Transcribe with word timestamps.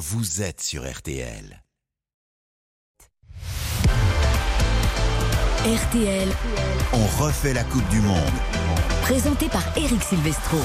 vous 0.00 0.40
êtes 0.40 0.62
sur 0.62 0.90
RTL. 0.90 1.62
RTL, 5.58 6.28
On 6.94 7.22
refait 7.22 7.52
la 7.52 7.64
Coupe 7.64 7.86
du 7.90 8.00
Monde. 8.00 8.16
présenté 9.02 9.50
par 9.50 9.62
Eric 9.76 10.02
Silvestro. 10.02 10.56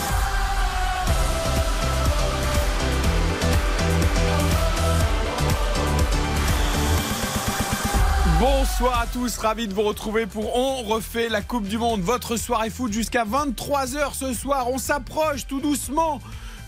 Bonsoir 8.39 9.01
à 9.01 9.07
tous, 9.07 9.37
ravi 9.37 9.67
de 9.67 9.73
vous 9.73 9.81
retrouver 9.81 10.27
pour 10.27 10.55
On 10.55 10.83
refait 10.83 11.27
la 11.27 11.41
Coupe 11.41 11.67
du 11.67 11.77
Monde. 11.77 11.99
Votre 11.99 12.37
soirée 12.37 12.69
foot 12.69 12.93
jusqu'à 12.93 13.25
23h 13.25 14.13
ce 14.13 14.33
soir. 14.33 14.69
On 14.71 14.77
s'approche 14.77 15.45
tout 15.45 15.59
doucement 15.59 16.21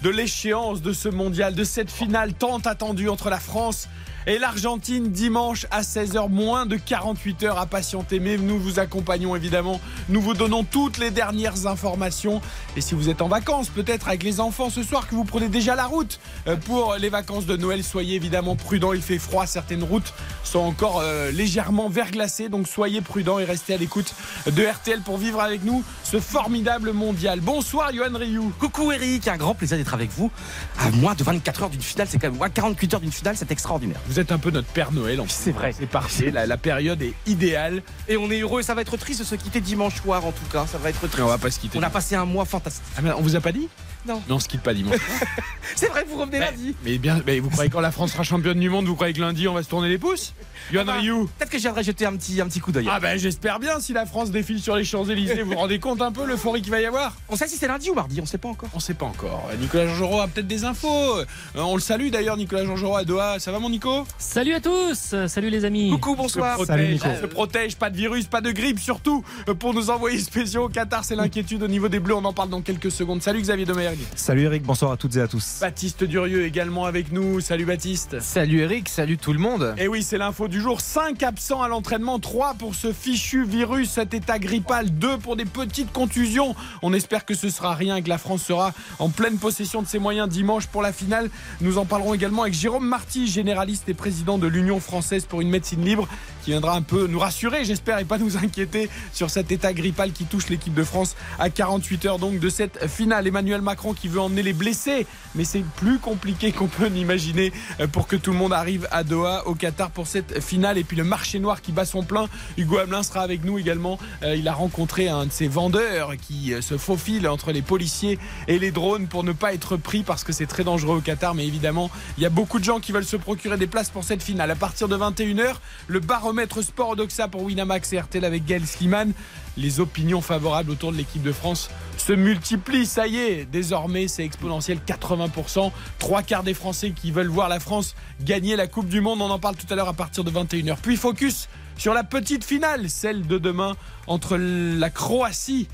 de 0.03 0.09
l'échéance 0.09 0.81
de 0.81 0.93
ce 0.93 1.09
mondial, 1.09 1.55
de 1.55 1.63
cette 1.63 1.91
finale 1.91 2.33
tant 2.33 2.59
attendue 2.59 3.09
entre 3.09 3.29
la 3.29 3.39
France 3.39 3.87
et 4.27 4.37
l'Argentine 4.39 5.09
dimanche 5.09 5.65
à 5.71 5.83
16h, 5.83 6.29
moins 6.29 6.65
de 6.65 6.75
48 6.75 7.43
heures 7.43 7.59
à 7.59 7.65
patienter. 7.65 8.19
Mais 8.19 8.35
nous 8.35 8.59
vous 8.59 8.77
accompagnons 8.77 9.37
évidemment. 9.37 9.79
Nous 10.09 10.19
vous 10.19 10.33
donnons 10.33 10.65
toutes 10.65 10.97
les 10.97 11.11
dernières 11.11 11.65
informations. 11.65 12.41
Et 12.75 12.81
si 12.81 12.93
vous 12.93 13.07
êtes 13.07 13.21
en 13.21 13.29
vacances, 13.29 13.69
peut-être 13.69 14.09
avec 14.09 14.23
les 14.23 14.41
enfants 14.41 14.69
ce 14.69 14.83
soir, 14.83 15.07
que 15.07 15.15
vous 15.15 15.23
prenez 15.23 15.47
déjà 15.47 15.75
la 15.75 15.85
route 15.85 16.19
euh, 16.47 16.57
pour 16.57 16.95
les 16.95 17.07
vacances 17.07 17.45
de 17.45 17.55
Noël, 17.55 17.85
soyez 17.85 18.17
évidemment 18.17 18.57
prudents. 18.57 18.91
Il 18.91 19.01
fait 19.01 19.17
froid. 19.17 19.47
Certaines 19.47 19.83
routes 19.83 20.13
sont 20.43 20.59
encore 20.59 20.99
euh, 21.01 21.31
légèrement 21.31 21.87
verglacées. 21.87 22.49
Donc 22.49 22.67
soyez 22.67 22.99
prudents 22.99 23.39
et 23.39 23.45
restez 23.45 23.75
à 23.75 23.77
l'écoute 23.77 24.13
de 24.45 24.61
RTL 24.61 24.99
pour 25.03 25.17
vivre 25.17 25.39
avec 25.39 25.63
nous 25.63 25.85
ce 26.03 26.19
formidable 26.19 26.91
mondial. 26.91 27.39
Bonsoir, 27.39 27.93
Johan 27.93 28.17
Rioux. 28.17 28.51
Coucou 28.59 28.91
Eric, 28.91 29.29
un 29.29 29.37
grand 29.37 29.55
plaisir 29.55 29.77
d'être 29.77 29.93
avec 29.93 30.09
vous. 30.11 30.29
À 30.77 30.91
moins 30.91 31.15
de 31.15 31.23
24 31.23 31.63
heures 31.63 31.69
d'une 31.69 31.81
finale, 31.81 32.07
c'est 32.09 32.19
quand 32.19 32.29
même. 32.29 32.41
à 32.41 32.49
48 32.49 32.93
heures 32.95 32.99
d'une 32.99 33.11
finale, 33.13 33.37
c'est 33.37 33.51
extraordinaire. 33.51 34.01
Vous 34.07 34.16
êtes 34.19 34.31
un 34.31 34.37
peu 34.37 34.51
notre 34.51 34.67
Père 34.67 34.91
Noël 34.91 35.19
en 35.21 35.25
fait. 35.25 35.31
C'est 35.31 35.51
vrai. 35.51 35.71
C'est 35.77 35.85
parfait. 35.87 36.31
La, 36.31 36.45
la 36.45 36.57
période 36.57 37.01
est 37.01 37.13
idéale. 37.25 37.81
Et 38.07 38.17
on 38.17 38.29
est 38.31 38.39
heureux, 38.41 38.61
ça 38.61 38.73
va 38.73 38.81
être 38.81 38.97
triste 38.97 39.19
de 39.19 39.25
se 39.25 39.35
quitter 39.35 39.61
dimanche 39.61 40.01
soir 40.01 40.25
en 40.25 40.31
tout 40.31 40.45
cas, 40.51 40.65
ça 40.65 40.77
va 40.77 40.89
être 40.89 40.99
triste. 40.99 41.15
Mais 41.17 41.23
on 41.23 41.27
va 41.27 41.37
pas 41.37 41.51
se 41.51 41.59
quitter. 41.59 41.77
On 41.77 41.83
a 41.83 41.89
passé 41.89 42.15
un 42.15 42.25
mois 42.25 42.45
fantastique. 42.45 42.83
Ah, 42.97 43.01
mais 43.01 43.11
on 43.11 43.21
vous 43.21 43.35
a 43.35 43.41
pas 43.41 43.51
dit? 43.51 43.69
Non. 44.07 44.21
Mais 44.27 44.33
on 44.33 44.39
se 44.39 44.47
quitte 44.47 44.61
pas 44.61 44.73
dimanche. 44.73 44.97
C'est 45.75 45.87
vrai, 45.87 46.05
vous 46.07 46.17
revenez 46.17 46.39
mais, 46.39 46.45
lundi. 46.45 46.75
mais 46.83 46.97
bien, 46.97 47.21
mais 47.25 47.39
vous 47.39 47.49
croyez 47.49 47.69
quand 47.69 47.81
la 47.81 47.91
France 47.91 48.13
sera 48.13 48.23
championne 48.23 48.59
du 48.59 48.69
monde, 48.69 48.85
vous 48.85 48.95
croyez 48.95 49.13
que 49.13 49.19
lundi 49.19 49.47
on 49.47 49.53
va 49.53 49.63
se 49.63 49.69
tourner 49.69 49.89
les 49.89 49.97
pouces 49.97 50.33
Johan 50.71 50.85
Ah 50.87 50.99
bah, 50.99 51.01
Peut-être 51.37 51.49
que 51.49 51.57
je 51.57 51.63
viendrai 51.63 51.83
jeter 51.83 52.05
un 52.05 52.15
petit, 52.15 52.39
un 52.41 52.47
petit 52.47 52.59
coup 52.59 52.71
d'œil. 52.71 52.87
Ah 52.89 52.99
ben 52.99 53.17
j'espère 53.17 53.59
bien 53.59 53.79
si 53.79 53.93
la 53.93 54.05
France 54.05 54.31
défile 54.31 54.61
sur 54.61 54.75
les 54.75 54.83
Champs-Élysées, 54.83 55.43
vous 55.43 55.51
vous 55.51 55.57
rendez 55.57 55.79
compte 55.79 56.01
un 56.01 56.11
peu 56.11 56.25
l'euphorie 56.25 56.61
qu'il 56.61 56.71
va 56.71 56.81
y 56.81 56.85
avoir? 56.85 57.15
On 57.29 57.35
sait 57.35 57.47
si 57.47 57.57
c'est 57.57 57.67
lundi 57.67 57.89
ou 57.89 57.93
mardi, 57.93 58.19
on 58.21 58.25
sait 58.25 58.37
pas 58.37 58.49
encore. 58.49 58.69
On 58.73 58.79
sait 58.79 58.93
pas 58.93 59.05
encore. 59.05 59.49
Nicolas 59.59 59.87
Georgerot 59.87 60.21
a 60.21 60.27
peut-être 60.27 60.47
des 60.47 60.65
infos. 60.65 61.17
Euh, 61.17 61.25
on 61.55 61.75
le 61.75 61.81
salue 61.81 62.09
d'ailleurs 62.09 62.37
Nicolas 62.37 62.65
Georgerot 62.65 62.95
à 62.97 63.03
Doha. 63.03 63.39
Ça 63.39 63.51
va 63.51 63.59
mon 63.59 63.69
Nico? 63.69 64.05
Salut 64.17 64.53
à 64.53 64.59
tous, 64.59 65.15
salut 65.27 65.49
les 65.49 65.65
amis. 65.65 65.89
Coucou, 65.91 66.15
bonsoir. 66.15 66.57
se 66.57 66.63
protège, 66.63 66.99
se 66.99 67.25
protège, 67.25 67.75
pas 67.75 67.89
de 67.89 67.97
virus, 67.97 68.25
pas 68.25 68.41
de 68.41 68.51
grippe, 68.51 68.79
surtout 68.79 69.23
euh, 69.47 69.53
pour 69.53 69.73
nos 69.73 69.89
envoyés 69.89 70.19
spéciaux 70.19 70.65
au 70.65 70.69
Qatar. 70.69 71.03
C'est 71.03 71.15
l'inquiétude 71.15 71.61
au 71.63 71.67
niveau 71.67 71.87
des 71.87 71.99
Bleus. 71.99 72.15
On 72.15 72.25
en 72.25 72.33
parle 72.33 72.49
dans 72.49 72.61
quelques 72.61 72.91
secondes. 72.91 73.21
Salut 73.21 73.41
Xavier 73.41 73.65
Salut 74.15 74.43
Eric, 74.43 74.63
bonsoir 74.63 74.91
à 74.91 74.97
toutes 74.97 75.15
et 75.15 75.21
à 75.21 75.27
tous. 75.27 75.59
Baptiste 75.61 76.03
Durieux 76.03 76.45
également 76.45 76.85
avec 76.85 77.11
nous. 77.11 77.39
Salut 77.39 77.65
Baptiste. 77.65 78.19
Salut 78.19 78.61
Eric, 78.61 78.89
salut 78.89 79.17
tout 79.17 79.33
le 79.33 79.39
monde. 79.39 79.75
Et 79.77 79.87
oui, 79.87 80.03
c'est 80.03 80.17
l'info 80.17 80.47
du 80.47 80.61
jour. 80.61 80.81
5 80.81 81.21
absents 81.23 81.61
à 81.61 81.67
l'entraînement, 81.67 82.19
3 82.19 82.55
pour 82.55 82.75
ce 82.75 82.91
fichu 82.93 83.45
virus, 83.45 83.89
cet 83.89 84.13
état 84.13 84.39
grippal, 84.39 84.89
2 84.89 85.17
pour 85.17 85.35
des 85.35 85.45
petites 85.45 85.91
contusions. 85.91 86.55
On 86.81 86.93
espère 86.93 87.25
que 87.25 87.35
ce 87.35 87.49
sera 87.49 87.75
rien, 87.75 88.01
que 88.01 88.09
la 88.09 88.17
France 88.17 88.43
sera 88.43 88.73
en 88.99 89.09
pleine 89.09 89.37
possession 89.37 89.81
de 89.81 89.87
ses 89.87 89.99
moyens 89.99 90.29
dimanche 90.29 90.67
pour 90.67 90.81
la 90.81 90.93
finale. 90.93 91.29
Nous 91.61 91.77
en 91.77 91.85
parlerons 91.85 92.13
également 92.13 92.43
avec 92.43 92.53
Jérôme 92.53 92.87
Marty, 92.87 93.27
généraliste 93.27 93.89
et 93.89 93.93
président 93.93 94.37
de 94.37 94.47
l'Union 94.47 94.79
française 94.79 95.25
pour 95.25 95.41
une 95.41 95.49
médecine 95.49 95.83
libre, 95.83 96.07
qui 96.47 96.51
viendra 96.51 96.77
un 96.77 96.81
peu 96.81 97.07
nous 97.07 97.19
rassurer, 97.19 97.65
j'espère, 97.65 97.99
et 97.99 98.05
pas 98.05 98.17
nous 98.17 98.37
inquiéter 98.37 98.89
sur 99.11 99.29
cet 99.29 99.51
état 99.51 99.73
grippal 99.73 100.13
qui 100.13 100.23
touche 100.23 100.47
l'équipe 100.47 100.73
de 100.73 100.85
France 100.85 101.17
à 101.39 101.49
48 101.49 102.05
heures 102.05 102.19
donc 102.19 102.39
de 102.39 102.47
cette 102.47 102.87
finale. 102.87 103.27
Emmanuel 103.27 103.61
Macron 103.61 103.93
qui 103.93 104.07
veut 104.07 104.21
emmener 104.21 104.43
les 104.43 104.53
blessés, 104.53 105.05
mais 105.35 105.43
c'est 105.43 105.65
plus 105.75 105.99
compliqué 105.99 106.53
qu'on 106.53 106.67
peut 106.67 106.87
l'imaginer 106.87 107.51
euh, 107.81 107.87
pour 107.87 108.07
que 108.07 108.15
tout 108.15 108.31
le 108.31 108.37
monde 108.37 108.53
arrive 108.53 108.87
à 108.91 109.03
Doha, 109.03 109.45
au 109.45 109.55
Qatar 109.55 109.91
pour 109.91 110.07
cette 110.07 110.41
finale. 110.41 110.77
Et 110.77 110.85
puis 110.85 110.95
le 110.95 111.03
marché 111.03 111.39
noir 111.39 111.61
qui 111.61 111.73
bat 111.73 111.83
son 111.83 112.03
plein. 112.03 112.29
Hugo 112.57 112.77
Hamelin 112.77 113.03
sera 113.03 113.23
avec 113.23 113.43
nous 113.43 113.59
également. 113.59 113.99
Euh, 114.23 114.37
il 114.37 114.47
a 114.47 114.53
rencontré 114.53 115.09
un 115.09 115.25
de 115.25 115.31
ces 115.33 115.49
vendeurs 115.49 116.13
qui 116.15 116.53
euh, 116.53 116.61
se 116.61 116.77
faufile 116.77 117.27
entre 117.27 117.51
les 117.51 117.61
policiers 117.61 118.19
et 118.47 118.57
les 118.57 118.71
drones 118.71 119.07
pour 119.07 119.25
ne 119.25 119.33
pas 119.33 119.53
être 119.53 119.75
pris 119.75 120.03
parce 120.03 120.23
que 120.23 120.31
c'est 120.31 120.47
très 120.47 120.63
dangereux 120.63 120.99
au 120.99 121.01
Qatar. 121.01 121.35
Mais 121.35 121.45
évidemment, 121.45 121.91
il 122.17 122.23
y 122.23 122.25
a 122.25 122.29
beaucoup 122.29 122.59
de 122.59 122.63
gens 122.63 122.79
qui 122.79 122.93
veulent 122.93 123.03
se 123.03 123.17
procurer 123.17 123.57
des 123.57 123.67
places 123.67 123.89
pour 123.89 124.05
cette 124.05 124.23
finale. 124.23 124.49
À 124.49 124.55
partir 124.55 124.87
de 124.87 124.95
21h, 124.95 125.55
le 125.87 125.99
baromètre 125.99 126.36
sport 126.61 126.89
Odoxa 126.89 127.27
pour 127.27 127.43
Winamax 127.43 127.93
et 127.93 127.99
RTL 127.99 128.23
avec 128.23 128.45
Gaël 128.45 128.65
Sliman. 128.65 129.11
Les 129.57 129.79
opinions 129.79 130.21
favorables 130.21 130.69
autour 130.71 130.91
de 130.91 130.97
l'équipe 130.97 131.23
de 131.23 131.31
France 131.31 131.69
se 131.97 132.13
multiplient. 132.13 132.85
Ça 132.85 133.07
y 133.07 133.17
est, 133.17 133.45
désormais, 133.45 134.07
c'est 134.07 134.23
exponentiel 134.23 134.79
80%. 134.85 135.71
Trois 135.97 136.21
quarts 136.21 136.43
des 136.43 136.53
Français 136.53 136.91
qui 136.91 137.11
veulent 137.11 137.27
voir 137.27 137.49
la 137.49 137.59
France 137.59 137.95
gagner 138.21 138.55
la 138.55 138.67
Coupe 138.67 138.87
du 138.87 139.01
Monde. 139.01 139.21
On 139.21 139.29
en 139.29 139.39
parle 139.39 139.55
tout 139.55 139.71
à 139.71 139.75
l'heure 139.75 139.89
à 139.89 139.93
partir 139.93 140.23
de 140.23 140.31
21h. 140.31 140.77
Puis 140.81 140.95
focus 140.95 141.49
sur 141.77 141.93
la 141.93 142.03
petite 142.03 142.43
finale, 142.43 142.89
celle 142.89 143.25
de 143.25 143.37
demain 143.37 143.75
entre 144.07 144.37
la 144.37 144.89
Croatie 144.89 145.67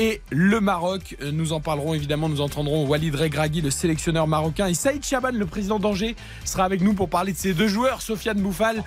et 0.00 0.22
le 0.30 0.60
Maroc. 0.60 1.14
Nous 1.30 1.52
en 1.52 1.60
parlerons 1.60 1.92
évidemment, 1.92 2.30
nous 2.30 2.40
entendrons 2.40 2.86
Walid 2.86 3.14
Regragui, 3.14 3.60
le 3.60 3.70
sélectionneur 3.70 4.26
marocain, 4.26 4.66
et 4.66 4.72
Saïd 4.72 5.04
Chaban, 5.04 5.32
le 5.32 5.44
président 5.44 5.78
d'Angers, 5.78 6.16
sera 6.46 6.64
avec 6.64 6.80
nous 6.80 6.94
pour 6.94 7.10
parler 7.10 7.34
de 7.34 7.36
ces 7.36 7.52
deux 7.52 7.68
joueurs, 7.68 8.00
Sofiane 8.00 8.40
Bouffal 8.40 8.82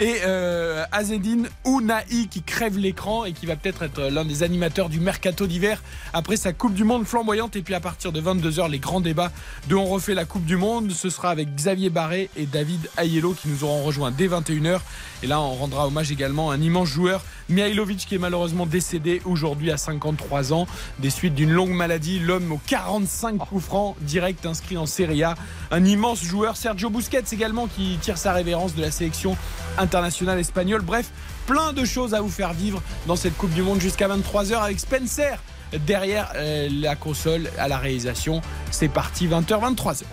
et 0.00 0.16
euh, 0.26 0.84
Azedine 0.90 1.48
Ounahi, 1.64 2.26
qui 2.26 2.42
crève 2.42 2.78
l'écran 2.78 3.24
et 3.24 3.32
qui 3.32 3.46
va 3.46 3.54
peut-être 3.54 3.84
être 3.84 4.02
l'un 4.10 4.24
des 4.24 4.42
animateurs 4.42 4.88
du 4.88 4.98
mercato 4.98 5.46
d'hiver 5.46 5.80
après 6.12 6.36
sa 6.36 6.52
Coupe 6.52 6.74
du 6.74 6.82
Monde 6.82 7.06
flamboyante. 7.06 7.54
Et 7.54 7.62
puis 7.62 7.74
à 7.74 7.80
partir 7.80 8.10
de 8.10 8.20
22h, 8.20 8.68
les 8.68 8.80
grands 8.80 9.00
débats 9.00 9.30
de 9.68 9.76
On 9.76 9.84
refait 9.84 10.14
la 10.14 10.24
Coupe 10.24 10.46
du 10.46 10.56
Monde. 10.56 10.90
Ce 10.90 11.10
sera 11.10 11.30
avec 11.30 11.54
Xavier 11.54 11.90
Barré 11.90 12.28
et 12.36 12.46
David 12.46 12.90
Ayello 12.96 13.34
qui 13.34 13.48
nous 13.48 13.62
auront 13.62 13.84
rejoint 13.84 14.10
dès 14.10 14.26
21h. 14.26 14.80
Et 15.22 15.28
là, 15.28 15.40
on 15.40 15.54
rendra 15.54 15.86
hommage 15.86 16.10
également 16.10 16.50
à 16.50 16.54
un 16.54 16.60
immense 16.60 16.88
joueur, 16.88 17.24
Mihailovic, 17.48 17.98
qui 17.98 18.16
est 18.16 18.18
malheureusement 18.18 18.66
décédé 18.66 19.22
aujourd'hui 19.24 19.70
à 19.70 19.76
53 19.76 20.52
ans 20.52 20.55
des 20.98 21.10
suites 21.10 21.34
d'une 21.34 21.50
longue 21.50 21.70
maladie. 21.70 22.18
L'homme 22.18 22.52
aux 22.52 22.60
45 22.66 23.36
coups 23.38 23.64
francs 23.64 23.96
direct 24.00 24.46
inscrit 24.46 24.78
en 24.78 24.86
Serie 24.86 25.22
A. 25.22 25.34
Un 25.70 25.84
immense 25.84 26.22
joueur, 26.22 26.56
Sergio 26.56 26.90
Busquets 26.90 27.24
également, 27.32 27.66
qui 27.66 27.98
tire 28.00 28.18
sa 28.18 28.32
révérence 28.32 28.74
de 28.74 28.82
la 28.82 28.90
sélection 28.90 29.36
internationale 29.78 30.38
espagnole. 30.38 30.82
Bref, 30.82 31.10
plein 31.46 31.72
de 31.72 31.84
choses 31.84 32.14
à 32.14 32.20
vous 32.20 32.30
faire 32.30 32.52
vivre 32.52 32.82
dans 33.06 33.16
cette 33.16 33.36
Coupe 33.36 33.52
du 33.52 33.62
Monde 33.62 33.80
jusqu'à 33.80 34.08
23h 34.08 34.62
avec 34.62 34.80
Spencer 34.80 35.38
derrière 35.86 36.32
euh, 36.36 36.68
la 36.70 36.96
console 36.96 37.50
à 37.58 37.68
la 37.68 37.78
réalisation. 37.78 38.40
C'est 38.70 38.88
parti, 38.88 39.28
20h, 39.28 39.74
23h. 39.74 40.04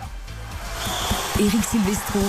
Eric 1.40 1.64
Silvestro, 1.64 2.20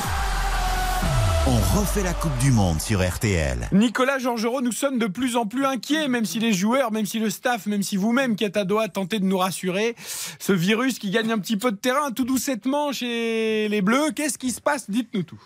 On 1.48 1.80
refait 1.80 2.02
la 2.02 2.16
Coupe 2.16 2.36
du 2.40 2.50
Monde 2.50 2.82
sur 2.82 3.08
RTL. 3.08 3.70
Nicolas 3.72 4.18
Georgerot, 4.18 4.62
nous 4.62 4.72
sommes 4.72 4.98
de 4.98 5.06
plus 5.06 5.36
en 5.36 5.46
plus 5.46 5.64
inquiets, 5.64 6.08
même 6.08 6.26
si 6.26 6.40
les 6.40 6.54
joueurs, 6.54 6.92
même 6.92 7.06
si 7.06 7.20
le 7.20 7.30
staff, 7.30 7.68
même 7.68 7.84
si 7.84 7.98
vous-même 7.98 8.36
qui 8.36 8.46
êtes 8.46 8.58
à 8.58 8.64
Doha 8.64 8.88
tentez 8.88 9.20
de 9.20 9.26
nous 9.26 9.38
rassurer. 9.38 9.96
Ce 10.40 10.54
virus 10.54 10.98
qui 10.98 11.12
gagne 11.12 11.32
un 11.32 11.38
petit 11.38 11.58
peu 11.58 11.72
de 11.72 11.78
terrain 11.78 12.10
tout 12.10 12.24
doucettement 12.24 12.92
chez 12.92 13.68
les 13.70 13.82
Bleus, 13.84 14.10
qu'est-ce 14.16 14.40
qui 14.40 14.50
se 14.50 14.60
passe? 14.60 14.90
Dites-nous 14.90 15.22
tout. 15.22 15.40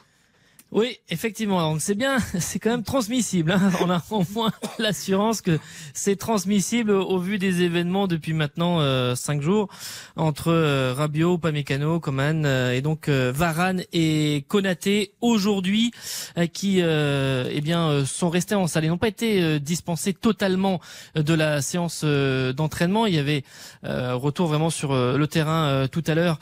Oui, 0.72 0.98
effectivement. 1.10 1.62
Donc 1.72 1.82
c'est 1.82 1.96
bien, 1.96 2.20
c'est 2.40 2.60
quand 2.60 2.70
même 2.70 2.84
transmissible. 2.84 3.52
hein. 3.52 3.72
On 3.82 3.90
a 3.90 4.04
au 4.12 4.24
moins 4.34 4.52
l'assurance 4.80 5.42
que 5.42 5.58
c'est 5.96 6.16
transmissible 6.16 6.92
au 6.92 7.18
vu 7.18 7.40
des 7.40 7.64
événements 7.64 8.06
depuis 8.06 8.34
maintenant 8.34 8.80
euh, 8.80 9.16
cinq 9.16 9.42
jours 9.42 9.68
entre 10.16 10.50
euh, 10.52 10.94
Rabiot, 10.96 11.40
Pamecano, 11.40 12.00
Coman 12.00 12.46
euh, 12.46 12.72
et 12.74 12.82
donc 12.82 13.10
euh, 13.10 13.32
Varane 13.36 13.82
et 13.94 14.46
Konaté 14.48 15.14
aujourd'hui 15.22 15.92
euh, 16.38 16.46
qui 16.46 16.82
euh, 16.84 17.50
eh 17.52 17.62
bien 17.62 18.06
sont 18.06 18.30
restés 18.30 18.54
en 18.54 18.68
salle 18.68 18.86
et 18.86 18.90
n'ont 18.90 19.00
pas 19.00 19.08
été 19.08 19.60
dispensés 19.60 20.14
totalement 20.14 20.80
de 21.16 21.34
la 21.34 21.62
séance 21.64 22.04
d'entraînement. 22.04 23.08
Il 23.08 23.16
y 23.16 23.20
avait 23.20 23.44
retour 23.84 24.48
vraiment 24.48 24.70
sur 24.70 24.94
le 24.94 25.28
terrain 25.28 25.88
tout 25.92 26.04
à 26.06 26.14
l'heure 26.16 26.38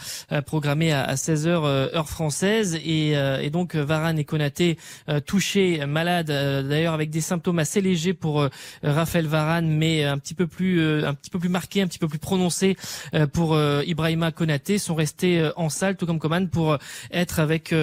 programmé 0.46 0.92
à, 0.92 1.04
à 1.04 1.16
16h 1.16 1.48
heure 1.48 2.10
française 2.10 2.76
et, 2.76 3.12
et 3.12 3.50
donc 3.50 3.76
Varane 3.76 4.17
Et 4.18 4.26
Konaté 4.26 4.78
touchés, 5.26 5.86
malades, 5.86 6.28
d'ailleurs 6.28 6.94
avec 6.94 7.10
des 7.10 7.22
symptômes 7.22 7.60
assez 7.60 7.82
légers 7.82 8.14
pour 8.14 8.48
Raphaël 8.84 9.28
Varane, 9.28 9.70
mais 9.70 10.04
un 10.04 10.18
petit 10.18 10.34
peu 10.34 10.48
plus, 10.48 11.04
un 11.06 11.14
petit 11.14 11.30
peu 11.30 11.40
plus 11.40 11.50
marqués, 11.50 11.82
un 11.82 11.88
petit 11.88 12.00
peu 12.00 12.08
plus 12.08 12.20
prononcés 12.20 12.76
pour 13.34 13.58
Ibrahima 13.86 14.32
Konaté, 14.32 14.78
sont 14.78 14.96
restés 14.96 15.50
en 15.56 15.70
salle, 15.70 15.98
tout 15.98 16.06
comme 16.06 16.20
Coman, 16.20 16.50
pour 16.50 16.78
être 17.12 17.40
avec 17.40 17.74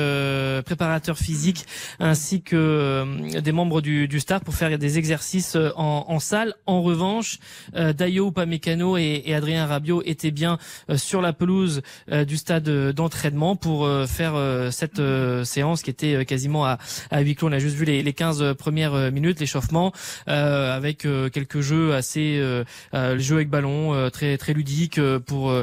préparateur 0.65 1.19
physique 1.19 1.65
ainsi 1.99 2.43
que 2.43 3.05
des 3.41 3.53
membres 3.53 3.81
du, 3.81 4.09
du 4.09 4.21
staff 4.21 4.43
pour 4.43 4.55
faire 4.55 4.77
des 4.79 4.99
exercices 4.99 5.57
en, 5.77 6.07
en 6.09 6.19
salle. 6.21 6.55
En 6.67 6.83
revanche, 6.83 7.39
Dayo 7.73 8.29
Upamecano 8.29 8.97
et, 8.97 9.23
et 9.25 9.35
Adrien 9.35 9.67
Rabiot 9.67 10.03
étaient 10.05 10.31
bien 10.31 10.59
sur 10.97 11.21
la 11.21 11.33
pelouse 11.33 11.83
du 12.27 12.37
stade 12.37 12.69
d'entraînement 12.93 13.57
pour 13.57 13.89
faire 14.07 14.35
cette 14.71 15.01
séance 15.45 15.83
qui 15.83 15.91
était 15.91 16.24
quasiment 16.25 16.65
à, 16.65 16.79
à 17.11 17.21
huis 17.21 17.35
clos. 17.35 17.49
On 17.49 17.53
a 17.53 17.59
juste 17.59 17.77
vu 17.77 17.85
les, 17.85 18.03
les 18.03 18.13
15 18.13 18.55
premières 18.55 19.13
minutes, 19.13 19.41
l'échauffement, 19.41 19.93
avec 20.27 21.07
quelques 21.33 21.61
jeux 21.61 21.95
assez, 21.95 22.39
euh, 22.39 22.65
jeux 23.19 23.37
avec 23.37 23.51
ballon, 23.51 24.11
très 24.11 24.37
très 24.39 24.53
ludiques 24.53 25.01
pour 25.27 25.55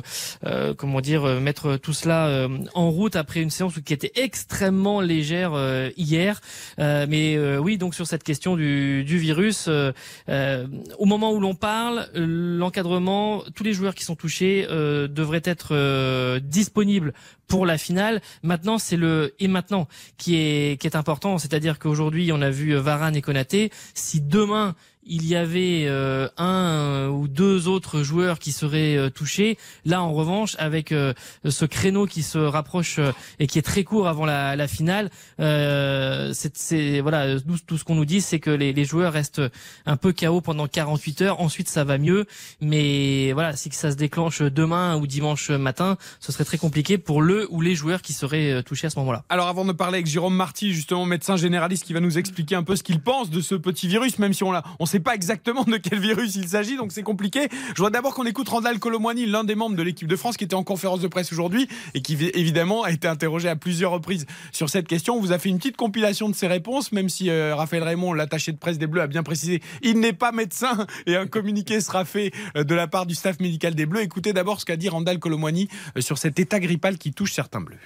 comment 0.77 1.01
dire 1.01 1.23
mettre 1.41 1.77
tout 1.77 1.93
cela 1.93 2.47
en 2.73 2.89
route 2.89 3.15
après 3.15 3.41
une 3.41 3.49
séance 3.49 3.73
qui 3.83 3.93
était 3.93 4.11
extrêmement 4.15 5.01
légère 5.01 5.53
hier. 5.97 6.41
mais 6.77 7.37
oui, 7.57 7.77
donc 7.77 7.95
sur 7.95 8.07
cette 8.07 8.23
question 8.23 8.55
du 8.55 9.17
virus, 9.17 9.67
au 9.67 11.05
moment 11.05 11.31
où 11.33 11.39
l'on 11.39 11.55
parle, 11.55 12.07
l'encadrement, 12.15 13.43
tous 13.55 13.63
les 13.63 13.73
joueurs 13.73 13.95
qui 13.95 14.03
sont 14.03 14.15
touchés 14.15 14.67
devraient 14.69 15.41
être 15.45 16.39
disponibles 16.39 17.13
pour 17.51 17.65
la 17.65 17.77
finale. 17.77 18.21
Maintenant, 18.43 18.77
c'est 18.77 18.95
le 18.95 19.35
et 19.41 19.49
maintenant 19.49 19.89
qui 20.17 20.37
est 20.37 20.95
important, 20.95 21.37
c'est-à-dire 21.37 21.79
qu'aujourd'hui, 21.79 22.31
on 22.31 22.41
a 22.41 22.49
vu 22.49 22.73
Varane 22.75 23.17
et 23.17 23.21
Konaté. 23.21 23.71
Si 23.93 24.21
demain 24.21 24.73
il 25.03 25.25
y 25.25 25.35
avait 25.35 25.85
euh, 25.87 26.27
un 26.37 27.09
ou 27.09 27.27
deux 27.27 27.67
autres 27.67 28.03
joueurs 28.03 28.39
qui 28.39 28.51
seraient 28.51 28.95
euh, 28.95 29.09
touchés. 29.09 29.57
Là, 29.85 30.01
en 30.03 30.13
revanche, 30.13 30.55
avec 30.59 30.91
euh, 30.91 31.13
ce 31.47 31.65
créneau 31.65 32.05
qui 32.05 32.23
se 32.23 32.37
rapproche 32.37 32.99
et 33.39 33.47
qui 33.47 33.57
est 33.57 33.63
très 33.63 33.83
court 33.83 34.07
avant 34.07 34.25
la, 34.25 34.55
la 34.55 34.67
finale, 34.67 35.09
c'est 35.37 36.99
voilà, 37.01 37.39
tout, 37.67 37.77
ce 37.77 37.83
qu'on 37.83 37.95
nous 37.95 38.05
dit, 38.05 38.21
c'est 38.21 38.39
que 38.39 38.51
les, 38.51 38.73
les, 38.73 38.85
joueurs 38.85 39.13
restent 39.13 39.41
un 39.85 39.97
peu 39.97 40.13
KO 40.13 40.41
pendant 40.41 40.67
48 40.67 41.21
heures. 41.21 41.41
Ensuite, 41.41 41.69
ça 41.69 41.83
va 41.83 41.97
mieux, 41.97 42.25
mais 42.59 43.31
voilà, 43.33 43.55
si 43.55 43.69
ça 43.71 43.91
se 43.91 43.95
déclenche 43.95 44.41
demain 44.41 44.97
ou 44.97 45.07
dimanche 45.07 45.49
matin, 45.49 45.97
ce 46.19 46.31
serait 46.31 46.45
très 46.45 46.57
compliqué 46.57 46.97
pour 46.97 47.21
le 47.21 47.47
ou 47.51 47.61
les 47.61 47.75
joueurs 47.75 48.01
qui 48.01 48.13
seraient 48.13 48.63
touchés 48.63 48.87
à 48.87 48.89
ce 48.89 48.99
moment-là. 48.99 49.23
Alors, 49.29 49.47
avant 49.47 49.65
de 49.65 49.71
parler 49.71 49.97
avec 49.97 50.07
Jérôme 50.07 50.35
Marty, 50.35 50.73
justement 50.73 51.05
médecin 51.05 51.37
généraliste, 51.37 51.85
qui 51.85 51.93
va 51.93 51.99
nous 51.99 52.17
expliquer 52.17 52.55
un 52.55 52.63
peu 52.63 52.75
ce 52.75 52.83
qu'il 52.83 52.99
pense 52.99 53.29
de 53.29 53.41
ce 53.41 53.55
petit 53.55 53.87
virus, 53.87 54.19
même 54.19 54.33
si 54.33 54.43
on 54.43 54.51
l'a, 54.51 54.63
sait 54.91 54.99
pas 54.99 55.15
exactement 55.15 55.63
de 55.63 55.77
quel 55.77 55.99
virus 55.99 56.35
il 56.35 56.49
s'agit, 56.49 56.75
donc 56.75 56.91
c'est 56.91 57.03
compliqué. 57.03 57.47
Je 57.69 57.75
voudrais 57.77 57.91
d'abord 57.91 58.13
qu'on 58.13 58.25
écoute 58.25 58.49
Randall 58.49 58.77
Colomwani, 58.77 59.25
l'un 59.25 59.45
des 59.45 59.55
membres 59.55 59.77
de 59.77 59.83
l'équipe 59.83 60.07
de 60.07 60.15
France, 60.17 60.35
qui 60.35 60.43
était 60.43 60.55
en 60.55 60.63
conférence 60.63 60.99
de 60.99 61.07
presse 61.07 61.31
aujourd'hui 61.31 61.69
et 61.93 62.01
qui 62.01 62.17
évidemment 62.33 62.83
a 62.83 62.91
été 62.91 63.07
interrogé 63.07 63.47
à 63.47 63.55
plusieurs 63.55 63.91
reprises 63.91 64.25
sur 64.51 64.69
cette 64.69 64.87
question. 64.87 65.15
On 65.15 65.21
vous 65.21 65.31
a 65.31 65.39
fait 65.39 65.47
une 65.47 65.59
petite 65.59 65.77
compilation 65.77 66.27
de 66.27 66.35
ses 66.35 66.47
réponses, 66.47 66.91
même 66.91 67.07
si 67.07 67.29
euh, 67.29 67.55
Raphaël 67.55 67.83
Raymond, 67.83 68.11
l'attaché 68.11 68.51
de 68.51 68.57
presse 68.57 68.77
des 68.77 68.87
Bleus, 68.87 69.01
a 69.01 69.07
bien 69.07 69.23
précisé, 69.23 69.61
il 69.81 69.99
n'est 69.99 70.13
pas 70.13 70.33
médecin 70.33 70.85
et 71.05 71.15
un 71.15 71.25
communiqué 71.25 71.79
sera 71.79 72.03
fait 72.03 72.31
euh, 72.57 72.65
de 72.65 72.75
la 72.75 72.87
part 72.87 73.05
du 73.05 73.15
staff 73.15 73.39
médical 73.39 73.75
des 73.75 73.85
Bleus. 73.85 74.01
Écoutez 74.01 74.33
d'abord 74.33 74.59
ce 74.59 74.65
qu'a 74.65 74.75
dit 74.75 74.89
Randall 74.89 75.19
Colomwani 75.19 75.69
euh, 75.97 76.01
sur 76.01 76.17
cet 76.17 76.37
état 76.37 76.59
grippal 76.59 76.97
qui 76.97 77.13
touche 77.13 77.31
certains 77.31 77.61
Bleus. 77.61 77.79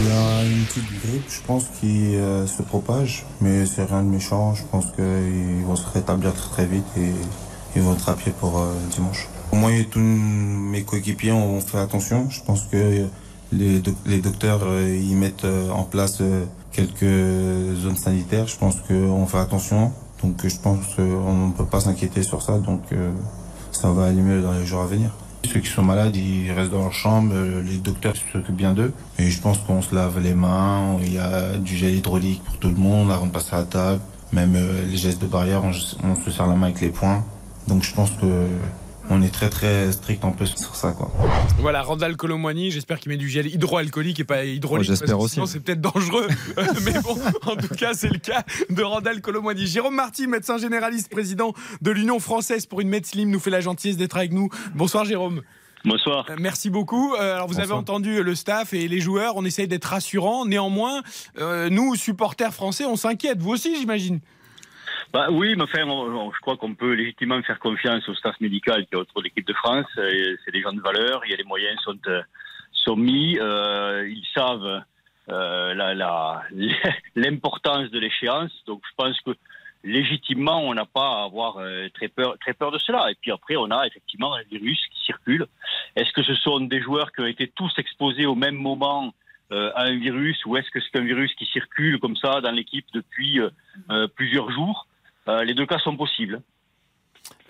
Il 0.00 0.06
y 0.06 0.10
a 0.12 0.44
une 0.44 0.64
petite 0.64 0.88
grippe, 1.02 1.28
je 1.28 1.40
pense, 1.44 1.64
qui 1.80 2.14
euh, 2.14 2.46
se 2.46 2.62
propage, 2.62 3.26
mais 3.40 3.66
c'est 3.66 3.84
rien 3.84 4.04
de 4.04 4.08
méchant. 4.08 4.54
Je 4.54 4.62
pense 4.70 4.86
qu'ils 4.92 5.64
vont 5.66 5.74
se 5.74 5.88
rétablir 5.92 6.32
très, 6.34 6.50
très 6.50 6.66
vite 6.66 6.86
et 6.96 7.10
ils 7.74 7.82
vont 7.82 7.94
être 7.94 8.08
à 8.08 8.14
pied 8.14 8.32
pour 8.38 8.58
euh, 8.58 8.72
dimanche. 8.92 9.26
Moi 9.52 9.72
et 9.72 9.86
tous 9.86 9.98
mes 9.98 10.84
coéquipiers 10.84 11.32
ont 11.32 11.60
fait 11.60 11.78
attention. 11.78 12.30
Je 12.30 12.40
pense 12.42 12.66
que 12.66 13.08
les, 13.50 13.82
les 14.06 14.18
docteurs 14.20 14.60
euh, 14.62 14.96
ils 14.96 15.16
mettent 15.16 15.46
en 15.72 15.82
place 15.82 16.22
quelques 16.70 17.02
zones 17.02 17.96
sanitaires. 17.96 18.46
Je 18.46 18.56
pense 18.56 18.76
qu'on 18.86 19.26
fait 19.26 19.38
attention. 19.38 19.90
Donc 20.22 20.46
je 20.46 20.56
pense 20.58 20.94
qu'on 20.94 21.48
ne 21.48 21.52
peut 21.52 21.66
pas 21.66 21.80
s'inquiéter 21.80 22.22
sur 22.22 22.42
ça. 22.42 22.58
Donc 22.58 22.82
ça 23.72 23.90
va 23.90 24.04
aller 24.06 24.22
mieux 24.22 24.42
dans 24.42 24.52
les 24.52 24.66
jours 24.66 24.82
à 24.82 24.86
venir. 24.86 25.10
Ceux 25.44 25.60
qui 25.60 25.68
sont 25.68 25.82
malades, 25.82 26.16
ils 26.16 26.50
restent 26.52 26.72
dans 26.72 26.82
leur 26.82 26.92
chambre, 26.92 27.32
euh, 27.34 27.62
les 27.62 27.78
docteurs 27.78 28.14
s'occupent 28.32 28.56
bien 28.56 28.72
d'eux. 28.72 28.92
Et 29.18 29.30
je 29.30 29.40
pense 29.40 29.58
qu'on 29.58 29.82
se 29.82 29.94
lave 29.94 30.20
les 30.20 30.34
mains, 30.34 30.98
il 31.02 31.14
y 31.14 31.18
a 31.18 31.56
du 31.56 31.76
gel 31.76 31.94
hydraulique 31.94 32.42
pour 32.44 32.58
tout 32.58 32.68
le 32.68 32.76
monde 32.76 33.10
avant 33.10 33.26
de 33.26 33.30
passer 33.30 33.54
à 33.54 33.58
la 33.58 33.64
table. 33.64 34.00
Même 34.32 34.54
euh, 34.56 34.84
les 34.86 34.96
gestes 34.96 35.22
de 35.22 35.26
barrière, 35.26 35.62
on, 35.64 35.72
se 35.72 36.30
serre 36.30 36.46
la 36.46 36.54
main 36.54 36.66
avec 36.66 36.80
les 36.80 36.90
poings. 36.90 37.24
Donc 37.66 37.82
je 37.82 37.94
pense 37.94 38.10
que 38.10 38.46
on 39.10 39.22
est 39.22 39.32
très 39.32 39.50
très 39.50 39.92
strict 39.92 40.24
en 40.24 40.32
plus 40.32 40.54
sur 40.56 40.74
ça 40.74 40.92
quoi. 40.92 41.10
Voilà 41.58 41.82
Randall 41.82 42.16
Colomwani, 42.16 42.70
j'espère 42.70 42.98
qu'il 43.00 43.10
met 43.10 43.16
du 43.16 43.28
gel 43.28 43.46
hydroalcoolique 43.46 44.20
et 44.20 44.24
pas 44.24 44.44
hydraulique. 44.44 44.86
j'espère 44.86 45.18
aussi. 45.18 45.34
Sinon 45.34 45.46
c'est 45.46 45.60
peut-être 45.60 45.80
dangereux. 45.80 46.28
mais 46.84 47.00
bon, 47.00 47.18
en 47.46 47.56
tout 47.56 47.74
cas 47.74 47.94
c'est 47.94 48.10
le 48.10 48.18
cas 48.18 48.44
de 48.70 48.82
Randall 48.82 49.20
Colomwani. 49.20 49.66
Jérôme 49.66 49.94
Marty, 49.94 50.26
médecin 50.26 50.58
généraliste, 50.58 51.10
président 51.10 51.54
de 51.80 51.90
l'Union 51.90 52.18
française 52.20 52.66
pour 52.66 52.80
une 52.80 52.98
Slim, 53.04 53.30
nous 53.30 53.40
fait 53.40 53.50
la 53.50 53.60
gentillesse 53.60 53.96
d'être 53.96 54.16
avec 54.16 54.32
nous. 54.32 54.48
Bonsoir 54.74 55.04
Jérôme. 55.04 55.42
Bonsoir. 55.84 56.26
Euh, 56.30 56.36
merci 56.38 56.70
beaucoup. 56.70 57.14
Euh, 57.14 57.34
alors 57.34 57.46
vous 57.46 57.60
avez 57.60 57.72
entendu 57.72 58.22
le 58.22 58.34
staff 58.34 58.74
et 58.74 58.88
les 58.88 59.00
joueurs, 59.00 59.36
on 59.36 59.44
essaye 59.44 59.68
d'être 59.68 59.84
rassurants. 59.84 60.44
Néanmoins, 60.44 61.02
euh, 61.38 61.70
nous 61.70 61.94
supporters 61.94 62.52
français, 62.52 62.84
on 62.84 62.96
s'inquiète. 62.96 63.38
Vous 63.38 63.50
aussi, 63.50 63.76
j'imagine. 63.76 64.20
Bah 65.12 65.28
oui, 65.30 65.54
mais 65.56 65.62
enfin, 65.62 65.84
je 65.86 66.40
crois 66.40 66.56
qu'on 66.56 66.74
peut 66.74 66.92
légitimement 66.92 67.42
faire 67.42 67.58
confiance 67.58 68.06
au 68.08 68.14
staff 68.14 68.38
médical 68.40 68.84
qui 68.86 68.94
est 68.94 68.96
autour 68.98 69.22
de 69.22 69.24
l'équipe 69.24 69.46
de 69.46 69.54
France. 69.54 69.86
C'est 69.96 70.52
des 70.52 70.60
gens 70.60 70.72
de 70.72 70.80
valeur, 70.80 71.22
il 71.24 71.30
y 71.30 71.34
a 71.34 71.36
les 71.36 71.44
moyens 71.44 71.80
sont, 71.82 71.98
euh, 72.08 72.22
sont 72.72 72.96
mis, 72.96 73.38
euh, 73.38 74.06
ils 74.08 74.26
savent 74.34 74.82
euh, 75.30 75.74
l'importance 77.16 77.90
de 77.90 77.98
l'échéance. 77.98 78.52
Donc 78.66 78.82
je 78.88 78.94
pense 78.96 79.20
que 79.20 79.32
légitimement, 79.84 80.62
on 80.62 80.74
n'a 80.74 80.86
pas 80.86 81.20
à 81.20 81.24
avoir 81.24 81.58
euh, 81.58 81.88
très, 81.94 82.08
peur, 82.08 82.36
très 82.40 82.54
peur 82.54 82.70
de 82.70 82.78
cela. 82.78 83.10
Et 83.10 83.14
puis 83.20 83.30
après, 83.30 83.56
on 83.56 83.70
a 83.70 83.86
effectivement 83.86 84.34
un 84.34 84.42
virus 84.50 84.80
qui 84.92 85.04
circule. 85.04 85.46
Est-ce 85.96 86.12
que 86.12 86.22
ce 86.22 86.34
sont 86.34 86.60
des 86.60 86.80
joueurs 86.80 87.12
qui 87.12 87.20
ont 87.20 87.26
été 87.26 87.48
tous 87.48 87.72
exposés 87.78 88.26
au 88.26 88.34
même 88.34 88.56
moment 88.56 89.12
euh, 89.52 89.70
à 89.74 89.84
un 89.84 89.98
virus 89.98 90.44
ou 90.46 90.56
est-ce 90.56 90.70
que 90.70 90.80
c'est 90.80 90.98
un 90.98 91.04
virus 91.04 91.32
qui 91.34 91.46
circule 91.46 91.98
comme 92.00 92.16
ça 92.16 92.40
dans 92.40 92.50
l'équipe 92.50 92.86
depuis 92.92 93.40
plusieurs 94.14 94.50
jours? 94.50 94.86
Euh, 95.28 95.44
les 95.44 95.54
deux 95.54 95.66
cas 95.66 95.78
sont 95.78 95.96
possibles. 95.96 96.42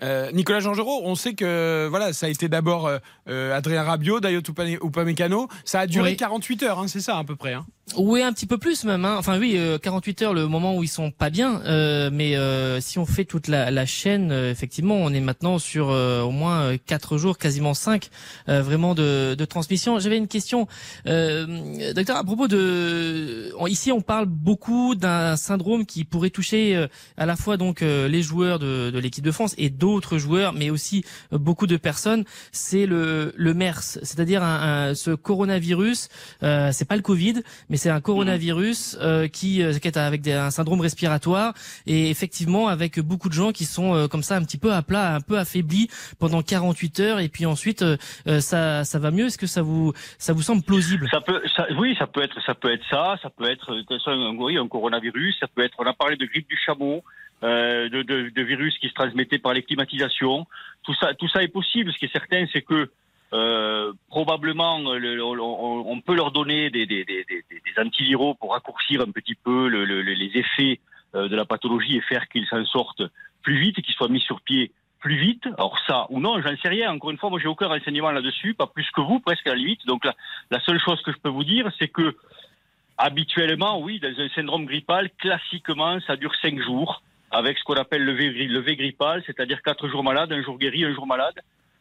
Euh, 0.01 0.31
Nicolas 0.31 0.59
Jean-Giraud, 0.59 1.01
on 1.03 1.15
sait 1.15 1.33
que 1.33 1.87
voilà, 1.89 2.13
ça 2.13 2.27
a 2.27 2.29
été 2.29 2.47
d'abord 2.47 2.89
euh, 3.27 3.55
Adrien 3.55 3.83
Rabiot, 3.83 4.19
Dayot 4.19 4.41
Upamecano. 4.83 5.47
Ça 5.65 5.81
a 5.81 5.87
duré 5.87 6.15
48 6.15 6.63
heures, 6.63 6.79
hein, 6.79 6.87
c'est 6.87 7.01
ça 7.01 7.17
à 7.17 7.23
peu 7.23 7.35
près. 7.35 7.53
Hein. 7.53 7.65
Oui, 7.97 8.21
un 8.21 8.31
petit 8.31 8.45
peu 8.45 8.57
plus 8.57 8.83
même. 8.83 9.03
Hein. 9.03 9.15
Enfin 9.17 9.39
oui, 9.39 9.59
48 9.81 10.21
heures, 10.21 10.33
le 10.33 10.47
moment 10.47 10.75
où 10.77 10.83
ils 10.83 10.87
sont 10.87 11.11
pas 11.11 11.29
bien. 11.29 11.61
mais 12.11 12.35
si 12.81 12.99
on 12.99 13.05
fait 13.05 13.25
toute 13.25 13.47
la, 13.47 13.71
la 13.71 13.85
chaîne, 13.85 14.31
effectivement, 14.31 14.95
on 14.95 15.11
est 15.13 15.19
maintenant 15.19 15.59
sur 15.59 15.87
au 15.87 16.31
moins 16.31 16.77
4 16.77 17.17
jours, 17.17 17.37
quasiment 17.37 17.73
5, 17.73 18.09
vraiment 18.47 18.95
de, 18.95 19.35
de 19.35 19.45
transmission. 19.45 19.99
J'avais 19.99 20.17
une 20.17 20.27
question, 20.27 20.67
docteur, 21.05 22.17
à 22.17 22.23
propos 22.23 22.47
de... 22.47 23.53
Ici, 23.67 23.91
on 23.91 24.01
parle 24.01 24.25
beaucoup 24.25 24.95
d'un 24.95 25.35
syndrome 25.35 25.85
qui 25.85 26.05
pourrait 26.05 26.29
toucher 26.29 26.87
à 27.17 27.25
la 27.25 27.35
fois 27.35 27.57
donc 27.57 27.81
les 27.81 28.21
joueurs 28.21 28.59
de, 28.59 28.91
de 28.91 28.99
l'équipe 28.99 29.23
de 29.23 29.31
France 29.31 29.55
et 29.57 29.69
d'autres 29.69 30.17
joueurs, 30.17 30.53
mais 30.53 30.69
aussi 30.69 31.03
euh, 31.33 31.37
beaucoup 31.37 31.67
de 31.67 31.77
personnes, 31.77 32.23
c'est 32.51 32.85
le, 32.85 33.33
le 33.35 33.53
MERS, 33.53 33.99
c'est-à-dire 34.03 34.43
un, 34.43 34.93
ce 34.95 35.11
coronavirus. 35.11 36.09
Euh, 36.43 36.71
c'est 36.71 36.85
pas 36.85 36.95
le 36.95 37.01
Covid, 37.01 37.41
mais 37.69 37.77
c'est 37.79 37.89
un 37.89 38.01
coronavirus 38.01 38.97
euh, 39.01 39.27
qui, 39.27 39.63
euh, 39.63 39.73
qui, 39.73 39.87
est 39.87 39.97
avec 39.97 40.21
des, 40.21 40.33
un 40.33 40.51
syndrome 40.51 40.81
respiratoire 40.81 41.53
et 41.87 42.11
effectivement 42.11 42.67
avec 42.67 42.99
beaucoup 42.99 43.29
de 43.29 43.33
gens 43.33 43.51
qui 43.51 43.65
sont 43.65 44.07
comme 44.07 44.21
ça 44.21 44.35
un 44.35 44.43
petit 44.43 44.59
peu 44.59 44.71
à 44.73 44.83
plat, 44.83 45.15
un 45.15 45.21
peu 45.21 45.39
affaiblis 45.39 45.89
pendant 46.19 46.43
48 46.43 46.99
heures 46.99 47.19
et 47.19 47.29
puis 47.29 47.45
ensuite 47.47 47.83
ça, 48.39 48.83
ça 48.83 48.99
va 48.99 49.09
mieux. 49.11 49.25
Est-ce 49.25 49.37
que 49.37 49.47
ça 49.47 49.63
vous, 49.63 49.93
ça 50.17 50.33
vous 50.33 50.43
semble 50.43 50.61
plausible? 50.61 51.07
Ça 51.09 51.21
peut, 51.21 51.41
ça, 51.55 51.65
oui, 51.77 51.95
ça 51.97 52.05
peut 52.05 52.21
être, 52.21 52.39
ça 52.45 52.53
peut 52.53 52.71
être 52.71 52.85
ça, 52.89 53.15
ça 53.23 53.29
peut 53.29 53.49
être 53.49 53.73
un, 54.07 54.35
oui, 54.37 54.57
un 54.57 54.67
coronavirus, 54.67 55.37
ça 55.39 55.47
peut 55.47 55.63
être. 55.63 55.75
On 55.79 55.85
a 55.85 55.93
parlé 55.93 56.15
de 56.17 56.25
grippe 56.25 56.47
du 56.47 56.57
chameau. 56.57 57.03
Euh, 57.41 57.87
de, 57.87 58.01
de, 58.01 58.29
de, 58.35 58.41
virus 58.41 58.77
qui 58.79 58.89
se 58.89 58.93
transmettaient 58.93 59.39
par 59.39 59.53
les 59.53 59.63
climatisations. 59.63 60.45
Tout 60.83 60.93
ça, 60.95 61.13
tout 61.13 61.29
ça 61.29 61.41
est 61.41 61.47
possible. 61.47 61.93
Ce 61.93 61.97
qui 61.97 62.03
est 62.03 62.11
certain, 62.11 62.45
c'est 62.51 62.61
que 62.61 62.91
euh, 63.31 63.93
probablement 64.09 64.79
le, 64.93 65.21
on, 65.23 66.01
peut 66.01 66.15
leur 66.15 66.31
donner 66.31 66.69
des, 66.69 66.85
des, 66.87 67.05
antiviraux 67.77 68.33
pour 68.33 68.53
raccourcir 68.53 69.01
un 69.01 69.11
petit 69.11 69.35
peu 69.35 69.67
le, 69.67 69.83
les 69.83 70.31
effets 70.35 70.79
euh, 71.15 71.27
de 71.27 71.35
la 71.35 71.45
pathologie 71.45 71.97
et 71.97 72.01
faire 72.01 72.27
qu'ils 72.27 72.47
s'en 72.47 72.65
sortent 72.65 73.03
plus 73.43 73.59
vite, 73.59 73.81
qu'ils 73.81 73.93
soient 73.93 74.09
mis 74.09 74.19
sur 74.21 74.41
pied 74.41 74.71
plus 74.99 75.15
vite. 75.15 75.45
Alors 75.57 75.77
ça 75.87 76.07
ou 76.09 76.19
non, 76.19 76.41
j'en 76.41 76.55
sais 76.57 76.69
rien. 76.69 76.91
Encore 76.91 77.11
une 77.11 77.17
fois, 77.17 77.29
moi 77.29 77.39
j'ai 77.39 77.47
aucun 77.47 77.67
renseignement 77.67 78.11
là-dessus, 78.11 78.53
pas 78.53 78.67
plus 78.67 78.89
que 78.91 79.01
vous, 79.01 79.19
presque 79.19 79.47
à 79.47 79.51
la 79.51 79.57
limite. 79.57 79.85
Donc 79.85 80.05
la, 80.05 80.59
seule 80.61 80.79
chose 80.79 81.01
que 81.03 81.11
je 81.11 81.17
peux 81.17 81.29
vous 81.29 81.43
dire, 81.43 81.69
c'est 81.79 81.87
que 81.87 82.15
Habituellement, 83.01 83.79
oui, 83.79 84.01
dans 84.01 84.09
un 84.19 84.27
syndrome 84.35 84.65
grippal, 84.65 85.09
classiquement, 85.19 86.01
ça 86.01 86.17
dure 86.17 86.35
5 86.41 86.59
jours, 86.59 87.01
avec 87.31 87.57
ce 87.57 87.63
qu'on 87.63 87.75
appelle 87.75 88.03
le 88.03 88.11
V, 88.11 88.75
grippal, 88.75 89.23
c'est-à-dire 89.25 89.61
4 89.61 89.87
jours 89.87 90.03
malade, 90.03 90.33
un 90.33 90.43
jour 90.43 90.57
guéri, 90.57 90.83
un 90.83 90.93
jour 90.93 91.07
malade. 91.07 91.39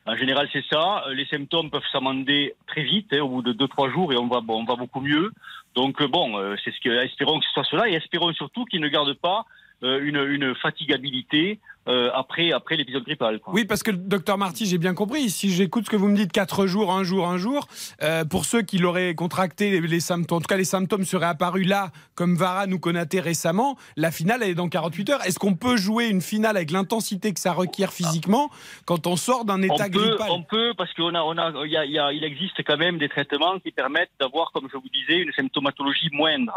En 0.08 0.16
général, 0.16 0.48
c'est 0.54 0.64
ça. 0.70 1.04
Les 1.12 1.26
symptômes 1.26 1.70
peuvent 1.70 1.86
s'amender 1.92 2.54
très 2.66 2.82
vite, 2.82 3.12
hein, 3.12 3.20
au 3.20 3.28
bout 3.28 3.42
de 3.42 3.52
2-3 3.52 3.92
jours, 3.92 4.10
et 4.10 4.16
on 4.16 4.26
va, 4.26 4.40
on 4.48 4.64
va 4.64 4.74
beaucoup 4.74 5.02
mieux. 5.02 5.32
Donc 5.74 6.02
bon, 6.02 6.38
euh, 6.38 6.56
c'est 6.64 6.70
ce 6.70 6.80
que 6.80 6.88
espérons 7.04 7.38
que 7.38 7.44
ce 7.44 7.52
soit 7.52 7.64
cela, 7.64 7.88
et 7.90 7.92
espérons 7.92 8.32
surtout 8.32 8.64
qu'ils 8.64 8.80
ne 8.80 8.88
gardent 8.88 9.12
pas 9.12 9.40
euh, 9.40 9.57
une, 9.82 10.16
une 10.16 10.54
fatigabilité 10.56 11.60
euh, 11.88 12.10
après, 12.12 12.52
après 12.52 12.76
l'épisode 12.76 13.02
grippal. 13.04 13.40
Oui, 13.46 13.64
parce 13.64 13.82
que 13.82 13.90
docteur 13.90 14.36
Marty, 14.36 14.66
j'ai 14.66 14.76
bien 14.76 14.92
compris. 14.92 15.30
Si 15.30 15.50
j'écoute 15.50 15.86
ce 15.86 15.90
que 15.90 15.96
vous 15.96 16.08
me 16.08 16.16
dites, 16.16 16.32
4 16.32 16.66
jours, 16.66 16.92
un 16.92 17.02
jour, 17.02 17.26
un 17.26 17.38
jour, 17.38 17.66
euh, 18.02 18.26
pour 18.26 18.44
ceux 18.44 18.60
qui 18.60 18.76
l'auraient 18.76 19.14
contracté, 19.14 19.80
les, 19.80 20.00
symptômes, 20.00 20.38
en 20.38 20.40
tout 20.42 20.46
cas 20.46 20.58
les 20.58 20.64
symptômes 20.64 21.04
seraient 21.04 21.26
apparus 21.26 21.66
là, 21.66 21.90
comme 22.14 22.36
Varane 22.36 22.74
ou 22.74 22.78
Konaté 22.78 23.20
récemment, 23.20 23.78
la 23.96 24.10
finale 24.10 24.42
elle 24.42 24.50
est 24.50 24.54
dans 24.54 24.68
48 24.68 25.10
heures. 25.10 25.26
Est-ce 25.26 25.38
qu'on 25.38 25.54
peut 25.54 25.78
jouer 25.78 26.08
une 26.08 26.20
finale 26.20 26.58
avec 26.58 26.72
l'intensité 26.72 27.32
que 27.32 27.40
ça 27.40 27.54
requiert 27.54 27.92
physiquement 27.92 28.50
quand 28.84 29.06
on 29.06 29.16
sort 29.16 29.46
d'un 29.46 29.62
état 29.62 29.86
on 29.86 29.90
peut, 29.90 29.98
grippal 29.98 30.28
On 30.30 30.42
peut, 30.42 30.74
parce 30.76 30.92
qu'il 30.92 31.16
a, 31.16 31.24
on 31.24 31.38
a, 31.38 31.66
y 31.66 31.76
a, 31.78 31.86
y 31.86 31.98
a, 31.98 32.12
il 32.12 32.22
existe 32.22 32.62
quand 32.66 32.76
même 32.76 32.98
des 32.98 33.08
traitements 33.08 33.58
qui 33.60 33.70
permettent 33.70 34.12
d'avoir, 34.20 34.52
comme 34.52 34.68
je 34.70 34.76
vous 34.76 34.90
disais, 34.92 35.22
une 35.22 35.32
symptomatologie 35.32 36.10
moindre. 36.12 36.52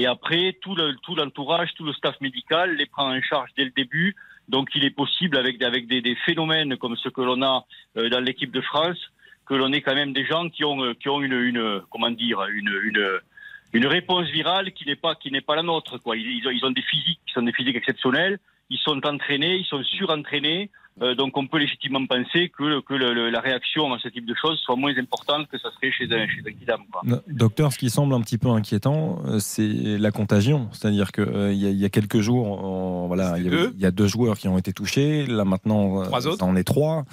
Et 0.00 0.06
après, 0.06 0.56
tout 0.62 0.74
l'entourage, 1.14 1.70
tout, 1.76 1.84
le 1.84 1.92
staff 1.92 2.18
médical 2.20 2.74
les 2.76 2.86
prend 2.86 3.14
en 3.14 3.22
charge 3.22 3.50
dès 3.56 3.64
le 3.64 3.70
début 3.70 4.16
donc 4.50 4.70
il 4.74 4.84
est 4.84 4.90
possible 4.90 5.36
avec, 5.36 5.58
des, 5.86 6.16
phénomènes 6.26 6.76
comme 6.76 6.96
ce 6.96 7.08
que 7.08 7.20
l'on 7.20 7.40
a 7.42 7.64
euh, 7.96 8.08
dans 8.08 8.18
l'équipe 8.18 8.50
de 8.50 8.60
France, 8.60 8.98
que 9.46 9.54
l'on 9.54 9.72
ait 9.72 9.80
quand 9.80 9.94
même 9.94 10.12
des 10.12 10.26
gens 10.26 10.48
qui 10.48 10.64
ont, 10.64 10.82
euh, 10.82 10.94
une, 13.72 13.86
réponse 13.86 14.26
virale 14.30 14.72
qui 14.72 14.86
n'est 14.86 14.96
pas, 14.96 15.54
la 15.54 15.62
nôtre. 15.62 15.98
Quoi. 15.98 16.16
Ils, 16.16 16.64
ont, 16.64 16.72
des 16.72 16.82
physiques 16.82 17.20
des 17.36 17.52
physiques 17.52 17.76
exceptionnelles, 17.76 18.40
ils 18.70 18.78
sont 18.78 19.00
entraînés, 19.06 19.56
ils 19.56 19.66
sont 19.66 19.84
surentraînés. 19.84 20.70
Euh, 21.02 21.14
donc 21.14 21.36
on 21.36 21.46
peut 21.46 21.58
légitimement 21.58 22.04
penser 22.06 22.50
que, 22.50 22.80
que 22.82 22.94
le, 22.94 23.30
la 23.30 23.40
réaction 23.40 23.92
à 23.94 23.98
ce 23.98 24.08
type 24.08 24.26
de 24.26 24.34
choses 24.34 24.58
soit 24.58 24.76
moins 24.76 24.94
importante 24.98 25.48
que 25.48 25.58
ça 25.58 25.70
serait 25.72 25.90
chez 25.92 26.04
un, 26.04 26.26
chez 26.28 26.42
un 26.46 26.52
kidam. 26.52 26.80
Docteur, 27.28 27.72
ce 27.72 27.78
qui 27.78 27.88
semble 27.88 28.12
un 28.14 28.20
petit 28.20 28.36
peu 28.36 28.48
inquiétant, 28.48 29.22
euh, 29.26 29.38
c'est 29.38 29.66
la 29.66 30.10
contagion. 30.10 30.68
C'est-à-dire 30.72 31.12
qu'il 31.12 31.24
euh, 31.24 31.52
il 31.52 31.58
y, 31.58 31.84
a 31.84 31.88
quelques 31.88 32.20
jours, 32.20 33.06
voilà, 33.06 33.38
il 33.38 33.72
y, 33.78 33.86
a 33.86 33.90
deux 33.90 34.06
joueurs 34.06 34.36
qui 34.36 34.48
ont 34.48 34.58
été 34.58 34.72
touchés. 34.72 35.26
Là 35.26 35.44
maintenant, 35.44 36.02
trois 36.02 36.26
autres. 36.26 36.38
ça 36.38 36.44
en 36.44 36.56
est 36.56 36.64
trois. 36.64 37.04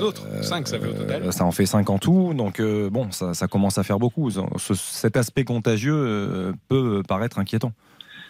autres, 0.00 0.26
cinq, 0.42 0.66
ça 0.66 0.78
fait 0.78 0.88
au 0.88 0.92
total. 0.92 1.32
Ça 1.32 1.44
en 1.44 1.52
fait 1.52 1.66
cinq 1.66 1.90
en 1.90 1.98
tout. 1.98 2.32
Donc 2.34 2.62
bon, 2.62 3.10
ça, 3.10 3.34
ça 3.34 3.48
commence 3.48 3.76
à 3.76 3.82
faire 3.82 3.98
beaucoup. 3.98 4.30
cet 4.30 5.16
aspect 5.16 5.44
contagieux 5.44 6.54
peut 6.68 7.02
paraître 7.06 7.38
inquiétant 7.38 7.72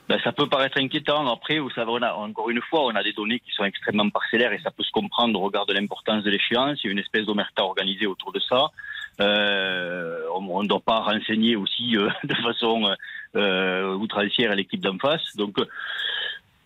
ben, 0.08 0.20
ça 0.22 0.32
peut 0.32 0.48
paraître 0.48 0.78
inquiétant. 0.78 1.26
Après, 1.32 1.58
vous 1.58 1.70
savez, 1.70 1.90
on 1.90 2.02
a, 2.02 2.12
encore 2.14 2.50
une 2.50 2.60
fois, 2.62 2.84
on 2.84 2.94
a 2.94 3.02
des 3.02 3.12
données 3.12 3.40
qui 3.40 3.50
sont 3.52 3.64
extrêmement 3.64 4.08
parcellaires 4.08 4.52
et 4.52 4.60
ça 4.60 4.70
peut 4.70 4.84
se 4.84 4.92
comprendre 4.92 5.38
au 5.38 5.42
regard 5.42 5.66
de 5.66 5.72
l'importance 5.72 6.22
de 6.24 6.30
l'échéance. 6.30 6.82
Il 6.82 6.86
y 6.86 6.90
a 6.90 6.92
une 6.92 6.98
espèce 6.98 7.26
d'omerta 7.26 7.64
organisée 7.64 8.06
autour 8.06 8.32
de 8.32 8.40
ça. 8.40 8.70
Euh, 9.20 10.20
on 10.34 10.62
ne 10.62 10.68
doit 10.68 10.80
pas 10.80 11.00
renseigner 11.00 11.56
aussi 11.56 11.96
euh, 11.96 12.08
de 12.24 12.34
façon 12.34 12.94
euh, 13.34 13.94
outrancière 13.94 14.50
à 14.52 14.54
l'équipe 14.54 14.80
d'en 14.80 14.98
face. 14.98 15.34
Donc, 15.36 15.58
euh, 15.58 15.64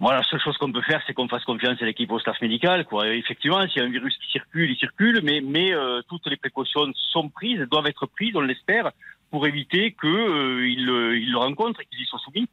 voilà, 0.01 0.21
la 0.21 0.25
seule 0.25 0.41
chose 0.41 0.57
qu'on 0.57 0.73
peut 0.73 0.81
faire, 0.81 1.03
c'est 1.07 1.13
qu'on 1.13 1.29
fasse 1.29 1.45
confiance 1.45 1.81
à 1.83 1.85
l'équipe 1.85 2.11
au 2.11 2.19
staff 2.19 2.41
médical. 2.41 2.87
Quoi. 2.87 3.09
effectivement, 3.09 3.61
s'il 3.69 3.83
y 3.83 3.85
a 3.85 3.87
un 3.87 3.91
virus 3.91 4.17
qui 4.17 4.31
circule, 4.31 4.71
il 4.71 4.77
circule, 4.79 5.21
mais, 5.23 5.43
mais 5.43 5.75
euh, 5.75 6.01
toutes 6.09 6.27
les 6.27 6.37
précautions 6.37 6.91
sont 7.13 7.29
prises, 7.29 7.61
doivent 7.71 7.87
être 7.87 8.07
prises, 8.07 8.35
on 8.35 8.41
l'espère, 8.41 8.93
pour 9.31 9.47
éviter 9.47 9.93
qu'ils 9.93 10.09
euh, 10.09 10.67
il 10.67 10.87
le 10.87 11.37
rencontrent 11.37 11.83
et 11.83 11.85
qu'ils 11.85 12.01
y 12.01 12.07
soient 12.07 12.19
soumis. 12.21 12.49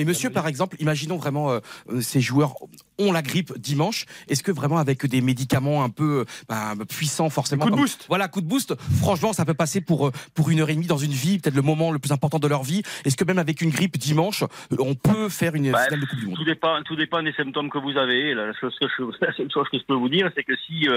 Et 0.00 0.06
monsieur, 0.06 0.30
par 0.30 0.48
exemple, 0.48 0.76
imaginons 0.80 1.18
vraiment 1.18 1.50
euh, 1.50 1.60
euh, 1.90 2.00
ces 2.00 2.22
joueurs 2.22 2.54
ont 2.98 3.12
la 3.12 3.20
grippe 3.20 3.52
dimanche. 3.58 4.06
Est-ce 4.28 4.42
que 4.42 4.50
vraiment 4.50 4.78
avec 4.78 5.04
des 5.04 5.20
médicaments 5.20 5.84
un 5.84 5.90
peu 5.90 6.24
bah, 6.48 6.72
puissants, 6.88 7.28
forcément, 7.28 7.64
coup 7.66 7.70
de 7.70 7.76
boost. 7.76 8.06
Voilà, 8.08 8.26
coup 8.26 8.40
de 8.40 8.46
boost. 8.46 8.74
Franchement, 8.98 9.34
ça 9.34 9.44
peut 9.44 9.52
passer 9.52 9.82
pour 9.82 10.08
euh, 10.08 10.12
pour 10.34 10.48
une 10.48 10.60
heure 10.60 10.70
et 10.70 10.74
demie 10.74 10.86
dans 10.86 10.96
une 10.96 11.12
vie, 11.12 11.38
peut-être 11.38 11.54
le 11.54 11.60
moment 11.60 11.92
le 11.92 11.98
plus 11.98 12.12
important 12.12 12.38
de 12.38 12.48
leur 12.48 12.62
vie. 12.62 12.82
Est-ce 13.04 13.18
que 13.18 13.24
même 13.24 13.38
avec 13.38 13.60
une 13.60 13.68
grippe 13.68 13.98
dimanche, 13.98 14.42
on 14.78 14.94
peut 14.94 15.28
faire 15.28 15.54
une 15.54 15.70
bah, 15.70 15.84
finale 15.84 16.00
de 16.00 16.06
Coupe 16.06 16.18
du 16.18 16.26
Monde? 16.28 16.36
Tout 16.36 16.44
dépend, 16.44 16.82
tout 16.82 16.96
dépend 16.96 17.22
des 17.22 17.34
symptômes 17.34 17.68
que 17.68 17.78
vous 17.78 17.98
avez. 17.98 18.32
La, 18.32 18.54
chose 18.54 18.74
que 18.80 18.86
je, 18.88 19.02
la 19.20 19.34
seule 19.34 19.50
chose 19.52 19.68
que 19.70 19.78
je 19.78 19.84
peux 19.84 19.94
vous 19.96 20.08
dire, 20.08 20.30
c'est 20.34 20.44
que 20.44 20.56
si 20.66 20.88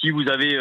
si 0.00 0.10
vous 0.10 0.28
avez 0.28 0.56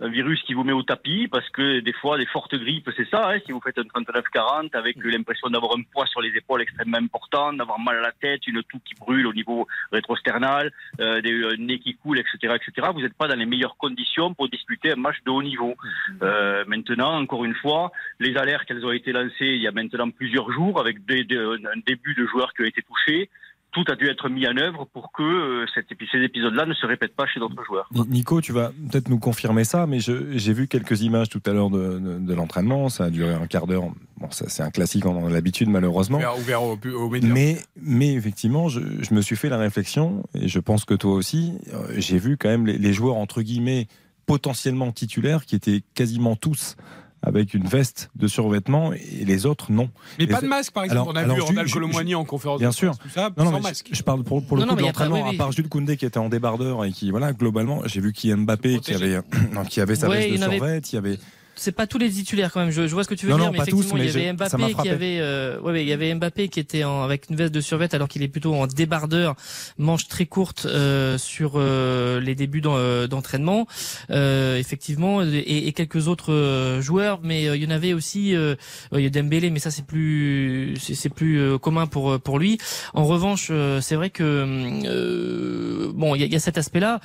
un 0.00 0.08
virus 0.08 0.40
qui 0.42 0.54
vous 0.54 0.64
met 0.64 0.72
au 0.72 0.82
tapis 0.82 1.28
parce 1.28 1.48
que 1.50 1.80
des 1.80 1.92
fois, 1.92 2.18
des 2.18 2.26
fortes 2.26 2.54
grippes, 2.54 2.90
c'est 2.96 3.08
ça. 3.08 3.30
Hein, 3.30 3.38
si 3.44 3.52
vous 3.52 3.60
faites 3.60 3.78
un 3.78 3.82
39-40 3.82 4.76
avec 4.76 4.96
l'impression 5.02 5.48
d'avoir 5.48 5.76
un 5.76 5.82
poids 5.82 6.06
sur 6.06 6.20
les 6.20 6.30
épaules 6.36 6.62
extrêmement 6.62 6.98
important, 6.98 7.52
d'avoir 7.52 7.78
mal 7.78 7.98
à 7.98 8.00
la 8.00 8.12
tête, 8.12 8.46
une 8.46 8.62
toux 8.62 8.80
qui 8.84 8.94
brûle 8.94 9.26
au 9.26 9.32
niveau 9.32 9.66
rétrosternal, 9.92 10.72
euh, 11.00 11.20
des, 11.20 11.44
un 11.44 11.56
nez 11.56 11.78
qui 11.78 11.96
coule, 11.96 12.18
etc., 12.18 12.56
etc. 12.56 12.88
Vous 12.94 13.00
n'êtes 13.00 13.14
pas 13.14 13.26
dans 13.26 13.36
les 13.36 13.46
meilleures 13.46 13.76
conditions 13.76 14.34
pour 14.34 14.48
disputer 14.48 14.92
un 14.92 14.96
match 14.96 15.16
de 15.24 15.30
haut 15.30 15.42
niveau. 15.42 15.74
Euh, 16.22 16.64
maintenant, 16.66 17.20
encore 17.20 17.44
une 17.44 17.54
fois, 17.54 17.90
les 18.20 18.36
alertes, 18.36 18.70
elles 18.70 18.86
ont 18.86 18.92
été 18.92 19.12
lancées 19.12 19.34
il 19.40 19.62
y 19.62 19.66
a 19.66 19.72
maintenant 19.72 20.10
plusieurs 20.10 20.50
jours 20.52 20.80
avec 20.80 21.04
des, 21.06 21.24
des, 21.24 21.36
un 21.38 21.80
début 21.86 22.14
de 22.14 22.26
joueurs 22.26 22.52
qui 22.54 22.62
ont 22.62 22.66
été 22.66 22.82
touchés 22.82 23.30
tout 23.72 23.84
a 23.88 23.96
dû 23.96 24.08
être 24.08 24.28
mis 24.28 24.46
en 24.46 24.56
œuvre 24.56 24.86
pour 24.92 25.12
que 25.12 25.22
euh, 25.22 25.66
ces 25.74 26.18
épisodes-là 26.18 26.66
ne 26.66 26.74
se 26.74 26.86
répètent 26.86 27.14
pas 27.14 27.26
chez 27.26 27.38
d'autres 27.38 27.62
joueurs. 27.64 27.88
Nico, 28.08 28.40
tu 28.40 28.52
vas 28.52 28.70
peut-être 28.90 29.08
nous 29.08 29.18
confirmer 29.18 29.64
ça, 29.64 29.86
mais 29.86 29.98
j'ai 30.00 30.52
vu 30.52 30.68
quelques 30.68 31.02
images 31.02 31.28
tout 31.28 31.42
à 31.46 31.52
l'heure 31.52 31.70
de, 31.70 32.34
l'entraînement. 32.34 32.88
Ça 32.88 33.04
a 33.04 33.10
duré 33.10 33.34
un 33.34 33.46
quart 33.46 33.66
d'heure. 33.66 33.84
Bon, 34.16 34.28
c'est 34.30 34.62
un 34.62 34.70
classique, 34.70 35.06
on 35.06 35.26
a 35.26 35.30
l'habitude 35.30 35.68
malheureusement. 35.68 36.20
Ouvert, 36.38 36.62
au, 36.62 36.78
mais, 37.22 37.58
mais 37.80 38.14
effectivement, 38.14 38.68
je, 38.68 38.80
me 39.14 39.20
suis 39.20 39.36
fait 39.36 39.48
la 39.48 39.58
réflexion, 39.58 40.24
et 40.34 40.48
je 40.48 40.58
pense 40.58 40.84
que 40.84 40.94
toi 40.94 41.12
aussi, 41.12 41.58
euh, 41.72 41.86
j'ai 41.96 42.18
vu 42.18 42.36
quand 42.36 42.48
même 42.48 42.66
les 42.66 42.92
joueurs 42.92 43.16
entre 43.16 43.42
guillemets 43.42 43.86
potentiellement 44.26 44.92
titulaires 44.92 45.44
qui 45.44 45.56
étaient 45.56 45.82
quasiment 45.94 46.36
tous 46.36 46.76
avec 47.22 47.54
une 47.54 47.66
veste 47.66 48.10
de 48.14 48.26
survêtement 48.28 48.92
et 48.92 49.24
les 49.24 49.46
autres 49.46 49.72
non. 49.72 49.90
Mais 50.18 50.26
pas 50.26 50.40
de 50.40 50.46
masque 50.46 50.72
par 50.72 50.84
exemple. 50.84 51.10
on 51.12 51.16
a 51.16 51.24
vu 51.24 51.40
Ronald 51.40 51.70
Colomboigny 51.70 52.14
en 52.14 52.24
conférence 52.24 52.60
bien 52.60 52.70
de 52.70 52.74
sûr. 52.74 52.96
tout 52.98 53.08
ça, 53.08 53.30
non, 53.36 53.44
non, 53.44 53.52
sans 53.52 53.60
masque. 53.60 53.88
Je, 53.92 54.02
parle 54.02 54.22
pour, 54.22 54.44
pour 54.44 54.56
le 54.56 54.64
coup 54.64 54.76
de 54.76 54.82
l'entraînement, 54.82 55.28
à 55.28 55.32
part 55.34 55.52
Jules 55.52 55.68
Koundé 55.68 55.96
qui 55.96 56.06
était 56.06 56.18
en 56.18 56.28
débardeur 56.28 56.84
et 56.84 56.92
qui 56.92 57.10
voilà 57.10 57.32
globalement, 57.32 57.82
j'ai 57.86 58.00
vu 58.00 58.12
qui 58.12 58.32
Mbappé 58.34 58.78
qui 58.80 58.94
avait 58.94 59.20
qui 59.68 59.80
avait 59.80 59.96
sa 59.96 60.08
veste 60.08 60.30
de 60.30 60.36
survêt, 60.36 60.78
il 60.78 60.94
y 60.94 60.98
avait 60.98 61.18
c'est 61.58 61.72
pas 61.72 61.86
tous 61.86 61.98
les 61.98 62.10
titulaires 62.10 62.52
quand 62.52 62.60
même. 62.60 62.70
Je, 62.70 62.86
je 62.86 62.94
vois 62.94 63.04
ce 63.04 63.08
que 63.08 63.14
tu 63.14 63.26
veux 63.26 63.32
dire, 63.32 63.44
non, 63.44 63.50
mais 63.50 63.58
effectivement, 63.58 63.96
il 63.96 64.06
y 64.06 64.08
avait 64.08 64.32
Mbappé 64.32 64.74
qui 64.82 64.88
avait, 64.88 65.18
euh, 65.20 65.60
ouais, 65.60 65.82
il 65.82 65.88
y 65.88 65.92
avait 65.92 66.14
Mbappé 66.14 66.48
qui 66.48 66.60
était 66.60 66.84
en, 66.84 67.02
avec 67.02 67.30
une 67.30 67.36
veste 67.36 67.54
de 67.54 67.60
survêt 67.60 67.94
alors 67.94 68.08
qu'il 68.08 68.22
est 68.22 68.28
plutôt 68.28 68.54
en 68.54 68.66
débardeur, 68.66 69.34
manche 69.78 70.08
très 70.08 70.26
courte 70.26 70.66
euh, 70.66 71.18
sur 71.18 71.52
euh, 71.56 72.20
les 72.20 72.34
débuts 72.34 72.58
euh, 72.66 73.06
d'entraînement, 73.06 73.66
euh, 74.10 74.58
effectivement, 74.58 75.22
et, 75.22 75.68
et, 75.68 75.72
quelques 75.72 76.08
autres 76.08 76.32
euh, 76.32 76.80
joueurs, 76.80 77.20
mais 77.22 77.44
il 77.44 77.62
y 77.62 77.66
en 77.66 77.70
avait 77.70 77.92
aussi, 77.92 78.30
il 78.30 79.00
y 79.00 79.06
a 79.06 79.10
Dembélé, 79.10 79.50
mais 79.50 79.58
ça 79.58 79.70
c'est 79.70 79.84
plus, 79.84 80.74
c'est 80.76 81.08
plus 81.08 81.58
commun 81.58 81.86
pour 81.86 82.20
pour 82.20 82.38
lui. 82.38 82.58
En 82.94 83.04
revanche, 83.04 83.50
c'est 83.80 83.94
vrai 83.94 84.10
que 84.10 85.90
bon, 85.94 86.14
il 86.14 86.20
y 86.20 86.24
a, 86.24 86.26
y 86.26 86.36
a, 86.36 86.40
cet 86.40 86.58
aspect-là. 86.58 87.00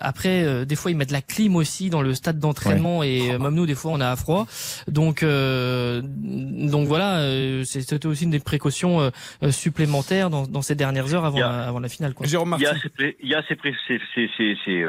après, 0.00 0.66
des 0.66 0.76
fois 0.76 0.90
ils 0.90 0.96
mettent 0.96 1.10
la 1.10 1.22
clim 1.22 1.56
aussi 1.56 1.90
dans 1.90 2.02
le 2.02 2.14
stade 2.14 2.38
d'entraînement 2.38 3.02
et 3.02 3.25
et 3.26 3.38
même 3.38 3.54
nous 3.54 3.66
des 3.66 3.74
fois 3.74 3.92
on 3.92 4.00
a 4.00 4.14
froid. 4.16 4.46
Donc 4.88 5.22
euh, 5.22 6.02
donc 6.02 6.86
voilà, 6.86 7.18
euh, 7.18 7.64
c'était 7.64 8.06
aussi 8.06 8.24
une 8.24 8.30
des 8.30 8.40
précautions 8.40 9.00
euh, 9.00 9.50
supplémentaires 9.50 10.30
dans, 10.30 10.46
dans, 10.46 10.62
ces 10.62 10.74
dernières 10.74 11.14
heures 11.14 11.24
avant, 11.24 11.38
la, 11.38 11.68
avant 11.68 11.80
la 11.80 11.88
finale. 11.88 12.14
Quoi. 12.14 12.26
Il 12.26 12.32
y 12.32 12.66
a 12.66 12.74
ces, 12.74 13.16
il 13.20 13.28
y 13.28 13.34
a 13.34 13.42
ces, 13.42 13.56
ces, 13.86 14.00
ces, 14.14 14.56
ces, 14.64 14.86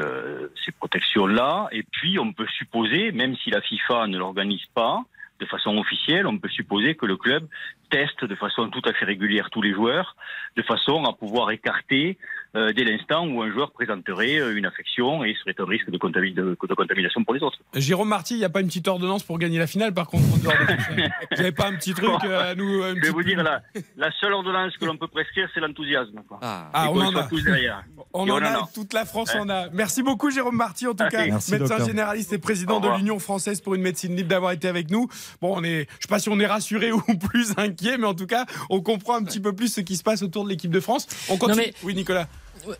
ces 0.64 0.72
protections 0.72 1.26
là, 1.26 1.68
et 1.72 1.82
puis 1.82 2.18
on 2.18 2.32
peut 2.32 2.46
supposer, 2.56 3.12
même 3.12 3.36
si 3.36 3.50
la 3.50 3.60
FIFA 3.60 4.06
ne 4.06 4.18
l'organise 4.18 4.66
pas 4.74 5.02
de 5.40 5.46
façon 5.46 5.76
officielle, 5.78 6.26
on 6.26 6.38
peut 6.38 6.48
supposer 6.48 6.94
que 6.94 7.06
le 7.06 7.16
club 7.16 7.46
teste 7.90 8.24
de 8.24 8.34
façon 8.34 8.68
tout 8.68 8.82
à 8.84 8.92
fait 8.92 9.04
régulière 9.04 9.50
tous 9.50 9.62
les 9.62 9.72
joueurs, 9.72 10.16
de 10.56 10.62
façon 10.62 11.04
à 11.04 11.12
pouvoir 11.12 11.50
écarter 11.50 12.18
euh, 12.58 12.72
dès 12.72 12.82
l'instant 12.84 13.26
où 13.26 13.40
un 13.42 13.52
joueur 13.52 13.70
présenterait 13.70 14.40
euh, 14.40 14.56
une 14.56 14.66
infection 14.66 15.22
et 15.22 15.34
serait 15.34 15.54
un 15.58 15.64
risque 15.64 15.90
de, 15.90 15.98
contamination 15.98 17.22
pour 17.22 17.34
les 17.34 17.42
autres. 17.42 17.58
Jérôme 17.74 18.08
Marty, 18.08 18.34
il 18.34 18.38
n'y 18.38 18.44
a 18.44 18.48
pas 18.48 18.60
une 18.60 18.66
petite 18.66 18.88
ordonnance 18.88 19.22
pour 19.22 19.38
gagner 19.38 19.58
la 19.58 19.66
finale 19.66 19.94
par 19.94 20.08
contre 20.08 20.24
Vous 20.24 21.36
n'avez 21.36 21.52
pas 21.52 21.68
un 21.68 21.76
petit 21.76 21.94
truc 21.94 22.10
euh, 22.24 22.50
à 22.50 22.54
nous 22.54 22.82
Je 22.82 23.00
vais 23.00 23.10
vous 23.10 23.22
dire, 23.22 23.42
la, 23.42 23.62
la 23.96 24.10
seule 24.20 24.32
ordonnance 24.32 24.76
que 24.76 24.84
l'on 24.84 24.96
peut 24.96 25.06
prescrire, 25.06 25.48
c'est 25.54 25.60
l'enthousiasme. 25.60 26.20
Ah, 26.42 26.70
ah 26.72 26.86
on, 26.92 27.00
en 27.00 27.14
a. 27.14 27.24
Tous 27.24 27.42
derrière. 27.42 27.84
On, 28.12 28.28
en, 28.28 28.42
a, 28.42 28.68
toute 28.74 28.92
la 28.92 29.04
France 29.04 29.34
en 29.36 29.48
a. 29.48 29.68
Merci 29.70 30.02
beaucoup 30.02 30.30
Jérôme 30.30 30.56
Marty, 30.56 30.86
en 30.88 30.94
tout 30.94 31.08
cas, 31.08 31.26
médecin 31.26 31.84
généraliste 31.86 32.32
et 32.32 32.38
président 32.38 32.80
de 32.80 32.88
l'Union 32.96 33.18
française 33.20 33.60
pour 33.60 33.74
une 33.76 33.82
médecine 33.82 34.16
libre 34.16 34.30
d'avoir 34.30 34.52
été 34.52 34.66
avec 34.66 34.90
nous. 34.90 35.08
Bon, 35.40 35.54
on 35.56 35.62
est, 35.62 35.68
je 35.68 35.80
ne 35.80 36.00
sais 36.00 36.08
pas 36.08 36.18
si 36.18 36.28
on 36.28 36.40
est 36.40 36.46
rassuré 36.46 36.90
ou 36.92 37.02
plus 37.30 37.52
inquiet, 37.56 37.98
mais 37.98 38.06
en 38.06 38.14
tout 38.14 38.26
cas, 38.26 38.46
on 38.68 38.80
comprend 38.80 39.14
un 39.16 39.22
petit 39.22 39.40
peu 39.40 39.52
plus 39.52 39.72
ce 39.72 39.80
qui 39.80 39.96
se 39.96 40.02
passe 40.02 40.22
autour 40.22 40.44
de 40.44 40.48
l'équipe 40.48 40.70
de 40.70 40.80
France. 40.80 41.06
On 41.28 41.36
continue. 41.36 41.72
Oui, 41.84 41.94
Nicolas. 41.94 42.26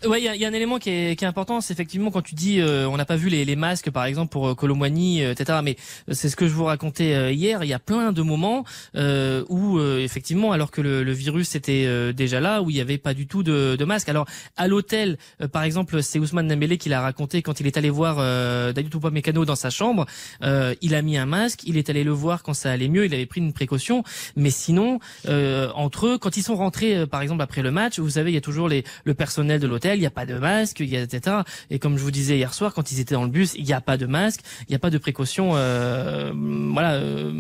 Ouais, 0.07 0.21
il 0.21 0.25
y, 0.25 0.29
a- 0.29 0.37
y 0.37 0.45
a 0.45 0.49
un 0.49 0.53
élément 0.53 0.79
qui 0.79 0.91
est, 0.91 1.17
qui 1.19 1.25
est 1.25 1.29
important, 1.29 1.61
c'est 1.61 1.73
effectivement 1.73 2.11
quand 2.11 2.23
tu 2.23 2.35
dis 2.35 2.61
euh, 2.61 2.89
on 2.89 2.97
n'a 2.97 3.05
pas 3.05 3.17
vu 3.17 3.29
les, 3.29 3.45
les 3.45 3.57
masques 3.57 3.91
par 3.91 4.05
exemple 4.05 4.31
pour 4.31 4.49
euh, 4.49 4.55
Colomboigny, 4.55 5.23
euh, 5.23 5.33
etc. 5.33 5.61
Mais 5.63 5.77
euh, 6.09 6.15
c'est 6.15 6.29
ce 6.29 6.37
que 6.37 6.47
je 6.47 6.53
vous 6.53 6.65
racontais 6.65 7.15
euh, 7.15 7.31
hier. 7.33 7.65
Il 7.65 7.69
y 7.69 7.73
a 7.73 7.79
plein 7.79 8.13
de 8.13 8.23
moments 8.23 8.65
euh, 8.97 9.45
où 9.49 9.79
euh, 9.79 9.99
effectivement, 10.01 10.53
alors 10.53 10.71
que 10.71 10.81
le, 10.81 11.03
le 11.05 11.13
virus 11.13 11.55
était 11.55 11.85
euh, 11.87 12.13
déjà 12.13 12.41
là, 12.41 12.63
où 12.63 12.71
il 12.71 12.75
n'y 12.75 12.81
avait 12.81 12.99
pas 12.99 13.15
du 13.15 13.27
tout 13.27 13.43
de, 13.43 13.77
de 13.79 13.85
masque. 13.85 14.09
Alors 14.09 14.27
à 14.57 14.69
l'hôtel, 14.69 15.17
euh, 15.41 15.49
par 15.49 15.63
exemple, 15.63 16.03
c'est 16.03 16.19
Ousmane 16.19 16.49
Dembélé 16.49 16.77
qui 16.79 16.89
l'a 16.89 17.01
raconté 17.01 17.43
quand 17.43 17.61
il 17.61 17.67
est 17.67 17.77
allé 17.77 17.91
voir 17.91 18.17
euh, 18.19 18.73
David 18.73 18.95
Upamecano 18.95 19.45
dans 19.45 19.57
sa 19.57 19.71
chambre. 19.71 20.07
Euh, 20.43 20.75
il 20.83 20.95
a 20.95 21.03
mis 21.03 21.17
un 21.17 21.27
masque, 21.27 21.61
il 21.65 21.77
est 21.77 21.89
allé 21.91 22.05
le 22.05 22.11
voir 22.13 22.43
quand 22.43 22.55
ça 22.55 22.71
allait 22.73 22.89
mieux, 22.89 23.07
il 23.07 23.15
avait 23.15 23.27
pris 23.27 23.41
une 23.41 23.53
précaution. 23.53 24.03
Mais 24.37 24.51
sinon, 24.51 24.99
euh, 25.29 25.71
entre 25.75 26.07
eux, 26.09 26.19
quand 26.19 26.37
ils 26.37 26.43
sont 26.43 26.57
rentrés, 26.57 26.97
euh, 26.97 27.07
par 27.07 27.23
exemple 27.23 27.43
après 27.43 27.63
le 27.63 27.71
match, 27.71 27.99
vous 27.99 28.11
savez, 28.11 28.31
il 28.31 28.35
y 28.35 28.39
a 28.39 28.43
toujours 28.43 28.69
les, 28.69 28.85
le 29.05 29.15
personnel 29.15 29.61
de 29.61 29.68
l'hôtel, 29.69 29.97
il 29.99 30.01
n'y 30.01 30.07
a 30.07 30.11
pas 30.11 30.27
de 30.27 30.35
masque, 30.39 30.81
il 30.81 30.89
y 30.89 30.97
a 30.97 31.03
etc. 31.03 31.37
Et 31.71 31.79
comme 31.79 31.97
je 31.99 32.03
vous 32.03 32.11
disais 32.11 32.37
hier 32.37 32.53
soir, 32.55 32.75
quand 32.75 32.91
ils 32.93 33.01
étaient 33.01 33.15
dans 33.15 33.25
le 33.25 33.31
bus, 33.31 33.53
il 33.57 33.65
n'y 33.65 33.73
a 33.73 33.81
pas 33.81 33.97
de 33.97 34.07
masque, 34.07 34.41
il 34.63 34.71
n'y 34.71 34.77
a 34.77 34.79
pas 34.79 34.91
de 34.91 34.99
précaution, 34.99 35.53
euh, 35.55 36.33
voilà, 36.73 36.95
euh, 36.95 37.33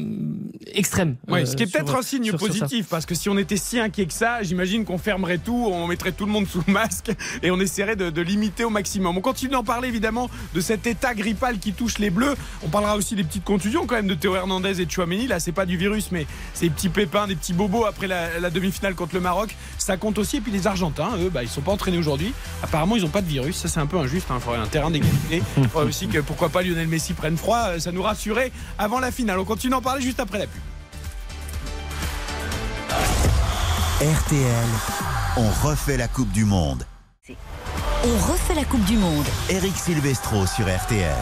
extrême. 0.72 1.16
Ouais, 1.28 1.42
euh, 1.42 1.46
ce 1.46 1.56
qui 1.56 1.62
est 1.64 1.66
peut-être 1.72 1.94
un 1.96 2.02
signe 2.02 2.24
sur- 2.24 2.38
sur 2.38 2.52
ça. 2.52 2.60
positif, 2.60 2.86
parce 2.88 3.06
que 3.06 3.14
si 3.14 3.28
on 3.28 3.38
était 3.38 3.56
si 3.56 3.78
inquiet 3.78 4.06
que 4.06 4.12
ça, 4.12 4.42
j'imagine 4.42 4.84
qu'on 4.84 4.98
fermerait 4.98 5.38
tout, 5.38 5.68
on 5.72 5.86
mettrait 5.86 6.12
tout 6.12 6.26
le 6.26 6.32
monde 6.32 6.46
sous 6.46 6.62
masque 6.70 7.10
et 7.42 7.50
on 7.50 7.60
essaierait 7.60 7.96
de, 7.96 8.10
de 8.10 8.22
limiter 8.22 8.64
au 8.64 8.70
maximum. 8.70 9.16
On 9.16 9.20
continue 9.20 9.52
d'en 9.52 9.64
parler 9.64 9.88
évidemment 9.88 10.28
de 10.54 10.60
cet 10.60 10.86
état 10.86 11.14
grippal 11.14 11.58
qui 11.58 11.72
touche 11.72 11.98
les 11.98 12.10
Bleus. 12.10 12.34
On 12.62 12.68
parlera 12.68 12.96
aussi 12.96 13.14
des 13.14 13.24
petites 13.24 13.44
contusions 13.44 13.86
quand 13.86 13.94
même 13.94 14.06
de 14.08 14.14
Théo 14.14 14.34
Hernandez 14.34 14.80
et 14.80 14.88
Chouameni. 14.88 15.26
Là, 15.26 15.40
c'est 15.40 15.52
pas 15.52 15.66
du 15.66 15.76
virus, 15.76 16.10
mais 16.12 16.26
ces 16.54 16.68
petits 16.70 16.88
pépins, 16.88 17.26
des 17.26 17.36
petits 17.36 17.52
bobos 17.52 17.84
après 17.84 18.06
la, 18.06 18.40
la 18.40 18.50
demi-finale 18.50 18.94
contre 18.94 19.14
le 19.14 19.20
Maroc. 19.20 19.54
Ça 19.78 19.96
compte 19.96 20.18
aussi. 20.18 20.38
Et 20.38 20.40
puis 20.40 20.52
les 20.52 20.66
Argentins, 20.66 21.10
eux, 21.18 21.30
bah, 21.30 21.42
ils 21.42 21.48
sont 21.48 21.60
pas 21.60 21.72
entraînés 21.72 21.98
aujourd'hui. 21.98 22.17
Apparemment, 22.62 22.96
ils 22.96 23.04
ont 23.04 23.08
pas 23.10 23.22
de 23.22 23.26
virus. 23.28 23.56
Ça, 23.56 23.68
c'est 23.68 23.80
un 23.80 23.86
peu 23.86 23.98
injuste. 23.98 24.26
hein. 24.30 24.34
Il 24.38 24.42
faudrait 24.42 24.58
un 24.60 24.66
terrain 24.66 24.90
d'égalité. 24.90 25.42
Il 25.56 25.68
faudrait 25.68 25.86
aussi 25.88 26.08
que 26.08 26.18
pourquoi 26.18 26.48
pas 26.48 26.62
Lionel 26.62 26.88
Messi 26.88 27.14
prenne 27.14 27.36
froid. 27.36 27.78
Ça 27.78 27.92
nous 27.92 28.02
rassurait 28.02 28.52
avant 28.78 29.00
la 29.00 29.10
finale. 29.10 29.38
On 29.38 29.44
continue 29.44 29.70
d'en 29.72 29.82
parler 29.82 30.02
juste 30.02 30.20
après 30.20 30.38
la 30.38 30.46
pub. 30.46 30.60
RTL, 34.00 34.66
on 35.36 35.48
refait 35.66 35.96
la 35.96 36.06
Coupe 36.06 36.30
du 36.30 36.44
Monde. 36.44 36.84
On 38.04 38.32
refait 38.32 38.54
la 38.54 38.64
Coupe 38.64 38.84
du 38.84 38.96
Monde. 38.96 39.24
Eric 39.50 39.76
Silvestro 39.76 40.46
sur 40.46 40.66
RTL. 40.72 41.16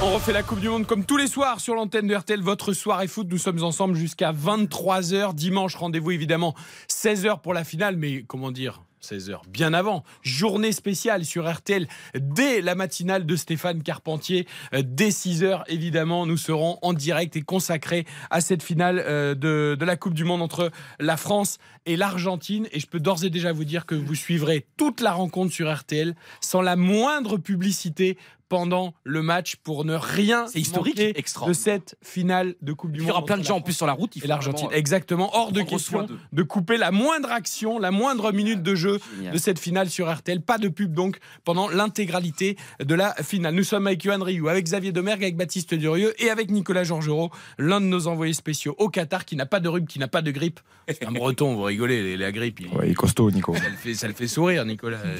On 0.00 0.14
refait 0.14 0.32
la 0.32 0.42
Coupe 0.42 0.60
du 0.60 0.68
Monde 0.70 0.86
comme 0.86 1.04
tous 1.04 1.18
les 1.18 1.26
soirs 1.26 1.60
sur 1.60 1.74
l'antenne 1.74 2.06
de 2.06 2.14
RTL, 2.14 2.40
votre 2.40 2.72
soirée 2.72 3.06
foot. 3.06 3.26
Nous 3.30 3.36
sommes 3.36 3.62
ensemble 3.62 3.96
jusqu'à 3.96 4.32
23h. 4.32 5.34
Dimanche, 5.34 5.74
rendez-vous 5.76 6.12
évidemment 6.12 6.54
16h 6.88 7.42
pour 7.42 7.52
la 7.52 7.64
finale, 7.64 7.96
mais 7.98 8.22
comment 8.26 8.50
dire? 8.50 8.80
16h, 9.04 9.40
bien 9.48 9.74
avant. 9.74 10.02
Journée 10.22 10.72
spéciale 10.72 11.24
sur 11.24 11.50
RTL 11.50 11.86
dès 12.18 12.60
la 12.60 12.74
matinale 12.74 13.26
de 13.26 13.36
Stéphane 13.36 13.82
Carpentier. 13.82 14.46
Euh, 14.72 14.82
Dès 14.84 15.10
6h, 15.10 15.64
évidemment, 15.68 16.26
nous 16.26 16.36
serons 16.36 16.78
en 16.82 16.92
direct 16.92 17.36
et 17.36 17.42
consacrés 17.42 18.06
à 18.30 18.40
cette 18.40 18.62
finale 18.62 19.02
euh, 19.04 19.34
de, 19.34 19.76
de 19.78 19.84
la 19.84 19.96
Coupe 19.96 20.14
du 20.14 20.24
Monde 20.24 20.40
entre 20.40 20.70
la 20.98 21.16
France 21.16 21.58
et 21.84 21.96
l'Argentine. 21.96 22.66
Et 22.72 22.80
je 22.80 22.86
peux 22.86 23.00
d'ores 23.00 23.24
et 23.24 23.30
déjà 23.30 23.52
vous 23.52 23.64
dire 23.64 23.86
que 23.86 23.94
vous 23.94 24.14
suivrez 24.14 24.66
toute 24.76 25.00
la 25.00 25.12
rencontre 25.12 25.52
sur 25.52 25.72
RTL 25.72 26.14
sans 26.40 26.62
la 26.62 26.76
moindre 26.76 27.36
publicité 27.36 28.16
pendant 28.54 28.94
le 29.02 29.20
match 29.20 29.56
pour 29.64 29.84
ne 29.84 29.94
rien 29.96 30.46
C'est 30.46 30.60
historique, 30.60 31.00
extra. 31.00 31.44
de 31.48 31.52
cette 31.52 31.96
finale 32.02 32.54
de 32.62 32.72
Coupe 32.72 32.92
du 32.92 33.00
Il 33.00 33.02
Monde. 33.02 33.08
y 33.08 33.10
aura 33.10 33.24
plein 33.24 33.36
de 33.36 33.42
gens 33.42 33.56
en 33.56 33.60
plus 33.60 33.72
sur 33.72 33.84
la 33.84 33.94
route. 33.94 34.14
Il 34.14 34.22
et 34.24 34.28
l'Argentine. 34.28 34.68
euh, 34.70 34.76
Exactement. 34.76 35.28
Hors 35.36 35.50
de 35.50 35.62
question 35.62 36.04
d'eux. 36.04 36.16
de 36.32 36.42
couper 36.44 36.76
la 36.76 36.92
moindre 36.92 37.32
action, 37.32 37.80
la 37.80 37.90
moindre 37.90 38.30
minute 38.30 38.62
de 38.62 38.76
jeu 38.76 39.00
Génial. 39.16 39.32
de 39.32 39.38
cette 39.38 39.58
finale 39.58 39.90
sur 39.90 40.08
RTL. 40.08 40.40
Pas 40.40 40.58
de 40.58 40.68
pub 40.68 40.94
donc 40.94 41.18
pendant 41.44 41.68
l'intégralité 41.68 42.56
de 42.78 42.94
la 42.94 43.12
finale. 43.24 43.56
Nous 43.56 43.64
sommes 43.64 43.88
avec 43.88 44.00
Johan 44.00 44.22
Rioux, 44.22 44.48
avec 44.48 44.64
Xavier 44.66 44.92
Domergue, 44.92 45.24
avec 45.24 45.36
Baptiste 45.36 45.74
Durieux 45.74 46.14
et 46.22 46.30
avec 46.30 46.52
Nicolas 46.52 46.84
Georgerot, 46.84 47.30
l'un 47.58 47.80
de 47.80 47.86
nos 47.86 48.06
envoyés 48.06 48.34
spéciaux 48.34 48.76
au 48.78 48.88
Qatar 48.88 49.24
qui 49.24 49.34
n'a 49.34 49.46
pas 49.46 49.58
de 49.58 49.68
rhume, 49.68 49.88
qui 49.88 49.98
n'a 49.98 50.06
pas 50.06 50.22
de 50.22 50.30
grippe. 50.30 50.60
C'est 50.86 51.04
un 51.04 51.10
breton, 51.10 51.54
vous 51.56 51.62
rigolez, 51.62 52.16
la 52.16 52.30
grippe. 52.30 52.60
il- 52.60 52.68
Ouais, 52.68 52.86
il 52.86 52.90
est 52.92 52.94
costaud, 52.94 53.32
Nico. 53.32 53.52
Ça, 53.56 53.68
le 53.68 53.74
fait, 53.74 53.94
ça 53.94 54.06
le 54.06 54.14
fait 54.14 54.28
sourire, 54.28 54.64
Nicolas. 54.64 54.98
Euh, 55.04 55.16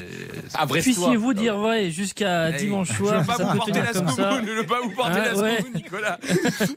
Ah, 0.53 0.65
Brestois. 0.65 0.93
Puissiez-vous 0.93 1.33
dire 1.33 1.57
vrai 1.57 1.89
jusqu'à 1.91 2.51
dimanche 2.51 2.95
soir, 2.95 3.24
pas 3.25 3.37
vous 3.37 3.57
porter 3.57 3.81
la 3.81 3.93
seconde, 3.93 4.67
pas 4.67 4.81
vous 4.81 4.91
porter 4.91 5.19
Ah, 5.21 5.25
la 5.25 5.35
seconde, 5.35 5.75
Nicolas. 5.75 6.19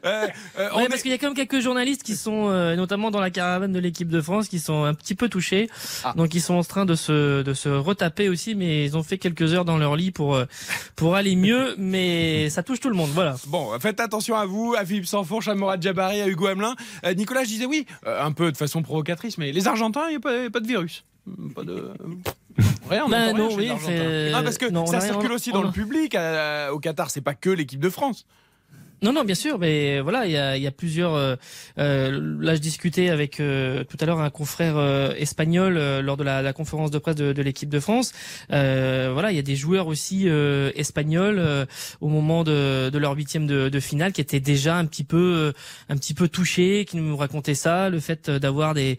Euh, 0.05 0.27
euh, 0.57 0.87
parce 0.89 1.01
qu'il 1.01 1.11
y 1.11 1.13
a 1.13 1.17
quand 1.17 1.27
même 1.27 1.35
quelques 1.35 1.59
journalistes 1.59 2.03
qui 2.03 2.15
sont, 2.15 2.49
euh, 2.49 2.75
notamment 2.75 3.11
dans 3.11 3.19
la 3.19 3.29
caravane 3.29 3.71
de 3.71 3.79
l'équipe 3.79 4.07
de 4.07 4.21
France, 4.21 4.47
qui 4.47 4.59
sont 4.59 4.83
un 4.83 4.93
petit 4.93 5.15
peu 5.15 5.29
touchés. 5.29 5.69
Ah. 6.03 6.13
Donc 6.15 6.33
ils 6.33 6.41
sont 6.41 6.55
en 6.55 6.63
train 6.63 6.85
de 6.85 6.95
se, 6.95 7.41
de 7.41 7.53
se 7.53 7.69
retaper 7.69 8.29
aussi, 8.29 8.55
mais 8.55 8.85
ils 8.85 8.97
ont 8.97 9.03
fait 9.03 9.17
quelques 9.17 9.53
heures 9.53 9.65
dans 9.65 9.77
leur 9.77 9.95
lit 9.95 10.11
pour, 10.11 10.39
pour 10.95 11.15
aller 11.15 11.35
mieux, 11.35 11.75
mais 11.77 12.49
ça 12.49 12.63
touche 12.63 12.79
tout 12.79 12.89
le 12.89 12.95
monde. 12.95 13.09
Voilà. 13.13 13.35
Bon, 13.47 13.77
faites 13.79 13.99
attention 13.99 14.35
à 14.35 14.45
vous, 14.45 14.75
à 14.77 14.85
Philippe 14.85 15.05
Sanfourche, 15.07 15.47
à 15.47 15.55
Morad 15.55 15.81
Jabari, 15.81 16.21
à 16.21 16.27
Hugo 16.27 16.47
Hamelin. 16.47 16.75
Nicolas, 17.15 17.43
je 17.43 17.49
disais 17.49 17.65
oui, 17.65 17.85
un 18.05 18.31
peu 18.31 18.51
de 18.51 18.57
façon 18.57 18.81
provocatrice, 18.81 19.37
mais 19.37 19.51
les 19.51 19.67
Argentins, 19.67 20.07
il 20.09 20.17
n'y 20.17 20.45
a, 20.45 20.49
pas 20.49 20.59
de 20.59 20.67
virus. 20.67 21.03
Pas 21.55 21.63
de. 21.63 21.91
Rien, 22.89 23.03
on 23.05 23.09
Bah 23.09 23.17
rien 23.25 23.33
non, 23.33 23.49
chez 23.51 23.55
oui, 23.55 23.71
c'est- 23.85 24.31
Ah, 24.33 24.41
parce 24.43 24.57
que 24.57 24.69
non, 24.69 24.85
ça 24.85 24.99
rien- 24.99 25.11
circule 25.13 25.31
aussi 25.31 25.51
on 25.53 25.57
dans 25.59 25.61
le 25.63 25.71
public. 25.71 26.15
euh, 26.15 26.69
au 26.71 26.79
Qatar, 26.79 27.09
c'est 27.11 27.21
pas 27.21 27.33
que 27.35 27.49
l'équipe 27.49 27.79
de 27.79 27.89
France. 27.89 28.25
Non, 29.01 29.13
non, 29.13 29.23
bien 29.23 29.35
sûr, 29.35 29.59
mais 29.59 30.01
voilà, 30.01 30.25
il 30.25 30.61
y 30.61 30.67
a, 30.67 30.71
plusieurs. 30.71 31.13
euh, 31.13 31.35
euh, 31.77 32.37
là, 32.41 32.55
je 32.55 32.59
discutais 32.59 33.09
avec 33.09 33.39
euh, 33.39 33.83
tout 33.85 33.97
à 33.99 34.05
l'heure 34.05 34.19
un 34.19 34.29
confrère 34.29 34.77
euh, 34.77 35.13
espagnol 35.17 35.79
lors 36.01 36.17
de 36.17 36.23
la, 36.23 36.53
conférence 36.53 36.91
de 36.91 36.97
presse 36.99 37.15
de, 37.15 37.41
l'équipe 37.41 37.69
de 37.69 37.79
France. 37.79 38.11
Voilà, 38.49 39.31
il 39.31 39.35
y 39.35 39.39
a 39.39 39.43
des 39.43 39.55
joueurs 39.55 39.87
aussi 39.87 40.27
espagnols 40.75 41.67
au 42.01 42.09
moment 42.09 42.43
de, 42.43 42.97
leur 42.97 43.15
huitième 43.15 43.47
de, 43.47 43.69
de 43.69 43.79
finale 43.79 44.11
qui 44.11 44.21
étaient 44.21 44.39
déjà 44.39 44.75
un 44.75 44.85
petit 44.85 45.03
peu, 45.03 45.53
un 45.87 45.97
petit 45.97 46.13
peu 46.13 46.27
touchés, 46.27 46.85
qui 46.85 46.97
nous 46.97 47.15
racontaient 47.15 47.55
ça, 47.55 47.89
le 47.89 47.99
fait 47.99 48.29
d'avoir 48.29 48.73
des, 48.73 48.97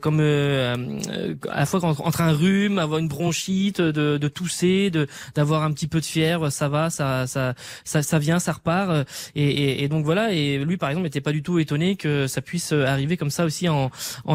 comme 0.00 0.20
à 0.20 0.76
la 1.60 1.66
fois 1.66 1.84
entre, 1.84 2.02
entre 2.02 2.20
un 2.20 2.32
rhume, 2.32 2.78
avoir 2.78 2.98
une 2.98 3.08
bronchite, 3.08 3.80
de, 3.80 4.28
tousser, 4.28 4.90
d'avoir 5.34 5.62
un 5.64 5.72
petit 5.72 5.88
peu 5.88 6.00
de 6.00 6.04
fièvre, 6.04 6.50
ça 6.50 6.68
va, 6.68 6.90
ça, 6.90 7.26
ça, 7.26 7.54
ça 7.84 8.18
vient, 8.18 8.38
ça 8.38 8.52
repart. 8.52 8.83
Euh, 8.90 9.04
Et, 9.34 9.88
donc 9.88 10.04
voilà. 10.04 10.32
Et 10.32 10.58
lui, 10.58 10.76
par 10.76 10.88
exemple, 10.90 11.04
n'était 11.04 11.20
pas 11.20 11.32
du 11.32 11.42
tout 11.42 11.58
étonné 11.58 11.96
que 11.96 12.26
ça 12.26 12.42
puisse 12.42 12.72
euh, 12.72 12.86
arriver 12.86 13.16
comme 13.16 13.30
ça 13.30 13.44
aussi 13.44 13.68
en, 13.68 13.90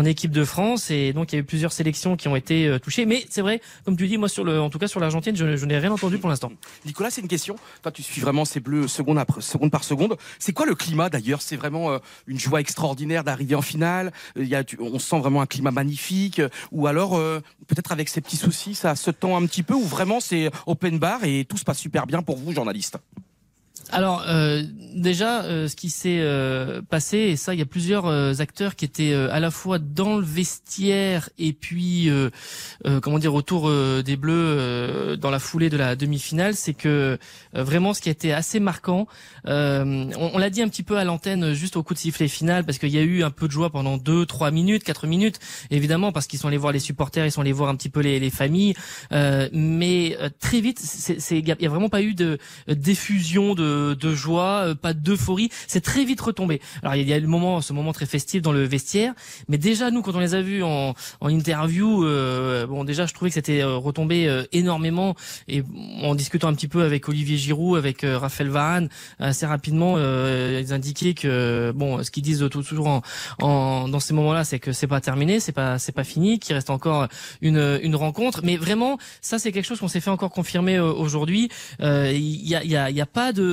équipe 0.05 0.31
de 0.31 0.43
France. 0.43 0.91
Et 0.91 1.13
donc 1.13 1.31
il 1.31 1.35
y 1.35 1.37
a 1.37 1.41
eu 1.41 1.45
plusieurs 1.45 1.71
sélections 1.71 2.15
qui 2.15 2.27
ont 2.27 2.35
été 2.35 2.67
euh, 2.67 2.79
touchées. 2.79 3.05
Mais 3.05 3.25
c'est 3.29 3.41
vrai, 3.41 3.61
comme 3.85 3.97
tu 3.97 4.07
dis, 4.07 4.17
moi 4.17 4.29
en 4.39 4.69
tout 4.69 4.79
cas 4.79 4.87
sur 4.87 4.99
l'Argentine, 4.99 5.35
je, 5.35 5.65
n'ai 5.65 5.77
rien 5.77 5.91
entendu 5.91 6.17
pour 6.17 6.29
l'instant. 6.29 6.51
Nicolas, 6.85 7.09
c'est 7.09 7.21
une 7.21 7.27
question. 7.27 7.55
Toi, 7.81 7.91
tu 7.91 8.03
suis 8.03 8.21
vraiment 8.21 8.45
ces 8.45 8.59
bleus 8.59 8.87
seconde, 8.87 9.17
après, 9.19 9.41
seconde 9.41 9.71
par 9.71 9.83
seconde. 9.83 10.17
C'est 10.39 10.53
quoi 10.53 10.65
le 10.65 10.75
climat 10.75 11.09
d'ailleurs? 11.09 11.41
C'est 11.41 11.55
vraiment 11.55 11.99
une 12.27 12.39
joie 12.39 12.61
extraordinaire 12.61 13.23
d'arriver 13.23 13.55
en 13.55 13.61
finale. 13.61 14.11
Il 14.35 14.47
y 14.47 14.55
a, 14.55 14.63
on 14.79 14.99
sent 14.99 15.19
vraiment 15.19 15.41
un 15.41 15.45
climat 15.45 15.71
magnifique. 15.71 16.41
Ou 16.71 16.87
alors, 16.87 17.19
peut-être 17.67 17.91
avec 17.91 18.09
ces 18.09 18.21
petits 18.21 18.37
soucis, 18.37 18.75
ça 18.75 18.95
se 18.95 19.11
tend 19.11 19.37
un 19.37 19.45
petit 19.45 19.63
peu. 19.63 19.73
Ou 19.73 19.85
vraiment, 19.85 20.19
c'est 20.19 20.49
open 20.65 20.99
bar 20.99 21.23
et 21.23 21.45
tout 21.45 21.57
se 21.57 21.63
passe 21.63 21.79
super 21.79 22.07
bien 22.07 22.21
pour 22.21 22.37
vous, 22.37 22.53
journalistes. 22.53 22.97
Alors 23.91 24.23
euh, 24.27 24.61
déjà, 24.95 25.43
euh, 25.43 25.67
ce 25.67 25.75
qui 25.75 25.89
s'est 25.89 26.19
euh, 26.19 26.81
passé, 26.81 27.17
et 27.17 27.35
ça, 27.35 27.53
il 27.55 27.59
y 27.59 27.63
a 27.63 27.65
plusieurs 27.65 28.05
euh, 28.05 28.33
acteurs 28.39 28.75
qui 28.75 28.85
étaient 28.85 29.13
euh, 29.13 29.33
à 29.33 29.39
la 29.39 29.49
fois 29.49 29.79
dans 29.79 30.17
le 30.17 30.23
vestiaire 30.23 31.29
et 31.39 31.53
puis, 31.53 32.09
euh, 32.09 32.29
comment 33.01 33.17
dire, 33.19 33.33
autour 33.33 33.69
des 34.03 34.15
Bleus 34.15 35.17
dans 35.17 35.31
la 35.31 35.39
foulée 35.39 35.69
de 35.69 35.77
la 35.77 35.95
demi-finale, 35.95 36.53
c'est 36.55 36.73
que 36.73 37.17
vraiment, 37.53 37.93
ce 37.93 38.01
qui 38.01 38.09
a 38.09 38.11
été 38.11 38.33
assez 38.33 38.59
marquant, 38.59 39.07
on, 39.45 40.09
on 40.15 40.37
l'a 40.37 40.49
dit 40.49 40.61
un 40.61 40.67
petit 40.69 40.83
peu 40.83 40.97
à 40.97 41.03
l'antenne 41.03 41.53
juste 41.53 41.75
au 41.75 41.83
coup 41.83 41.93
de 41.93 41.99
sifflet 41.99 42.27
final, 42.27 42.65
parce 42.65 42.77
qu'il 42.77 42.89
y 42.89 42.97
a 42.97 43.01
eu 43.01 43.23
un 43.23 43.31
peu 43.31 43.47
de 43.47 43.51
joie 43.51 43.69
pendant 43.69 43.97
deux, 43.97 44.25
trois 44.25 44.51
minutes, 44.51 44.83
quatre 44.83 45.07
minutes, 45.07 45.39
évidemment, 45.71 46.11
parce 46.11 46.27
qu'ils 46.27 46.39
sont 46.39 46.47
allés 46.47 46.57
voir 46.57 46.73
les 46.73 46.79
supporters, 46.79 47.25
ils 47.25 47.31
sont 47.31 47.41
allés 47.41 47.51
voir 47.51 47.69
un 47.69 47.75
petit 47.75 47.89
peu 47.89 48.01
les, 48.01 48.19
les 48.19 48.29
familles, 48.29 48.75
mais 49.11 50.17
très 50.39 50.61
vite, 50.61 50.81
il 51.31 51.47
y 51.47 51.51
a- 51.51 51.55
a 51.59 51.69
vraiment 51.69 51.89
pas 51.89 52.01
eu 52.01 52.13
de 52.13 52.37
euh, 52.69 52.75
d'effusion 52.75 53.55
de, 53.95 54.13
joie, 54.13 54.63
euh, 54.67 54.75
pas 54.75 54.93
d'euphorie. 54.93 55.49
C'est 55.67 55.81
très 55.91 56.03
vite 56.05 56.21
retombé. 56.21 56.61
Alors 56.81 56.95
il 56.95 57.07
y 57.07 57.13
a 57.13 57.19
le 57.19 57.27
moment, 57.27 57.61
ce 57.61 57.73
moment 57.73 57.93
très 57.93 58.05
festif 58.05 58.41
dans 58.41 58.51
le 58.51 58.63
vestiaire, 58.65 59.13
mais 59.47 59.57
déjà 59.57 59.91
nous 59.91 60.01
quand 60.01 60.15
on 60.15 60.19
les 60.19 60.35
a 60.35 60.41
vus 60.41 60.63
en, 60.63 60.93
en 61.21 61.29
interview, 61.29 62.03
euh, 62.05 62.65
bon 62.67 62.83
déjà 62.83 63.05
je 63.05 63.13
trouvais 63.13 63.29
que 63.31 63.35
c'était 63.35 63.61
euh, 63.61 63.77
retombé 63.77 64.27
euh, 64.27 64.43
énormément 64.51 65.15
et 65.47 65.63
en 66.03 66.15
discutant 66.15 66.47
un 66.49 66.53
petit 66.53 66.67
peu 66.67 66.83
avec 66.83 67.07
Olivier 67.09 67.37
Giroud, 67.37 67.77
avec 67.77 67.97
Raphaël 68.03 68.49
Varane, 68.49 68.89
assez 69.19 69.45
rapidement 69.45 69.95
euh, 69.97 70.61
ils 70.61 70.73
indiquaient 70.73 71.13
que 71.13 71.71
bon 71.75 72.03
ce 72.03 72.11
qu'ils 72.11 72.23
disent 72.23 72.45
tout- 72.51 72.63
toujours 72.63 72.87
en, 72.87 73.01
en 73.41 73.87
dans 73.89 73.99
ces 73.99 74.13
moments-là, 74.13 74.43
c'est 74.43 74.59
que 74.59 74.71
c'est 74.71 74.87
pas 74.87 75.01
terminé, 75.01 75.39
c'est 75.39 75.51
pas 75.51 75.79
c'est 75.79 75.91
pas 75.99 76.03
fini, 76.03 76.39
qu'il 76.39 76.55
reste 76.55 76.69
encore 76.69 77.07
une 77.41 77.79
une 77.81 77.95
rencontre, 77.95 78.41
mais 78.43 78.57
vraiment 78.57 78.97
ça 79.21 79.39
c'est 79.39 79.51
quelque 79.51 79.65
chose 79.65 79.79
qu'on 79.79 79.87
s'est 79.87 80.01
fait 80.01 80.09
encore 80.17 80.31
confirmer 80.31 80.79
aujourd'hui. 80.79 81.49
Il 81.79 82.47
y 82.47 82.55
a 82.55 82.63
y 82.63 82.75
a 82.75 82.89
y 82.89 83.01
a 83.01 83.05
pas 83.05 83.31
de 83.33 83.43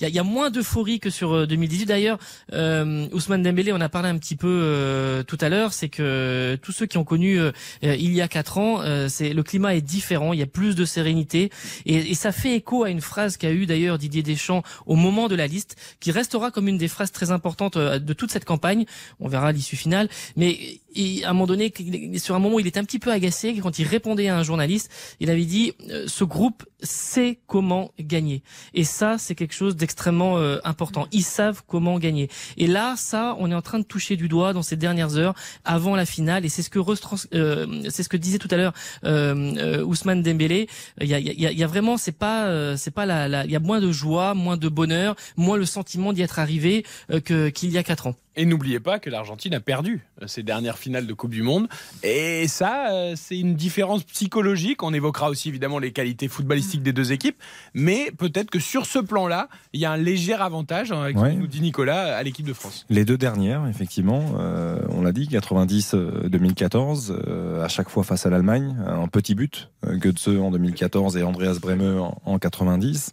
il 0.00 0.08
y 0.08 0.18
a, 0.18 0.22
moins 0.22 0.50
d'euphorie 0.50 1.00
que 1.00 1.10
sur 1.10 1.46
2018. 1.46 1.86
D'ailleurs, 1.86 2.18
euh, 2.52 3.08
Ousmane 3.12 3.42
Dembélé, 3.42 3.72
on 3.72 3.80
a 3.80 3.88
parlé 3.88 4.08
un 4.08 4.18
petit 4.18 4.36
peu 4.36 5.24
tout 5.26 5.38
à 5.40 5.48
l'heure, 5.48 5.72
c'est 5.72 5.88
que 5.88 6.58
tous 6.62 6.72
ceux 6.72 6.86
qui 6.86 6.98
ont 6.98 7.04
connu 7.04 7.38
il 7.82 8.12
y 8.12 8.20
a 8.20 8.28
quatre 8.28 8.58
ans, 8.58 8.82
c'est 9.08 9.32
le 9.32 9.42
climat 9.42 9.74
est 9.74 9.80
différent, 9.80 10.32
il 10.32 10.40
y 10.40 10.42
a 10.42 10.46
plus 10.46 10.74
de 10.74 10.84
sérénité 10.84 11.50
et, 11.84 11.96
et 11.96 12.14
ça 12.14 12.32
fait 12.32 12.54
écho 12.54 12.84
à 12.84 12.90
une 12.90 13.00
phrase 13.00 13.36
qu'a 13.36 13.52
eu 13.52 13.66
d'ailleurs 13.66 13.98
Didier 13.98 14.22
Deschamps 14.22 14.62
au 14.86 14.96
moment 14.96 15.28
de 15.28 15.34
la 15.34 15.46
liste, 15.46 15.76
qui 16.00 16.10
restera 16.10 16.50
comme 16.50 16.68
une 16.68 16.78
des 16.78 16.88
phrases 16.88 17.12
très 17.12 17.30
importantes 17.30 17.78
de 17.78 18.12
toute 18.12 18.30
cette 18.30 18.44
campagne. 18.44 18.84
On 19.20 19.28
verra 19.28 19.52
l'issue 19.52 19.76
finale, 19.76 20.08
mais 20.36 20.80
à 21.24 21.30
un 21.30 21.32
moment 21.32 21.46
donné, 21.46 21.72
sur 22.16 22.34
un 22.34 22.38
moment, 22.38 22.58
il 22.58 22.66
était 22.66 22.80
un 22.80 22.84
petit 22.84 22.98
peu 22.98 23.10
agacé 23.10 23.54
quand 23.62 23.78
il 23.78 23.86
répondait 23.86 24.28
à 24.28 24.36
un 24.36 24.42
journaliste. 24.42 24.90
Il 25.20 25.30
avait 25.30 25.44
dit 25.44 25.72
euh, 25.90 26.04
ce 26.06 26.24
groupe 26.24 26.64
sait 26.82 27.38
comment 27.46 27.92
gagner. 27.98 28.42
Et 28.74 28.84
ça, 28.84 29.16
c'est 29.18 29.34
quelque 29.34 29.54
chose 29.54 29.76
d'extrêmement 29.76 30.38
euh, 30.38 30.58
important. 30.64 31.06
Ils 31.12 31.22
savent 31.24 31.62
comment 31.66 31.98
gagner. 31.98 32.28
Et 32.56 32.66
là, 32.66 32.94
ça, 32.96 33.36
on 33.38 33.50
est 33.50 33.54
en 33.54 33.62
train 33.62 33.78
de 33.78 33.84
toucher 33.84 34.16
du 34.16 34.28
doigt 34.28 34.52
dans 34.52 34.62
ces 34.62 34.76
dernières 34.76 35.16
heures 35.16 35.34
avant 35.64 35.96
la 35.96 36.06
finale. 36.06 36.44
Et 36.44 36.48
c'est 36.48 36.62
ce 36.62 36.70
que 36.70 36.78
euh, 37.34 37.82
c'est 37.90 38.02
ce 38.02 38.08
que 38.08 38.16
disait 38.16 38.38
tout 38.38 38.48
à 38.50 38.56
l'heure 38.56 38.72
Ousmane 39.84 40.22
Dembélé. 40.22 40.68
Il 41.00 41.08
y 41.08 41.14
a, 41.14 41.18
y 41.20 41.46
a, 41.46 41.52
y 41.52 41.62
a 41.62 41.66
vraiment, 41.66 41.96
c'est 41.96 42.12
pas, 42.12 42.76
c'est 42.76 42.90
pas 42.90 43.06
la, 43.06 43.28
la, 43.28 43.44
il 43.44 43.50
y 43.50 43.56
a 43.56 43.60
moins 43.60 43.80
de 43.80 43.92
joie, 43.92 44.34
moins 44.34 44.56
de 44.56 44.68
bonheur, 44.68 45.16
moins 45.36 45.56
le 45.56 45.66
sentiment 45.66 46.12
d'y 46.12 46.22
être 46.22 46.38
arrivé 46.38 46.84
que 47.24 47.48
qu'il 47.48 47.70
y 47.70 47.78
a 47.78 47.82
quatre 47.82 48.06
ans. 48.06 48.14
Et 48.38 48.44
n'oubliez 48.44 48.80
pas 48.80 48.98
que 48.98 49.08
l'Argentine 49.08 49.54
a 49.54 49.60
perdu 49.60 50.04
ses 50.26 50.42
dernières 50.42 50.76
finales 50.76 51.06
de 51.06 51.14
Coupe 51.14 51.30
du 51.30 51.42
Monde. 51.42 51.68
Et 52.02 52.46
ça, 52.48 52.92
euh, 52.92 53.14
c'est 53.16 53.38
une 53.38 53.54
différence 53.54 54.04
psychologique. 54.04 54.82
On 54.82 54.92
évoquera 54.92 55.30
aussi 55.30 55.48
évidemment 55.48 55.78
les 55.78 55.90
qualités 55.90 56.28
footballistiques 56.28 56.82
des 56.82 56.92
deux 56.92 57.12
équipes. 57.12 57.36
Mais 57.72 58.10
peut-être 58.16 58.50
que 58.50 58.58
sur 58.58 58.84
ce 58.84 58.98
plan-là, 58.98 59.48
il 59.72 59.80
y 59.80 59.86
a 59.86 59.92
un 59.92 59.96
léger 59.96 60.34
avantage, 60.34 60.92
hein, 60.92 61.12
nous 61.12 61.46
dit 61.46 61.62
Nicolas, 61.62 62.14
à 62.14 62.22
l'équipe 62.22 62.46
de 62.46 62.52
France. 62.52 62.84
Les 62.90 63.06
deux 63.06 63.16
dernières, 63.16 63.66
effectivement, 63.68 64.22
euh, 64.38 64.80
on 64.90 65.00
l'a 65.00 65.12
dit, 65.12 65.28
90-2014, 65.28 67.10
euh, 67.10 67.64
à 67.64 67.68
chaque 67.68 67.88
fois 67.88 68.04
face 68.04 68.26
à 68.26 68.30
l'Allemagne, 68.30 68.76
un 68.86 69.08
petit 69.08 69.34
but, 69.34 69.70
Goetze 69.82 70.28
en 70.28 70.50
2014 70.50 71.16
et 71.16 71.22
Andreas 71.22 71.58
Breme 71.60 72.10
en 72.24 72.38
90. 72.38 73.12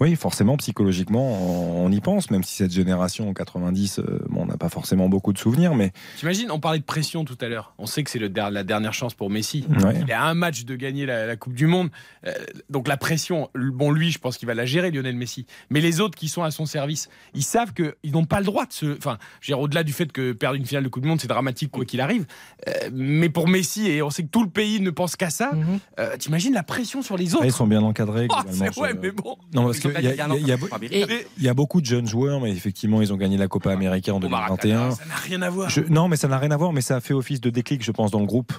Oui, 0.00 0.14
forcément, 0.14 0.56
psychologiquement, 0.56 1.82
on 1.82 1.90
y 1.90 2.00
pense, 2.00 2.30
même 2.30 2.44
si 2.44 2.54
cette 2.54 2.70
génération 2.70 3.28
en 3.28 3.34
90, 3.34 3.98
euh, 3.98 4.20
on 4.34 4.46
n'a 4.46 4.56
pas 4.56 4.68
forcément 4.68 5.08
beaucoup 5.08 5.32
de 5.32 5.38
souvenirs. 5.38 5.74
Mais 5.74 5.92
t'imagines, 6.16 6.50
on 6.50 6.60
parlait 6.60 6.78
de 6.78 6.84
pression 6.84 7.24
tout 7.24 7.36
à 7.40 7.48
l'heure. 7.48 7.74
On 7.78 7.86
sait 7.86 8.04
que 8.04 8.10
c'est 8.10 8.20
la 8.20 8.64
dernière 8.64 8.94
chance 8.94 9.14
pour 9.14 9.30
Messi. 9.30 9.66
Il 10.06 10.12
a 10.12 10.24
un 10.24 10.34
match 10.34 10.64
de 10.64 10.76
gagner 10.76 11.06
la, 11.06 11.36
Coupe 11.36 11.54
du 11.54 11.66
Monde, 11.66 11.90
euh, 12.26 12.32
donc 12.70 12.88
la 12.88 12.96
pression. 12.96 13.50
Bon, 13.54 13.90
lui, 13.90 14.10
je 14.10 14.18
pense 14.18 14.38
qu'il 14.38 14.46
va 14.46 14.54
la 14.54 14.66
gérer, 14.66 14.90
Lionel 14.90 15.16
Messi. 15.16 15.46
Mais 15.70 15.80
les 15.80 16.00
autres 16.00 16.16
qui 16.16 16.28
sont 16.28 16.42
à 16.42 16.50
son 16.50 16.66
service, 16.66 17.08
ils 17.34 17.44
savent 17.44 17.72
qu'ils 17.72 18.12
n'ont 18.12 18.24
pas 18.24 18.40
le 18.40 18.46
droit 18.46 18.66
de 18.66 18.72
se. 18.72 18.96
Enfin, 18.96 19.18
au-delà 19.52 19.82
du 19.82 19.92
fait 19.92 20.10
que 20.12 20.32
perdre 20.32 20.56
une 20.56 20.66
finale 20.66 20.84
de 20.84 20.88
Coupe 20.88 21.02
du 21.02 21.08
Monde, 21.08 21.20
c'est 21.20 21.28
dramatique 21.28 21.70
quoi 21.70 21.84
qu'il 21.84 22.00
arrive. 22.00 22.26
Euh, 22.68 22.90
mais 22.92 23.28
pour 23.28 23.48
Messi, 23.48 23.88
et 23.88 24.02
on 24.02 24.10
sait 24.10 24.22
que 24.22 24.28
tout 24.28 24.42
le 24.42 24.50
pays 24.50 24.80
ne 24.80 24.90
pense 24.90 25.16
qu'à 25.16 25.30
ça. 25.30 25.52
Mhm. 25.52 25.78
t'imagines 26.18 26.54
la 26.54 26.62
pression 26.62 27.02
sur 27.02 27.16
les 27.16 27.34
autres. 27.34 27.44
ils 27.44 27.52
sont 27.52 27.66
bien 27.66 27.82
encadrés. 27.82 28.28
Oh, 28.76 28.80
ouais, 28.82 28.94
mais 28.94 29.10
bon. 29.10 29.36
Non, 29.54 29.64
parce 29.66 29.80
que 29.80 29.87
il 29.98 31.44
y, 31.44 31.48
a 31.48 31.54
beaucoup 31.54 31.80
de 31.80 31.86
jeunes 31.86 32.06
joueurs, 32.06 32.40
mais 32.40 32.50
effectivement, 32.50 33.00
ils 33.00 33.12
ont 33.12 33.16
gagné 33.16 33.36
la 33.36 33.48
Copa 33.48 33.72
América 33.72 34.14
en 34.14 34.20
2021. 34.20 34.92
Ça 34.92 35.04
n'a 35.06 35.14
rien 35.14 35.42
à 35.42 35.50
voir. 35.50 35.70
non, 35.88 36.08
mais 36.08 36.16
ça 36.16 36.28
n'a 36.28 36.38
rien 36.38 36.50
à 36.50 36.56
voir, 36.56 36.72
mais 36.72 36.80
ça 36.80 36.96
a 36.96 37.00
fait 37.00 37.14
office 37.14 37.40
de 37.40 37.50
déclic, 37.50 37.82
je 37.82 37.92
pense, 37.92 38.10
dans 38.10 38.20
le 38.20 38.26
groupe, 38.26 38.52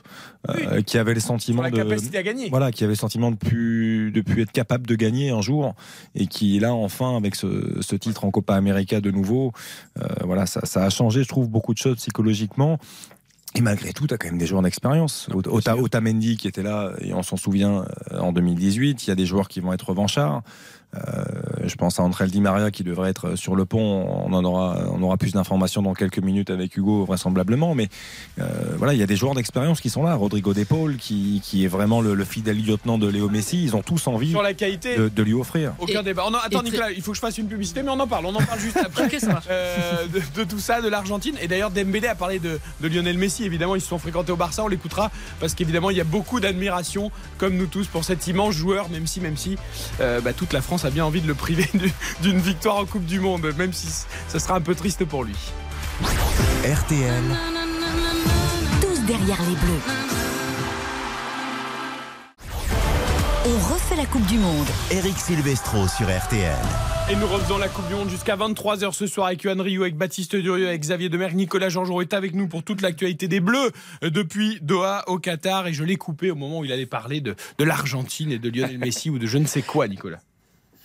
euh, 0.49 0.81
qui 0.81 0.97
avait 0.97 1.13
le 1.13 1.19
sentiment 1.19 1.69
de, 1.69 2.49
voilà, 2.49 2.71
qui 2.71 2.83
avait 2.83 2.93
le 2.93 2.97
sentiment 2.97 3.31
de 3.31 3.37
plus, 3.37 4.11
de 4.11 4.21
plus 4.21 4.43
être 4.43 4.51
capable 4.51 4.87
de 4.87 4.95
gagner 4.95 5.29
un 5.29 5.41
jour, 5.41 5.75
et 6.15 6.27
qui 6.27 6.59
là, 6.59 6.73
enfin, 6.73 7.15
avec 7.17 7.35
ce, 7.35 7.95
titre 7.95 8.25
en 8.25 8.31
Copa 8.31 8.55
América 8.55 9.01
de 9.01 9.11
nouveau, 9.11 9.51
euh, 9.97 10.05
voilà, 10.23 10.45
ça, 10.45 10.65
ça 10.65 10.83
a 10.83 10.89
changé, 10.89 11.23
je 11.23 11.27
trouve, 11.27 11.49
beaucoup 11.49 11.73
de 11.73 11.79
choses 11.79 11.97
psychologiquement. 11.97 12.79
Et 13.55 13.61
malgré 13.61 13.93
tout, 13.93 14.05
tu 14.05 14.13
as 14.13 14.17
quand 14.17 14.27
même 14.27 14.37
des 14.37 14.45
joueurs 14.45 14.61
d'expérience. 14.61 15.27
Otamendi 15.31 16.37
qui 16.37 16.47
était 16.47 16.61
là, 16.61 16.93
et 17.01 17.13
on 17.13 17.23
s'en 17.23 17.37
souvient, 17.37 17.85
euh, 18.11 18.19
en 18.19 18.31
2018. 18.31 19.05
Il 19.05 19.09
y 19.09 19.11
a 19.11 19.15
des 19.15 19.25
joueurs 19.25 19.47
qui 19.47 19.59
vont 19.59 19.73
être 19.73 19.89
revanchards. 19.89 20.43
Euh, 20.95 21.23
je 21.65 21.75
pense 21.75 21.99
à 21.99 22.03
André 22.03 22.25
Di 22.27 22.41
Maria 22.41 22.71
qui 22.71 22.83
devrait 22.83 23.09
être 23.09 23.35
sur 23.35 23.55
le 23.55 23.65
pont. 23.65 24.07
On 24.25 24.33
en 24.33 24.43
aura, 24.43 24.77
on 24.91 25.01
aura 25.03 25.17
plus 25.17 25.33
d'informations 25.33 25.81
dans 25.81 25.93
quelques 25.93 26.19
minutes 26.19 26.49
avec 26.49 26.75
Hugo 26.75 27.05
vraisemblablement. 27.05 27.75
Mais 27.75 27.89
euh, 28.39 28.45
voilà, 28.77 28.93
il 28.93 28.99
y 28.99 29.03
a 29.03 29.05
des 29.05 29.15
joueurs 29.15 29.35
d'expérience 29.35 29.81
qui 29.81 29.89
sont 29.89 30.03
là. 30.03 30.15
Rodrigo 30.15 30.53
De 30.53 30.63
Paul 30.63 30.97
qui, 30.97 31.41
qui 31.43 31.63
est 31.63 31.67
vraiment 31.67 32.01
le, 32.01 32.23
fidèle 32.23 32.63
lieutenant 32.63 32.97
de 32.97 33.07
Léo 33.07 33.29
Messi. 33.29 33.63
Ils 33.63 33.75
ont 33.75 33.81
tous 33.81 34.07
envie 34.07 34.31
sur 34.31 34.41
la 34.41 34.53
qualité 34.53 34.97
de, 34.97 35.23
lui 35.23 35.33
offrir. 35.33 35.73
Aucun 35.79 36.01
débat. 36.01 36.25
attends 36.43 36.63
Nicolas, 36.63 36.91
il 36.91 37.01
faut 37.01 37.11
que 37.11 37.17
je 37.17 37.21
fasse 37.21 37.37
une 37.37 37.47
publicité, 37.47 37.83
mais 37.83 37.91
on 37.91 37.99
en 37.99 38.07
parle. 38.07 38.25
On 38.25 38.35
en 38.35 38.43
parle 38.43 38.59
juste 38.59 38.77
après. 38.83 39.09
euh, 39.49 40.05
de, 40.35 40.43
tout 40.43 40.59
ça, 40.59 40.81
de 40.81 40.89
l'Argentine. 40.89 41.35
Et 41.41 41.47
d'ailleurs, 41.47 41.71
Dembélé 41.71 42.07
a 42.07 42.15
parlé 42.15 42.39
de, 42.39 42.59
de, 42.81 42.87
Lionel 42.87 43.17
Messi. 43.17 43.43
Évidemment, 43.43 43.75
ils 43.75 43.81
se 43.81 43.87
sont 43.87 43.99
fréquentés 43.99 44.31
au 44.31 44.35
Barça. 44.35 44.63
On 44.63 44.67
l'écoutera 44.67 45.11
parce 45.39 45.53
qu'évidemment, 45.53 45.89
il 45.89 45.97
y 45.97 46.01
a 46.01 46.05
beaucoup 46.05 46.39
d'admiration, 46.39 47.11
comme 47.37 47.55
nous 47.55 47.67
tous, 47.67 47.87
pour 47.87 48.03
cet 48.03 48.27
immense 48.27 48.55
joueur. 48.55 48.89
Même 48.89 49.07
si, 49.07 49.21
même 49.21 49.37
si, 49.37 49.57
euh, 50.01 50.21
bah, 50.21 50.33
toute 50.33 50.53
la 50.53 50.61
France 50.61 50.78
a 50.85 50.89
bien 50.89 51.05
envie 51.05 51.21
de 51.21 51.27
le 51.27 51.35
priver 51.35 51.69
d'une 52.21 52.39
victoire 52.39 52.77
en 52.77 52.85
Coupe 52.85 53.05
du 53.05 53.19
Monde, 53.19 53.53
même 53.57 53.73
si 53.73 53.87
ça 54.27 54.39
sera 54.39 54.55
un 54.55 54.61
peu 54.61 54.75
triste 54.75 55.05
pour 55.05 55.23
lui. 55.23 55.35
RTL. 56.63 57.23
Tous 58.81 58.99
derrière 59.05 59.39
les 59.41 59.55
Bleus. 59.55 59.81
On 63.45 63.73
refait 63.73 63.95
la 63.95 64.05
Coupe 64.05 64.25
du 64.27 64.37
Monde. 64.37 64.67
Eric 64.91 65.17
Silvestro 65.17 65.87
sur 65.87 66.05
RTL. 66.05 66.55
Et 67.09 67.15
nous 67.15 67.25
refaisons 67.25 67.57
la 67.57 67.67
Coupe 67.67 67.87
du 67.87 67.95
Monde 67.95 68.09
jusqu'à 68.09 68.35
23h 68.35 68.93
ce 68.93 69.07
soir 69.07 69.27
avec 69.27 69.41
Yohan 69.43 69.63
Rio, 69.63 69.81
avec 69.81 69.97
Baptiste 69.97 70.35
Durieux, 70.35 70.67
avec 70.67 70.81
Xavier 70.81 71.09
Demer. 71.09 71.33
Nicolas 71.33 71.69
Jean-Jean 71.69 72.01
est 72.01 72.13
avec 72.13 72.35
nous 72.35 72.47
pour 72.47 72.63
toute 72.63 72.81
l'actualité 72.81 73.27
des 73.27 73.39
Bleus 73.39 73.71
euh, 74.03 74.11
depuis 74.11 74.59
Doha 74.61 75.03
au 75.07 75.17
Qatar. 75.17 75.65
Et 75.65 75.73
je 75.73 75.83
l'ai 75.83 75.95
coupé 75.95 76.29
au 76.29 76.35
moment 76.35 76.59
où 76.59 76.65
il 76.65 76.71
allait 76.71 76.85
parler 76.85 77.21
de, 77.21 77.35
de 77.57 77.63
l'Argentine 77.63 78.31
et 78.31 78.37
de 78.37 78.49
Lionel 78.49 78.77
Messi 78.79 79.09
ou 79.09 79.17
de 79.17 79.25
je 79.25 79.39
ne 79.39 79.47
sais 79.47 79.63
quoi, 79.63 79.87
Nicolas. 79.87 80.19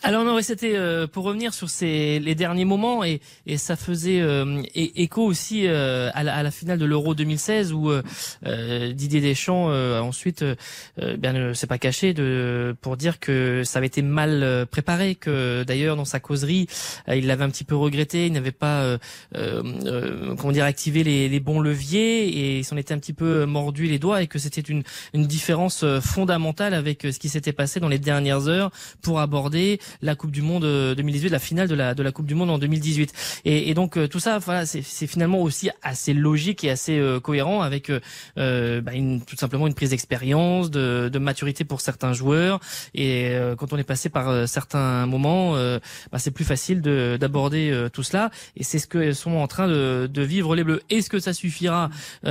Alors 0.06 0.22
non, 0.22 0.38
c'était 0.42 0.76
euh, 0.76 1.06
pour 1.06 1.24
revenir 1.24 1.54
sur 1.54 1.70
ces 1.70 2.18
les 2.18 2.34
derniers 2.34 2.66
moments 2.66 3.04
et, 3.04 3.22
et 3.46 3.56
ça 3.56 3.74
faisait 3.74 4.20
euh, 4.20 4.60
écho 4.74 5.22
aussi 5.22 5.66
euh, 5.66 6.10
à, 6.12 6.22
la, 6.22 6.34
à, 6.34 6.42
la, 6.42 6.50
finale 6.50 6.78
de 6.78 6.84
l'Euro 6.84 7.14
2016 7.14 7.72
où 7.72 7.90
Didier 8.92 9.22
Deschamps 9.22 9.68
ensuite 10.02 10.44
bien 10.98 11.32
ne 11.32 11.54
s'est 11.54 11.66
pas 11.66 11.78
caché 11.78 12.12
de 12.12 12.76
pour 12.82 12.98
dire 12.98 13.18
que 13.18 13.62
ça 13.64 13.78
avait 13.78 13.86
été 13.86 14.02
mal 14.02 14.66
préparé, 14.70 15.14
que 15.14 15.62
d'ailleurs 15.62 15.96
dans 15.96 16.04
sa 16.04 16.20
causerie 16.20 16.66
il 17.08 17.26
l'avait 17.26 17.44
un 17.44 17.50
petit 17.50 17.64
peu 17.64 17.74
regretté, 17.74 18.26
il 18.26 18.32
n'avait 18.32 18.52
pas 18.52 18.98
comment 19.32 20.52
dire 20.52 20.66
activé 20.66 21.02
les, 21.02 21.30
les, 21.30 21.40
bons 21.40 21.60
leviers 21.60 22.28
et 22.28 22.58
il 22.58 22.64
s'en 22.64 22.76
était 22.76 22.92
un 22.92 22.98
petit 22.98 23.14
peu 23.14 23.46
mordu 23.46 23.86
les 23.86 23.98
doigts 23.98 24.20
et 24.20 24.26
que 24.26 24.38
c'était 24.38 24.60
une, 24.60 24.82
une 25.14 25.26
différence 25.26 25.82
fondamentale 26.00 26.74
avec 26.74 27.02
ce 27.02 27.18
qui 27.18 27.30
s'était 27.30 27.54
passé 27.54 27.80
dans 27.80 27.88
les 27.88 27.98
dernières 27.98 28.48
heures 28.48 28.70
pour 29.00 29.18
aborder 29.18 29.80
la 30.02 30.14
Coupe 30.14 30.30
du 30.30 30.42
Monde 30.42 30.64
2018, 30.64 31.28
euh, 31.28 31.30
la 31.30 31.38
finale 31.38 31.68
de 31.68 31.74
la 31.74 31.94
de 31.94 32.02
la 32.02 32.12
Coupe 32.12 32.26
du 32.26 32.34
Monde 32.34 32.50
en 32.50 32.58
2018. 32.58 33.12
Et, 33.44 33.70
et 33.70 33.74
donc 33.74 33.96
euh, 33.96 34.08
tout 34.08 34.20
ça, 34.20 34.38
voilà, 34.38 34.66
c'est 34.66 35.06
finalement 35.06 35.40
aussi 35.40 35.70
assez 35.82 36.14
logique 36.14 36.64
et 36.64 36.70
assez 36.70 36.98
euh, 36.98 37.20
cohérent 37.20 37.62
avec 37.62 37.90
bah, 37.90 38.92
une, 38.94 39.22
tout 39.24 39.36
simplement 39.36 39.66
une 39.66 39.74
prise 39.74 39.90
d'expérience, 39.90 40.70
de, 40.70 41.08
de, 41.12 41.18
maturité 41.18 41.64
pour 41.64 41.80
certains 41.80 42.12
joueurs. 42.12 42.60
Et 42.94 43.34
quand 43.58 43.72
on 43.72 43.78
est 43.78 43.84
passé 43.84 44.08
par 44.08 44.48
certains 44.48 45.06
moments, 45.06 45.54
bah, 45.54 46.18
c'est 46.18 46.30
plus 46.30 46.44
facile 46.44 46.80
d'aborder 46.80 47.88
tout 47.92 48.02
cela. 48.02 48.30
Et 48.56 48.64
c'est 48.64 48.78
ce 48.78 48.86
que 48.86 49.12
sont 49.12 49.36
en 49.36 49.46
train 49.46 49.68
de, 49.68 50.08
de 50.12 50.22
vivre 50.22 50.54
les 50.54 50.64
Bleus. 50.64 50.82
Est-ce 50.90 51.08
que 51.08 51.18
ça 51.18 51.32
suffira 51.32 51.90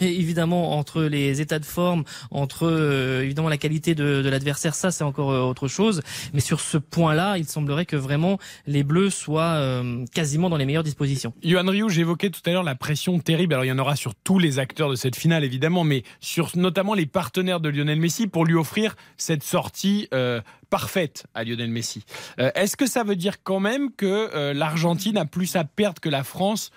Évidemment, 0.00 0.78
entre 0.78 1.02
les 1.02 1.40
états 1.40 1.58
de 1.58 1.64
forme, 1.64 2.04
entre 2.30 3.20
évidemment 3.22 3.48
la 3.48 3.58
qualité 3.58 3.94
de, 3.94 4.22
de 4.22 4.28
l'adversaire, 4.28 4.74
ça 4.74 4.90
c'est 4.90 5.04
encore 5.04 5.28
autre 5.28 5.68
chose. 5.68 6.02
Mais 6.32 6.40
sur 6.40 6.60
ce 6.60 6.78
point-là, 6.90 7.38
il 7.38 7.46
semblerait 7.46 7.86
que 7.86 7.96
vraiment 7.96 8.38
les 8.66 8.82
Bleus 8.82 9.10
soient 9.10 9.54
euh, 9.54 10.04
quasiment 10.14 10.48
dans 10.48 10.56
les 10.56 10.64
meilleures 10.66 10.82
dispositions. 10.82 11.32
Yohan 11.42 11.68
Ryu, 11.68 11.88
j'évoquais 11.90 12.30
tout 12.30 12.40
à 12.46 12.50
l'heure 12.50 12.62
la 12.62 12.74
pression 12.74 13.18
terrible. 13.18 13.54
Alors 13.54 13.64
il 13.64 13.68
y 13.68 13.72
en 13.72 13.78
aura 13.78 13.96
sur 13.96 14.14
tous 14.14 14.38
les 14.38 14.58
acteurs 14.58 14.90
de 14.90 14.96
cette 14.96 15.16
finale 15.16 15.44
évidemment, 15.44 15.84
mais 15.84 16.02
sur 16.20 16.56
notamment 16.56 16.94
les 16.94 17.06
partenaires 17.06 17.60
de 17.60 17.68
Lionel 17.68 18.00
Messi 18.00 18.26
pour 18.26 18.44
lui 18.44 18.54
offrir 18.54 18.96
cette 19.16 19.42
sortie. 19.42 20.08
Euh, 20.14 20.40
parfaite 20.68 21.26
à 21.32 21.44
Lionel 21.44 21.70
Messi. 21.70 22.02
Euh, 22.40 22.50
est-ce 22.56 22.76
que 22.76 22.88
ça 22.88 23.04
veut 23.04 23.14
dire 23.14 23.44
quand 23.44 23.60
même 23.60 23.92
que 23.92 24.52
l'Argentine 24.52 25.16
a 25.16 25.24
plus 25.24 25.54
à 25.54 25.62
perdre 25.62 26.00
que 26.00 26.08
la 26.08 26.24
France 26.24 26.72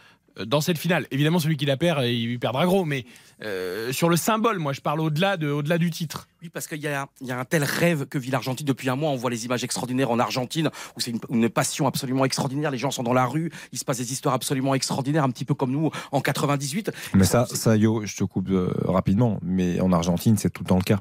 dans 0.45 0.62
cette 0.62 0.78
finale. 0.78 1.08
Évidemment, 1.12 1.39
celui 1.39 1.58
qui 1.58 1.65
la 1.65 1.78
perd, 1.78 2.04
il 2.06 2.39
perdra 2.39 2.65
gros, 2.65 2.86
mais 2.86 3.06
euh, 3.43 3.91
sur 3.91 4.10
le 4.10 4.17
symbole, 4.17 4.60
moi, 4.60 4.73
je 4.73 4.82
parle 4.82 4.99
au-delà 4.99 5.38
de, 5.38 5.49
au-delà 5.49 5.78
du 5.78 5.91
titre. 5.91 6.28
Oui, 6.41 6.49
parce 6.49 6.67
qu'il 6.67 6.82
y 6.82 6.88
a, 6.88 7.08
y 7.21 7.32
a 7.32 7.39
un 7.39 7.45
tel 7.45 7.63
rêve 7.63 8.06
que 8.06 8.17
vit 8.17 8.32
l'Argentine 8.32 8.65
depuis 8.65 8.89
un 8.89 8.95
mois. 8.95 9.12
On 9.12 9.15
voit 9.15 9.30
les 9.30 9.45
images 9.45 9.63
extraordinaires 9.63 10.12
en 10.12 10.19
Argentine, 10.19 10.69
où 10.95 10.99
c'est 10.99 11.13
une, 11.30 11.49
passion 11.49 11.88
absolument 11.88 12.25
extraordinaire. 12.25 12.71
Les 12.71 12.78
gens 12.78 12.91
sont 12.91 13.04
dans 13.04 13.13
la 13.13 13.25
rue, 13.25 13.52
il 13.71 13.80
se 13.80 13.86
passe 13.86 13.97
des 13.97 14.12
histoires 14.12 14.36
absolument 14.36 14.75
extraordinaires, 14.75 15.23
un 15.23 15.32
petit 15.32 15.45
peu 15.45 15.54
comme 15.54 15.71
nous 15.71 15.89
en 16.12 16.21
98. 16.21 16.91
Mais 17.13 17.25
ça, 17.25 17.45
ça, 17.45 17.75
yo, 17.75 18.06
je 18.06 18.15
te 18.15 18.23
coupe 18.23 18.49
euh, 18.49 18.71
rapidement, 18.86 19.39
mais 19.41 19.80
en 19.82 19.91
Argentine, 19.91 20.38
c'est 20.38 20.49
tout 20.49 20.63
le 20.63 20.69
temps 20.69 20.78
le 20.78 20.84
cas. 20.84 20.99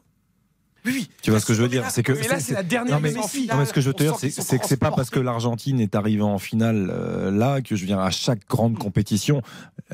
Oui, 0.92 1.08
Tu 1.22 1.30
vois 1.30 1.40
ce 1.40 1.46
que 1.46 1.54
je 1.54 1.62
veux 1.62 1.68
dire 1.68 1.84
C'est 1.90 2.02
que 2.02 2.12
Mais 2.12 2.28
là, 2.28 2.40
c'est 2.40 2.54
la 2.54 2.62
dernière 2.62 2.94
non, 2.96 3.00
mais, 3.00 3.12
non, 3.12 3.22
mais 3.58 3.64
ce 3.66 3.72
que 3.72 3.80
je 3.80 3.88
veux 3.88 3.94
te 3.94 4.02
dire, 4.02 4.16
c'est 4.18 4.58
que 4.58 4.66
c'est 4.66 4.76
pas 4.76 4.90
parce 4.90 5.10
que 5.10 5.20
l'Argentine 5.20 5.80
est 5.80 5.94
arrivée 5.94 6.22
en 6.22 6.38
finale 6.38 6.90
euh, 6.92 7.30
là 7.30 7.60
que 7.60 7.76
je 7.76 7.84
viens 7.84 7.98
à 8.00 8.10
chaque 8.10 8.46
grande 8.48 8.78
compétition, 8.78 9.42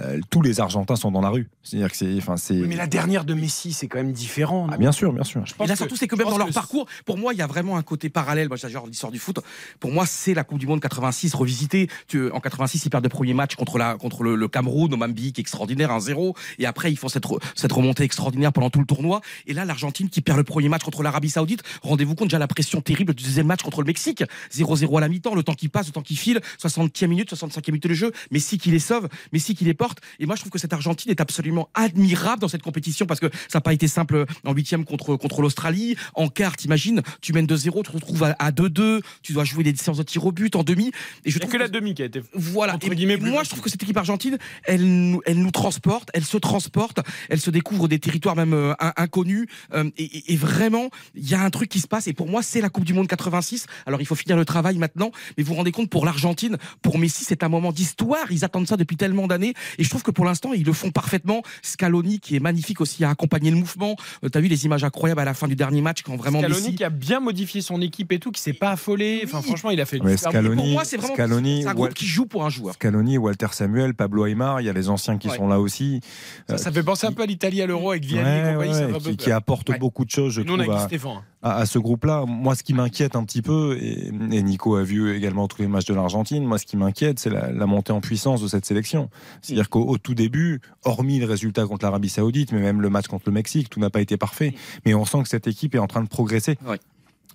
euh, 0.00 0.20
tous 0.30 0.42
les 0.42 0.60
Argentins 0.60 0.96
sont 0.96 1.10
dans 1.10 1.20
la 1.20 1.28
rue. 1.30 1.48
C'est-à-dire 1.62 1.90
que 1.90 1.96
c'est, 1.96 2.16
enfin, 2.18 2.36
c'est. 2.36 2.54
Oui, 2.54 2.66
mais 2.68 2.76
la 2.76 2.86
dernière 2.86 3.24
de 3.24 3.34
Messi, 3.34 3.72
c'est 3.72 3.86
quand 3.88 3.98
même 3.98 4.12
différent. 4.12 4.68
Ah, 4.72 4.76
bien 4.76 4.92
sûr, 4.92 5.12
bien 5.12 5.24
sûr. 5.24 5.44
Je 5.46 5.54
pense 5.54 5.64
Et 5.66 5.68
là, 5.68 5.74
que- 5.74 5.78
surtout, 5.78 5.96
c'est 5.96 6.06
que 6.08 6.16
même 6.16 6.28
dans 6.28 6.38
leur 6.38 6.48
que- 6.48 6.52
parcours, 6.52 6.86
pour 7.04 7.16
moi, 7.18 7.32
il 7.32 7.38
y 7.38 7.42
a 7.42 7.46
vraiment 7.46 7.76
un 7.76 7.82
côté 7.82 8.08
parallèle. 8.08 8.48
Moi, 8.48 8.56
j'adore 8.56 8.86
l'histoire 8.86 9.12
du 9.12 9.18
foot. 9.18 9.38
Pour 9.80 9.92
moi, 9.92 10.04
c'est 10.06 10.34
la 10.34 10.44
Coupe 10.44 10.58
du 10.58 10.66
Monde 10.66 10.80
86 10.80 11.34
revisitée. 11.34 11.88
Tu, 12.08 12.30
en 12.30 12.40
86, 12.40 12.84
ils 12.84 12.90
perdent 12.90 13.04
le 13.04 13.08
premier 13.08 13.34
match 13.34 13.54
contre, 13.56 13.78
la, 13.78 13.96
contre 13.96 14.22
le, 14.24 14.34
le 14.34 14.48
Cameroun, 14.48 14.92
au 14.92 14.96
Mambik, 14.96 15.38
extraordinaire, 15.38 15.90
1-0. 15.90 16.34
Et 16.58 16.66
après, 16.66 16.90
ils 16.92 16.96
font 16.98 17.08
cette, 17.08 17.24
re- 17.24 17.40
cette 17.54 17.72
remontée 17.72 18.04
extraordinaire 18.04 18.52
pendant 18.52 18.70
tout 18.70 18.80
le 18.80 18.86
tournoi. 18.86 19.20
Et 19.46 19.54
là, 19.54 19.64
l'Argentine 19.64 20.08
qui 20.08 20.20
perd 20.20 20.38
le 20.38 20.44
premier 20.44 20.68
match 20.68 20.83
contre 20.84 21.02
l'Arabie 21.02 21.30
Saoudite. 21.30 21.62
Rendez-vous 21.82 22.14
compte 22.14 22.28
déjà 22.28 22.38
la 22.38 22.46
pression 22.48 22.80
terrible 22.80 23.14
du 23.14 23.24
deuxième 23.24 23.46
match 23.46 23.62
contre 23.62 23.80
le 23.82 23.86
Mexique. 23.86 24.22
0-0 24.54 24.96
à 24.98 25.00
la 25.00 25.08
mi-temps, 25.08 25.34
le 25.34 25.42
temps 25.42 25.54
qui 25.54 25.68
passe, 25.68 25.86
le 25.86 25.92
temps 25.92 26.02
qui 26.02 26.16
file, 26.16 26.40
60e 26.62 27.06
minute, 27.08 27.32
65e 27.34 27.70
minute 27.72 27.86
de 27.88 27.94
jeu. 27.94 28.12
Messi 28.30 28.58
qui 28.58 28.70
les 28.70 28.78
sauve, 28.78 29.08
Messi 29.32 29.54
qui 29.54 29.64
les 29.64 29.74
porte. 29.74 29.98
Et 30.20 30.26
moi, 30.26 30.36
je 30.36 30.40
trouve 30.42 30.52
que 30.52 30.58
cette 30.58 30.72
Argentine 30.72 31.10
est 31.10 31.20
absolument 31.20 31.68
admirable 31.74 32.40
dans 32.40 32.48
cette 32.48 32.62
compétition 32.62 33.06
parce 33.06 33.20
que 33.20 33.26
ça 33.48 33.58
n'a 33.58 33.60
pas 33.60 33.72
été 33.72 33.88
simple 33.88 34.24
en 34.44 34.52
huitième 34.52 34.84
contre, 34.84 35.16
contre 35.16 35.42
l'Australie. 35.42 35.96
En 36.14 36.28
quart, 36.28 36.56
t'imagines, 36.56 37.02
tu 37.20 37.32
mènes 37.32 37.46
2-0, 37.46 37.82
tu 37.84 37.90
te 37.90 37.92
retrouves 37.92 38.22
à, 38.24 38.36
à 38.38 38.50
2-2, 38.50 39.00
tu 39.22 39.32
dois 39.32 39.44
jouer 39.44 39.64
des 39.64 39.74
séances 39.76 39.98
de 39.98 40.02
tir 40.02 40.24
au 40.26 40.32
but 40.32 40.54
en 40.56 40.62
demi. 40.64 40.90
Et 41.24 41.30
je 41.30 41.38
trouve 41.38 41.52
que 41.52 41.56
la 41.56 41.68
demi 41.68 41.94
qui 41.94 42.02
a 42.02 42.06
été. 42.06 42.22
voilà. 42.34 42.74
entre 42.74 42.90
Et- 42.92 42.94
guillemets, 42.96 43.14
et 43.14 43.18
moi, 43.18 43.42
je 43.44 43.50
trouve 43.50 43.62
que 43.62 43.70
cette 43.70 43.82
équipe 43.82 43.96
argentine, 43.96 44.38
elle 44.64 44.84
nous, 44.84 45.20
elle 45.26 45.38
nous 45.38 45.50
transporte, 45.50 46.10
elle 46.14 46.24
se 46.24 46.36
transporte, 46.36 47.00
elle 47.28 47.40
se 47.40 47.50
découvre 47.50 47.88
des 47.88 47.98
territoires 47.98 48.36
même 48.36 48.52
euh, 48.52 48.74
in- 48.80 48.92
inconnus. 48.96 49.46
euh, 49.72 49.90
et, 49.96 50.04
et- 50.04 50.32
et 50.32 50.36
vraiment, 50.36 50.63
il 51.14 51.28
y 51.28 51.34
a 51.34 51.40
un 51.42 51.50
truc 51.50 51.68
qui 51.68 51.80
se 51.80 51.86
passe. 51.88 52.06
Et 52.08 52.12
pour 52.12 52.28
moi, 52.28 52.42
c'est 52.42 52.60
la 52.60 52.68
Coupe 52.68 52.84
du 52.84 52.94
Monde 52.94 53.06
86. 53.08 53.66
Alors, 53.86 54.00
il 54.00 54.06
faut 54.06 54.14
finir 54.14 54.36
le 54.36 54.44
travail 54.44 54.78
maintenant. 54.78 55.10
Mais 55.36 55.42
vous 55.44 55.50
vous 55.50 55.54
rendez 55.56 55.72
compte, 55.72 55.90
pour 55.90 56.04
l'Argentine, 56.04 56.56
pour 56.82 56.98
Messi, 56.98 57.24
c'est 57.24 57.42
un 57.42 57.48
moment 57.48 57.72
d'histoire. 57.72 58.30
Ils 58.30 58.44
attendent 58.44 58.66
ça 58.66 58.76
depuis 58.76 58.96
tellement 58.96 59.26
d'années. 59.26 59.54
Et 59.78 59.84
je 59.84 59.90
trouve 59.90 60.02
que 60.02 60.10
pour 60.10 60.24
l'instant, 60.24 60.52
ils 60.52 60.64
le 60.64 60.72
font 60.72 60.90
parfaitement. 60.90 61.42
Scaloni, 61.62 62.20
qui 62.20 62.36
est 62.36 62.40
magnifique 62.40 62.80
aussi 62.80 63.04
à 63.04 63.10
accompagner 63.10 63.50
le 63.50 63.56
mouvement. 63.56 63.96
Euh, 64.24 64.28
T'as 64.28 64.40
vu 64.40 64.48
les 64.48 64.64
images 64.64 64.84
incroyables 64.84 65.20
à 65.20 65.24
la 65.24 65.34
fin 65.34 65.48
du 65.48 65.56
dernier 65.56 65.80
match 65.80 66.02
quand 66.02 66.16
vraiment 66.16 66.38
Scaloni 66.40 66.60
Messi. 66.62 66.74
qui 66.76 66.84
a 66.84 66.90
bien 66.90 67.20
modifié 67.20 67.60
son 67.60 67.80
équipe 67.80 68.12
et 68.12 68.18
tout, 68.18 68.30
qui 68.32 68.40
s'est 68.40 68.52
pas 68.52 68.70
affolé. 68.72 69.22
Enfin, 69.24 69.42
franchement, 69.42 69.70
il 69.70 69.80
a 69.80 69.86
fait 69.86 69.96
super 69.98 70.16
Scaloni- 70.32 70.56
Pour 70.56 70.66
moi, 70.66 70.84
c'est 70.84 70.96
vraiment 70.96 71.14
Scaloni, 71.14 71.62
un 71.66 71.72
groupe 71.74 71.78
Wal- 71.86 71.94
qui 71.94 72.06
joue 72.06 72.26
pour 72.26 72.44
un 72.44 72.50
joueur. 72.50 72.74
Scaloni, 72.74 73.18
Walter 73.18 73.46
Samuel, 73.52 73.94
Pablo 73.94 74.26
Aymar, 74.26 74.60
il 74.60 74.66
y 74.66 74.68
a 74.68 74.72
les 74.72 74.88
anciens 74.88 75.18
qui 75.18 75.28
Ouais. 75.28 75.36
sont 75.36 75.48
là 75.48 75.60
aussi. 75.60 76.00
Ça, 76.48 76.58
ça 76.58 76.72
fait 76.72 76.82
penser 76.82 77.06
un 77.06 77.12
peu 77.12 77.22
à 77.22 77.26
l'Italie 77.26 77.62
à 77.62 77.66
l'Euro 77.66 77.90
avec 77.90 78.04
Vianney 78.04 78.28
et 78.52 78.56
Ouais, 78.56 78.66
compagnie. 78.68 78.92
ouais, 78.92 79.00
qui, 79.00 79.16
qui 79.16 79.30
apporte 79.30 79.68
Ouais. 79.70 79.78
beaucoup 79.78 80.04
de 80.04 80.10
choses, 80.10 80.34
je 80.34 80.40
Et 80.40 80.44
on 80.54 80.60
a 80.60 80.64
Guy 80.64 80.70
à, 80.70 80.78
Stéphane. 80.86 81.22
à- 81.42 81.56
à 81.56 81.66
ce 81.66 81.78
groupe-là. 81.78 82.24
Moi, 82.26 82.54
ce 82.54 82.62
qui 82.62 82.74
m'inquiète 82.74 83.16
un 83.16 83.24
petit 83.24 83.42
peu, 83.42 83.76
et, 83.80 84.08
et 84.08 84.42
Nico 84.42 84.76
a 84.76 84.82
vu 84.82 85.14
également 85.16 85.46
tous 85.48 85.62
les 85.62 85.68
matchs 85.68 85.86
de 85.86 85.94
l'Argentine, 85.94 86.44
moi, 86.44 86.58
ce 86.58 86.66
qui 86.66 86.76
m'inquiète, 86.76 87.18
c'est 87.18 87.30
la, 87.30 87.50
la 87.52 87.66
montée 87.66 87.92
en 87.92 88.00
puissance 88.00 88.42
de 88.42 88.48
cette 88.48 88.64
sélection. 88.64 89.10
C'est-à-dire 89.42 89.68
qu'au 89.70 89.84
au 89.84 89.98
tout 89.98 90.14
début, 90.14 90.60
hormis 90.84 91.18
le 91.18 91.26
résultat 91.26 91.66
contre 91.66 91.84
l'Arabie 91.84 92.08
Saoudite, 92.08 92.52
mais 92.52 92.60
même 92.60 92.80
le 92.80 92.90
match 92.90 93.06
contre 93.08 93.24
le 93.26 93.32
Mexique, 93.32 93.70
tout 93.70 93.80
n'a 93.80 93.90
pas 93.90 94.00
été 94.00 94.16
parfait. 94.16 94.54
Mais 94.86 94.94
on 94.94 95.04
sent 95.04 95.22
que 95.22 95.28
cette 95.28 95.46
équipe 95.46 95.74
est 95.74 95.78
en 95.78 95.86
train 95.86 96.02
de 96.02 96.08
progresser. 96.08 96.58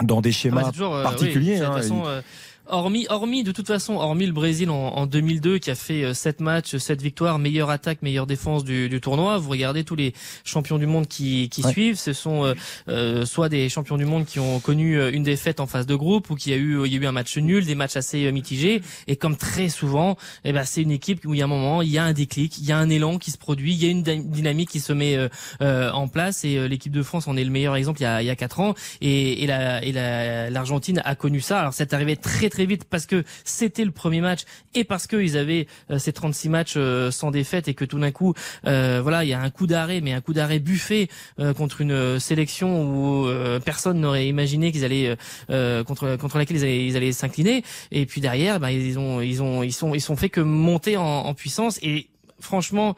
Dans 0.02 0.22
des 0.22 0.30
Ah 0.30 0.32
bah, 0.32 0.38
schémas 0.38 0.72
toujours, 0.72 0.96
euh, 0.96 1.04
particuliers. 1.04 1.58
oui, 1.60 1.62
hein. 1.66 1.74
façon, 1.74 2.04
euh, 2.06 2.22
hormis, 2.70 3.06
hormis, 3.10 3.44
de 3.44 3.52
toute 3.52 3.68
façon, 3.68 3.96
hormis 3.96 4.26
le 4.26 4.32
Brésil 4.34 4.70
en, 4.70 4.76
en 4.96 5.06
2002 5.06 5.58
qui 5.60 5.72
a 5.72 5.76
fait 5.76 6.14
7 6.14 6.40
matchs, 6.42 6.78
7 6.78 7.02
victoires, 7.02 7.40
meilleure 7.40 7.70
attaque, 7.70 8.02
meilleure 8.02 8.28
défense 8.28 8.64
du, 8.64 8.90
du 8.90 9.02
tournoi. 9.02 9.38
Vous 9.38 9.50
regardez 9.50 9.84
tous 9.84 9.96
les 9.96 10.14
champions 10.44 10.78
du 10.78 10.86
monde 10.86 11.08
qui, 11.08 11.50
qui 11.50 11.64
Ouais. 11.64 11.72
suivent. 11.72 11.98
Ce 12.00 12.14
sont 12.14 12.46
euh, 12.46 12.54
euh, 12.88 13.26
soit 13.26 13.50
des 13.50 13.68
champions 13.70 13.98
du 13.98 14.06
monde 14.06 14.26
qui 14.26 14.40
ont 14.40 14.60
connu 14.60 14.98
euh, 15.00 15.12
une 15.12 15.24
défaite 15.24 15.60
en 15.60 15.68
phase 15.68 15.86
de 15.86 15.96
groupe 15.96 16.30
ou 16.30 16.36
qui 16.36 16.54
a 16.54 16.56
eu, 16.56 16.86
il 16.86 16.94
y 16.94 16.98
a 16.98 17.02
eu 17.02 17.06
un 17.06 17.12
match 17.12 17.38
nul, 17.38 17.66
des 17.66 17.76
matchs 17.76 17.98
assez 17.98 18.26
euh, 18.26 18.32
mitigés. 18.32 18.82
Et 19.08 19.16
comme 19.16 19.36
très 19.36 19.70
souvent, 19.70 20.18
eh 20.46 20.54
ben, 20.54 20.64
c'est 20.64 20.82
une 20.82 20.92
équipe 20.92 21.26
où 21.26 21.34
il 21.34 21.40
y 21.40 21.42
a 21.42 21.46
un 21.46 21.48
moment, 21.48 21.82
il 21.82 21.90
y 21.90 21.98
a 21.98 22.04
un 22.04 22.14
déclic, 22.14 22.58
il 22.58 22.66
y 22.66 22.72
a 22.72 22.78
un 22.78 22.90
élan 22.90 23.18
qui 23.18 23.32
se 23.32 23.38
produit, 23.38 23.74
il 23.74 23.84
y 23.84 23.88
a 23.88 23.90
une 23.90 24.04
dy- 24.04 24.24
dynamique 24.24 24.70
qui 24.70 24.80
se 24.80 24.94
met 24.94 25.16
euh, 25.16 25.28
euh, 25.62 25.92
en 25.92 26.08
place. 26.08 26.44
Et 26.46 26.58
euh, 26.58 26.68
l'équipe 26.68 26.92
de 26.94 27.04
France 27.04 27.28
en 27.28 27.36
est 27.36 27.44
le 27.44 27.52
meilleur 27.52 27.76
exemple 27.76 28.00
il 28.00 28.04
y 28.04 28.08
a, 28.08 28.22
il 28.22 28.26
y 28.26 28.30
a 28.30 28.36
4 28.36 28.60
ans. 28.60 28.74
Et, 29.02 29.44
et 29.44 29.48
la, 29.48 29.84
et 29.84 29.92
la- 29.92 30.50
l'Argentine 30.50 31.02
a 31.04 31.16
connu 31.16 31.42
ça. 31.42 31.60
Alors 31.60 31.74
c'est 31.74 31.94
arrivé 31.94 32.16
très 32.16 32.50
très 32.50 32.59
vite 32.66 32.86
parce 32.86 33.06
que 33.06 33.24
c'était 33.44 33.86
le 33.86 33.92
premier 33.92 34.22
match 34.22 34.42
et 34.76 34.84
parce 34.84 35.08
qu'ils 35.08 35.38
avaient 35.38 35.68
euh, 35.92 36.00
ces 36.00 36.14
36 36.14 36.50
matchs 36.50 36.74
euh, 36.78 37.12
sans 37.12 37.32
défaite 37.32 37.68
et 37.68 37.74
que 37.74 37.86
tout 37.86 38.00
d'un 38.00 38.12
coup, 38.12 38.34
euh, 38.66 39.00
voilà, 39.02 39.24
il 39.24 39.30
y 39.30 39.34
a 39.34 39.42
un 39.42 39.50
coup 39.50 39.68
d'arrêt, 39.68 40.02
mais 40.02 40.14
un 40.14 40.22
coup 40.22 40.34
d'arrêt 40.34 40.60
buffé 40.60 41.10
euh, 41.40 41.54
contre 41.54 41.82
une 41.82 42.20
sélection 42.20 42.84
où 42.84 43.30
personne 43.64 44.00
n'aurait 44.00 44.28
imaginé 44.28 44.72
qu'ils 44.72 44.86
allaient 44.86 45.16
contre 45.48 46.16
contre 46.18 46.38
laquelle 46.38 46.58
ils 46.58 46.96
allaient, 46.96 47.12
s'incliner. 47.12 47.64
Et 47.92 48.06
puis 48.06 48.22
derrière, 48.22 48.60
bah, 48.60 48.72
ils 48.72 49.00
ont 49.00 49.22
ils 49.22 49.42
ont 49.42 49.64
ils 49.64 49.74
sont 49.74 49.94
ils 49.94 50.02
sont 50.02 50.16
fait 50.16 50.30
que 50.30 50.42
monter 50.42 50.98
en 50.98 51.34
puissance 51.34 51.80
et 51.82 52.08
franchement, 52.40 52.96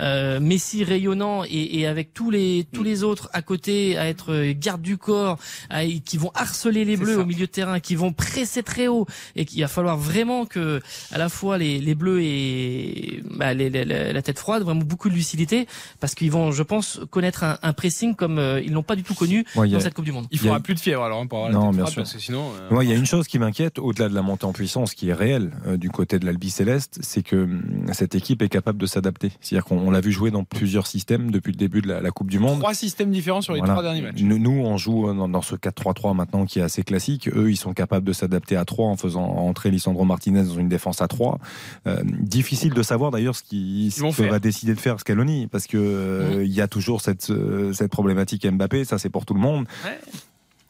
euh, 0.00 0.40
Messi 0.40 0.84
rayonnant 0.84 1.44
et, 1.44 1.78
et 1.80 1.86
avec 1.86 2.12
tous 2.14 2.30
les 2.30 2.66
tous 2.72 2.82
les 2.82 3.02
autres 3.04 3.28
à 3.32 3.42
côté 3.42 3.96
à 3.98 4.06
être 4.08 4.32
euh, 4.32 4.52
garde 4.56 4.82
du 4.82 4.96
corps, 4.96 5.38
à- 5.68 5.84
qui 5.84 6.16
vont 6.18 6.30
harceler 6.34 6.84
les 6.84 6.96
bleus 6.96 7.14
ça. 7.16 7.20
au 7.20 7.26
milieu 7.26 7.46
de 7.46 7.50
terrain, 7.50 7.80
qui 7.80 7.94
vont 7.94 8.12
presser 8.12 8.62
très 8.62 8.88
haut 8.88 9.06
et 9.36 9.44
qu'il 9.44 9.60
va 9.62 9.68
falloir 9.68 9.96
vraiment 9.96 10.46
que 10.46 10.80
à 11.12 11.18
la 11.18 11.28
fois 11.28 11.58
les, 11.58 11.78
les 11.80 11.94
bleus 11.94 12.22
et 12.22 13.22
bah, 13.36 13.54
les- 13.54 13.70
les- 13.70 13.84
la, 13.84 14.12
la 14.12 14.22
tête 14.22 14.38
froide, 14.38 14.62
vraiment 14.62 14.80
beaucoup 14.82 15.08
de 15.08 15.14
lucidité 15.14 15.66
parce 16.00 16.14
qu'ils 16.14 16.30
vont, 16.30 16.52
je 16.52 16.62
pense, 16.62 17.00
connaître 17.10 17.44
un, 17.44 17.58
un 17.62 17.72
pressing 17.72 18.14
comme 18.14 18.38
euh, 18.38 18.60
ils 18.60 18.72
l'ont 18.72 18.82
pas 18.82 18.96
du 18.96 19.02
tout 19.02 19.14
connu 19.14 19.44
Ouais, 19.56 19.68
a- 19.68 19.72
dans 19.72 19.80
cette 19.80 19.94
Coupe 19.94 20.04
du 20.04 20.12
Monde. 20.12 20.26
Il 20.30 20.36
y 20.36 20.40
a- 20.40 20.42
faudra 20.44 20.60
plus 20.60 20.74
de 20.74 20.80
fièvre 20.80 21.02
alors 21.02 21.20
hein, 21.20 21.26
pour 21.26 21.38
avoir 21.38 21.52
la 21.52 21.58
Non, 21.58 21.66
tête 21.70 21.76
bien 21.76 21.84
froide, 21.86 21.92
sûr. 21.92 22.02
parce 22.02 22.12
que 22.14 22.20
sinon. 22.20 22.50
euh, 22.60 22.68
Moi, 22.70 22.84
il 22.84 22.90
y 22.90 22.92
a 22.92 22.96
une 22.96 23.06
chose 23.06 23.26
qui 23.26 23.38
m'inquiète, 23.38 23.78
au-delà 23.78 24.08
de 24.08 24.14
la 24.14 24.22
montée 24.22 24.44
en 24.46 24.52
puissance 24.52 24.94
qui 24.94 25.08
est 25.10 25.14
réelle 25.14 25.50
euh, 25.66 25.76
du 25.76 25.90
côté 25.90 26.18
de 26.18 26.26
l'Albi 26.26 26.50
Céleste, 26.50 26.98
c'est 27.02 27.22
que 27.22 27.36
hum, 27.36 27.62
cette 27.92 28.14
équipe 28.14 28.42
est 28.42 28.48
capable 28.48 28.78
de 28.78 28.86
s'adapter. 28.86 29.32
C'est-à-dire 29.40 29.64
qu'on 29.64 29.89
on 29.90 29.92
l'a 29.92 30.00
vu 30.00 30.12
jouer 30.12 30.30
dans 30.30 30.44
plusieurs 30.44 30.86
systèmes 30.86 31.30
depuis 31.30 31.52
le 31.52 31.56
début 31.58 31.80
de 31.82 31.88
la, 31.88 32.00
la 32.00 32.10
Coupe 32.10 32.30
du 32.30 32.38
Monde. 32.38 32.58
Trois 32.60 32.74
systèmes 32.74 33.10
différents 33.10 33.40
sur 33.40 33.52
les 33.54 33.58
Voilà. 33.58 33.74
trois 33.74 33.82
derniers 33.82 34.02
matchs. 34.02 34.20
Nous, 34.22 34.38
nous, 34.38 34.52
on 34.64 34.76
joue 34.76 35.12
dans, 35.12 35.28
dans 35.28 35.42
ce 35.42 35.56
4-3-3 35.56 36.14
maintenant 36.14 36.46
qui 36.46 36.60
est 36.60 36.62
assez 36.62 36.82
classique. 36.82 37.28
Eux, 37.34 37.50
ils 37.50 37.56
sont 37.56 37.72
capables 37.72 38.06
de 38.06 38.12
s'adapter 38.12 38.56
à 38.56 38.64
3 38.64 38.86
en 38.86 38.96
faisant 38.96 39.24
entrer 39.24 39.70
Lisandro 39.70 40.04
Martinez 40.04 40.44
dans 40.44 40.54
une 40.54 40.68
défense 40.68 41.02
à 41.02 41.08
3. 41.08 41.38
Euh, 41.86 42.02
difficile 42.04 42.72
de 42.72 42.82
savoir 42.82 43.10
d'ailleurs 43.10 43.34
ce 43.36 43.42
qu'il 43.42 43.90
va 44.30 44.38
décider 44.38 44.74
de 44.74 44.80
faire 44.80 45.00
Scaloni 45.00 45.46
parce 45.48 45.66
que 45.66 45.76
euh, 45.76 46.44
il 46.44 46.52
y 46.52 46.60
a 46.60 46.68
toujours 46.68 47.00
cette, 47.00 47.30
euh, 47.30 47.72
cette 47.72 47.90
problématique 47.90 48.46
Mbappé, 48.46 48.84
ça 48.84 48.98
c'est 48.98 49.10
pour 49.10 49.26
tout 49.26 49.34
le 49.34 49.40
monde. 49.40 49.66
Ouais. 49.84 49.98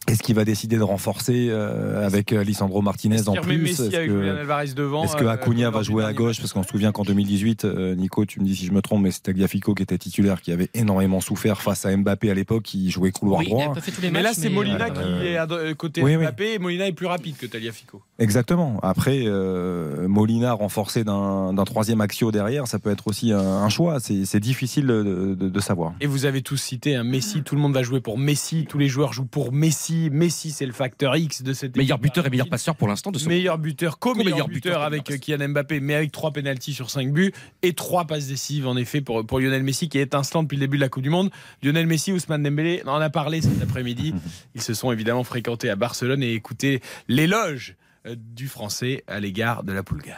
Est-ce 0.08 0.22
qu'il 0.22 0.34
va 0.34 0.44
décider 0.46 0.76
de 0.76 0.82
renforcer 0.82 1.48
euh, 1.50 2.04
avec 2.04 2.32
euh, 2.32 2.42
Lisandro 2.42 2.80
Martinez 2.80 3.28
en 3.28 3.34
plus? 3.34 3.68
Est-ce 3.80 3.90
que- 3.90 4.04
Julian 4.06 4.36
Alvarez 4.36 4.68
devant. 4.74 5.04
est-ce 5.04 5.14
que 5.14 5.24
euh, 5.24 5.30
Acuna 5.30 5.70
va 5.70 5.82
jouer 5.82 6.04
à 6.04 6.12
gauche? 6.14 6.40
Parce 6.40 6.52
qu'on 6.54 6.62
se 6.62 6.70
souvient 6.70 6.90
qu'en 6.90 7.02
2018, 7.04 7.64
euh, 7.66 7.94
Nico, 7.94 8.24
tu 8.24 8.40
me 8.40 8.46
dis 8.46 8.56
si 8.56 8.64
je 8.66 8.72
me 8.72 8.80
trompe, 8.80 9.02
mais 9.02 9.10
c'était 9.10 9.30
Tagliafico 9.32 9.74
qui 9.74 9.82
était 9.82 9.98
titulaire, 9.98 10.40
qui 10.40 10.52
avait 10.52 10.70
énormément 10.74 11.20
souffert 11.20 11.60
face 11.60 11.84
à 11.84 11.94
Mbappé 11.94 12.30
à 12.30 12.34
l'époque, 12.34 12.62
qui 12.64 12.90
jouait 12.90 13.12
couloir 13.12 13.40
Oui, 13.40 13.50
droit. 13.50 13.74
Mais 14.10 14.22
là, 14.22 14.32
c'est 14.32 14.48
Molina 14.48 14.86
euh, 14.86 15.20
qui 15.20 15.26
est 15.28 15.36
à 15.36 15.46
côté 15.74 16.02
oui, 16.02 16.16
oui. 16.16 16.22
Mbappé 16.24 16.54
et 16.54 16.58
Molina 16.58 16.88
est 16.88 16.92
plus 16.92 17.06
rapide 17.06 17.36
que 17.36 17.46
Taliafico. 17.46 18.02
Exactement. 18.18 18.80
Après, 18.82 19.20
euh, 19.26 20.08
Molina 20.08 20.54
renforcé 20.54 21.04
d'un 21.04 21.52
d'un 21.52 21.64
troisième 21.64 22.00
axio 22.00 22.32
derrière, 22.32 22.66
ça 22.66 22.78
peut 22.78 22.90
être 22.90 23.06
aussi 23.06 23.32
un, 23.32 23.38
un 23.38 23.68
choix. 23.68 24.00
C'est 24.00 24.24
c'est 24.24 24.40
difficile 24.40 24.86
de, 24.86 25.34
de- 25.38 25.48
de 25.50 25.60
savoir. 25.60 25.92
Et 26.00 26.06
vous 26.06 26.24
avez 26.24 26.40
tous 26.42 26.56
cité 26.56 26.96
un 26.96 27.04
Messi, 27.04 27.42
tout 27.42 27.54
le 27.54 27.60
monde 27.60 27.74
va 27.74 27.82
jouer 27.82 28.00
pour 28.00 28.18
Messi, 28.18 28.66
tous 28.68 28.78
les 28.78 28.88
joueurs 28.88 29.12
jouent 29.12 29.26
pour 29.26 29.52
Messi. 29.52 29.89
Messi, 30.10 30.50
c'est 30.50 30.66
le 30.66 30.72
facteur 30.72 31.16
X 31.16 31.42
de 31.42 31.52
cette 31.52 31.76
Meilleur 31.76 31.98
équipe. 31.98 32.04
buteur 32.04 32.26
et 32.26 32.30
meilleur 32.30 32.48
passeur 32.48 32.76
pour 32.76 32.88
l'instant 32.88 33.10
de 33.10 33.18
ce 33.18 33.28
Meilleur 33.28 33.58
buteur, 33.58 33.98
co-meilleur 33.98 34.48
buteur 34.48 34.48
buteur, 34.48 34.82
avec 34.82 35.08
meilleur 35.08 35.20
Kylian 35.20 35.48
Mbappé, 35.48 35.80
mais 35.80 35.94
avec 35.94 36.12
trois 36.12 36.32
pénalties 36.32 36.74
sur 36.74 36.90
5 36.90 37.12
buts 37.12 37.32
et 37.62 37.72
trois 37.72 38.06
passes 38.06 38.28
décisives 38.28 38.66
en 38.66 38.76
effet 38.76 39.00
pour, 39.00 39.26
pour 39.26 39.40
Lionel 39.40 39.62
Messi 39.62 39.88
qui 39.88 39.98
est 39.98 40.02
étincelant 40.02 40.42
depuis 40.42 40.56
le 40.56 40.60
début 40.60 40.76
de 40.76 40.82
la 40.82 40.88
Coupe 40.88 41.02
du 41.02 41.10
Monde. 41.10 41.30
Lionel 41.62 41.86
Messi, 41.86 42.12
Ousmane 42.12 42.42
Dembélé, 42.42 42.82
on 42.86 42.90
en 42.90 43.00
a 43.00 43.10
parlé 43.10 43.42
cet 43.42 43.62
après-midi. 43.62 44.14
Ils 44.54 44.62
se 44.62 44.74
sont 44.74 44.92
évidemment 44.92 45.24
fréquentés 45.24 45.70
à 45.70 45.76
Barcelone 45.76 46.22
et 46.22 46.32
écouté 46.32 46.80
l'éloge 47.08 47.76
euh, 48.06 48.14
du 48.16 48.48
Français 48.48 49.04
à 49.06 49.20
l'égard 49.20 49.64
de 49.64 49.72
la 49.72 49.82
Pulga. 49.82 50.16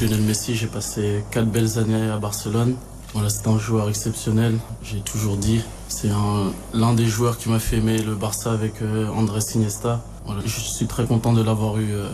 Lionel 0.00 0.22
Messi, 0.22 0.54
j'ai 0.56 0.66
passé 0.66 1.22
quatre 1.30 1.50
belles 1.50 1.78
années 1.78 2.08
à 2.10 2.18
Barcelone. 2.18 2.76
Voilà, 3.14 3.28
c'est 3.30 3.46
un 3.46 3.58
joueur 3.58 3.88
exceptionnel, 3.88 4.58
j'ai 4.82 4.98
toujours 5.00 5.36
dit. 5.36 5.60
C'est 5.88 6.10
un- 6.10 6.52
l'un 6.72 6.94
des 6.94 7.06
joueurs 7.06 7.38
qui 7.38 7.48
m'a 7.48 7.60
fait 7.60 7.76
aimer 7.76 7.98
le 7.98 8.14
Barça 8.16 8.50
avec 8.52 8.82
euh, 8.82 9.08
Andrés 9.10 9.40
Iniesta. 9.54 10.02
Voilà, 10.26 10.40
je 10.44 10.60
suis 10.60 10.86
très 10.86 11.04
content 11.06 11.32
de 11.32 11.42
l'avoir 11.42 11.78
eu 11.78 11.92
euh, 11.92 12.08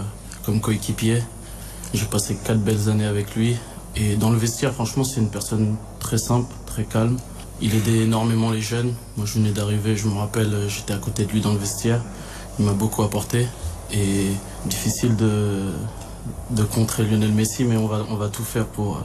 comme 0.45 0.61
coéquipier. 0.61 1.23
J'ai 1.95 2.05
passé 2.05 2.37
quatre 2.45 2.61
belles 2.61 2.89
années 2.91 3.07
avec 3.07 3.35
lui. 3.35 3.57
Et 3.97 4.17
dans 4.17 4.31
le 4.31 4.37
vestiaire, 4.37 4.73
franchement, 4.75 5.03
c'est 5.03 5.21
une 5.21 5.31
personne 5.31 5.77
très 6.01 6.19
simple, 6.19 6.53
très 6.67 6.85
calme. 6.85 7.17
Il 7.63 7.75
aidait 7.75 8.01
énormément 8.05 8.51
les 8.51 8.61
jeunes. 8.61 8.93
Moi, 9.17 9.27
je 9.27 9.35
venais 9.35 9.53
d'arriver, 9.53 9.97
je 9.97 10.07
me 10.07 10.15
rappelle, 10.19 10.53
euh, 10.53 10.69
j'étais 10.69 10.93
à 10.93 10.99
côté 10.99 11.25
de 11.25 11.33
lui 11.33 11.41
dans 11.41 11.53
le 11.53 11.59
vestiaire. 11.59 12.03
Il 12.59 12.67
m'a 12.67 12.73
beaucoup 12.73 13.03
apporté. 13.03 13.47
Et 13.93 14.27
difficile 14.67 15.17
de, 15.17 15.63
de 16.51 16.63
contrer 16.63 17.05
Lionel 17.05 17.33
Messi, 17.33 17.65
mais 17.65 17.79
on 17.79 17.87
va, 17.87 18.05
on 18.11 18.17
va 18.17 18.29
tout 18.29 18.45
faire 18.45 18.67
pour, 18.67 18.99
euh, 18.99 19.01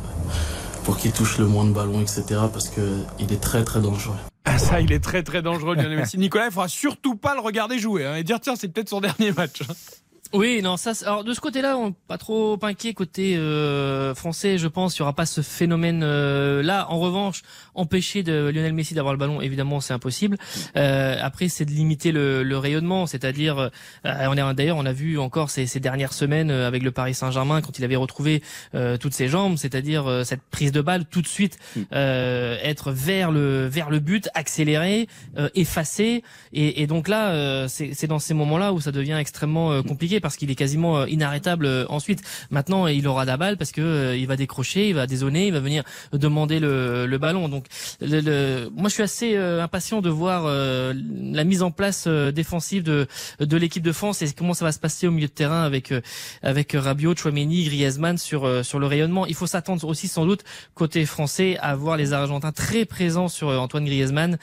pour 0.86 0.98
qu'il 0.98 1.12
touche 1.12 1.40
le 1.40 1.48
moins 1.48 1.66
de 1.66 1.72
ballons, 1.72 2.00
etc. 2.00 2.24
Parce 2.54 2.70
qu'il 2.70 3.34
est 3.34 3.42
très 3.42 3.64
très 3.64 3.82
dangereux. 3.82 4.16
Ah, 4.46 4.60
ça, 4.60 4.80
il 4.80 4.92
est 4.94 5.04
très 5.04 5.24
très 5.24 5.42
dangereux, 5.42 5.76
Lionel 5.76 5.98
Messi. 5.98 6.18
Nicolas, 6.20 6.46
il 6.46 6.52
faudra 6.52 6.68
surtout 6.68 7.16
pas 7.16 7.34
le 7.34 7.42
regarder 7.42 7.80
jouer 7.80 8.06
hein, 8.06 8.16
et 8.16 8.24
dire 8.24 8.40
tiens, 8.40 8.56
c'est 8.56 8.68
peut-être 8.68 8.90
son 8.90 9.02
dernier 9.02 9.32
match. 9.32 9.64
Oui, 10.34 10.62
non, 10.62 10.76
ça. 10.76 10.92
Alors 11.06 11.24
de 11.24 11.34
ce 11.34 11.40
côté-là, 11.40 11.78
on 11.78 11.92
pas 11.94 12.18
trop 12.18 12.60
inquiet 12.64 12.94
côté 12.94 13.38
euh, 13.38 14.14
français. 14.16 14.58
Je 14.58 14.68
pense, 14.68 14.98
il 14.98 15.00
y 15.00 15.02
aura 15.04 15.14
pas 15.14 15.26
ce 15.26 15.42
phénomène 15.42 16.02
euh, 16.04 16.62
là. 16.62 16.88
En 16.90 17.00
revanche, 17.00 17.44
empêcher 17.74 18.24
de 18.24 18.52
Lionel 18.54 18.74
Messi 18.74 18.94
d'avoir 18.96 19.14
le 19.14 19.18
ballon, 19.20 19.40
évidemment, 19.40 19.80
c'est 19.80 19.94
impossible. 19.94 20.38
Euh, 20.76 21.18
après, 21.22 21.48
c'est 21.48 21.64
de 21.64 21.72
limiter 21.72 22.12
le, 22.12 22.44
le 22.44 22.58
rayonnement, 22.58 23.06
c'est-à-dire, 23.06 23.60
euh, 23.60 23.70
on 24.04 24.34
est 24.36 24.54
d'ailleurs, 24.56 24.78
on 24.78 24.86
a 24.86 24.92
vu 24.94 25.20
encore 25.20 25.50
ces, 25.50 25.68
ces 25.68 25.80
dernières 25.80 26.12
semaines 26.14 26.52
euh, 26.52 26.68
avec 26.68 26.84
le 26.84 26.92
Paris 26.92 27.14
Saint-Germain 27.14 27.62
quand 27.62 27.78
il 27.80 27.86
avait 27.86 27.96
retrouvé 27.96 28.42
euh, 28.74 28.98
toutes 28.98 29.14
ses 29.14 29.28
jambes, 29.28 29.58
c'est-à-dire 29.58 30.08
euh, 30.08 30.24
cette 30.24 30.42
prise 30.42 30.72
de 30.72 30.82
balle 30.82 31.06
tout 31.06 31.22
de 31.22 31.28
suite, 31.28 31.60
euh, 31.94 32.58
être 32.62 32.92
vers 32.92 33.32
le 33.32 33.68
vers 33.68 33.90
le 33.90 34.00
but, 34.00 34.28
accélérer, 34.34 35.08
euh, 35.38 35.50
effacer, 35.56 36.24
et, 36.52 36.82
et 36.82 36.88
donc 36.88 37.08
là, 37.08 37.30
euh, 37.30 37.68
c'est 37.68 37.94
c'est 37.94 38.08
dans 38.08 38.20
ces 38.20 38.34
moments-là 38.34 38.74
où 38.74 38.82
ça 38.82 38.92
devient 38.92 39.18
extrêmement 39.20 39.72
euh, 39.72 39.82
compliqué 39.82 40.20
parce 40.26 40.38
qu'il 40.38 40.50
est 40.50 40.56
quasiment 40.56 40.98
euh, 40.98 41.08
inarrêtable 41.08 41.68
euh, 41.68 41.86
ensuite. 41.88 42.22
Maintenant, 42.50 42.88
il 42.88 43.08
aura 43.08 43.26
la 43.26 43.38
balle 43.38 43.58
parce 43.58 43.72
que 43.72 43.82
euh, 43.82 44.18
il 44.18 44.26
va 44.26 44.36
décrocher, 44.36 44.90
il 44.90 44.96
va 44.96 45.06
dézoner, 45.06 45.46
il 45.48 45.54
va 45.54 45.60
venir 45.60 45.84
demander 46.14 46.60
le, 46.60 47.06
le 47.06 47.18
ballon. 47.20 47.48
Donc, 47.48 47.66
le, 48.02 48.22
le- 48.22 48.70
moi, 48.76 48.90
je 48.90 48.96
suis 48.96 49.04
assez 49.04 49.38
impatient 49.38 50.02
de 50.02 50.10
voir 50.10 50.46
la 51.38 51.44
mise 51.44 51.62
en 51.62 51.70
place 51.70 52.08
défensive 52.08 52.82
de 52.82 53.06
de 53.40 53.58
l'équipe 53.58 53.84
de 53.84 53.92
France 53.92 54.24
et 54.24 54.32
comment 54.34 54.56
ça 54.56 54.66
va 54.66 54.72
se 54.72 54.80
passer 54.80 55.06
au 55.08 55.12
milieu 55.12 55.28
de 55.28 55.32
terrain 55.32 55.62
avec 55.64 55.94
avec 56.42 56.72
Rabiot, 56.74 57.16
Chouameni, 57.16 57.66
Griezmann 57.66 58.18
sur 58.18 58.66
sur 58.66 58.80
le 58.80 58.88
rayonnement. 58.88 59.28
Il 59.28 59.36
faut 59.36 59.48
s'attendre 59.48 59.88
aussi 59.88 60.08
sans 60.08 60.26
doute 60.26 60.44
côté 60.74 61.06
français 61.06 61.58
à 61.62 61.76
voir 61.76 61.98
les 61.98 62.14
Argentins 62.14 62.52
très 62.52 62.86
présents 62.86 63.28
sur 63.28 63.50
Antoine 63.50 63.86
Griezmann 63.86 64.38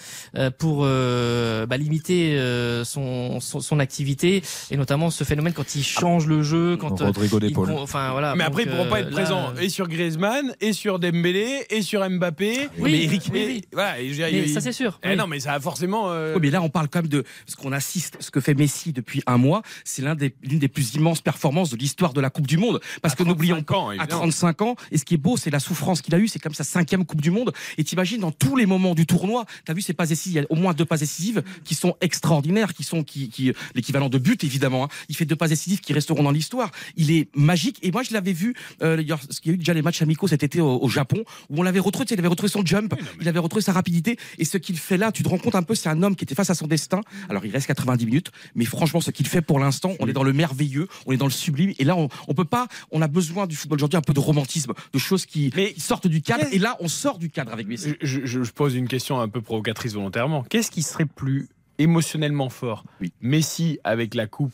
pour 0.58 0.84
bah, 0.84 1.76
limiter 1.76 2.38
son, 2.84 3.40
son 3.40 3.60
son 3.60 3.78
activité 3.80 4.42
et 4.70 4.76
notamment 4.76 5.10
ce 5.10 5.24
phénomène 5.24 5.54
quand 5.62 5.74
il 5.76 5.84
change 5.84 6.26
le 6.26 6.42
jeu, 6.42 6.76
quand 6.76 7.00
euh, 7.00 7.06
Rodrigo 7.06 7.38
il 7.40 7.48
d'épaule. 7.48 7.68
con- 7.68 7.78
enfin 7.80 8.10
voilà. 8.12 8.34
Mais 8.34 8.44
après, 8.44 8.64
ils 8.64 8.68
pourront 8.68 8.86
euh, 8.86 8.90
pas 8.90 9.00
être 9.00 9.10
là, 9.10 9.12
présents 9.22 9.52
et 9.60 9.68
sur 9.68 9.86
Griezmann, 9.88 10.54
et 10.60 10.72
sur 10.72 10.98
Dembélé, 10.98 11.64
et 11.70 11.82
sur 11.82 12.08
Mbappé. 12.08 12.68
Oui, 12.78 12.90
mais 12.92 13.04
Eric, 13.04 13.22
oui, 13.26 13.30
mais- 13.32 13.46
oui. 13.46 13.62
voilà, 13.72 14.00
et 14.00 14.08
Mais 14.18 14.42
il- 14.42 14.48
ça 14.52 14.60
c'est 14.60 14.72
sûr. 14.72 14.98
Eh 15.04 15.10
oui. 15.10 15.16
non, 15.16 15.26
mais 15.26 15.38
ça 15.40 15.52
a 15.54 15.60
forcément. 15.60 16.10
euh, 16.10 16.34
Oui, 16.34 16.40
mais 16.42 16.50
là, 16.50 16.62
on 16.62 16.68
parle 16.68 16.88
quand 16.88 17.00
même 17.00 17.08
de 17.08 17.24
ce 17.46 17.54
qu'on 17.56 17.72
assiste, 17.72 18.16
ce 18.20 18.30
que 18.30 18.40
fait 18.40 18.54
Messi 18.54 18.92
depuis 18.92 19.22
un 19.26 19.36
mois. 19.36 19.62
C'est 19.84 20.02
l'un 20.02 20.14
des, 20.14 20.34
l'une 20.42 20.58
des 20.58 20.68
plus 20.68 20.94
immenses 20.94 21.20
performances 21.20 21.70
de 21.70 21.76
l'histoire 21.76 22.12
de 22.12 22.20
la 22.20 22.30
Coupe 22.30 22.46
du 22.46 22.56
Monde. 22.58 22.80
Parce 23.02 23.14
À 23.14 23.16
que 23.18 23.22
n'oublions 23.22 23.62
35 23.62 23.72
ans, 23.76 23.84
pas, 23.86 23.90
à 23.92 23.94
évidemment. 23.96 24.20
35 24.22 24.62
ans, 24.62 24.76
et 24.90 24.98
ce 24.98 25.04
qui 25.04 25.14
est 25.14 25.18
beau, 25.18 25.36
c'est 25.36 25.50
la 25.50 25.60
souffrance 25.60 26.02
qu'il 26.02 26.14
a 26.14 26.18
eue. 26.18 26.26
C'est 26.28 26.38
comme 26.40 26.54
sa 26.54 26.64
cinquième 26.64 27.04
Coupe 27.04 27.20
du 27.20 27.30
Monde. 27.30 27.52
Et 27.78 27.84
t'imagines, 27.84 28.20
dans 28.20 28.32
tous 28.32 28.56
les 28.56 28.66
moments 28.66 28.94
du 28.94 29.06
tournoi, 29.06 29.44
t'as 29.64 29.74
vu 29.74 29.80
ces 29.82 29.92
passes 29.92 30.08
décisives, 30.08 30.32
il 30.32 30.42
y 30.42 30.44
a 30.44 30.46
au 30.50 30.56
moins 30.56 30.72
deux 30.74 30.84
passes 30.84 31.00
décisives 31.00 31.42
qui 31.64 31.74
sont 31.74 31.94
extraordinaires, 32.00 32.74
qui 32.74 32.82
sont, 32.84 33.04
qui, 33.04 33.28
qui, 33.28 33.52
l'équivalent 33.74 34.08
de 34.08 34.18
but, 34.18 34.42
évidemment. 34.44 34.84
hein. 34.84 34.88
Il 35.08 35.16
fait 35.16 35.24
deux 35.24 35.36
passes 35.36 35.50
décisives 35.52 35.80
qui 35.80 35.92
resteront 35.92 36.22
dans 36.22 36.30
l'histoire. 36.30 36.70
Il 36.96 37.10
est 37.10 37.28
magique. 37.36 37.78
Et 37.82 37.90
moi, 37.92 38.02
je 38.02 38.12
l'avais 38.12 38.32
vu, 38.32 38.54
euh, 38.82 38.96
il 39.00 39.06
y 39.08 39.12
a 39.12 39.18
eu 39.52 39.56
déjà 39.56 39.74
les 39.74 39.82
matchs 39.82 40.02
amicaux 40.02 40.26
cet 40.28 40.42
été 40.42 40.60
au, 40.60 40.78
au 40.82 40.88
Japon, 40.88 41.22
où 41.50 41.60
on 41.60 41.62
l'avait 41.62 41.78
retrouvé, 41.80 42.06
il 42.10 42.18
avait 42.18 42.28
retrouvé 42.28 42.50
son 42.50 42.64
jump, 42.64 42.94
il 43.20 43.28
avait 43.28 43.38
retrouvé 43.38 43.62
sa 43.62 43.72
rapidité. 43.72 44.16
Et 44.38 44.44
ce 44.44 44.56
qu'il 44.58 44.78
fait 44.78 44.96
là, 44.96 45.12
tu 45.12 45.22
te 45.22 45.28
rends 45.28 45.38
compte 45.38 45.54
un 45.54 45.62
peu, 45.62 45.74
c'est 45.74 45.88
un 45.88 46.02
homme 46.02 46.16
qui 46.16 46.24
était 46.24 46.34
face 46.34 46.50
à 46.50 46.54
son 46.54 46.66
destin. 46.66 47.00
Alors, 47.28 47.44
il 47.44 47.50
reste 47.52 47.66
90 47.68 48.06
minutes, 48.06 48.30
mais 48.54 48.64
franchement, 48.64 49.00
ce 49.00 49.10
qu'il 49.10 49.26
fait 49.28 49.42
pour 49.42 49.58
l'instant, 49.58 49.92
on 50.00 50.06
est 50.08 50.12
dans 50.12 50.24
le 50.24 50.32
merveilleux, 50.32 50.88
on 51.06 51.12
est 51.12 51.16
dans 51.16 51.26
le 51.26 51.30
sublime. 51.32 51.72
Et 51.78 51.84
là, 51.84 51.96
on, 51.96 52.08
on 52.28 52.34
peut 52.34 52.44
pas, 52.44 52.66
on 52.90 53.02
a 53.02 53.08
besoin 53.08 53.46
du 53.46 53.56
football 53.56 53.76
aujourd'hui 53.78 53.96
un 53.98 54.02
peu 54.02 54.12
de 54.14 54.20
romantisme, 54.20 54.72
de 54.92 54.98
choses 54.98 55.26
qui, 55.26 55.52
Mais- 55.56 55.72
qui 55.74 55.80
sortent 55.80 56.06
du 56.08 56.22
cadre. 56.22 56.44
Et 56.52 56.58
là, 56.58 56.76
on 56.80 56.88
sort 56.88 57.18
du 57.18 57.30
cadre 57.30 57.52
avec 57.52 57.66
Messi. 57.66 57.94
je, 58.00 58.24
je- 58.26 58.42
je 58.42 58.50
pose 58.52 58.74
une 58.74 58.88
question 58.88 59.20
un 59.20 59.28
peu 59.28 59.40
provocatrice 59.40 59.92
volontairement. 59.94 60.42
Qu'est-ce 60.48 60.70
qui 60.70 60.82
serait 60.82 61.06
plus 61.06 61.48
émotionnellement 61.78 62.48
fort? 62.50 62.84
Oui. 63.00 63.12
Messi 63.20 63.78
avec 63.84 64.14
la 64.14 64.26
coupe 64.26 64.52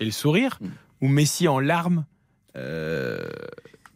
et 0.00 0.04
le 0.04 0.10
sourire, 0.10 0.58
Mm. 0.60 0.66
ou 1.02 1.08
Messi 1.08 1.46
en 1.48 1.60
larmes 1.60 2.04
euh, 2.56 3.20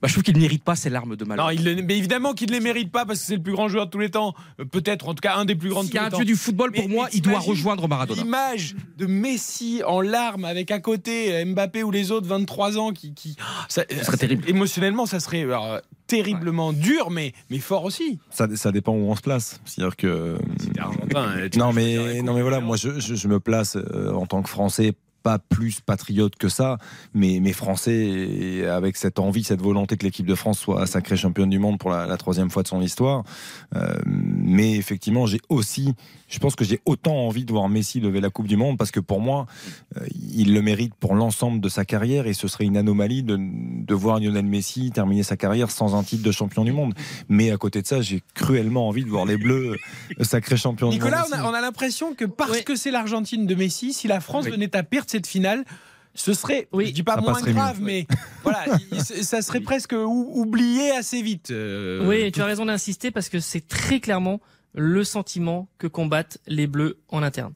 Bah, 0.02 0.08
je 0.08 0.12
trouve 0.12 0.22
qu'il 0.24 0.34
ne 0.34 0.40
mérite 0.42 0.62
pas 0.62 0.76
ces 0.76 0.90
larmes 0.90 1.16
de 1.16 1.24
malheur. 1.24 1.46
Non, 1.46 1.50
il 1.50 1.64
le- 1.64 1.80
mais 1.82 1.96
évidemment 1.96 2.34
qu'il 2.34 2.48
ne 2.50 2.52
les 2.52 2.60
mérite 2.60 2.92
pas 2.92 3.06
parce 3.06 3.20
que 3.20 3.24
c'est 3.24 3.36
le 3.36 3.42
plus 3.42 3.54
grand 3.54 3.68
joueur 3.68 3.86
de 3.86 3.90
tous 3.90 3.98
les 4.00 4.10
temps. 4.10 4.34
Euh, 4.60 4.66
Peut-être, 4.66 5.08
en 5.08 5.14
tout 5.14 5.22
cas, 5.22 5.36
un 5.36 5.46
des 5.46 5.54
plus 5.54 5.70
grands 5.70 5.80
de 5.80 5.86
S'il 5.86 5.92
tous 5.92 5.96
y 5.96 5.98
a 5.98 6.02
les 6.02 6.06
un 6.08 6.10
temps. 6.10 6.16
dieu 6.18 6.26
du 6.26 6.36
football, 6.36 6.72
pour 6.72 6.86
Mais- 6.86 6.94
moi, 6.94 7.06
mais 7.10 7.16
il 7.16 7.22
doit 7.22 7.38
rejoindre 7.38 7.88
Maradona. 7.88 8.20
L'image 8.20 8.76
de 8.98 9.06
Messi 9.06 9.80
en 9.86 10.02
larmes 10.02 10.44
avec 10.44 10.70
à 10.70 10.78
côté 10.78 11.34
euh, 11.34 11.46
Mbappé 11.46 11.82
ou 11.84 11.90
les 11.90 12.10
autres 12.10 12.26
23 12.26 12.76
ans 12.76 12.92
qui. 12.92 13.14
qui 13.14 13.34
ça, 13.70 13.84
serait 14.02 14.18
terrible. 14.18 14.44
Émotionnellement, 14.46 15.06
ça 15.06 15.20
serait 15.20 15.40
alors, 15.44 15.80
terriblement 16.06 16.74
dur, 16.74 17.10
mais, 17.10 17.32
mais 17.48 17.58
fort 17.58 17.84
aussi. 17.84 18.18
Ça, 18.28 18.46
ça 18.56 18.72
dépend 18.72 18.92
où 18.92 19.10
on 19.10 19.16
se 19.16 19.22
place. 19.22 19.58
C'est-à-dire 19.64 19.96
que. 19.96 20.36
Argentin. 20.78 21.48
Non 21.56 21.72
mais, 21.72 22.20
non 22.20 22.34
mais 22.34 22.42
voilà, 22.42 22.60
moi 22.60 22.76
je, 22.76 23.00
je- 23.00 23.14
je 23.14 23.26
me 23.28 23.40
place 23.40 23.76
euh, 23.76 24.12
en 24.12 24.26
tant 24.26 24.42
que 24.42 24.50
Français 24.50 24.92
pas 25.24 25.38
plus 25.40 25.80
patriote 25.80 26.36
que 26.36 26.48
ça, 26.48 26.76
mais, 27.14 27.40
mais 27.40 27.52
français 27.52 27.96
et 27.96 28.66
avec 28.66 28.96
cette 28.96 29.18
envie, 29.18 29.42
cette 29.42 29.62
volonté 29.62 29.96
que 29.96 30.04
l'équipe 30.04 30.26
de 30.26 30.34
France 30.34 30.58
soit 30.58 30.86
sacrée 30.86 31.16
championne 31.16 31.48
du 31.50 31.58
monde 31.58 31.78
pour 31.78 31.90
la, 31.90 32.06
la 32.06 32.16
troisième 32.18 32.50
fois 32.50 32.62
de 32.62 32.68
son 32.68 32.80
histoire. 32.82 33.24
Euh, 33.74 33.96
mais 34.06 34.72
effectivement, 34.76 35.24
j'ai 35.26 35.40
aussi, 35.48 35.94
je 36.28 36.38
pense 36.38 36.54
que 36.54 36.64
j'ai 36.64 36.80
autant 36.84 37.16
envie 37.16 37.46
de 37.46 37.52
voir 37.52 37.68
Messi 37.70 38.00
lever 38.00 38.20
la 38.20 38.28
Coupe 38.28 38.46
du 38.46 38.56
Monde 38.58 38.76
parce 38.76 38.90
que 38.90 39.00
pour 39.00 39.20
moi, 39.20 39.46
euh, 39.96 40.04
il 40.14 40.52
le 40.52 40.60
mérite 40.60 40.94
pour 40.94 41.14
l'ensemble 41.14 41.60
de 41.60 41.68
sa 41.70 41.86
carrière 41.86 42.26
et 42.26 42.34
ce 42.34 42.46
serait 42.46 42.64
une 42.64 42.76
anomalie 42.76 43.22
de, 43.22 43.38
de 43.40 43.94
voir 43.94 44.20
Lionel 44.20 44.44
Messi 44.44 44.90
terminer 44.92 45.22
sa 45.22 45.36
carrière 45.38 45.70
sans 45.70 45.96
un 45.96 46.02
titre 46.02 46.22
de 46.22 46.32
champion 46.32 46.64
du 46.64 46.72
monde. 46.72 46.92
Mais 47.30 47.50
à 47.50 47.56
côté 47.56 47.80
de 47.80 47.86
ça, 47.86 48.02
j'ai 48.02 48.22
cruellement 48.34 48.88
envie 48.88 49.04
de 49.04 49.10
voir 49.10 49.24
les 49.24 49.38
Bleus 49.38 49.74
euh, 50.20 50.24
sacrés 50.24 50.58
champions 50.58 50.90
du 50.90 50.98
monde. 51.00 51.06
Nicolas, 51.06 51.24
on 51.30 51.32
a, 51.32 51.50
on 51.50 51.54
a 51.54 51.62
l'impression 51.62 52.14
que 52.14 52.26
parce 52.26 52.60
que 52.60 52.76
c'est 52.76 52.90
l'Argentine 52.90 53.46
de 53.46 53.54
Messi, 53.54 53.94
si 53.94 54.06
la 54.06 54.20
France 54.20 54.44
Oui. 54.44 54.50
venait 54.52 54.76
à 54.76 54.82
perdre 54.82 55.08
cette 55.14 55.26
finale, 55.28 55.64
ce 56.14 56.32
serait, 56.34 56.68
Oui. 56.72 56.86
je 56.88 56.92
dis 56.92 57.02
pas 57.02 57.14
Ça 57.16 57.20
moins 57.20 57.40
grave, 57.40 57.78
mieux. 57.80 57.86
mais 57.86 58.06
voilà, 58.42 58.64
il- 58.92 59.02
ça 59.24 59.42
serait 59.42 59.60
presque 59.60 59.92
ou- 59.92 60.30
oublié 60.34 60.90
assez 60.92 61.22
vite. 61.22 61.50
euh, 61.50 62.06
Oui, 62.06 62.30
tu 62.32 62.40
as 62.42 62.46
raison 62.46 62.66
d'insister 62.66 63.10
parce 63.10 63.28
que 63.28 63.38
c'est 63.40 63.66
très 63.66 64.00
clairement 64.00 64.40
le 64.74 65.04
sentiment 65.04 65.68
que 65.78 65.86
combattent 65.86 66.38
les 66.48 66.66
Bleus 66.66 66.98
en 67.08 67.22
interne. 67.22 67.52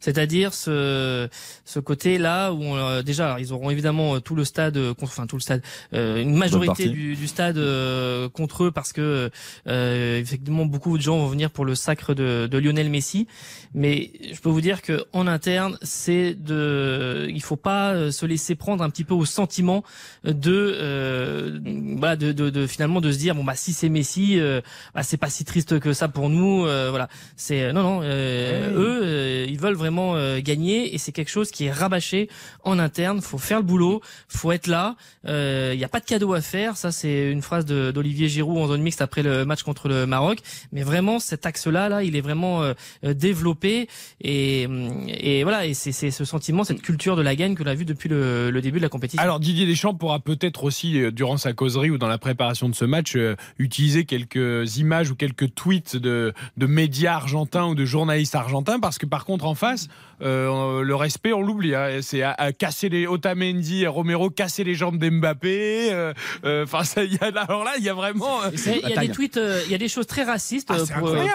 C'est-à-dire 0.00 0.54
ce 0.54 1.28
ce 1.64 1.78
côté 1.78 2.18
là 2.18 2.52
où 2.52 2.62
on, 2.62 2.76
euh, 2.76 3.02
déjà 3.02 3.26
alors, 3.26 3.38
ils 3.38 3.52
auront 3.52 3.70
évidemment 3.70 4.16
euh, 4.16 4.20
tout 4.20 4.34
le 4.34 4.44
stade 4.44 4.76
euh, 4.78 4.94
contre- 4.94 5.12
enfin 5.12 5.26
tout 5.26 5.36
le 5.36 5.42
stade 5.42 5.62
euh, 5.92 6.20
une 6.22 6.34
majorité 6.34 6.84
du, 6.88 7.14
du 7.16 7.26
stade 7.28 7.58
euh, 7.58 8.28
contre 8.30 8.64
eux 8.64 8.70
parce 8.70 8.92
que 8.94 9.30
euh, 9.68 10.18
effectivement 10.18 10.64
beaucoup 10.64 10.96
de 10.96 11.02
gens 11.02 11.18
vont 11.18 11.26
venir 11.28 11.50
pour 11.50 11.64
le 11.66 11.74
sacre 11.74 12.14
de, 12.14 12.48
de 12.50 12.58
Lionel 12.58 12.88
Messi. 12.88 13.26
Mais 13.74 14.10
je 14.32 14.40
peux 14.40 14.48
vous 14.48 14.62
dire 14.62 14.80
que 14.82 15.04
en 15.12 15.26
interne 15.26 15.76
c'est 15.82 16.34
de 16.34 17.26
il 17.30 17.42
faut 17.42 17.56
pas 17.56 18.10
se 18.10 18.24
laisser 18.24 18.54
prendre 18.54 18.82
un 18.82 18.88
petit 18.90 19.04
peu 19.04 19.14
au 19.14 19.26
sentiment 19.26 19.84
de 20.24 20.74
euh, 20.80 21.60
voilà 21.98 22.16
de, 22.16 22.32
de, 22.32 22.48
de 22.48 22.66
finalement 22.66 23.00
de 23.02 23.12
se 23.12 23.18
dire 23.18 23.34
bon 23.34 23.44
bah 23.44 23.54
si 23.54 23.72
c'est 23.74 23.90
Messi 23.90 24.40
euh, 24.40 24.60
bah, 24.94 25.02
c'est 25.02 25.18
pas 25.18 25.28
si 25.30 25.44
triste 25.44 25.78
que 25.78 25.92
ça 25.92 26.08
pour 26.08 26.30
nous 26.30 26.64
euh, 26.64 26.88
voilà. 26.88 27.08
C'est 27.36 27.72
non 27.74 27.82
non 27.82 28.00
euh, 28.02 29.44
eux 29.44 29.46
ils 29.48 29.58
veulent 29.58 29.74
vraiment 29.74 29.89
euh, 29.98 30.40
gagner 30.40 30.94
et 30.94 30.98
c'est 30.98 31.12
quelque 31.12 31.30
chose 31.30 31.50
qui 31.50 31.64
est 31.64 31.72
rabâché 31.72 32.28
en 32.64 32.78
interne. 32.78 33.20
Faut 33.20 33.38
faire 33.38 33.58
le 33.58 33.64
boulot 33.64 34.00
faut 34.28 34.52
être 34.52 34.66
là. 34.66 34.96
Il 35.26 35.76
n'y 35.76 35.84
a 35.84 35.88
pas 35.88 36.00
de 36.00 36.04
cadeau 36.04 36.32
à 36.34 36.40
faire. 36.40 36.76
Ça 36.76 36.92
c'est 36.92 37.30
une 37.30 37.42
phrase 37.42 37.66
d'Olivier 37.66 38.28
Giroud 38.28 38.58
en 38.58 38.66
zone 38.68 38.82
mixte 38.82 39.02
après 39.02 39.22
le 39.22 39.44
match 39.44 39.62
contre 39.62 39.88
le 39.88 40.06
Maroc. 40.06 40.38
Mais 40.72 40.82
vraiment 40.82 41.18
cet 41.18 41.46
axe 41.46 41.66
là 41.66 42.02
il 42.02 42.16
est 42.16 42.20
vraiment 42.20 42.62
euh, 42.62 42.74
euh, 43.04 43.14
développé 43.14 43.88
et, 44.20 44.68
et 45.08 45.42
voilà. 45.42 45.66
Et 45.66 45.74
c'est 45.74 45.92
c'est 45.92 46.10
ce 46.10 46.24
sentiment 46.24 46.64
cette 46.64 46.82
culture 46.82 47.16
de 47.16 47.22
la 47.22 47.34
gagne 47.34 47.54
que 47.54 47.62
l'on 47.62 47.70
a 47.70 47.74
vu 47.74 47.84
depuis 47.84 48.08
le, 48.08 48.50
le 48.50 48.60
début 48.60 48.78
de 48.78 48.82
la 48.84 48.88
compétition. 48.88 49.22
Alors 49.22 49.40
Didier 49.40 49.66
Deschamps 49.66 49.94
pourra 49.94 50.20
peut-être 50.20 50.64
aussi, 50.64 51.00
euh, 51.00 51.10
durant 51.10 51.36
sa 51.36 51.52
causerie 51.52 51.90
ou 51.90 51.98
dans 51.98 52.08
la 52.08 52.18
préparation 52.18 52.68
de 52.68 52.74
ce 52.74 52.84
match, 52.84 53.16
euh, 53.16 53.36
utiliser 53.58 54.04
quelques 54.04 54.76
images 54.76 55.10
ou 55.10 55.14
quelques 55.14 55.54
tweets 55.54 55.96
de, 55.96 56.32
de 56.56 56.66
médias 56.66 57.14
argentins 57.14 57.66
ou 57.66 57.74
de 57.74 57.84
journalistes 57.84 58.34
argentins, 58.34 58.80
parce 58.80 58.98
que 58.98 59.06
par 59.06 59.24
contre 59.24 59.46
en 59.46 59.54
face, 59.54 59.79
euh, 60.22 60.82
le 60.82 60.94
respect 60.94 61.32
on 61.32 61.42
l'oublie. 61.42 61.74
hein. 61.74 62.00
C'est 62.02 62.22
à, 62.22 62.32
à 62.32 62.52
casser 62.52 62.88
les 62.88 63.06
Otamendi, 63.06 63.82
et 63.82 63.86
Romero, 63.86 64.28
casser 64.30 64.64
les 64.64 64.74
jambes 64.74 64.98
d'Mbappé. 64.98 65.92
euh, 65.92 66.12
euh, 66.44 66.64
Enfin, 66.64 66.82
il 67.02 67.14
y 67.14 67.18
a, 67.18 67.26
alors 67.42 67.64
là, 67.64 67.72
il 67.78 67.84
y 67.84 67.88
a 67.88 67.94
vraiment. 67.94 68.42
euh, 68.42 68.50
Il 68.84 68.88
y 68.90 68.92
a 68.92 69.00
des 69.00 69.08
tweets, 69.10 69.36
euh, 69.38 69.62
il 69.66 69.72
y 69.72 69.74
a 69.74 69.78
des 69.78 69.88
choses 69.88 70.06
très 70.06 70.24
racistes. 70.24 70.68
Ah, 70.70 70.76
euh, 70.78 70.84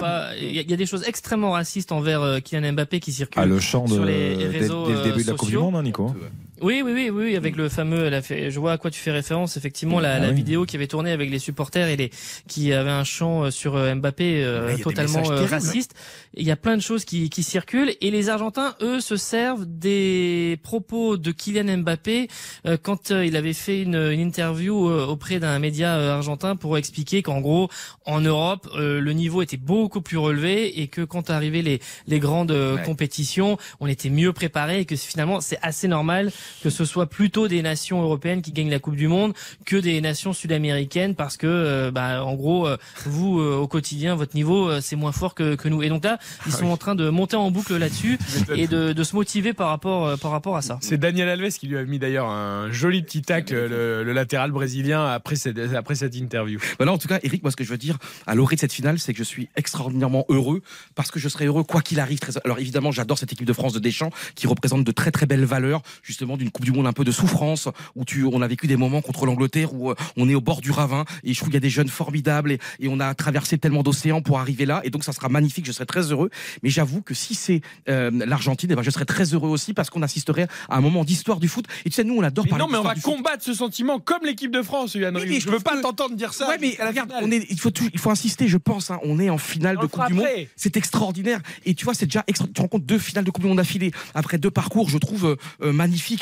euh, 0.03 0.33
Il 0.39 0.55
y, 0.55 0.59
a- 0.59 0.61
il 0.61 0.69
y 0.69 0.73
a 0.73 0.77
des 0.77 0.85
choses 0.85 1.03
extrêmement 1.07 1.51
racistes 1.51 1.91
envers 1.91 2.21
euh, 2.21 2.39
Kylian 2.39 2.73
Mbappé 2.73 2.99
qui 2.99 3.11
circulent. 3.11 3.41
Ah, 3.41 3.45
le 3.45 3.59
chant 3.59 3.85
de, 3.85 3.93
sur 3.93 4.05
les 4.05 4.35
dès, 4.35 4.47
réseaux, 4.47 4.87
dès 4.87 4.93
le 4.93 5.01
début 5.03 5.21
de 5.23 5.27
la 5.27 5.33
euh, 5.33 5.35
Coupe 5.37 5.47
du 5.49 5.53
sociaux. 5.55 5.61
Monde, 5.61 5.75
hein, 5.77 5.83
Nico. 5.83 6.13
Oui, 6.61 6.81
oui, 6.83 6.91
oui, 6.93 7.09
oui, 7.09 7.35
avec 7.35 7.55
le 7.57 7.67
fameux, 7.69 8.09
la 8.09 8.21
je 8.21 8.59
vois 8.59 8.71
à 8.73 8.77
quoi 8.77 8.89
tu 8.91 8.99
fais 8.99 9.11
référence, 9.11 9.57
effectivement, 9.57 9.99
la, 9.99 10.15
Ah 10.15 10.19
la 10.19 10.29
oui. 10.29 10.35
vidéo 10.35 10.65
qui 10.65 10.75
avait 10.77 10.87
tourné 10.87 11.11
avec 11.11 11.29
les 11.29 11.39
supporters 11.39 11.87
et 11.89 11.97
les, 11.97 12.11
qui 12.47 12.71
avait 12.71 12.89
un 12.91 13.03
chant 13.03 13.43
euh, 13.45 13.51
sur 13.51 13.75
euh, 13.75 13.93
Mbappé 13.93 14.43
euh, 14.43 14.67
Ouais, 14.67 14.67
il 14.67 14.71
y 14.71 14.73
a 14.73 14.77
des 14.77 14.83
totalement 14.83 15.31
euh, 15.31 15.45
raciste. 15.45 15.95
Il 16.35 16.45
y 16.45 16.51
a 16.51 16.55
plein 16.55 16.77
de 16.77 16.81
choses 16.81 17.03
qui, 17.05 17.29
qui 17.29 17.43
circulent 17.43 17.93
et 17.99 18.09
les 18.11 18.29
Argentins, 18.29 18.75
eux, 18.81 18.99
se 19.01 19.17
servent 19.17 19.65
des 19.65 20.57
propos 20.63 21.17
de 21.17 21.31
Kylian 21.31 21.77
Mbappé 21.79 22.27
euh, 22.65 22.77
quand 22.81 23.11
euh, 23.11 23.25
il 23.25 23.35
avait 23.35 23.53
fait 23.53 23.81
une, 23.81 23.95
une 23.95 24.19
interview 24.21 24.89
euh, 24.89 25.05
auprès 25.05 25.39
d'un 25.39 25.59
média 25.59 25.93
argentin 26.15 26.55
pour 26.55 26.77
expliquer 26.77 27.21
qu'en 27.21 27.41
gros, 27.41 27.69
en 28.05 28.21
Europe, 28.21 28.69
euh, 28.75 28.99
le 29.01 29.13
niveau 29.13 29.41
était 29.41 29.57
beaucoup 29.57 30.01
plus 30.01 30.17
relevé 30.17 30.79
et 30.81 30.87
que 30.87 31.01
quand 31.01 31.29
arrivaient 31.29 31.61
les, 31.61 31.79
les 32.07 32.19
grandes 32.19 32.51
Ouais. 32.55 32.81
compétitions, 32.83 33.57
on 33.79 33.87
était 33.87 34.09
mieux 34.09 34.31
préparé 34.31 34.79
et 34.81 34.85
que 34.85 34.95
finalement, 34.95 35.41
c'est 35.41 35.57
assez 35.61 35.87
normal 35.87 36.31
que 36.61 36.69
ce 36.69 36.85
soit 36.85 37.07
plutôt 37.07 37.47
des 37.47 37.61
nations 37.61 38.01
européennes 38.01 38.41
qui 38.41 38.51
gagnent 38.51 38.69
la 38.69 38.79
Coupe 38.79 38.95
du 38.95 39.07
Monde 39.07 39.33
que 39.65 39.75
des 39.75 40.01
nations 40.01 40.33
sud-américaines 40.33 41.15
parce 41.15 41.37
que, 41.37 41.47
euh, 41.47 41.91
bah, 41.91 42.23
en 42.23 42.35
gros, 42.35 42.67
euh, 42.67 42.77
vous 43.05 43.39
euh, 43.39 43.55
au 43.55 43.67
quotidien, 43.67 44.15
votre 44.15 44.35
niveau 44.35 44.69
euh, 44.69 44.79
c'est 44.81 44.95
moins 44.95 45.11
fort 45.11 45.35
que, 45.35 45.55
que 45.55 45.67
nous. 45.67 45.83
Et 45.83 45.89
donc 45.89 46.03
là, 46.03 46.19
ils 46.45 46.51
sont 46.51 46.67
en 46.67 46.77
train 46.77 46.95
de 46.95 47.09
monter 47.09 47.35
en 47.35 47.51
boucle 47.51 47.75
là-dessus 47.77 48.17
et 48.55 48.67
de, 48.67 48.93
de 48.93 49.03
se 49.03 49.15
motiver 49.15 49.53
par 49.53 49.69
rapport 49.69 50.05
euh, 50.05 50.17
par 50.17 50.31
rapport 50.31 50.55
à 50.55 50.61
ça. 50.61 50.77
C'est 50.81 50.97
Daniel 50.97 51.29
Alves 51.29 51.53
qui 51.57 51.67
lui 51.67 51.77
a 51.77 51.83
mis 51.83 51.99
d'ailleurs 51.99 52.27
un 52.27 52.71
joli 52.71 53.01
petit 53.01 53.21
tacle, 53.21 53.53
le, 53.53 54.03
le 54.03 54.13
latéral 54.13 54.51
brésilien, 54.51 55.05
après 55.05 55.35
cette, 55.35 55.57
après 55.57 55.95
cette 55.95 56.15
interview. 56.15 56.59
Voilà, 56.77 56.91
en 56.93 56.97
tout 56.97 57.07
cas, 57.07 57.19
Eric, 57.23 57.43
moi, 57.43 57.51
ce 57.51 57.55
que 57.55 57.63
je 57.63 57.69
veux 57.69 57.77
dire 57.77 57.97
à 58.27 58.35
l'orée 58.35 58.55
de 58.55 58.61
cette 58.61 58.73
finale, 58.73 58.99
c'est 58.99 59.13
que 59.13 59.19
je 59.19 59.23
suis 59.23 59.49
extraordinairement 59.55 60.25
heureux 60.29 60.61
parce 60.95 61.11
que 61.11 61.19
je 61.19 61.29
serai 61.29 61.45
heureux 61.45 61.63
quoi 61.63 61.81
qu'il 61.81 61.99
arrive. 61.99 62.19
Très... 62.19 62.33
Alors 62.43 62.59
évidemment, 62.59 62.91
j'adore 62.91 63.17
cette 63.17 63.31
équipe 63.33 63.47
de 63.47 63.53
France 63.53 63.73
de 63.73 63.79
Deschamps 63.79 64.11
qui 64.35 64.47
représente 64.47 64.83
de 64.83 64.91
très 64.91 65.11
très 65.11 65.25
belles 65.25 65.45
valeurs, 65.45 65.81
justement 66.03 66.34
d'une 66.37 66.51
Coupe 66.51 66.65
du 66.65 66.71
Monde 66.71 66.87
un 66.87 66.93
peu 66.93 67.03
de 67.03 67.11
souffrance 67.11 67.67
où 67.95 68.05
tu, 68.05 68.23
on 68.23 68.41
a 68.41 68.47
vécu 68.47 68.67
des 68.67 68.77
moments 68.77 69.01
contre 69.01 69.25
l'Angleterre 69.25 69.73
où 69.73 69.91
euh, 69.91 69.95
on 70.17 70.27
est 70.29 70.35
au 70.35 70.41
bord 70.41 70.61
du 70.61 70.71
ravin 70.71 71.05
et 71.23 71.33
je 71.33 71.37
trouve 71.39 71.49
qu'il 71.49 71.55
y 71.55 71.57
a 71.57 71.61
des 71.61 71.69
jeunes 71.69 71.87
formidables 71.89 72.51
et, 72.51 72.59
et 72.79 72.87
on 72.87 72.99
a 72.99 73.13
traversé 73.13 73.57
tellement 73.57 73.83
d'océans 73.83 74.21
pour 74.21 74.39
arriver 74.39 74.65
là 74.65 74.81
et 74.83 74.89
donc 74.89 75.03
ça 75.03 75.13
sera 75.13 75.29
magnifique. 75.29 75.65
Je 75.65 75.71
serai 75.71 75.85
très 75.85 76.11
heureux. 76.11 76.29
Mais 76.63 76.69
j'avoue 76.69 77.01
que 77.01 77.13
si 77.13 77.35
c'est 77.35 77.61
euh, 77.89 78.11
l'Argentine, 78.25 78.69
eh 78.71 78.75
ben, 78.75 78.81
je 78.81 78.89
serais 78.91 79.05
très 79.05 79.33
heureux 79.33 79.49
aussi 79.49 79.73
parce 79.73 79.89
qu'on 79.89 80.01
assisterait 80.01 80.47
à 80.69 80.77
un 80.77 80.81
moment 80.81 81.03
d'histoire 81.03 81.39
du 81.39 81.47
foot. 81.47 81.65
Et 81.85 81.89
tu 81.89 81.95
sais, 81.95 82.03
nous, 82.03 82.15
on 82.15 82.23
adore 82.23 82.45
Mais 82.45 82.49
parler 82.49 82.63
non, 82.65 82.69
mais 82.71 82.77
on 82.77 82.83
va 82.83 82.95
foot. 82.95 83.03
combattre 83.03 83.43
ce 83.43 83.53
sentiment 83.53 83.99
comme 83.99 84.25
l'équipe 84.25 84.51
de 84.51 84.61
France, 84.61 84.95
Yann. 84.95 85.15
Oui, 85.17 85.39
je 85.39 85.49
veux 85.49 85.59
pas 85.59 85.75
que- 85.77 85.81
t'entendre 85.81 86.15
dire 86.15 86.33
ça. 86.33 86.47
Ouais, 86.47 86.57
mais 86.59 86.77
regarde, 86.79 87.11
on 87.21 87.31
est, 87.31 87.45
il 87.49 87.59
faut 87.59 87.71
tout- 87.71 87.89
il 87.93 87.99
faut 87.99 88.09
insister, 88.11 88.47
je 88.47 88.57
pense. 88.57 88.91
hein, 88.91 88.99
on 89.03 89.19
est 89.19 89.29
en 89.29 89.37
finale 89.37 89.77
On 89.79 89.83
de 89.83 89.87
Coupe 89.87 90.07
du 90.07 90.13
Monde. 90.13 90.25
C'est 90.55 90.77
extraordinaire. 90.77 91.41
Et 91.65 91.73
tu 91.73 91.85
vois, 91.85 91.93
c'est 91.93 92.05
déjà 92.05 92.23
extra... 92.27 92.47
Tu 92.53 92.67
compte 92.67 92.85
deux 92.85 92.99
finales 92.99 93.23
de 93.25 93.31
Coupe 93.31 93.43
du 93.43 93.47
Monde 93.47 93.57
d'affilée 93.57 93.91
après 94.13 94.37
deux 94.37 94.51
parcours, 94.51 94.89
je 94.89 94.97
trouve 94.97 95.37
euh, 95.61 95.71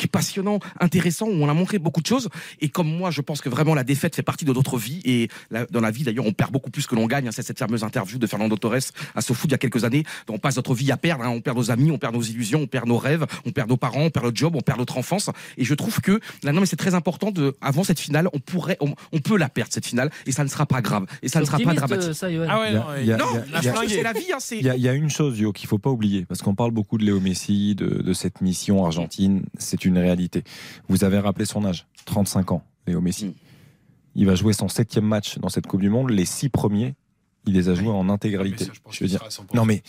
magnifiques, 0.03 0.11
passionnants, 0.11 0.59
intéressants, 0.79 1.27
où 1.27 1.43
on 1.43 1.49
a 1.49 1.53
montré 1.53 1.79
beaucoup 1.79 2.01
de 2.01 2.07
choses. 2.07 2.29
Et 2.61 2.69
comme 2.69 2.87
moi, 2.87 3.11
je 3.11 3.21
pense 3.21 3.41
que 3.41 3.49
vraiment 3.49 3.75
la 3.75 3.83
défaite 3.83 4.15
fait 4.15 4.23
partie 4.23 4.45
de 4.45 4.53
notre 4.53 4.77
vie. 4.77 5.01
Et 5.05 5.27
la- 5.51 5.65
dans 5.65 5.81
la 5.81 5.91
vie, 5.91 6.03
d'ailleurs, 6.03 6.25
on 6.25 6.33
perd 6.33 6.51
beaucoup 6.51 6.69
plus 6.71 6.87
que 6.87 6.95
l'on 6.95 7.07
gagne. 7.07 7.27
hein. 7.27 7.31
C'est 7.31 7.43
cette 7.43 7.59
fameuse 7.59 7.83
interview 7.83 8.17
de 8.19 8.27
Fernando 8.27 8.55
Torres 8.57 8.91
à 9.15 9.21
SoFoot 9.21 9.49
il 9.49 9.51
y 9.51 9.55
a 9.55 9.57
quelques 9.57 9.83
années. 9.83 10.03
On 10.29 10.37
passe 10.39 10.55
notre 10.57 10.73
vie 10.73 10.91
à 10.91 10.97
perdre. 10.97 11.23
hein. 11.23 11.29
On 11.29 11.41
perd 11.41 11.57
nos 11.57 11.71
amis, 11.71 11.91
on 11.91 11.97
perd 11.97 12.13
nos 12.15 12.21
illusions, 12.21 12.61
on 12.61 12.67
perd 12.67 12.87
nos 12.87 12.97
rêves, 12.97 13.25
on 13.45 13.51
perd 13.51 13.69
nos 13.69 13.77
parents, 13.77 14.01
on 14.03 14.09
perd 14.09 14.25
le 14.25 14.31
job, 14.33 14.55
on 14.55 14.61
perd 14.61 14.79
notre 14.79 14.97
enfance. 14.97 15.29
Et 15.57 15.63
je 15.65 15.73
trouve 15.73 15.99
que 16.01 16.19
là, 16.43 16.51
non, 16.51 16.59
mais 16.61 16.65
c'est 16.67 16.75
très 16.75 16.93
important 16.95 17.31
de, 17.31 17.55
avant 17.61 17.83
cette 17.83 17.99
finale, 17.99 18.27
on 18.33 18.39
pourrait, 18.39 18.77
on, 18.81 18.93
on 19.11 19.19
peut 19.19 19.37
la 19.37 19.49
perdre 19.49 19.71
cette 19.73 19.85
finale, 19.85 20.09
et 20.25 20.31
ça 20.31 20.43
ne 20.43 20.49
sera 20.49 20.65
pas 20.65 20.81
grave, 20.81 21.05
et 21.21 21.27
ça 21.29 21.39
ne 21.39 21.45
sera 21.45 21.57
pas 21.59 21.73
dramatique. 21.73 22.09
euh, 22.09 22.13
ça. 22.13 22.27
Ah 22.49 22.59
ouais, 22.59 22.69
Il 23.01 23.07
y 23.07 23.11
a- 23.11 23.17
non, 23.17 23.25
il 23.47 23.63
y 23.63 23.67
a- 23.69 23.73
Non, 23.73 23.81
c'est 23.87 24.03
la 24.03 24.13
vie, 24.13 24.31
hein, 24.33 24.37
c'est. 24.39 24.57
Il 24.57 24.65
y, 24.65 24.69
a, 24.69 24.75
il 24.75 24.81
y 24.81 24.87
a 24.89 24.93
une 24.93 25.09
chose, 25.09 25.39
Yo, 25.39 25.51
qu'il 25.51 25.67
faut 25.67 25.77
pas 25.79 25.89
oublier, 25.89 26.25
parce 26.25 26.41
qu'on 26.41 26.55
parle 26.55 26.71
beaucoup 26.71 26.97
de 26.97 27.05
Léo 27.05 27.19
Messi, 27.19 27.75
de, 27.75 28.01
de 28.01 28.13
cette 28.13 28.41
mission 28.41 28.85
argentine, 28.85 29.43
c'est 29.57 29.85
une 29.85 29.92
réalité. 29.97 30.43
Vous 30.87 31.03
avez 31.03 31.19
rappelé 31.19 31.45
son 31.45 31.65
âge, 31.65 31.87
35 32.05 32.51
ans, 32.51 32.63
Léo 32.87 33.01
Messi. 33.01 33.25
Mm. 33.27 33.33
Il 34.15 34.25
va 34.27 34.35
jouer 34.35 34.53
son 34.53 34.67
septième 34.67 35.05
match 35.05 35.39
dans 35.39 35.49
cette 35.49 35.65
Coupe 35.67 35.81
du 35.81 35.89
Monde. 35.89 36.11
Les 36.11 36.25
six 36.25 36.49
premiers, 36.49 36.93
il 37.47 37.53
les 37.53 37.67
a 37.69 37.73
joués 37.75 37.87
en 37.89 38.09
intégralité. 38.09 38.65
ça, 38.65 38.71
je 38.73 38.95
Je 38.97 39.03
veux 39.03 39.07
dire, 39.09 39.19
sera 39.19 39.27
à 39.27 39.31
100%. 39.31 39.55
non 39.55 39.65
mais, 39.65 39.81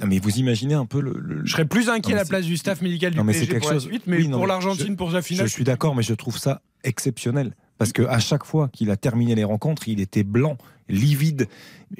non 0.00 0.06
mais 0.06 0.18
vous 0.20 0.38
imaginez 0.38 0.74
un 0.74 0.86
peu 0.86 1.00
le. 1.00 1.14
le- 1.18 1.44
Je 1.44 1.50
serais 1.52 1.64
plus 1.66 1.88
inquiet 1.88 2.12
Non, 2.12 2.18
à 2.18 2.22
la 2.22 2.26
place 2.28 2.44
du 2.44 2.56
staff 2.56 2.80
médical 2.80 3.10
du 3.12 3.16
Non, 3.18 3.24
mais 3.24 3.32
c'est 3.32 3.40
PSG 3.40 3.52
quelque 3.52 3.62
pour 3.62 3.70
la 3.70 3.76
chose- 3.76 3.84
suite, 3.86 4.02
mais 4.06 4.18
oui, 4.18 4.28
non, 4.28 4.38
pour 4.38 4.46
l'Argentine, 4.46 4.96
pour 4.96 5.10
sa 5.12 5.20
je 5.20 5.26
finale. 5.26 5.48
suis 5.48 5.64
d'accord, 5.64 5.94
mais 5.96 6.02
je 6.04 6.14
trouve 6.14 6.38
ça 6.38 6.62
exceptionnel. 6.84 7.54
Parce 7.78 7.92
que 7.92 8.02
à 8.02 8.20
chaque 8.20 8.44
fois 8.44 8.68
qu'il 8.72 8.90
a 8.90 8.96
terminé 8.96 9.34
les 9.34 9.44
rencontres, 9.44 9.88
il 9.88 10.00
était 10.00 10.22
blanc, 10.22 10.56
livide. 10.88 11.48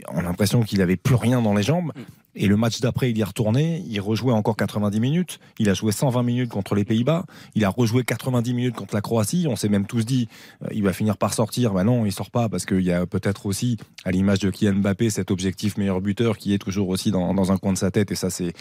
On 0.08 0.18
a 0.18 0.22
l'impression 0.22 0.62
qu'il 0.62 0.80
avait 0.80 0.96
plus 0.96 1.16
rien 1.16 1.42
dans 1.42 1.52
les 1.52 1.62
jambes. 1.64 1.92
Et 2.36 2.46
le 2.46 2.56
match 2.56 2.80
d'après, 2.80 3.10
il 3.10 3.16
y 3.16 3.22
est 3.22 3.24
retourné. 3.24 3.82
Il 3.88 3.98
rejouait 4.00 4.32
encore 4.32 4.56
90 4.56 5.00
minutes. 5.00 5.40
Il 5.58 5.70
a 5.70 5.74
joué 5.74 5.90
120 5.90 6.22
minutes 6.22 6.50
contre 6.50 6.74
les 6.74 6.84
Pays-Bas. 6.84 7.24
Il 7.54 7.64
a 7.64 7.70
rejoué 7.70 8.04
90 8.04 8.52
minutes 8.52 8.76
contre 8.76 8.94
la 8.94 9.00
Croatie. 9.00 9.46
On 9.48 9.56
s'est 9.56 9.70
même 9.70 9.86
tous 9.86 10.04
dit, 10.04 10.28
euh, 10.62 10.68
il 10.72 10.82
va 10.82 10.92
finir 10.92 11.16
par 11.16 11.32
sortir. 11.32 11.72
Ben 11.72 11.84
non, 11.84 12.04
il 12.04 12.12
sort 12.12 12.30
pas 12.30 12.50
parce 12.50 12.66
qu'il 12.66 12.82
y 12.82 12.92
a 12.92 13.06
peut-être 13.06 13.46
aussi, 13.46 13.78
à 14.04 14.10
l'image 14.10 14.40
de 14.40 14.50
Kylian 14.50 14.74
Mbappé, 14.74 15.08
cet 15.08 15.30
objectif 15.30 15.78
meilleur 15.78 16.02
buteur 16.02 16.36
qui 16.36 16.52
est 16.52 16.58
toujours 16.58 16.90
aussi 16.90 17.10
dans, 17.10 17.32
dans 17.32 17.52
un 17.52 17.56
coin 17.56 17.72
de 17.72 17.78
sa 17.78 17.90
tête. 17.90 18.12
Et 18.12 18.16
ça, 18.16 18.28
c'est 18.28 18.52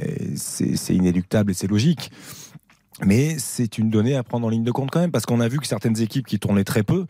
euh, 0.00 0.92
inéluctable 0.94 1.50
et 1.50 1.54
c'est 1.54 1.66
logique. 1.66 2.12
Mais 3.04 3.36
c'est 3.38 3.78
une 3.78 3.90
donnée 3.90 4.14
à 4.14 4.22
prendre 4.22 4.46
en 4.46 4.50
ligne 4.50 4.62
de 4.62 4.70
compte 4.70 4.92
quand 4.92 5.00
même, 5.00 5.10
parce 5.10 5.26
qu'on 5.26 5.40
a 5.40 5.48
vu 5.48 5.58
que 5.58 5.66
certaines 5.66 6.00
équipes 6.00 6.26
qui 6.26 6.38
tournaient 6.38 6.62
très 6.62 6.84
peu 6.84 7.06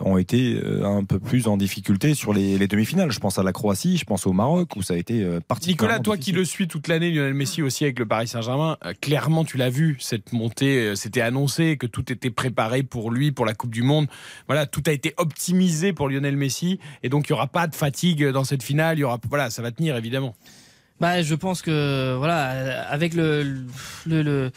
ont 0.00 0.18
été 0.18 0.54
euh, 0.56 0.84
un 0.84 1.04
peu 1.04 1.20
plus 1.20 1.46
en 1.46 1.56
difficulté 1.56 2.14
sur 2.14 2.32
les, 2.32 2.58
les 2.58 2.66
demi-finales. 2.66 3.12
Je 3.12 3.20
pense 3.20 3.38
à 3.38 3.42
la 3.44 3.52
Croatie, 3.52 3.96
je 3.98 4.04
pense 4.04 4.26
au 4.26 4.32
Maroc, 4.32 4.74
où 4.74 4.82
ça 4.82 4.94
a 4.94 4.96
été 4.96 5.22
euh, 5.22 5.38
particulièrement 5.46 5.98
Nicolas, 5.98 6.02
toi 6.02 6.16
qui 6.16 6.32
le 6.32 6.44
suis 6.44 6.66
toute 6.66 6.88
l'année, 6.88 7.10
Lionel 7.12 7.34
Messi 7.34 7.62
aussi 7.62 7.84
avec 7.84 7.98
le 8.00 8.06
Paris 8.06 8.26
Saint-Germain, 8.26 8.76
euh, 8.84 8.92
clairement 9.00 9.44
tu 9.44 9.56
l'as 9.58 9.70
vu, 9.70 9.96
cette 10.00 10.32
montée, 10.32 10.78
euh, 10.88 10.94
c'était 10.96 11.20
annoncé 11.20 11.76
que 11.76 11.86
tout 11.86 12.10
était 12.12 12.30
préparé 12.30 12.82
pour 12.82 13.12
lui, 13.12 13.30
pour 13.30 13.46
la 13.46 13.54
Coupe 13.54 13.70
du 13.72 13.82
Monde. 13.82 14.08
Voilà, 14.48 14.66
tout 14.66 14.82
a 14.86 14.92
été 14.92 15.14
optimisé 15.18 15.92
pour 15.92 16.08
Lionel 16.08 16.36
Messi 16.36 16.80
et 17.04 17.08
donc 17.08 17.28
il 17.28 17.30
y 17.30 17.32
aura 17.34 17.46
pas 17.46 17.68
de 17.68 17.74
fatigue 17.76 18.26
dans 18.30 18.44
cette 18.44 18.62
finale. 18.64 18.98
Il 18.98 19.02
y 19.02 19.04
aura, 19.04 19.20
voilà, 19.28 19.50
ça 19.50 19.62
va 19.62 19.70
tenir 19.70 19.96
évidemment. 19.96 20.34
Bah, 20.98 21.22
je 21.22 21.34
pense 21.34 21.62
que 21.62 22.14
voilà, 22.18 22.50
euh, 22.52 22.82
avec 22.90 23.14
le, 23.14 23.42
le, 24.04 24.22
le- 24.22 24.50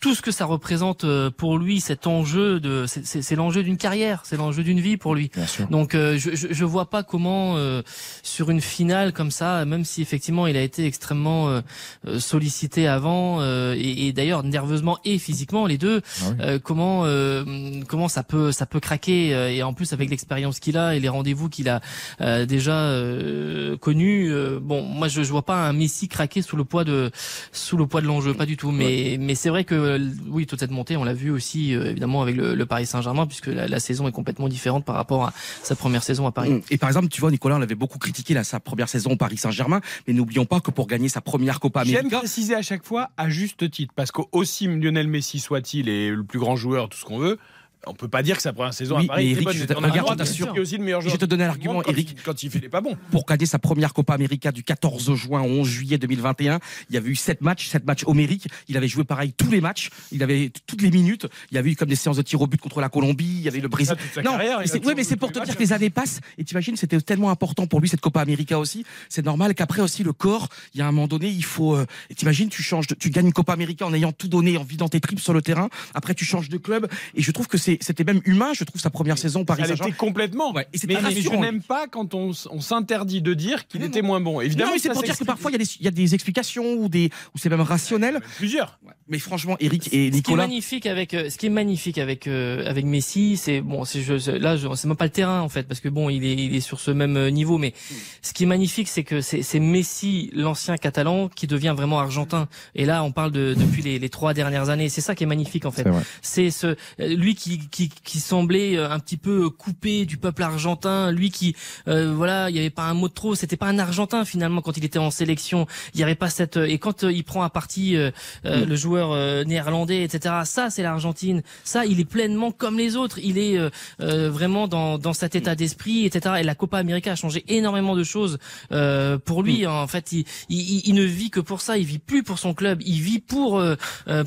tout 0.00 0.14
ce 0.14 0.20
que 0.22 0.30
ça 0.32 0.44
représente 0.44 1.04
euh, 1.04 1.30
pour 1.30 1.56
lui, 1.58 1.80
cet 1.80 2.06
enjeu 2.06 2.60
de, 2.60 2.84
c'est- 2.86 3.34
l'enjeu 3.36 3.62
d'une 3.62 3.76
carrière, 3.78 4.20
c'est 4.24 4.36
l'enjeu 4.36 4.62
d'une 4.62 4.80
vie 4.80 4.96
pour 4.98 5.14
lui. 5.14 5.30
Bien 5.34 5.46
sûr. 5.46 5.66
Donc 5.68 5.94
euh, 5.94 6.18
je, 6.18 6.34
je 6.34 6.48
je 6.50 6.64
vois 6.64 6.90
pas 6.90 7.02
comment 7.02 7.56
euh, 7.56 7.82
sur 8.22 8.50
une 8.50 8.60
finale 8.60 9.12
comme 9.12 9.30
ça, 9.30 9.64
même 9.64 9.84
si 9.84 10.02
effectivement 10.02 10.46
il 10.46 10.56
a 10.56 10.62
été 10.62 10.84
extrêmement 10.86 11.48
euh, 11.48 11.60
euh, 12.06 12.18
sollicité 12.18 12.86
avant 12.86 13.40
euh, 13.40 13.74
et, 13.76 14.06
et 14.08 14.12
d'ailleurs 14.12 14.42
nerveusement 14.42 14.98
et 15.04 15.18
physiquement 15.18 15.66
les 15.66 15.78
deux, 15.78 16.02
Ah 16.04 16.24
oui. 16.28 16.36
euh, 16.40 16.58
comment 16.62 17.02
euh, 17.06 17.44
comment 17.88 18.08
ça 18.08 18.22
peut 18.22 18.52
ça 18.52 18.66
peut 18.66 18.80
craquer 18.80 19.28
et 19.56 19.62
en 19.62 19.72
plus 19.72 19.92
avec 19.92 20.10
l'expérience 20.10 20.60
qu'il 20.60 20.76
a 20.76 20.94
et 20.94 21.00
les 21.00 21.08
rendez-vous 21.08 21.48
qu'il 21.48 21.68
a 21.68 21.80
euh, 22.20 22.44
déjà 22.46 22.74
euh, 22.78 23.76
connus, 23.76 24.30
euh, 24.32 24.58
bon 24.60 24.82
moi 24.82 25.08
je, 25.08 25.22
je 25.22 25.30
vois 25.30 25.42
pas 25.44 25.66
un 25.66 25.72
Messi 25.72 26.08
craquer 26.08 26.42
sous 26.42 26.56
le 26.56 26.64
poids 26.64 26.84
de 26.84 27.10
sous 27.52 27.76
le 27.76 27.86
poids 27.86 28.00
de 28.00 28.06
l'enjeu, 28.06 28.34
pas 28.34 28.46
du 28.46 28.56
tout. 28.56 28.70
Mais 28.70 29.16
mais 29.18 29.34
c'est 29.34 29.48
vrai 29.48 29.64
que 29.64 29.93
oui 30.28 30.46
toute 30.46 30.60
cette 30.60 30.70
montée 30.70 30.96
on 30.96 31.04
l'a 31.04 31.14
vu 31.14 31.30
aussi 31.30 31.74
euh, 31.74 31.90
évidemment 31.90 32.22
avec 32.22 32.36
le, 32.36 32.54
le 32.54 32.66
Paris 32.66 32.86
Saint-Germain 32.86 33.26
puisque 33.26 33.46
la, 33.46 33.68
la 33.68 33.80
saison 33.80 34.08
est 34.08 34.12
complètement 34.12 34.48
différente 34.48 34.84
par 34.84 34.96
rapport 34.96 35.24
à 35.24 35.32
sa 35.62 35.74
première 35.76 36.02
saison 36.02 36.26
à 36.26 36.32
Paris. 36.32 36.50
Mm. 36.50 36.62
Et 36.70 36.78
par 36.78 36.88
exemple, 36.88 37.08
tu 37.08 37.20
vois, 37.20 37.30
Nicolas, 37.30 37.56
on 37.56 37.62
avait 37.62 37.74
beaucoup 37.74 37.98
critiqué 37.98 38.34
là, 38.34 38.44
sa 38.44 38.60
première 38.60 38.88
saison 38.88 39.12
au 39.12 39.16
Paris 39.16 39.36
Saint-Germain, 39.36 39.80
mais 40.06 40.14
n'oublions 40.14 40.44
pas 40.44 40.60
que 40.60 40.70
pour 40.70 40.86
gagner 40.86 41.08
sa 41.08 41.20
première 41.20 41.60
Copa 41.60 41.84
J'aime 41.84 41.96
América, 41.96 42.18
préciser 42.18 42.54
à 42.54 42.62
chaque 42.62 42.84
fois 42.84 43.10
à 43.16 43.28
juste 43.28 43.70
titre 43.70 43.92
parce 43.94 44.10
qu'aussi 44.12 44.66
Lionel 44.66 45.08
Messi 45.08 45.40
soit-il 45.40 45.88
et 45.88 46.10
le 46.10 46.24
plus 46.24 46.38
grand 46.38 46.56
joueur, 46.56 46.88
tout 46.88 46.98
ce 46.98 47.04
qu'on 47.04 47.18
veut. 47.18 47.38
On 47.86 47.94
peut 47.94 48.08
pas 48.08 48.22
dire 48.22 48.36
que 48.36 48.42
sa 48.42 48.52
première 48.52 48.74
saison 48.74 48.96
Oui, 48.98 49.04
à 49.04 49.08
Paris 49.08 49.24
mais 49.26 49.30
Eric, 49.42 49.58
je 49.58 49.64
te- 49.64 49.72
regarde, 49.74 50.20
aussi 50.58 50.76
le 50.78 50.84
meilleur 50.84 51.00
Je 51.00 51.16
te 51.16 51.24
donner 51.24 51.44
du 51.44 51.48
l'argument, 51.48 51.82
quand 51.82 51.90
Eric. 51.90 52.10
il- 52.16 52.22
Quand 52.22 52.42
il 52.42 52.50
pas 52.70 52.80
bons. 52.80 52.96
pour 53.10 53.24
gagner 53.26 53.46
sa 53.46 53.58
première 53.58 53.92
Copa 53.92 54.14
América 54.14 54.52
du 54.52 54.62
14 54.64 55.14
juin 55.14 55.42
au 55.42 55.46
11 55.46 55.68
juillet 55.68 55.98
2021, 55.98 56.60
il 56.90 56.94
y 56.94 56.96
avait 56.98 57.10
eu 57.10 57.14
sept 57.16 57.40
matchs, 57.40 57.68
sept 57.68 57.84
matchs 57.84 58.04
homériques. 58.06 58.48
Il 58.68 58.76
avait 58.76 58.88
joué 58.88 59.04
pareil 59.04 59.32
tous 59.36 59.50
les 59.50 59.60
matchs. 59.60 59.90
Il 60.12 60.22
avait 60.22 60.50
toutes 60.66 60.82
les 60.82 60.90
minutes. 60.90 61.26
Il 61.50 61.54
y 61.54 61.58
avait 61.58 61.70
eu 61.72 61.76
comme 61.76 61.88
des 61.88 61.96
séances 61.96 62.16
de 62.16 62.22
tir 62.22 62.40
au 62.40 62.46
but 62.46 62.60
contre 62.60 62.80
la 62.80 62.88
Colombie. 62.88 63.24
Il 63.38 63.42
y 63.42 63.48
avait 63.48 63.60
le 63.60 63.68
Brésil. 63.68 63.94
Non, 64.24 64.32
carrière, 64.32 64.60
mais 64.60 64.86
ouais, 64.86 64.94
mais 64.94 65.04
c'est 65.04 65.16
pour 65.16 65.32
te 65.32 65.42
dire 65.44 65.54
que 65.56 65.60
les 65.62 65.72
années 65.72 65.90
passent. 65.90 66.20
Et 66.38 66.44
t'imagines, 66.44 66.76
c'était 66.76 67.00
tellement 67.00 67.30
important 67.30 67.66
pour 67.66 67.80
lui 67.80 67.88
cette 67.88 68.00
Copa 68.00 68.20
América 68.20 68.58
aussi. 68.58 68.84
C'est 69.08 69.24
normal 69.24 69.54
qu'après 69.54 69.82
aussi 69.82 70.02
le 70.02 70.12
corps, 70.12 70.48
il 70.74 70.78
y 70.78 70.82
a 70.82 70.86
un 70.86 70.92
moment 70.92 71.08
donné, 71.08 71.28
il 71.28 71.44
faut. 71.44 71.74
euh, 71.76 71.86
et 72.10 72.14
t'imagines, 72.14 72.48
tu 72.48 72.62
changes, 72.62 72.86
de- 72.86 72.94
tu 72.94 73.10
gagnes 73.10 73.26
une 73.26 73.32
Copa 73.32 73.52
América 73.52 73.86
en 73.86 73.92
ayant 73.94 74.12
tout 74.12 74.28
donné, 74.28 74.56
en 74.56 74.64
vidant 74.64 74.88
tes 74.88 75.00
tripes 75.00 75.20
sur 75.20 75.32
le 75.32 75.42
terrain. 75.42 75.68
Après, 75.94 76.14
tu 76.14 76.24
changes 76.24 76.48
de 76.48 76.56
club. 76.58 76.88
Et 77.14 77.22
je 77.22 77.30
trouve 77.30 77.46
que 77.48 77.58
c'est 77.58 77.73
c'était 77.80 77.94
c'était 77.94 78.12
même 78.12 78.22
humain, 78.24 78.52
je 78.54 78.64
trouve 78.64 78.80
sa 78.80 78.90
première 78.90 79.18
saison 79.18 79.40
au 79.40 79.44
Paris 79.44 79.62
Saint-Germain. 79.66 79.92
complètement. 79.96 80.52
Ouais, 80.52 80.66
et 80.72 80.78
c'était 80.78 80.94
mais, 80.94 81.02
mais 81.14 81.20
je 81.22 81.30
n'aime 81.30 81.62
pas 81.62 81.86
quand 81.86 82.12
on, 82.14 82.32
on 82.50 82.60
s'interdit 82.60 83.22
de 83.22 83.34
dire 83.34 83.66
qu'il 83.68 83.82
était 83.82 84.02
moins 84.02 84.20
bon. 84.20 84.40
Évidemment, 84.40 84.70
non, 84.70 84.74
mais 84.74 84.78
c'est 84.80 84.90
pour 84.90 85.02
dire 85.02 85.16
que 85.16 85.24
parfois 85.24 85.50
il 85.50 85.54
y, 85.54 85.56
a 85.56 85.58
des- 85.58 85.76
il 85.80 85.84
y 85.84 85.88
a 85.88 85.90
des 85.90 86.14
explications 86.14 86.74
ou 86.74 86.88
des 86.88 87.10
ou 87.34 87.38
c'est 87.38 87.48
même 87.48 87.60
rationnel. 87.60 88.20
Plusieurs. 88.36 88.78
Mais 89.08 89.18
franchement, 89.18 89.56
Eric 89.60 89.86
et 89.88 89.88
Ce 89.88 89.92
qui 89.92 90.06
est 90.06 90.10
Nicolas, 90.10 90.46
magnifique 90.46 90.86
avec 90.86 91.14
euh, 91.14 91.30
ce 91.30 91.36
qui 91.38 91.46
est 91.46 91.50
magnifique 91.50 91.98
avec 91.98 92.26
euh, 92.26 92.66
avec 92.68 92.84
Messi, 92.84 93.36
c'est 93.36 93.60
bon, 93.60 93.84
c'est 93.84 94.02
je, 94.02 94.30
là 94.32 94.56
je 94.56 94.66
c'est 94.74 94.88
même 94.88 94.96
pas 94.96 95.04
le 95.04 95.10
terrain 95.10 95.40
en 95.40 95.48
fait 95.48 95.64
parce 95.68 95.80
que 95.80 95.88
bon, 95.88 96.08
il 96.10 96.24
est 96.24 96.34
il 96.34 96.54
est 96.54 96.60
sur 96.60 96.80
ce 96.80 96.90
même 96.90 97.16
euh, 97.16 97.30
niveau 97.30 97.58
mais 97.58 97.74
ce 98.22 98.32
qui 98.32 98.44
est 98.44 98.46
magnifique 98.46 98.88
c'est 98.88 99.04
que 99.04 99.20
c'est 99.20 99.42
c'est 99.42 99.60
Messi 99.60 100.30
l'ancien 100.34 100.76
catalan 100.76 101.28
qui 101.28 101.46
devient 101.46 101.74
vraiment 101.76 102.00
argentin 102.00 102.48
et 102.74 102.84
là 102.86 103.04
on 103.04 103.12
parle 103.12 103.30
de 103.32 103.54
depuis 103.54 103.82
les, 103.82 103.98
les 103.98 104.08
trois 104.08 104.34
dernières 104.34 104.68
années, 104.70 104.88
c'est 104.88 105.00
ça 105.00 105.14
qui 105.14 105.24
est 105.24 105.26
magnifique 105.26 105.66
en 105.66 105.70
fait. 105.70 105.86
C'est 106.22 106.50
ce 106.50 106.68
euh, 106.68 106.76
lui 107.14 107.34
qui, 107.34 107.63
qui 107.70 107.88
qui 107.88 108.20
semblait 108.20 108.76
euh, 108.76 108.90
un 108.90 108.98
petit 108.98 109.16
peu 109.16 109.50
coupé 109.50 110.04
du 110.06 110.16
peuple 110.16 110.42
argentin, 110.42 111.10
lui 111.10 111.30
qui 111.30 111.54
euh, 111.88 112.12
voilà, 112.14 112.50
il 112.50 112.56
y 112.56 112.58
avait 112.58 112.70
pas 112.70 112.84
un 112.84 112.94
mot 112.94 113.08
de 113.08 113.14
trop, 113.14 113.34
c'était 113.34 113.56
pas 113.56 113.66
un 113.66 113.78
argentin 113.78 114.24
finalement 114.24 114.60
quand 114.62 114.76
il 114.76 114.84
était 114.84 114.98
en 114.98 115.10
sélection, 115.10 115.66
il 115.94 116.00
y 116.00 116.02
avait 116.02 116.14
pas 116.14 116.30
cette 116.30 116.56
et 116.56 116.78
quand 116.78 117.04
euh, 117.04 117.12
il 117.12 117.24
prend 117.24 117.42
à 117.42 117.50
partie 117.50 117.96
euh, 117.96 118.10
euh, 118.44 118.64
le 118.64 118.76
joueur 118.76 119.12
euh, 119.12 119.44
néerlandais 119.44 120.02
etc. 120.02 120.34
Ça 120.44 120.70
c'est 120.70 120.82
l'Argentine, 120.82 121.42
ça 121.64 121.86
il 121.86 122.00
est 122.00 122.04
pleinement 122.04 122.52
comme 122.52 122.78
les 122.78 122.96
autres, 122.96 123.18
il 123.22 123.38
est 123.38 123.58
euh, 123.58 124.30
vraiment 124.30 124.68
dans 124.68 124.98
dans 124.98 125.12
cet 125.12 125.34
état 125.34 125.54
d'esprit 125.54 126.06
etc. 126.06 126.36
Et 126.40 126.42
la 126.42 126.54
Copa 126.54 126.78
América 126.78 127.12
a 127.12 127.16
changé 127.16 127.44
énormément 127.48 127.96
de 127.96 128.04
choses 128.04 128.38
euh, 128.72 129.18
pour 129.18 129.42
lui. 129.42 129.66
En 129.66 129.86
fait, 129.86 130.12
il, 130.12 130.24
il, 130.48 130.82
il 130.86 130.94
ne 130.94 131.04
vit 131.04 131.30
que 131.30 131.40
pour 131.40 131.60
ça. 131.60 131.78
Il 131.78 131.84
vit 131.84 131.98
plus 131.98 132.22
pour 132.22 132.38
son 132.38 132.54
club. 132.54 132.80
Il 132.84 133.00
vit 133.00 133.18
pour 133.18 133.62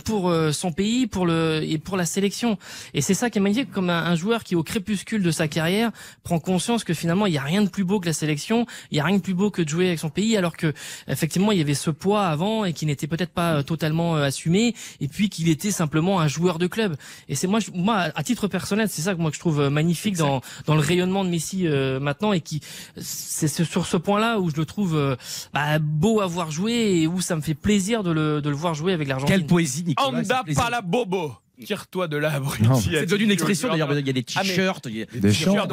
pour 0.05 0.33
son 0.51 0.71
pays, 0.71 1.07
pour 1.07 1.25
le 1.25 1.61
et 1.63 1.77
pour 1.77 1.97
la 1.97 2.05
sélection. 2.05 2.57
Et 2.93 3.01
c'est 3.01 3.13
ça 3.13 3.26
qui 3.29 3.39
est 3.39 3.41
magnifique, 3.41 3.71
comme 3.71 3.89
un, 3.89 4.03
un 4.05 4.15
joueur 4.15 4.43
qui 4.43 4.55
au 4.55 4.63
crépuscule 4.63 5.21
de 5.23 5.31
sa 5.31 5.47
carrière 5.47 5.91
prend 6.23 6.39
conscience 6.39 6.83
que 6.83 6.93
finalement 6.93 7.25
il 7.25 7.33
y 7.33 7.37
a 7.37 7.41
rien 7.43 7.61
de 7.61 7.69
plus 7.69 7.83
beau 7.83 7.99
que 7.99 8.05
la 8.05 8.13
sélection. 8.13 8.65
Il 8.91 8.97
y 8.97 8.99
a 8.99 9.03
rien 9.03 9.17
de 9.17 9.21
plus 9.21 9.33
beau 9.33 9.51
que 9.51 9.61
de 9.61 9.69
jouer 9.69 9.87
avec 9.87 9.99
son 9.99 10.09
pays, 10.09 10.35
alors 10.37 10.55
que 10.57 10.73
effectivement 11.07 11.51
il 11.51 11.57
y 11.57 11.61
avait 11.61 11.73
ce 11.73 11.89
poids 11.89 12.25
avant 12.27 12.65
et 12.65 12.73
qui 12.73 12.85
n'était 12.85 13.07
peut-être 13.07 13.31
pas 13.33 13.55
euh, 13.55 13.63
totalement 13.63 14.15
euh, 14.17 14.23
assumé. 14.23 14.75
Et 15.01 15.07
puis 15.07 15.29
qu'il 15.29 15.49
était 15.49 15.71
simplement 15.71 16.19
un 16.19 16.27
joueur 16.27 16.59
de 16.59 16.67
club. 16.67 16.95
Et 17.29 17.35
c'est 17.35 17.47
moi, 17.47 17.59
je- 17.59 17.71
moi 17.73 18.09
à 18.15 18.23
titre 18.23 18.47
personnel, 18.47 18.87
c'est 18.89 19.01
ça 19.01 19.13
que 19.15 19.19
moi 19.19 19.29
que 19.31 19.35
je 19.35 19.39
trouve 19.41 19.59
euh, 19.61 19.69
magnifique 19.69 20.15
dans 20.17 20.41
dans 20.65 20.75
le 20.75 20.81
rayonnement 20.81 21.23
de 21.25 21.29
Messi 21.29 21.67
euh, 21.67 21.99
maintenant 21.99 22.33
et 22.33 22.41
qui 22.41 22.61
c'est 22.97 23.47
ce- 23.47 23.63
sur 23.63 23.85
ce 23.85 23.97
point-là 23.97 24.39
où 24.39 24.49
je 24.49 24.55
le 24.55 24.65
trouve 24.65 24.95
euh, 24.95 25.15
bah, 25.53 25.79
beau 25.79 26.21
à 26.21 26.27
voir 26.27 26.51
jouer 26.51 27.01
et 27.01 27.07
où 27.07 27.21
ça 27.21 27.35
me 27.35 27.41
fait 27.41 27.53
plaisir 27.53 28.03
de 28.03 28.11
le, 28.11 28.41
de 28.41 28.49
le 28.49 28.55
voir 28.55 28.73
jouer 28.73 28.93
avec 28.93 29.07
l'Argentine. 29.07 29.35
quelle 29.37 29.45
poésie, 29.47 29.83
Nicolas. 29.83 30.07
Anda 30.19 30.81
bobo. 30.81 31.33
Tire-toi 31.65 32.07
de 32.07 32.17
là, 32.17 32.33
abruti. 32.33 32.63
C'est 32.93 33.05
devenu 33.05 33.25
une 33.25 33.31
expression 33.31 33.69
d'ailleurs. 33.69 33.91
Il 33.97 34.05
y 34.05 34.09
a 34.09 34.13
des 34.13 34.25
Ah, 34.35 34.41
mais- 34.43 34.49
t-shirts, 34.49 34.85
il 34.89 34.97
y 34.97 35.01
a 35.01 35.05
Des 35.05 35.19
T-shirts, 35.19 35.69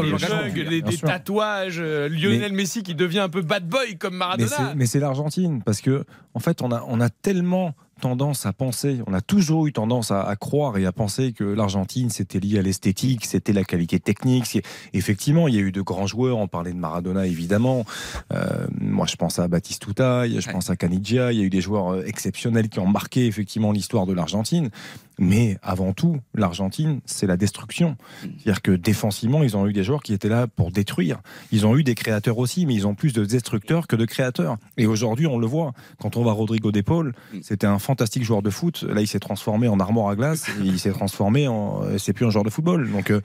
tatouages, 1.03 1.77
euh, 1.79 2.09
Lionel 2.09 2.53
Messi 2.53 2.83
qui 2.83 2.95
devient 2.95 3.19
un 3.21 3.29
peu 3.29 3.43
bad 3.43 3.69
boy 3.69 3.97
comme 3.99 4.17
Maradona. 4.17 4.75
mais 4.77 4.87
c'est 4.87 5.01
l'Argentine, 5.01 5.63
parce 5.63 5.81
que 5.81 6.05
en 6.35 6.41
fait, 6.41 6.63
on 6.63 6.71
a, 6.73 6.85
on 6.89 7.01
a 7.01 7.09
tellement 7.11 7.75
tendance 8.01 8.45
à 8.45 8.53
penser, 8.53 8.99
on 9.07 9.15
a 9.15 9.21
toujours 9.21 9.67
eu 9.69 9.73
tendance 9.73 10.11
à, 10.11 10.23
à 10.25 10.35
croire 10.37 10.77
et 10.79 10.85
à 10.85 10.91
penser 10.91 11.33
que 11.33 11.45
l'Argentine 11.45 12.11
c'était 12.11 12.41
lié 12.41 12.59
à 12.59 12.63
l'esthétique, 12.63 13.25
c'était 13.25 13.53
la 13.53 13.63
qualité 13.63 14.01
technique. 14.01 14.59
Effectivement, 14.93 15.47
il 15.47 15.55
y 15.55 15.59
a 15.59 15.61
eu 15.61 15.71
de 15.71 15.81
grands 15.81 16.07
joueurs, 16.09 16.37
on 16.39 16.49
parlait 16.49 16.73
de 16.73 16.77
Maradona 16.77 17.25
évidemment. 17.27 17.87
Euh, 18.33 18.67
moi, 18.81 19.07
je 19.09 19.15
pense 19.15 19.39
à 19.39 19.47
Batistuta, 19.47 20.29
je 20.29 20.51
pense 20.51 20.71
à 20.71 20.77
Canigia. 20.77 21.33
Il 21.33 21.39
y 21.39 21.43
a 21.43 21.45
eu 21.45 21.51
des 21.51 21.61
joueurs 21.61 21.93
euh, 21.95 22.03
exceptionnels 22.05 22.69
qui 22.69 22.81
ont 22.81 22.87
marqué 22.89 23.27
effectivement 23.27 23.71
l'histoire 23.71 24.07
de 24.07 24.13
l'Argentine. 24.13 24.71
Mais 25.19 25.59
avant 25.63 25.93
tout, 25.93 26.19
l'Argentine, 26.35 27.01
c'est 27.05 27.27
la 27.27 27.37
destruction. 27.37 27.97
C'est-à-dire 28.23 28.63
que 28.63 28.73
défensivement, 28.73 29.43
ils 29.43 29.57
ont 29.57 29.67
eu 29.67 29.73
des 29.73 29.85
joueurs 29.85 30.03
qui 30.03 30.13
étaient 30.13 30.29
là 30.29 30.47
pour 30.47 30.71
détruire. 30.73 31.21
Ils 31.53 31.67
ont 31.67 31.77
eu 31.77 31.85
des 31.85 31.95
créateurs 31.95 32.39
aussi, 32.39 32.67
mais 32.67 32.75
ils 32.75 32.87
ont 32.87 32.95
plus 32.95 33.13
de 33.13 33.25
destructeurs 33.25 33.87
que 33.87 33.97
de 33.97 34.05
créateurs. 34.05 34.57
Et 34.77 34.87
aujourd'hui, 34.87 35.27
on 35.27 35.39
le 35.39 35.47
voit. 35.47 35.73
Quand 36.01 36.17
on 36.17 36.23
voit 36.23 36.33
Rodrigo 36.33 36.73
De 36.73 36.81
Paul, 36.81 37.15
c'était 37.43 37.67
un 37.67 37.79
fantastique 37.79 38.25
joueur 38.25 38.43
de 38.43 38.51
foot. 38.51 38.83
Là, 38.83 39.01
il 39.01 39.07
s'est 39.07 39.21
transformé 39.21 39.69
en 39.69 39.79
armoire 39.81 40.09
à 40.09 40.17
glace 40.17 40.47
il 40.63 40.79
s'est 40.79 40.91
transformé 40.93 41.47
en. 41.49 41.83
euh, 41.85 41.99
C'est 41.99 42.13
plus 42.13 42.27
un 42.27 42.31
joueur 42.31 42.45
de 42.45 42.51
football. 42.51 42.91
Donc. 42.91 43.11
euh, 43.11 43.21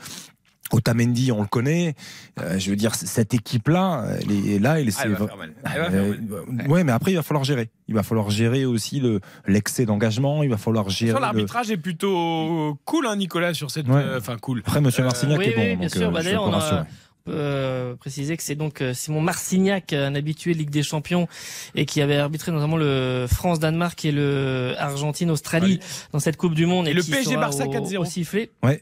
Otamendi, 0.72 1.32
on 1.32 1.41
le 1.41 1.47
connaît. 1.47 1.95
Euh, 2.39 2.57
je 2.59 2.70
veux 2.70 2.76
dire, 2.76 2.95
cette 2.95 3.34
équipe-là, 3.34 4.05
elle 4.22 4.32
est 4.32 4.59
là, 4.59 4.80
elle, 4.80 4.89
Ah, 4.97 5.01
elle 5.05 5.11
va 5.11 5.17
vra- 5.17 5.28
faire 5.28 5.38
mal. 5.38 5.53
Elle 5.63 5.82
va 5.82 5.89
faire 5.91 6.01
euh, 6.03 6.15
mal. 6.47 6.67
ouais, 6.70 6.84
mais 6.84 6.91
après, 6.91 7.11
il 7.11 7.15
va 7.15 7.24
falloir 7.24 7.43
gérer. 7.43 7.70
Il 7.88 7.95
va 7.95 8.03
falloir 8.03 8.30
gérer 8.30 8.65
aussi 8.65 8.99
le 8.99 9.20
l'excès 9.47 9.86
d'engagement. 9.86 10.43
Il 10.43 10.49
va 10.49 10.57
falloir 10.57 10.89
gérer. 10.89 11.13
Le- 11.13 11.20
l'arbitrage 11.20 11.72
est 11.72 11.78
plutôt 11.78 12.78
cool, 12.86 13.07
hein, 13.07 13.15
Nicolas, 13.15 13.53
sur 13.53 13.72
cette. 13.72 13.88
Ouais. 13.88 13.95
euh, 13.95 14.17
Enfin, 14.20 14.38
cool. 14.38 14.59
Après, 14.65 14.82
Monsieur 14.82 15.01
Euh, 15.03 15.05
Marcignac 15.07 15.39
oui, 15.39 15.45
est 15.47 15.55
bon. 15.55 15.61
oui, 15.61 15.76
bien 15.76 15.89
sûr. 15.89 16.07
euh, 16.07 16.11
Bah, 16.11 16.22
d'ailleurs, 16.24 16.43
on 16.47 16.53
a- 16.53 16.86
euh, 17.28 17.95
préciser 17.95 18.36
que 18.38 18.41
c'est 18.43 18.55
donc 18.55 18.82
euh, 18.82 18.93
Simon 18.95 19.22
Marcignac, 19.22 19.93
un 19.93 20.15
habitué 20.15 20.53
de 20.53 20.57
Ligue 20.59 20.72
des 20.72 20.82
Champions 20.82 21.28
et 21.76 21.86
qui 21.86 22.01
avait 22.01 22.15
arbitré 22.15 22.51
notamment 22.51 22.78
le 22.78 23.28
France-Danemark 23.32 24.03
et 24.05 24.11
le 24.11 24.74
Argentine-Australie 24.80 25.80
dans 26.11 26.20
cette 26.20 26.38
Coupe 26.38 26.55
du 26.55 26.65
Monde 26.65 26.88
Et 26.88 26.91
et, 26.91 26.93
le 26.93 27.01
qui 27.03 27.11
PSG 27.11 27.36
Barça 27.36 27.67
au- 27.67 27.72
4-0. 27.72 28.01
au 28.01 28.05
sifflet. 28.05 28.49
Ouais, 28.63 28.82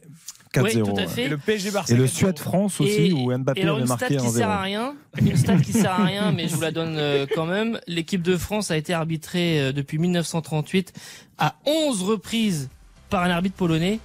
4-0. 0.54 0.62
Oui, 0.64 0.82
tout 0.94 1.00
à 1.00 1.06
fait. 1.06 1.24
Et 1.24 1.28
le 1.28 1.38
PSG 1.38 1.70
Barça. 1.70 1.92
Et 1.92 1.96
le 1.96 2.04
4-0. 2.06 2.08
Suède-France 2.08 2.80
aussi, 2.80 2.90
Et- 3.08 3.12
où 3.12 3.36
Mbappé 3.36 3.60
et 3.60 3.62
alors 3.64 3.76
avait 3.76 3.82
une 3.82 3.86
stat 3.86 3.96
marqué 4.00 4.16
qui 4.16 4.26
1-0. 4.26 4.36
sert 4.36 4.50
à 4.50 4.62
rien, 4.62 4.94
une 5.20 5.36
stat 5.36 5.56
qui 5.58 5.72
sert 5.72 5.90
à 5.92 6.04
rien, 6.04 6.32
mais 6.32 6.48
je 6.48 6.54
vous 6.54 6.60
la 6.62 6.70
donne 6.70 6.96
euh, 6.98 7.26
quand 7.34 7.46
même. 7.46 7.78
L'équipe 7.86 8.22
de 8.22 8.36
France 8.36 8.70
a 8.70 8.76
été 8.76 8.92
arbitrée 8.94 9.60
euh, 9.60 9.72
depuis 9.72 9.98
1938 9.98 10.92
à 11.38 11.54
11 11.66 12.02
reprises 12.02 12.68
par 13.10 13.22
un 13.22 13.30
arbitre 13.30 13.56
polonais. 13.56 14.00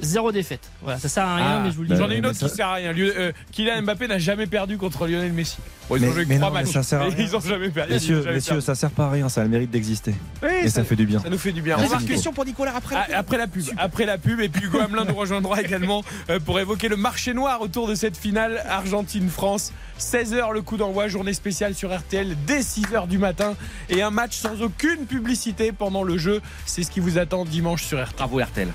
Zéro 0.00 0.32
défaite. 0.32 0.60
Voilà, 0.82 0.98
ça 0.98 1.08
sert 1.08 1.24
à 1.24 1.36
rien, 1.36 1.44
Ah, 1.58 1.60
mais 1.64 1.70
je 1.70 1.76
vous 1.76 1.82
le 1.82 1.88
dis. 1.88 1.96
J'en 1.96 2.10
ai 2.10 2.16
une 2.16 2.26
autre 2.26 2.36
ça- 2.36 2.48
qui 2.48 2.54
sert 2.56 2.66
à 2.68 2.74
rien. 2.74 2.92
Euh, 2.96 3.32
Kylian 3.52 3.82
Mbappé 3.82 4.08
n'a 4.08 4.18
jamais 4.18 4.46
perdu 4.46 4.76
contre 4.76 5.06
Lionel 5.06 5.32
Messi. 5.32 5.56
Bon, 5.88 5.96
ils 5.96 6.02
Mais- 6.02 6.08
ont 6.08 6.12
joué 6.12 6.24
mais 6.26 6.36
trois 6.38 6.48
non, 6.48 6.54
mais 6.54 6.62
matchs. 6.62 6.72
ça 6.72 6.82
sert 6.82 7.00
à 7.00 7.04
rien. 7.04 7.14
Ils 7.18 7.36
ont 7.36 7.40
jamais 7.40 7.68
perdu. 7.70 7.92
Messieurs, 7.92 8.22
jamais 8.22 8.34
messieurs, 8.36 8.48
perdu. 8.54 8.64
ça 8.66 8.74
sert 8.74 8.90
pas 8.90 9.04
à 9.06 9.10
rien, 9.10 9.28
ça 9.28 9.40
a 9.42 9.44
le 9.44 9.50
mérite 9.50 9.70
d'exister. 9.70 10.14
Oui, 10.42 10.48
Et 10.64 10.68
ça 10.68 10.82
fait 10.84 10.96
du 10.96 11.06
bien. 11.06 11.20
Ça 11.20 11.28
nous 11.30 11.38
fait 11.38 11.52
du 11.52 11.62
bien. 11.62 11.76
Merci, 11.76 11.92
On 11.92 11.94
va 11.96 12.00
Nico. 12.02 12.12
Question 12.12 12.32
pour 12.32 12.44
Nicolas 12.44 12.72
après. 12.76 12.96
Ah, 12.96 13.06
Après 13.18 13.36
la 13.38 13.46
pub, 13.46 13.62
après 13.76 14.04
la 14.06 14.18
pub, 14.18 14.40
et 14.40 14.48
puis 14.48 14.64
Hugo 14.66 14.80
Hamelin 14.80 15.04
nous 15.04 15.14
rejoindra 15.14 15.60
également 15.62 16.02
euh, 16.30 16.40
pour 16.40 16.58
évoquer 16.58 16.88
le 16.88 16.96
marché 16.96 17.32
noir 17.34 17.60
autour 17.60 17.86
de 17.86 17.94
cette 17.94 18.16
finale 18.16 18.62
Argentine-France. 18.68 19.72
16h 19.98 20.52
le 20.52 20.62
coup 20.62 20.76
d'envoi, 20.76 21.06
journée 21.08 21.34
spéciale 21.34 21.74
sur 21.74 21.94
RTL 21.96 22.34
dès 22.46 22.60
6h 22.62 23.06
du 23.06 23.18
matin 23.18 23.54
et 23.88 24.02
un 24.02 24.10
match 24.10 24.36
sans 24.36 24.60
aucune 24.62 25.06
publicité 25.06 25.70
pendant 25.72 26.02
le 26.02 26.18
jeu. 26.18 26.40
C'est 26.66 26.82
ce 26.82 26.90
qui 26.90 27.00
vous 27.00 27.18
attend 27.18 27.44
dimanche 27.44 27.84
sur 27.84 27.98
RTL. 28.02 28.16
Bravo 28.16 28.40
RTL. 28.40 28.68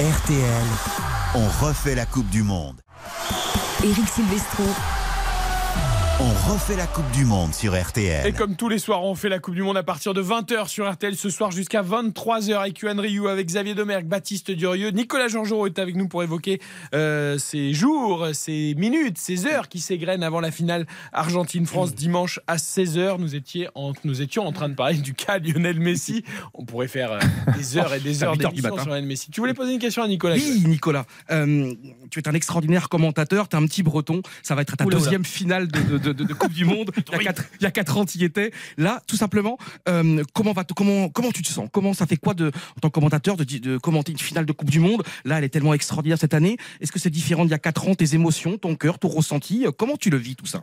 RTL, 0.00 0.66
on 1.34 1.46
refait 1.62 1.94
la 1.94 2.06
Coupe 2.06 2.30
du 2.30 2.42
Monde. 2.42 2.80
Eric 3.84 4.08
Silvestro. 4.08 4.64
On 6.22 6.52
refait 6.52 6.76
la 6.76 6.86
Coupe 6.86 7.10
du 7.12 7.24
Monde 7.24 7.54
sur 7.54 7.80
RTL. 7.80 8.26
Et 8.26 8.32
comme 8.32 8.54
tous 8.54 8.68
les 8.68 8.78
soirs, 8.78 9.02
on 9.04 9.14
fait 9.14 9.30
la 9.30 9.38
Coupe 9.38 9.54
du 9.54 9.62
Monde 9.62 9.78
à 9.78 9.82
partir 9.82 10.12
de 10.12 10.22
20h 10.22 10.68
sur 10.68 10.90
RTL 10.90 11.16
ce 11.16 11.30
soir 11.30 11.50
jusqu'à 11.50 11.82
23h 11.82 12.58
avec 12.58 12.78
Yuan 12.80 13.00
Ryu, 13.00 13.26
avec 13.28 13.46
Xavier 13.46 13.74
Domergue, 13.74 14.06
Baptiste 14.06 14.50
Durieux. 14.50 14.90
Nicolas 14.90 15.28
Georgerot 15.28 15.66
est 15.68 15.78
avec 15.78 15.96
nous 15.96 16.08
pour 16.08 16.22
évoquer 16.22 16.60
euh, 16.94 17.38
ces 17.38 17.72
jours, 17.72 18.28
ces 18.34 18.74
minutes, 18.76 19.16
ces 19.16 19.46
heures 19.46 19.68
qui 19.70 19.80
s'égrènent 19.80 20.22
avant 20.22 20.40
la 20.40 20.50
finale 20.50 20.86
Argentine-France 21.14 21.94
dimanche 21.94 22.38
à 22.46 22.56
16h. 22.56 23.18
Nous, 23.18 23.34
étions 23.34 23.70
en, 23.74 23.92
nous 24.04 24.20
étions 24.20 24.46
en 24.46 24.52
train 24.52 24.68
de 24.68 24.74
parler 24.74 24.98
du 24.98 25.14
cas 25.14 25.38
Lionel 25.38 25.80
Messi. 25.80 26.22
On 26.52 26.66
pourrait 26.66 26.88
faire 26.88 27.12
euh, 27.12 27.18
des 27.56 27.78
heures 27.78 27.94
et 27.94 28.00
des 28.00 28.22
À 28.22 28.26
heures 28.26 28.34
8 28.34 28.44
heures 28.44 28.52
du 28.52 28.60
d'émission 28.60 28.76
sur 28.82 28.88
Lionel 28.90 29.06
Messi. 29.06 29.30
Tu 29.30 29.40
voulais 29.40 29.54
poser 29.54 29.72
une 29.72 29.78
question 29.78 30.02
à 30.02 30.08
Nicolas 30.08 30.34
Oui, 30.34 30.62
Nicolas, 30.66 31.06
euh, 31.30 31.72
tu 32.10 32.18
es 32.20 32.28
un 32.28 32.34
extraordinaire 32.34 32.90
commentateur, 32.90 33.48
tu 33.48 33.56
es 33.56 33.58
un 33.58 33.64
petit 33.64 33.82
breton, 33.82 34.20
ça 34.42 34.54
va 34.54 34.60
être 34.62 34.76
ta 34.76 34.84
Oula, 34.84 34.96
oula. 34.96 35.04
deuxième 35.04 35.24
finale 35.24 35.66
de, 35.68 35.80
de- 35.80 35.98
de- 35.98 36.09
de- 36.12 36.24
de 36.24 36.34
Coupe 36.34 36.52
du 36.52 36.64
Monde. 36.64 36.90
Il 37.12 37.16
y, 37.24 37.28
a 37.28 37.32
quatre, 37.32 37.44
il 37.60 37.62
y 37.64 37.66
a 37.66 37.70
quatre 37.70 37.96
ans, 37.98 38.04
tu 38.04 38.18
y 38.18 38.24
étais. 38.24 38.52
Là, 38.78 39.02
tout 39.06 39.16
simplement, 39.16 39.58
euh, 39.88 40.22
comment, 40.32 40.52
va 40.52 40.64
comment, 40.64 41.08
comment 41.08 41.30
tu 41.32 41.42
te 41.42 41.48
sens? 41.48 41.68
Comment 41.72 41.92
ça 41.94 42.06
fait 42.06 42.16
quoi 42.16 42.34
de, 42.34 42.48
en 42.48 42.80
tant 42.80 42.88
que 42.88 42.94
commentateur 42.94 43.36
de, 43.36 43.44
de 43.44 43.78
commenter 43.78 44.12
une 44.12 44.18
finale 44.18 44.46
de 44.46 44.52
Coupe 44.52 44.70
du 44.70 44.80
Monde? 44.80 45.02
Là, 45.24 45.38
elle 45.38 45.44
est 45.44 45.48
tellement 45.50 45.74
extraordinaire 45.74 46.18
cette 46.18 46.34
année. 46.34 46.56
Est-ce 46.80 46.92
que 46.92 46.98
c'est 46.98 47.10
différent 47.10 47.44
d'il 47.44 47.50
y 47.50 47.54
a 47.54 47.58
quatre 47.58 47.86
ans, 47.88 47.94
tes 47.94 48.14
émotions, 48.14 48.58
ton 48.58 48.74
cœur, 48.76 48.98
ton 48.98 49.08
ressenti? 49.08 49.66
Comment 49.76 49.96
tu 49.96 50.10
le 50.10 50.16
vis 50.16 50.36
tout 50.36 50.46
ça? 50.46 50.62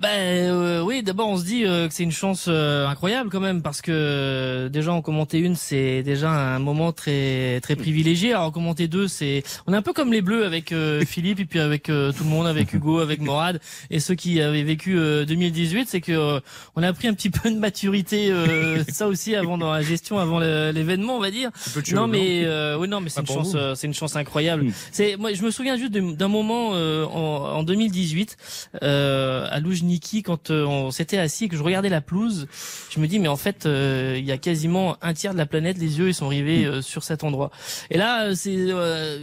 Ben 0.00 0.08
euh, 0.08 0.80
oui, 0.80 1.02
d'abord 1.02 1.28
on 1.28 1.36
se 1.36 1.44
dit 1.44 1.66
euh, 1.66 1.86
que 1.86 1.92
c'est 1.92 2.04
une 2.04 2.10
chance 2.10 2.46
euh, 2.48 2.86
incroyable 2.86 3.28
quand 3.28 3.38
même 3.40 3.60
parce 3.60 3.82
que 3.82 3.92
euh, 3.92 4.68
déjà 4.70 4.94
en 4.94 5.02
commenter 5.02 5.38
une 5.38 5.56
c'est 5.56 6.02
déjà 6.02 6.30
un 6.30 6.58
moment 6.58 6.90
très 6.92 7.60
très 7.60 7.76
privilégié. 7.76 8.32
Alors 8.32 8.46
en 8.46 8.50
commenter 8.50 8.88
deux 8.88 9.08
c'est 9.08 9.42
on 9.66 9.74
est 9.74 9.76
un 9.76 9.82
peu 9.82 9.92
comme 9.92 10.10
les 10.10 10.22
Bleus 10.22 10.46
avec 10.46 10.72
euh, 10.72 11.04
Philippe 11.06 11.40
et 11.40 11.44
puis 11.44 11.60
avec 11.60 11.90
euh, 11.90 12.12
tout 12.12 12.24
le 12.24 12.30
monde, 12.30 12.46
avec 12.46 12.72
Hugo, 12.72 13.00
avec 13.00 13.20
Morad 13.20 13.60
et 13.90 14.00
ceux 14.00 14.14
qui 14.14 14.40
avaient 14.40 14.62
vécu 14.62 14.98
euh, 14.98 15.26
2018, 15.26 15.86
c'est 15.86 16.00
que 16.00 16.12
euh, 16.12 16.40
on 16.76 16.82
a 16.82 16.90
pris 16.94 17.06
un 17.06 17.12
petit 17.12 17.28
peu 17.28 17.50
de 17.50 17.58
maturité 17.58 18.30
euh, 18.30 18.82
ça 18.88 19.06
aussi 19.06 19.36
avant 19.36 19.58
dans 19.58 19.70
la 19.70 19.82
gestion 19.82 20.18
avant 20.18 20.38
l'événement 20.38 21.16
on 21.16 21.20
va 21.20 21.30
dire. 21.30 21.50
Non 21.92 22.06
mais 22.06 22.46
euh, 22.46 22.78
oui 22.78 22.88
non 22.88 23.02
mais 23.02 23.10
c'est 23.10 23.20
une 23.20 23.26
chance 23.26 23.52
euh, 23.54 23.74
c'est 23.74 23.86
une 23.86 23.92
chance 23.92 24.16
incroyable. 24.16 24.64
Mm. 24.64 24.72
C'est 24.92 25.16
moi 25.18 25.34
je 25.34 25.42
me 25.42 25.50
souviens 25.50 25.76
juste 25.76 25.92
d'un 25.92 26.28
moment 26.28 26.70
euh, 26.72 27.04
en, 27.04 27.58
en 27.58 27.62
2018 27.64 28.38
euh, 28.82 29.46
à 29.50 29.60
Loujny 29.60 29.89
Niki 29.90 30.22
quand 30.22 30.50
euh, 30.50 30.64
on 30.64 30.90
s'était 30.90 31.18
assis 31.18 31.44
et 31.44 31.48
que 31.48 31.56
je 31.56 31.62
regardais 31.62 31.88
la 31.88 32.00
pelouse. 32.00 32.46
Je 32.90 33.00
me 33.00 33.06
dis 33.06 33.18
mais 33.18 33.28
en 33.28 33.36
fait 33.36 33.66
euh, 33.66 34.16
il 34.18 34.24
y 34.24 34.32
a 34.32 34.38
quasiment 34.38 34.96
un 35.02 35.12
tiers 35.14 35.32
de 35.32 35.38
la 35.38 35.46
planète, 35.46 35.78
les 35.78 35.98
yeux 35.98 36.08
ils 36.08 36.14
sont 36.14 36.28
rivés 36.28 36.64
euh, 36.64 36.82
sur 36.82 37.02
cet 37.02 37.24
endroit. 37.24 37.50
Et 37.90 37.98
là 37.98 38.26
euh, 38.26 38.34
c'est 38.34 38.56
euh, 38.56 39.18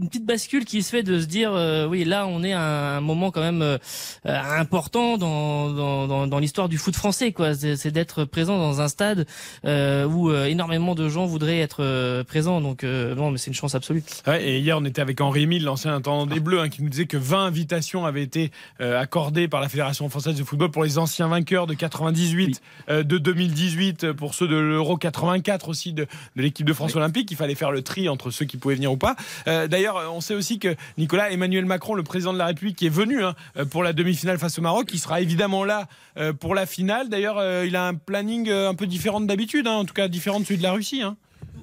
une 0.00 0.08
petite 0.08 0.26
bascule 0.26 0.64
qui 0.64 0.82
se 0.82 0.90
fait 0.90 1.02
de 1.02 1.20
se 1.20 1.26
dire 1.26 1.52
euh, 1.52 1.86
oui 1.86 2.04
là 2.04 2.26
on 2.26 2.42
est 2.42 2.52
à 2.52 2.96
un 2.96 3.00
moment 3.00 3.30
quand 3.30 3.40
même 3.40 3.62
euh, 3.62 3.78
important 4.24 5.18
dans 5.18 5.70
dans, 5.70 6.06
dans, 6.06 6.26
dans 6.26 6.38
l'histoire 6.38 6.68
du 6.68 6.78
foot 6.78 6.94
français 6.96 7.32
quoi. 7.32 7.54
C'est 7.54 7.90
d'être 7.90 8.24
présent 8.24 8.58
dans 8.58 8.80
un 8.80 8.88
stade 8.88 9.26
euh, 9.64 10.04
où 10.06 10.30
euh, 10.30 10.46
énormément 10.46 10.94
de 10.94 11.08
gens 11.08 11.26
voudraient 11.26 11.58
être 11.60 11.82
euh, 11.82 12.24
présents. 12.24 12.60
Donc 12.60 12.84
euh, 12.84 13.14
non 13.14 13.30
mais 13.30 13.38
c'est 13.38 13.48
une 13.48 13.54
chance 13.54 13.74
absolue. 13.74 14.02
Ouais, 14.26 14.44
et 14.46 14.58
hier, 14.58 14.76
on 14.78 14.84
était 14.84 15.00
avec 15.00 15.20
Henri 15.20 15.42
Emile, 15.42 15.64
l'ancien 15.64 15.94
intendant 15.94 16.26
des 16.26 16.40
Bleus, 16.40 16.60
hein, 16.60 16.68
qui 16.68 16.82
nous 16.82 16.88
disait 16.88 17.06
que 17.06 17.16
20 17.16 17.46
invitations 17.46 18.04
avaient 18.06 18.22
été 18.22 18.50
euh, 18.80 19.00
accordées 19.00 19.48
par 19.48 19.60
la 19.60 19.68
Fédération 19.68 20.08
française 20.08 20.36
de 20.36 20.44
football 20.44 20.70
pour 20.70 20.84
les 20.84 20.98
anciens 20.98 21.28
vainqueurs 21.28 21.66
de 21.66 21.74
98, 21.74 22.60
euh, 22.88 23.02
de 23.02 23.18
2018, 23.18 24.04
euh, 24.04 24.14
pour 24.14 24.34
ceux 24.34 24.48
de 24.48 24.56
l'Euro 24.56 24.96
84 24.96 25.68
aussi 25.68 25.92
de, 25.92 26.06
de 26.36 26.42
l'équipe 26.42 26.66
de 26.66 26.72
France 26.72 26.94
olympique. 26.96 27.30
Il 27.30 27.36
fallait 27.36 27.54
faire 27.54 27.70
le 27.70 27.82
tri 27.82 28.08
entre 28.08 28.30
ceux 28.30 28.44
qui 28.44 28.56
pouvaient 28.56 28.74
venir 28.74 28.92
ou 28.92 28.96
pas. 28.96 29.16
Euh, 29.46 29.66
D'ailleurs, 29.88 30.14
on 30.14 30.20
sait 30.20 30.34
aussi 30.34 30.58
que 30.58 30.76
Nicolas 30.98 31.30
Emmanuel 31.30 31.64
Macron, 31.64 31.94
le 31.94 32.02
président 32.02 32.32
de 32.32 32.38
la 32.38 32.46
République, 32.46 32.82
est 32.82 32.90
venu 32.90 33.24
hein, 33.24 33.34
euh, 33.56 33.64
pour 33.64 33.82
la 33.82 33.92
demi-finale 33.92 34.38
face 34.38 34.58
au 34.58 34.62
Maroc, 34.62 34.90
il 34.92 34.98
sera 34.98 35.20
évidemment 35.20 35.64
là 35.64 35.88
euh, 36.18 36.32
pour 36.32 36.54
la 36.54 36.66
finale. 36.66 37.08
D'ailleurs, 37.08 37.38
euh, 37.38 37.64
il 37.66 37.74
a 37.74 37.86
un 37.86 37.94
planning 37.94 38.48
euh, 38.50 38.68
un 38.68 38.74
peu 38.74 38.86
différent 38.86 39.20
de 39.20 39.26
d'habitude, 39.26 39.66
hein, 39.66 39.72
en 39.72 39.84
tout 39.84 39.94
cas 39.94 40.08
différent 40.08 40.40
de 40.40 40.44
celui 40.44 40.58
de 40.58 40.62
la 40.62 40.72
Russie. 40.72 41.00
Hein. 41.00 41.16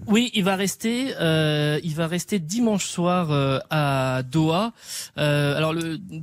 Oui, 0.07 0.31
il 0.33 0.43
va 0.43 0.55
rester. 0.55 1.13
Euh, 1.19 1.79
dimanche 2.39 2.85
soir 2.85 3.31
euh, 3.31 3.59
à 3.69 4.21
Doha. 4.23 4.71
Euh, 5.17 5.57
alors 5.57 5.73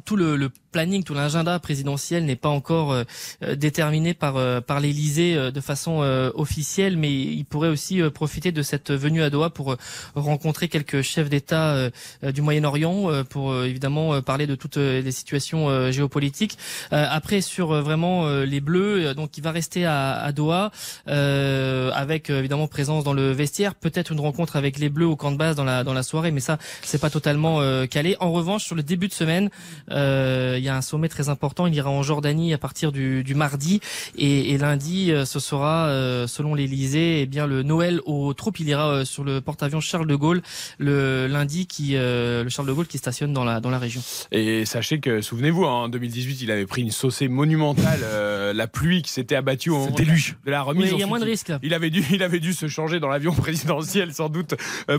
tout 0.04 0.16
le 0.16 0.50
planning, 0.72 1.04
tout 1.04 1.14
l'agenda 1.14 1.58
présidentiel 1.58 2.24
n'est 2.24 2.36
pas 2.36 2.48
encore 2.48 2.92
euh, 2.92 3.04
euh, 3.44 3.54
déterminé 3.54 4.14
par 4.14 4.36
euh, 4.36 4.60
par 4.60 4.80
l'Élysée 4.80 5.52
de 5.52 5.60
façon 5.60 6.00
officielle, 6.34 6.96
mais 6.96 7.12
il 7.12 7.44
pourrait 7.44 7.68
aussi 7.68 8.00
profiter 8.10 8.50
de 8.52 8.62
cette 8.62 8.90
venue 8.90 9.22
à 9.22 9.30
Doha 9.30 9.50
pour 9.50 9.76
rencontrer 10.14 10.68
quelques 10.68 11.02
chefs 11.02 11.28
d'État 11.28 11.90
du 12.22 12.40
Moyen-Orient, 12.40 13.24
pour 13.28 13.62
évidemment 13.64 14.22
parler 14.22 14.46
de 14.46 14.54
toutes 14.54 14.76
les 14.76 15.10
situations 15.12 15.90
géopolitiques. 15.92 16.56
Après 16.90 17.40
sur 17.40 17.82
vraiment 17.82 18.28
les 18.40 18.60
Bleus, 18.60 19.14
donc 19.14 19.36
il 19.36 19.42
va 19.42 19.50
rester 19.52 19.84
à, 19.84 20.14
à 20.14 20.32
Doha 20.32 20.70
euh, 21.08 21.90
avec 21.92 22.30
évidemment 22.30 22.66
présence 22.66 23.04
dans 23.04 23.12
le 23.14 23.30
vestiaire, 23.32 23.74
peut-être 23.74 24.12
une 24.12 24.20
rencontre 24.20 24.56
avec 24.56 24.78
les 24.78 24.88
Bleus 24.88 25.06
au 25.06 25.16
camp 25.16 25.32
de 25.32 25.36
base 25.36 25.56
dans 25.56 25.64
la 25.64 25.84
dans 25.84 25.94
la 25.94 26.02
soirée, 26.02 26.30
mais 26.30 26.40
ça 26.40 26.58
c'est 26.82 27.00
pas 27.00 27.10
totalement 27.10 27.60
calé. 27.86 28.16
En 28.20 28.32
revanche, 28.32 28.64
sur 28.64 28.74
le 28.74 28.82
début 28.82 29.08
de 29.08 29.14
semaine, 29.14 29.50
euh, 29.90 30.56
il 30.62 30.66
y 30.66 30.68
a 30.68 30.76
un 30.76 30.80
sommet 30.82 31.08
très 31.08 31.28
important. 31.28 31.66
Il 31.66 31.74
ira 31.74 31.90
en 31.90 32.02
Jordanie 32.02 32.54
à 32.54 32.58
partir 32.58 32.92
du, 32.92 33.24
du 33.24 33.34
mardi 33.34 33.80
et, 34.16 34.50
et 34.52 34.58
lundi, 34.58 35.10
euh, 35.10 35.24
ce 35.24 35.40
sera 35.40 35.86
euh, 35.88 36.26
selon 36.26 36.54
l'Élysée, 36.54 37.22
eh 37.22 37.26
bien 37.26 37.46
le 37.46 37.62
Noël 37.62 38.00
aux 38.06 38.32
troupes. 38.34 38.60
Il 38.60 38.68
ira 38.68 38.88
euh, 38.90 39.04
sur 39.04 39.24
le 39.24 39.40
porte-avions 39.40 39.80
Charles 39.80 40.06
de 40.06 40.14
Gaulle 40.14 40.40
le 40.78 41.26
lundi, 41.26 41.66
qui 41.66 41.92
le 41.94 42.46
Charles 42.48 42.68
de 42.68 42.72
Gaulle 42.72 42.86
qui 42.86 42.98
stationne 42.98 43.32
dans 43.32 43.44
la 43.44 43.60
dans 43.60 43.70
la 43.70 43.78
région. 43.78 44.00
Et 44.30 44.64
sachez 44.64 45.00
que, 45.00 45.20
souvenez-vous, 45.20 45.64
hein, 45.64 45.72
en 45.84 45.88
2018, 45.88 46.42
il 46.42 46.50
avait 46.50 46.66
pris 46.66 46.82
une 46.82 46.90
saucée 46.90 47.28
monumentale, 47.28 48.00
euh, 48.04 48.52
la 48.52 48.66
pluie 48.68 49.02
qui 49.02 49.10
s'était 49.10 49.34
abattue 49.36 49.70
au 49.70 49.78
moment 49.78 49.90
de 49.90 50.02
la- 50.04 50.12
de 50.46 50.50
la 50.50 50.62
remise. 50.62 50.84
Oui, 50.84 50.90
il 50.94 51.00
y 51.00 51.02
a 51.02 51.06
moins 51.06 51.18
de 51.20 51.24
risques. 51.24 51.52
Il 51.62 51.74
avait 51.74 51.90
dû, 51.90 52.04
il 52.12 52.22
avait 52.22 52.40
dû 52.40 52.52
se 52.52 52.68
changer 52.68 53.00
dans 53.00 53.08
l'avion 53.08 53.32
présidentiel 53.34 54.12
sans 54.14 54.28
doute 54.28 54.54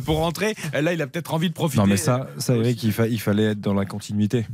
pour 0.05 0.17
rentrer. 0.17 0.55
Là, 0.73 0.93
il 0.93 1.01
a 1.01 1.07
peut-être 1.07 1.33
envie 1.33 1.49
de 1.49 1.53
profiter. 1.53 1.81
Non, 1.81 1.87
mais 1.87 1.97
ça, 1.97 2.27
ça 2.37 2.55
Eric, 2.55 2.83
il, 2.83 2.91
fa- 2.91 3.07
il 3.07 3.19
fallait 3.19 3.43
être 3.51 3.61
dans 3.61 3.73
la 3.73 3.85
continuité 3.85 4.45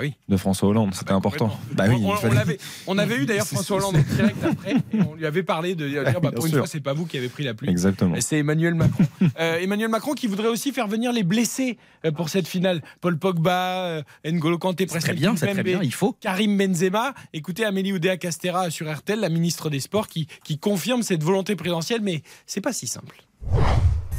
oui. 0.00 0.14
de 0.28 0.36
François 0.36 0.68
Hollande. 0.68 0.94
C'était 0.94 1.12
important. 1.12 1.50
Bah 1.72 1.84
On- 1.86 1.90
oui, 1.90 1.94
on, 1.96 1.98
il 1.98 2.12
on 2.12 2.16
fallait- 2.16 2.34
l'avait- 2.34 2.58
on 2.86 2.98
avait 2.98 3.16
eu 3.16 3.26
d'ailleurs 3.26 3.46
François 3.48 3.76
Hollande 3.78 3.96
en 3.96 4.14
direct 4.14 4.44
après, 4.44 4.76
et 4.92 5.02
on 5.02 5.14
lui 5.14 5.26
avait 5.26 5.42
parlé 5.42 5.74
de 5.74 5.88
dire 5.88 6.02
bah, 6.22 6.30
pour 6.32 6.46
une 6.46 6.50
sûr. 6.52 6.58
fois, 6.60 6.66
c'est 6.66 6.80
pas 6.80 6.92
vous 6.92 7.06
qui 7.06 7.16
avez 7.18 7.28
pris 7.28 7.44
la 7.44 7.54
pluie. 7.54 7.68
Exactement. 7.70 8.14
C'est 8.20 8.38
Emmanuel 8.38 8.74
Macron. 8.74 9.04
Euh, 9.40 9.58
Emmanuel 9.60 9.88
Macron 9.88 10.14
qui 10.14 10.26
voudrait 10.26 10.48
aussi 10.48 10.72
faire 10.72 10.88
venir 10.88 11.12
les 11.12 11.22
blessés 11.22 11.76
euh, 12.04 12.10
pour 12.10 12.28
cette 12.28 12.48
finale. 12.48 12.82
Paul 13.00 13.18
Pogba, 13.18 13.84
euh, 13.86 14.02
N'Golo 14.24 14.58
Kanté, 14.58 14.84
C'est 14.84 14.98
très 14.98 14.98
Presnel 15.00 15.16
bien, 15.16 15.36
c'est 15.36 15.52
très 15.52 15.62
bien, 15.62 15.80
il 15.82 15.92
faut. 15.92 16.12
Karim 16.20 16.56
Benzema. 16.56 17.14
Écoutez 17.32 17.64
Amélie 17.64 17.92
Oudéa 17.92 18.16
Castera 18.16 18.70
sur 18.70 18.92
RTL, 18.92 19.20
la 19.20 19.28
ministre 19.28 19.70
des 19.70 19.80
Sports, 19.80 20.08
qui, 20.08 20.26
qui 20.44 20.58
confirme 20.58 21.02
cette 21.02 21.22
volonté 21.22 21.54
présidentielle, 21.56 22.00
mais 22.02 22.22
c'est 22.46 22.60
pas 22.60 22.72
si 22.72 22.86
simple. 22.86 23.22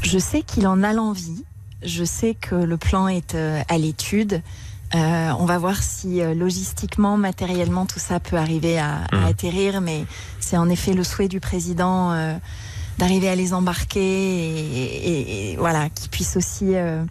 Je 0.01 0.17
sais 0.19 0.41
qu'il 0.43 0.67
en 0.67 0.83
a 0.83 0.93
l'envie. 0.93 1.43
Je 1.83 2.03
sais 2.03 2.35
que 2.35 2.55
le 2.55 2.77
plan 2.77 3.07
est 3.07 3.35
euh, 3.35 3.61
à 3.69 3.77
l'étude. 3.77 4.41
Euh, 4.95 5.31
on 5.39 5.45
va 5.45 5.57
voir 5.59 5.81
si 5.83 6.21
euh, 6.21 6.33
logistiquement, 6.33 7.15
matériellement, 7.17 7.85
tout 7.85 7.99
ça 7.99 8.19
peut 8.19 8.37
arriver 8.37 8.79
à, 8.79 9.01
à 9.11 9.25
atterrir. 9.27 9.81
Mais 9.81 10.05
c'est 10.39 10.57
en 10.57 10.67
effet 10.69 10.93
le 10.93 11.03
souhait 11.03 11.27
du 11.27 11.39
président 11.39 12.11
euh, 12.11 12.35
d'arriver 12.97 13.29
à 13.29 13.35
les 13.35 13.53
embarquer 13.53 13.99
et, 14.01 15.09
et- 15.09 15.51
et 15.51 15.57
voilà, 15.57 15.89
qu'ils 15.89 16.09
puissent 16.09 16.37
aussi 16.37 16.75
euh, 16.75 17.03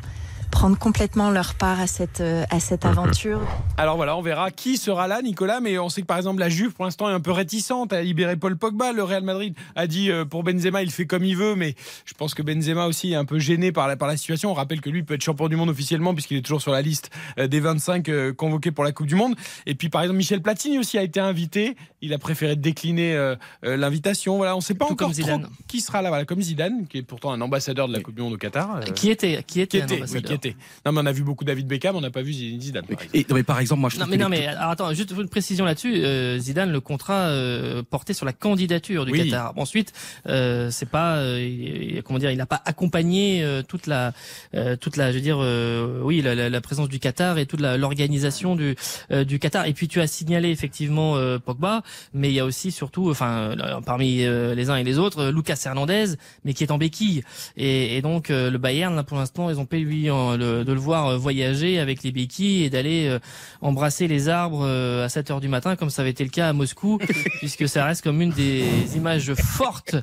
prendre 0.51 0.79
complètement 0.79 1.31
leur 1.31 1.55
part 1.55 1.81
à 1.81 1.87
cette, 1.87 2.21
euh, 2.21 2.45
à 2.51 2.61
cette 2.61 2.85
aventure. 2.85 3.41
Alors 3.77 3.97
voilà, 3.97 4.17
on 4.17 4.23
verra 4.23 4.51
qui 4.51 4.77
sera 4.77 5.07
là, 5.09 5.23
Nicolas. 5.23 5.61
Mais 5.61 5.79
on 5.79 5.89
sait 5.89 6.03
que 6.03 6.07
par 6.07 6.17
exemple 6.17 6.41
la 6.41 6.49
Juve, 6.49 6.73
pour 6.73 6.85
l'instant, 6.85 7.09
est 7.09 7.13
un 7.13 7.21
peu 7.21 7.33
réticente 7.33 7.93
à 7.93 8.03
libérer 8.03 8.37
Paul 8.37 8.57
Pogba. 8.57 8.93
Le 8.93 9.03
Real 9.03 9.23
Madrid 9.23 9.55
a 9.77 9.87
dit 9.87 10.11
euh, 10.11 10.25
pour 10.25 10.43
Benzema, 10.43 10.83
il 10.83 10.91
fait 10.91 11.07
comme 11.07 11.25
il 11.25 11.37
veut, 11.37 11.55
mais 11.55 11.75
je 12.05 12.15
pense 12.15 12.35
que 12.35 12.43
Benzema 12.43 12.87
aussi 12.87 13.13
est 13.13 13.17
un 13.17 13.25
peu 13.25 13.39
gêné 13.39 13.73
par 13.73 13.89
la, 13.89 13.97
par 13.97 14.09
la 14.09 14.17
situation. 14.17 14.51
On 14.51 14.55
rappelle 14.55 14.81
que 14.81 14.91
lui 14.91 15.03
peut 15.03 15.15
être 15.15 15.23
champion 15.23 15.49
du 15.49 15.57
monde 15.57 15.71
officiellement 15.71 16.15
puisqu'il 16.15 16.37
est 16.37 16.43
toujours 16.43 16.63
sur 16.63 16.73
la 16.73 16.83
liste 16.83 17.11
euh, 17.39 17.47
des 17.47 17.61
25 17.61 18.09
euh, 18.09 18.33
convoqués 18.33 18.71
pour 18.71 18.85
la 18.85 18.93
Coupe 18.93 19.07
du 19.07 19.15
Monde. 19.15 19.35
Et 19.67 19.75
puis 19.75 19.89
par 19.89 20.03
exemple, 20.03 20.19
Michel 20.19 20.43
Platini 20.43 20.79
aussi 20.79 20.99
a 20.99 21.03
été 21.03 21.21
invité. 21.21 21.77
Il 22.01 22.13
a 22.13 22.19
préféré 22.19 22.57
décliner 22.57 23.15
euh, 23.15 23.37
l'invitation. 23.63 24.37
Voilà, 24.37 24.55
on 24.55 24.59
ne 24.59 24.63
sait 24.63 24.75
pas 24.75 24.87
Tout 24.87 24.93
encore 24.93 25.09
comme 25.09 25.15
Zidane. 25.15 25.43
trop 25.43 25.53
qui 25.67 25.81
sera 25.81 26.03
là. 26.03 26.09
Voilà, 26.09 26.25
comme 26.25 26.41
Zidane, 26.41 26.87
qui 26.89 26.99
est 26.99 27.03
pourtant 27.03 27.33
un 27.33 27.41
ambassadeur 27.41 27.89
de 27.89 27.93
la 27.93 28.01
Coupe 28.01 28.15
du 28.15 28.23
Monde 28.23 28.35
au 28.35 28.39
Qatar. 28.39 28.81
Qui 28.95 29.11
était 29.11 29.43
qui 29.47 29.61
était, 29.61 29.79
qui 29.79 29.83
un 29.83 29.85
était, 29.85 29.95
oui, 29.95 30.01
ambassadeur. 30.01 30.23
qui 30.23 30.33
était. 30.35 30.38
Non, 30.87 30.93
mais 30.93 31.01
on 31.03 31.07
a 31.07 31.13
vu 31.13 31.23
beaucoup 31.23 31.45
David 31.45 31.67
Beckham, 31.67 31.97
on 31.97 32.01
n'a 32.01 32.11
pas 32.11 32.23
vu 32.23 32.33
Zidane. 32.33 32.85
par 32.85 32.93
exemple. 33.03 33.17
Et 33.17 33.27
non, 33.29 33.35
mais 33.37 33.43
par 33.43 33.59
exemple, 33.61 33.81
moi 33.81 33.91
je 33.91 33.97
Non 33.97 34.01
trouve 34.03 34.11
mais 34.13 34.17
que 34.19 34.23
non 34.23 34.29
mais 34.29 34.47
alors, 34.47 34.71
attends 34.71 34.93
juste 34.95 35.13
une 35.19 35.29
précision 35.29 35.65
là-dessus 35.65 35.95
euh, 36.05 36.39
Zidane 36.39 36.71
le 36.73 36.81
contrat 36.81 37.29
euh, 37.29 37.83
portait 37.89 38.15
sur 38.15 38.27
la 38.27 38.33
candidature 38.33 39.05
du 39.07 39.13
Oui. 39.13 39.25
Qatar 39.25 39.53
ensuite 39.57 39.93
euh, 40.27 40.71
c'est 40.71 40.89
pas 40.89 41.17
euh, 41.17 41.41
il- 41.41 41.97
il- 41.97 42.03
comment 42.03 42.19
dire 42.19 42.31
il 42.31 42.37
n'a 42.39 42.47
pas 42.47 42.61
accompagné 42.65 43.43
euh, 43.43 43.63
toute 43.63 43.87
la 43.87 44.13
euh, 44.55 44.77
toute 44.77 44.97
la 44.97 45.11
je 45.11 45.17
veux 45.17 45.23
dire 45.23 45.39
euh, 45.41 46.01
oui 46.03 46.21
la, 46.23 46.35
la- 46.35 46.51
la 46.51 46.61
présence 46.61 46.89
du 46.89 46.99
Qatar 46.99 47.39
et 47.39 47.47
toute 47.47 47.61
la- 47.61 47.77
l'organisation 47.77 48.57
du 48.57 48.77
euh, 49.11 49.25
du 49.25 49.39
Qatar 49.39 49.67
et 49.67 49.73
puis 49.73 49.89
tu 49.89 50.01
as 50.01 50.07
signalé 50.07 50.51
effectivement 50.51 51.17
euh, 51.17 51.39
Pogba 51.39 51.83
mais 52.15 52.29
il 52.29 52.35
y 52.35 52.41
a 52.41 52.45
aussi 52.45 52.71
surtout 52.73 53.11
enfin 53.11 53.53
euh, 53.59 53.81
parmi 53.85 54.25
euh, 54.25 54.55
les 54.55 54.71
uns 54.71 54.77
et 54.77 54.85
les 54.85 54.99
autres 54.99 55.29
Lucas 55.31 55.61
Hernandez 55.65 56.15
mais 56.45 56.55
qui 56.55 56.65
est 56.65 56.71
en 56.71 56.79
béquille 56.79 57.23
et, 57.57 57.97
et 57.97 58.03
donc 58.03 58.31
euh, 58.31 58.51
le 58.51 58.59
Bayern 58.59 58.95
là 58.95 59.03
pour 59.05 59.17
l'instant 59.19 59.49
ils 59.51 59.59
ont 59.59 59.67
payé 59.67 59.85
lui 59.85 60.11
en- 60.11 60.28
le- 60.37 60.65
de 60.65 60.73
le 60.73 60.79
voir 60.81 61.07
euh, 61.09 61.17
voyager 61.17 61.79
avec 61.79 62.03
les 62.03 62.13
béquilles 62.13 62.65
et 62.65 62.71
d'aller 62.71 63.07
euh, 63.09 63.19
embrasser 63.61 64.09
les 64.09 64.29
arbres 64.29 64.65
euh, 64.67 65.05
à 65.05 65.09
7 65.09 65.31
heures 65.31 65.41
du 65.41 65.49
matin 65.49 65.77
comme 65.77 65.91
ça 65.91 66.03
avait 66.03 66.11
été 66.11 66.25
le 66.25 66.31
cas 66.31 66.49
à 66.49 66.53
Moscou 66.53 66.99
puisque 67.39 67.69
ça 67.69 67.85
reste 67.85 68.03
comme 68.03 68.21
une 68.21 68.31
des 68.33 68.65
images 68.97 69.33
fortes 69.35 69.97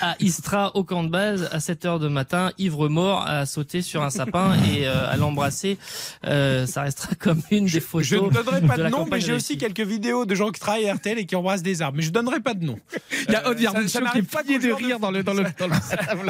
à 0.00 0.16
Istra 0.20 0.74
au 0.76 0.84
camp 0.84 1.04
de 1.04 1.08
base 1.08 1.48
à 1.52 1.60
7 1.60 1.84
heures 1.84 2.00
du 2.00 2.08
matin 2.08 2.52
ivre 2.58 2.88
mort 2.88 3.24
à 3.26 3.46
sauter 3.46 3.82
sur 3.82 4.02
un 4.02 4.10
sapin 4.10 4.54
et 4.72 4.86
euh, 4.86 5.10
à 5.10 5.16
l'embrasser 5.16 5.78
Euh, 6.26 6.66
ça 6.66 6.82
restera 6.82 7.14
comme 7.18 7.42
une 7.50 7.66
des 7.66 7.80
photos 7.80 8.06
Je 8.06 8.16
ne 8.16 8.30
donnerai 8.30 8.60
pas 8.62 8.76
de, 8.76 8.88
nom, 8.88 9.06
mais 9.10 9.20
j'ai 9.20 9.32
aussi 9.32 9.58
quelques 9.58 9.80
vidéos 9.80 10.24
de 10.24 10.34
gens 10.34 10.50
qui 10.50 10.60
travaillent 10.60 10.88
à 10.88 10.94
RTL 10.94 11.18
et 11.18 11.26
qui 11.26 11.36
embrassent 11.36 11.62
des 11.62 11.82
arbres. 11.82 11.96
Mais 11.98 12.02
je 12.02 12.10
donnerai 12.10 12.40
pas 12.40 12.54
de 12.54 12.64
nom. 12.64 12.78
Il 13.28 13.32
y 13.32 13.36
a 13.36 13.46
Euh, 13.46 13.50
Aude 13.50 13.58
Vernon 13.58 13.80
ça- 13.82 13.88
ça 13.88 13.98
qui 13.98 13.98
est 13.98 14.00
n'arrive 14.04 14.24
pas 14.24 14.42
de 14.42 14.72
rire 14.72 14.98
dans 15.00 15.10
le 15.10 15.22
dans 15.22 15.34
le 15.34 15.44
dans 15.58 15.66
le- 15.66 15.74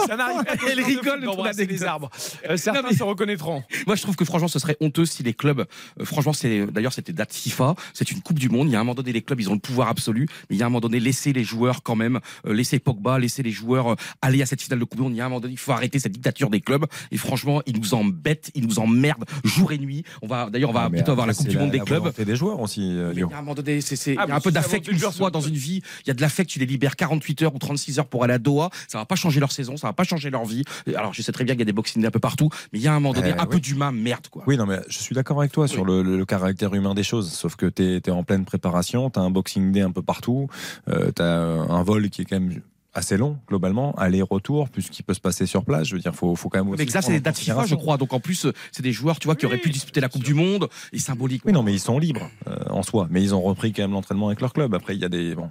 Ça 0.06 0.16
n'arrive 0.16 0.44
pas 0.44 0.54
Elle 0.70 0.82
rigole 0.82 1.22
d'embrasser 1.22 1.66
des 1.66 1.82
anecdote. 1.82 1.88
arbres. 1.88 2.10
Euh, 2.48 2.56
certains 2.56 2.82
Non, 2.82 2.88
mais- 2.90 2.96
se 3.04 3.08
reconnaîtront. 3.10 3.62
Moi, 3.86 3.96
je 3.96 4.02
trouve 4.02 4.16
que 4.16 4.24
franchement, 4.24 4.48
ce 4.48 4.58
serait 4.58 4.76
honteux 4.80 5.04
si 5.06 5.22
les 5.22 5.34
clubs, 5.34 5.60
euh, 6.00 6.04
franchement, 6.04 6.32
c'est 6.32 6.66
d'ailleurs 6.66 6.92
c'était 6.92 7.12
date 7.12 7.32
FIFA, 7.32 7.74
c'est 7.92 8.10
une 8.10 8.20
Coupe 8.20 8.38
du 8.38 8.48
Monde. 8.48 8.68
Il 8.68 8.72
y 8.72 8.76
a 8.76 8.80
un 8.80 8.84
moment 8.84 8.94
donné, 8.94 9.12
les 9.12 9.22
clubs, 9.22 9.40
ils 9.40 9.50
ont 9.50 9.54
le 9.54 9.58
pouvoir 9.60 9.88
absolu, 9.88 10.26
mais 10.48 10.56
il 10.56 10.58
y 10.58 10.62
a 10.62 10.66
un 10.66 10.68
moment 10.68 10.80
donné, 10.80 11.00
laisser 11.00 11.32
les 11.32 11.44
joueurs 11.44 11.82
quand 11.82 11.96
même, 11.96 12.20
euh, 12.46 12.52
laisser 12.54 12.78
Pogba, 12.78 13.18
laisser 13.18 13.42
les 13.42 13.50
joueurs 13.50 13.92
euh, 13.92 13.96
aller 14.22 14.42
à 14.42 14.46
cette 14.46 14.62
finale 14.62 14.78
de 14.80 14.84
Coupe 14.84 14.96
du 14.98 15.02
Monde. 15.02 15.12
Il 15.12 15.16
y 15.18 15.20
a 15.20 15.26
un 15.26 15.28
moment 15.28 15.40
donné, 15.40 15.54
il 15.54 15.58
faut 15.58 15.72
arrêter 15.72 15.98
cette 15.98 16.12
dictature 16.12 16.50
des 16.50 16.60
clubs. 16.60 16.86
Et 17.10 17.16
franchement, 17.16 17.60
ils 17.66 17.78
nous 17.78 17.94
embêtent, 17.94 18.50
ils 18.54 18.66
nous 18.66 18.78
emmerdent 18.78 19.24
jour 19.44 19.72
et 19.72 19.78
nuit. 19.78 20.04
On 20.22 20.26
va 20.26 20.48
d'ailleurs, 20.50 20.70
on 20.70 20.72
va 20.72 20.84
Ah, 20.84 20.88
bientôt 20.88 21.12
avoir 21.12 21.26
la 21.26 21.34
Coupe 21.34 21.48
du 21.48 21.58
Monde 21.58 21.70
des 21.70 21.78
la 21.78 21.84
clubs. 21.84 22.12
des 22.18 22.36
joueurs 22.36 22.60
aussi, 22.60 22.80
euh, 22.82 23.08
Mais 23.10 23.14
Lyon. 23.16 23.30
à 23.32 23.38
un 23.38 23.40
moment 23.42 23.54
donné, 23.54 23.80
c'est, 23.80 23.96
c'est- 23.96 24.16
Ah, 24.18 24.24
il 24.26 24.30
y 24.30 24.32
a 24.32 24.36
un 24.36 24.40
peu 24.40 24.50
d'affect 24.52 24.88
une 24.88 24.98
fois 24.98 25.30
dans 25.30 25.40
une 25.40 25.54
vie. 25.54 25.82
Il 26.04 26.08
y 26.08 26.10
a 26.10 26.14
de 26.14 26.20
l'affect, 26.20 26.48
tu 26.48 26.58
les 26.58 26.66
libères 26.66 26.96
48 26.96 27.42
heures 27.42 27.54
ou 27.54 27.58
36 27.58 27.98
heures 27.98 28.06
pour 28.06 28.24
aller 28.24 28.34
à 28.34 28.38
Doha. 28.38 28.70
Ça 28.88 28.98
va 28.98 29.04
pas 29.04 29.16
changer 29.16 29.40
leur 29.40 29.52
saison, 29.52 29.76
ça 29.76 29.86
va 29.88 29.92
pas 29.92 30.04
changer 30.04 30.30
leur 30.30 30.44
vie. 30.44 30.62
Alors, 30.96 31.12
je 31.14 31.22
sais 31.22 31.32
très 31.32 31.44
bien 31.44 31.54
qu'il 31.54 31.60
y 31.60 31.62
a 31.62 31.66
des 31.66 31.72
boxing 31.72 32.00
day 32.02 32.08
un 32.08 32.10
peu 32.10 32.18
partout, 32.20 32.48
mais 32.72 32.78
il 32.78 32.82
y 32.82 32.88
a 32.88 32.93
un 32.96 33.00
moment 33.00 33.12
donné, 33.14 33.30
Eh, 33.36 33.38
un 33.38 33.42
oui. 33.44 33.48
peu 33.50 33.60
d'humain, 33.60 33.92
merde, 33.92 34.28
quoi. 34.30 34.44
Oui, 34.46 34.56
non, 34.56 34.66
mais 34.66 34.80
je 34.88 34.98
suis 34.98 35.14
d'accord 35.14 35.38
avec 35.40 35.52
toi 35.52 35.68
sur 35.68 35.84
le, 35.84 36.02
le- 36.02 36.16
le 36.16 36.24
caractère 36.24 36.74
humain 36.74 36.94
des 36.94 37.02
choses. 37.02 37.30
Sauf 37.32 37.56
que 37.56 37.66
tu 37.66 37.82
es, 37.82 38.10
en 38.10 38.22
pleine 38.24 38.44
préparation, 38.44 39.10
tu 39.10 39.18
as 39.18 39.22
un 39.22 39.30
boxing 39.30 39.72
day 39.72 39.80
un 39.82 39.90
peu 39.92 40.02
partout, 40.02 40.48
euh, 40.88 41.10
tu 41.14 41.22
as 41.22 41.26
un 41.40 41.82
vol 41.82 42.08
qui 42.10 42.22
est 42.22 42.24
quand 42.24 42.38
même 42.40 42.60
assez 42.96 43.16
long, 43.16 43.38
globalement, 43.48 43.92
aller-retour, 43.96 44.68
plus 44.68 44.82
ce 44.82 44.90
qui 44.92 45.02
peut 45.02 45.14
se 45.14 45.20
passer 45.20 45.46
sur 45.46 45.64
place. 45.64 45.88
Je 45.88 45.96
veux 45.96 46.00
dire, 46.00 46.14
faut, 46.14 46.36
faut 46.36 46.48
quand 46.48 46.58
même 46.64 46.72
aussi. 46.72 46.84
Mais 46.84 46.90
ça, 46.90 47.02
c'est 47.02 47.10
des 47.12 47.18
dates 47.20 47.36
FIFA, 47.38 47.66
je 47.66 47.74
crois. 47.74 47.96
Donc 47.96 48.12
en 48.12 48.20
plus, 48.20 48.46
c'est 48.70 48.82
des 48.82 48.92
joueurs, 48.92 49.18
tu 49.18 49.26
vois, 49.26 49.34
qui 49.34 49.46
auraient 49.46 49.58
pu 49.58 49.70
disputer 49.70 50.00
la 50.00 50.08
Coupe 50.08 50.22
du 50.22 50.32
Monde 50.34 50.68
et 50.92 51.00
symboliquement. 51.00 51.48
Oui, 51.48 51.52
non, 51.52 51.64
mais 51.64 51.72
ils 51.72 51.80
sont 51.80 51.98
libres. 51.98 52.30
Euh, 52.46 52.54
en 52.70 52.84
soi. 52.84 53.08
Mais 53.10 53.20
ils 53.22 53.34
ont 53.34 53.42
repris 53.42 53.72
quand 53.72 53.82
même 53.82 53.90
l'entraînement 53.92 54.28
avec 54.28 54.40
leur 54.40 54.52
club. 54.52 54.74
Après, 54.74 54.94
il 54.94 55.00
y 55.00 55.04
a 55.04 55.08
des 55.08 55.34
bon. 55.34 55.50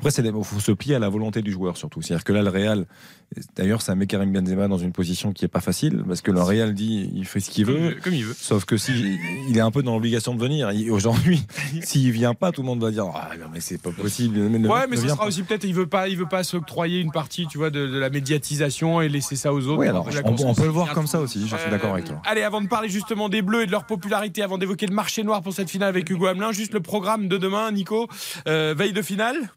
Après, 0.00 0.22
il 0.22 0.32
faut 0.44 0.60
se 0.60 0.72
plier 0.72 0.94
à 0.94 0.98
la 0.98 1.10
volonté 1.10 1.42
du 1.42 1.52
joueur 1.52 1.76
surtout. 1.76 2.00
C'est-à-dire 2.00 2.24
que 2.24 2.32
là, 2.32 2.42
le 2.42 2.48
Real, 2.48 2.86
d'ailleurs, 3.54 3.82
ça 3.82 3.94
met 3.94 4.06
Karim 4.06 4.32
Benzema 4.32 4.66
dans 4.66 4.78
une 4.78 4.92
position 4.92 5.32
qui 5.32 5.44
est 5.44 5.48
pas 5.48 5.60
facile 5.60 6.02
parce 6.06 6.22
que 6.22 6.30
le 6.30 6.40
Real 6.40 6.72
dit 6.72 7.10
il 7.14 7.26
fait 7.26 7.40
ce 7.40 7.50
qu'il 7.50 7.66
veut, 7.66 7.96
comme 8.02 8.14
il 8.14 8.24
veut. 8.24 8.34
Sauf 8.36 8.64
que 8.64 8.78
si 8.78 8.92
il 9.48 9.56
est 9.56 9.60
un 9.60 9.70
peu 9.70 9.82
dans 9.82 9.94
l'obligation 9.94 10.34
de 10.34 10.40
venir. 10.40 10.70
Aujourd'hui, 10.90 11.42
s'il 11.82 12.10
vient 12.12 12.34
pas, 12.34 12.50
tout 12.50 12.62
le 12.62 12.66
monde 12.66 12.80
va 12.80 12.90
dire 12.90 13.04
ah 13.14 13.30
non 13.38 13.46
mais 13.52 13.60
c'est 13.60 13.80
pas 13.80 13.90
possible. 13.90 14.38
ouais, 14.38 14.86
mais 14.88 14.96
ce 14.96 15.08
sera 15.08 15.26
aussi 15.26 15.42
peut-être 15.42 15.64
il 15.64 15.74
veut 15.74 15.86
pas, 15.86 16.08
il 16.08 16.16
veut 16.16 16.28
pas 16.28 16.44
s'octroyer 16.44 17.00
une 17.00 17.12
partie, 17.12 17.46
tu 17.46 17.58
vois, 17.58 17.70
de, 17.70 17.80
la 17.80 18.08
médiatisation 18.08 19.02
et 19.02 19.08
laisser 19.08 19.36
ça 19.36 19.52
aux 19.52 19.66
autres. 19.66 19.80
Oui, 19.80 19.88
alors 19.88 20.08
on, 20.24 20.54
peut 20.54 20.64
le 20.64 20.70
voir 20.70 20.92
comme 20.94 21.06
ça 21.06 21.20
aussi. 21.20 21.46
Je 21.46 21.56
suis 21.56 21.70
d'accord 21.70 21.92
avec 21.92 22.06
toi. 22.06 22.16
Euh, 22.16 22.30
allez, 22.30 22.42
avant 22.42 22.60
de 22.60 22.68
parler 22.68 22.88
justement 22.88 23.28
des 23.28 23.42
Bleus 23.42 23.62
et 23.62 23.66
de 23.66 23.70
leur 23.70 23.84
popularité, 23.84 24.42
avant 24.42 24.58
d'évoquer 24.58 24.86
le 24.86 24.94
marché 24.94 25.22
noir 25.22 25.42
pour 25.42 25.52
cette 25.52 25.70
finale 25.70 25.88
avec 25.90 26.08
Hugo 26.08 26.26
Hamelin, 26.26 26.52
juste 26.52 26.72
le 26.72 26.80
programme 26.80 27.28
de 27.28 27.36
demain, 27.36 27.70
Nico, 27.72 28.08
euh, 28.48 28.74
veille 28.76 28.92
de 28.92 29.02
finale. 29.02 29.50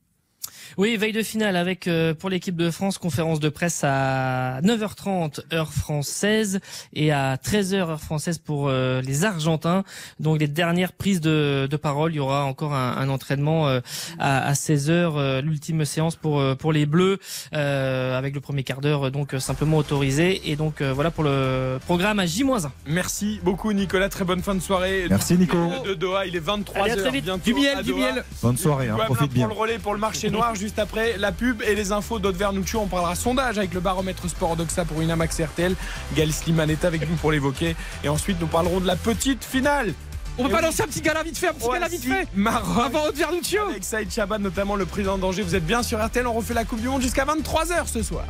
Oui, 0.78 0.98
veille 0.98 1.12
de 1.12 1.22
finale 1.22 1.56
avec 1.56 1.88
euh, 1.88 2.16
pour 2.16 2.32
l'équipe 2.32 2.56
de 2.56 2.72
France 2.72 2.98
conférence 2.98 3.40
de 3.40 3.50
presse 3.50 3.82
à 3.84 4.60
9h30 4.64 5.42
heure 5.54 5.72
française 5.72 6.60
et 6.94 7.12
à 7.12 7.36
13h 7.36 7.76
heure 7.76 8.02
française 8.02 8.40
pour 8.40 8.70
euh, 8.70 9.00
les 9.02 9.24
Argentins. 9.24 9.84
Donc 10.20 10.40
les 10.40 10.48
dernières 10.48 10.94
prises 10.94 11.22
de, 11.22 11.68
de 11.70 11.78
parole, 11.78 12.14
il 12.14 12.16
y 12.16 12.20
aura 12.20 12.46
encore 12.46 12.74
un, 12.74 12.98
un 12.98 13.10
entraînement 13.10 13.68
euh, 13.68 13.82
à, 14.18 14.48
à 14.48 14.54
16h, 14.54 15.42
l'ultime 15.42 15.86
séance 15.86 16.16
pour 16.16 16.42
pour 16.58 16.74
les 16.74 16.86
Bleus 16.88 17.20
avec 17.52 18.34
le 18.34 18.42
premier 18.42 18.64
quart 18.64 18.82
d'heure 18.82 19.12
donc 19.12 19.36
simplement 19.40 19.78
autorisé 19.78 20.50
et 20.50 20.56
donc 20.56 20.82
voilà 20.82 21.12
pour 21.12 21.24
le 21.24 21.78
programme 21.86 22.20
à 22.20 22.26
J-1. 22.26 22.70
Merci 22.88 23.40
beaucoup 23.44 23.72
Nicolas, 23.74 24.10
très 24.10 24.26
bonne 24.26 24.42
fin 24.42 24.56
de 24.56 24.60
soirée. 24.60 25.06
Merci 25.10 25.38
Nico. 25.38 25.58
De 25.86 25.94
Doha, 25.94 26.26
il 26.26 26.36
est 26.36 26.46
23h 26.46 27.22
bientôt. 27.22 27.44
Du 27.44 27.54
miel, 27.54 27.84
du 27.84 27.94
miel. 27.94 28.24
Bonne 28.42 28.58
soirée, 28.58 28.90
hein, 28.90 28.98
profite 29.06 29.32
bien. 29.32 29.48
Pour 29.48 29.56
le 29.56 29.62
relais 29.62 29.80
pour 29.80 29.94
le 29.94 30.00
marché 30.00 30.30
noir 30.30 30.56
juste 30.64 30.80
après 30.80 31.18
la 31.18 31.34
pub 31.34 31.62
et 31.62 31.76
les 31.76 31.92
infos 31.92 32.20
d'Aude 32.20 32.38
Vernuccio. 32.38 32.80
On 32.80 32.88
parlera 32.88 33.16
sondage 33.16 33.58
avec 33.58 33.74
le 33.74 33.82
baromètre 33.82 34.30
sport 34.30 34.56
d'Oxa 34.56 34.86
pour 34.86 34.98
Winamax 34.98 35.42
RTL. 35.42 35.76
Gal 36.16 36.32
Sliman 36.32 36.70
est 36.70 36.86
avec 36.86 37.02
nous 37.10 37.18
pour 37.18 37.34
l'évoquer. 37.34 37.76
Et 38.06 38.08
ensuite, 38.08 38.40
nous 38.40 38.48
parlerons 38.48 38.80
de 38.80 38.88
la 38.88 38.96
petite 38.96 39.44
finale. 39.44 39.94
On 40.38 40.44
peut 40.46 40.50
pas 40.50 40.62
lancer 40.62 40.84
un 40.84 40.86
petit 40.86 41.02
gala 41.02 41.22
vite 41.22 41.38
fait, 41.38 41.50
un 41.50 41.54
petit 41.54 41.68
gala 41.70 41.90
vite 41.90 42.06
fait 42.06 42.28
Maroc 42.34 42.86
Avant 42.86 43.08
Aude 43.08 43.16
Vernuccio 43.16 43.62
Avec 43.70 43.84
Saïd 43.84 44.10
Chaban, 44.10 44.40
notamment 44.40 44.78
le 44.78 44.86
président 44.86 45.18
d'Angers. 45.18 45.44
Vous 45.44 45.54
êtes 45.54 45.66
bien 45.66 45.84
sur 45.84 46.04
RTL, 46.04 46.26
on 46.26 46.34
refait 46.34 46.54
la 46.54 46.64
Coupe 46.64 46.80
du 46.80 46.88
Monde 46.88 47.02
jusqu'à 47.02 47.26
23h 47.26 47.86
ce 47.88 48.02
soir. 48.02 48.24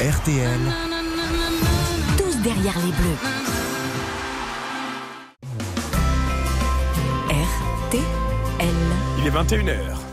RTL. 0.00 0.60
Tous 2.18 2.36
derrière 2.42 2.78
les 2.78 2.92
bleus. 2.92 3.18
RTL. 7.30 8.68
Il 9.18 9.26
est 9.26 9.30
21h. 9.30 10.11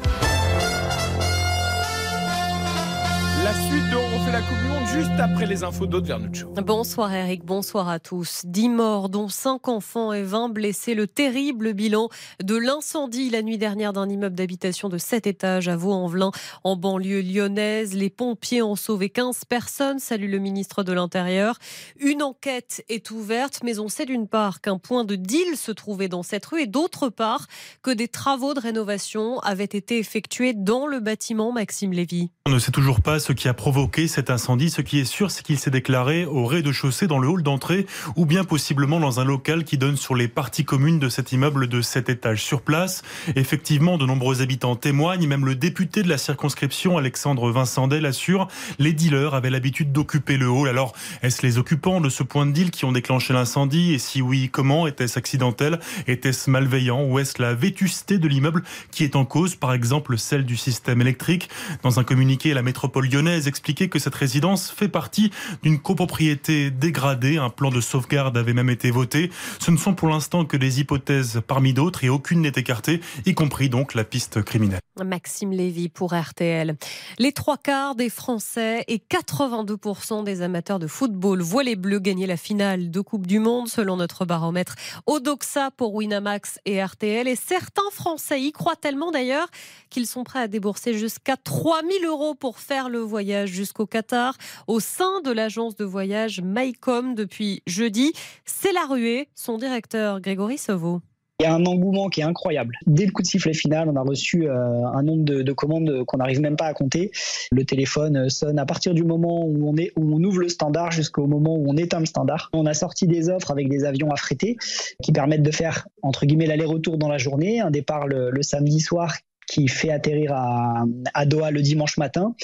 La 4.32 4.42
Coupe 4.42 4.59
juste 5.00 5.20
après 5.20 5.46
les 5.46 5.64
infos 5.64 5.86
d'Aude 5.86 6.08
Vernuccio. 6.08 6.50
Bonsoir 6.66 7.14
Eric, 7.14 7.46
bonsoir 7.46 7.88
à 7.88 8.00
tous. 8.00 8.42
10 8.44 8.68
morts, 8.68 9.08
dont 9.08 9.30
5 9.30 9.70
enfants 9.70 10.12
et 10.12 10.24
20 10.24 10.50
blessés. 10.50 10.94
Le 10.94 11.08
terrible 11.08 11.72
bilan 11.72 12.10
de 12.44 12.58
l'incendie 12.58 13.30
la 13.30 13.42
nuit 13.42 13.58
dernière 13.58 13.94
d'un 13.94 14.10
immeuble 14.10 14.36
d'habitation 14.36 14.90
de 14.90 14.98
7 14.98 15.26
étages 15.26 15.70
à 15.70 15.78
Vaux-en-Velin, 15.78 16.32
en 16.66 16.76
banlieue 16.76 17.22
lyonnaise. 17.22 17.94
Les 17.94 18.10
pompiers 18.10 18.62
ont 18.62 18.76
sauvé 18.76 19.10
15 19.10 19.46
personnes, 19.46 20.00
salue 20.00 20.30
le 20.30 20.40
ministre 20.40 20.84
de 20.84 20.92
l'Intérieur. 20.92 21.60
Une 22.02 22.22
enquête 22.22 22.84
est 22.90 23.10
ouverte, 23.10 23.62
mais 23.64 23.80
on 23.80 23.88
sait 23.88 24.06
d'une 24.06 24.28
part 24.28 24.60
qu'un 24.60 24.80
point 24.80 25.06
de 25.06 25.16
deal 25.16 25.56
se 25.56 25.72
trouvait 25.72 26.10
dans 26.10 26.24
cette 26.24 26.46
rue 26.46 26.64
et 26.64 26.68
d'autre 26.68 27.08
part 27.08 27.48
que 27.84 27.92
des 27.92 28.10
travaux 28.10 28.54
de 28.54 28.60
rénovation 28.60 29.40
avaient 29.40 29.64
été 29.64 29.98
effectués 29.98 30.54
dans 30.54 30.88
le 30.88 31.00
bâtiment 31.00 31.54
Maxime 31.54 31.94
Lévy. 31.94 32.32
On 32.46 32.52
ne 32.52 32.60
sait 32.60 32.72
toujours 32.72 33.00
pas 33.00 33.20
ce 33.20 33.32
qui 33.32 33.48
a 33.48 33.54
provoqué 33.54 34.10
cet 34.10 34.30
incendie. 34.30 34.70
Ce 34.70 34.82
qui 34.89 34.89
est 34.98 35.06
sûr, 35.06 35.30
c'est 35.30 35.44
qu'il 35.44 35.60
s'est 35.60 35.70
déclaré 35.70 36.26
au 36.26 36.48
rez-de-chaussée 36.48 37.06
dans 37.06 37.20
le 37.20 37.28
hall 37.28 37.44
d'entrée 37.44 37.86
ou 38.16 38.26
bien 38.26 38.44
possiblement 38.44 39.00
dans 39.00 39.20
un 39.20 39.26
local 39.26 39.64
qui 39.64 39.78
donne 39.78 39.98
sur 39.98 40.16
les 40.16 40.28
parties 40.28 40.66
communes 40.66 40.98
de 40.98 41.10
cet 41.10 41.32
immeuble 41.32 41.68
de 41.68 41.82
7 41.82 42.10
étages. 42.10 42.44
Sur 42.44 42.62
place, 42.62 43.04
effectivement, 43.36 43.98
de 43.98 44.06
nombreux 44.06 44.42
habitants 44.42 44.76
témoignent, 44.76 45.28
même 45.28 45.46
le 45.46 45.54
député 45.54 46.02
de 46.02 46.10
la 46.10 46.18
circonscription, 46.18 46.98
Alexandre 46.98 47.52
Vincendel, 47.52 48.06
assure 48.08 48.48
les 48.80 48.94
dealers 48.94 49.36
avaient 49.36 49.52
l'habitude 49.52 49.92
d'occuper 49.92 50.38
le 50.38 50.50
hall. 50.50 50.70
Alors, 50.70 50.94
est-ce 51.22 51.46
les 51.46 51.58
occupants 51.58 52.02
de 52.02 52.10
ce 52.10 52.24
point 52.24 52.46
de 52.46 52.52
deal 52.52 52.72
qui 52.72 52.86
ont 52.86 52.92
déclenché 52.92 53.34
l'incendie? 53.34 53.94
Et 53.94 54.00
si 54.00 54.22
oui, 54.22 54.50
comment 54.52 54.88
Était-ce 54.88 55.20
accidentel? 55.20 55.80
Était-ce 56.08 56.50
malveillant? 56.50 57.04
Ou 57.04 57.20
est-ce 57.20 57.42
la 57.42 57.54
vétusté 57.54 58.18
de 58.18 58.28
l'immeuble 58.28 58.64
qui 58.92 59.04
est 59.04 59.16
en 59.16 59.26
cause, 59.26 59.56
par 59.56 59.74
exemple 59.74 60.18
celle 60.18 60.46
du 60.46 60.58
système 60.58 61.02
électrique 61.02 61.50
Dans 61.84 62.00
un 62.00 62.04
communiqué, 62.04 62.54
la 62.54 62.62
métropole 62.62 63.10
lyonnaise 63.10 63.48
expliquait 63.48 63.90
que 63.90 64.00
cette 64.00 64.16
résidence 64.16 64.69
fait 64.74 64.88
partie 64.88 65.32
d'une 65.64 65.80
copropriété 65.80 66.72
dégradée. 66.72 67.38
Un 67.38 67.50
plan 67.50 67.70
de 67.70 67.82
sauvegarde 67.82 68.38
avait 68.38 68.54
même 68.54 68.70
été 68.70 68.92
voté. 68.92 69.32
Ce 69.60 69.72
ne 69.72 69.78
sont 69.78 69.94
pour 69.94 70.10
l'instant 70.10 70.46
que 70.46 70.58
des 70.58 70.80
hypothèses 70.80 71.42
parmi 71.48 71.74
d'autres 71.74 72.04
et 72.04 72.10
aucune 72.10 72.42
n'est 72.42 72.54
écartée, 72.56 73.02
y 73.26 73.34
compris 73.34 73.70
donc 73.70 73.94
la 73.94 74.04
piste 74.04 74.42
criminelle. 74.42 74.80
Maxime 75.04 75.52
Lévy 75.52 75.90
pour 75.90 76.14
RTL. 76.14 76.76
Les 77.18 77.32
trois 77.32 77.58
quarts 77.58 77.96
des 77.96 78.10
Français 78.10 78.84
et 78.88 78.98
82% 78.98 80.24
des 80.24 80.42
amateurs 80.42 80.80
de 80.80 80.88
football 80.88 81.42
voient 81.42 81.64
les 81.64 81.76
Bleus 81.76 82.00
gagner 82.00 82.28
la 82.28 82.38
finale 82.38 82.92
de 82.92 83.02
Coupe 83.02 83.28
du 83.28 83.40
Monde 83.40 83.68
selon 83.68 83.98
notre 83.98 84.26
baromètre 84.26 84.76
Odoxa 85.06 85.72
pour 85.72 85.94
Winamax 85.96 86.60
et 86.66 86.84
RTL. 86.84 87.28
Et 87.28 87.36
certains 87.36 87.90
Français 87.92 88.42
y 88.42 88.52
croient 88.52 88.76
tellement 88.76 89.12
d'ailleurs 89.12 89.48
qu'ils 89.90 90.08
sont 90.08 90.24
prêts 90.24 90.40
à 90.40 90.48
débourser 90.48 90.98
jusqu'à 90.98 91.38
3000 91.38 92.06
euros 92.06 92.36
pour 92.36 92.60
faire 92.60 92.90
le 92.90 93.00
voyage 93.00 93.50
jusqu'au 93.50 93.86
Qatar 93.86 94.36
au 94.68 94.80
sein 94.80 95.22
de 95.22 95.32
l'agence 95.32 95.76
de 95.76 95.86
voyage 95.86 96.42
MyCom 96.44 97.16
depuis 97.16 97.62
jeudi. 97.68 98.14
C'est 98.46 98.74
la 98.74 98.86
ruée, 98.86 99.30
son 99.36 99.58
directeur 99.58 100.22
Grégory 100.22 100.58
Sauveau. 100.58 101.02
Il 101.42 101.46
y 101.46 101.46
a 101.46 101.54
un 101.54 101.66
engouement 101.66 102.10
qui 102.10 102.20
est 102.20 102.26
incroyable. 102.26 102.76
Dès 102.86 103.06
le 103.06 103.14
coup 103.14 103.22
de 103.22 103.28
sifflet 103.28 103.54
final, 103.54 103.88
on 103.88 103.96
a 103.96 104.02
reçu 104.02 104.50
euh, 104.50 104.86
un 104.94 105.04
nombre 105.04 105.24
de, 105.24 105.54
commandes 105.54 106.04
qu'on 106.06 106.18
n'arrive 106.18 106.42
même 106.42 106.58
pas 106.58 106.66
à 106.66 106.74
compter. 106.74 107.12
Le 107.54 107.64
téléphone 107.64 108.30
sonne 108.30 108.60
à 108.60 108.66
partir 108.66 108.94
du 108.94 109.06
moment 109.06 109.46
où 109.46 109.74
on, 109.96 110.24
ouvre 110.24 110.42
le 110.42 110.50
standard 110.50 110.92
jusqu'au 110.92 111.28
moment 111.28 111.56
où 111.56 111.64
on 111.70 111.78
éteint 111.78 112.02
le 112.02 112.06
standard. 112.06 112.50
On 112.52 112.66
a 112.66 112.74
sorti 112.74 113.08
des 113.08 113.30
offres 113.30 113.52
avec 113.52 113.70
des 113.70 113.86
avions 113.86 114.12
affrétés 114.12 114.58
qui 115.02 115.14
permettent 115.14 115.42
de 115.42 115.52
faire, 115.52 115.88
entre 116.02 116.26
guillemets, 116.26 116.46
l'aller-retour 116.46 116.98
dans 116.98 117.08
la 117.08 117.18
journée, 117.18 117.62
un 117.62 117.72
départ 117.72 118.08
le 118.08 118.42
samedi 118.42 118.82
soir 118.82 119.14
qui 119.50 119.68
fait 119.68 119.92
atterrir 119.92 120.32
à, 120.34 121.26
Doha 121.26 121.52
le 121.52 121.62
dimanche 121.62 121.98
matin 121.98 122.36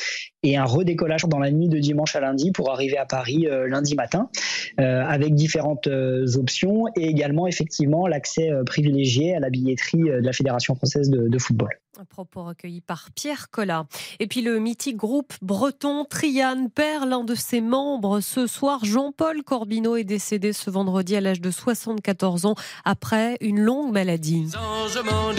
et 0.43 0.57
un 0.57 0.65
redécollage 0.65 1.23
dans 1.25 1.39
la 1.39 1.51
nuit 1.51 1.69
de 1.69 1.77
dimanche 1.77 2.15
à 2.15 2.19
lundi 2.19 2.51
pour 2.51 2.71
arriver 2.71 2.97
à 2.97 3.05
Paris 3.05 3.47
euh, 3.47 3.67
lundi 3.67 3.95
matin 3.95 4.29
euh, 4.79 5.03
avec 5.05 5.35
différentes 5.35 5.87
euh, 5.87 6.25
options 6.35 6.85
et 6.95 7.05
également 7.05 7.47
effectivement 7.47 8.07
l'accès 8.07 8.49
privilégié 8.65 9.35
à 9.35 9.39
la 9.39 9.49
billetterie 9.49 10.03
de 10.03 10.25
la 10.25 10.33
Fédération 10.33 10.75
française 10.75 11.09
de 11.09 11.39
football. 11.39 11.69
Un 11.97 12.03
propos 12.03 12.43
recueilli 12.43 12.81
par 12.81 13.09
Pierre 13.15 13.49
Collat. 13.49 13.85
Et 14.19 14.27
puis 14.27 14.41
le 14.41 14.59
mythique 14.59 14.97
groupe 14.97 15.33
breton 15.41 16.03
Triane 16.03 16.69
perd 16.69 17.07
l'un 17.07 17.23
de 17.23 17.35
ses 17.35 17.61
membres. 17.61 18.19
Ce 18.19 18.47
soir, 18.47 18.83
Jean-Paul 18.83 19.43
Corbineau 19.43 19.95
est 19.95 20.03
décédé 20.03 20.51
ce 20.51 20.69
vendredi 20.69 21.15
à 21.15 21.21
l'âge 21.21 21.39
de 21.39 21.51
74 21.51 22.47
ans 22.47 22.55
après 22.83 23.37
une 23.39 23.61
longue 23.61 23.93
maladie. 23.93 24.49
Je 24.51 24.99
m'en 24.99 25.31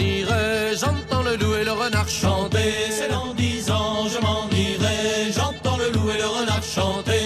j'entends 5.31 5.77
le 5.77 5.91
loup 5.91 6.09
et 6.09 6.17
le 6.17 6.27
renard 6.27 6.63
chanter. 6.63 7.16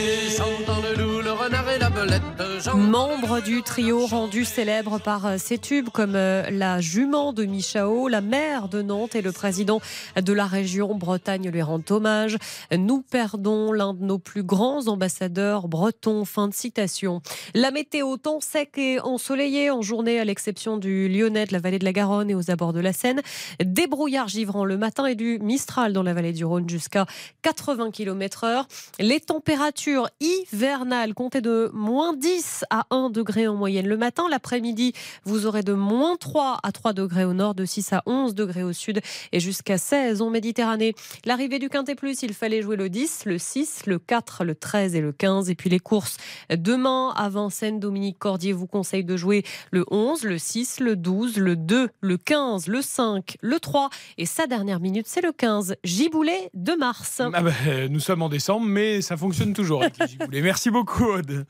Membre 2.73 3.41
du 3.41 3.63
trio 3.63 4.05
rendu 4.05 4.45
célèbre 4.45 4.97
par 4.97 5.25
euh, 5.25 5.37
ses 5.37 5.57
tubes 5.57 5.89
comme 5.89 6.15
euh, 6.15 6.49
la 6.49 6.79
jument 6.79 7.33
de 7.33 7.43
Michao, 7.43 8.07
la 8.07 8.21
mère 8.21 8.69
de 8.69 8.81
Nantes 8.81 9.13
et 9.13 9.21
le 9.21 9.33
président 9.33 9.81
de 10.15 10.31
la 10.31 10.45
région 10.45 10.95
Bretagne 10.95 11.49
lui 11.49 11.61
rend 11.61 11.81
hommage. 11.89 12.37
Nous 12.71 13.01
perdons 13.01 13.73
l'un 13.73 13.93
de 13.93 14.05
nos 14.05 14.19
plus 14.19 14.43
grands 14.43 14.87
ambassadeurs 14.87 15.67
bretons. 15.67 16.23
Fin 16.23 16.47
de 16.47 16.53
citation. 16.53 17.21
La 17.53 17.71
météo, 17.71 18.15
temps 18.15 18.39
sec 18.39 18.77
et 18.77 19.01
ensoleillé 19.01 19.69
en 19.69 19.81
journée 19.81 20.19
à 20.19 20.23
l'exception 20.23 20.77
du 20.77 21.09
Lyonnais, 21.09 21.47
de 21.47 21.53
la 21.53 21.59
vallée 21.59 21.79
de 21.79 21.85
la 21.85 21.91
Garonne 21.91 22.29
et 22.29 22.35
aux 22.35 22.51
abords 22.51 22.73
de 22.73 22.79
la 22.79 22.93
Seine. 22.93 23.21
Des 23.61 23.87
brouillards 23.87 24.29
givrants 24.29 24.65
le 24.65 24.77
matin 24.77 25.07
et 25.07 25.15
du 25.15 25.39
Mistral 25.39 25.91
dans 25.91 26.03
la 26.03 26.13
vallée 26.13 26.33
du 26.33 26.45
Rhône 26.45 26.69
jusqu'à 26.69 27.05
80 27.41 27.91
km 27.91 28.45
heure. 28.45 28.67
Les 28.99 29.19
températures 29.19 30.09
hivernales 30.21 31.13
comptaient 31.13 31.41
de 31.41 31.69
moins 31.73 32.13
10 32.13 32.60
6 32.61 32.65
à 32.69 32.85
1 32.89 33.09
degré 33.09 33.47
en 33.47 33.55
moyenne 33.55 33.87
le 33.87 33.97
matin. 33.97 34.27
L'après-midi, 34.29 34.93
vous 35.23 35.45
aurez 35.45 35.63
de 35.63 35.73
moins 35.73 36.15
3 36.17 36.59
à 36.63 36.71
3 36.71 36.93
degrés 36.93 37.25
au 37.25 37.33
nord, 37.33 37.55
de 37.55 37.65
6 37.65 37.93
à 37.93 38.03
11 38.05 38.35
degrés 38.35 38.63
au 38.63 38.73
sud 38.73 39.01
et 39.31 39.39
jusqu'à 39.39 39.77
16 39.77 40.21
en 40.21 40.29
Méditerranée. 40.29 40.93
L'arrivée 41.25 41.59
du 41.59 41.69
Quintet 41.69 41.95
Plus, 41.95 42.23
il 42.23 42.33
fallait 42.33 42.61
jouer 42.61 42.75
le 42.75 42.89
10, 42.89 43.23
le 43.25 43.37
6, 43.37 43.83
le 43.85 43.99
4, 43.99 44.43
le 44.43 44.55
13 44.55 44.95
et 44.95 45.01
le 45.01 45.11
15. 45.11 45.49
Et 45.49 45.55
puis 45.55 45.69
les 45.69 45.79
courses 45.79 46.17
demain 46.49 47.13
à 47.15 47.29
Vincennes, 47.29 47.79
Dominique 47.79 48.19
Cordier 48.19 48.53
vous 48.53 48.67
conseille 48.67 49.03
de 49.03 49.17
jouer 49.17 49.43
le 49.71 49.85
11, 49.89 50.23
le 50.23 50.37
6, 50.37 50.79
le 50.79 50.95
12, 50.95 51.37
le 51.37 51.55
2, 51.55 51.89
le 52.01 52.17
15, 52.17 52.67
le 52.67 52.81
5, 52.81 53.37
le 53.41 53.59
3 53.59 53.89
et 54.17 54.25
sa 54.25 54.47
dernière 54.47 54.79
minute, 54.79 55.07
c'est 55.07 55.21
le 55.21 55.31
15. 55.31 55.75
Giboulet 55.83 56.49
de 56.53 56.73
mars. 56.73 57.21
Ah 57.33 57.41
bah, 57.41 57.51
nous 57.89 57.99
sommes 57.99 58.21
en 58.21 58.29
décembre, 58.29 58.65
mais 58.65 59.01
ça 59.01 59.17
fonctionne 59.17 59.53
toujours 59.53 59.81
avec 59.81 59.97
les 59.99 60.07
giboulets. 60.07 60.41
Merci 60.41 60.69
beaucoup, 60.69 61.05
Aude. 61.05 61.45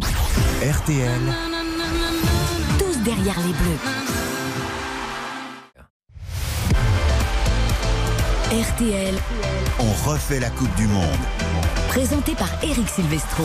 RTL, 0.00 1.20
Tous 2.80 2.98
derrière 3.04 3.36
les 3.38 3.52
bleus. 3.52 3.78
RTL, 8.50 9.14
on 9.78 10.10
refait 10.10 10.40
la 10.40 10.50
Coupe 10.50 10.74
du 10.74 10.88
Monde. 10.88 11.04
présenté 11.86 12.34
par 12.34 12.48
Eric 12.64 12.88
Silvestro. 12.88 13.44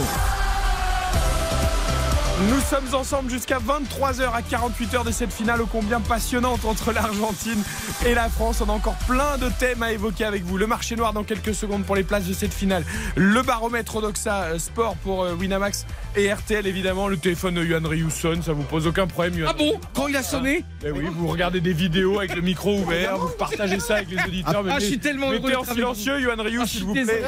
Nous 2.48 2.62
sommes 2.62 2.94
ensemble 2.98 3.30
jusqu'à 3.30 3.58
23h 3.58 4.34
à 4.34 4.42
48 4.42 4.94
heures 4.94 5.04
de 5.04 5.12
cette 5.12 5.34
finale 5.34 5.62
ô 5.62 5.66
combien 5.66 6.00
passionnante 6.00 6.64
entre 6.64 6.94
l'Argentine 6.94 7.62
et 8.06 8.14
la 8.14 8.30
France. 8.30 8.64
On 8.66 8.70
a 8.70 8.72
encore 8.72 8.96
plein 9.08 9.38
de 9.38 9.50
thèmes 9.60 9.84
à 9.84 9.92
évoquer 9.92 10.24
avec 10.24 10.44
vous. 10.46 10.58
Le 10.58 10.66
marché 10.66 10.96
noir 10.96 11.12
dans 11.12 11.26
quelques 11.26 11.54
secondes 11.54 11.84
pour 11.84 11.98
les 11.98 12.04
places 12.04 12.28
de 12.28 12.34
cette 12.34 12.54
finale. 12.54 12.86
Le 13.18 13.42
baromètre 13.42 13.98
Odoxa 13.98 14.44
euh, 14.44 14.58
Sport 14.60 14.96
pour 15.04 15.24
euh, 15.24 15.34
Winamax 15.34 15.86
et 16.16 16.32
RTL 16.32 16.66
évidemment. 16.66 17.10
Le 17.10 17.18
téléphone 17.18 17.56
de 17.56 17.66
Yuan 17.66 17.86
Ryu 17.86 18.10
sonne, 18.10 18.42
ça 18.42 18.54
vous 18.54 18.64
pose 18.64 18.88
aucun 18.88 19.06
problème. 19.06 19.38
Yuan 19.38 19.50
Ah 19.54 19.58
bon? 19.58 19.74
Quand 19.94 20.08
il 20.08 20.16
a 20.16 20.24
sonné? 20.24 20.64
Eh 20.86 20.92
oui, 20.92 21.08
vous 21.12 21.28
regardez 21.28 21.60
des 21.60 21.74
vidéos 21.74 22.20
avec 22.20 22.36
le 22.36 22.42
micro 22.42 22.80
ouvert, 22.80 23.18
vous 23.18 23.28
partagez 23.38 23.82
ça 23.82 23.96
avec 23.96 24.12
les 24.12 24.24
auditeurs. 24.24 24.64
Ah, 24.70 24.80
je 24.80 24.86
suis 24.86 25.00
tellement 25.00 25.30
Mettez 25.30 25.56
en 25.58 25.66
silencieux, 25.66 26.22
Yuan 26.22 26.40
Ryu, 26.40 26.60
Ah, 26.64 26.68
s'il 26.68 26.86
vous 26.86 26.94
plaît. 26.94 27.22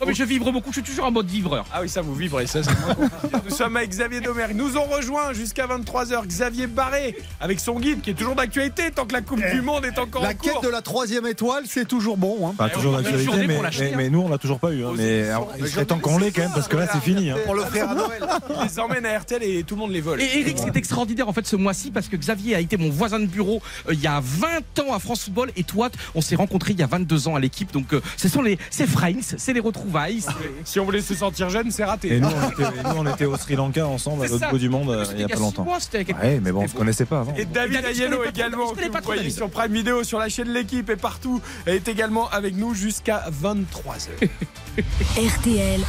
Oh, 0.00 0.04
mais 0.06 0.14
je 0.14 0.22
vibre 0.22 0.52
beaucoup, 0.52 0.70
je 0.70 0.74
suis 0.74 0.82
toujours 0.88 1.06
en 1.06 1.10
mode 1.10 1.26
vibreur. 1.26 1.64
Ah 1.72 1.80
oui, 1.82 1.88
ça 1.88 2.00
vous 2.00 2.14
vibrez, 2.14 2.46
ça. 2.46 2.60
Nous 3.44 3.50
sommes 3.54 3.76
avec 3.76 3.90
Xavier 3.90 4.20
Domer. 4.20 4.51
Ils 4.52 4.58
nous 4.58 4.76
ont 4.76 4.84
rejoint 4.84 5.32
jusqu'à 5.32 5.66
23h. 5.66 6.26
Xavier 6.26 6.66
Barré 6.66 7.16
avec 7.40 7.58
son 7.58 7.80
guide 7.80 8.02
qui 8.02 8.10
est 8.10 8.14
toujours 8.14 8.34
d'actualité 8.34 8.90
tant 8.94 9.06
que 9.06 9.14
la 9.14 9.22
Coupe 9.22 9.40
du 9.50 9.62
Monde 9.62 9.86
est 9.86 9.98
encore 9.98 10.22
La 10.22 10.28
en 10.30 10.34
cours. 10.34 10.52
quête 10.52 10.62
de 10.62 10.68
la 10.68 10.82
troisième 10.82 11.26
étoile, 11.26 11.64
c'est 11.66 11.88
toujours 11.88 12.18
bon. 12.18 12.46
Hein. 12.48 12.54
Pas 12.58 12.68
toujours 12.68 12.92
d'actualité, 12.92 13.30
mais, 13.38 13.46
mais- 13.46 13.64
hein. 13.66 13.94
mais 13.96 14.10
nous 14.10 14.20
on 14.20 14.28
l'a 14.28 14.36
toujours 14.36 14.60
pas 14.60 14.70
eu. 14.72 14.84
hein. 14.84 14.90
Mais 14.94 15.28
alors, 15.30 15.50
il 15.58 15.66
serait 15.68 15.86
temps 15.86 15.98
qu'on 15.98 16.18
l'ait 16.18 16.30
quand 16.32 16.42
même 16.42 16.50
parce 16.54 16.68
que 16.68 16.76
là 16.76 16.86
c'est 16.92 17.00
fini. 17.00 17.30
hein. 17.30 17.36
Pour 17.46 17.54
l'offrir 17.54 17.88
à 17.88 17.94
Noël. 17.94 18.22
Il 18.50 18.62
les 18.68 18.78
emmène 18.78 19.06
à 19.06 19.18
RTL 19.18 19.42
et 19.42 19.64
tout 19.64 19.74
le 19.74 19.80
monde 19.80 19.90
les 19.92 20.02
vole. 20.02 20.20
Et 20.20 20.40
Eric, 20.40 20.58
c'est 20.62 20.76
extraordinaire 20.76 21.28
en 21.28 21.32
fait 21.32 21.46
ce 21.46 21.56
mois-ci 21.56 21.90
parce 21.90 22.08
que 22.08 22.16
Xavier 22.16 22.54
a 22.54 22.60
été 22.60 22.76
mon 22.76 22.90
voisin 22.90 23.18
de 23.20 23.26
bureau 23.26 23.62
euh, 23.88 23.94
il 23.94 24.00
y 24.00 24.06
a 24.06 24.20
20 24.22 24.80
ans 24.86 24.92
à 24.94 24.98
France 24.98 25.24
Football 25.24 25.50
et 25.56 25.64
toi, 25.64 25.88
on 26.14 26.20
s'est 26.20 26.36
rencontrés 26.36 26.72
il 26.74 26.78
y 26.78 26.82
a 26.82 26.86
22 26.86 27.28
ans 27.28 27.36
à 27.36 27.40
l'équipe. 27.40 27.72
Donc 27.72 27.94
euh, 27.94 28.02
ce 28.18 28.28
sont 28.28 28.42
les, 28.42 28.58
c'est 28.70 28.86
Friends, 28.86 29.36
c'est 29.38 29.52
les 29.54 29.60
retrouvailles. 29.60 30.20
Si 30.64 30.78
on 30.78 30.84
voulait 30.84 31.00
se 31.00 31.14
sentir 31.14 31.48
jeune, 31.48 31.70
c'est 31.70 31.84
raté. 31.84 32.16
Et 32.16 32.20
nous 32.20 32.28
on, 32.28 32.50
était, 32.50 32.70
nous, 32.84 32.90
on 32.96 33.06
était 33.14 33.24
au 33.24 33.36
Sri 33.38 33.56
Lanka 33.56 33.86
ensemble 33.86 34.24
à 34.26 34.28
l'autre 34.42 34.52
bout 34.52 34.58
du 34.58 34.68
monde 34.68 34.90
euh, 34.90 35.04
il 35.14 35.20
y 35.20 35.24
a 35.24 35.28
pas 35.28 35.36
longtemps. 35.38 35.64
mois, 35.64 35.80
c'était 35.80 35.98
avec- 35.98 36.16
Ouais, 36.22 36.40
mais 36.42 36.52
bon, 36.52 36.60
on 36.60 36.62
se 36.62 36.68
c'était 36.68 36.78
connaissait 36.78 37.04
pas 37.06 37.20
avant. 37.20 37.34
Et 37.36 37.44
David 37.44 37.84
Ayello 37.84 38.24
également, 38.24 38.72
que 38.72 38.84
vous 38.84 39.00
voyez 39.04 39.30
sur 39.30 39.48
Prime 39.50 39.72
Video, 39.72 40.04
sur 40.04 40.18
la 40.18 40.28
chaîne 40.28 40.48
L'équipe 40.48 40.88
et 40.90 40.96
partout, 40.96 41.40
est 41.66 41.86
également 41.88 42.28
avec 42.30 42.56
nous 42.56 42.74
jusqu'à 42.74 43.24
23h. 43.42 44.28
RTL, 45.16 45.80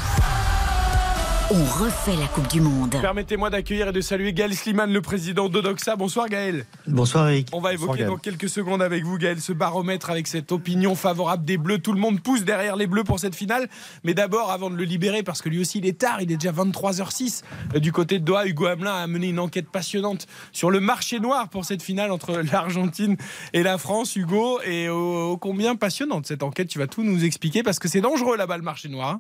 on 1.52 1.64
refait 1.84 2.16
la 2.16 2.28
Coupe 2.28 2.48
du 2.48 2.62
Monde. 2.62 2.96
Permettez-moi 3.02 3.50
d'accueillir 3.50 3.89
et 3.89 3.91
de 3.91 4.02
saluer 4.02 4.34
Gaël 4.34 4.56
Sliman, 4.56 4.91
le 4.91 5.02
président 5.02 5.50
d'Odoxa. 5.50 5.96
Bonsoir 5.96 6.28
Gaël. 6.28 6.66
Bonsoir 6.88 7.30
Eric. 7.30 7.50
On 7.52 7.60
va 7.60 7.74
évoquer 7.74 8.06
dans 8.06 8.18
quelques 8.18 8.50
secondes 8.50 8.82
avec 8.82 9.04
vous, 9.04 9.18
Gaël, 9.18 9.39
ce 9.41 9.52
baromètre 9.54 10.10
avec 10.10 10.28
cette 10.28 10.52
opinion 10.52 10.96
favorable 10.96 11.44
des 11.46 11.58
Bleus. 11.58 11.80
Tout 11.80 11.94
le 11.94 12.00
monde 12.00 12.22
pousse 12.22 12.44
derrière 12.44 12.76
les 12.76 12.88
Bleus 12.88 13.04
pour 13.04 13.20
cette 13.20 13.36
finale. 13.36 13.68
Mais 14.04 14.14
d'abord, 14.14 14.52
avant 14.52 14.70
de 14.70 14.76
le 14.76 14.84
libérer, 14.84 15.22
parce 15.22 15.41
que 15.41 15.50
lui 15.50 15.60
aussi 15.60 15.80
il 15.80 15.86
est 15.86 16.00
tard, 16.00 16.22
il 16.22 16.32
est 16.32 16.38
déjà 16.38 16.52
23h06. 16.54 17.44
euh, 17.76 17.80
Du 17.80 17.91
côté 17.91 18.20
de 18.20 18.26
Doha, 18.26 18.48
Hugo 18.48 18.66
Hamelin 18.66 18.94
a 18.96 19.06
mené 19.08 19.28
une 19.28 19.39
enquête 19.39 19.70
passionnante 19.70 20.28
sur 20.54 20.72
le 20.72 20.80
marché 20.80 21.20
noir 21.20 21.50
pour 21.50 21.66
cette 21.66 21.84
finale 21.84 22.12
entre 22.12 22.41
l'Argentine 22.52 23.18
et 23.54 23.64
la 23.64 23.78
France, 23.78 24.16
Hugo. 24.16 24.60
Et 24.66 24.89
ô 24.89 25.32
ô 25.34 25.38
combien 25.38 25.76
passionnante 25.76 26.26
cette 26.26 26.41
enquête, 26.44 26.68
tu 26.70 26.80
vas 26.80 26.88
tout 26.88 27.04
nous 27.04 27.24
expliquer 27.26 27.64
parce 27.64 27.80
que 27.80 27.88
c'est 27.88 28.02
dangereux 28.02 28.38
là-bas 28.38 28.58
le 28.58 28.64
marché 28.64 28.88
noir. 28.89 29.20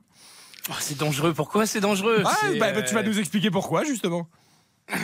Oh, 0.69 0.73
c'est 0.79 0.97
dangereux. 0.97 1.33
Pourquoi 1.33 1.65
c'est 1.65 1.81
dangereux? 1.81 2.23
Ah, 2.25 2.31
bah, 2.59 2.71
bah, 2.71 2.81
tu 2.83 2.93
vas 2.93 3.01
euh, 3.01 3.03
nous 3.03 3.19
expliquer 3.19 3.51
pourquoi 3.51 3.83
justement. 3.83 4.27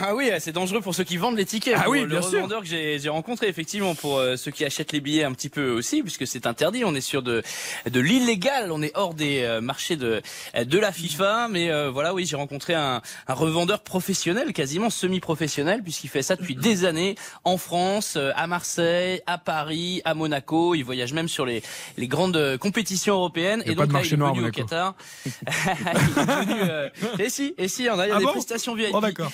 Ah 0.02 0.14
oui, 0.14 0.30
c'est 0.38 0.52
dangereux 0.52 0.80
pour 0.80 0.94
ceux 0.94 1.04
qui 1.04 1.16
vendent 1.16 1.36
les 1.36 1.44
tickets. 1.46 1.74
Ah 1.76 1.88
oui, 1.90 2.00
le 2.02 2.06
bien 2.06 2.22
sûr. 2.22 2.32
revendeur 2.38 2.62
que 2.62 2.66
j'ai 2.68 3.08
rencontré, 3.08 3.48
effectivement, 3.48 3.94
pour 3.94 4.18
euh, 4.18 4.36
ceux 4.36 4.50
qui 4.50 4.64
achètent 4.64 4.92
les 4.92 5.00
billets 5.00 5.24
un 5.24 5.32
petit 5.32 5.48
peu 5.48 5.70
aussi, 5.70 6.02
puisque 6.02 6.26
c'est 6.26 6.46
interdit. 6.46 6.84
On 6.84 6.94
est 6.94 7.00
sur 7.00 7.22
de 7.22 7.42
de 7.90 8.00
l'illégal. 8.00 8.70
On 8.72 8.82
est 8.82 8.92
hors 8.94 9.14
des 9.14 9.42
euh, 9.42 9.60
marchés 9.60 9.96
de 9.96 10.22
de 10.56 10.78
la 10.78 10.92
FIFA. 10.92 11.48
Mais 11.50 11.70
euh, 11.70 11.90
voilà, 11.90 12.14
oui, 12.14 12.26
j'ai 12.26 12.36
rencontré 12.36 12.74
un, 12.74 13.02
un 13.26 13.34
revendeur 13.34 13.80
professionnel, 13.80 14.52
quasiment 14.52 14.90
semi-professionnel, 14.90 15.82
puisqu'il 15.82 16.08
fait 16.08 16.22
ça 16.22 16.36
depuis 16.36 16.54
des 16.54 16.84
années 16.84 17.16
en 17.44 17.56
France, 17.58 18.14
euh, 18.16 18.30
à 18.36 18.46
Marseille, 18.46 19.20
à 19.26 19.38
Paris, 19.38 20.02
à 20.04 20.14
Monaco. 20.14 20.74
Il 20.74 20.82
voyage 20.84 21.12
même 21.12 21.28
sur 21.28 21.46
les 21.46 21.62
les 21.96 22.08
grandes 22.08 22.36
euh, 22.36 22.58
compétitions 22.58 23.14
européennes. 23.14 23.62
Et 23.66 23.74
pas 23.74 23.82
donc 23.82 23.88
de 23.88 23.92
là, 23.92 23.98
marché 23.98 24.10
il 24.10 24.14
est 24.14 24.16
noir 24.18 24.34
venu 24.34 24.48
au. 24.48 24.50
Qatar. 24.50 24.94
il 25.26 25.30
est 25.30 26.24
venu. 26.24 26.60
euh, 26.62 26.88
Et 27.18 27.28
si, 27.28 27.54
et 27.58 27.68
si, 27.68 27.88
on 27.90 27.98
a, 27.98 28.06
il 28.06 28.10
y 28.10 28.12
a 28.12 28.16
Ah 28.16 28.18
des 28.18 28.24
bon? 28.24 28.32
prestations 28.32 28.74
VIP. 28.74 28.90
Oh, 28.92 29.00
d'accord. 29.00 29.30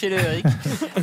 Sachez-le, 0.00 0.16
Eric. 0.18 0.44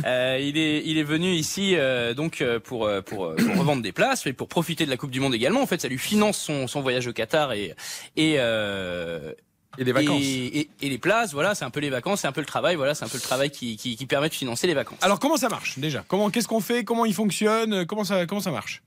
Euh, 0.04 0.38
il 0.40 0.56
est 0.58 0.82
il 0.86 0.96
est 0.98 1.02
venu 1.02 1.32
ici 1.32 1.74
euh, 1.74 2.14
donc 2.14 2.40
euh, 2.40 2.60
pour, 2.60 2.88
pour 3.06 3.34
pour 3.34 3.56
revendre 3.58 3.82
des 3.82 3.92
places 3.92 4.26
et 4.26 4.32
pour 4.32 4.48
profiter 4.48 4.84
de 4.84 4.90
la 4.90 4.96
Coupe 4.96 5.10
du 5.10 5.18
Monde 5.20 5.34
également. 5.34 5.60
En 5.62 5.66
fait, 5.66 5.80
ça 5.80 5.88
lui 5.88 5.98
finance 5.98 6.38
son 6.38 6.66
son 6.68 6.80
voyage 6.82 7.06
au 7.08 7.12
Qatar 7.12 7.52
et 7.52 7.74
et 8.16 8.34
euh, 8.38 9.32
Et 9.78 9.84
les 9.84 9.92
vacances. 9.92 10.20
et, 10.22 10.58
et- 10.60 10.70
et 10.82 10.88
les 10.88 10.98
places, 10.98 11.32
voilà, 11.32 11.54
c'est 11.54 11.64
un 11.64 11.70
peu 11.70 11.80
les 11.80 11.90
vacances, 11.90 12.20
c'est 12.20 12.28
un 12.28 12.32
peu 12.32 12.40
le 12.40 12.46
travail, 12.46 12.76
voilà, 12.76 12.94
c'est 12.94 13.04
un 13.04 13.08
peu 13.08 13.16
le 13.16 13.22
travail 13.22 13.50
qui, 13.50 13.76
qui, 13.76 13.96
qui 13.96 14.06
permet 14.06 14.28
de 14.28 14.34
financer 14.34 14.66
les 14.66 14.74
vacances. 14.74 14.98
Alors 15.02 15.18
comment 15.18 15.36
ça 15.36 15.48
marche 15.48 15.78
déjà? 15.78 16.04
Comment 16.08 16.30
qu'est-ce 16.30 16.48
qu'on 16.48 16.60
fait? 16.60 16.84
Comment 16.84 17.04
il 17.04 17.14
fonctionne? 17.14 17.86
Comment 17.86 18.04
ça 18.04 18.26
comment 18.26 18.40
ça 18.40 18.50
marche? 18.52 18.82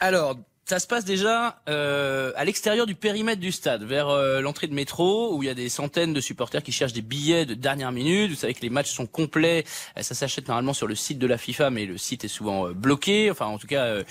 Alors, 0.00 0.36
ça 0.68 0.80
se 0.80 0.88
passe 0.88 1.04
déjà 1.04 1.60
euh, 1.68 2.32
à 2.34 2.44
l'extérieur 2.44 2.86
du 2.86 2.96
périmètre 2.96 3.40
du 3.40 3.52
stade, 3.52 3.84
vers 3.84 4.08
euh, 4.08 4.40
l'entrée 4.40 4.66
de 4.66 4.74
métro, 4.74 5.32
où 5.36 5.42
il 5.44 5.46
y 5.46 5.48
a 5.48 5.54
des 5.54 5.68
centaines 5.68 6.12
de 6.12 6.20
supporters 6.20 6.60
qui 6.62 6.72
cherchent 6.72 6.92
des 6.92 7.02
billets 7.02 7.46
de 7.46 7.54
dernière 7.54 7.92
minute. 7.92 8.30
Vous 8.30 8.36
savez 8.36 8.52
que 8.52 8.62
les 8.62 8.70
matchs 8.70 8.90
sont 8.90 9.06
complets. 9.06 9.64
Euh, 9.96 10.02
Ça 10.02 10.16
s'achète 10.16 10.48
normalement 10.48 10.74
sur 10.74 10.88
le 10.88 10.96
site 10.96 11.20
de 11.20 11.26
la 11.28 11.38
FIFA, 11.38 11.70
mais 11.70 11.86
le 11.86 11.96
site 11.98 12.24
est 12.24 12.28
souvent 12.28 12.66
euh, 12.66 12.72
bloqué. 12.72 13.30
Enfin, 13.30 13.46
en 13.46 13.58
tout 13.58 13.68
cas, 13.68 14.02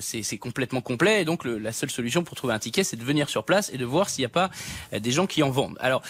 c'est 0.00 0.38
complètement 0.38 0.80
complet. 0.80 1.22
Et 1.22 1.24
donc, 1.24 1.44
le- 1.44 1.58
la 1.58 1.72
seule 1.72 1.90
solution 1.90 2.24
pour 2.24 2.36
trouver 2.36 2.54
un 2.54 2.58
ticket, 2.58 2.82
c'est 2.82 2.96
de 2.96 3.04
venir 3.04 3.28
sur 3.28 3.44
place 3.44 3.70
et 3.72 3.78
de 3.78 3.84
voir 3.84 4.10
s'il 4.10 4.22
n'y 4.22 4.26
a 4.26 4.30
pas 4.30 4.50
des 4.98 5.12
gens 5.12 5.26
qui 5.28 5.44
en 5.44 5.50
vendent. 5.50 5.76
Alors, 5.78 6.02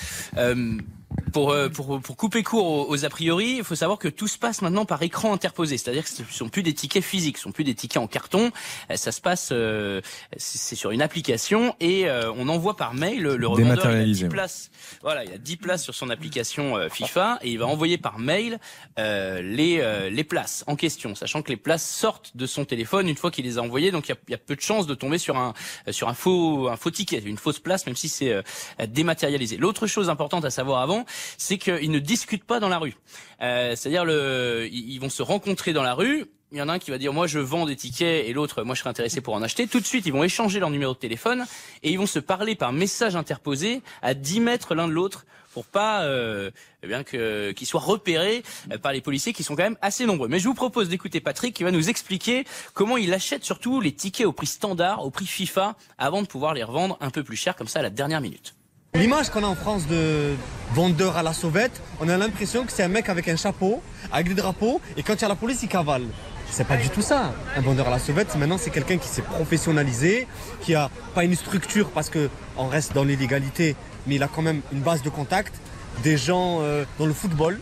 pour, 1.32 1.50
euh, 1.50 1.68
pour, 1.68 2.00
pour 2.00 2.16
couper 2.16 2.42
court 2.42 2.66
aux, 2.66 2.90
aux 2.90 3.04
a 3.04 3.08
priori, 3.08 3.56
il 3.58 3.64
faut 3.64 3.74
savoir 3.74 3.98
que 3.98 4.08
tout 4.08 4.28
se 4.28 4.38
passe 4.38 4.62
maintenant 4.62 4.84
par 4.84 5.02
écran 5.02 5.32
interposé, 5.32 5.78
c'est-à-dire 5.78 6.04
que 6.04 6.10
ce 6.10 6.22
ne 6.22 6.26
sont 6.26 6.48
plus 6.48 6.62
des 6.62 6.74
tickets 6.74 7.04
physiques, 7.04 7.36
ce 7.36 7.44
sont 7.44 7.52
plus 7.52 7.64
des 7.64 7.74
tickets 7.74 8.02
en 8.02 8.06
carton, 8.06 8.50
Euh, 8.90 8.96
ça 8.96 9.12
se 9.12 9.20
passe, 9.20 9.50
euh, 9.52 10.00
c'est 10.36 10.76
sur 10.76 10.90
une 10.90 11.02
application 11.02 11.74
et 11.80 12.08
euh, 12.08 12.32
on 12.32 12.48
envoie 12.48 12.76
par 12.76 12.94
mail 12.94 13.22
le, 13.22 13.46
revendeur. 13.46 13.50
Il 13.50 13.50
a 13.50 13.56
10 13.56 13.62
Dématérialisé, 13.62 14.24
ouais. 14.24 14.28
places, 14.28 14.70
voilà, 15.02 15.24
il 15.24 15.30
y 15.30 15.34
a 15.34 15.38
10 15.38 15.56
places 15.56 15.82
sur 15.82 15.94
son 15.94 16.10
application 16.10 16.76
euh, 16.76 16.88
FIFA 16.88 17.38
et 17.42 17.50
il 17.50 17.58
va 17.58 17.66
envoyer 17.66 17.98
par 17.98 18.18
mail 18.18 18.58
euh, 18.98 19.40
les, 19.42 19.78
euh, 19.80 20.10
les 20.10 20.24
places 20.24 20.64
en 20.66 20.76
question, 20.76 21.14
sachant 21.14 21.42
que 21.42 21.50
les 21.50 21.56
places 21.56 21.88
sortent 21.88 22.36
de 22.36 22.46
son 22.46 22.64
téléphone 22.64 23.08
une 23.08 23.16
fois 23.16 23.30
qu'il 23.30 23.44
les 23.44 23.58
a 23.58 23.62
envoyées, 23.62 23.90
donc 23.90 24.08
il 24.08 24.12
y 24.12 24.14
a, 24.14 24.18
il 24.28 24.32
y 24.32 24.34
a 24.34 24.38
peu 24.38 24.56
de 24.56 24.60
chances 24.60 24.86
de 24.86 24.94
tomber 24.94 25.18
sur 25.18 25.36
un, 25.36 25.54
sur 25.90 26.08
un 26.08 26.14
faux, 26.14 26.68
un 26.68 26.76
faux 26.76 26.90
ticket, 26.90 27.18
une 27.18 27.38
fausse 27.38 27.58
place, 27.58 27.86
même 27.86 27.96
si 27.96 28.08
c'est 28.08 28.32
euh, 28.32 28.42
dématérialisé. 28.88 29.56
L'autre 29.56 29.86
chose 29.86 30.10
importante 30.10 30.44
à 30.44 30.50
savoir 30.50 30.80
avant, 30.80 30.99
c'est 31.38 31.58
qu'ils 31.58 31.90
ne 31.90 31.98
discutent 31.98 32.44
pas 32.44 32.60
dans 32.60 32.68
la 32.68 32.78
rue. 32.78 32.96
Euh, 33.42 33.74
C'est-à-dire 33.76 34.04
le, 34.04 34.68
ils 34.70 34.98
vont 34.98 35.10
se 35.10 35.22
rencontrer 35.22 35.72
dans 35.72 35.82
la 35.82 35.94
rue. 35.94 36.26
Il 36.52 36.58
y 36.58 36.62
en 36.62 36.68
a 36.68 36.72
un 36.72 36.78
qui 36.80 36.90
va 36.90 36.98
dire 36.98 37.12
moi 37.12 37.28
je 37.28 37.38
vends 37.38 37.64
des 37.64 37.76
tickets 37.76 38.26
et 38.26 38.32
l'autre 38.32 38.64
moi 38.64 38.74
je 38.74 38.80
serais 38.80 38.90
intéressé 38.90 39.20
pour 39.20 39.34
en 39.34 39.42
acheter. 39.42 39.68
Tout 39.68 39.78
de 39.78 39.86
suite 39.86 40.04
ils 40.06 40.12
vont 40.12 40.24
échanger 40.24 40.58
leur 40.58 40.70
numéro 40.70 40.94
de 40.94 40.98
téléphone 40.98 41.46
et 41.84 41.92
ils 41.92 41.98
vont 41.98 42.06
se 42.06 42.18
parler 42.18 42.56
par 42.56 42.72
message 42.72 43.14
interposé 43.14 43.82
à 44.02 44.14
10 44.14 44.40
mètres 44.40 44.74
l'un 44.74 44.88
de 44.88 44.92
l'autre 44.92 45.26
pour 45.52 45.64
pas 45.64 46.02
euh, 46.02 46.50
eh 46.82 46.86
bien 46.86 47.04
que 47.04 47.52
qu'ils 47.52 47.66
soient 47.66 47.80
repérés 47.80 48.42
euh, 48.72 48.78
par 48.78 48.92
les 48.92 49.00
policiers 49.00 49.32
qui 49.32 49.42
sont 49.42 49.56
quand 49.56 49.62
même 49.62 49.78
assez 49.82 50.06
nombreux. 50.06 50.28
Mais 50.28 50.38
je 50.38 50.48
vous 50.48 50.54
propose 50.54 50.88
d'écouter 50.88 51.20
Patrick 51.20 51.54
qui 51.54 51.64
va 51.64 51.70
nous 51.70 51.88
expliquer 51.88 52.44
comment 52.74 52.96
il 52.96 53.12
achète 53.12 53.44
surtout 53.44 53.80
les 53.80 53.92
tickets 53.92 54.26
au 54.26 54.32
prix 54.32 54.46
standard, 54.46 55.04
au 55.04 55.10
prix 55.10 55.26
FIFA 55.26 55.76
avant 55.98 56.22
de 56.22 56.26
pouvoir 56.26 56.54
les 56.54 56.64
revendre 56.64 56.96
un 57.00 57.10
peu 57.10 57.22
plus 57.22 57.36
cher 57.36 57.56
comme 57.56 57.68
ça 57.68 57.80
à 57.80 57.82
la 57.82 57.90
dernière 57.90 58.20
minute. 58.20 58.54
L'image 58.94 59.30
qu'on 59.30 59.44
a 59.44 59.46
en 59.46 59.54
France 59.54 59.86
de 59.86 60.34
vendeur 60.74 61.16
à 61.16 61.22
la 61.22 61.32
sauvette, 61.32 61.80
on 62.00 62.08
a 62.08 62.16
l'impression 62.16 62.64
que 62.64 62.72
c'est 62.72 62.82
un 62.82 62.88
mec 62.88 63.08
avec 63.08 63.28
un 63.28 63.36
chapeau, 63.36 63.80
avec 64.10 64.28
des 64.28 64.34
drapeaux, 64.34 64.80
et 64.96 65.04
quand 65.04 65.14
il 65.14 65.22
y 65.22 65.24
a 65.24 65.28
la 65.28 65.36
police, 65.36 65.62
il 65.62 65.68
cavale. 65.68 66.02
C'est 66.50 66.66
pas 66.66 66.76
du 66.76 66.90
tout 66.90 67.00
ça. 67.00 67.32
Un 67.56 67.60
vendeur 67.60 67.86
à 67.86 67.90
la 67.92 68.00
sauvette, 68.00 68.34
maintenant, 68.34 68.58
c'est 68.58 68.70
quelqu'un 68.70 68.98
qui 68.98 69.06
s'est 69.06 69.22
professionnalisé, 69.22 70.26
qui 70.60 70.74
a 70.74 70.90
pas 71.14 71.22
une 71.22 71.36
structure 71.36 71.90
parce 71.90 72.10
que 72.10 72.28
on 72.56 72.66
reste 72.66 72.92
dans 72.92 73.04
l'illégalité, 73.04 73.76
mais 74.08 74.16
il 74.16 74.22
a 74.24 74.28
quand 74.28 74.42
même 74.42 74.60
une 74.72 74.80
base 74.80 75.02
de 75.02 75.08
contact, 75.08 75.54
des 76.02 76.16
gens 76.16 76.58
euh, 76.60 76.84
dans 76.98 77.06
le 77.06 77.14
football. 77.14 77.60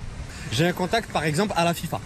J'ai 0.50 0.66
un 0.66 0.72
contact 0.72 1.12
par 1.12 1.24
exemple 1.24 1.52
à 1.56 1.64
la 1.64 1.74
FIFA. 1.74 2.00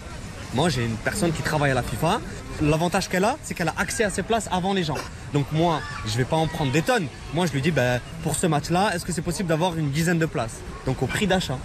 Moi, 0.53 0.67
j'ai 0.67 0.83
une 0.83 0.97
personne 0.97 1.31
qui 1.31 1.41
travaille 1.41 1.71
à 1.71 1.75
la 1.75 1.83
FIFA. 1.83 2.19
L'avantage 2.61 3.09
qu'elle 3.09 3.23
a, 3.23 3.37
c'est 3.43 3.53
qu'elle 3.53 3.69
a 3.69 3.73
accès 3.77 4.03
à 4.03 4.09
ces 4.09 4.23
places 4.23 4.47
avant 4.51 4.73
les 4.73 4.83
gens. 4.83 4.97
Donc 5.33 5.45
moi, 5.51 5.81
je 6.05 6.17
vais 6.17 6.25
pas 6.25 6.35
en 6.35 6.47
prendre 6.47 6.71
des 6.71 6.81
tonnes. 6.81 7.07
Moi, 7.33 7.45
je 7.45 7.51
lui 7.51 7.61
dis, 7.61 7.71
ben, 7.71 7.99
pour 8.21 8.35
ce 8.35 8.47
match-là, 8.47 8.91
est-ce 8.93 9.05
que 9.05 9.11
c'est 9.11 9.21
possible 9.21 9.49
d'avoir 9.49 9.75
une 9.77 9.89
dizaine 9.89 10.19
de 10.19 10.25
places? 10.25 10.59
Donc 10.85 11.01
au 11.01 11.07
prix 11.07 11.27
d'achat. 11.27 11.57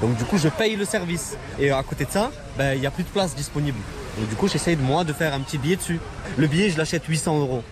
Donc 0.00 0.16
du 0.16 0.24
coup, 0.24 0.36
je 0.36 0.48
paye 0.48 0.76
le 0.76 0.84
service. 0.84 1.36
Et 1.58 1.70
à 1.70 1.82
côté 1.82 2.04
de 2.04 2.10
ça, 2.10 2.30
ben, 2.58 2.74
il 2.74 2.80
n'y 2.80 2.86
a 2.86 2.90
plus 2.90 3.04
de 3.04 3.08
place 3.08 3.34
disponible. 3.34 3.78
Donc 4.18 4.28
du 4.28 4.34
coup, 4.36 4.48
j'essaye 4.48 4.76
de 4.76 4.82
moi 4.82 5.04
de 5.04 5.12
faire 5.12 5.32
un 5.32 5.40
petit 5.40 5.58
billet 5.58 5.76
dessus. 5.76 6.00
Le 6.36 6.46
billet, 6.46 6.70
je 6.70 6.76
l'achète 6.76 7.04
800 7.06 7.38
euros. 7.38 7.62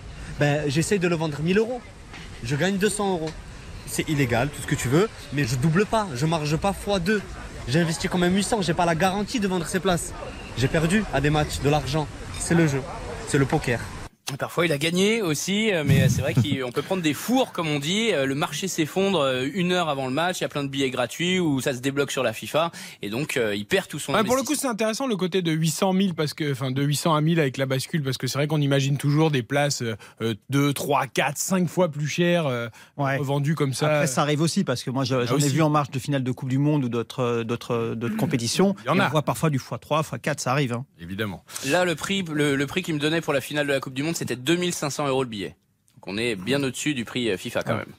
Ben, 0.41 0.63
j'essaye 0.69 0.99
de 0.99 1.09
le 1.09 1.17
vendre 1.17 1.41
1000 1.41 1.59
euros. 1.59 1.81
Je 2.43 2.57
gagne 2.57 2.79
200 2.79 3.13
euros. 3.13 3.31
C'est 3.87 4.09
illégal, 4.09 4.49
tout 4.49 4.63
ce 4.63 4.67
que 4.67 4.75
tu 4.75 4.89
veux, 4.89 5.11
mais 5.35 5.45
je 5.45 5.57
double 5.57 5.85
pas, 5.85 6.09
je 6.15 6.25
marge 6.25 6.57
pas 6.57 6.73
fois 6.73 6.99
2. 6.99 7.21
J'ai 7.69 7.81
investi 7.81 8.09
quand 8.09 8.19
même 8.19 8.35
800, 8.35 8.63
j'ai 8.63 8.73
pas 8.73 8.87
la 8.87 8.95
garantie 8.95 9.41
de 9.41 9.47
vendre 9.47 9.67
ces 9.67 9.79
places. 9.79 10.13
J'ai 10.57 10.69
perdu 10.69 11.05
à 11.13 11.21
des 11.21 11.31
matchs 11.31 11.61
de 11.61 11.69
l'argent. 11.69 12.07
C'est 12.47 12.55
le 12.55 12.67
jeu, 12.67 12.83
c'est 13.27 13.39
le 13.39 13.47
poker. 13.47 13.81
Parfois, 14.39 14.65
il 14.65 14.73
a 14.73 14.79
gagné 14.79 15.21
aussi, 15.21 15.71
euh, 15.71 15.85
mais 15.87 16.09
c'est 16.09 16.23
vrai 16.23 16.33
qu'on 16.33 16.73
peut 16.73 16.81
prendre 16.81 17.03
des 17.03 17.13
fours, 17.13 17.53
comme 17.53 17.69
on 17.69 17.79
dit. 17.79 18.09
Euh, 18.13 18.25
Le 18.25 18.35
marché 18.35 18.69
s'effondre 18.69 19.21
euh, 19.21 19.47
une 19.53 19.71
heure 19.71 19.91
avant 19.91 20.07
le 20.07 20.15
match. 20.15 20.39
Il 20.41 20.43
y 20.43 20.45
a 20.47 20.49
plein 20.49 20.65
de 20.65 20.69
billets 20.69 20.89
gratuits 20.89 21.39
ou 21.39 21.61
ça 21.61 21.75
se 21.75 21.81
débloque 21.81 22.11
sur 22.11 22.23
la 22.23 22.33
FIFA, 22.33 22.73
et 23.03 23.11
donc 23.11 23.37
euh, 23.37 23.55
il 23.55 23.67
perd 23.67 23.87
tout 23.87 23.99
son. 23.99 24.15
Ouais, 24.15 24.25
pour 24.25 24.35
le 24.37 24.43
coup, 24.43 24.55
c'est 24.55 24.67
intéressant 24.67 25.07
le 25.07 25.17
côté 25.17 25.43
de 25.43 25.53
800 25.53 25.93
000 25.93 26.15
parce 26.15 26.33
que, 26.33 26.51
enfin, 26.53 26.71
de 26.71 26.83
800 26.83 27.15
à 27.15 27.21
1000 27.21 27.39
avec 27.39 27.59
la 27.59 27.67
bascule, 27.67 28.03
parce 28.03 28.17
que 28.17 28.27
c'est 28.27 28.39
vrai 28.39 28.47
qu'on 28.47 28.63
imagine 28.63 28.97
toujours 28.97 29.31
des 29.31 29.43
places 29.43 29.83
euh, 30.23 30.35
2, 30.49 30.73
3, 30.73 31.07
4, 31.07 31.37
5 31.37 31.69
fois 31.69 31.91
plus 31.91 32.09
chères 32.09 32.47
euh, 32.47 32.69
vendues 33.21 33.55
comme 33.55 33.75
ça. 33.75 33.87
Après, 33.93 34.07
ça 34.07 34.23
arrive 34.23 34.41
aussi 34.41 34.65
parce 34.65 34.83
que 34.83 34.91
moi, 34.91 35.05
je- 35.05 35.17
Ah, 35.17 35.27
j'en 35.27 35.37
ai 35.39 35.49
vu 35.49 35.61
en 35.61 35.69
marche 35.71 35.91
de 35.91 35.99
finale 35.99 36.25
de 36.25 36.33
Coupe 36.33 36.49
du 36.49 36.59
Monde 36.59 36.85
ou 36.85 36.89
d'autres, 36.89 37.21
euh, 37.23 37.45
d'autres, 37.45 37.95
d'autres 37.95 38.17
compétitions. 38.17 38.75
Il 38.85 38.87
y 38.87 38.89
en 38.89 38.97
Et 38.97 39.01
a. 39.01 39.07
On 39.07 39.11
voit 39.11 39.23
parfois 39.23 39.51
du 39.51 39.59
x3, 39.59 40.03
x4, 40.03 40.41
ça 40.41 40.51
arrive. 40.51 40.73
hein. 40.73 40.87
Évidemment. 40.99 41.45
Là, 41.67 41.85
le 41.85 41.95
prix, 41.95 42.25
le, 42.33 42.57
le 42.57 42.67
prix 42.67 42.83
qu'il 42.83 42.95
me 42.95 42.99
donnait 43.01 43.21
pour 43.21 43.35
la 43.35 43.43
finale 43.43 43.67
de 43.67 43.73
la 43.73 43.81
Coupe 43.81 43.93
du 43.95 44.03
Monde, 44.03 44.14
c'était 44.15 44.37
2500 44.37 45.09
euros 45.09 45.23
le 45.23 45.29
billet. 45.29 45.57
Donc 45.97 46.09
on 46.09 46.17
est 46.17 46.37
bien 46.37 46.63
au-dessus 46.63 46.95
du 46.95 47.05
prix 47.05 47.31
euh, 47.31 47.37
FIFA 47.37 47.63
quand 47.63 47.77
même. 47.77 47.93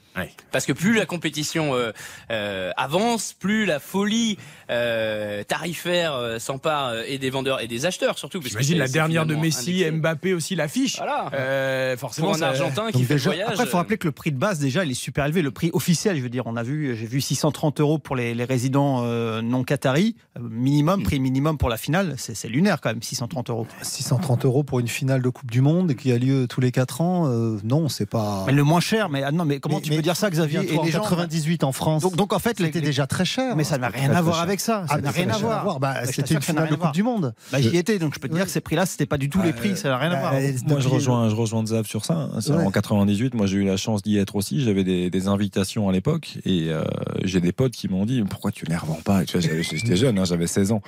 Parce 0.52 0.66
que 0.66 0.72
plus 0.72 0.94
la 0.94 1.06
compétition 1.06 1.74
euh, 1.74 1.92
euh, 2.30 2.70
avance, 2.76 3.32
plus 3.38 3.66
la 3.66 3.78
folie 3.80 4.38
euh, 4.70 5.42
tarifaire 5.44 6.14
euh, 6.14 6.38
s'empare 6.38 6.88
euh, 6.88 7.02
et 7.06 7.18
des 7.18 7.30
vendeurs 7.30 7.60
et 7.60 7.68
des 7.68 7.86
acheteurs 7.86 8.18
surtout. 8.18 8.40
J'imagine 8.42 8.78
la 8.78 8.88
dernière 8.88 9.26
de 9.26 9.34
Messi, 9.34 9.82
indexé. 9.84 9.90
Mbappé 9.92 10.34
aussi 10.34 10.54
l'affiche. 10.56 10.96
Voilà. 10.96 11.30
Euh, 11.34 11.96
forcément, 11.96 12.28
Pour 12.28 12.36
un 12.36 12.38
ça- 12.38 12.48
Argentin 12.48 12.86
qui 12.86 12.92
Donc 12.98 13.02
fait 13.06 13.14
déjà- 13.14 13.30
voyage. 13.30 13.48
Après, 13.50 13.64
il 13.64 13.68
faut 13.68 13.76
rappeler 13.76 13.98
que 13.98 14.06
le 14.06 14.12
prix 14.12 14.32
de 14.32 14.38
base, 14.38 14.58
déjà, 14.58 14.84
il 14.84 14.90
est 14.90 14.94
super 14.94 15.24
élevé. 15.26 15.42
Le 15.42 15.50
prix 15.50 15.70
officiel, 15.72 16.16
je 16.16 16.22
veux 16.22 16.28
dire, 16.28 16.46
on 16.46 16.56
a 16.56 16.62
vu, 16.62 16.96
j'ai 16.96 17.06
vu 17.06 17.20
630 17.20 17.80
euros 17.80 17.98
pour 17.98 18.16
les, 18.16 18.34
les 18.34 18.44
résidents 18.44 19.02
euh, 19.04 19.42
non 19.42 19.64
qataris, 19.64 20.16
minimum, 20.40 21.02
prix 21.02 21.20
minimum 21.20 21.58
pour 21.58 21.68
la 21.68 21.76
finale. 21.76 22.14
C'est 22.18 22.34
c'est 22.34 22.48
lunaire 22.48 22.80
quand 22.80 22.90
même, 22.90 23.02
630 23.02 23.50
euros. 23.50 23.66
630 23.82 24.44
euros 24.44 24.62
pour 24.62 24.80
une 24.80 24.88
finale 24.88 25.22
de 25.22 25.28
Coupe 25.28 25.50
du 25.50 25.60
Monde 25.60 25.94
qui 25.94 26.12
a 26.12 26.18
lieu 26.18 26.46
tous 26.48 26.60
les 26.60 26.72
4 26.72 27.00
ans, 27.00 27.26
euh, 27.28 27.58
non, 27.64 27.88
c'est 27.88 28.06
pas. 28.06 28.44
Mais 28.46 28.52
le 28.52 28.64
moins 28.64 28.80
cher, 28.80 29.08
mais 29.08 29.22
ah 29.22 29.32
non, 29.32 29.44
mais 29.44 29.60
comment 29.60 29.76
Mais- 29.76 29.82
tu 29.82 29.90
mais 29.90 29.96
peux 29.96 30.02
dire 30.06 30.16
ça, 30.16 30.30
Xavier 30.30 30.60
et 30.62 30.66
Toi, 30.74 30.84
les 30.84 30.90
en 30.96 31.02
gens- 31.02 31.02
98 31.02 31.64
en 31.64 31.72
France. 31.72 32.02
Donc, 32.02 32.16
donc 32.16 32.32
en 32.32 32.38
fait, 32.38 32.56
C'était 32.58 32.80
les- 32.80 32.86
déjà 32.86 33.06
très 33.06 33.24
cher. 33.24 33.56
Mais 33.56 33.64
ça 33.64 33.76
n'a 33.78 33.88
rien 33.88 34.08
Très, 34.08 34.16
à 34.16 34.22
voir 34.22 34.40
avec 34.40 34.60
ça. 34.60 34.84
Ça 34.88 34.94
Ah, 34.96 35.00
n'a 35.00 35.10
rien 35.10 35.28
ça 35.28 35.36
à 35.36 35.40
n'a 35.40 35.48
rien 35.48 35.56
à 35.58 35.62
voir. 35.62 35.80
Bah, 35.80 35.94
c'était 36.06 36.34
une 36.34 36.40
finale 36.42 36.64
de 36.68 36.74
rien 36.74 36.76
Coupe 36.86 36.94
du 36.94 37.02
Monde. 37.02 37.34
Bah, 37.52 37.60
J'y 37.60 37.76
étais, 37.76 37.98
donc 37.98 38.14
je 38.14 38.20
peux 38.20 38.28
te 38.28 38.34
dire 38.34 38.44
que 38.44 38.50
ces 38.50 38.60
prix-là, 38.60 38.86
c'était 38.86 39.06
pas 39.06 39.18
du 39.18 39.28
tout 39.30 39.42
les 39.42 39.52
prix. 39.52 39.76
Ça 39.76 39.88
n'a 39.88 39.98
rien 39.98 40.10
à 40.12 40.18
voir. 40.20 40.34
Moi, 40.66 40.80
je 40.80 40.88
rejoins, 40.88 41.28
je 41.28 41.34
rejoins 41.34 41.66
Zav 41.66 41.86
sur 41.86 42.04
ça. 42.04 42.14
hein. 42.14 42.54
En 42.64 42.70
98, 42.70 43.34
moi, 43.34 43.46
j'ai 43.46 43.56
eu 43.58 43.64
la 43.64 43.76
chance 43.76 44.02
d'y 44.02 44.16
être 44.18 44.36
aussi. 44.36 44.62
J'avais 44.62 44.84
des, 44.84 45.10
des 45.10 45.28
invitations 45.28 45.88
à 45.88 45.92
l'époque 45.92 46.38
et 46.44 46.68
euh, 46.70 46.84
j'ai 47.24 47.40
des 47.40 47.52
potes 47.52 47.72
qui 47.72 47.88
m'ont 47.88 48.06
dit 48.06 48.22
Pourquoi 48.28 48.52
tu 48.52 48.64
les 48.66 48.76
revends 48.76 49.00
pas 49.04 49.22
J'étais 49.24 49.96
jeune, 49.96 50.18
hein, 50.18 50.24
j'avais 50.24 50.46
16 50.46 50.72
ans. 50.72 50.82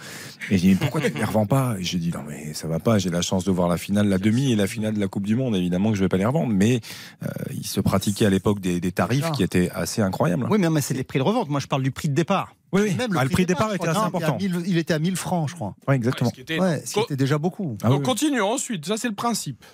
Et 0.50 0.58
j'ai 0.58 0.68
dit 0.68 0.74
Pourquoi 0.74 1.00
tu 1.00 1.10
les 1.12 1.24
revends 1.24 1.46
pas? 1.46 1.74
Et 1.78 1.82
j'ai 1.84 1.98
dit 1.98 2.10
Non, 2.12 2.20
mais 2.28 2.54
ça 2.54 2.68
va 2.68 2.78
pas. 2.78 2.98
J'ai 2.98 3.10
la 3.10 3.22
chance 3.22 3.44
de 3.44 3.50
voir 3.50 3.68
la 3.68 3.76
finale, 3.78 4.08
la 4.08 4.18
demi 4.18 4.52
et 4.52 4.56
la 4.56 4.66
finale 4.66 4.94
de 4.94 5.00
la 5.00 5.08
Coupe 5.08 5.26
du 5.26 5.34
Monde. 5.36 5.56
Évidemment 5.56 5.90
que 5.90 5.96
je 5.96 6.02
vais 6.04 6.08
pas 6.08 6.16
les 6.18 6.24
revendre. 6.26 6.52
Mais 6.52 6.80
euh, 7.24 7.28
il 7.54 7.66
se 7.66 7.80
pratiquait 7.80 8.26
à 8.26 8.30
l'époque 8.30 8.60
des, 8.60 8.80
des 8.80 8.92
tarifs 8.92 9.07
ça. 9.16 9.30
qui 9.30 9.42
étaient 9.42 9.70
assez 9.70 10.02
incroyables. 10.02 10.46
Oui, 10.50 10.59
mais, 10.59 10.70
mais 10.70 10.80
c'est 10.80 10.94
les 10.94 11.04
prix 11.04 11.18
de 11.18 11.24
revente. 11.24 11.48
Moi, 11.48 11.61
je 11.61 11.66
parle 11.66 11.82
du 11.82 11.90
prix 11.90 12.09
de 12.09 12.14
départ. 12.14 12.54
Oui, 12.72 12.82
oui. 12.84 12.94
Même 12.94 13.14
Ah, 13.18 13.24
le 13.24 13.30
prix 13.30 13.44
de 13.44 13.48
départ 13.48 13.74
était 13.74 13.88
assez 13.88 13.98
il 13.98 14.09
était 14.09 14.24
à 14.24 14.28
important. 14.28 14.36
1000 14.40 14.62
Il 14.66 14.78
était 14.78 14.94
à 14.94 14.98
1000 14.98 15.16
francs, 15.16 15.48
je 15.48 15.54
crois. 15.54 15.74
Ouais, 15.86 15.96
exactement. 15.96 16.30
Ce 16.30 16.34
qui 16.34 16.42
était- 16.42 16.61
Ouais, 16.61 16.82
ce 16.84 16.94
qui 16.94 17.00
était 17.00 17.16
déjà 17.16 17.38
beaucoup. 17.38 17.76
Ah 17.82 17.88
Donc 17.88 18.02
continuons 18.02 18.52
ensuite, 18.52 18.84
ça 18.86 18.96
c'est 18.96 19.09
le 19.09 19.14
principe. 19.14 19.64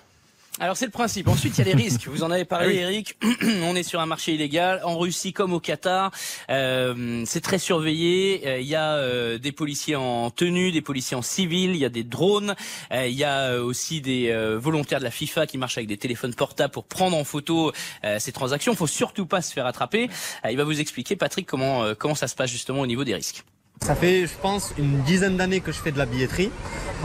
Alors 0.57 0.77
c'est 0.77 0.85
le 0.85 0.91
principe. 0.91 1.27
Ensuite, 1.27 1.57
il 1.57 1.65
y 1.65 1.69
a 1.69 1.75
les 1.75 1.83
risques. 1.83 2.07
Vous 2.11 2.23
en 2.23 2.31
avez 2.31 2.45
parlé, 2.45 2.65
Ah 2.65 2.87
oui. 2.87 2.93
Eric. 2.95 3.17
On 3.63 3.75
est 3.75 3.83
sur 3.83 3.99
un 3.99 4.05
marché 4.05 4.33
illégal 4.33 4.79
en 4.85 4.97
Russie 4.97 5.33
comme 5.33 5.51
au 5.51 5.59
Qatar. 5.59 6.11
Euh, 6.49 7.23
c'est 7.25 7.41
très 7.41 7.57
surveillé. 7.59 8.41
Euh, 8.45 8.59
Il 8.61 8.67
y 8.67 8.75
a 8.75 8.93
euh, 8.95 9.37
des 9.37 9.51
policiers 9.51 9.97
en 9.97 10.31
tenue, 10.31 10.71
des 10.71 10.81
policiers 10.81 11.17
en 11.17 11.21
civil. 11.21 11.71
Il 11.71 11.77
y 11.77 11.83
a 11.83 11.89
des 11.89 12.05
drones. 12.05 12.55
Euh, 12.93 13.05
Il 13.07 13.15
y 13.15 13.25
a 13.25 13.49
euh, 13.51 13.61
aussi 13.63 13.99
des 13.99 14.29
euh, 14.29 14.57
volontaires 14.57 14.99
de 14.99 15.03
la 15.03 15.11
FIFA 15.11 15.45
qui 15.45 15.57
marchent 15.57 15.77
avec 15.77 15.89
des 15.89 15.97
téléphones 15.97 16.33
portables 16.33 16.71
pour 16.71 16.85
prendre 16.85 17.17
en 17.17 17.25
photo 17.25 17.73
euh, 18.05 18.17
ces 18.19 18.31
transactions. 18.31 18.71
Il 18.71 18.77
faut 18.77 18.87
surtout 18.87 19.25
pas 19.25 19.41
se 19.41 19.51
faire 19.51 19.65
attraper. 19.65 20.09
Euh, 20.45 20.51
il 20.51 20.57
va 20.57 20.63
vous 20.63 20.79
expliquer, 20.79 21.17
Patrick, 21.17 21.45
comment 21.47 21.83
euh, 21.83 21.95
comment 21.97 22.15
ça 22.15 22.27
se 22.29 22.35
passe 22.35 22.49
justement 22.49 22.79
au 22.79 22.87
niveau 22.87 23.03
des 23.03 23.13
risques. 23.13 23.43
Ça 23.81 23.93
fait, 23.93 24.25
je 24.25 24.33
pense, 24.41 24.73
une 24.77 25.01
dizaine 25.03 25.35
d'années 25.35 25.59
que 25.59 25.73
je 25.73 25.79
fais 25.79 25.91
de 25.91 25.97
la 25.97 26.05
billetterie. 26.05 26.49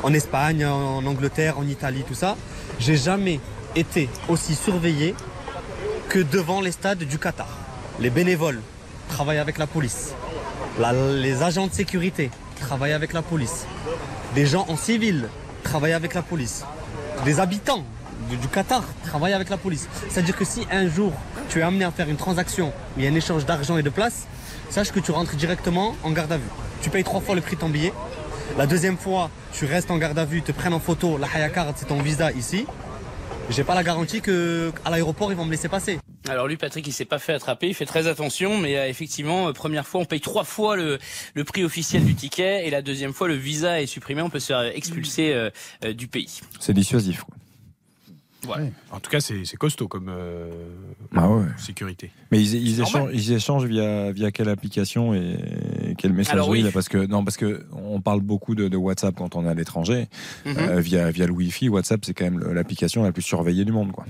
En 0.04 0.14
Espagne, 0.14 0.64
en 0.64 1.04
Angleterre, 1.04 1.58
en 1.58 1.66
Italie, 1.66 2.04
tout 2.06 2.14
ça. 2.14 2.36
J'ai 2.80 2.96
jamais 2.96 3.40
été 3.76 4.08
aussi 4.28 4.54
surveillé 4.54 5.14
que 6.08 6.18
devant 6.18 6.62
les 6.62 6.72
stades 6.72 7.04
du 7.04 7.18
Qatar. 7.18 7.46
Les 8.00 8.08
bénévoles 8.08 8.60
travaillent 9.10 9.38
avec 9.38 9.58
la 9.58 9.66
police. 9.66 10.14
Les 11.20 11.42
agents 11.42 11.66
de 11.66 11.74
sécurité 11.74 12.30
travaillent 12.58 12.94
avec 12.94 13.12
la 13.12 13.20
police. 13.20 13.66
Des 14.34 14.46
gens 14.46 14.64
en 14.68 14.78
civil 14.78 15.28
travaillent 15.62 15.92
avec 15.92 16.14
la 16.14 16.22
police. 16.22 16.64
Des 17.26 17.38
habitants 17.38 17.84
du, 18.30 18.48
Qatar 18.48 18.82
travaillent 19.04 19.34
avec 19.34 19.50
la 19.50 19.58
police. 19.58 19.86
C'est-à-dire 20.08 20.36
que 20.36 20.46
si 20.46 20.66
un 20.72 20.88
jour 20.88 21.12
tu 21.50 21.58
es 21.58 21.62
amené 21.62 21.84
à 21.84 21.90
faire 21.90 22.08
une 22.08 22.16
transaction 22.16 22.72
il 22.96 23.04
y 23.04 23.06
a 23.06 23.10
un 23.10 23.14
échange 23.14 23.44
d'argent 23.44 23.76
et 23.76 23.82
de 23.82 23.90
place, 23.90 24.26
sache 24.70 24.90
que 24.90 25.00
tu 25.00 25.10
rentres 25.10 25.36
directement 25.36 25.96
en 26.02 26.12
garde 26.12 26.32
à 26.32 26.38
vue. 26.38 26.50
Tu 26.80 26.88
payes 26.88 27.04
trois 27.04 27.20
fois 27.20 27.34
le 27.34 27.42
prix 27.42 27.56
de 27.56 27.60
ton 27.60 27.68
billet. 27.68 27.92
La 28.60 28.66
deuxième 28.66 28.98
fois, 28.98 29.30
tu 29.54 29.64
restes 29.64 29.90
en 29.90 29.96
garde 29.96 30.18
à 30.18 30.26
vue, 30.26 30.40
ils 30.40 30.42
te 30.42 30.52
prennent 30.52 30.74
en 30.74 30.80
photo, 30.80 31.16
la 31.16 31.26
Haya 31.32 31.48
Card, 31.48 31.72
c'est 31.76 31.86
ton 31.86 32.02
visa 32.02 32.30
ici. 32.32 32.66
J'ai 33.48 33.64
pas 33.64 33.74
la 33.74 33.82
garantie 33.82 34.20
que 34.20 34.70
à 34.84 34.90
l'aéroport 34.90 35.32
ils 35.32 35.34
vont 35.34 35.46
me 35.46 35.50
laisser 35.50 35.70
passer. 35.70 35.98
Alors 36.28 36.46
lui, 36.46 36.58
Patrick, 36.58 36.86
il 36.86 36.92
s'est 36.92 37.06
pas 37.06 37.18
fait 37.18 37.32
attraper, 37.32 37.68
il 37.68 37.74
fait 37.74 37.86
très 37.86 38.06
attention, 38.06 38.58
mais 38.58 38.76
euh, 38.76 38.86
effectivement, 38.86 39.48
euh, 39.48 39.54
première 39.54 39.86
fois, 39.86 40.02
on 40.02 40.04
paye 40.04 40.20
trois 40.20 40.44
fois 40.44 40.76
le, 40.76 40.98
le 41.32 41.44
prix 41.44 41.64
officiel 41.64 42.04
du 42.04 42.14
ticket, 42.14 42.66
et 42.66 42.70
la 42.70 42.82
deuxième 42.82 43.14
fois, 43.14 43.28
le 43.28 43.34
visa 43.34 43.80
est 43.80 43.86
supprimé, 43.86 44.20
on 44.20 44.28
peut 44.28 44.40
se 44.40 44.48
faire 44.48 44.60
expulser 44.60 45.32
euh, 45.32 45.48
euh, 45.86 45.94
du 45.94 46.06
pays. 46.06 46.42
C'est 46.58 46.74
dissuasif. 46.74 47.24
quoi. 47.24 47.34
En 48.90 49.00
tout 49.00 49.10
cas, 49.10 49.20
c'est 49.20 49.44
costaud 49.58 49.88
comme 49.88 50.08
euh, 50.08 50.50
Ah 51.14 51.28
ouais. 51.28 51.44
sécurité. 51.56 52.10
Mais 52.30 52.40
ils, 52.42 52.80
échangent, 52.80 53.10
ils 53.12 53.32
échangent 53.32 53.64
via, 53.64 54.12
via 54.12 54.30
quelle 54.30 54.48
application 54.48 55.14
et 55.14 55.94
quelle 55.98 56.12
messagerie 56.12 56.38
Alors 56.38 56.48
oui. 56.48 56.62
là, 56.62 56.70
parce 56.72 56.88
que 56.88 56.98
non 57.06 57.24
parce 57.24 57.36
que 57.36 57.66
on 57.72 58.00
parle 58.00 58.20
beaucoup 58.20 58.54
de, 58.54 58.68
de 58.68 58.76
WhatsApp 58.76 59.14
quand 59.16 59.36
on 59.36 59.44
est 59.46 59.48
à 59.50 59.54
l'étranger 59.54 60.08
Mhm. 60.44 60.56
Euh, 60.58 60.80
via 60.80 61.10
via 61.10 61.26
le 61.26 61.32
Wi-Fi 61.32 61.68
WhatsApp 61.68 62.04
c'est 62.04 62.14
quand 62.14 62.24
même 62.24 62.40
l'application 62.52 63.02
la 63.02 63.12
plus 63.12 63.22
surveillée 63.22 63.64
du 63.64 63.72
monde 63.72 63.92
quoi. 63.92 64.04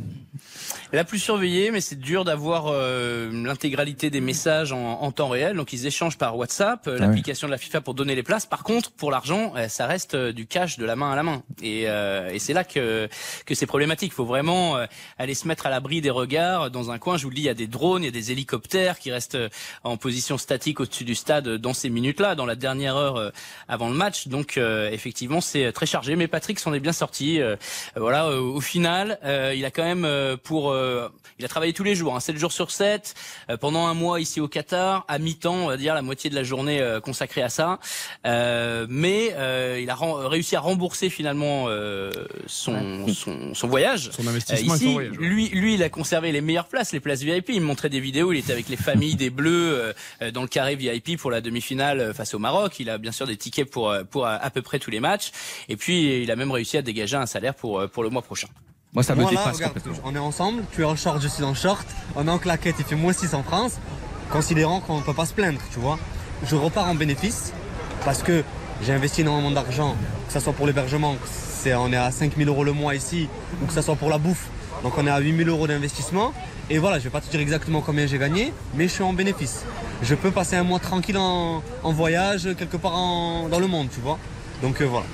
La 0.92 1.04
plus 1.04 1.18
surveillée, 1.20 1.70
mais 1.70 1.80
c'est 1.80 1.98
dur 1.98 2.24
d'avoir 2.24 2.66
euh, 2.68 3.30
l'intégralité 3.44 4.10
des 4.10 4.20
messages 4.20 4.72
en, 4.72 5.00
en 5.02 5.12
temps 5.12 5.28
réel. 5.28 5.56
Donc 5.56 5.72
ils 5.72 5.86
échangent 5.86 6.18
par 6.18 6.36
WhatsApp, 6.36 6.82
Ah 6.86 6.90
l'application 6.98 7.46
de 7.46 7.52
la 7.52 7.58
FIFA 7.58 7.80
pour 7.80 7.94
donner 7.94 8.14
les 8.16 8.22
places. 8.24 8.46
Par 8.46 8.64
contre, 8.64 8.90
pour 8.92 9.10
l'argent, 9.10 9.54
ça 9.68 9.86
reste 9.86 10.16
du 10.16 10.46
cash 10.46 10.78
de 10.78 10.84
la 10.84 10.96
main 10.96 11.12
à 11.12 11.16
la 11.16 11.22
main. 11.22 11.42
Et, 11.62 11.84
euh, 11.86 12.30
et 12.32 12.38
c'est 12.38 12.52
là 12.52 12.64
que 12.64 13.08
que 13.46 13.54
c'est 13.54 13.66
problématique. 13.66 14.12
Il 14.20 14.24
faut 14.24 14.26
vraiment 14.26 14.76
euh, 14.76 14.84
aller 15.18 15.32
se 15.32 15.48
mettre 15.48 15.64
à 15.64 15.70
l'abri 15.70 16.02
des 16.02 16.10
regards. 16.10 16.70
Dans 16.70 16.90
un 16.90 16.98
coin, 16.98 17.16
je 17.16 17.22
vous 17.22 17.30
le 17.30 17.36
dis, 17.36 17.40
il 17.40 17.46
y 17.46 17.48
a 17.48 17.54
des 17.54 17.66
drones, 17.66 18.02
il 18.02 18.06
y 18.06 18.08
a 18.08 18.12
des 18.12 18.32
hélicoptères 18.32 18.98
qui 18.98 19.10
restent 19.10 19.36
euh, 19.36 19.48
en 19.82 19.96
position 19.96 20.36
statique 20.36 20.78
au-dessus 20.78 21.04
du 21.04 21.14
stade 21.14 21.48
euh, 21.48 21.58
dans 21.58 21.72
ces 21.72 21.88
minutes-là, 21.88 22.34
dans 22.34 22.44
la 22.44 22.54
dernière 22.54 22.96
heure 22.96 23.16
euh, 23.16 23.30
avant 23.66 23.88
le 23.88 23.94
match. 23.94 24.28
Donc 24.28 24.58
euh, 24.58 24.90
effectivement, 24.90 25.40
c'est 25.40 25.72
très 25.72 25.86
chargé. 25.86 26.16
Mais 26.16 26.28
Patrick 26.28 26.58
s'en 26.58 26.74
est 26.74 26.80
bien 26.80 26.92
sorti. 26.92 27.40
Euh, 27.40 27.56
voilà, 27.96 28.26
euh, 28.26 28.40
au 28.40 28.60
final, 28.60 29.18
euh, 29.24 29.54
il 29.56 29.64
a 29.64 29.70
quand 29.70 29.84
même 29.84 30.04
euh, 30.04 30.36
pour, 30.36 30.70
euh, 30.70 31.08
il 31.38 31.44
a 31.46 31.48
travaillé 31.48 31.72
tous 31.72 31.84
les 31.84 31.94
jours, 31.94 32.14
hein, 32.14 32.20
7 32.20 32.36
jours 32.36 32.52
sur 32.52 32.70
7, 32.70 33.14
euh, 33.48 33.56
pendant 33.56 33.86
un 33.86 33.94
mois 33.94 34.20
ici 34.20 34.38
au 34.38 34.48
Qatar, 34.48 35.06
à 35.08 35.18
mi-temps, 35.18 35.54
on 35.54 35.66
va 35.68 35.78
dire 35.78 35.94
la 35.94 36.02
moitié 36.02 36.28
de 36.28 36.34
la 36.34 36.42
journée 36.42 36.82
euh, 36.82 37.00
consacrée 37.00 37.40
à 37.40 37.48
ça. 37.48 37.78
Euh, 38.26 38.86
mais 38.90 39.32
euh, 39.32 39.78
il 39.80 39.88
a 39.88 39.96
réussi 40.28 40.56
à 40.56 40.60
rembourser 40.60 41.08
finalement 41.08 41.64
euh, 41.68 42.10
son, 42.46 43.06
son, 43.08 43.54
son 43.54 43.68
voyage. 43.68 44.09
Son 44.10 44.26
investissement 44.26 44.74
et 44.74 44.76
ici, 44.76 44.84
son 44.86 44.92
voyage, 44.92 45.12
ouais. 45.18 45.26
lui, 45.26 45.48
lui, 45.48 45.74
il 45.74 45.82
a 45.82 45.88
conservé 45.88 46.32
les 46.32 46.40
meilleures 46.40 46.68
places, 46.68 46.92
les 46.92 47.00
places 47.00 47.22
VIP. 47.22 47.50
Il 47.50 47.60
me 47.60 47.66
montrait 47.66 47.88
des 47.88 48.00
vidéos. 48.00 48.32
Il 48.32 48.38
était 48.38 48.52
avec 48.52 48.68
les 48.68 48.76
familles 48.76 49.14
des 49.16 49.30
Bleus 49.30 49.50
euh, 49.72 49.92
euh, 50.22 50.30
dans 50.30 50.42
le 50.42 50.48
carré 50.48 50.76
VIP 50.76 51.16
pour 51.18 51.30
la 51.30 51.40
demi-finale 51.40 52.00
euh, 52.00 52.14
face 52.14 52.34
au 52.34 52.38
Maroc. 52.38 52.78
Il 52.80 52.90
a 52.90 52.98
bien 52.98 53.12
sûr 53.12 53.26
des 53.26 53.36
tickets 53.36 53.70
pour 53.70 53.90
euh, 53.90 54.04
pour 54.04 54.26
à, 54.26 54.34
à 54.34 54.50
peu 54.50 54.62
près 54.62 54.78
tous 54.78 54.90
les 54.90 55.00
matchs. 55.00 55.30
Et 55.68 55.76
puis, 55.76 56.22
il 56.22 56.30
a 56.30 56.36
même 56.36 56.50
réussi 56.50 56.76
à 56.76 56.82
dégager 56.82 57.16
un 57.16 57.26
salaire 57.26 57.54
pour 57.54 57.80
euh, 57.80 57.86
pour 57.88 58.02
le 58.02 58.10
mois 58.10 58.22
prochain. 58.22 58.48
Moi, 58.92 59.02
ça 59.04 59.14
me 59.14 59.24
dépasse 59.24 59.56
regarde. 59.56 59.78
On 60.04 60.14
est 60.14 60.18
ensemble, 60.18 60.64
tu 60.72 60.80
es 60.82 60.84
en 60.84 60.96
short, 60.96 61.22
je 61.22 61.28
suis 61.28 61.44
en 61.44 61.54
short, 61.54 61.86
on 62.16 62.26
est 62.26 62.30
en 62.30 62.38
claquette, 62.38 62.74
il 62.80 62.84
fait 62.84 62.96
moins 62.96 63.12
6 63.12 63.34
en 63.34 63.44
France, 63.44 63.74
considérant 64.32 64.80
qu'on 64.80 64.98
ne 64.98 65.04
peut 65.04 65.14
pas 65.14 65.26
se 65.26 65.32
plaindre, 65.34 65.60
tu 65.72 65.78
vois. 65.78 65.96
Je 66.44 66.56
repars 66.56 66.88
en 66.88 66.94
bénéfice 66.96 67.52
parce 68.04 68.22
que 68.22 68.42
J'ai 68.82 68.94
investi 68.94 69.20
énormément 69.20 69.50
d'argent, 69.50 69.94
que 70.26 70.32
ce 70.32 70.40
soit 70.40 70.54
pour 70.54 70.66
l'hébergement, 70.66 71.14
on 71.66 71.92
est 71.92 71.96
à 71.96 72.10
5000 72.10 72.48
euros 72.48 72.64
le 72.64 72.72
mois 72.72 72.94
ici, 72.94 73.28
ou 73.62 73.66
que 73.66 73.72
ce 73.72 73.82
soit 73.82 73.96
pour 73.96 74.10
la 74.10 74.18
bouffe. 74.18 74.46
Donc 74.82 74.94
on 74.96 75.06
est 75.06 75.10
à 75.10 75.18
8000 75.18 75.48
euros 75.48 75.66
d'investissement. 75.66 76.32
Et 76.70 76.78
voilà, 76.78 76.98
je 76.98 77.04
vais 77.04 77.10
pas 77.10 77.20
te 77.20 77.30
dire 77.30 77.40
exactement 77.40 77.80
combien 77.80 78.06
j'ai 78.06 78.18
gagné, 78.18 78.52
mais 78.74 78.84
je 78.88 78.92
suis 78.94 79.02
en 79.02 79.12
bénéfice. 79.12 79.64
Je 80.02 80.14
peux 80.14 80.30
passer 80.30 80.56
un 80.56 80.62
mois 80.62 80.78
tranquille 80.78 81.18
en, 81.18 81.62
en 81.82 81.92
voyage, 81.92 82.48
quelque 82.56 82.76
part 82.76 82.94
en- 82.96 83.48
dans 83.48 83.58
le 83.58 83.66
monde, 83.66 83.88
tu 83.92 84.00
vois. 84.00 84.18
Donc 84.62 84.80
euh, 84.80 84.84
voilà. 84.86 85.06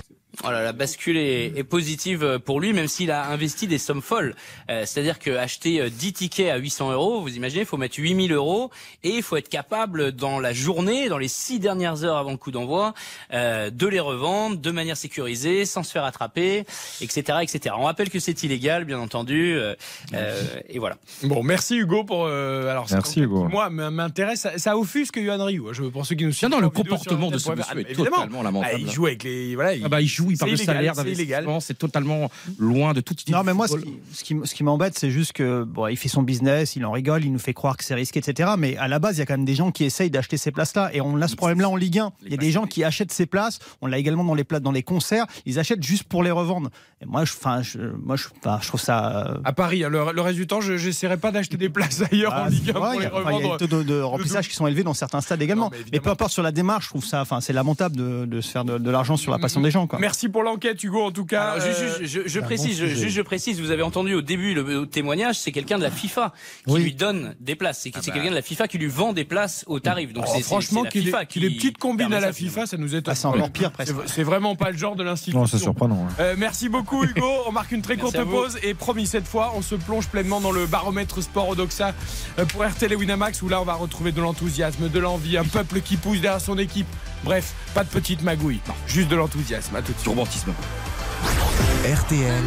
Voilà, 0.42 0.62
la 0.62 0.72
bascule 0.72 1.16
est, 1.16 1.52
est 1.56 1.64
positive 1.64 2.38
pour 2.44 2.60
lui, 2.60 2.72
même 2.72 2.88
s'il 2.88 3.10
a 3.10 3.26
investi 3.28 3.66
des 3.66 3.78
sommes 3.78 4.02
folles. 4.02 4.34
Euh, 4.70 4.84
C'est-à-dire 4.86 5.18
que 5.18 5.30
acheter 5.30 5.80
euh, 5.80 5.88
10 5.90 6.12
tickets 6.12 6.50
à 6.50 6.56
800 6.56 6.92
euros, 6.92 7.20
vous 7.20 7.34
imaginez, 7.34 7.62
il 7.62 7.66
faut 7.66 7.76
mettre 7.76 7.96
8000 7.98 8.32
euros 8.32 8.70
et 9.02 9.10
il 9.10 9.22
faut 9.22 9.36
être 9.36 9.48
capable 9.48 10.12
dans 10.12 10.38
la 10.38 10.52
journée, 10.52 11.08
dans 11.08 11.18
les 11.18 11.28
six 11.28 11.58
dernières 11.58 12.04
heures 12.04 12.16
avant 12.16 12.30
le 12.30 12.36
coup 12.36 12.50
d'envoi, 12.50 12.94
euh, 13.32 13.70
de 13.70 13.86
les 13.86 14.00
revendre 14.00 14.58
de 14.58 14.70
manière 14.70 14.96
sécurisée, 14.96 15.64
sans 15.64 15.82
se 15.82 15.90
faire 15.92 16.04
attraper, 16.04 16.64
etc., 17.00 17.38
etc. 17.42 17.74
On 17.78 17.84
rappelle 17.84 18.10
que 18.10 18.18
c'est 18.20 18.42
illégal, 18.42 18.84
bien 18.84 18.98
entendu, 18.98 19.54
euh, 19.56 19.74
euh, 20.14 20.42
et 20.68 20.78
voilà. 20.78 20.96
Bon, 21.22 21.42
merci 21.42 21.76
Hugo 21.76 22.04
pour. 22.04 22.26
euh, 22.26 22.70
alors, 22.70 22.86
Merci, 22.90 23.20
Hugo. 23.20 23.48
Moi, 23.48 23.68
m'intéresse. 23.70 24.40
Ça, 24.40 24.58
ça 24.58 24.76
offusque 24.76 25.16
Yohan 25.16 25.44
Ryu. 25.44 25.62
Je 25.72 25.82
pour 25.84 26.04
ceux 26.06 26.14
qui 26.14 26.24
nous 26.24 26.32
suivent. 26.32 26.48
Non, 26.48 26.56
non, 26.56 26.62
le 26.62 26.70
comportement 26.70 27.30
de 27.30 27.38
ce 27.38 27.50
monsieur 27.50 27.78
est 27.80 27.94
totalement 27.94 28.42
lamentable. 28.42 28.74
Ah, 28.76 28.78
il 28.78 28.90
joue 28.90 29.06
avec 29.06 29.24
les. 29.24 29.54
Voilà. 29.54 29.72
Ah 29.84 29.88
bah, 29.88 30.00
il 30.00 30.06
joue, 30.08 30.25
il 30.30 30.38
parle 30.38 30.50
de 30.52 30.56
salaire, 30.56 30.94
d'investissement, 30.94 31.60
c'est 31.60 31.74
totalement 31.74 32.30
loin 32.58 32.92
de 32.92 33.00
toute 33.00 33.22
idée. 33.22 33.32
Non, 33.32 33.42
mais 33.44 33.54
moi, 33.54 33.68
ce 33.68 33.76
qui, 33.76 33.92
ce 34.12 34.24
qui, 34.24 34.36
ce 34.44 34.54
qui 34.54 34.64
m'embête, 34.64 34.98
c'est 34.98 35.10
juste 35.10 35.32
que 35.32 35.64
bon, 35.64 35.86
il 35.88 35.96
fait 35.96 36.08
son 36.08 36.22
business, 36.22 36.76
il 36.76 36.84
en 36.84 36.92
rigole, 36.92 37.24
il 37.24 37.32
nous 37.32 37.38
fait 37.38 37.54
croire 37.54 37.76
que 37.76 37.84
c'est 37.84 37.94
risqué, 37.94 38.18
etc. 38.20 38.50
Mais 38.58 38.76
à 38.76 38.88
la 38.88 38.98
base, 38.98 39.16
il 39.16 39.20
y 39.20 39.22
a 39.22 39.26
quand 39.26 39.34
même 39.34 39.44
des 39.44 39.54
gens 39.54 39.70
qui 39.70 39.84
essayent 39.84 40.10
d'acheter 40.10 40.36
ces 40.36 40.50
places-là. 40.50 40.90
Et 40.94 41.00
on 41.00 41.20
a 41.20 41.28
ce 41.28 41.36
problème-là 41.36 41.68
en 41.68 41.76
Ligue 41.76 41.98
1. 41.98 42.12
Il 42.24 42.30
y 42.30 42.34
a 42.34 42.38
des 42.38 42.50
gens 42.50 42.66
qui 42.66 42.84
achètent 42.84 43.12
ces 43.12 43.26
places. 43.26 43.58
On 43.80 43.86
l'a 43.86 43.98
également 43.98 44.24
dans 44.24 44.34
les 44.34 44.44
places, 44.44 44.62
dans 44.62 44.72
les 44.72 44.82
concerts. 44.82 45.26
Ils 45.44 45.58
achètent 45.58 45.82
juste 45.82 46.04
pour 46.04 46.22
les 46.22 46.30
revendre. 46.30 46.70
Et 47.02 47.06
moi, 47.06 47.24
je, 47.24 47.32
enfin, 47.34 47.60
je, 47.62 47.78
moi, 48.02 48.16
je, 48.16 48.24
trouve 48.66 48.80
ça. 48.80 49.26
euh, 49.28 49.38
À 49.44 49.52
Paris, 49.52 49.84
hein, 49.84 49.88
le, 49.90 50.12
le 50.12 50.20
reste 50.22 50.36
du 50.38 50.46
temps, 50.46 50.60
je 50.62 50.72
n'essaierai 50.72 51.18
pas 51.18 51.30
d'acheter 51.30 51.56
des 51.58 51.68
places 51.68 52.02
ailleurs 52.10 52.32
en 52.32 52.44
Ah, 52.46 52.48
Ligue 52.48 52.70
1 52.70 52.80
ouais, 52.80 52.80
pour 52.80 52.94
il 52.94 52.96
y 52.96 52.98
les 53.00 53.00
il 53.00 53.02
y 53.02 53.06
a 53.06 53.10
revendre. 53.10 53.56
des 53.58 53.68
taux 53.68 53.76
de, 53.78 53.82
de 53.82 54.00
remplissage 54.00 54.48
qui 54.48 54.54
sont 54.54 54.66
élevés 54.66 54.82
dans 54.82 54.94
certains 54.94 55.20
stades 55.20 55.42
également. 55.42 55.70
mais, 55.92 56.00
peu 56.00 56.08
importe 56.10 56.32
sur 56.32 56.42
la 56.42 56.52
démarche, 56.52 56.84
je 56.84 56.90
trouve 56.90 57.04
ça, 57.04 57.20
enfin, 57.20 57.40
c'est 57.42 57.52
lamentable 57.52 57.96
de, 57.96 58.24
de 58.24 58.40
se 58.40 58.50
faire 58.50 58.64
de, 58.64 58.78
de 58.78 58.90
l'argent 58.90 59.16
sur 59.18 59.30
la 59.30 59.38
passion 59.38 59.60
des 59.60 59.70
gens. 59.70 59.86
Quoi. 59.86 59.98
Merci 59.98 60.15
pour 60.28 60.42
l'enquête, 60.42 60.82
Hugo. 60.82 61.02
En 61.02 61.10
tout 61.12 61.24
cas, 61.26 61.50
Alors, 61.52 61.66
juste, 61.66 61.80
euh, 61.80 61.98
juste, 62.00 62.24
je, 62.24 62.28
je 62.28 62.40
bon 62.40 62.46
précise, 62.46 62.78
je, 62.78 62.86
sujet. 62.86 63.02
juste, 63.02 63.16
je 63.16 63.22
précise, 63.22 63.60
vous 63.60 63.70
avez 63.70 63.82
entendu 63.82 64.14
au 64.14 64.22
début 64.22 64.54
le, 64.54 64.62
le 64.62 64.86
témoignage, 64.86 65.38
c'est 65.38 65.52
quelqu'un 65.52 65.78
de 65.78 65.82
la 65.82 65.90
FIFA 65.90 66.32
qui 66.66 66.74
lui 66.78 66.94
donne 66.94 67.34
des 67.40 67.54
places. 67.54 67.80
C'est 67.82 67.92
c'est 67.94 68.06
bah. 68.08 68.14
quelqu'un 68.14 68.30
de 68.30 68.34
la 68.36 68.42
FIFA 68.42 68.68
qui 68.68 68.78
lui 68.78 68.86
vend 68.86 69.12
des 69.12 69.24
places 69.24 69.64
au 69.66 69.80
tarif. 69.80 70.12
Donc 70.12 70.24
Oh, 70.28 70.40
franchement, 70.40 70.84
qu'il 70.84 71.04
FIFA 71.04 71.22
ait, 71.22 71.26
qu'il 71.26 71.44
ait 71.44 71.48
qui 71.48 71.56
petite 71.56 71.78
combine 71.78 71.98
permet 72.08 72.16
à 72.16 72.20
la 72.20 72.26
ça, 72.28 72.32
FIFA, 72.32 72.66
ça 72.66 72.76
nous 72.76 72.94
étonne. 72.94 73.12
Ah, 73.12 73.14
c'est 73.14 73.26
encore 73.26 73.50
pire, 73.50 73.70
presque. 73.70 73.94
C'est- 74.06 74.22
vraiment 74.22 74.56
pas 74.56 74.70
le 74.70 74.76
genre 74.78 74.96
de 74.96 75.02
l'institution. 75.04 75.40
Non, 75.40 75.46
c'est 75.46 75.58
surprenant. 75.58 75.96
ouais. 75.96 76.10
Euh, 76.20 76.34
merci 76.38 76.68
beaucoup 76.68 77.04
Hugo. 77.04 77.26
On 77.46 77.52
marque 77.52 77.70
une 77.72 77.82
très 77.82 77.96
Merci 77.96 78.12
courte 78.12 78.28
pause 78.28 78.58
et 78.62 78.74
promis 78.74 79.06
cette 79.06 79.26
fois, 79.28 79.52
on 79.56 79.62
se 79.62 79.74
plonge 79.76 80.08
pleinement 80.08 80.40
dans 80.40 80.50
le 80.52 80.66
baromètre 80.66 81.22
sport 81.22 81.48
Odoxa 81.48 81.94
euh, 82.38 82.44
pour 82.46 82.64
RTL 82.64 82.92
et 82.92 82.96
Winamax 82.96 83.42
où 83.42 83.48
là 83.48 83.60
on 83.60 83.64
va 83.64 83.74
retrouver 83.74 84.12
de 84.12 84.20
l'enthousiasme, 84.20 84.88
de 84.88 84.98
l'envie, 84.98 85.36
un 85.36 85.44
peuple 85.44 85.80
qui 85.80 85.96
pousse 85.96 86.20
derrière 86.20 86.40
son 86.40 86.58
équipe. 86.58 86.86
Bref, 87.26 87.54
pas 87.74 87.82
de 87.82 87.88
petite 87.88 88.22
magouille, 88.22 88.60
juste 88.86 89.08
de 89.08 89.16
l'enthousiasme. 89.16 89.74
À 89.74 89.82
tout 89.82 89.92
de 89.92 89.98
suite. 89.98 90.08
romantisme. 90.08 90.52
RTL, 91.84 92.44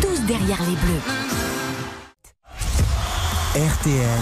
Tous 0.00 0.20
derrière 0.26 0.60
les 0.62 0.76
bleus. 0.76 1.02
RTL, 3.56 4.20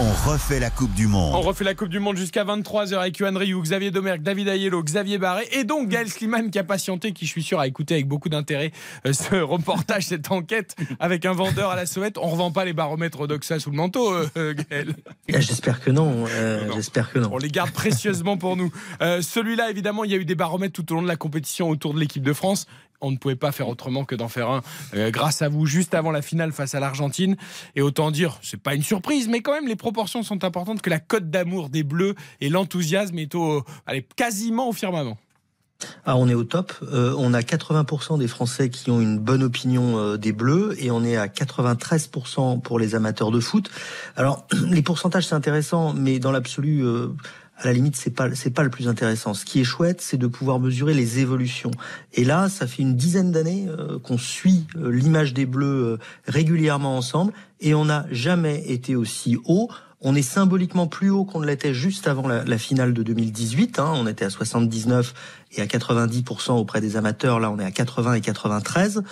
on 0.00 0.28
refait 0.30 0.58
la 0.58 0.70
Coupe 0.70 0.92
du 0.94 1.06
On 1.06 1.10
Monde. 1.10 1.44
refait 1.44 1.62
la 1.62 1.74
Coupe 1.74 1.88
du 1.88 2.00
Monde 2.00 2.16
jusqu'à 2.16 2.44
23h 2.44 2.94
avec 2.98 3.16
Yohan 3.18 3.36
Ryu, 3.38 3.60
Xavier 3.62 3.92
Domergue, 3.92 4.22
David 4.22 4.48
Ayello, 4.48 4.82
Xavier 4.82 5.18
Barré 5.18 5.46
et 5.52 5.62
donc 5.62 5.88
Gaël 5.88 6.08
Sliman 6.10 6.50
qui 6.50 6.58
a 6.58 6.64
patienté, 6.64 7.12
qui 7.12 7.26
je 7.26 7.30
suis 7.30 7.44
sûr 7.44 7.60
a 7.60 7.68
écouté 7.68 7.94
avec 7.94 8.08
beaucoup 8.08 8.28
d'intérêt 8.28 8.72
euh, 9.06 9.12
ce 9.12 9.36
reportage, 9.40 10.04
cette 10.06 10.32
enquête 10.32 10.74
avec 10.98 11.24
un 11.26 11.32
vendeur 11.32 11.70
à 11.70 11.76
la 11.76 11.86
sauvette. 11.86 12.18
On 12.18 12.28
revend 12.28 12.50
pas 12.50 12.64
les 12.64 12.72
baromètres 12.72 13.20
Odoxa 13.20 13.60
sous 13.60 13.70
le 13.70 13.76
manteau, 13.76 14.12
euh, 14.12 14.28
euh, 14.36 14.54
Gaël. 14.68 14.94
Ah, 15.32 15.38
J'espère 15.40 15.80
que 15.80 15.92
non. 15.92 16.24
euh, 16.28 16.68
J'espère 16.74 17.12
que 17.12 17.20
non. 17.20 17.28
On 17.32 17.38
les 17.38 17.48
garde 17.48 17.70
précieusement 17.70 18.36
pour 18.36 18.56
nous. 18.56 18.72
Euh, 19.00 19.22
Celui-là, 19.22 19.70
évidemment, 19.70 20.02
il 20.02 20.10
y 20.10 20.14
a 20.14 20.18
eu 20.18 20.24
des 20.24 20.34
baromètres 20.34 20.72
tout 20.74 20.90
au 20.92 20.96
long 20.96 21.02
de 21.02 21.08
la 21.08 21.16
compétition 21.16 21.70
autour 21.70 21.94
de 21.94 22.00
l'équipe 22.00 22.22
de 22.24 22.32
France. 22.32 22.66
On 23.00 23.10
ne 23.10 23.16
pouvait 23.16 23.36
pas 23.36 23.52
faire 23.52 23.68
autrement 23.68 24.04
que 24.04 24.14
d'en 24.14 24.28
faire 24.28 24.50
un 24.50 24.62
euh, 24.94 25.10
grâce 25.10 25.42
à 25.42 25.48
vous 25.48 25.66
juste 25.66 25.94
avant 25.94 26.10
la 26.10 26.22
finale 26.22 26.52
face 26.52 26.74
à 26.74 26.80
l'Argentine. 26.80 27.36
Et 27.76 27.82
autant 27.82 28.10
dire, 28.10 28.38
c'est 28.42 28.60
pas 28.60 28.74
une 28.74 28.82
surprise, 28.82 29.28
mais 29.28 29.40
quand 29.40 29.52
même 29.52 29.68
les 29.68 29.76
proportions 29.76 30.22
sont 30.22 30.44
importantes 30.44 30.82
que 30.82 30.90
la 30.90 31.00
cote 31.00 31.30
d'amour 31.30 31.68
des 31.68 31.82
Bleus 31.82 32.14
et 32.40 32.48
l'enthousiasme 32.48 33.18
est 33.18 33.34
au, 33.34 33.62
allez, 33.86 34.06
quasiment 34.16 34.68
au 34.68 34.72
firmament. 34.72 35.18
Ah, 36.06 36.16
on 36.16 36.28
est 36.28 36.34
au 36.34 36.44
top. 36.44 36.72
Euh, 36.82 37.14
on 37.18 37.34
a 37.34 37.40
80% 37.40 38.18
des 38.18 38.28
Français 38.28 38.70
qui 38.70 38.90
ont 38.90 39.00
une 39.00 39.18
bonne 39.18 39.42
opinion 39.42 39.98
euh, 39.98 40.16
des 40.16 40.32
Bleus 40.32 40.74
et 40.78 40.90
on 40.90 41.04
est 41.04 41.16
à 41.16 41.26
93% 41.26 42.60
pour 42.60 42.78
les 42.78 42.94
amateurs 42.94 43.30
de 43.30 43.40
foot. 43.40 43.70
Alors, 44.16 44.46
les 44.70 44.82
pourcentages 44.82 45.26
c'est 45.26 45.34
intéressant, 45.34 45.92
mais 45.92 46.18
dans 46.18 46.32
l'absolu, 46.32 46.84
à 47.64 47.68
la 47.68 47.74
limite, 47.74 47.96
c'est 47.96 48.10
pas 48.10 48.34
c'est 48.34 48.50
pas 48.50 48.62
le 48.62 48.70
plus 48.70 48.88
intéressant. 48.88 49.34
Ce 49.34 49.44
qui 49.44 49.60
est 49.60 49.64
chouette, 49.64 50.00
c'est 50.00 50.16
de 50.16 50.26
pouvoir 50.26 50.60
mesurer 50.60 50.94
les 50.94 51.18
évolutions. 51.18 51.70
Et 52.12 52.24
là, 52.24 52.48
ça 52.48 52.66
fait 52.66 52.82
une 52.82 52.96
dizaine 52.96 53.32
d'années 53.32 53.66
euh, 53.68 53.98
qu'on 53.98 54.18
suit 54.18 54.66
euh, 54.76 54.90
l'image 54.90 55.34
des 55.34 55.46
Bleus 55.46 55.66
euh, 55.66 55.98
régulièrement 56.26 56.96
ensemble 56.96 57.32
et 57.60 57.74
on 57.74 57.86
n'a 57.86 58.06
jamais 58.10 58.62
été 58.70 58.96
aussi 58.96 59.38
haut. 59.44 59.68
On 60.06 60.14
est 60.14 60.22
symboliquement 60.22 60.86
plus 60.86 61.08
haut 61.08 61.24
qu'on 61.24 61.40
ne 61.40 61.46
l'était 61.46 61.72
juste 61.72 62.06
avant 62.08 62.28
la, 62.28 62.44
la 62.44 62.58
finale 62.58 62.92
de 62.92 63.02
2018. 63.02 63.78
Hein. 63.78 63.90
On 63.94 64.06
était 64.06 64.26
à 64.26 64.30
79 64.30 65.14
et 65.56 65.62
à 65.62 65.66
90% 65.66 66.52
auprès 66.52 66.80
des 66.80 66.96
amateurs. 66.96 67.40
Là, 67.40 67.50
on 67.50 67.58
est 67.58 67.64
à 67.64 67.70
80 67.70 68.14
et 68.14 68.20
93. 68.20 69.02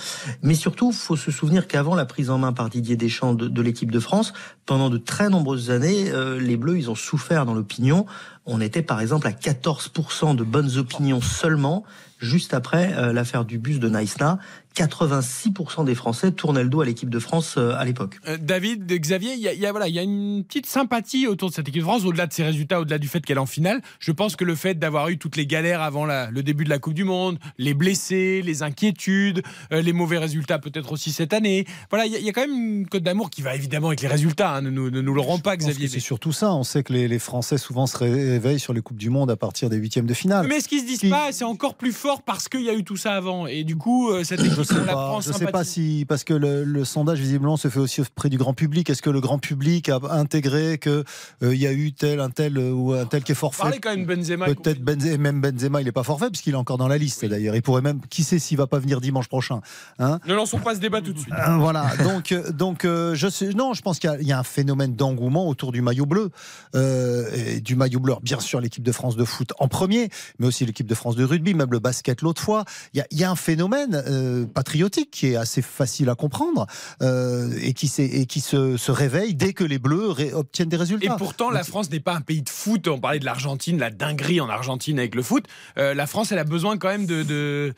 Mais 0.42 0.55
surtout, 0.55 0.92
faut 0.92 1.16
se 1.16 1.30
souvenir 1.30 1.66
qu'avant 1.66 1.94
la 1.94 2.05
prise 2.05 2.30
en 2.30 2.38
main 2.38 2.53
par 2.53 2.68
Didier 2.68 2.96
Deschamps 2.96 3.34
de, 3.34 3.48
de 3.48 3.62
l'équipe 3.62 3.90
de 3.90 4.00
France, 4.00 4.32
pendant 4.66 4.90
de 4.90 4.98
très 4.98 5.28
nombreuses 5.28 5.70
années, 5.70 6.11
euh, 6.11 6.38
les 6.38 6.57
Bleus, 6.57 6.78
ils 6.78 6.90
ont 6.90 6.94
souffert 6.94 7.46
dans 7.46 7.55
l'opinion. 7.55 8.07
On 8.45 8.61
était 8.61 8.82
par 8.82 9.01
exemple 9.01 9.26
à 9.26 9.32
14% 9.32 10.34
de 10.34 10.43
bonnes 10.43 10.76
opinions 10.76 11.20
seulement, 11.20 11.84
juste 12.18 12.55
après 12.55 12.93
euh, 12.95 13.12
l'affaire 13.12 13.45
du 13.45 13.59
bus 13.59 13.78
de 13.78 13.88
Naïsna. 13.88 14.38
86% 14.75 15.85
des 15.85 15.95
Français 15.95 16.33
tournaient 16.33 16.62
le 16.62 16.68
dos 16.68 16.81
à 16.81 16.85
l'équipe 16.85 17.11
de 17.11 17.18
France 17.18 17.55
euh, 17.59 17.75
à 17.77 17.85
l'époque. 17.85 18.18
Euh, 18.29 18.37
David, 18.41 18.87
Xavier, 18.87 19.33
il 19.35 19.41
y 19.41 19.49
a, 19.49 19.53
il 19.53 19.61
y 19.61 19.66
a- 19.66 19.70
voilà, 19.70 19.89
il 19.89 19.95
y 19.95 19.99
a 19.99 20.03
une 20.03 20.45
petite 20.45 20.66
sympathie 20.66 21.27
autour 21.27 21.51
de 21.51 21.55
cette 21.55 21.68
équipe 21.68 21.81
de 21.83 21.87
France, 21.87 22.05
au-delà 22.05 22.27
de 22.27 22.33
ses 22.33 22.43
résultats, 22.45 22.81
au-delà 22.81 22.99
du 22.99 23.09
fait 23.09 23.20
qu'elle 23.20 23.37
est 23.37 23.41
en 23.41 23.47
finale. 23.47 23.81
Je 24.01 24.12
pense 24.12 24.37
que 24.37 24.45
le 24.45 24.55
fait 24.55 24.75
d'avoir 24.79 25.09
eu 25.09 25.18
toutes 25.18 25.37
les 25.37 25.47
galères 25.47 25.83
avant 25.83 26.05
la- 26.05 26.31
le 26.31 26.43
début 26.43 26.64
de 26.64 26.70
la 26.70 26.79
Coupe 26.79 26.95
du 26.95 27.05
Monde, 27.05 27.39
les 27.59 27.75
blessés, 27.75 28.43
les 28.43 28.62
inquiétudes, 28.62 29.43
euh, 29.73 29.83
les 29.83 29.93
mauvais 29.93 30.18
résultats 30.18 30.59
peut-être 30.59 30.93
aussi 30.93 31.12
cette 31.12 31.33
année, 31.33 31.66
voilà, 31.91 32.07
il 32.07 32.12
y, 32.12 32.16
a- 32.16 32.18
il 32.18 32.25
y 32.25 32.29
a 32.29 32.33
quand 32.33 32.43
même 32.47 32.79
une 32.81 32.87
cote 32.89 33.03
d'amour 33.03 33.31
qui 33.31 33.43
va 33.43 33.55
évidemment 33.55 33.89
avec 33.89 34.01
les 34.03 34.09
résultats. 34.09 34.55
hein, 34.57 34.62
ne, 34.62 34.70
nous, 34.70 34.91
ne 34.91 35.01
nous 35.01 35.14
le 35.14 35.20
rend 35.20 35.39
pas, 35.39 35.53
Je 35.53 35.59
pense 35.59 35.68
Xavier. 35.68 35.87
que 35.87 35.93
C'est 35.93 36.01
surtout 36.01 36.33
ça. 36.33 36.53
On 36.55 36.64
sait 36.64 36.83
que 36.83 36.93
les, 36.93 37.09
les 37.09 37.18
Français 37.18 37.59
souvent 37.59 37.87
se 37.87 37.97
réveillent 37.99 38.61
sur 38.61 38.73
les 38.73 38.81
Coupes 38.83 38.97
du 38.99 39.11
Monde 39.11 39.31
à 39.31 39.37
partir 39.37 39.68
des 39.70 39.77
huitièmes 39.77 40.07
de 40.07 40.14
finale. 40.14 40.47
Mais 40.49 40.61
ce 40.61 40.68
qu'ils 40.68 40.81
se 40.81 40.87
disent 40.87 41.11
pas, 41.11 41.33
c'est 41.33 41.45
encore 41.45 41.75
plus 41.75 41.93
fort 41.93 42.23
parce 42.23 42.49
qu'il 42.49 42.62
y 42.62 42.70
a 42.70 42.75
eu 42.75 42.85
tout 42.85 42.97
ça 42.97 43.14
avant. 43.14 43.47
Et 43.47 43.64
du 43.64 43.77
coup, 43.77 44.11
euh, 44.11 44.25
cette 44.25 44.41
équipe, 44.45 44.61
Je 44.62 44.68
sais 44.68 44.84
pas, 44.86 45.18
je 45.20 45.32
sais 45.32 45.46
pas 45.46 45.64
si 45.64 46.04
parce 46.08 46.24
que 46.24 46.34
le, 46.34 46.64
le 46.64 46.84
sondage 46.84 47.18
visiblement 47.20 47.56
se 47.56 47.68
fait 47.68 47.80
aussi 47.80 48.00
auprès 48.00 48.28
du 48.28 48.38
grand 48.38 48.54
public. 48.54 48.88
Est-ce 48.90 49.02
que 49.02 49.10
le 49.10 49.20
grand 49.20 49.38
public 49.38 49.88
a 49.88 49.98
intégré 50.10 50.78
que 50.78 51.04
euh, 51.42 51.54
il 51.54 51.60
y 51.60 51.66
a 51.66 51.72
eu 51.72 51.92
tel 51.92 52.20
un 52.20 52.30
tel 52.30 52.56
euh, 52.58 52.72
ou 52.72 52.92
un 52.92 53.04
tel 53.06 53.22
qui 53.22 53.32
est 53.32 53.36
forfait? 53.36 53.62
Parlez 53.62 53.78
quand 53.80 53.90
même 53.96 54.06
Benzema. 54.06 54.46
Peut-être 54.46 54.80
Benzema, 54.82 55.16
même 55.18 55.40
Benzema, 55.40 55.80
il 55.80 55.84
n'est 55.84 55.92
pas 55.92 56.02
forfait 56.02 56.26
parce 56.30 56.40
qu'il 56.40 56.52
est 56.54 56.56
encore 56.56 56.78
dans 56.78 56.88
la 56.88 56.98
liste 56.98 57.24
d'ailleurs. 57.24 57.54
Il 57.56 57.62
pourrait 57.62 57.82
même, 57.82 58.00
qui 58.10 58.24
sait 58.24 58.38
s'il 58.38 58.56
va 58.58 58.66
pas 58.66 58.78
venir 58.78 59.00
dimanche 59.00 59.28
prochain. 59.28 59.60
Hein? 59.98 60.18
Ne 60.26 60.34
lançons 60.34 60.58
pas 60.58 60.74
ce 60.74 60.80
débat 60.80 61.00
tout 61.00 61.12
de 61.12 61.18
suite. 61.18 61.32
Euh, 61.34 61.56
voilà, 61.56 61.86
donc, 62.02 62.32
euh, 62.32 62.50
donc 62.52 62.84
euh, 62.84 63.14
je 63.14 63.28
sais, 63.28 63.50
non, 63.50 63.74
je 63.74 63.82
pense 63.82 63.98
qu'il 63.98 64.10
y 64.10 64.12
a- 64.12 64.20
il 64.20 64.26
y, 64.26 64.32
a 64.32 64.38
un 64.38 64.42
phénomène 64.44 64.94
d'engouement 64.94 65.48
autour 65.48 65.72
du 65.72 65.82
maillot 65.82 66.06
bleu, 66.06 66.30
euh, 66.74 67.28
et 67.34 67.60
du 67.60 67.76
maillot 67.76 68.00
bleu. 68.00 68.14
Bien 68.22 68.40
sûr, 68.40 68.60
l'équipe 68.60 68.82
de 68.82 68.92
France 68.92 69.16
de 69.16 69.24
foot 69.24 69.52
en 69.58 69.68
premier, 69.68 70.08
mais 70.38 70.46
aussi 70.46 70.64
l'équipe 70.66 70.86
de 70.86 70.94
France 70.94 71.16
de 71.16 71.24
rugby, 71.24 71.54
même 71.54 71.70
le 71.70 71.78
basket 71.78 72.22
l'autre 72.22 72.40
fois. 72.42 72.64
Il 72.94 72.98
y 72.98 73.00
a, 73.00 73.06
il 73.10 73.18
y 73.18 73.24
a 73.24 73.30
un 73.30 73.36
phénomène 73.36 74.02
euh, 74.06 74.46
patriotique 74.53 75.11
qui 75.11 75.28
est 75.28 75.36
assez 75.36 75.62
facile 75.62 76.09
à 76.09 76.14
comprendre 76.14 76.66
euh, 77.03 77.50
et 77.61 77.72
qui, 77.72 77.86
et 77.98 78.26
se, 78.40 78.76
se 78.76 78.92
réveille 78.92 79.34
dès 79.34 79.53
que 79.53 79.64
les 79.64 79.78
Bleus 79.78 80.14
obtiennent 80.32 80.68
des 80.68 80.76
Et 80.76 80.80
résultats. 80.80 81.16
pourtant, 81.16 81.50
la 81.50 81.64
France 81.64 81.90
n'est 81.90 82.00
pas 82.00 82.14
un 82.14 82.20
pays 82.20 82.42
de 82.42 82.48
foot. 82.48 82.86
On 82.88 83.00
parlait 83.00 83.18
de 83.18 83.24
l'Argentine, 83.24 83.78
la 83.78 83.90
dinguerie 83.90 84.40
en 84.40 84.48
Argentine 84.48 84.98
avec 84.98 85.14
le 85.14 85.22
foot. 85.22 85.46
Euh, 85.78 85.94
la 85.94 86.07
France, 86.07 86.32
elle 86.32 86.38
a 86.38 86.44
besoin 86.44 86.78
quand 86.78 86.88
même 86.88 87.07
de, 87.07 87.22
de, 87.22 87.74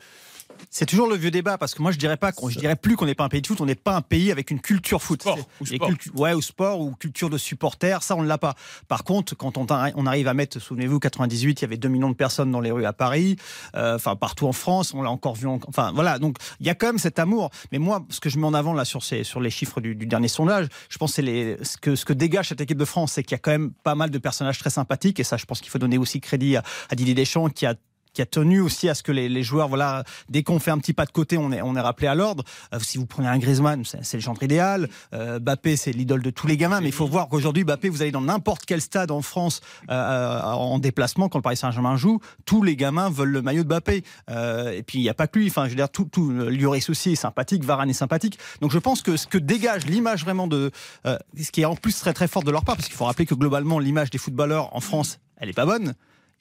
C'est 0.69 0.85
toujours 0.85 1.07
le 1.07 1.15
vieux 1.15 1.31
débat 1.31 1.57
parce 1.57 1.73
que 1.73 1.81
moi 1.81 1.91
je 1.91 1.97
dirais 1.97 2.17
pas 2.17 2.31
qu'on, 2.31 2.49
je 2.49 2.59
dirais 2.59 2.75
plus 2.75 2.95
qu'on 2.95 3.05
n'est 3.05 3.15
pas 3.15 3.23
un 3.23 3.29
pays 3.29 3.41
de 3.41 3.47
foot, 3.47 3.61
on 3.61 3.65
n'est 3.65 3.75
pas 3.75 3.95
un 3.95 4.01
pays 4.01 4.31
avec 4.31 4.51
une 4.51 4.59
culture 4.59 5.01
foot. 5.01 5.21
Sport, 5.21 5.37
ou 5.61 5.65
sport. 5.65 5.89
cultu- 5.89 6.11
ouais, 6.15 6.33
ou 6.33 6.41
sport 6.41 6.79
ou 6.81 6.91
culture 6.95 7.29
de 7.29 7.37
supporters, 7.37 8.03
ça 8.03 8.15
on 8.15 8.21
ne 8.23 8.27
l'a 8.27 8.37
pas. 8.37 8.55
Par 8.87 9.03
contre, 9.03 9.35
quand 9.35 9.57
on, 9.57 9.65
arri- 9.65 9.93
on 9.95 10.05
arrive 10.05 10.27
à 10.27 10.33
mettre, 10.33 10.59
souvenez-vous, 10.59 10.99
98, 10.99 11.61
il 11.61 11.63
y 11.63 11.65
avait 11.65 11.77
2 11.77 11.87
millions 11.89 12.09
de 12.09 12.15
personnes 12.15 12.51
dans 12.51 12.59
les 12.61 12.71
rues 12.71 12.85
à 12.85 12.93
Paris, 12.93 13.37
euh, 13.75 13.95
enfin 13.95 14.15
partout 14.15 14.47
en 14.47 14.53
France, 14.53 14.93
on 14.93 15.01
l'a 15.01 15.11
encore 15.11 15.35
vu. 15.35 15.47
en- 15.47 15.59
Enfin 15.67 15.91
voilà, 15.93 16.19
donc 16.19 16.37
il 16.59 16.65
y 16.65 16.69
a 16.69 16.75
quand 16.75 16.87
même 16.87 16.99
cet 16.99 17.19
amour. 17.19 17.49
Mais 17.71 17.77
moi, 17.79 18.05
ce 18.09 18.19
que 18.19 18.29
je 18.29 18.37
mets 18.37 18.47
en 18.47 18.53
avant 18.53 18.73
là 18.73 18.85
sur 18.85 19.03
ces, 19.03 19.23
sur 19.23 19.39
les 19.41 19.49
chiffres 19.49 19.81
du, 19.81 19.95
du 19.95 20.05
dernier 20.05 20.27
sondage, 20.27 20.67
je 20.89 20.97
pense 20.97 21.15
que 21.15 21.21
les, 21.21 21.57
ce 21.63 21.77
que 21.77 21.95
ce 21.95 22.05
que 22.05 22.13
dégage 22.13 22.49
cette 22.49 22.61
équipe 22.61 22.77
de 22.77 22.85
France, 22.85 23.13
c'est 23.13 23.23
qu'il 23.23 23.31
y 23.31 23.35
a 23.35 23.39
quand 23.39 23.51
même 23.51 23.71
pas 23.83 23.95
mal 23.95 24.09
de 24.09 24.17
personnages 24.17 24.59
très 24.59 24.69
sympathiques 24.69 25.19
et 25.19 25.23
ça, 25.23 25.37
je 25.37 25.45
pense 25.45 25.61
qu'il 25.61 25.69
faut 25.69 25.79
donner 25.79 25.97
aussi 25.97 26.19
crédit 26.21 26.55
à, 26.57 26.63
à 26.89 26.95
Didier 26.95 27.13
Deschamps 27.13 27.49
qui 27.49 27.65
a 27.65 27.75
qui 28.15 28.21
a 28.21 28.25
tenu 28.25 28.61
aussi 28.61 28.89
à 28.89 28.95
ce 28.95 29.03
que 29.03 29.11
les, 29.11 29.43
joueurs, 29.43 29.67
voilà, 29.67 30.03
dès 30.29 30.43
qu'on 30.43 30.59
fait 30.59 30.71
un 30.71 30.79
petit 30.79 30.93
pas 30.93 31.05
de 31.05 31.11
côté, 31.11 31.37
on 31.37 31.51
est, 31.51 31.61
on 31.61 31.75
est 31.75 31.81
rappelé 31.81 32.07
à 32.07 32.15
l'ordre. 32.15 32.43
Euh, 32.73 32.79
si 32.79 32.97
vous 32.97 33.05
prenez 33.05 33.27
un 33.27 33.37
Griezmann, 33.37 33.83
c'est 33.85 34.17
le 34.17 34.21
genre 34.21 34.41
idéal. 34.41 34.89
Euh, 35.13 35.39
Bappé, 35.39 35.75
c'est 35.75 35.91
l'idole 35.91 36.21
de 36.21 36.29
tous 36.29 36.47
les 36.47 36.57
gamins. 36.57 36.81
Mais 36.81 36.89
il 36.89 36.93
faut 36.93 37.07
voir 37.07 37.27
qu'aujourd'hui, 37.27 37.63
Bappé, 37.63 37.89
vous 37.89 38.01
allez 38.01 38.11
dans 38.11 38.21
n'importe 38.21 38.65
quel 38.65 38.81
stade 38.81 39.11
en 39.11 39.21
France 39.21 39.61
euh, 39.89 40.41
en 40.41 40.79
déplacement, 40.79 41.29
quand 41.29 41.39
le 41.39 41.43
Paris 41.43 41.57
Saint-Germain 41.57 41.97
joue, 41.97 42.19
tous 42.45 42.63
les 42.63 42.75
gamins 42.75 43.09
veulent 43.09 43.29
le 43.29 43.41
maillot 43.41 43.63
de 43.63 43.67
Bappé. 43.67 44.03
Euh, 44.29 44.71
et 44.71 44.83
puis 44.83 44.99
il 44.99 45.01
n'y 45.01 45.09
a 45.09 45.13
pas 45.13 45.27
que 45.27 45.39
lui. 45.39 45.47
Enfin, 45.47 45.65
je 45.65 45.69
veux 45.69 45.75
dire, 45.75 45.89
tout, 45.89 46.05
tout 46.05 46.31
Lloris 46.31 46.89
aussi 46.89 47.11
est 47.11 47.15
sympathique, 47.15 47.63
Varane 47.63 47.89
est 47.89 47.93
sympathique. 47.93 48.39
Donc 48.61 48.71
je 48.71 48.79
pense 48.79 49.01
que 49.01 49.17
ce 49.17 49.27
que 49.27 49.37
dégage 49.37 49.85
l'image 49.85 50.23
vraiment 50.23 50.47
de, 50.47 50.71
euh, 51.05 51.17
ce 51.39 51.51
qui 51.51 51.61
est 51.61 51.65
en 51.65 51.75
plus 51.75 51.99
très 51.99 52.13
très 52.13 52.27
fort 52.27 52.43
de 52.43 52.51
leur 52.51 52.63
part, 52.63 52.75
parce 52.75 52.87
qu'il 52.87 52.95
faut 52.95 53.05
rappeler 53.05 53.25
que 53.25 53.35
globalement 53.35 53.79
l'image 53.79 54.09
des 54.09 54.17
footballeurs 54.17 54.75
en 54.75 54.79
France, 54.79 55.19
elle 55.37 55.49
est 55.49 55.53
pas 55.53 55.65
bonne. 55.65 55.93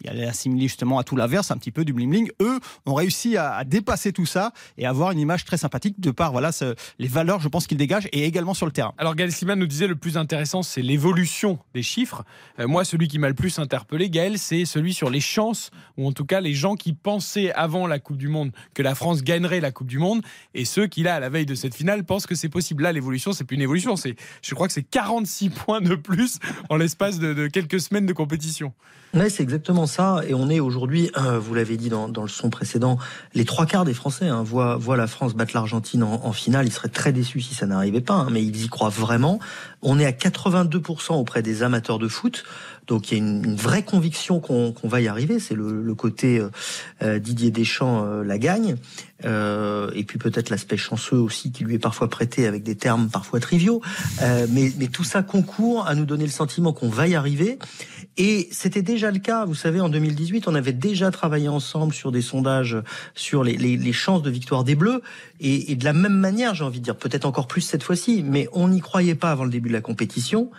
Elle 0.05 0.19
est 0.21 0.27
assimilée 0.27 0.69
justement 0.69 0.99
à 0.99 1.05
tout 1.05 1.17
l'inverse, 1.17 1.51
un 1.51 1.57
petit 1.57 1.71
peu 1.71 1.85
du 1.85 1.93
bling 1.93 2.11
bling. 2.11 2.31
Eux 2.43 2.59
ont 2.85 2.95
réussi 2.95 3.37
à, 3.37 3.55
à 3.55 3.65
dépasser 3.65 4.13
tout 4.13 4.27
ça 4.27 4.53
et 4.77 4.87
avoir 4.87 5.13
une 5.13 5.19
image 5.19 5.45
très 5.45 5.57
sympathique 5.57 5.99
de 6.01 6.11
par 6.11 6.33
voilà 6.33 6.53
ce- 6.53 6.75
les 6.99 7.09
valeurs, 7.09 7.41
je 7.41 7.49
pense 7.49 7.67
qu'ils 7.67 7.79
dégagent 7.79 8.09
et 8.13 8.25
également 8.25 8.53
sur 8.55 8.67
le 8.67 8.73
terrain. 8.73 8.93
Alors 8.99 9.15
Gaël 9.15 9.33
Slimane 9.33 9.59
nous 9.59 9.67
disait 9.67 9.87
le 9.87 9.97
plus 9.97 10.17
intéressant, 10.19 10.63
c'est 10.63 10.83
l'évolution 10.83 11.59
des 11.75 11.83
chiffres. 11.83 12.25
Euh, 12.59 12.67
moi, 12.67 12.85
celui 12.85 13.09
qui 13.09 13.19
m'a 13.19 13.29
le 13.29 13.35
plus 13.35 13.59
interpellé, 13.59 14.11
Gaël, 14.11 14.39
c'est 14.39 14.65
celui 14.65 14.93
sur 14.95 15.09
les 15.11 15.21
chances, 15.21 15.71
ou 15.97 16.07
en 16.07 16.13
tout 16.13 16.25
cas 16.27 16.41
les 16.41 16.55
gens 16.55 16.75
qui 16.75 16.93
pensaient 16.93 17.53
avant 17.53 17.87
la 17.87 17.99
Coupe 17.99 18.19
du 18.19 18.29
Monde 18.29 18.51
que 18.75 18.83
la 18.83 18.95
France 18.95 19.23
gagnerait 19.23 19.61
la 19.61 19.71
Coupe 19.71 19.87
du 19.89 19.99
Monde, 19.99 20.23
et 20.55 20.65
ceux 20.65 20.87
qui, 20.87 21.03
là, 21.03 21.15
à 21.15 21.21
la 21.21 21.29
veille 21.31 21.47
de 21.47 21.55
cette 21.55 21.75
finale, 21.75 22.05
pensent 22.05 22.27
que 22.27 22.35
c'est 22.35 22.49
possible. 22.49 22.83
Là, 22.83 22.93
l'évolution, 22.93 23.33
c'est 23.33 23.45
plus 23.45 23.55
une 23.57 23.63
évolution, 23.63 23.97
c'est, 23.97 24.17
je 24.43 24.55
crois 24.55 24.67
que 24.67 24.73
c'est 24.75 24.83
46 24.83 25.51
points 25.51 25.81
de 25.81 25.95
plus 25.95 26.39
en 26.69 26.77
l'espace 26.77 27.19
de, 27.19 27.33
de 27.33 27.47
quelques 27.47 27.81
semaines 27.81 28.07
de 28.07 28.13
compétition. 28.13 28.73
Ouais, 29.15 29.31
c'est 29.31 29.45
exactement 29.45 29.87
ça. 29.87 29.94
Et 30.27 30.35
on 30.35 30.49
est 30.51 30.61
aujourd'hui, 30.61 31.11
vous 31.41 31.55
l'avez 31.55 31.77
dit 31.77 31.89
dans, 31.89 32.09
le 32.09 32.29
son 32.29 32.51
précédent, 32.51 32.99
les 33.35 33.45
trois 33.45 33.67
quarts 33.67 33.85
des 33.85 33.95
Français 33.95 34.29
hein, 34.29 34.43
voient, 34.43 34.79
la 34.97 35.07
France 35.07 35.35
battre 35.35 35.53
l'Argentine 35.55 36.03
en, 36.03 36.21
en 36.25 36.33
finale. 36.33 36.67
Ils 36.67 36.73
seraient 36.73 36.89
très 36.89 37.13
déçus 37.13 37.41
si 37.41 37.55
ça 37.55 37.67
n'arrivait 37.67 38.01
pas, 38.01 38.15
hein, 38.15 38.29
mais 38.31 38.43
ils 38.43 38.65
y 38.65 38.69
croient 38.69 38.89
vraiment. 38.89 39.39
On 39.83 39.99
est 39.99 40.07
à 40.07 40.13
82% 40.13 41.15
auprès 41.15 41.43
des 41.43 41.63
amateurs 41.63 41.99
de 41.99 42.09
foot. 42.09 42.45
Donc 42.87 43.11
il 43.11 43.19
y 43.19 43.21
a 43.21 43.25
une, 43.25 43.45
une 43.45 43.57
vraie 43.57 43.83
conviction 43.83 44.41
qu'on 44.41 44.73
qu'on 44.73 44.89
va 44.89 45.01
y 45.01 45.09
arriver. 45.09 45.39
C'est 45.39 45.55
le, 45.55 45.83
le 45.83 45.95
côté 45.95 46.39
euh, 46.39 46.51
euh, 47.03 47.19
Didier 47.19 47.51
Deschamps 47.51 48.05
euh, 48.05 48.25
la 48.25 48.39
gagne. 48.39 48.77
Euh, 49.25 49.91
et 49.95 50.05
puis 50.05 50.19
peut-être 50.19 50.51
l'aspect 50.51 50.77
chanceux 50.77 51.17
aussi 51.17 51.51
qui 51.53 51.65
lui 51.65 51.75
est 51.75 51.79
parfois 51.79 52.09
prêté 52.09 52.47
avec 52.47 52.63
des 52.63 52.75
termes 52.75 53.09
parfois 53.09 53.41
triviaux. 53.41 53.81
Euh, 54.23 54.47
mais, 54.51 54.73
mais 54.79 54.89
tout 54.89 55.05
ça 55.05 55.23
concourt 55.23 55.87
à 55.87 55.95
nous 55.95 56.05
donner 56.05 56.25
le 56.25 56.31
sentiment 56.31 56.73
qu'on 56.73 56.89
va 56.89 57.09
y 57.09 57.15
arriver. 57.15 57.59
Et 58.17 58.49
c'était 58.53 58.83
déjà 58.83 59.11
le 59.11 59.19
cas, 59.19 59.45
vous 59.45 59.55
savez, 59.55 59.81
en 59.81 59.89
2018, 59.89 60.47
on 60.47 60.55
avait 60.55 60.73
déjà 60.73 61.11
travaillé 61.11 61.49
ensemble 61.49 61.95
sur 61.95 62.13
des 62.13 62.23
sondages 62.23 62.77
sur 63.15 63.43
les, 63.43 63.57
les, 63.57 63.77
les 63.77 63.93
chances 63.93 64.23
de 64.23 64.31
victoire 64.31 64.63
des 64.63 64.75
Bleus. 64.75 65.03
Et, 65.41 65.73
et 65.73 65.77
de 65.77 65.85
la 65.85 65.93
même 65.93 66.13
manière, 66.15 66.55
j'ai 66.55 66.65
envie 66.65 66.81
de 66.81 66.85
dire, 66.85 66.97
peut-être 66.97 67.25
encore 67.25 67.49
plus 67.49 67.63
cette 67.63 67.83
fois-ci, 67.83 68.23
mais 68.25 68.49
on 68.53 68.69
n'y 68.69 68.81
croyait 68.81 69.15
pas 69.15 69.31
avant 69.31 69.45
le 69.45 69.51
début 69.51 69.69
de 69.69 69.75
la 69.75 69.81
compétition. 69.81 70.51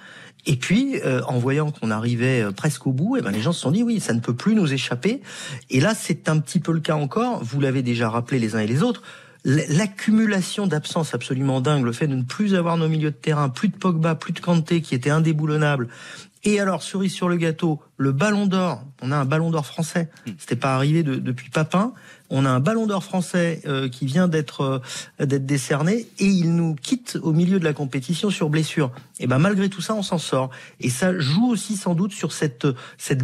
Et 0.47 0.55
puis, 0.57 0.99
euh, 1.03 1.21
en 1.27 1.39
voyant 1.39 1.71
qu'on 1.71 1.89
arrivait 1.91 2.41
euh, 2.43 2.51
presque 2.51 2.85
au 2.87 2.91
bout, 2.91 3.17
eh 3.17 3.21
ben, 3.21 3.31
les 3.31 3.41
gens 3.41 3.51
se 3.51 3.61
sont 3.61 3.71
dit, 3.71 3.81
oui, 3.83 3.99
ça 3.99 4.13
ne 4.13 4.19
peut 4.19 4.35
plus 4.35 4.53
nous 4.55 4.71
échapper. 4.73 5.21
Et 5.71 5.79
là, 5.79 5.93
c'est 5.95 6.29
un 6.29 6.37
petit 6.39 6.59
peu 6.59 6.71
le 6.71 6.79
cas 6.81 6.95
encore. 6.95 7.43
Vous 7.43 7.59
l'avez 7.59 7.81
déjà 7.81 8.09
rappelé 8.09 8.37
les 8.39 8.55
uns 8.55 8.59
et 8.59 8.67
les 8.67 8.83
autres. 8.83 9.01
L'accumulation 9.43 10.67
d'absences 10.67 11.13
absolument 11.13 11.61
dingue, 11.61 11.83
le 11.83 11.91
fait 11.91 12.07
de 12.07 12.15
ne 12.15 12.23
plus 12.23 12.55
avoir 12.55 12.77
nos 12.77 12.87
milieux 12.87 13.11
de 13.11 13.15
terrain, 13.15 13.49
plus 13.49 13.69
de 13.69 13.75
Pogba, 13.75 14.15
plus 14.15 14.33
de 14.33 14.39
Kanté 14.39 14.81
qui 14.81 14.95
était 14.95 15.09
indéboulonnable. 15.09 15.87
Et 16.43 16.59
alors, 16.59 16.83
cerise 16.83 17.11
sur 17.13 17.27
le 17.29 17.37
gâteau, 17.37 17.79
le 17.97 18.11
ballon 18.11 18.45
d'or. 18.45 18.83
On 19.01 19.11
a 19.11 19.17
un 19.17 19.25
ballon 19.25 19.49
d'or 19.49 19.65
français. 19.65 20.09
C'était 20.37 20.55
pas 20.55 20.75
arrivé 20.75 21.01
de- 21.03 21.15
depuis 21.15 21.49
Papin. 21.49 21.93
On 22.29 22.43
a 22.45 22.49
un 22.49 22.59
ballon 22.59 22.87
d'or 22.87 23.03
français 23.03 23.61
euh, 23.67 23.87
qui 23.87 24.05
vient 24.05 24.27
d'être 24.27 24.81
euh, 25.19 25.25
d'être 25.25 25.45
décerné 25.45 26.07
et 26.19 26.25
il 26.25 26.55
nous 26.55 26.73
quitte 26.75 27.19
au 27.21 27.31
milieu 27.33 27.59
de 27.59 27.63
la 27.63 27.73
compétition 27.73 28.29
sur 28.29 28.49
blessure. 28.49 28.91
Et 29.19 29.27
ben 29.27 29.37
malgré 29.37 29.69
tout 29.69 29.81
ça, 29.81 29.93
on 29.93 30.01
s'en 30.01 30.17
sort. 30.17 30.49
Et 30.81 30.89
ça 30.89 31.17
joue 31.17 31.47
aussi 31.49 31.75
sans 31.77 31.93
doute 31.93 32.11
sur 32.11 32.31
cette 32.33 32.65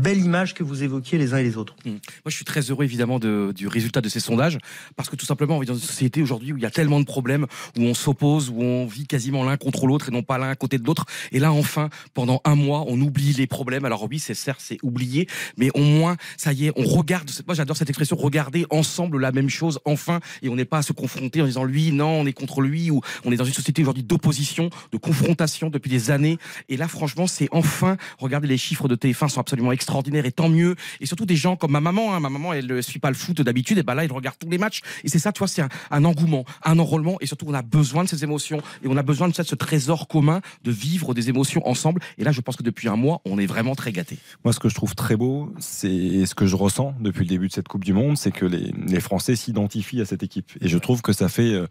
belle 0.02 0.20
image 0.20 0.54
que 0.54 0.64
vous 0.64 0.84
évoquiez 0.84 1.18
les 1.18 1.34
uns 1.34 1.38
et 1.38 1.44
les 1.44 1.58
autres. 1.58 1.76
Moi, 1.86 1.98
je 2.28 2.36
suis 2.36 2.46
très 2.46 2.62
heureux 2.62 2.84
évidemment 2.86 3.18
de- 3.20 3.52
du 3.56 3.68
résultat 3.68 4.02
de 4.02 4.08
ces 4.10 4.20
sondages 4.20 4.58
parce 4.96 5.10
que 5.10 5.16
tout 5.16 5.26
simplement, 5.26 5.58
on 5.58 5.60
vit 5.60 5.68
dans 5.68 5.74
une 5.74 5.80
société 5.82 6.22
aujourd'hui 6.22 6.54
où 6.54 6.58
il 6.58 6.64
y 6.64 6.68
a 6.68 6.72
tellement 6.72 7.00
de 7.00 7.06
problèmes, 7.06 7.48
où 7.78 7.82
on 7.82 7.94
s'oppose, 7.96 8.50
où 8.50 8.62
on 8.62 8.86
vit 8.86 9.08
quasiment 9.08 9.44
l'un 9.44 9.58
contre 9.58 9.88
l'autre 9.88 10.10
et 10.10 10.12
non 10.12 10.22
pas 10.24 10.38
l'un 10.38 10.50
à 10.50 10.56
côté 10.56 10.78
de 10.78 10.86
l'autre. 10.86 11.06
Et 11.32 11.40
là, 11.40 11.52
enfin, 11.52 11.90
pendant 12.14 12.40
un 12.46 12.56
mois, 12.56 12.86
on 12.88 13.02
oublie 13.02 13.34
les 13.34 13.48
problèmes. 13.48 13.84
Alors 13.84 14.08
oui, 14.10 14.20
c'est 14.20 14.36
certes, 14.36 14.62
c'est 14.64 14.78
oublié, 14.84 15.28
mais 15.58 15.72
au 15.74 15.82
moins, 15.82 16.18
ça 16.38 16.54
y 16.54 16.68
est, 16.68 16.72
on 16.76 16.84
regarde. 16.86 17.30
Moi, 17.48 17.56
j'adore 17.56 17.76
cette 17.76 17.90
expression, 17.90 18.16
regarder 18.16 18.66
ensemble 18.70 18.91
la 19.00 19.32
même 19.32 19.50
chose, 19.50 19.80
enfin, 19.86 20.20
et 20.42 20.50
on 20.50 20.56
n'est 20.56 20.66
pas 20.66 20.80
à 20.80 20.82
se 20.82 20.94
confronter 20.94 21.42
en 21.42 21.46
disant 21.46 21.64
lui, 21.64 21.92
non, 21.92 22.22
on 22.22 22.26
est 22.26 22.34
contre 22.34 22.62
lui, 22.62 22.92
ou 22.92 23.02
on 23.26 23.32
est 23.32 23.36
dans 23.36 23.46
une 23.46 23.54
société 23.54 23.82
aujourd'hui 23.82 24.04
d'opposition, 24.04 24.70
de 24.92 24.98
confrontation 24.98 25.70
depuis 25.70 25.90
des 25.90 26.12
années. 26.12 26.38
Et 26.70 26.78
là, 26.78 26.88
franchement, 26.88 27.28
c'est 27.28 27.48
enfin, 27.52 27.98
regardez 28.18 28.48
les 28.48 28.58
chiffres 28.58 28.88
de 28.88 28.96
TF1 28.96 29.30
sont 29.30 29.40
absolument 29.40 29.72
extraordinaires, 29.72 30.26
et 30.26 30.32
tant 30.32 30.50
mieux. 30.50 30.76
Et 31.00 31.06
surtout 31.06 31.26
des 31.26 31.36
gens 31.36 31.56
comme 31.56 31.72
ma 31.72 31.82
maman, 31.82 32.14
hein. 32.14 32.20
ma 32.20 32.30
maman, 32.30 32.54
elle 32.54 32.68
ne 32.68 32.82
suit 32.82 33.00
pas 33.00 33.10
le 33.10 33.16
foot 33.16 33.42
d'habitude, 33.42 33.78
et 33.78 33.84
ben 33.84 33.96
là, 33.96 34.04
elle 34.04 34.12
regarde 34.12 34.38
tous 34.40 34.50
les 34.50 34.58
matchs. 34.58 34.82
Et 35.04 35.10
c'est 35.10 35.20
ça, 35.20 35.32
tu 35.32 35.40
vois, 35.40 35.48
c'est 35.48 35.62
un, 35.62 35.70
un 35.90 36.06
engouement, 36.06 36.46
un 36.64 36.80
enrôlement, 36.80 37.18
et 37.22 37.26
surtout, 37.26 37.46
on 37.48 37.54
a 37.54 37.62
besoin 37.62 38.04
de 38.04 38.10
ces 38.10 38.24
émotions, 38.24 38.62
et 38.84 38.88
on 38.88 38.98
a 38.98 39.04
besoin 39.04 39.30
de 39.30 39.34
ça, 39.34 39.44
de 39.44 39.48
ce 39.48 39.56
trésor 39.56 40.08
commun, 40.08 40.42
de 40.64 40.72
vivre 40.72 41.14
des 41.14 41.30
émotions 41.30 41.68
ensemble. 41.68 42.02
Et 42.18 42.24
là, 42.24 42.32
je 42.32 42.42
pense 42.42 42.56
que 42.56 42.64
depuis 42.64 42.88
un 42.88 42.96
mois, 42.96 43.22
on 43.26 43.38
est 43.38 43.46
vraiment 43.46 43.76
très 43.76 43.92
gâtés. 43.92 44.18
Moi, 44.44 44.54
ce 44.54 44.60
que 44.60 44.70
je 44.70 44.76
trouve 44.76 44.96
très 44.96 45.16
beau, 45.16 45.54
c'est 45.60 46.26
ce 46.26 46.36
que 46.36 46.46
je 46.46 46.56
ressens 46.56 46.94
depuis 47.00 47.22
le 47.22 47.30
début 47.30 47.48
de 47.48 47.54
cette 47.54 47.68
Coupe 47.68 47.84
du 47.84 47.94
Monde, 47.94 48.18
c'est 48.18 48.32
que 48.32 48.46
les, 48.46 48.72
les 48.88 49.00
Français 49.00 49.36
s'identifient 49.36 50.02
à 50.02 50.06
cette 50.06 50.24
équipe. 50.24 50.52
Et 50.62 50.68
je 50.68 50.78
trouve 50.78 51.02
que 51.02 51.14
ça 51.14 51.30
fait, 51.30 51.54
euh, 51.54 51.68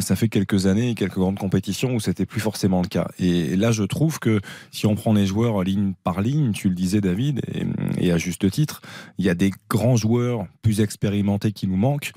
ça 0.00 0.16
fait 0.16 0.28
quelques 0.28 0.66
années, 0.66 0.94
quelques 0.94 1.18
grandes 1.18 1.38
compétitions 1.38 1.94
où 1.94 2.00
c'était 2.00 2.26
plus 2.26 2.40
forcément 2.40 2.82
le 2.82 2.88
cas. 2.88 3.08
Et 3.18 3.56
là, 3.56 3.72
je 3.72 3.82
trouve 3.82 4.18
que 4.18 4.40
si 4.70 4.86
on 4.86 4.94
prend 4.94 5.12
les 5.12 5.26
joueurs 5.26 5.62
ligne 5.62 5.94
par 6.04 6.20
ligne, 6.20 6.52
tu 6.52 6.68
le 6.68 6.74
disais, 6.74 7.00
David, 7.00 7.40
et 7.98 8.12
à 8.12 8.18
juste 8.18 8.50
titre, 8.50 8.82
il 9.18 9.24
y 9.24 9.30
a 9.30 9.34
des 9.34 9.50
grands 9.68 9.96
joueurs 9.96 10.46
plus 10.62 10.80
expérimentés 10.80 11.52
qui 11.52 11.66
nous 11.66 11.76
manquent. 11.76 12.12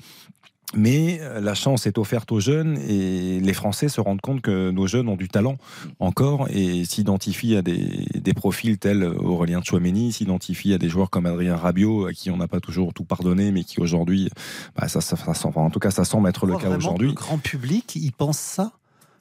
Mais 0.74 1.18
euh, 1.22 1.40
la 1.40 1.54
chance 1.54 1.86
est 1.86 1.96
offerte 1.96 2.30
aux 2.30 2.40
jeunes 2.40 2.78
et 2.78 3.40
les 3.40 3.52
Français 3.54 3.88
se 3.88 4.00
rendent 4.00 4.20
compte 4.20 4.42
que 4.42 4.70
nos 4.70 4.86
jeunes 4.86 5.08
ont 5.08 5.16
du 5.16 5.28
talent 5.28 5.56
encore 5.98 6.48
et 6.50 6.84
s'identifient 6.84 7.56
à 7.56 7.62
des, 7.62 8.06
des 8.14 8.34
profils 8.34 8.78
tels 8.78 9.02
Aurélien 9.04 9.62
Chouameni, 9.62 10.12
s'identifient 10.12 10.74
à 10.74 10.78
des 10.78 10.88
joueurs 10.90 11.08
comme 11.08 11.26
Adrien 11.26 11.56
Rabiot 11.56 12.06
à 12.06 12.12
qui 12.12 12.30
on 12.30 12.36
n'a 12.36 12.48
pas 12.48 12.60
toujours 12.60 12.92
tout 12.92 13.04
pardonné 13.04 13.50
mais 13.50 13.64
qui 13.64 13.80
aujourd'hui, 13.80 14.30
bah, 14.76 14.88
ça, 14.88 15.00
ça, 15.00 15.16
ça 15.16 15.48
en 15.54 15.70
tout 15.70 15.80
cas 15.80 15.90
ça 15.90 16.04
semble 16.04 16.28
être 16.28 16.46
le 16.46 16.56
cas 16.56 16.76
aujourd'hui. 16.76 17.08
Le 17.08 17.14
grand 17.14 17.38
public, 17.38 17.96
il 17.96 18.12
pense 18.12 18.38
ça? 18.38 18.72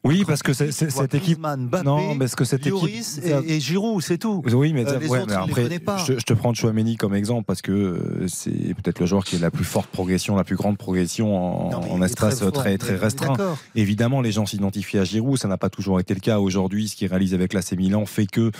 Oui, 0.03 0.23
parce 0.25 0.41
que 0.43 0.53
c'est- 0.53 0.71
cette 0.71 1.15
équipe. 1.15 1.39
Non, 1.83 2.17
parce 2.17 2.35
que 2.35 2.45
cette 2.45 2.65
Lloris 2.65 3.17
équipe. 3.17 3.33
et, 3.47 3.55
et 3.55 3.59
Giroud, 3.59 4.01
c'est 4.01 4.17
tout. 4.17 4.41
Oui, 4.53 4.71
mais, 4.71 4.87
Euh, 4.87 4.99
les 4.99 5.07
ouais, 5.07 5.19
autres, 5.19 5.27
mais 5.27 5.33
il 5.53 5.55
les 5.55 5.65
après, 5.75 5.79
pas. 5.79 5.97
je, 5.97 6.13
je 6.13 6.23
te 6.23 6.33
prends 6.33 6.53
Chouameni 6.53 6.95
comme 6.95 7.13
exemple 7.13 7.43
parce 7.45 7.61
que 7.61 7.71
euh, 7.71 8.27
c'est 8.27 8.51
peut-être 8.75 8.99
le 8.99 9.05
joueur 9.05 9.25
qui 9.25 9.35
a 9.35 9.39
la 9.39 9.51
plus 9.51 9.65
forte 9.65 9.89
progression, 9.89 10.35
la 10.37 10.43
plus 10.45 10.55
grande 10.55 10.77
progression 10.77 11.35
en, 11.35 11.69
Non, 11.97 12.03
espace 12.03 12.41
très 12.53 12.77
très, 12.77 12.95
restreint. 12.95 13.33
d'accord. 13.33 13.57
Évidemment, 13.75 14.21
les 14.21 14.31
gens 14.31 14.45
s'identifient 14.45 14.99
à 14.99 15.03
Giroud, 15.03 15.37
ça 15.37 15.47
n'a 15.49 15.57
pas 15.57 15.69
toujours 15.69 15.99
été 15.99 16.13
le 16.13 16.19
cas. 16.21 16.39
Aujourd'hui, 16.39 16.87
ce 16.87 16.95
qu'il 16.95 17.07
réalise 17.09 17.33
avec 17.33 17.51
l'AC 17.53 17.73
Milan 17.73 18.05
fait 18.05 18.27
que 18.27 18.51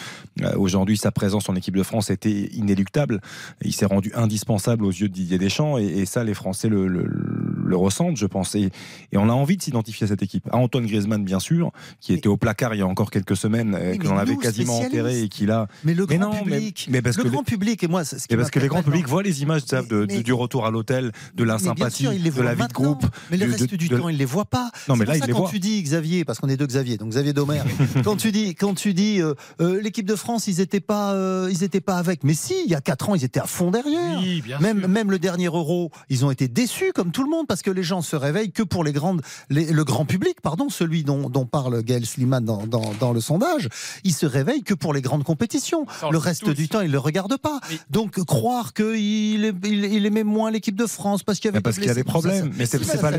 euh, 0.42 0.54
aujourd'hui 0.58 0.98
sa 0.98 1.12
présence 1.12 1.48
en 1.50 1.56
équipe 1.56 1.78
de 1.78 1.84
France 1.84 2.10
était 2.10 2.50
inéluctable. 2.54 3.22
Il 3.64 3.74
s'est 3.74 3.86
rendu 3.86 4.12
indispensable 4.16 4.84
aux 4.84 4.92
yeux 4.92 5.08
de 5.08 5.14
Didier 5.14 5.38
Deschamps 5.38 5.78
et, 5.78 5.86
et 5.86 6.06
ça, 6.06 6.24
les 6.26 6.34
Français 6.34 6.68
le, 6.68 6.88
le- 6.88 7.06
le 7.06 7.47
ressentent, 7.76 8.18
je 8.18 8.26
pense. 8.26 8.56
Et, 8.56 8.70
et 9.12 9.18
on 9.18 9.30
a 9.30 9.34
envie 9.34 9.58
de 9.58 9.62
s'identifier 9.62 10.06
à 10.06 10.08
cette 10.08 10.22
équipe. 10.24 10.48
À 10.52 10.58
Antoine 10.58 10.86
Griezmann, 10.86 11.24
bien 11.24 11.40
sûr, 11.40 11.72
qui 12.00 12.14
était 12.14 12.28
au 12.28 12.38
placard 12.38 12.74
il 12.76 12.80
y 12.80 12.82
a 12.82 12.88
encore 12.88 13.12
quelques 13.12 13.36
semaines, 13.38 13.76
euh, 13.76 13.96
que 13.98 14.04
l'on 14.08 14.18
avait 14.18 14.36
quasiment 14.38 14.80
enterré 14.80 15.22
et 15.24 15.30
qu'il 15.30 15.52
a. 15.52 15.68
Mais 15.84 15.94
le 15.94 16.06
grand 16.06 16.18
non, 16.20 16.32
public, 16.32 16.88
mais 16.90 17.02
parce 17.02 17.18
le 17.18 17.24
que 17.24 17.28
grand 17.30 17.40
les- 17.42 17.46
public, 17.46 17.84
et 17.84 17.88
moi, 17.88 18.04
c'est 18.06 18.20
ce 18.20 18.28
qui 18.28 18.34
mais 18.36 18.38
parce 18.40 18.52
que 18.52 18.60
les 18.60 18.68
grands 18.68 18.84
publics 18.84 19.08
voient 19.08 19.24
les 19.24 19.42
images 19.42 19.66
de- 19.66 20.06
du 20.22 20.34
retour 20.34 20.66
à 20.66 20.72
l'hôtel, 20.72 21.12
de 21.36 21.44
la 21.44 21.58
sympathie, 21.60 22.04
sûr, 22.04 22.12
de 22.12 22.42
la 22.42 22.56
vie 22.56 22.68
de 22.68 22.74
groupe. 22.74 23.06
Mais 23.32 23.38
le 23.38 23.46
du- 23.46 23.52
reste 23.52 23.70
de- 23.72 23.76
du 23.76 23.90
temps, 23.90 24.10
il 24.10 24.18
les 24.18 24.26
voit 24.26 24.46
pas. 24.46 24.72
Non, 24.88 24.96
mais 24.96 25.06
C'est 25.06 25.20
là, 25.28 25.34
quand 25.34 25.48
tu 25.50 25.60
dis 25.60 25.82
Xavier, 25.82 26.26
parce 26.26 26.40
qu'on 26.40 26.50
est 26.50 26.58
deux 26.58 26.68
Xavier, 26.68 26.98
donc 26.98 27.10
Xavier 27.10 27.34
Domer, 27.34 27.62
quand 28.04 28.16
tu 28.18 28.32
dis, 28.32 28.56
quand 28.56 28.74
tu 28.74 28.94
dis 28.94 29.22
euh, 29.22 29.34
euh, 29.62 29.82
l'équipe 29.82 30.06
de 30.06 30.16
France, 30.16 30.48
ils 30.48 30.60
étaient 30.62 30.80
pas, 30.80 31.14
ils 31.50 31.64
étaient 31.64 31.82
pas 31.82 31.98
avec. 31.98 32.24
Mais 32.24 32.34
si, 32.34 32.54
il 32.66 32.72
y 32.72 32.76
a 32.76 32.82
quatre 32.82 33.10
ans, 33.10 33.16
ils 33.16 33.24
étaient 33.24 33.40
à 33.40 33.46
fond 33.46 33.72
derrière. 33.72 34.20
Oui, 34.20 34.42
bien 34.42 34.60
même, 34.60 34.80
sûr. 34.80 34.88
même 34.90 35.12
le 35.12 35.20
dernier 35.20 35.46
Euro, 35.48 35.92
ils 36.10 36.26
ont 36.26 36.32
été 36.32 36.48
déçus 36.48 36.92
comme 36.94 37.12
tout 37.12 37.24
le 37.24 37.30
monde 37.30 37.48
parce 37.48 37.57
parce 37.58 37.64
que 37.64 37.72
les 37.72 37.82
gens 37.82 38.04
se 38.04 38.16
réveillent 38.16 38.52
que 38.52 38.62
pour 38.62 38.84
les 38.84 38.92
grandes, 38.94 39.24
les- 39.50 39.72
le 39.72 39.84
grand 39.84 40.06
public, 40.06 40.42
pardon, 40.44 40.70
celui 40.70 41.04
dont, 41.04 41.28
dont 41.28 41.48
parle 41.48 41.82
Gaël 41.82 42.06
Sliman 42.06 42.46
dans, 42.46 42.68
dans, 42.68 42.94
dans 43.00 43.14
le 43.14 43.20
sondage, 43.20 43.68
il 44.04 44.14
se 44.14 44.28
réveille 44.28 44.62
que 44.62 44.76
pour 44.76 44.94
les 44.94 45.02
grandes 45.02 45.24
compétitions. 45.24 45.88
on 46.04 46.12
le 46.12 46.20
reste 46.20 46.44
tous. 46.46 46.54
du 46.54 46.70
temps, 46.70 46.82
il 46.82 46.92
le 46.92 47.00
regarde 47.00 47.36
pas. 47.38 47.60
Donc 47.90 48.24
croire 48.26 48.74
qu'il 48.74 49.56
il, 49.64 49.86
il 49.86 50.06
aimait 50.06 50.24
moins 50.24 50.52
l'équipe 50.52 50.76
de 50.76 50.86
France 50.86 51.24
parce 51.24 51.40
qu'il 51.40 51.48
y 51.48 51.50
avait 51.50 51.58
Mais 51.58 51.62
parce 51.64 51.78
des 51.78 51.82
qu'il 51.82 51.88
y 51.88 51.92
a 51.92 51.96
des 51.96 52.04
problèmes. 52.04 52.52
ça- 52.52 52.58
Mais 52.60 52.66
c'est- 52.68 52.78
pas 53.02 53.12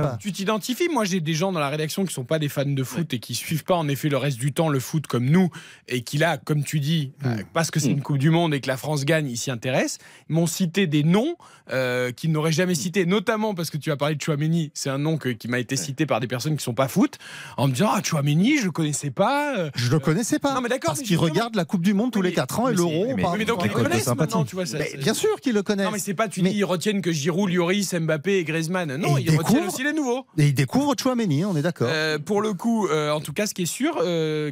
pas. 0.00 0.16
Tu 0.18 0.32
t'identifies. 0.32 0.88
Moi, 0.88 1.04
j'ai 1.04 1.20
des 1.20 1.34
gens 1.34 1.52
dans 1.52 1.60
la 1.60 1.68
rédaction 1.68 2.06
qui 2.06 2.14
sont 2.14 2.24
pas 2.24 2.38
des 2.38 2.48
fans 2.48 2.64
de 2.64 2.84
foot 2.84 3.12
et 3.12 3.18
qui 3.18 3.34
suivent 3.34 3.64
pas 3.64 3.74
en 3.76 3.86
effet 3.88 4.08
le 4.08 4.16
reste 4.16 4.38
du 4.38 4.54
temps 4.54 4.70
le 4.70 4.80
foot 4.80 5.06
comme 5.06 5.26
nous 5.26 5.50
et 5.88 6.00
qui 6.00 6.16
là, 6.16 6.38
comme 6.38 6.64
tu 6.64 6.80
dis, 6.80 7.12
euh, 7.26 7.36
parce 7.52 7.70
que 7.70 7.80
c'est 7.80 7.90
une 7.90 8.00
Coupe 8.00 8.16
du 8.18 8.30
Monde 8.30 8.54
et 8.54 8.60
que 8.62 8.68
la 8.68 8.78
France 8.78 9.04
gagne, 9.04 9.28
ils 9.28 9.36
s'y 9.36 9.50
intéressent, 9.50 9.98
m'ont 10.30 10.46
cité 10.46 10.86
des 10.86 11.02
noms 11.02 11.36
euh, 11.70 12.12
qu'ils 12.12 12.30
n'auraient 12.32 12.52
jamais 12.52 12.74
cités, 12.74 13.04
notamment 13.06 13.54
parce 13.54 13.70
que 13.70 13.73
tu 13.78 13.90
as 13.90 13.96
parlé 13.96 14.14
de 14.14 14.20
Chouameni. 14.20 14.70
C'est 14.74 14.90
un 14.90 14.98
nom 14.98 15.16
que- 15.18 15.28
qui 15.30 15.48
m'a 15.48 15.58
été 15.58 15.76
cité 15.76 16.06
par 16.06 16.20
des 16.20 16.26
personnes 16.26 16.56
qui 16.56 16.64
sont 16.64 16.74
pas 16.74 16.88
foot, 16.88 17.18
en 17.56 17.68
me 17.68 17.72
disant 17.72 17.90
ah 17.94 18.00
Chouameni, 18.02 18.58
je 18.58 18.64
le 18.66 18.70
connaissais 18.70 19.10
pas. 19.10 19.56
euh. 19.58 19.70
Je 19.74 19.90
le 19.90 19.98
connaissais 19.98 20.38
pas. 20.38 20.54
Non, 20.54 20.60
mais 20.60 20.68
d'accord, 20.68 20.88
Parce 20.90 21.00
mais 21.00 21.04
qu'il 21.06 21.16
justement- 21.16 21.30
regarde 21.32 21.54
la 21.56 21.64
Coupe 21.64 21.82
du 21.82 21.94
Monde 21.94 22.12
tous 22.12 22.22
les 22.22 22.32
4 22.32 22.60
ans 22.60 22.68
et 22.68 22.74
l'Euro. 22.74 23.06
mais- 23.16 23.44
donc 23.44 23.60
ils 23.64 23.68
le 23.68 23.74
connaissent 23.74 24.06
maintenant, 24.08 24.44
tu 24.44 24.54
vois. 24.56 24.66
ça, 24.66 24.78
Mais 24.78 24.88
c'est- 24.92 24.98
bien 24.98 25.14
sûr 25.14 25.40
qu'ils 25.40 25.54
le 25.54 25.62
connaissent. 25.62 25.86
Non, 25.86 25.92
mais 25.92 25.98
c'est 25.98 26.14
pas, 26.14 26.28
tu 26.28 26.42
dis, 26.42 26.50
ils 26.50 26.64
retiennent 26.64 27.02
que 27.02 27.12
Giroud, 27.12 27.50
Lloris, 27.50 27.92
Mbappé 27.94 28.38
et 28.38 28.44
Griezmann. 28.44 28.96
Non, 28.96 29.16
Et 29.18 29.22
ils 29.22 29.26
ils 29.32 29.36
retiennent 29.36 29.54
découvrent- 29.60 29.74
aussi 29.74 29.84
les 29.84 29.92
nouveaux. 29.92 30.26
Et 30.38 30.46
il 30.48 30.54
découvre 30.54 30.94
Chouameni, 31.00 31.44
on 31.44 31.56
est 31.56 31.62
d'accord. 31.62 31.88
Euh, 31.90 32.18
pour 32.18 32.40
le 32.42 32.52
coup, 32.54 32.86
euh, 32.88 33.10
en 33.10 33.20
tout 33.20 33.32
cas, 33.32 33.46
ce 33.46 33.54
qui 33.54 33.62
est 33.62 33.66
sûr, 33.66 33.96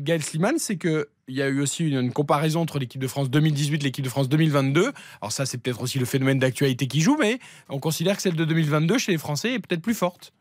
Gaël 0.01 0.23
Sliman, 0.23 0.55
c'est 0.59 0.77
que 0.77 1.09
il 1.29 1.37
y 1.37 1.43
a 1.43 1.49
eu 1.49 1.61
aussi 1.61 1.89
une, 1.89 2.13
comparaison 2.13 2.61
entre 2.61 2.79
l'équipe 2.79 3.01
de 3.01 3.07
France 3.07 3.31
2018 3.31 3.77
et 3.77 3.85
l'équipe 3.85 4.05
de 4.05 4.11
France 4.11 4.29
2022. 4.29 4.93
Alors 5.21 5.33
ça, 5.33 5.47
c'est 5.47 5.59
peut-être 5.59 5.83
aussi 5.83 5.99
le 5.99 6.05
phénomène 6.05 6.39
d'actualité 6.39 6.87
qui 6.87 7.01
joue, 7.01 7.17
mais 7.19 7.39
on 7.69 7.79
considère 7.79 8.17
que 8.17 8.23
celle 8.23 8.37
de 8.37 8.45
2022 8.45 8.99
chez 8.99 9.13
les 9.13 9.19
Français 9.19 9.55
est 9.55 9.59
peut-être 9.59 9.83
plus 9.83 9.95
forte. 9.95 10.33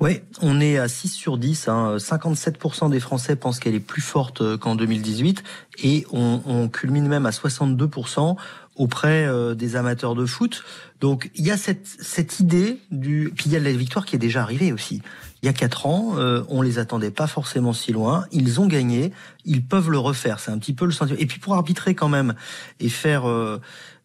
Ouais, 0.00 0.24
on 0.42 0.60
est 0.60 0.78
à 0.78 0.88
6 0.88 1.08
sur 1.08 1.38
10. 1.38 1.68
Hein. 1.68 1.96
57% 1.96 2.90
des 2.90 3.00
Français 3.00 3.36
pensent 3.36 3.60
qu'elle 3.60 3.74
est 3.74 3.80
plus 3.80 4.02
forte 4.02 4.40
euh, 4.40 4.58
qu'en 4.58 4.74
2018 4.74 5.44
et 5.84 6.06
on, 6.10 6.42
on 6.44 6.68
culmine 6.68 7.06
même 7.06 7.24
à 7.24 7.30
62% 7.30 8.36
auprès 8.76 9.26
euh, 9.26 9.54
des 9.54 9.76
amateurs 9.76 10.14
de 10.14 10.26
foot. 10.26 10.64
Donc 11.00 11.30
il 11.34 11.44
y 11.44 11.50
a 11.50 11.56
cette, 11.56 11.86
cette 11.86 12.40
idée 12.40 12.78
du... 12.90 13.32
Puis 13.34 13.46
il 13.46 13.52
y 13.52 13.56
a 13.56 13.60
la 13.60 13.72
victoire 13.72 14.06
qui 14.06 14.16
est 14.16 14.18
déjà 14.20 14.42
arrivée 14.42 14.72
aussi. 14.72 15.02
Il 15.42 15.46
y 15.46 15.48
a 15.48 15.52
4 15.52 15.86
ans, 15.86 16.12
euh, 16.16 16.42
on 16.48 16.62
les 16.62 16.78
attendait 16.78 17.10
pas 17.10 17.26
forcément 17.26 17.72
si 17.72 17.92
loin. 17.92 18.26
Ils 18.32 18.60
ont 18.60 18.66
gagné, 18.66 19.12
ils 19.44 19.64
peuvent 19.64 19.90
le 19.90 19.98
refaire. 19.98 20.38
C'est 20.40 20.50
un 20.50 20.58
petit 20.58 20.74
peu 20.74 20.84
le 20.84 20.92
sentiment. 20.92 21.18
Et 21.18 21.26
puis 21.26 21.38
pour 21.38 21.54
arbitrer 21.54 21.94
quand 21.94 22.08
même 22.08 22.34
et 22.78 22.88
faire... 22.88 23.28
euh, 23.28 23.60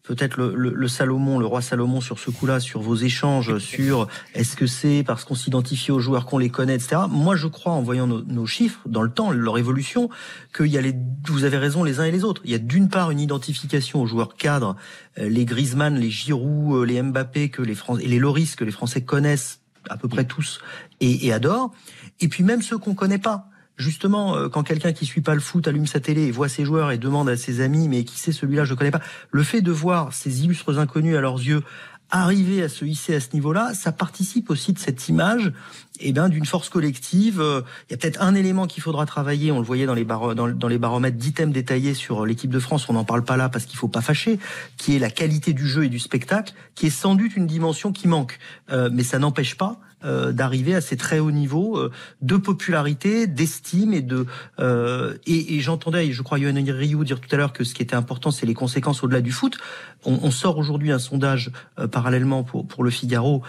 peut-être 0.05 0.37
le, 0.37 0.53
le, 0.55 0.71
le 0.71 0.87
Salomon, 0.87 1.39
le 1.39 1.45
roi 1.45 1.61
Salomon 1.61 1.99
sur 2.01 2.19
ce 2.19 2.29
coup-là, 2.29 2.59
sur 2.59 2.81
vos 2.81 2.95
échanges, 2.95 3.57
sur 3.57 4.07
est-ce 4.33 4.55
que 4.55 4.67
c'est 4.67 5.03
parce 5.05 5.25
qu'on 5.25 5.35
s'identifie 5.35 5.91
aux 5.91 5.99
joueurs 5.99 6.25
qu'on 6.25 6.37
les 6.37 6.49
connaît, 6.49 6.75
etc. 6.75 7.01
Moi, 7.09 7.35
je 7.35 7.47
crois, 7.47 7.73
en 7.73 7.81
voyant 7.81 8.07
nos, 8.07 8.21
nos 8.23 8.45
chiffres 8.45 8.79
dans 8.85 9.01
le 9.01 9.09
temps, 9.09 9.31
leur 9.31 9.57
évolution, 9.57 10.09
qu'il 10.55 10.67
y 10.67 10.77
a 10.77 10.81
les, 10.81 10.95
vous 11.27 11.43
avez 11.43 11.57
raison 11.57 11.83
les 11.83 11.99
uns 11.99 12.05
et 12.05 12.11
les 12.11 12.23
autres. 12.23 12.41
Il 12.45 12.51
y 12.51 12.55
a 12.55 12.59
d'une 12.59 12.89
part 12.89 13.11
une 13.11 13.19
identification 13.19 14.01
aux 14.01 14.05
joueurs 14.05 14.35
cadres, 14.35 14.75
euh, 15.17 15.27
les 15.27 15.45
Griezmann, 15.45 15.97
les 15.97 16.09
Giroud, 16.11 16.83
euh, 16.83 16.85
les 16.85 17.01
Mbappé 17.01 17.49
que 17.49 17.61
les 17.61 17.75
Français 17.75 18.03
et 18.03 18.07
les 18.07 18.19
Loris 18.19 18.55
que 18.55 18.63
les 18.63 18.71
Français 18.71 19.01
connaissent 19.01 19.61
à 19.89 19.97
peu 19.97 20.07
près 20.07 20.25
tous 20.25 20.59
et, 20.99 21.27
et 21.27 21.33
adorent. 21.33 21.73
Et 22.19 22.27
puis 22.27 22.43
même 22.43 22.61
ceux 22.61 22.77
qu'on 22.77 22.95
connaît 22.95 23.19
pas. 23.19 23.49
Justement, 23.77 24.37
euh, 24.37 24.47
quand 24.47 24.63
quelqu'un 24.63 24.93
qui 24.93 25.05
suit 25.05 25.21
pas 25.21 25.33
le 25.33 25.41
foot 25.41 25.67
allume 25.67 25.85
sa 25.85 25.99
télé 25.99 26.23
et 26.23 26.31
voit 26.31 26.47
ses 26.47 26.63
joueurs 26.63 26.91
et 26.91 26.97
demande 26.97 27.27
à 27.27 27.35
ses 27.35 27.59
amis, 27.59 27.89
mais 27.89 28.05
qui 28.05 28.17
c'est 28.17 28.31
celui-là, 28.31 28.63
je 28.63 28.73
connais 28.73 28.91
pas. 28.91 29.01
Le 29.31 29.43
fait 29.43 29.61
de 29.61 29.71
voir 29.71 30.13
ces 30.13 30.43
illustres 30.45 30.79
inconnus 30.79 31.17
à 31.17 31.21
leurs 31.21 31.41
yeux 31.41 31.61
arriver 32.09 32.63
à 32.63 32.69
se 32.69 32.85
hisser 32.85 33.15
à 33.15 33.19
ce 33.19 33.29
niveau-là, 33.33 33.73
ça 33.73 33.91
participe 33.91 34.49
aussi 34.49 34.73
de 34.73 34.79
cette 34.79 35.09
image 35.09 35.51
eh 35.99 36.13
ben, 36.13 36.29
d'une 36.29 36.45
force 36.45 36.69
collective. 36.69 37.39
Euh, 37.41 37.61
Il 37.89 37.93
y 37.93 37.95
a 37.95 37.97
peut-être 37.97 38.21
un 38.21 38.35
élément 38.35 38.67
qu'il 38.67 38.83
faudra 38.83 39.05
travailler. 39.05 39.51
On 39.51 39.59
le 39.59 39.65
voyait 39.65 39.85
dans 39.85 39.93
les, 39.93 40.05
dans, 40.05 40.67
les 40.67 40.77
baromètres 40.77 41.17
d'items 41.17 41.53
détaillés 41.53 41.93
sur 41.93 42.25
l'équipe 42.25 42.51
de 42.51 42.59
France. 42.59 42.89
On 42.89 42.93
n'en 42.93 43.05
parle 43.05 43.23
pas 43.23 43.37
là 43.37 43.49
parce 43.49 43.65
qu'il 43.65 43.77
faut 43.77 43.87
pas 43.87 44.01
fâcher. 44.01 44.39
Qui 44.77 44.95
est 44.95 44.99
la 44.99 45.09
qualité 45.09 45.53
du 45.53 45.67
jeu 45.67 45.85
et 45.85 45.89
du 45.89 45.99
spectacle, 45.99 46.53
qui 46.75 46.87
est 46.87 46.91
sans 46.91 47.15
doute 47.15 47.35
une 47.35 47.47
dimension 47.47 47.91
qui 47.91 48.07
manque. 48.07 48.39
Euh, 48.71 48.89
mais 48.91 49.03
ça 49.03 49.19
n'empêche 49.19 49.55
pas 49.55 49.79
euh, 50.03 50.31
d'arriver 50.31 50.75
à 50.75 50.81
ces 50.81 50.97
très 50.97 51.19
hauts 51.19 51.31
niveaux 51.31 51.77
euh, 51.77 51.91
de 52.21 52.37
popularité, 52.37 53.27
d'estime 53.27 53.93
et 53.93 54.01
de 54.01 54.25
euh, 54.59 55.15
et, 55.25 55.55
et 55.55 55.59
j'entendais, 55.61 56.11
je 56.11 56.21
crois, 56.21 56.37
Yohann 56.37 56.57
Ryu 56.57 57.03
dire 57.05 57.19
tout 57.21 57.33
à 57.33 57.37
l'heure 57.37 57.53
que 57.53 57.63
ce 57.63 57.73
qui 57.73 57.81
était 57.81 57.95
important, 57.95 58.31
c'est 58.31 58.45
les 58.45 58.53
conséquences 58.53 59.03
au-delà 59.03 59.21
du 59.21 59.31
foot. 59.31 59.57
On, 60.03 60.19
on 60.21 60.31
sort 60.31 60.57
aujourd'hui 60.57 60.91
un 60.91 60.99
sondage 60.99 61.51
euh, 61.79 61.87
parallèlement 61.87 62.43
pour 62.43 62.67
pour 62.67 62.83
le 62.83 62.89
Figaro 62.89 63.41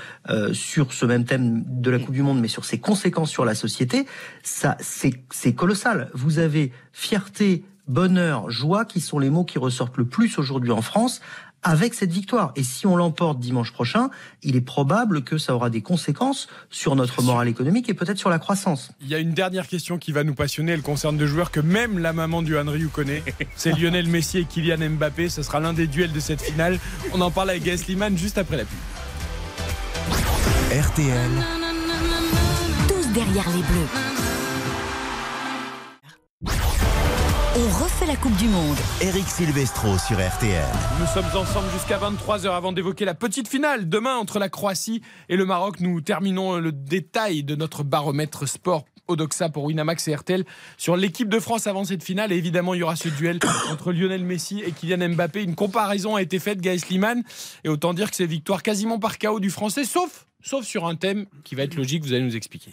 sur 0.53 0.93
ce 0.93 1.07
même 1.07 1.25
thème 1.25 1.65
de 1.67 1.91
la 1.91 1.99
Coupe 1.99 2.15
du 2.15 2.23
Monde, 2.23 2.41
mais 2.41 2.49
sur 2.49 2.65
ses 2.65 2.79
conséquences 2.79 3.31
sur 3.31 3.45
la 3.45 3.55
société. 3.55 4.07
Ça, 4.43 4.77
c'est 4.81 5.55
colossal. 5.55 6.11
Vous 6.15 6.39
avez 6.39 6.73
fierté, 6.93 7.65
bonheur, 7.89 8.51
joie, 8.51 8.85
qui 8.85 9.01
sont 9.01 9.19
les 9.19 9.31
mots 9.31 9.45
qui 9.45 9.59
ressortent 9.59 9.97
le 9.97 10.07
plus 10.07 10.39
aujourd'hui 10.39 10.73
en 10.73 10.83
France 10.83 11.21
avec 11.67 11.95
cette 11.95 12.13
victoire. 12.13 12.53
Et 12.55 12.63
si 12.63 12.87
on 12.87 12.97
l'emporte 12.97 13.41
dimanche 13.41 13.73
prochain, 13.73 14.09
il 14.45 14.55
est 14.55 14.61
probable 14.61 15.25
que 15.25 15.37
ça 15.37 15.53
aura 15.53 15.69
des 15.69 15.83
conséquences 15.83 16.47
sur 16.71 16.95
notre 16.95 17.23
morale 17.23 17.49
économique 17.49 17.89
et 17.89 17.95
peut-être 17.95 18.19
sur 18.19 18.31
la 18.31 18.39
croissance. 18.39 18.93
Il 19.01 19.09
y 19.09 19.17
a 19.17 19.19
une 19.19 19.35
dernière 19.35 19.67
question 19.67 19.99
qui 19.99 20.13
va 20.13 20.23
nous 20.23 20.35
passionner. 20.35 20.73
Elle 20.73 20.83
concerne 20.83 21.17
deux 21.17 21.27
joueurs 21.27 21.51
que 21.51 21.59
même 21.59 21.99
la 21.99 22.13
maman 22.13 22.43
du 22.43 22.57
Henry 22.57 22.87
connaît. 22.89 23.25
C'est 23.57 23.77
Lionel 23.77 24.07
Messi 24.07 24.39
et 24.39 24.45
Kylian 24.45 24.91
Mbappé. 24.91 25.29
Ce 25.29 25.43
sera 25.43 25.59
l'un 25.59 25.73
des 25.73 25.89
duels 25.89 26.13
de 26.13 26.21
cette 26.21 26.41
finale. 26.41 26.79
On 27.13 27.21
en 27.21 27.33
parle 27.33 27.51
avec 27.51 27.65
Gaël 27.65 27.79
Sliman 27.79 28.17
juste 28.17 28.39
après 28.39 28.59
la 28.59 28.65
pub. 28.65 28.79
RTL, 30.71 31.31
Tous 32.89 33.13
derrière 33.13 33.49
les 33.51 33.63
Bleus. 33.63 34.16
On 37.59 37.83
refait 37.83 38.05
la 38.05 38.17
Coupe 38.17 38.37
du 38.37 38.49
Monde. 38.49 38.77
Eric 39.01 39.27
Silvestro 39.27 39.97
sur 39.97 40.19
RTL. 40.19 40.63
Nous 41.01 41.07
sommes 41.07 41.25
ensemble 41.35 41.71
jusqu'à 41.73 41.97
23h 41.97 42.51
avant 42.51 42.71
d'évoquer 42.71 43.07
la 43.07 43.15
petite 43.15 43.49
finale. 43.49 43.89
Demain, 43.89 44.17
entre 44.17 44.39
la 44.39 44.51
Croatie 44.51 45.01
et 45.31 45.37
le 45.37 45.47
Maroc, 45.47 45.81
nous 45.81 46.03
terminons 46.03 46.59
le 46.59 46.71
détail 46.71 47.45
de 47.45 47.55
notre 47.55 47.83
baromètre 47.83 48.47
sport 48.47 48.85
Odoxa 49.09 49.49
pour 49.49 49.65
Winamax 49.65 50.07
et 50.09 50.15
RTL 50.15 50.45
sur 50.77 50.99
l'équipe 50.99 51.31
de 51.31 51.41
France 51.41 51.67
avant 51.67 51.85
cette 51.85 52.03
finale. 52.03 52.31
Et 52.31 52.37
évidemment, 52.37 52.75
il 52.75 52.81
y 52.81 52.83
aura 52.83 52.95
ce 52.95 53.09
duel 53.09 53.39
entre 53.73 53.91
Lionel 53.91 54.27
Messi 54.27 54.61
et 54.61 54.73
Kylian 54.73 55.15
Mbappé. 55.15 55.43
Une 55.43 55.55
comparaison 55.55 56.15
a 56.15 56.21
été 56.21 56.39
faite, 56.39 56.61
Gaël 56.61 56.79
Sliman. 56.79 57.23
Et 57.65 57.71
autant 57.71 57.95
dire 57.95 58.11
que 58.11 58.17
c'est 58.17 58.27
victoire 58.27 58.63
quasiment 58.63 58.99
par 58.99 59.19
KO 59.19 59.41
du 59.41 59.49
Français, 59.49 59.85
sauf, 59.85 60.27
sauf 60.43 60.67
sur 60.67 60.87
un 60.87 60.95
thème 60.95 61.25
qui 61.43 61.55
va 61.55 61.63
être 61.63 61.77
logique, 61.77 62.05
vous 62.05 62.13
allez 62.13 62.25
nous 62.25 62.37
expliquer. 62.37 62.73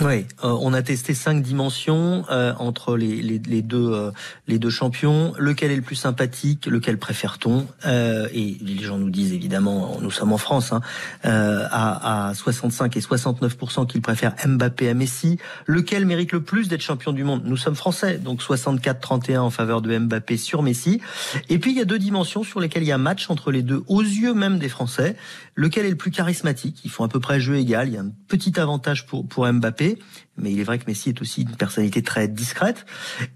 Oui, 0.00 0.26
euh, 0.44 0.56
on 0.60 0.74
a 0.74 0.82
testé 0.82 1.12
cinq 1.12 1.42
dimensions 1.42 2.24
euh, 2.30 2.52
entre 2.60 2.96
les, 2.96 3.20
les, 3.20 3.40
les 3.40 3.62
deux 3.62 3.90
euh, 3.92 4.12
les 4.46 4.60
deux 4.60 4.70
champions. 4.70 5.32
Lequel 5.38 5.72
est 5.72 5.76
le 5.76 5.82
plus 5.82 5.96
sympathique 5.96 6.66
Lequel 6.66 6.98
préfère-t-on 6.98 7.66
Euh, 7.84 8.28
Et 8.32 8.58
les 8.60 8.78
gens 8.80 8.96
nous 8.96 9.10
disent 9.10 9.32
évidemment, 9.32 9.98
nous 10.00 10.12
sommes 10.12 10.32
en 10.32 10.38
France, 10.38 10.72
hein, 10.72 10.82
euh, 11.24 11.66
à, 11.72 12.28
à 12.28 12.34
65 12.34 12.96
et 12.96 13.00
69 13.00 13.56
qu'ils 13.88 14.00
préfèrent 14.00 14.36
Mbappé 14.46 14.88
à 14.88 14.94
Messi. 14.94 15.38
Lequel 15.66 16.06
mérite 16.06 16.30
le 16.30 16.42
plus 16.42 16.68
d'être 16.68 16.80
champion 16.82 17.12
du 17.12 17.24
monde? 17.24 17.42
Nous 17.44 17.56
sommes 17.56 17.74
français, 17.74 18.18
donc 18.18 18.40
64-31 18.40 19.38
en 19.40 19.50
faveur 19.50 19.82
de 19.82 19.98
Mbappé 19.98 20.36
sur 20.36 20.62
Messi. 20.62 21.00
Et 21.48 21.58
puis 21.58 21.72
il 21.72 21.76
y 21.76 21.80
a 21.80 21.84
deux 21.84 21.98
dimensions 21.98 22.44
sur 22.44 22.60
lesquelles 22.60 22.84
il 22.84 22.88
y 22.88 22.92
a 22.92 22.98
match 22.98 23.30
entre 23.30 23.50
les 23.50 23.62
deux, 23.62 23.82
aux 23.88 24.02
yeux 24.02 24.32
même 24.34 24.60
des 24.60 24.68
Français. 24.68 25.16
Lequel 25.58 25.86
est 25.86 25.90
le 25.90 25.96
plus 25.96 26.12
charismatique? 26.12 26.84
Ils 26.84 26.90
font 26.90 27.02
à 27.02 27.08
peu 27.08 27.18
près 27.18 27.40
jeu 27.40 27.56
égal. 27.56 27.88
Il 27.88 27.94
y 27.94 27.96
a 27.96 28.00
un 28.00 28.12
petit 28.28 28.60
avantage 28.60 29.06
pour 29.06 29.26
pour 29.26 29.52
Mbappé 29.52 29.98
mais 30.38 30.52
il 30.52 30.60
est 30.60 30.64
vrai 30.64 30.78
que 30.78 30.84
Messi 30.86 31.10
est 31.10 31.20
aussi 31.20 31.42
une 31.42 31.56
personnalité 31.56 32.02
très 32.02 32.28
discrète. 32.28 32.86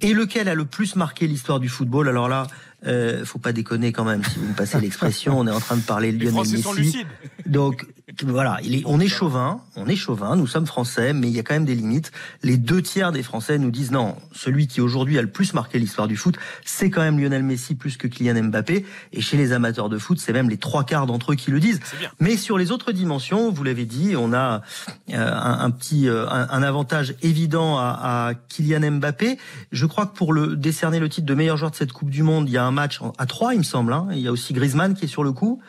Et 0.01 0.13
lequel 0.13 0.49
a 0.49 0.55
le 0.55 0.65
plus 0.65 0.97
marqué 0.97 1.27
l'histoire 1.27 1.61
du 1.61 1.69
football? 1.69 2.09
Alors 2.09 2.29
là, 2.29 2.47
euh, 2.87 3.25
faut 3.25 3.39
pas 3.39 3.53
déconner 3.53 3.93
quand 3.93 4.05
même. 4.05 4.25
Si 4.25 4.39
vous 4.39 4.49
me 4.49 4.55
passez 4.55 4.81
l'expression, 4.81 5.39
on 5.39 5.47
est 5.47 5.53
en 5.53 5.61
train 5.61 5.77
de 5.77 5.83
parler 5.83 6.13
Lionel 6.13 6.35
Messi. 6.35 6.63
sont 6.63 6.73
lucides. 6.73 7.07
Donc 7.47 7.87
voilà, 8.25 8.59
il 8.63 8.75
est, 8.75 8.83
on 8.85 9.01
est 9.01 9.09
chauvin, 9.09 9.61
on 9.77 9.87
est 9.87 9.97
chauvin, 9.97 10.37
nous 10.37 10.47
sommes 10.47 10.67
français, 10.67 11.13
mais 11.15 11.29
il 11.29 11.35
y 11.35 11.39
a 11.39 11.43
quand 11.43 11.55
même 11.55 11.65
des 11.65 11.75
limites. 11.75 12.13
Les 12.43 12.57
deux 12.57 12.83
tiers 12.83 13.11
des 13.11 13.23
Français 13.23 13.59
nous 13.59 13.71
disent 13.71 13.91
non, 13.91 14.17
celui 14.33 14.67
qui 14.67 14.81
aujourd'hui 14.81 15.19
a 15.19 15.23
le 15.23 15.31
plus 15.31 15.55
marqué 15.55 15.79
l'histoire 15.79 16.09
du 16.09 16.17
foot, 16.17 16.37
c'est 16.65 16.91
quand 16.91 17.01
même 17.01 17.19
Lionel 17.19 17.43
Messi 17.43 17.75
plus 17.75 17.97
que 17.97 18.07
Kylian 18.09 18.43
Mbappé. 18.45 18.85
Et 19.13 19.21
chez 19.21 19.37
les 19.37 19.53
amateurs 19.53 19.89
de 19.89 19.99
foot, 19.99 20.19
c'est 20.19 20.33
même 20.33 20.51
les 20.51 20.59
trois 20.59 20.85
quarts 20.85 21.07
d'entre 21.07 21.33
eux 21.33 21.37
qui 21.37 21.51
le 21.51 21.61
disent. 21.61 21.81
Mais 22.21 22.37
sur 22.37 22.59
les 22.59 22.71
autres 22.71 22.93
dimensions, 22.93 23.51
vous 23.51 23.65
l'avez 23.65 23.87
dit, 23.87 24.15
on 24.17 24.33
a 24.35 24.63
euh, 25.11 25.17
un, 25.17 25.61
un 25.61 25.71
petit 25.71 26.09
euh, 26.09 26.29
un, 26.29 26.49
un 26.51 26.63
avantage 26.63 26.92
évident 27.23 27.79
à, 27.79 28.29
à 28.29 28.35
Kylian 28.49 28.93
Mbappé. 28.93 29.39
Je 29.73 29.87
crois 29.87 30.07
que 30.07 30.17
pour 30.17 30.33
le 30.33 30.57
décerner 30.57 31.01
le 31.01 31.09
titre 31.09 31.27
de 31.27 31.35
meilleur 31.35 31.57
joueur 31.57 31.71
de 31.71 31.77
cette 31.77 31.93
Coupe 31.93 32.11
du 32.11 32.23
Monde, 32.23 32.49
il 32.49 32.53
y 32.53 32.59
a 32.59 32.65
un 32.65 32.71
match 32.71 33.01
à 33.19 33.27
trois, 33.27 33.55
il 33.55 33.59
me 33.59 33.65
semble. 33.65 33.93
hein. 33.93 34.09
Il 34.13 34.19
y 34.21 34.29
a 34.29 34.33
aussi 34.33 34.53
Griezmann 34.53 34.95
qui 34.95 35.05
est 35.07 35.09
sur 35.09 35.25
le 35.25 35.33
coup. 35.33 35.61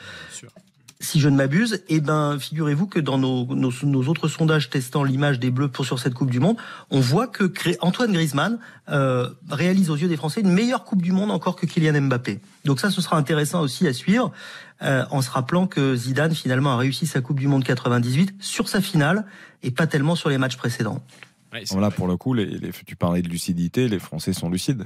si 0.99 1.19
je 1.19 1.27
ne 1.27 1.35
m'abuse, 1.35 1.83
eh 1.89 1.99
ben, 1.99 2.37
figurez-vous 2.39 2.87
que 2.87 2.99
dans 2.99 3.17
nos, 3.17 3.45
nos, 3.53 3.71
nos 3.83 4.03
autres 4.07 4.29
sondages 4.29 4.69
testant 4.69 5.03
l'image 5.03 5.37
des 5.37 5.51
Bleus 5.51 5.67
pour 5.67 5.85
sur 5.85 5.99
cette 5.99 6.13
Coupe 6.13 6.31
du 6.31 6.39
Monde, 6.39 6.55
on 6.91 7.01
voit 7.01 7.27
que 7.27 7.51
Antoine 7.81 8.13
Griezmann 8.13 8.57
euh, 8.89 9.29
réalise 9.49 9.89
aux 9.89 9.97
yeux 9.97 10.07
des 10.07 10.15
Français 10.15 10.39
une 10.41 10.51
meilleure 10.51 10.85
Coupe 10.85 11.01
du 11.01 11.11
Monde 11.11 11.31
encore 11.31 11.57
que 11.57 11.65
Kylian 11.65 11.99
Mbappé. 12.03 12.39
Donc 12.63 12.79
ça, 12.79 12.89
ce 12.89 13.01
sera 13.01 13.17
intéressant 13.17 13.59
aussi 13.61 13.85
à 13.85 13.91
suivre, 13.93 14.31
euh, 14.81 15.05
en 15.11 15.21
se 15.21 15.29
rappelant 15.29 15.67
que 15.67 15.95
Zidane 15.95 16.33
finalement 16.33 16.71
a 16.71 16.77
réussi 16.77 17.07
sa 17.07 17.21
Coupe 17.21 17.39
du 17.39 17.47
Monde 17.47 17.63
98 17.63 18.35
sur 18.39 18.67
sa 18.67 18.81
finale 18.81 19.25
et 19.61 19.71
pas 19.71 19.87
tellement 19.87 20.15
sur 20.15 20.29
les 20.29 20.37
matchs 20.37 20.57
précédents. 20.57 21.03
Là, 21.79 21.91
pour 21.91 22.07
le 22.07 22.17
coup, 22.17 22.33
les, 22.33 22.45
les- 22.45 22.71
tu 22.85 22.95
parlais 22.95 23.21
de 23.21 23.29
lucidité, 23.29 23.87
les 23.87 23.99
Français 23.99 24.33
sont 24.33 24.49
lucides. 24.49 24.85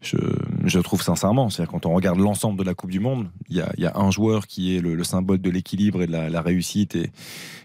Je, 0.00 0.16
je 0.64 0.78
trouve 0.80 1.02
sincèrement, 1.02 1.50
c'est-à-dire 1.50 1.72
quand 1.72 1.86
on 1.86 1.94
regarde 1.94 2.18
l'ensemble 2.18 2.58
de 2.58 2.64
la 2.64 2.74
Coupe 2.74 2.90
du 2.90 3.00
Monde, 3.00 3.28
il 3.48 3.56
y 3.56 3.60
a, 3.60 3.72
il 3.76 3.82
y 3.82 3.86
a 3.86 3.96
un 3.96 4.10
joueur 4.10 4.46
qui 4.46 4.76
est 4.76 4.80
le, 4.80 4.94
le 4.94 5.04
symbole 5.04 5.38
de 5.38 5.50
l'équilibre 5.50 6.02
et 6.02 6.06
de 6.06 6.12
la, 6.12 6.28
la 6.30 6.40
réussite 6.42 6.94
et, 6.96 7.10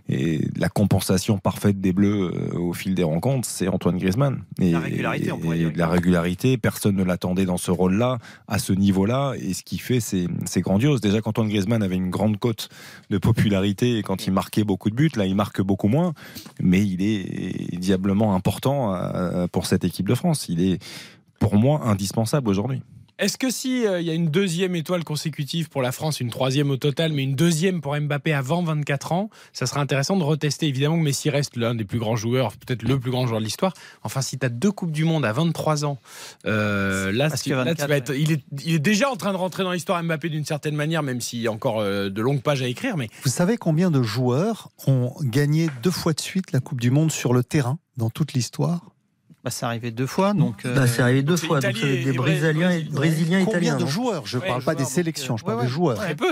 et 0.09 0.39
de 0.39 0.59
la 0.59 0.69
compensation 0.69 1.37
parfaite 1.37 1.79
des 1.79 1.93
Bleus 1.93 2.31
euh, 2.33 2.57
au 2.57 2.73
fil 2.73 2.95
des 2.95 3.03
rencontres, 3.03 3.47
c'est 3.47 3.67
Antoine 3.67 3.97
Griezmann. 3.97 4.41
Et, 4.59 4.71
La 4.71 4.79
régularité, 4.79 5.31
on 5.31 5.37
pourrait 5.37 5.59
et 5.59 5.65
dire. 5.65 5.71
la 5.75 5.87
régularité, 5.87 6.57
personne 6.57 6.95
ne 6.95 7.03
l'attendait 7.03 7.45
dans 7.45 7.57
ce 7.57 7.71
rôle-là, 7.71 8.17
à 8.47 8.57
ce 8.59 8.73
niveau-là, 8.73 9.33
et 9.39 9.53
ce 9.53 9.63
qu'il 9.63 9.79
fait, 9.81 9.99
c'est 9.99 10.25
c'est 10.45 10.61
grandiose. 10.61 11.01
Déjà, 11.01 11.21
quand 11.21 11.29
Antoine 11.31 11.47
Griezmann 11.49 11.81
avait 11.83 11.95
une 11.95 12.09
grande 12.09 12.37
cote 12.39 12.69
de 13.09 13.17
popularité 13.17 13.97
et 13.97 14.03
quand 14.03 14.25
il 14.27 14.33
marquait 14.33 14.63
beaucoup 14.63 14.89
de 14.89 14.95
buts, 14.95 15.11
là, 15.15 15.25
il 15.25 15.35
marque 15.35 15.61
beaucoup 15.61 15.87
moins, 15.87 16.13
mais 16.59 16.85
il 16.85 17.01
est 17.01 17.77
diablement 17.77 18.30
important 18.33 18.93
euh, 18.95 19.47
pour 19.47 19.65
cette 19.65 19.83
équipe 19.83 20.07
de 20.07 20.15
France. 20.15 20.47
Il 20.49 20.61
est, 20.61 20.79
pour 21.39 21.55
moi, 21.55 21.81
indispensable 21.85 22.49
aujourd'hui. 22.49 22.81
Est-ce 23.19 23.37
que 23.37 23.51
si 23.51 23.85
euh, 23.85 24.01
il 24.01 24.07
y 24.07 24.09
a 24.09 24.15
une 24.15 24.29
deuxième 24.31 24.75
étoile 24.75 25.03
consécutive 25.03 25.69
pour 25.69 25.83
la 25.83 25.91
France, 25.91 26.21
une 26.21 26.31
troisième 26.31 26.71
au 26.71 26.77
total, 26.77 27.13
mais 27.13 27.21
une 27.21 27.35
deuxième 27.35 27.79
pour 27.79 27.95
Mbappé 27.95 28.33
avant 28.33 28.63
24 28.63 29.11
ans, 29.11 29.29
ça 29.53 29.67
serait 29.67 29.79
intéressant 29.79 30.17
de 30.17 30.23
retester. 30.23 30.67
Évidemment 30.67 30.97
que 30.97 31.03
Messi 31.03 31.29
reste 31.29 31.55
l'un 31.55 31.75
des 31.75 31.83
plus 31.85 31.99
grands 31.99 32.15
joueurs, 32.15 32.53
peut-être 32.53 32.81
le 32.81 32.99
plus 32.99 33.11
grand 33.11 33.27
joueur 33.27 33.39
de 33.39 33.45
l'histoire. 33.45 33.73
Enfin, 34.01 34.21
si 34.23 34.39
tu 34.39 34.45
as 34.47 34.49
deux 34.49 34.71
Coupes 34.71 34.91
du 34.91 35.05
Monde 35.05 35.23
à 35.23 35.33
23 35.33 35.85
ans, 35.85 35.99
euh, 36.47 37.11
là, 37.11 37.29
Parce 37.29 37.43
tu, 37.43 37.51
que 37.51 37.55
là, 37.55 37.61
tu 37.63 37.69
24, 37.81 37.89
vas 37.89 37.97
être- 37.97 38.15
il, 38.15 38.31
est, 38.31 38.41
il 38.65 38.73
est 38.73 38.79
déjà 38.79 39.11
en 39.11 39.15
train 39.15 39.33
de 39.33 39.37
rentrer 39.37 39.61
dans 39.63 39.71
l'histoire 39.71 40.01
Mbappé 40.03 40.29
d'une 40.29 40.45
certaine 40.45 40.75
manière, 40.75 41.03
même 41.03 41.21
s'il 41.21 41.41
y 41.41 41.47
a 41.47 41.51
encore 41.51 41.79
euh, 41.79 42.09
de 42.09 42.21
longues 42.23 42.41
pages 42.41 42.63
à 42.63 42.67
écrire. 42.67 42.97
Mais 42.97 43.09
Vous 43.23 43.29
savez 43.29 43.57
combien 43.57 43.91
de 43.91 44.01
joueurs 44.01 44.69
ont 44.87 45.13
gagné 45.21 45.69
deux 45.83 45.91
fois 45.91 46.13
de 46.13 46.21
suite 46.21 46.51
la 46.53 46.59
Coupe 46.59 46.81
du 46.81 46.89
Monde 46.89 47.11
sur 47.11 47.33
le 47.33 47.43
terrain? 47.43 47.77
Dans 48.01 48.09
toute 48.09 48.33
l'histoire 48.33 48.81
Bah, 49.43 49.51
c'est 49.51 49.65
arrivé 49.65 49.91
deux 49.91 50.07
fois, 50.07 50.33
donc. 50.33 50.65
euh, 50.65 50.75
Bah, 50.75 50.87
c'est 50.87 51.01
arrivé 51.01 51.21
deux 51.23 51.35
donc 51.35 51.45
fois, 51.45 51.59
donc 51.61 51.75
c'est 51.79 52.03
des 52.03 52.11
Brésiliens, 52.13 52.71
et- 52.71 52.83
Brésiliens, 52.83 53.45
Combien 53.45 53.59
Italiens. 53.61 53.77
de 53.77 53.85
joueurs 53.85 54.25
Je 54.25 54.37
ne 54.37 54.41
Ouais, 54.41 54.47
parle 54.47 54.59
pas 54.63 54.71
joueurs, 54.71 54.77
des 54.77 54.83
donc, 54.83 54.91
sélections, 54.91 55.37
je 55.37 55.43
euh, 55.43 55.45
parle 55.45 55.57
ouais, 55.59 55.63
des 55.65 55.69
ouais. 55.69 55.73
joueurs. 55.73 55.97
très 55.97 56.15
peu. 56.15 56.31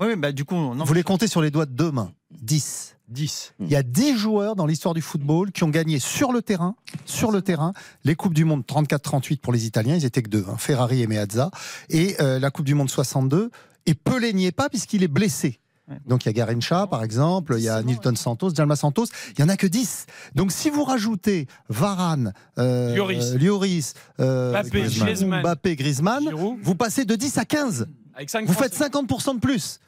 Ouais, 0.00 0.16
bah, 0.16 0.32
du 0.32 0.44
coup, 0.44 0.54
non. 0.56 0.84
Vous 0.84 0.94
les 0.94 1.02
comptez 1.02 1.26
sur 1.26 1.42
les 1.42 1.50
doigts 1.50 1.66
de 1.66 1.72
deux 1.72 1.90
mains 1.92 2.12
10. 2.40 2.96
10. 3.08 3.54
Il 3.60 3.68
y 3.68 3.74
a 3.76 3.82
10 3.82 4.16
joueurs 4.16 4.54
dans 4.56 4.66
l'histoire 4.66 4.94
du 4.94 5.02
football 5.02 5.50
qui 5.52 5.64
ont 5.64 5.68
gagné 5.68 5.98
sur 5.98 6.32
le 6.32 6.42
terrain, 6.42 6.74
sur 7.06 7.32
le 7.32 7.42
terrain, 7.42 7.72
les 8.04 8.14
Coupes 8.14 8.34
du 8.34 8.44
Monde 8.44 8.62
34-38 8.66 9.40
pour 9.40 9.52
les 9.52 9.66
Italiens, 9.66 9.96
ils 9.96 10.04
étaient 10.04 10.22
que 10.22 10.30
deux, 10.30 10.44
hein, 10.48 10.56
Ferrari 10.58 11.02
et 11.02 11.06
Meazza, 11.08 11.50
et 11.88 12.14
euh, 12.20 12.38
la 12.38 12.50
Coupe 12.50 12.66
du 12.66 12.74
Monde 12.74 12.88
62. 12.88 13.50
Et 13.86 13.94
Pelé 13.94 14.32
n'y 14.32 14.46
est 14.46 14.52
pas 14.52 14.68
puisqu'il 14.68 15.02
est 15.02 15.08
blessé. 15.08 15.58
Donc 16.06 16.24
il 16.24 16.28
y 16.28 16.30
a 16.30 16.32
Garincha 16.32 16.86
par 16.86 17.02
exemple, 17.02 17.54
il 17.58 17.62
y 17.64 17.68
a 17.68 17.82
Nilton 17.82 18.14
Santos, 18.16 18.50
Jalma 18.54 18.76
Santos, 18.76 19.06
il 19.36 19.40
y 19.40 19.42
en 19.42 19.48
a 19.48 19.56
que 19.56 19.66
10. 19.66 20.06
Donc 20.34 20.52
si 20.52 20.70
vous 20.70 20.84
rajoutez 20.84 21.46
Varane, 21.68 22.32
euh, 22.58 22.94
Lloris. 22.94 23.24
euh, 23.32 23.38
Lloris, 23.38 23.94
euh, 24.20 24.50
Mbappé, 24.52 24.80
Griezmann. 24.82 25.40
Mbappé, 25.42 25.76
Griezmann, 25.76 26.24
vous 26.62 26.74
passez 26.74 27.04
de 27.04 27.14
10 27.16 27.38
à 27.38 27.44
15. 27.44 27.86
Avec 28.14 28.30
cinq 28.30 28.46
Vous 28.46 28.52
faites 28.54 28.74
50% 28.76 29.34
de 29.36 29.40
plus. 29.40 29.80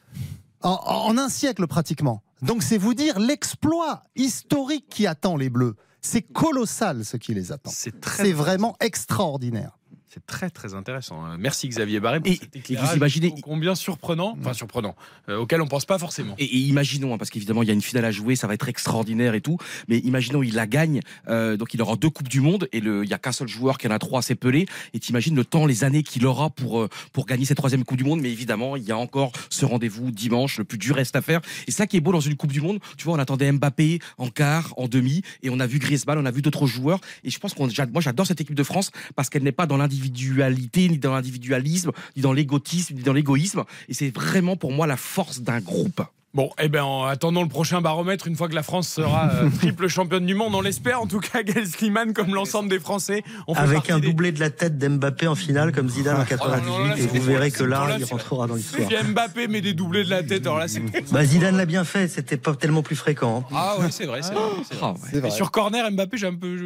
En, 0.62 0.70
en 0.70 1.18
un 1.18 1.28
siècle 1.28 1.66
pratiquement. 1.66 2.22
Donc 2.40 2.62
c'est 2.62 2.78
vous 2.78 2.94
dire 2.94 3.18
l'exploit 3.18 4.04
historique 4.16 4.86
qui 4.88 5.06
attend 5.06 5.36
les 5.36 5.50
Bleus. 5.50 5.74
C'est 6.00 6.22
colossal 6.22 7.04
ce 7.04 7.16
qui 7.16 7.34
les 7.34 7.52
attend. 7.52 7.70
C'est 7.72 8.00
très- 8.00 8.24
C'est 8.24 8.32
vraiment 8.32 8.76
extraordinaire. 8.80 9.78
C'est 10.12 10.26
très 10.26 10.50
très 10.50 10.74
intéressant. 10.74 11.24
Euh, 11.24 11.36
Merci 11.38 11.68
Xavier 11.68 11.98
Barré 11.98 12.20
pour 12.20 12.30
Et- 12.30 12.36
cet 12.36 12.54
et 12.54 12.58
éclairage 12.58 12.90
vous 12.90 12.96
imaginez- 12.96 13.34
combien 13.42 13.74
surprenant, 13.74 14.36
enfin 14.38 14.52
surprenant, 14.52 14.94
euh, 15.30 15.38
auquel 15.38 15.62
on 15.62 15.66
pense 15.66 15.86
pas 15.86 15.98
forcément. 15.98 16.34
Et, 16.38 16.44
et 16.44 16.58
imaginons, 16.58 17.14
hein, 17.14 17.18
parce 17.18 17.30
qu'évidemment 17.30 17.62
il 17.62 17.68
y 17.68 17.70
a 17.70 17.74
une 17.74 17.80
finale 17.80 18.04
à 18.04 18.10
jouer, 18.10 18.36
ça 18.36 18.46
va 18.46 18.52
être 18.52 18.68
extraordinaire 18.68 19.32
et 19.34 19.40
tout, 19.40 19.56
mais 19.88 19.96
imaginons 20.00 20.42
il 20.42 20.54
la 20.54 20.66
gagne, 20.66 21.00
euh, 21.28 21.56
donc 21.56 21.72
il 21.72 21.80
aura 21.80 21.96
deux 21.96 22.10
coupes 22.10 22.28
du 22.28 22.42
monde 22.42 22.68
et 22.72 22.78
il 22.78 23.08
y 23.08 23.14
a 23.14 23.18
qu'un 23.18 23.32
seul 23.32 23.48
joueur 23.48 23.78
qui 23.78 23.88
en 23.88 23.90
a 23.90 23.98
trois, 23.98 24.20
c'est 24.20 24.34
Pelé. 24.34 24.66
Et 24.92 24.98
t'imagines 25.00 25.34
le 25.34 25.46
temps, 25.46 25.64
les 25.64 25.82
années 25.82 26.02
qu'il 26.02 26.26
aura 26.26 26.50
pour 26.50 26.80
euh, 26.82 26.90
pour 27.14 27.24
gagner 27.24 27.46
cette 27.46 27.56
troisième 27.56 27.82
coupe 27.84 27.96
du 27.96 28.04
monde. 28.04 28.20
Mais 28.20 28.30
évidemment 28.30 28.76
il 28.76 28.82
y 28.82 28.92
a 28.92 28.98
encore 28.98 29.32
ce 29.48 29.64
rendez-vous 29.64 30.10
dimanche, 30.10 30.58
le 30.58 30.64
plus 30.64 30.76
dur 30.76 30.96
reste 30.96 31.16
à 31.16 31.22
faire. 31.22 31.40
Et 31.66 31.70
ça 31.70 31.86
qui 31.86 31.96
est 31.96 32.00
beau 32.00 32.12
dans 32.12 32.20
une 32.20 32.36
coupe 32.36 32.52
du 32.52 32.60
monde, 32.60 32.80
tu 32.98 33.04
vois, 33.04 33.14
on 33.14 33.18
attendait 33.18 33.50
Mbappé 33.50 34.00
en 34.18 34.28
quart, 34.28 34.74
en 34.76 34.88
demi, 34.88 35.22
et 35.42 35.48
on 35.48 35.58
a 35.58 35.66
vu 35.66 35.78
Griezmann, 35.78 36.18
on 36.18 36.26
a 36.26 36.30
vu 36.30 36.42
d'autres 36.42 36.66
joueurs. 36.66 37.00
Et 37.24 37.30
je 37.30 37.38
pense 37.38 37.54
qu'on, 37.54 37.66
moi 37.92 38.02
j'adore 38.02 38.26
cette 38.26 38.42
équipe 38.42 38.54
de 38.56 38.62
France 38.62 38.90
parce 39.16 39.30
qu'elle 39.30 39.42
n'est 39.42 39.52
pas 39.52 39.64
dans 39.64 39.78
l'individualité, 40.02 40.88
ni 40.88 40.98
dans 40.98 41.14
l'individualisme, 41.14 41.92
ni 42.16 42.22
dans 42.22 42.32
l'égotisme, 42.32 42.94
ni 42.94 43.02
dans 43.02 43.12
l'égoïsme. 43.12 43.64
Et 43.88 43.94
c'est 43.94 44.10
vraiment 44.10 44.56
pour 44.56 44.72
moi 44.72 44.86
la 44.86 44.96
force 44.96 45.40
d'un 45.40 45.60
groupe. 45.60 46.02
Bon, 46.34 46.48
eh 46.58 46.68
ben, 46.70 46.82
en 46.82 47.04
attendant 47.04 47.42
le 47.42 47.48
prochain 47.48 47.82
baromètre, 47.82 48.26
une 48.26 48.36
fois 48.36 48.48
que 48.48 48.54
la 48.54 48.62
France 48.62 48.88
sera 48.88 49.30
euh, 49.34 49.50
triple 49.58 49.86
championne 49.88 50.24
du 50.24 50.34
monde, 50.34 50.54
on 50.54 50.62
l'espère. 50.62 51.02
En 51.02 51.06
tout 51.06 51.20
cas, 51.20 51.42
Gaël 51.42 51.66
Slimane, 51.66 52.14
comme 52.14 52.34
l'ensemble 52.34 52.70
des 52.70 52.78
Français, 52.80 53.22
on 53.46 53.54
fait 53.54 53.60
Avec 53.60 53.90
un 53.90 53.98
des- 53.98 54.06
doublé 54.08 54.32
de 54.32 54.40
la 54.40 54.48
tête 54.48 54.78
d'Mbappé 54.78 55.26
en 55.26 55.34
finale 55.34 55.72
comme 55.72 55.90
Zidane 55.90 56.18
en 56.18 56.24
98 56.24 56.72
Oh 56.74 56.86
là, 56.88 56.96
et 56.96 57.06
vous 57.06 57.20
verrez 57.20 57.50
que 57.50 57.62
là, 57.64 57.96
il 57.98 58.04
rentrera 58.06 58.46
dans 58.46 58.54
l'histoire. 58.54 58.88
Si 58.88 59.04
Mbappé 59.12 59.46
met 59.48 59.60
des 59.60 59.74
doublés 59.74 60.04
de 60.04 60.08
la 60.10 60.22
tête, 60.22 60.46
alors 60.46 60.58
là, 60.58 60.68
c'est. 60.68 60.80
Bah, 61.12 61.22
Zidane 61.22 61.54
l'a 61.58 61.66
bien 61.66 61.84
fait, 61.84 62.08
c'était 62.08 62.38
pas 62.38 62.54
tellement 62.54 62.82
plus 62.82 62.96
fréquent. 62.96 63.44
hein. 63.50 63.54
Ah 63.54 63.76
ouais, 63.80 63.88
c'est 63.90 64.06
vrai, 64.06 64.20
c'est 64.22 64.32
vrai. 64.32 64.94
Et 65.12 65.18
vrai. 65.20 65.30
sur 65.30 65.50
corner, 65.50 65.90
Mbappé, 65.90 66.16
j'ai 66.16 66.28
un 66.28 66.34
peu. 66.34 66.56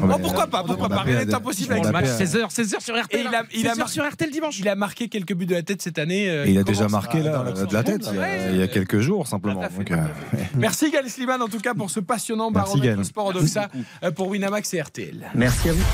Oh, 0.00 0.16
pourquoi 0.22 0.46
pas 0.46 0.62
Pourquoi 0.62 0.88
pas 0.88 1.00
Rien 1.02 1.24
n'est 1.24 1.34
impossible 1.34 1.72
avec 1.72 1.90
match. 1.90 2.06
a- 2.06 2.18
16h, 2.24 2.50
16h 2.54 2.80
sur 2.84 2.96
RTL. 2.96 3.26
Il 3.28 3.34
a, 3.34 3.42
il 3.52 3.66
a 3.66 3.72
16h 3.72 3.78
marqué 3.78 3.92
sur 3.94 4.08
RTL 4.08 4.30
dimanche. 4.30 4.60
Il 4.60 4.68
a 4.68 4.76
marqué 4.76 5.08
quelques 5.08 5.34
buts 5.34 5.46
de 5.46 5.54
la 5.54 5.62
tête 5.62 5.82
cette 5.82 5.98
année. 5.98 6.30
euh, 6.30 6.46
il 6.46 6.56
a 6.56 6.62
déjà 6.62 6.86
marqué 6.86 7.20
là, 7.20 7.50
de 7.50 7.74
la 7.74 7.82
tête 7.82 8.08
il 8.12 8.16
y 8.16 8.22
a, 8.22 8.50
il 8.52 8.56
y 8.58 8.62
a 8.62 8.68
quelques 8.68 9.00
jours 9.00 9.07
simplement. 9.26 9.62
Donc, 9.76 9.90
euh, 9.90 9.96
Merci 10.56 10.90
Gaël 10.90 11.08
Slimane 11.08 11.42
en 11.42 11.48
tout 11.48 11.58
cas 11.60 11.74
pour 11.74 11.90
ce 11.90 12.00
passionnant 12.00 12.50
Merci, 12.50 12.72
baromètre 12.72 12.94
Gaël. 12.96 13.04
sport 13.04 13.26
Odoxa 13.26 13.68
euh, 14.02 14.10
pour 14.10 14.28
Winamax 14.28 14.74
et 14.74 14.80
RTL. 14.82 15.30
Merci 15.34 15.70
à 15.70 15.72
vous. 15.72 15.84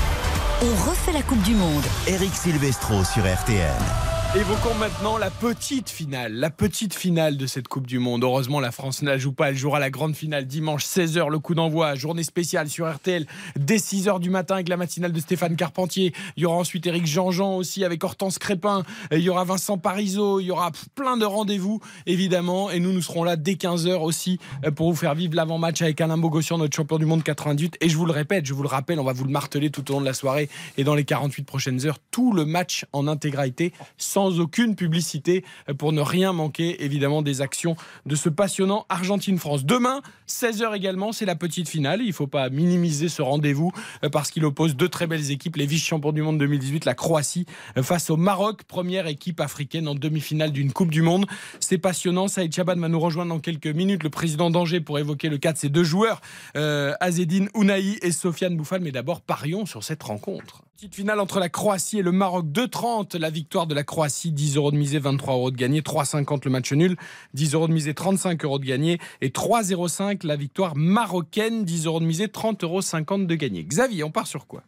On 0.61 0.89
refait 0.89 1.11
la 1.13 1.21
Coupe 1.21 1.41
du 1.43 1.53
Monde. 1.55 1.83
Eric 2.07 2.33
Silvestro 2.33 3.03
sur 3.03 3.23
RTL. 3.23 4.14
Évoquons 4.37 4.75
maintenant 4.75 5.17
la 5.17 5.29
petite 5.29 5.89
finale, 5.89 6.33
la 6.33 6.49
petite 6.49 6.93
finale 6.93 7.37
de 7.37 7.45
cette 7.45 7.69
Coupe 7.69 7.87
du 7.87 7.99
Monde. 7.99 8.25
Heureusement, 8.25 8.59
la 8.59 8.73
France 8.73 9.01
ne 9.01 9.07
la 9.07 9.17
joue 9.17 9.31
pas. 9.31 9.51
Elle 9.51 9.55
jouera 9.55 9.79
la 9.79 9.89
grande 9.89 10.13
finale 10.13 10.45
dimanche 10.45 10.83
16h, 10.83 11.29
le 11.29 11.39
coup 11.39 11.55
d'envoi, 11.55 11.95
journée 11.95 12.23
spéciale 12.23 12.67
sur 12.67 12.93
RTL 12.93 13.25
dès 13.55 13.77
6h 13.77 14.19
du 14.19 14.29
matin 14.29 14.55
avec 14.55 14.67
la 14.67 14.75
matinale 14.75 15.13
de 15.13 15.19
Stéphane 15.21 15.55
Carpentier. 15.55 16.11
Il 16.35 16.43
y 16.43 16.45
aura 16.45 16.57
ensuite 16.57 16.85
Eric 16.85 17.05
Jean-Jean 17.05 17.55
aussi 17.55 17.85
avec 17.85 18.03
Hortense 18.03 18.37
Crépin. 18.37 18.83
Il 19.09 19.19
y 19.19 19.29
aura 19.29 19.45
Vincent 19.45 19.77
Parisot. 19.77 20.41
Il 20.41 20.47
y 20.47 20.51
aura 20.51 20.73
plein 20.95 21.15
de 21.15 21.23
rendez-vous, 21.23 21.79
évidemment. 22.05 22.69
Et 22.71 22.81
nous, 22.81 22.91
nous 22.91 23.01
serons 23.01 23.23
là 23.23 23.37
dès 23.37 23.53
15h 23.53 24.01
aussi 24.01 24.39
euh, 24.65 24.71
pour 24.71 24.91
vous 24.91 24.97
faire 24.97 25.15
vivre 25.15 25.35
l'avant-match 25.35 25.81
avec 25.81 26.01
Alain 26.01 26.17
Bogossian, 26.17 26.57
notre 26.57 26.75
champion 26.75 26.97
du 26.97 27.05
monde 27.05 27.23
98. 27.23 27.77
Et 27.79 27.87
je 27.87 27.95
vous 27.95 28.05
le 28.05 28.11
répète, 28.11 28.45
je 28.45 28.53
vous 28.53 28.63
le 28.63 28.67
rappelle, 28.67 28.99
on 28.99 29.05
va 29.05 29.13
vous 29.13 29.23
le 29.23 29.31
marteler 29.31 29.69
tout 29.69 29.89
au 29.91 29.93
long 29.93 30.01
de 30.01 30.05
la 30.05 30.13
soirée 30.13 30.49
et 30.77 30.83
dans 30.83 30.93
les 30.93 31.05
48 31.05 31.43
prochaines 31.43 31.87
heures, 31.87 31.99
tout 32.11 32.33
le 32.33 32.43
match 32.43 32.85
en 32.91 33.07
intégralité 33.07 33.71
sans 33.97 34.24
aucune 34.31 34.75
publicité 34.75 35.43
euh, 35.69 35.73
pour 35.73 35.93
ne 35.93 36.01
rien 36.01 36.33
manquer 36.33 36.83
évidemment 36.83 37.21
des 37.21 37.41
actions 37.41 37.75
de 38.05 38.15
ce 38.15 38.29
passionnant 38.29 38.85
Argentine-France. 38.89 39.65
Demain, 39.65 40.01
16h 40.27 40.75
également, 40.75 41.11
c'est 41.11 41.25
la 41.25 41.35
petite 41.35 41.69
finale. 41.69 42.01
Il 42.01 42.07
ne 42.07 42.13
faut 42.13 42.27
pas 42.27 42.49
minimiser 42.49 43.09
ce 43.09 43.21
rendez-vous 43.21 43.71
euh, 44.03 44.09
parce 44.09 44.31
qu'il 44.31 44.45
oppose 44.45 44.75
deux 44.75 44.89
très 44.89 45.07
belles 45.07 45.31
équipes, 45.31 45.55
les 45.55 45.65
vice-champions 45.65 46.11
du 46.11 46.21
monde 46.21 46.37
2018, 46.39 46.85
la 46.85 46.93
Croatie, 46.93 47.45
euh, 47.77 47.83
face 47.83 48.09
au 48.09 48.17
Maroc, 48.17 48.63
première 48.63 49.07
équipe 49.07 49.39
africaine 49.39 49.87
en 49.87 49.95
demi-finale 49.95 50.51
d'une 50.51 50.71
Coupe 50.71 50.91
du 50.91 51.01
Monde. 51.01 51.25
C'est 51.59 51.77
passionnant. 51.77 52.27
Saïd 52.27 52.53
Chaban 52.53 52.75
va 52.75 52.89
nous 52.89 52.99
rejoindre 52.99 53.33
dans 53.33 53.39
quelques 53.39 53.67
minutes, 53.67 54.03
le 54.03 54.09
président 54.09 54.49
d'Angers, 54.49 54.81
pour 54.81 54.99
évoquer 54.99 55.29
le 55.29 55.37
cas 55.37 55.53
de 55.53 55.57
ces 55.57 55.69
deux 55.69 55.83
joueurs, 55.83 56.21
Azedine 56.55 57.49
Ounahi 57.53 57.97
et 58.01 58.11
Sofiane 58.11 58.57
Bouffal. 58.57 58.81
Mais 58.81 58.91
d'abord, 58.91 59.21
parions 59.21 59.65
sur 59.65 59.83
cette 59.83 60.03
rencontre. 60.03 60.64
Petite 60.75 60.95
finale 60.95 61.21
entre 61.21 61.39
la 61.39 61.47
Croatie 61.47 61.99
et 61.99 62.01
le 62.01 62.11
Maroc. 62.11 62.47
2,30 62.47 63.17
la 63.17 63.29
victoire 63.29 63.65
de 63.65 63.73
la 63.73 63.85
Croatie, 63.85 64.33
10 64.33 64.57
euros 64.57 64.71
de 64.71 64.75
misée, 64.75 64.99
23 64.99 65.35
euros 65.35 65.49
de 65.49 65.55
gagné, 65.55 65.79
3,50 65.79 66.41
le 66.43 66.51
match 66.51 66.73
nul, 66.73 66.97
10 67.33 67.53
euros 67.53 67.69
de 67.69 67.71
misée, 67.71 67.93
35 67.93 68.43
euros 68.43 68.59
de 68.59 68.65
gagné 68.65 68.99
et 69.21 69.29
3,05 69.29 70.27
la 70.27 70.35
victoire 70.35 70.75
marocaine, 70.75 71.63
10 71.63 71.85
euros 71.85 72.01
de 72.01 72.05
misée, 72.05 72.27
30,50 72.27 72.65
euros 72.65 73.25
de 73.25 73.35
gagné. 73.35 73.63
Xavier, 73.63 74.03
on 74.03 74.11
part 74.11 74.27
sur 74.27 74.47
quoi? 74.47 74.63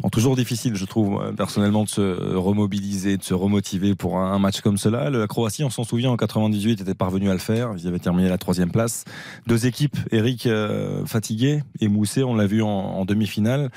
Bon, 0.00 0.10
toujours 0.10 0.36
difficile, 0.36 0.74
je 0.74 0.84
trouve, 0.84 1.18
euh, 1.22 1.32
personnellement, 1.32 1.84
de 1.84 1.88
se 1.88 2.02
remobiliser, 2.36 3.16
de 3.16 3.22
se 3.22 3.32
remotiver 3.32 3.94
pour 3.94 4.18
un, 4.18 4.38
match 4.38 4.60
comme 4.60 4.76
cela. 4.76 5.08
La 5.08 5.26
Croatie, 5.26 5.64
on 5.64 5.70
s'en 5.70 5.84
souvient, 5.84 6.10
en 6.10 6.18
98, 6.18 6.82
était 6.82 6.92
parvenue 6.92 7.30
à 7.30 7.32
le 7.32 7.38
faire. 7.38 7.72
Ils 7.78 7.88
avaient 7.88 7.98
terminé 7.98 8.28
la 8.28 8.36
troisième 8.36 8.70
place. 8.70 9.06
Deux 9.46 9.64
équipes, 9.64 9.96
Eric 10.12 10.44
euh, 10.44 11.06
fatigué 11.06 11.62
et 11.80 11.88
Moussé, 11.88 12.22
on 12.22 12.34
l'a 12.34 12.46
vu 12.46 12.60
en 12.60 13.06
demi-finale. 13.06 13.70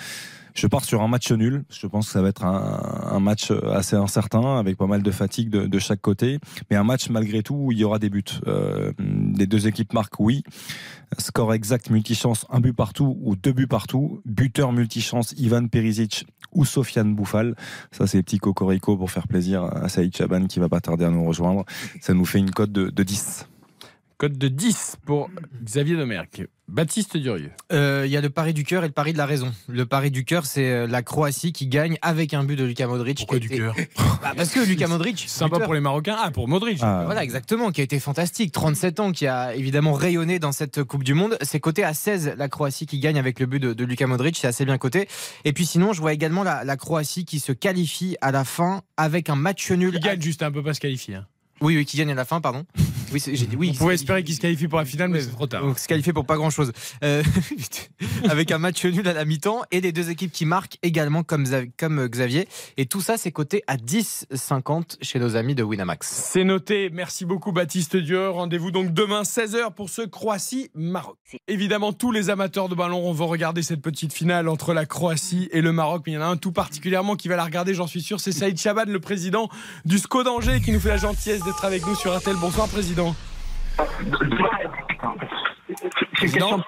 Je 0.58 0.66
pars 0.66 0.84
sur 0.84 1.04
un 1.04 1.08
match 1.08 1.32
nul. 1.32 1.64
Je 1.70 1.86
pense 1.86 2.08
que 2.08 2.14
ça 2.14 2.22
va 2.24 2.30
être 2.30 2.44
un, 2.44 3.20
match 3.20 3.52
assez 3.52 3.96
incertain, 3.96 4.58
avec 4.58 4.76
pas 4.76 4.88
mal 4.88 5.04
de 5.04 5.12
fatigue 5.12 5.50
de, 5.50 5.80
chaque 5.80 6.02
côté. 6.02 6.40
Mais 6.72 6.76
un 6.76 6.84
match 6.84 7.10
malgré 7.10 7.44
tout 7.44 7.54
où 7.56 7.72
il 7.72 7.78
y 7.78 7.84
aura 7.84 8.00
des 8.00 8.10
buts. 8.10 8.24
Euh, 8.48 8.92
les 9.38 9.46
deux 9.46 9.68
équipes 9.68 9.94
marquent, 9.94 10.20
oui. 10.20 10.42
Score 11.20 11.54
exact, 11.54 11.92
multichance, 11.92 12.48
un 12.50 12.60
but 12.60 12.74
partout 12.74 13.18
ou 13.22 13.36
deux 13.36 13.52
buts 13.54 13.68
partout. 13.68 14.20
Buteur 14.26 14.74
multichance, 14.74 15.36
Ivan 15.38 15.68
Perisic 15.68 16.26
ou 16.52 16.66
Sofiane 16.66 17.14
Bouffal. 17.14 17.56
Ça, 17.92 18.08
c'est 18.08 18.24
petit 18.24 18.40
cocorico 18.40 18.98
pour 18.98 19.12
faire 19.12 19.28
plaisir 19.28 19.64
à 19.64 19.90
Saïd 19.90 20.16
Chaban 20.16 20.48
qui 20.48 20.60
va 20.60 20.70
pas 20.70 20.82
tarder 20.82 21.06
à 21.06 21.12
nous 21.12 21.24
rejoindre. 21.24 21.66
Ça 22.02 22.16
nous 22.16 22.26
fait 22.26 22.40
une 22.40 22.52
cote 22.52 22.72
de, 22.72 22.90
de 22.90 23.04
10. 23.04 23.48
Code 24.18 24.38
de 24.40 24.48
10 24.48 24.98
pour 25.06 25.30
Xavier 25.64 25.96
Domergue. 25.96 26.48
Baptiste 26.68 27.18
Durieux. 27.18 27.52
Euh, 27.72 28.02
Il 28.08 28.12
y 28.12 28.18
a 28.18 28.22
le 28.22 28.32
pari 28.32 28.52
du 28.52 28.64
cœur 28.64 28.84
et 28.84 28.88
le 28.88 28.92
pari 28.94 29.14
de 29.14 29.18
la 29.20 29.28
raison. 29.28 29.54
Le 29.70 29.86
pari 29.86 30.10
du 30.10 30.26
cœur, 30.26 30.48
c'est 30.48 30.72
euh, 30.72 30.88
la 30.88 31.04
Croatie 31.04 31.54
qui 31.54 31.68
gagne 31.68 32.00
avec 32.02 32.34
un 32.34 32.44
but 32.44 32.56
de 32.56 32.64
Luka 32.64 32.88
Modric. 32.88 33.20
Pourquoi 33.20 33.38
du 33.38 33.48
cœur 33.48 33.76
bah, 34.24 34.34
Parce 34.36 34.50
que 34.50 34.60
Luka 34.68 34.88
Modric. 34.88 35.24
Sympa 35.28 35.58
buteur. 35.58 35.66
pour 35.66 35.76
les 35.76 35.82
Marocains. 35.82 36.18
Ah, 36.20 36.32
pour 36.32 36.48
Modric. 36.48 36.80
Voilà, 36.80 37.24
exactement, 37.24 37.70
qui 37.72 37.82
a 37.82 37.84
été 37.84 38.00
fantastique. 38.00 38.52
37 38.52 39.00
ans, 39.00 39.12
qui 39.12 39.28
a 39.28 39.54
évidemment 39.56 39.94
rayonné 39.94 40.40
dans 40.40 40.52
cette 40.52 40.84
Coupe 40.84 41.04
du 41.04 41.14
Monde. 41.14 41.38
C'est 41.44 41.60
coté 41.60 41.84
à 41.84 41.94
16, 41.94 42.34
la 42.40 42.50
Croatie 42.50 42.88
qui 42.88 42.98
gagne 43.00 43.20
avec 43.20 43.40
le 43.40 43.46
but 43.46 43.60
de, 43.60 43.74
de 43.74 43.86
Luka 43.86 44.08
Modric. 44.08 44.36
C'est 44.36 44.48
assez 44.48 44.66
bien 44.66 44.80
coté. 44.80 45.08
Et 45.46 45.54
puis 45.54 45.68
sinon, 45.68 45.94
je 45.94 46.02
vois 46.02 46.14
également 46.14 46.42
la, 46.44 46.64
la 46.64 46.76
Croatie 46.76 47.24
qui 47.24 47.40
se 47.40 47.52
qualifie 47.52 48.18
à 48.22 48.32
la 48.32 48.44
fin 48.44 48.82
avec 48.98 49.30
un 49.30 49.36
match 49.36 49.70
nul. 49.72 49.94
Qui 49.94 50.00
gagne 50.00 50.22
juste 50.22 50.42
un 50.42 50.52
peu 50.52 50.64
pas 50.64 50.74
se 50.74 50.80
qualifier. 50.80 51.16
hein. 51.16 51.28
Oui, 51.60 51.76
oui, 51.76 51.86
qui 51.86 51.98
gagne 51.98 52.12
à 52.12 52.16
la 52.16 52.26
fin, 52.26 52.40
pardon. 52.40 52.66
Oui, 53.12 53.22
j'ai 53.26 53.46
dit 53.46 53.56
oui. 53.56 53.72
On 53.74 53.78
pouvait 53.78 53.96
espérer 53.96 54.24
qu'il 54.24 54.36
se 54.36 54.40
qualifie 54.40 54.68
pour 54.68 54.80
la 54.80 54.86
finale, 54.86 55.10
mais 55.10 55.22
c'est 55.22 55.32
trop 55.32 55.48
tard. 55.48 55.62
Donc 55.62 55.80
se 55.80 55.88
qualifier 55.88 56.14
pour 56.14 56.26
pas 56.26 56.36
grand 56.36 56.50
chose. 56.50 56.72
avec 58.30 58.52
un 58.52 58.58
match 58.58 58.86
nul 58.86 59.08
à 59.08 59.14
la 59.14 59.26
mi-temps 59.26 59.62
et 59.72 59.82
les 59.82 59.92
deux 59.92 60.10
équipes 60.10 60.32
qui 60.32 60.46
marquent 60.46 60.78
également 60.84 61.24
comme, 61.24 61.46
comme 61.78 62.00
euh, 62.00 62.08
Xavier. 62.08 62.48
Et 62.78 62.86
tout 62.86 63.02
ça, 63.02 63.18
c'est 63.18 63.32
coté 63.32 63.64
à 63.68 63.78
10,50 63.78 64.98
chez 65.02 65.20
nos 65.20 65.36
amis 65.36 65.56
de 65.56 65.64
Winamax. 65.64 66.08
C'est 66.08 66.44
noté. 66.44 66.90
Merci 66.92 67.26
beaucoup, 67.26 67.52
Baptiste 67.52 67.96
Dieu. 67.98 68.30
Rendez-vous 68.30 68.72
donc 68.72 68.94
demain 68.94 69.24
16h 69.24 69.74
pour 69.74 69.90
ce 69.90 70.02
Croatie-Maroc. 70.02 71.18
Évidemment, 71.48 71.94
tous 71.94 72.12
les 72.12 72.30
amateurs 72.30 72.70
de 72.70 72.76
ballon 72.76 73.12
vont 73.12 73.28
regarder 73.28 73.64
cette 73.64 73.82
petite 73.82 74.14
finale 74.14 74.48
entre 74.48 74.74
la 74.74 74.86
Croatie 74.86 75.50
et 75.52 75.62
le 75.62 75.72
Maroc. 75.72 76.04
Mais 76.06 76.14
il 76.14 76.16
y 76.16 76.18
en 76.18 76.22
a 76.22 76.28
un 76.28 76.38
tout 76.38 76.52
particulièrement 76.52 77.16
qui 77.16 77.28
va 77.28 77.36
la 77.36 77.46
regarder, 77.46 77.74
j'en 77.74 77.88
suis 77.88 78.02
sûr. 78.02 78.20
C'est 78.20 78.32
Saïd 78.32 78.58
Chaban, 78.60 78.86
le 78.88 79.00
président 79.00 79.50
du 79.86 79.98
SCO 79.98 80.24
d'Angers, 80.24 80.62
qui 80.64 80.72
nous 80.72 80.80
fait 80.80 80.90
la 80.90 80.98
gentillesse 80.98 81.44
d'être 81.44 81.66
avec 81.66 81.86
nous 81.86 81.96
sur 81.96 82.16
RTL. 82.18 82.36
Bonsoir, 82.38 82.68
président. 82.68 82.97
Président 86.16 86.60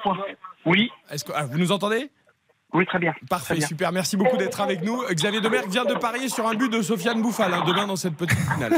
Oui. 0.66 0.92
Est-ce 1.12 1.24
que, 1.26 1.32
ah, 1.36 1.46
vous 1.46 1.58
nous 1.58 1.72
entendez? 1.72 2.10
Oui, 2.74 2.86
très 2.86 3.00
bien. 3.00 3.14
Parfait, 3.30 3.46
Très 3.46 3.56
bien. 3.56 3.68
super. 3.68 3.92
Merci 3.92 4.16
beaucoup 4.16 4.38
d'être 4.38 4.62
avec 4.62 4.84
nous. 4.84 5.02
Xavier 5.12 5.42
Demerck 5.42 5.68
vient 5.70 5.86
de 5.86 5.96
parier 5.96 6.30
sur 6.30 6.48
un 6.48 6.54
but 6.54 6.72
de 6.72 6.82
Sofiane 6.84 7.20
Bouffal 7.22 7.52
hein, 7.54 7.64
demain 7.66 7.88
dans 7.88 7.96
cette 7.96 8.16
petite 8.16 8.38
finale. 8.38 8.74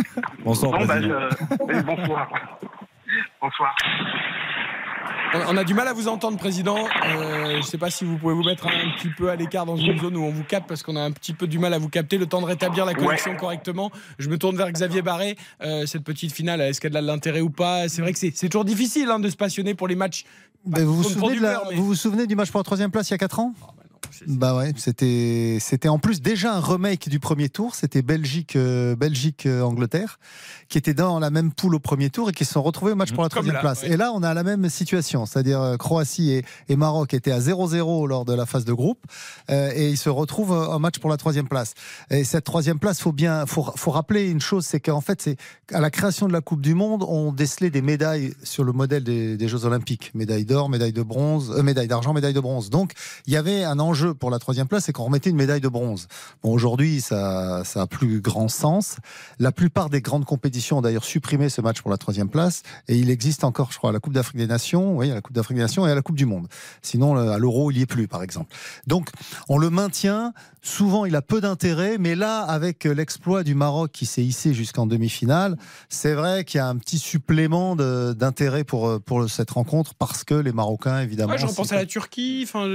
Bonsoir, 0.46 0.72
Bon, 0.72 0.86
bah, 0.86 0.96
président. 0.96 1.20
je- 1.20 1.74
euh, 1.74 1.82
bonsoir. 1.84 2.30
Bonsoir. 3.42 3.76
On- 5.34 5.56
a 5.58 5.64
du 5.64 5.74
mal 5.74 5.88
à 5.88 5.94
vous 5.94 6.08
entendre, 6.10 6.38
président. 6.38 6.78
Euh, 6.78 7.52
je 7.54 7.58
ne 7.58 7.62
sais 7.62 7.78
pas 7.78 7.90
si 7.90 8.04
vous 8.04 8.18
pouvez 8.18 8.34
vous 8.34 8.44
mettre 8.44 8.68
un 8.68 8.92
petit 8.98 9.10
peu 9.10 9.30
à 9.30 9.36
l'écart 9.36 9.66
dans 9.66 9.78
une 9.78 9.98
zone 10.00 10.18
où 10.18 10.24
on 10.24 10.30
vous 10.32 10.44
capte 10.44 10.68
parce 10.68 10.84
qu'on 10.84 10.96
a 10.98 11.02
un 11.02 11.12
petit 11.12 11.34
peu 11.34 11.48
du 11.48 11.58
mal 11.60 11.74
à 11.74 11.78
vous 11.78 11.88
capter. 11.90 12.18
Le 12.18 12.26
temps 12.26 12.42
de 12.42 12.46
rétablir 12.46 12.86
la 12.86 12.94
connexion 12.94 13.36
correctement. 13.38 13.92
Je 14.20 14.28
me 14.30 14.38
tourne 14.38 14.58
vers 14.58 14.70
Xavier 14.72 15.02
Barré. 15.02 15.38
Euh, 15.64 15.86
cette 15.86 16.04
petite 16.04 16.34
finale, 16.34 16.60
est-ce 16.62 16.82
qu'elle 16.82 16.96
a 16.98 17.02
de 17.02 17.08
l'intérêt 17.08 17.42
ou 17.42 17.50
pas? 17.50 17.88
C'est 17.88 18.02
vrai 18.02 18.12
que 18.14 18.20
c'est 18.20 18.50
toujours 18.50 18.66
difficile 18.66 19.10
hein, 19.10 19.20
de 19.20 19.30
se 19.30 19.38
passionner 19.38 19.74
pour 19.74 19.88
les 19.88 19.96
matchs. 19.96 20.26
Ben, 20.66 20.84
vous, 20.86 20.96
vous, 20.96 21.04
souvenez 21.04 21.32
du 21.34 21.38
de 21.40 21.44
la- 21.44 21.54
beurre, 21.54 21.68
mais- 21.70 21.76
vous 21.78 21.86
vous 21.86 21.96
souvenez 21.96 22.28
du 22.28 22.36
match 22.36 22.52
pour 22.52 22.60
la 22.60 22.64
troisième 22.66 22.92
place 22.92 23.10
il 23.10 23.14
y 23.14 23.16
a 23.16 23.18
4 23.18 23.40
ans? 23.40 23.54
Bah 23.62 23.81
ouais, 24.28 24.74
c'était 24.78 25.58
c'était 25.60 25.88
en 25.88 26.00
plus 26.00 26.22
déjà 26.22 26.56
un 26.56 26.60
remake 26.60 27.10
du 27.10 27.20
premier 27.20 27.50
tour. 27.50 27.76
C'était 27.76 28.02
Belgique 28.02 28.56
euh, 28.56 28.96
Belgique 28.96 29.46
euh, 29.46 29.62
Angleterre 29.62 30.20
qui 30.72 30.78
était 30.78 30.94
dans 30.94 31.20
la 31.20 31.30
même 31.30 31.52
poule 31.52 31.76
au 31.76 31.80
premier 31.80 32.10
tour 32.10 32.30
et 32.30 32.32
qui 32.32 32.46
se 32.46 32.54
sont 32.54 32.64
retrouvés 32.64 32.94
au 32.94 32.96
match 32.96 33.12
pour 33.12 33.24
la 33.24 33.30
Comme 33.30 33.44
troisième 33.44 33.60
place. 33.60 33.84
ouais. 33.84 33.92
Et 33.92 33.98
là, 33.98 34.12
on 34.14 34.24
a 34.24 34.34
la 34.34 34.44
même 34.44 34.70
situation, 34.70 35.26
c'est-à-dire 35.26 35.62
euh, 35.62 35.76
Croatie 35.76 36.32
et, 36.32 36.46
et 36.70 36.76
Maroc 36.78 37.14
étaient 37.14 37.32
à 37.34 37.40
0-0 37.40 38.08
lors 38.08 38.24
de 38.24 38.34
la 38.34 38.46
phase 38.46 38.64
de 38.64 38.72
groupe 38.72 39.00
euh, 39.50 39.72
et 39.76 39.90
ils 39.90 39.98
se 39.98 40.10
retrouvent 40.10 40.54
en 40.54 40.80
match 40.80 41.00
pour 41.00 41.10
la 41.10 41.18
troisième 41.18 41.48
place. 41.48 41.74
Et 42.10 42.24
cette 42.24 42.46
troisième 42.46 42.80
place, 42.80 43.02
faut 43.02 43.12
bien 43.12 43.46
faut, 43.46 43.66
faut 43.76 43.92
rappeler 43.92 44.30
une 44.30 44.40
chose, 44.40 44.66
c'est 44.66 44.80
qu'en 44.80 45.02
fait, 45.02 45.22
c'est 45.22 45.36
à 45.74 45.82
la 45.82 45.90
création 45.90 46.28
de 46.28 46.34
la 46.34 46.42
Coupe 46.42 46.62
du 46.62 46.74
Monde, 46.74 47.04
on 47.08 47.34
décelait 47.34 47.70
des 47.70 47.82
médailles 47.82 48.34
sur 48.44 48.64
le 48.64 48.72
modèle 48.72 49.04
des, 49.04 49.36
des 49.36 49.48
Jeux 49.50 49.66
Olympiques, 49.66 50.12
médaille 50.14 50.46
d'or, 50.46 50.70
médaille 50.70 50.94
de 50.94 51.04
bronze, 51.04 51.52
médaille 51.62 51.88
d'argent, 51.88 52.14
médaille 52.14 52.34
de 52.34 52.40
bronze. 52.40 52.70
Donc, 52.70 52.94
il 53.28 53.34
y 53.34 53.38
avait 53.38 53.66
un 53.66 53.80
enjeu 53.80 54.11
pour 54.14 54.30
la 54.32 54.40
troisième 54.40 54.68
place, 54.68 54.86
c'est 54.86 54.92
qu'on 54.94 55.06
remettait 55.06 55.30
une 55.30 55.36
médaille 55.36 55.62
de 55.62 55.68
bronze. 55.68 56.08
Bon, 56.44 56.52
aujourd'hui, 56.52 57.02
ça, 57.02 57.64
ça 57.66 57.82
a 57.84 57.88
plus 57.88 58.22
grand 58.22 58.48
sens. 58.48 58.98
La 59.40 59.52
plupart 59.52 59.90
des 59.90 60.02
grandes 60.02 60.26
compétitions 60.26 60.80
ont 60.80 60.82
d'ailleurs 60.82 61.04
supprimé 61.04 61.50
ce 61.50 61.62
match 61.62 61.82
pour 61.82 61.92
la 61.92 61.98
troisième 61.98 62.30
place, 62.30 62.64
et 62.88 62.96
il 62.98 63.10
existe 63.10 63.44
encore, 63.44 63.72
je 63.72 63.78
crois, 63.78 63.90
à 63.92 63.94
la 63.94 64.00
Coupe 64.00 64.14
d'Afrique 64.14 64.38
des 64.38 64.48
Nations, 64.48 64.98
oui, 64.98 65.12
à 65.12 65.16
la 65.16 65.22
Coupe 65.22 65.34
d'Afrique 65.36 65.58
des 65.58 65.64
Nations 65.64 65.88
et 65.88 65.92
à 65.92 65.96
la 65.96 66.02
Coupe 66.02 66.16
du 66.18 66.26
Monde. 66.26 66.48
Sinon, 66.82 67.14
le- 67.16 67.30
à 67.32 67.38
l'Euro, 67.38 67.72
il 67.72 67.78
y 67.78 67.82
est 67.82 67.86
plus, 67.86 68.08
par 68.08 68.24
exemple. 68.24 68.54
Donc, 68.88 69.10
on 69.50 69.58
le 69.58 69.70
maintient. 69.70 70.34
Souvent, 70.64 71.06
il 71.06 71.16
a 71.16 71.24
peu 71.24 71.42
d'intérêt, 71.42 71.98
mais 71.98 72.14
là, 72.14 72.42
avec 72.42 72.84
l'exploit 72.84 73.44
du 73.44 73.56
Maroc 73.56 73.92
qui 73.92 74.06
s'est 74.06 74.24
hissé 74.24 74.54
jusqu'en 74.54 74.86
demi-finale, 74.86 75.58
c'est 75.90 76.14
vrai 76.14 76.44
qu'il 76.46 76.60
y 76.60 76.62
a 76.62 76.68
un 76.68 76.76
petit 76.78 77.00
supplément 77.00 77.76
d'intérêt 77.76 78.64
pour, 78.64 79.02
pour 79.02 79.28
cette 79.30 79.50
rencontre 79.52 79.96
parce 79.96 80.24
que 80.24 80.36
les 80.36 80.52
Marocains, 80.52 81.00
évidemment. 81.02 81.32
Ouais, 81.34 81.40
J'en 81.40 81.52
pense 81.52 81.72
à 81.72 81.76
la 81.78 81.86
Turquie, 81.88 82.42
enfin, 82.48 82.68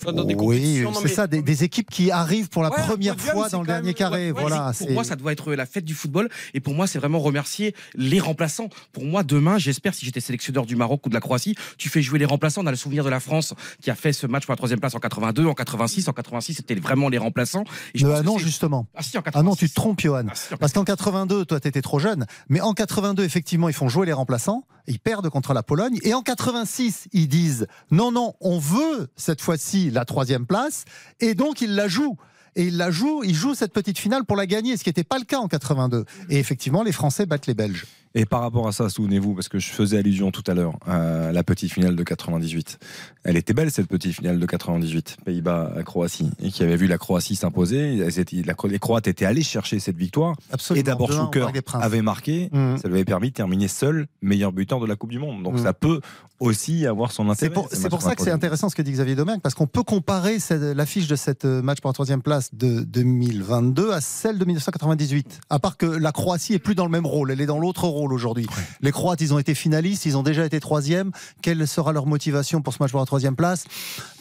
enfin, 0.00 0.12
dans 0.12 0.24
des 0.24 0.34
oui, 0.36 0.73
c'est 1.02 1.08
ça, 1.08 1.26
des, 1.26 1.42
des 1.42 1.64
équipes 1.64 1.90
qui 1.90 2.10
arrivent 2.10 2.48
pour 2.48 2.62
la 2.62 2.70
Ouais, 2.70 2.76
première 2.82 3.16
podium, 3.16 3.34
fois 3.34 3.48
dans 3.48 3.60
le 3.60 3.66
dernier 3.66 3.86
même- 3.86 3.94
carré. 3.94 4.32
ouais, 4.32 4.40
voilà, 4.40 4.72
Pour 4.76 4.90
moi, 4.90 5.04
ça 5.04 5.16
doit 5.16 5.32
être 5.32 5.52
la 5.54 5.66
fête 5.66 5.84
du 5.84 5.94
football. 5.94 6.28
Et 6.54 6.60
pour 6.60 6.74
moi, 6.74 6.86
c'est 6.86 6.98
vraiment 6.98 7.18
remercier 7.20 7.74
les 7.94 8.20
remplaçants. 8.20 8.68
Pour 8.92 9.04
moi, 9.04 9.22
demain, 9.22 9.58
j'espère, 9.58 9.94
si 9.94 10.04
j'étais 10.04 10.20
sélectionneur 10.20 10.66
du 10.66 10.76
Maroc 10.76 11.04
ou 11.06 11.08
de 11.08 11.14
la 11.14 11.20
Croatie, 11.20 11.54
tu 11.78 11.88
fais 11.88 12.02
jouer 12.02 12.18
les 12.18 12.24
remplaçants. 12.24 12.62
On 12.62 12.66
a 12.66 12.70
le 12.70 12.76
souvenir 12.76 13.04
de 13.04 13.10
la 13.10 13.20
France 13.20 13.54
qui 13.80 13.90
a 13.90 13.94
fait 13.94 14.12
ce 14.12 14.26
match 14.26 14.46
pour 14.46 14.52
la 14.52 14.56
troisième 14.56 14.80
place 14.80 14.94
en 14.94 14.98
82, 15.00 15.46
en 15.46 15.54
86. 15.54 16.08
En 16.08 16.12
86, 16.12 16.54
c'était 16.54 16.74
vraiment 16.74 17.08
les 17.08 17.18
remplaçants. 17.18 17.64
Et 17.94 17.98
je 17.98 18.06
Euh, 18.06 18.10
pense 18.10 18.20
que 18.20 18.24
non, 18.26 18.38
justement. 18.38 18.86
Ah, 18.94 19.02
si, 19.02 19.16
en 19.18 19.22
Ah 19.34 19.42
non, 19.42 19.54
tu 19.54 19.68
te 19.68 19.74
trompes, 19.74 20.00
Johan. 20.00 20.24
Ah, 20.28 20.34
si, 20.34 20.54
Parce 20.56 20.72
qu'en 20.72 20.84
82, 20.84 21.44
toi, 21.44 21.60
tu 21.60 21.68
étais 21.68 21.82
trop 21.82 21.98
jeune. 21.98 22.26
Mais 22.48 22.60
en 22.60 22.72
82, 22.74 23.24
effectivement, 23.24 23.68
ils 23.68 23.74
font 23.74 23.88
jouer 23.88 24.06
les 24.06 24.12
remplaçants. 24.12 24.64
Ils 24.86 25.00
perdent 25.00 25.28
contre 25.30 25.54
la 25.54 25.62
Pologne. 25.62 25.98
Et 26.02 26.14
en 26.14 26.22
86, 26.22 27.08
ils 27.12 27.28
disent 27.28 27.66
non, 27.90 28.12
non, 28.12 28.34
on 28.40 28.58
veut 28.58 29.08
cette 29.16 29.40
fois-ci 29.40 29.90
la 29.90 30.04
troisième 30.04 30.46
place. 30.46 30.84
Et 31.20 31.34
donc, 31.34 31.60
ils 31.60 31.74
la 31.74 31.88
jouent. 31.88 32.16
Et 32.56 32.64
ils 32.64 32.76
la 32.76 32.90
jouent, 32.90 33.22
ils 33.24 33.34
jouent 33.34 33.54
cette 33.54 33.72
petite 33.72 33.98
finale 33.98 34.24
pour 34.24 34.36
la 34.36 34.46
gagner, 34.46 34.76
ce 34.76 34.84
qui 34.84 34.90
n'était 34.90 35.04
pas 35.04 35.18
le 35.18 35.24
cas 35.24 35.38
en 35.38 35.48
82. 35.48 36.04
Et 36.30 36.38
effectivement, 36.38 36.82
les 36.82 36.92
Français 36.92 37.26
battent 37.26 37.46
les 37.46 37.54
Belges. 37.54 37.86
Et 38.16 38.26
par 38.26 38.42
rapport 38.42 38.68
à 38.68 38.72
ça, 38.72 38.88
souvenez-vous, 38.88 39.34
parce 39.34 39.48
que 39.48 39.58
je 39.58 39.70
faisais 39.70 39.98
allusion 39.98 40.30
tout 40.30 40.44
à 40.46 40.54
l'heure 40.54 40.74
à 40.86 41.32
la 41.32 41.42
petite 41.42 41.72
finale 41.72 41.96
de 41.96 42.02
98. 42.04 42.78
Elle 43.24 43.36
était 43.36 43.54
belle 43.54 43.72
cette 43.72 43.88
petite 43.88 44.12
finale 44.14 44.38
de 44.38 44.46
98, 44.46 45.16
Pays-Bas-Croatie, 45.24 46.30
et 46.40 46.50
qui 46.50 46.62
avait 46.62 46.76
vu 46.76 46.86
la 46.86 46.96
Croatie 46.98 47.34
s'imposer. 47.34 48.06
Les 48.06 48.78
Croates 48.78 49.08
étaient 49.08 49.24
allés 49.24 49.42
chercher 49.42 49.80
cette 49.80 49.96
victoire. 49.96 50.36
Absolument. 50.52 50.80
Et 50.80 50.82
d'abord, 50.84 51.10
2-1 51.10 51.14
au 51.14 51.24
Schuker 51.24 51.48
avait 51.74 52.02
marqué. 52.02 52.50
Mhm. 52.52 52.78
Ça 52.78 52.86
lui 52.88 52.94
avait 52.94 53.04
permis 53.04 53.30
de 53.30 53.34
terminer 53.34 53.66
seul 53.66 54.06
meilleur 54.22 54.52
buteur 54.52 54.78
de 54.78 54.86
la 54.86 54.94
Coupe 54.94 55.10
du 55.10 55.18
Monde. 55.18 55.42
Donc 55.42 55.54
Mhm. 55.54 55.64
ça 55.64 55.72
peut 55.72 56.00
aussi 56.40 56.86
avoir 56.86 57.10
son 57.10 57.28
intérêt. 57.30 57.48
C'est 57.70 57.88
pour, 57.88 58.00
ce 58.02 58.08
ça 58.08 58.14
que 58.14 58.22
c'est 58.22 58.30
intéressant 58.30 58.68
ce 58.68 58.74
que 58.74 58.82
dit 58.82 58.92
Xavier 58.92 59.14
Domergue, 59.14 59.40
parce 59.40 59.54
qu'on 59.54 59.66
peut 59.66 59.82
comparer 59.82 60.38
l'affiche 60.74 61.06
de 61.06 61.16
cette 61.16 61.44
euh, 61.44 61.62
match 61.62 61.80
pour 61.80 61.88
la 61.88 61.94
troisième 61.94 62.22
place 62.22 62.54
de 62.54 62.80
2022 62.80 63.92
à 63.92 64.00
celle 64.00 64.38
de 64.38 64.44
1998. 64.44 65.40
À 65.48 65.58
part 65.58 65.76
que 65.76 65.86
la 65.86 66.12
Croatie 66.12 66.54
est 66.54 66.58
plus 66.58 66.74
dans 66.74 66.84
le 66.84 66.90
même 66.90 67.06
rôle, 67.06 67.30
elle 67.30 67.40
est 67.40 67.46
dans 67.46 67.58
l'autre 67.58 67.84
rôle 67.86 68.03
aujourd'hui. 68.12 68.46
Les 68.80 68.92
Croates, 68.92 69.20
ils 69.20 69.32
ont 69.34 69.38
été 69.38 69.54
finalistes, 69.54 70.06
ils 70.06 70.16
ont 70.16 70.22
déjà 70.22 70.44
été 70.44 70.60
troisième. 70.60 71.10
Quelle 71.42 71.66
sera 71.66 71.92
leur 71.92 72.06
motivation 72.06 72.62
pour 72.62 72.72
ce 72.74 72.82
match 72.82 72.90
pour 72.90 73.00
la 73.00 73.06
troisième 73.06 73.36
place? 73.36 73.64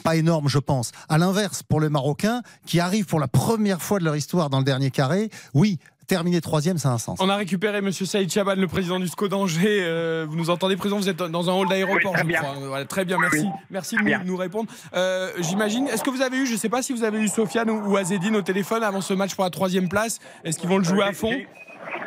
Pas 0.04 0.16
énorme, 0.16 0.48
je 0.50 0.60
pense. 0.60 0.92
À 1.10 1.18
l'inverse, 1.18 1.64
pour 1.64 1.80
les 1.82 1.90
Marocains, 1.90 2.42
qui 2.66 2.80
arrivent 2.80 3.06
pour 3.06 3.20
la 3.20 3.28
première 3.28 3.82
fois 3.82 4.00
de 4.00 4.06
leur 4.06 4.16
histoire 4.16 4.50
dans 4.50 4.60
le 4.60 4.66
dernier 4.66 4.92
carré, 4.92 5.30
oui. 5.54 5.80
Terminer 6.06 6.42
troisième, 6.42 6.78
ça 6.78 6.90
a 6.90 6.92
un 6.92 6.98
sens. 6.98 7.18
On 7.22 7.30
a 7.30 7.38
récupéré 7.38 7.80
Monsieur 7.80 8.06
Saïd 8.06 8.30
Chaban, 8.30 8.56
le 8.56 8.68
président 8.68 9.00
du 9.00 9.08
SCO 9.08 9.30
d'Angers. 9.30 9.80
Euh, 9.84 10.26
vous 10.30 10.36
nous 10.36 10.50
entendez, 10.50 10.76
président 10.76 10.98
Vous 11.00 11.08
êtes 11.08 11.16
dans 11.16 11.50
un 11.50 11.54
hall 11.54 11.70
d'aéroport, 11.70 11.98
Oui, 12.12 12.12
très 12.12 12.22
je 12.24 12.28
bien. 12.28 12.42
crois. 12.42 12.56
Voilà, 12.68 12.86
très 12.86 13.06
bien, 13.06 13.18
merci. 13.18 13.40
Oui. 13.40 13.48
Merci 13.72 13.96
de 13.96 14.04
Bien. 14.04 14.20
nous, 14.20 14.26
nous 14.34 14.36
répondre. 14.38 14.70
Euh, 14.94 15.32
J'imagine. 15.40 15.88
Est-ce 15.88 16.04
que 16.04 16.10
vous 16.10 16.22
avez 16.22 16.36
eu, 16.40 16.46
je 16.46 16.52
ne 16.54 16.58
sais 16.58 16.68
pas 16.68 16.82
si 16.82 16.92
vous 16.92 17.06
avez 17.06 17.20
eu 17.20 17.30
Sofiane 17.30 17.70
ou, 17.70 17.90
ou 17.92 17.96
Azedine 17.96 18.36
au 18.36 18.42
téléphone 18.42 18.84
avant 18.84 19.00
ce 19.00 19.14
match 19.14 19.34
pour 19.34 19.46
la 19.46 19.50
troisième 19.50 19.88
place? 19.88 20.20
Est-ce 20.44 20.60
qu'ils 20.60 20.68
vont 20.70 20.78
le 20.78 20.84
jouer 20.84 21.04
à 21.04 21.14
fond? 21.14 21.32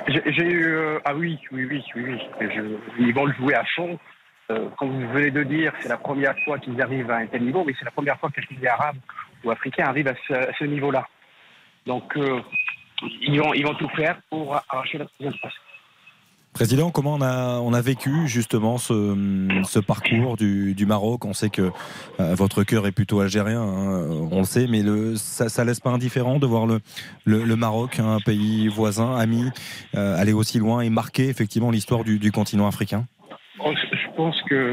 J'ai 0.08 0.44
eu. 0.44 0.66
euh, 0.74 0.98
ah 1.04 1.14
oui, 1.14 1.38
oui, 1.52 1.66
oui, 1.70 1.84
oui, 1.94 2.02
oui. 2.06 2.48
Je- 2.54 3.02
ils 3.02 3.14
vont 3.14 3.26
le 3.26 3.32
jouer 3.34 3.54
à 3.54 3.64
fond. 3.74 3.98
Euh, 4.50 4.68
comme 4.78 4.90
vous 5.04 5.12
venez 5.12 5.32
de 5.32 5.42
dire, 5.42 5.72
c'est 5.82 5.88
la 5.88 5.96
première 5.96 6.38
fois 6.44 6.58
qu'ils 6.58 6.80
arrivent 6.80 7.10
à 7.10 7.16
un 7.16 7.26
tel 7.26 7.42
niveau, 7.42 7.64
mais 7.64 7.74
c'est 7.78 7.84
la 7.84 7.90
première 7.90 8.16
fois 8.20 8.30
qu'un 8.30 8.42
pays 8.42 8.66
arabe 8.68 8.96
ou 9.42 9.50
africain 9.50 9.86
arrive 9.86 10.06
à 10.06 10.14
ce, 10.28 10.34
ce 10.58 10.64
niveau-là. 10.64 11.04
Donc, 11.84 12.16
euh, 12.16 12.40
ils, 13.22 13.40
vont, 13.40 13.52
ils 13.54 13.66
vont 13.66 13.74
tout 13.74 13.88
faire 13.96 14.16
pour 14.30 14.54
arracher 14.68 14.98
la 14.98 15.06
troisième 15.06 15.38
place. 15.40 15.54
Président, 16.56 16.90
comment 16.90 17.16
on 17.16 17.20
a, 17.20 17.60
on 17.60 17.74
a 17.74 17.82
vécu 17.82 18.26
justement 18.28 18.78
ce, 18.78 19.14
ce 19.68 19.78
parcours 19.78 20.38
du, 20.38 20.72
du 20.74 20.86
Maroc? 20.86 21.26
On 21.26 21.34
sait 21.34 21.50
que 21.50 21.70
euh, 22.18 22.34
votre 22.34 22.64
cœur 22.64 22.86
est 22.86 22.92
plutôt 22.92 23.20
algérien, 23.20 23.60
hein, 23.60 24.08
on 24.30 24.38
le 24.38 24.44
sait, 24.44 24.66
mais 24.66 24.80
ça, 25.16 25.50
ça 25.50 25.66
laisse 25.66 25.80
pas 25.80 25.90
indifférent 25.90 26.38
de 26.38 26.46
voir 26.46 26.64
le, 26.64 26.80
le, 27.26 27.56
Maroc, 27.56 27.98
un 27.98 28.20
pays 28.24 28.68
voisin, 28.68 29.16
ami, 29.18 29.50
euh, 29.96 30.16
aller 30.16 30.32
aussi 30.32 30.58
loin 30.58 30.80
et 30.80 30.88
marquer 30.88 31.28
effectivement 31.28 31.70
l'histoire 31.70 32.04
du, 32.04 32.18
du 32.18 32.32
continent 32.32 32.66
africain? 32.66 33.04
Oh, 33.62 33.74
Je 33.92 34.16
pense 34.16 34.40
que 34.48 34.72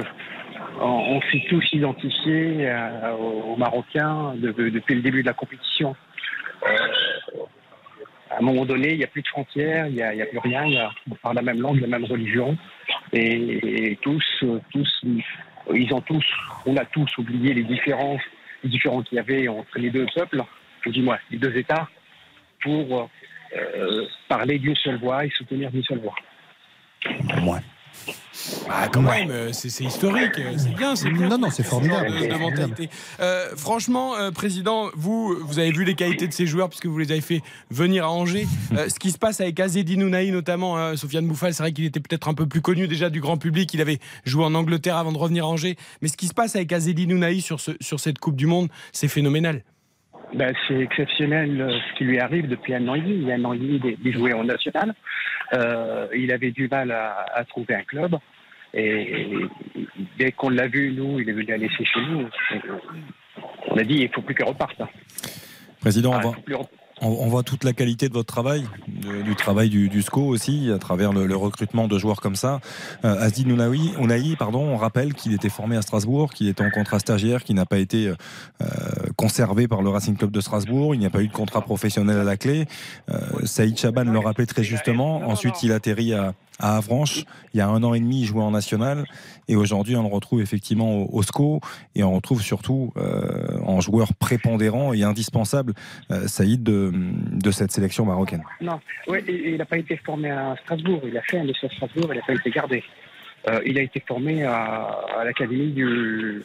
on, 0.79 1.19
s'est 1.33 1.43
tous 1.49 1.65
identifiés 1.73 2.69
euh, 2.69 3.11
aux, 3.17 3.57
Marocains 3.57 4.35
de- 4.37 4.53
de- 4.53 4.69
depuis 4.69 4.95
le 4.95 5.01
début 5.01 5.21
de 5.21 5.27
la 5.27 5.33
compétition. 5.33 5.97
À 8.33 8.39
un 8.39 8.41
moment 8.41 8.65
donné, 8.65 8.91
il 8.91 8.97
n'y 8.97 9.03
a 9.03 9.07
plus 9.07 9.21
de 9.21 9.27
frontières, 9.27 9.87
il 9.87 9.93
n'y 9.95 10.01
a, 10.01 10.25
plus 10.25 10.39
rien, 10.39 10.89
on 11.09 11.15
parle 11.15 11.35
la 11.35 11.41
même 11.41 11.61
langue, 11.61 11.79
la 11.79 11.87
même 11.87 12.05
religion, 12.05 12.57
et, 13.11 13.97
tous, 14.01 14.43
tous, 14.71 15.05
ils 15.73 15.93
ont 15.93 16.01
tous, 16.01 16.25
on 16.65 16.75
a 16.77 16.85
tous 16.85 17.17
oublié 17.17 17.53
les 17.53 17.63
différences, 17.63 18.21
les 18.63 18.69
différends 18.69 19.03
qu'il 19.03 19.17
y 19.17 19.19
avait 19.19 19.47
entre 19.47 19.77
les 19.77 19.89
deux 19.89 20.05
peuples, 20.15 20.41
ou 20.85 20.89
du 20.89 21.01
moins 21.01 21.17
les 21.29 21.37
deux 21.37 21.55
États, 21.55 21.87
pour 22.61 23.09
euh, 23.55 24.05
parler 24.27 24.57
d'une 24.57 24.75
seule 24.75 24.97
voix 24.97 25.25
et 25.25 25.29
soutenir 25.29 25.69
d'une 25.71 25.83
seule 25.83 25.99
voix. 25.99 26.15
Ah, 28.69 28.87
quand 28.91 29.01
même, 29.01 29.29
euh, 29.31 29.53
c'est 29.53 29.69
c'est 29.69 29.85
historique, 29.85 30.37
euh, 30.39 30.53
c'est 30.57 30.75
bien, 30.75 30.95
c'est 30.95 31.09
bien. 31.09 31.29
Non, 31.29 31.37
non, 31.37 31.49
c'est 31.49 31.63
ce 31.63 31.67
formidable. 31.69 32.07
de- 32.11 32.17
C'est 32.19 32.27
de 32.27 32.33
formidable. 32.33 32.61
mentalité. 32.69 32.89
Euh, 33.21 33.55
franchement, 33.55 34.15
euh, 34.17 34.31
président, 34.31 34.89
vous, 34.95 35.35
vous 35.41 35.59
avez 35.59 35.71
vu 35.71 35.85
les 35.85 35.93
qualités 35.95 36.27
de 36.27 36.33
ces 36.33 36.45
joueurs 36.45 36.67
puisque 36.69 36.87
vous 36.87 36.97
les 36.97 37.11
avez 37.11 37.21
fait 37.21 37.41
venir 37.71 38.03
à 38.05 38.11
Angers. 38.11 38.45
Euh, 38.73 38.89
ce 38.89 38.99
qui 38.99 39.11
se 39.11 39.17
passe 39.17 39.39
avec 39.39 39.59
Azedine 39.59 40.03
Ounahi 40.03 40.31
notamment, 40.31 40.77
hein, 40.77 40.95
Sofiane 40.97 41.27
Bouffal, 41.27 41.53
c'est 41.53 41.63
vrai 41.63 41.71
qu'il 41.71 41.85
était 41.85 41.99
peut-être 42.01 42.27
un 42.27 42.33
peu 42.33 42.45
plus 42.47 42.61
connu 42.61 42.87
déjà 42.87 43.09
du 43.09 43.21
grand 43.21 43.37
public. 43.37 43.73
Il 43.73 43.81
avait 43.81 43.99
joué 44.25 44.43
en 44.43 44.53
Angleterre 44.55 44.97
avant 44.97 45.11
de 45.13 45.17
revenir 45.17 45.45
à 45.45 45.47
Angers. 45.47 45.77
Mais 46.01 46.07
ce 46.09 46.17
qui 46.17 46.27
se 46.27 46.33
passe 46.33 46.55
avec 46.55 46.71
Azedine 46.73 47.13
Ounahi 47.13 47.39
sur, 47.41 47.59
ce, 47.61 47.71
sur 47.79 47.99
cette 47.99 48.19
Coupe 48.19 48.35
du 48.35 48.47
Monde, 48.47 48.67
c'est 48.91 49.07
phénoménal. 49.07 49.63
Ben, 50.35 50.51
c'est 50.67 50.79
exceptionnel 50.79 51.79
ce 51.91 51.97
qui 51.97 52.05
lui 52.05 52.19
arrive 52.19 52.47
depuis 52.47 52.73
un 52.73 52.87
an 52.87 52.95
et 52.95 53.01
demi. 53.01 53.13
Il 53.21 53.27
y 53.27 53.31
a 53.31 53.35
un 53.35 53.45
an 53.45 53.53
et 53.53 53.59
demi 53.59 53.79
des, 53.79 53.95
des 53.97 54.11
joueurs 54.11 54.39
en 54.39 54.43
national. 54.43 54.95
Euh, 55.53 56.07
il 56.15 56.31
avait 56.31 56.51
du 56.51 56.67
mal 56.67 56.91
à, 56.91 57.25
à 57.35 57.43
trouver 57.43 57.75
un 57.75 57.83
club. 57.83 58.15
Et, 58.73 59.35
dès 60.17 60.31
qu'on 60.31 60.49
l'a 60.49 60.67
vu, 60.67 60.93
nous, 60.93 61.19
il 61.19 61.29
est 61.29 61.33
venu 61.33 61.53
à 61.53 61.57
laisser 61.57 61.85
chez 61.85 61.99
nous. 62.09 62.27
On 63.69 63.77
a 63.77 63.83
dit, 63.83 63.95
il 63.95 64.09
faut 64.09 64.21
plus 64.21 64.33
qu'il 64.35 64.45
reparte. 64.45 64.81
Président, 65.81 66.11
Ah, 66.13 66.21
on 66.23 66.29
va- 66.31 66.37
plus 66.43 66.55
on 67.05 67.27
voit 67.27 67.43
toute 67.43 67.65
la 67.65 67.73
qualité 67.73 68.07
de 68.07 68.13
votre 68.13 68.31
travail, 68.33 68.63
de- 68.87 69.23
du 69.23 69.35
travail 69.35 69.67
du, 69.69 69.89
du 69.89 70.01
SCO 70.01 70.21
aussi, 70.21 70.71
à 70.73 70.77
travers 70.77 71.11
le, 71.11 71.25
le 71.25 71.35
recrutement 71.35 71.87
de 71.89 71.97
joueurs 71.97 72.21
comme 72.21 72.35
ça. 72.35 72.61
Euh, 73.03 73.15
Asdi 73.19 73.45
Nounaoui, 73.45 73.91
Ounahi, 73.99 74.37
pardon, 74.37 74.61
on 74.61 74.77
rappelle 74.77 75.13
qu'il 75.13 75.33
était 75.33 75.49
formé 75.49 75.75
à 75.75 75.81
Strasbourg, 75.81 76.31
qu'il 76.33 76.47
était 76.47 76.63
en 76.63 76.69
contrat 76.69 76.99
stagiaire, 76.99 77.43
qui 77.43 77.53
n'a 77.53 77.65
pas 77.65 77.79
été 77.79 78.07
euh, 78.07 78.15
conservé 79.23 79.69
par 79.69 79.81
le 79.81 79.89
Racing 79.89 80.17
Club 80.17 80.31
de 80.31 80.41
Strasbourg. 80.41 80.93
Il 80.95 80.99
n'y 80.99 81.05
a 81.05 81.09
pas 81.09 81.21
eu 81.21 81.29
de 81.29 81.31
contrat 81.31 81.61
professionnel 81.61 82.17
à 82.17 82.25
la 82.25 82.35
clé. 82.35 82.65
Euh, 83.09 83.19
Saïd 83.45 83.77
Chaban 83.77 84.03
le 84.03 84.19
rappelait 84.19 84.45
très 84.45 84.63
justement. 84.63 85.21
Ensuite, 85.29 85.63
il 85.63 85.71
atterrit 85.71 86.13
à, 86.13 86.33
à 86.59 86.75
Avranches. 86.75 87.23
Il 87.53 87.57
y 87.57 87.61
a 87.61 87.69
un 87.69 87.81
an 87.83 87.93
et 87.93 88.01
demi, 88.01 88.23
il 88.23 88.25
jouait 88.25 88.43
en 88.43 88.51
national. 88.51 89.05
Et 89.47 89.55
aujourd'hui, 89.55 89.95
on 89.95 90.01
le 90.01 90.13
retrouve 90.13 90.41
effectivement 90.41 91.09
au, 91.09 91.23
SCO. 91.23 91.61
Et 91.95 92.03
on 92.03 92.13
retrouve 92.13 92.41
surtout 92.41 92.91
euh, 92.97 93.59
en 93.65 93.79
joueur 93.79 94.13
prépondérant 94.13 94.91
et 94.91 95.03
indispensable 95.03 95.73
euh, 96.11 96.27
Saïd 96.27 96.61
de, 96.61 96.91
cette 97.51 97.71
sélection 97.71 98.05
marocaine. 98.05 98.43
Non, 98.59 98.81
il 99.07 99.55
n'a 99.55 99.65
pas 99.65 99.77
été 99.77 99.95
formé 100.05 100.31
à 100.31 100.57
Strasbourg. 100.63 100.99
Il 101.07 101.17
a 101.17 101.21
fait 101.21 101.39
un 101.39 101.47
essai 101.47 101.67
à 101.67 101.69
Strasbourg, 101.69 102.09
il 102.11 102.17
n'a 102.17 102.25
pas 102.27 102.33
été 102.33 102.49
gardé. 102.49 102.83
Euh, 103.47 103.59
il 103.65 103.77
a 103.77 103.81
été 103.81 103.99
formé 104.07 104.43
à, 104.43 104.99
à 105.19 105.23
l'académie 105.25 105.71
du. 105.71 106.41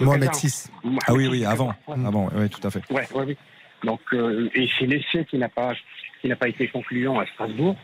Mohamed. 0.00 0.30
VI. 0.34 0.70
Ah 1.06 1.14
oui, 1.14 1.28
oui, 1.28 1.44
avant. 1.44 1.72
Avant, 1.88 2.28
oui, 2.34 2.48
tout 2.48 2.66
à 2.66 2.70
fait. 2.70 2.82
Ouais, 2.90 3.06
ouais, 3.14 3.24
oui. 3.26 3.36
Donc, 3.84 4.00
euh, 4.12 4.48
et 4.54 4.68
c'est 4.78 4.86
l'essai 4.86 5.24
qui 5.24 5.38
n'a 5.38 5.48
pas, 5.48 5.72
qui 6.20 6.28
n'a 6.28 6.36
pas 6.36 6.48
été 6.48 6.68
concluant 6.68 7.20
à 7.20 7.26
Strasbourg. 7.26 7.76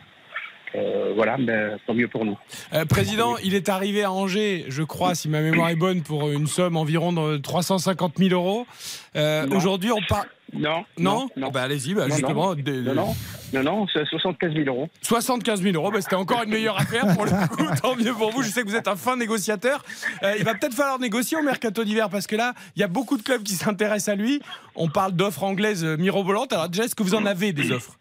Euh, 0.75 1.13
voilà, 1.15 1.37
mais 1.37 1.77
tant 1.87 1.93
mieux 1.93 2.07
pour 2.07 2.25
nous. 2.25 2.37
Euh, 2.73 2.85
président, 2.85 3.37
il 3.43 3.55
est 3.55 3.69
arrivé 3.69 4.03
à 4.03 4.11
Angers, 4.11 4.65
je 4.67 4.83
crois, 4.83 5.15
si 5.15 5.27
ma 5.29 5.41
mémoire 5.41 5.69
est 5.69 5.75
bonne, 5.75 6.01
pour 6.01 6.29
une 6.29 6.47
somme 6.47 6.77
environ 6.77 7.11
de 7.13 7.37
350 7.37 8.17
000 8.17 8.29
euros. 8.31 8.67
Euh. 9.15 9.47
Aujourd'hui, 9.51 9.91
on 9.91 10.01
parle. 10.07 10.27
Non, 10.51 10.83
Non, 10.97 11.29
non, 11.37 11.47
Ah 11.47 11.51
bah, 11.51 11.61
Allez-y, 11.63 11.93
bah, 11.93 12.07
justement. 12.09 12.55
non. 12.55 12.61
Non, 12.65 12.93
non, 12.93 13.15
non, 13.53 13.63
non, 13.63 13.87
c'est 13.93 14.03
75 14.05 14.53
000 14.53 14.65
euros. 14.65 14.89
75 15.03 15.61
000 15.61 15.75
euros, 15.75 15.91
bah, 15.91 16.01
c'était 16.01 16.15
encore 16.15 16.41
une 16.41 16.49
meilleure 16.49 16.79
affaire 16.79 17.05
pour 17.15 17.25
le 17.25 17.31
coup. 17.31 17.65
Tant 17.81 17.95
mieux 17.95 18.13
pour 18.13 18.31
vous. 18.31 18.41
Je 18.41 18.49
sais 18.49 18.63
que 18.63 18.67
vous 18.67 18.75
êtes 18.75 18.87
un 18.87 18.95
fin 18.95 19.15
négociateur. 19.15 19.83
Euh, 20.23 20.35
il 20.39 20.43
va 20.43 20.55
peut-être 20.55 20.73
falloir 20.73 20.97
négocier 20.97 21.37
au 21.37 21.43
mercato 21.43 21.83
d'hiver 21.83 22.09
parce 22.09 22.25
que 22.25 22.35
là, 22.35 22.53
il 22.75 22.79
y 22.79 22.83
a 22.83 22.87
beaucoup 22.87 23.17
de 23.17 23.21
clubs 23.21 23.43
qui 23.43 23.53
s'intéressent 23.53 24.09
à 24.09 24.15
lui. 24.15 24.41
On 24.75 24.87
parle 24.89 25.11
d'offres 25.11 25.43
anglaises 25.43 25.83
mirobolantes. 25.85 26.51
Alors 26.51 26.67
déjà, 26.69 26.85
est-ce 26.85 26.95
que 26.95 27.03
vous 27.03 27.13
en 27.15 27.27
avez 27.27 27.53
des 27.53 27.71
offres? 27.71 27.98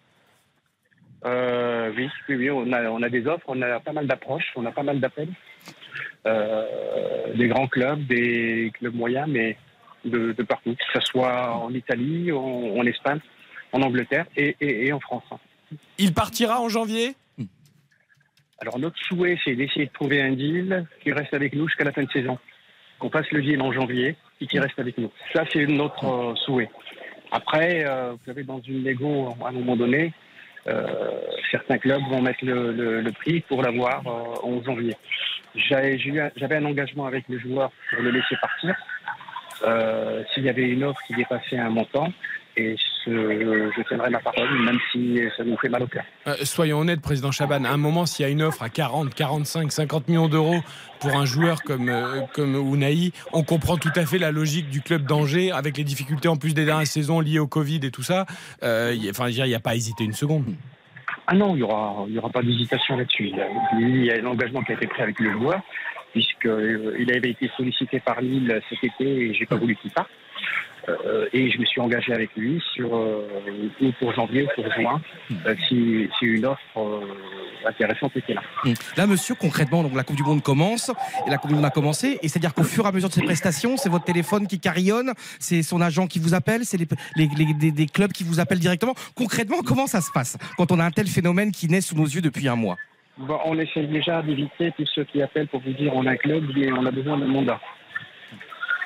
Euh, 1.24 1.90
oui, 1.96 2.08
oui, 2.28 2.36
oui, 2.36 2.50
on 2.50 2.72
a, 2.72 2.82
on 2.90 3.02
a 3.02 3.08
des 3.08 3.26
offres, 3.26 3.44
on 3.48 3.60
a 3.62 3.80
pas 3.80 3.92
mal 3.92 4.06
d'approches, 4.06 4.52
on 4.56 4.64
a 4.66 4.72
pas 4.72 4.82
mal 4.82 5.00
d'appels. 5.00 5.28
Euh, 6.26 7.34
des 7.34 7.48
grands 7.48 7.66
clubs, 7.68 8.06
des 8.06 8.70
clubs 8.74 8.94
moyens, 8.94 9.28
mais 9.28 9.56
de, 10.04 10.32
de 10.32 10.42
partout, 10.42 10.74
que 10.74 11.00
ce 11.00 11.06
soit 11.06 11.54
en 11.56 11.72
Italie, 11.72 12.30
en, 12.32 12.38
en 12.76 12.84
Espagne, 12.86 13.20
en 13.72 13.82
Angleterre 13.82 14.26
et, 14.36 14.56
et- 14.60 14.86
et 14.86 14.92
en 14.92 15.00
France. 15.00 15.24
Il 15.98 16.14
partira 16.14 16.60
en 16.60 16.68
janvier? 16.68 17.14
Alors 18.60 18.78
notre 18.78 18.98
souhait, 19.04 19.38
c'est 19.44 19.54
d'essayer 19.54 19.86
de 19.86 19.92
trouver 19.92 20.20
un 20.20 20.32
deal 20.32 20.84
qui 21.02 21.12
reste 21.12 21.32
avec 21.34 21.54
nous 21.54 21.68
jusqu'à 21.68 21.84
la 21.84 21.92
fin 21.92 22.02
de 22.02 22.10
saison. 22.10 22.38
Qu'on 22.98 23.10
fasse 23.10 23.30
le 23.30 23.40
deal 23.40 23.62
en 23.62 23.70
janvier 23.72 24.16
et 24.40 24.46
qui 24.48 24.58
reste 24.58 24.78
avec 24.80 24.98
nous. 24.98 25.12
Ça, 25.32 25.44
c'est 25.52 25.64
notre 25.66 26.04
euh, 26.04 26.34
souhait. 26.44 26.68
Après, 27.30 27.84
euh, 27.86 28.12
vous 28.12 28.18
savez, 28.26 28.42
dans 28.42 28.60
une 28.60 28.82
négo, 28.82 29.28
à 29.44 29.48
un 29.48 29.52
moment 29.52 29.76
donné, 29.76 30.12
certains 31.50 31.78
clubs 31.78 32.02
vont 32.10 32.22
mettre 32.22 32.44
le, 32.44 33.10
prix 33.12 33.40
pour 33.40 33.62
l'avoir 33.62 34.02
euh, 34.06 34.46
en 34.46 34.62
janvier. 34.62 34.94
J'avais 35.54 36.56
un 36.56 36.64
engagement 36.64 37.06
avec 37.06 37.24
le 37.28 37.38
joueur 37.38 37.70
pour 37.90 38.02
le 38.02 38.10
laisser 38.10 38.36
partir. 38.40 38.76
Euh, 39.66 40.22
S'il 40.32 40.44
y 40.44 40.48
avait 40.48 40.68
une 40.68 40.84
offre 40.84 41.00
qui 41.06 41.14
dépassait 41.14 41.58
un 41.58 41.70
montant, 41.70 42.12
et 42.58 42.76
je 43.06 43.82
tiendrai 43.88 44.10
ma 44.10 44.18
parole, 44.18 44.48
même 44.64 44.78
si 44.92 45.18
ça 45.36 45.44
nous 45.44 45.56
fait 45.58 45.68
mal 45.68 45.82
au 45.82 45.86
cœur. 45.86 46.04
Euh, 46.26 46.34
soyons 46.42 46.80
honnêtes, 46.80 47.00
président 47.00 47.30
Chaban, 47.30 47.64
à 47.64 47.70
un 47.70 47.76
moment, 47.76 48.04
s'il 48.04 48.24
y 48.24 48.28
a 48.28 48.30
une 48.30 48.42
offre 48.42 48.62
à 48.62 48.68
40, 48.68 49.14
45, 49.14 49.72
50 49.72 50.08
millions 50.08 50.28
d'euros 50.28 50.58
pour 51.00 51.16
un 51.16 51.24
joueur 51.24 51.62
comme, 51.62 51.88
euh, 51.88 52.20
comme 52.34 52.54
Ounahi, 52.56 53.12
on 53.32 53.44
comprend 53.44 53.76
tout 53.76 53.92
à 53.96 54.04
fait 54.04 54.18
la 54.18 54.30
logique 54.32 54.68
du 54.68 54.82
club 54.82 55.04
d'Angers, 55.04 55.52
avec 55.52 55.76
les 55.78 55.84
difficultés 55.84 56.28
en 56.28 56.36
plus 56.36 56.52
des 56.54 56.64
dernières 56.64 56.86
saisons 56.86 57.20
liées 57.20 57.38
au 57.38 57.46
Covid 57.46 57.80
et 57.84 57.90
tout 57.90 58.02
ça. 58.02 58.26
Euh, 58.62 58.92
il 58.94 59.04
y 59.04 59.08
Enfin, 59.10 59.28
n'y 59.30 59.54
a 59.54 59.60
pas 59.60 59.70
à 59.70 59.74
hésiter 59.74 60.04
une 60.04 60.12
seconde. 60.12 60.44
Ah 61.26 61.34
non, 61.34 61.54
il 61.54 61.56
n'y 61.58 61.62
aura, 61.62 62.04
y 62.08 62.18
aura 62.18 62.30
pas 62.30 62.42
d'hésitation 62.42 62.96
là-dessus. 62.96 63.28
Il 63.28 63.36
y 63.36 63.40
a- 63.40 63.48
Il 63.78 64.04
y 64.04 64.10
a 64.10 64.14
un 64.20 64.26
engagement 64.26 64.62
qui 64.62 64.72
a 64.72 64.74
été 64.74 64.86
pris 64.86 65.02
avec 65.02 65.18
le 65.20 65.32
joueur, 65.32 65.60
puisqu'il 66.12 67.10
avait 67.14 67.30
été 67.30 67.50
sollicité 67.56 68.00
par 68.00 68.20
Lille 68.20 68.60
cet 68.68 68.82
été 68.82 69.04
et 69.04 69.34
j'ai 69.34 69.46
pas 69.46 69.56
voulu 69.56 69.76
qu'il 69.76 69.90
parte. 69.90 70.08
Euh, 70.88 71.28
et 71.34 71.50
je 71.50 71.58
me 71.58 71.66
suis 71.66 71.80
engagé 71.80 72.12
avec 72.14 72.30
lui 72.34 72.62
sur 72.74 72.96
euh, 72.96 73.28
ou 73.80 73.92
pour 73.98 74.12
janvier 74.14 74.44
ou 74.44 74.48
pour 74.54 74.72
juin, 74.72 75.00
euh, 75.46 75.54
si, 75.68 76.08
si 76.18 76.24
une 76.24 76.46
offre 76.46 77.02
intéressante 77.66 78.16
était 78.16 78.34
là. 78.34 78.42
Hum. 78.64 78.72
Là, 78.96 79.06
monsieur, 79.06 79.34
concrètement, 79.34 79.82
donc 79.82 79.94
la 79.94 80.02
Coupe 80.04 80.16
du 80.16 80.22
Monde 80.22 80.42
commence, 80.42 80.90
et 81.26 81.30
la 81.30 81.36
Coupe 81.36 81.50
du 81.50 81.56
Monde 81.56 81.64
a 81.66 81.70
commencé, 81.70 82.18
et 82.22 82.28
c'est-à-dire 82.28 82.54
qu'au 82.54 82.62
fur 82.62 82.84
et 82.84 82.88
à 82.88 82.92
mesure 82.92 83.08
de 83.10 83.14
ses 83.14 83.22
prestations, 83.22 83.76
c'est 83.76 83.88
votre 83.90 84.04
téléphone 84.04 84.46
qui 84.46 84.60
carillonne, 84.60 85.12
c'est 85.38 85.62
son 85.62 85.80
agent 85.82 86.06
qui 86.06 86.20
vous 86.20 86.32
appelle, 86.34 86.64
c'est 86.64 86.78
les, 86.78 86.86
les- 87.16 87.28
les- 87.36 87.54
des, 87.54 87.70
des 87.72 87.86
clubs 87.86 88.12
qui 88.12 88.24
vous 88.24 88.40
appellent 88.40 88.58
directement. 88.60 88.94
Concrètement, 89.14 89.58
comment 89.64 89.86
ça 89.86 90.00
se 90.00 90.10
passe 90.12 90.38
quand 90.56 90.72
on 90.72 90.78
a 90.78 90.84
un 90.84 90.90
tel 90.90 91.06
phénomène 91.06 91.52
qui 91.52 91.68
naît 91.68 91.80
sous 91.82 91.96
nos 91.96 92.06
yeux 92.06 92.20
depuis 92.22 92.48
un 92.48 92.56
mois? 92.56 92.76
Bon, 93.18 93.36
on 93.44 93.58
essaye 93.58 93.88
déjà 93.88 94.22
d'éviter 94.22 94.72
tous 94.76 94.86
ceux 94.94 95.04
qui 95.04 95.20
appellent 95.20 95.48
pour 95.48 95.60
vous 95.60 95.72
dire 95.72 95.92
on 95.94 96.06
a 96.06 96.12
un 96.12 96.16
club 96.16 96.44
et 96.56 96.72
on 96.72 96.86
a 96.86 96.90
besoin 96.92 97.18
d'un 97.18 97.26
mandat. 97.26 97.60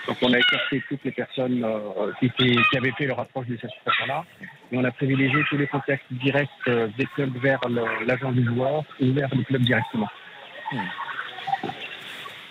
Donc 0.08 0.16
on 0.22 0.32
a 0.32 0.38
écarté 0.38 0.82
toutes 0.88 1.04
les 1.04 1.12
personnes 1.12 1.62
euh, 1.64 2.10
qui, 2.18 2.26
étaient- 2.26 2.56
qui 2.70 2.76
avaient 2.76 2.92
fait 2.98 3.06
leur 3.06 3.20
approche 3.20 3.46
de 3.46 3.56
cette 3.60 3.70
situation-là. 3.70 4.24
Et 4.72 4.76
on 4.76 4.84
a 4.84 4.90
privilégié 4.90 5.38
tous 5.48 5.56
les 5.56 5.66
contacts 5.68 6.04
directs 6.10 6.48
euh, 6.68 6.88
des 6.98 7.06
clubs 7.14 7.36
vers 7.40 7.60
l'agent 8.06 8.32
du 8.32 8.44
joueur 8.44 8.82
ou 9.00 9.12
vers 9.12 9.28
le 9.34 9.44
club 9.44 9.62
directement. 9.62 10.08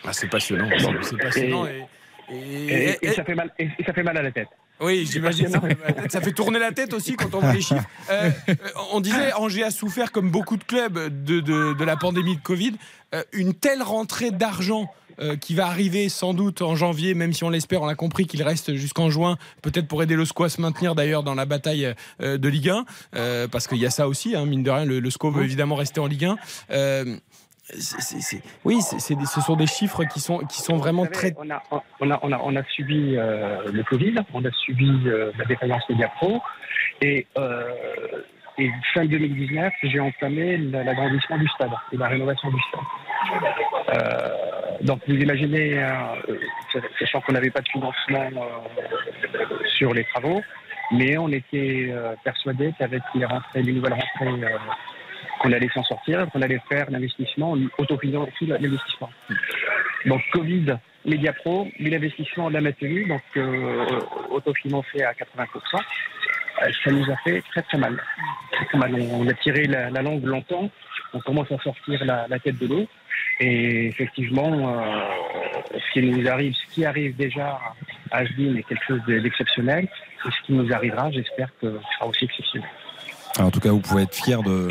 Ah, 0.03 0.13
c'est 0.13 0.29
passionnant, 0.29 0.69
c'est- 1.03 1.17
passionnant. 1.17 1.65
Et, 1.67 1.85
Et, 2.33 2.89
et- 2.91 3.05
et 3.07 3.11
ça 3.11 3.23
fait 3.25 3.35
mal, 3.35 3.51
et, 3.59 3.65
et 3.77 3.83
ça 3.83 3.91
fait 3.93 4.03
mal 4.03 4.17
à 4.17 4.21
la 4.21 4.31
tête. 4.31 4.47
Oui, 4.79 5.05
j'imagine. 5.11 5.47
Ça, 5.49 5.59
fait. 5.61 5.77
Ça 6.09 6.31
tourner 6.31 6.57
la 6.57 6.71
tête 6.71 6.93
aussi 6.93 7.15
quand 7.15 7.35
on 7.35 7.39
voit 7.39 7.53
les 7.53 7.61
chiffres. 7.61 7.83
Euh, 8.09 8.31
euh, 8.49 8.55
on 8.93 8.99
disait, 9.01 9.33
Angers 9.33 9.63
a 9.65 9.69
souffert, 9.69 10.11
comme 10.11 10.31
beaucoup 10.31 10.57
de 10.57 10.63
clubs, 10.63 10.97
de, 11.23 11.39
de- 11.41 11.73
de 11.73 11.83
la 11.83 11.97
pandémie 11.97 12.37
de 12.37 12.41
Covid. 12.41 12.73
Euh, 13.13 13.21
une 13.33 13.53
telle 13.53 13.83
rentrée 13.83 14.31
d'argent 14.31 14.91
euh, 15.19 15.35
qui 15.35 15.55
va 15.55 15.67
arriver 15.67 16.09
sans 16.09 16.33
doute 16.33 16.61
en 16.61 16.75
janvier, 16.75 17.13
même 17.13 17.33
si 17.33 17.43
on 17.43 17.49
l'espère, 17.49 17.81
on 17.81 17.87
a 17.87 17.95
compris 17.95 18.25
qu'il 18.27 18.41
reste 18.43 18.73
jusqu'en 18.75 19.09
juin, 19.09 19.37
peut-être 19.61 19.87
pour 19.87 20.01
aider 20.03 20.15
le 20.15 20.25
SCO 20.25 20.43
à 20.45 20.49
se 20.49 20.61
maintenir 20.61 20.95
d'ailleurs 20.95 21.23
dans 21.23 21.35
la 21.35 21.45
bataille 21.45 21.93
euh, 22.21 22.37
de 22.37 22.49
Ligue 22.49 22.69
1, 22.69 22.85
euh, 23.15 23.47
parce 23.47 23.67
qu'il 23.67 23.77
y 23.79 23.85
a 23.85 23.89
ça 23.89 24.07
aussi, 24.07 24.35
hein, 24.35 24.45
mine 24.45 24.63
de 24.63 24.71
rien, 24.71 24.85
le, 24.85 24.99
le 24.99 25.09
SCO 25.09 25.31
veut 25.31 25.43
évidemment 25.43 25.75
rester 25.75 25.99
en 25.99 26.07
Ligue 26.07 26.25
1. 26.25 26.37
Euh, 26.71 27.15
c'est- 27.63 28.01
c'est- 28.01 28.21
c'est- 28.21 28.41
oui, 28.65 28.81
ce 28.81 29.41
sont 29.41 29.55
des 29.55 29.67
chiffres 29.67 30.03
qui 30.05 30.19
sont, 30.19 30.39
qui 30.39 30.61
sont 30.61 30.75
vraiment 30.77 31.03
savez, 31.03 31.13
très... 31.15 31.35
On 31.37 31.49
a, 31.49 31.61
on 31.99 32.11
a, 32.11 32.19
on 32.23 32.31
a, 32.31 32.39
on 32.43 32.55
a 32.55 32.63
subi 32.75 33.15
euh, 33.15 33.71
le 33.71 33.83
Covid, 33.83 34.15
on 34.33 34.43
a 34.43 34.51
subi 34.65 34.89
euh, 35.05 35.31
la 35.37 35.45
défaillance 35.45 35.83
Mediapro, 35.89 36.41
et, 37.01 37.27
euh, 37.37 37.63
et 38.57 38.69
fin 38.93 39.05
2019, 39.05 39.73
j'ai 39.83 39.99
entamé 39.99 40.57
la- 40.57 40.83
l'agrandissement 40.83 41.37
du 41.37 41.47
stade 41.49 41.71
et 41.91 41.97
la 41.97 42.07
rénovation 42.07 42.49
du 42.49 42.61
stade. 42.69 42.81
Euh, 43.95 44.29
donc 44.81 44.99
vous 45.07 45.15
imaginez, 45.15 45.77
euh, 45.83 46.79
sachant 46.99 47.21
qu'on 47.21 47.33
n'avait 47.33 47.49
pas 47.51 47.61
de 47.61 47.69
financement 47.69 48.29
euh, 48.35 49.57
sur 49.77 49.93
les 49.93 50.03
travaux, 50.05 50.41
mais 50.91 51.17
on 51.17 51.29
était 51.29 51.89
euh, 51.91 52.13
persuadé 52.23 52.73
qu'avec 52.77 53.01
les 53.15 53.25
rentrées, 53.25 53.61
les 53.63 53.73
nouvelles 53.73 53.93
rentrées, 53.93 54.43
euh, 54.43 54.57
qu'on 55.39 55.51
allait 55.53 55.69
s'en 55.73 55.83
sortir, 55.83 56.27
qu'on 56.31 56.41
allait 56.41 56.61
faire 56.69 56.85
l'investissement, 56.89 57.55
autofinancer 57.77 58.45
l'investissement. 58.45 59.09
Donc 60.05 60.21
Covid, 60.33 60.77
Mediapro, 61.05 61.67
mais 61.79 61.89
l'investissement 61.89 62.45
on 62.45 62.49
l'a 62.49 62.61
maintenu, 62.61 63.05
donc 63.07 63.21
euh, 63.37 63.85
autofinancé 64.29 65.03
à 65.03 65.13
80%. 65.13 65.47
Ça 66.83 66.91
nous 66.91 67.09
a 67.09 67.15
fait 67.23 67.41
très 67.51 67.61
très 67.63 67.77
mal. 67.77 68.01
Très, 68.51 68.77
mal. 68.77 68.93
On 69.11 69.27
a 69.27 69.33
tiré 69.33 69.65
la, 69.65 69.89
la 69.89 70.01
langue 70.01 70.23
longtemps, 70.23 70.69
on 71.13 71.19
commence 71.19 71.51
à 71.51 71.57
sortir 71.59 72.03
la, 72.05 72.39
tête 72.39 72.57
de 72.59 72.67
l'eau. 72.67 72.87
Et 73.39 73.87
effectivement, 73.87 74.69
euh, 74.69 75.01
ce 75.73 75.93
qui 75.93 76.05
nous 76.05 76.27
arrive, 76.27 76.53
ce 76.53 76.73
qui 76.73 76.85
arrive 76.85 77.15
déjà 77.15 77.59
à 78.11 78.17
Asdin 78.17 78.55
est 78.55 78.63
quelque 78.63 78.85
chose 78.85 79.01
d'exceptionnel. 79.07 79.85
Et 79.85 80.29
ce 80.29 80.45
qui 80.45 80.53
nous 80.53 80.71
arrivera, 80.71 81.11
j'espère 81.11 81.49
que 81.59 81.79
ce 81.79 81.95
sera 81.95 82.07
aussi 82.07 82.25
exceptionnel. 82.25 82.69
En 83.39 83.49
tout 83.49 83.59
cas, 83.59 83.69
vous 83.69 83.79
pouvez 83.79 84.03
être 84.03 84.15
fier 84.15 84.43
de 84.43 84.69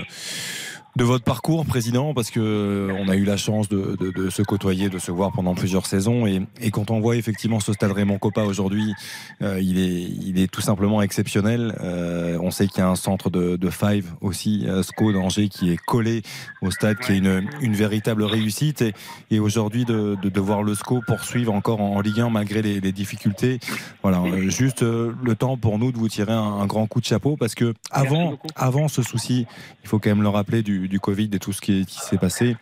de 0.97 1.05
votre 1.05 1.25
parcours, 1.25 1.65
président, 1.67 2.15
parce 2.15 2.31
que 2.31 2.41
euh, 2.41 2.93
on 2.99 3.09
a 3.09 3.17
eu 3.17 3.25
la 3.25 3.37
chance 3.37 3.69
de, 3.69 3.97
de- 3.99 4.11
de 4.11 4.29
se 4.29 4.43
côtoyer, 4.43 4.89
de 4.89 4.99
se 4.99 5.11
voir 5.12 5.31
pendant 5.33 5.55
plusieurs 5.55 5.87
saisons, 5.87 6.27
et, 6.27 6.43
et 6.61 6.71
quand 6.71 6.91
on 6.91 7.01
voit 7.01 7.17
effectivement 7.17 7.61
ce 7.61 7.73
stade 7.73 7.93
Raymond 7.93 8.19
Coppa 8.19 8.43
aujourd'hui, 8.43 8.93
euh, 9.41 9.61
il 9.61 9.79
est 9.79 10.03
il 10.03 10.39
est 10.41 10.51
tout 10.51 10.61
simplement 10.61 11.01
exceptionnel. 11.01 11.77
Euh, 11.81 12.39
on 12.43 12.51
sait 12.51 12.67
qu'il 12.67 12.79
y 12.79 12.83
a 12.83 12.89
un 12.89 12.97
centre 12.97 13.31
de, 13.31 13.57
de 13.57 13.71
Five 13.71 14.12
aussi, 14.21 14.67
SCO 14.83 15.12
d'Angers, 15.12 15.49
qui 15.49 15.71
est 15.71 15.77
collé 15.77 16.23
au 16.61 16.71
stade, 16.71 16.99
qui 16.99 17.12
est 17.12 17.19
une, 17.19 17.49
une 17.61 17.75
véritable 17.75 18.25
réussite, 18.25 18.83
et, 18.83 18.93
et 19.31 19.39
aujourd'hui 19.39 19.85
de, 19.85 20.17
voir 20.41 20.62
le 20.62 20.75
SCO 20.75 21.01
poursuivre 21.07 21.53
encore 21.55 21.81
en, 21.81 21.97
en 21.97 22.01
Ligue 22.01 22.21
1 22.21 22.31
malgré 22.31 22.62
les, 22.62 22.81
les 22.81 22.93
difficultés. 22.93 23.61
Voilà, 24.03 24.21
euh, 24.23 24.49
juste 24.51 24.83
le 24.83 25.35
temps 25.37 25.57
pour 25.57 25.79
nous 25.79 25.93
de 25.93 25.99
vous 25.99 26.09
tirer 26.09 26.33
un, 26.33 26.39
un 26.39 26.67
grand 26.67 26.87
coup 26.87 27.01
de 27.01 27.07
chapeau, 27.07 27.37
parce 27.37 27.55
que 27.55 27.75
avant 27.91 28.39
avant 28.57 28.89
ce 28.89 29.03
souci, 29.03 29.47
il 29.85 29.89
faut 29.89 29.99
quand 29.99 30.11
même 30.11 30.23
le 30.23 30.29
rappeler 30.29 30.62
du, 30.62 30.80
du 30.89 31.01
Covid 31.01 31.31
et 31.32 31.39
tout 31.39 31.52
ce 31.52 31.61
qui, 31.61 31.81
est- 31.81 31.85
qui 31.85 31.98
s'est 32.01 32.19
passé. 32.19 32.57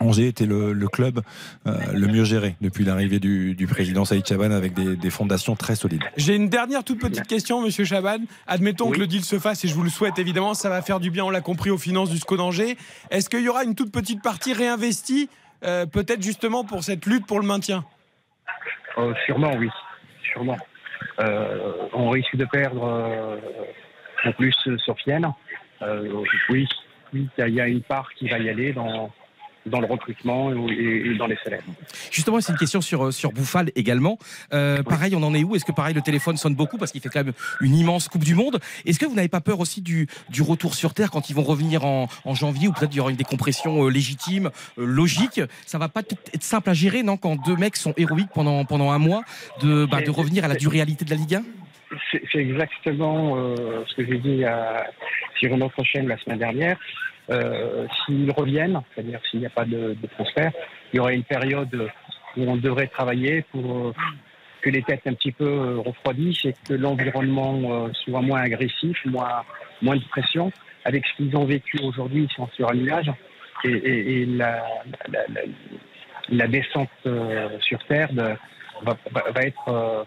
Angers 0.00 0.26
était 0.26 0.46
le, 0.46 0.72
le 0.72 0.88
club 0.88 1.20
euh, 1.66 1.76
le 1.92 2.08
mieux 2.08 2.24
géré 2.24 2.56
depuis 2.60 2.84
l'arrivée 2.84 3.20
du, 3.20 3.54
du 3.54 3.66
président 3.68 4.04
Saïd 4.04 4.26
Chaban 4.26 4.50
avec 4.50 4.74
des, 4.74 4.96
des 4.96 5.10
fondations 5.10 5.54
très 5.54 5.76
solides. 5.76 6.02
J'ai 6.16 6.34
une 6.34 6.48
dernière 6.48 6.82
toute 6.82 6.98
petite 7.00 7.26
question, 7.28 7.62
monsieur 7.62 7.84
Chaban. 7.84 8.18
Admettons 8.48 8.90
que 8.90 8.98
le 8.98 9.06
deal 9.06 9.22
se 9.22 9.38
fasse, 9.38 9.64
et 9.64 9.68
je 9.68 9.74
vous 9.74 9.84
le 9.84 9.90
souhaite 9.90 10.18
évidemment, 10.18 10.54
ça 10.54 10.70
va 10.70 10.82
faire 10.82 10.98
du 10.98 11.10
bien, 11.12 11.24
on 11.24 11.30
l'a 11.30 11.40
compris, 11.42 11.70
aux 11.70 11.78
finances 11.78 12.10
du 12.10 12.18
SCO 12.18 12.36
d'Angers. 12.36 12.76
Est-ce 13.10 13.30
qu'il 13.30 13.42
y 13.42 13.48
aura 13.48 13.62
une 13.62 13.76
toute 13.76 13.92
petite 13.92 14.22
partie 14.22 14.54
réinvestie, 14.54 15.28
euh, 15.64 15.86
peut-être 15.86 16.22
justement 16.22 16.64
pour 16.64 16.82
cette 16.82 17.06
lutte 17.06 17.26
pour 17.26 17.38
le 17.38 17.46
maintien? 17.46 17.84
Euh, 18.98 19.12
sûrement, 19.26 19.52
oui. 19.56 19.68
Sûrement. 20.32 20.56
Euh, 21.20 21.72
on 21.92 22.10
risque 22.10 22.34
de 22.34 22.44
perdre 22.46 22.82
euh, 22.84 23.36
en 24.24 24.32
plus 24.32 24.54
euh, 24.66 24.76
Sofiane. 24.78 25.32
Euh, 25.82 26.12
oui, 26.48 26.66
oui, 27.12 27.28
il 27.36 27.40
y 27.40 27.42
a- 27.44 27.48
il 27.48 27.54
y 27.54 27.60
a 27.60 27.68
une 27.68 27.82
part 27.82 28.08
qui 28.14 28.28
va 28.28 28.38
y 28.38 28.48
aller 28.48 28.72
dans, 28.72 29.10
dans 29.66 29.78
le 29.80 29.86
recrutement 29.86 30.50
et, 30.70 31.02
et 31.06 31.14
dans 31.14 31.26
les 31.28 31.36
salaires. 31.44 31.62
Justement, 32.10 32.40
c'est 32.40 32.50
une 32.52 32.58
question 32.58 32.80
sur, 32.80 33.06
euh, 33.06 33.10
sur 33.12 33.30
Bouffal 33.30 33.70
également. 33.76 34.18
Euh, 34.52 34.82
Pareil, 34.82 35.14
on 35.14 35.22
en 35.22 35.34
est 35.34 35.44
où? 35.44 35.54
Est-ce 35.54 35.64
que 35.64 35.70
pareil, 35.72 35.94
le 35.94 36.00
téléphone 36.00 36.36
sonne 36.36 36.56
beaucoup? 36.56 36.78
Parce 36.78 36.90
qu'il 36.90 37.00
fait 37.00 37.08
quand 37.10 37.22
même 37.22 37.32
une 37.60 37.76
immense 37.76 38.08
Coupe 38.08 38.24
du 38.24 38.34
Monde. 38.34 38.58
Est-ce 38.86 38.98
que 38.98 39.06
vous 39.06 39.14
n'avez 39.14 39.28
pas 39.28 39.40
peur 39.40 39.60
aussi 39.60 39.80
du, 39.80 40.08
du 40.30 40.42
retour 40.42 40.74
sur 40.74 40.94
Terre 40.94 41.10
quand 41.12 41.30
ils 41.30 41.36
vont 41.36 41.44
revenir 41.44 41.84
en, 41.84 42.08
en 42.24 42.34
janvier 42.34 42.66
ou 42.66 42.72
peut-être 42.72 42.92
il 42.92 42.96
y 42.96 43.00
aura 43.00 43.10
une 43.10 43.16
décompression 43.16 43.84
euh, 43.86 43.88
légitime, 43.88 44.50
logique? 44.76 45.40
Ça 45.64 45.78
va 45.78 45.88
pas 45.88 46.00
être 46.34 46.42
simple 46.42 46.68
à 46.70 46.74
gérer, 46.74 47.02
non 47.04 47.16
Quand 47.16 47.36
deux 47.36 47.56
mecs 47.56 47.76
sont 47.76 47.94
héroïques 47.96 48.30
pendant, 48.34 48.64
pendant 48.64 48.90
un 48.90 48.98
mois, 48.98 49.22
de, 49.60 49.86
bah, 49.88 50.00
de 50.02 50.10
revenir 50.10 50.44
à 50.44 50.48
la 50.48 50.56
dure 50.56 50.72
réalité 50.72 51.04
de 51.04 51.10
la 51.10 51.16
Ligue 51.16 51.36
1 51.36 51.42
C'est 52.10 52.38
exactement 52.38 53.36
euh, 53.36 53.84
ce 53.86 53.96
que 53.96 54.06
j'ai 54.06 54.18
dit 54.18 54.44
à 54.44 54.86
Cyril 55.38 55.62
chaîne 55.84 56.08
la 56.08 56.16
semaine 56.18 56.38
dernière. 56.38 56.78
Euh, 57.30 57.86
S'ils 58.04 58.30
reviennent, 58.30 58.80
c'est-à-dire 58.94 59.20
s'il 59.30 59.40
n'y 59.40 59.46
a 59.46 59.50
pas 59.50 59.64
de, 59.64 59.94
de 59.94 60.06
transfert, 60.08 60.52
il 60.92 60.96
y 60.96 61.00
aura 61.00 61.12
une 61.12 61.24
période 61.24 61.90
où 62.36 62.42
on 62.50 62.56
devrait 62.56 62.86
travailler 62.86 63.42
pour 63.52 63.88
euh, 63.88 63.92
que 64.62 64.70
les 64.70 64.82
têtes 64.82 65.06
un 65.06 65.14
petit 65.14 65.32
peu 65.32 65.78
refroidissent 65.78 66.44
et 66.44 66.54
que 66.66 66.74
l'environnement 66.74 67.88
soit 68.04 68.20
moins 68.20 68.42
agressif, 68.42 68.96
moins, 69.06 69.42
moins 69.82 69.96
de 69.96 70.04
pression. 70.04 70.52
Avec 70.84 71.04
ce 71.06 71.16
qu'ils 71.16 71.36
ont 71.36 71.44
vécu 71.44 71.78
aujourd'hui, 71.82 72.28
ils 72.30 72.34
sont 72.34 72.48
sur 72.54 72.70
un 72.70 72.74
nuage 72.74 73.10
et, 73.64 74.24
la, 74.26 74.62
descente 76.46 76.90
sur 77.60 77.84
Terre 77.88 78.12
de- 78.12 78.36
va, 78.84 78.96
être 79.42 80.06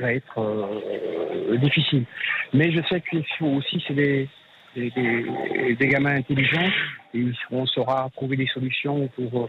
va 0.00 0.12
être 0.12 0.38
euh, 0.38 1.56
difficile. 1.58 2.04
Mais 2.52 2.72
je 2.72 2.80
sais 2.88 3.00
qu'ils 3.08 3.24
sont 3.38 3.46
aussi 3.56 3.82
c'est 3.86 3.94
des, 3.94 4.28
des, 4.74 4.90
des- 4.90 5.74
des 5.76 5.88
gamins 5.88 6.16
intelligents 6.16 6.68
et 7.14 7.24
on 7.50 7.66
saura 7.66 8.08
trouver 8.14 8.36
des 8.36 8.46
solutions 8.48 9.08
pour 9.16 9.48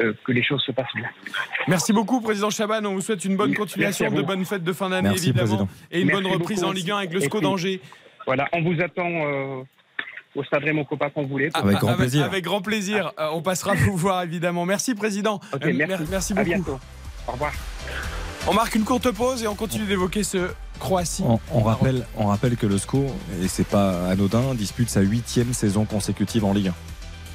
euh, 0.00 0.12
que 0.24 0.32
les 0.32 0.42
choses 0.42 0.62
se 0.62 0.72
passent 0.72 0.86
bien. 0.96 1.08
Merci 1.68 1.92
beaucoup, 1.92 2.20
Président 2.20 2.50
Chaban. 2.50 2.84
On 2.84 2.94
vous 2.94 3.00
souhaite 3.00 3.24
une 3.24 3.36
bonne 3.36 3.54
continuation, 3.54 4.06
à 4.06 4.10
de 4.10 4.22
bonnes 4.22 4.44
fêtes 4.44 4.64
de 4.64 4.72
fin 4.72 4.90
d'année, 4.90 5.10
Merci, 5.10 5.28
évidemment, 5.30 5.46
Président. 5.66 5.68
et 5.92 6.00
une 6.00 6.06
Merci 6.08 6.22
bonne 6.22 6.32
reprise 6.32 6.58
beaucoup 6.60 6.70
en 6.70 6.72
Ligue 6.72 6.90
1 6.90 6.96
avec 6.96 7.12
le 7.12 7.20
SCO 7.20 7.40
d'Angers. 7.40 7.80
Voilà, 8.26 8.48
on 8.52 8.62
vous 8.62 8.80
attend 8.80 9.08
euh, 9.08 9.62
au 10.34 10.42
stade 10.42 10.64
Raymond 10.64 10.84
Coppa 10.84 11.10
quand 11.10 11.22
vous 11.22 11.28
voulez. 11.28 11.50
Ah, 11.54 11.60
Avec 12.24 12.42
grand 12.44 12.60
plaisir. 12.62 13.12
Euh, 13.20 13.28
on 13.32 13.42
passera 13.42 13.74
vous 13.74 13.96
voir, 13.96 14.22
évidemment. 14.24 14.64
Merci, 14.66 14.94
Président. 14.96 15.38
Euh, 15.54 15.58
merci. 15.62 15.74
mer- 15.76 16.00
merci 16.10 16.32
À 16.32 16.36
beaucoup. 16.36 16.48
bientôt. 16.48 16.80
Au 17.28 17.32
revoir. 17.32 17.52
On 18.46 18.52
marque 18.52 18.74
une 18.74 18.84
courte 18.84 19.10
pause 19.10 19.42
et 19.42 19.46
on 19.46 19.54
continue 19.54 19.86
d'évoquer 19.86 20.22
ce 20.22 20.50
Croatie. 20.78 21.22
On, 21.26 21.40
on 21.52 21.62
rappelle, 21.62 22.06
on 22.16 22.26
rappelle 22.26 22.56
que 22.56 22.66
le 22.66 22.76
SCO, 22.78 23.06
et 23.42 23.48
c'est 23.48 23.66
pas 23.66 24.08
anodin, 24.08 24.54
dispute 24.54 24.90
sa 24.90 25.00
huitième 25.00 25.54
saison 25.54 25.84
consécutive 25.84 26.44
en 26.44 26.52
Ligue 26.52 26.72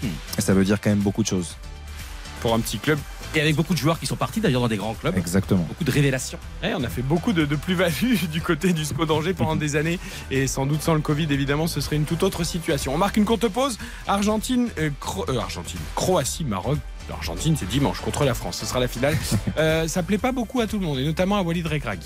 1. 0.04 0.08
Et 0.38 0.42
ça 0.42 0.54
veut 0.54 0.64
dire 0.64 0.80
quand 0.80 0.90
même 0.92 1.00
beaucoup 1.00 1.24
de 1.24 1.28
choses. 1.28 1.56
Pour 2.42 2.54
un 2.54 2.60
petit 2.60 2.78
club. 2.78 3.00
Et 3.36 3.42
avec 3.42 3.56
beaucoup 3.56 3.74
de 3.74 3.80
joueurs 3.80 4.00
qui 4.00 4.08
sont 4.08 4.16
partis 4.16 4.40
d'ailleurs 4.40 4.62
dans 4.62 4.68
des 4.68 4.78
grands 4.78 4.94
clubs. 4.94 5.16
Exactement. 5.18 5.64
Beaucoup 5.68 5.84
de 5.84 5.92
révélations. 5.92 6.40
Ouais, 6.64 6.74
on 6.76 6.84
a 6.84 6.90
fait 6.90 7.02
beaucoup 7.04 7.32
de, 7.34 7.46
de 7.46 7.56
plus-value 7.56 8.16
du 8.32 8.42
côté 8.42 8.72
du 8.74 8.86
SCO 8.86 9.06
d'Angers 9.06 9.34
pendant 9.34 9.56
des 9.56 9.76
années 9.76 10.00
et 10.32 10.48
sans 10.48 10.66
doute 10.66 10.82
sans 10.82 10.94
le 10.96 11.02
Covid 11.02 11.28
évidemment 11.32 11.68
ce 11.68 11.80
serait 11.82 11.96
une 11.98 12.06
toute 12.06 12.24
autre 12.24 12.44
situation. 12.44 12.94
On 12.94 12.98
marque 12.98 13.18
une 13.18 13.26
courte 13.26 13.48
pause. 13.48 13.78
Argentine, 14.08 14.70
euh, 14.80 14.90
Cro- 15.00 15.26
euh, 15.30 15.40
Argentine, 15.40 15.80
Croatie, 15.96 16.44
Maroc. 16.44 16.78
L'Argentine 17.10 17.56
c'est 17.58 17.68
dimanche 17.68 18.00
contre 18.02 18.24
la 18.24 18.34
France, 18.34 18.58
ce 18.58 18.66
sera 18.66 18.80
la 18.80 18.88
finale. 18.88 19.18
Euh, 19.58 19.88
ça 19.88 20.04
plaît 20.04 20.18
pas 20.18 20.32
beaucoup 20.32 20.62
à 20.62 20.68
tout 20.68 20.80
le 20.80 20.86
monde 20.86 21.00
et 21.00 21.04
notamment 21.04 21.38
à 21.38 21.42
Walid 21.42 21.66
Regragui. 21.68 22.06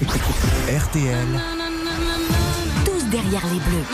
RTL, 0.02 1.26
Tous 2.84 3.04
derrière 3.10 3.42
les 3.52 3.58
bleus. 3.58 3.84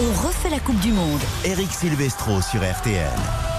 On 0.00 0.26
refait 0.26 0.50
la 0.50 0.60
Coupe 0.60 0.78
du 0.80 0.92
Monde. 0.92 1.20
Eric 1.44 1.72
Silvestro 1.72 2.40
sur 2.40 2.60
RTL. 2.60 3.49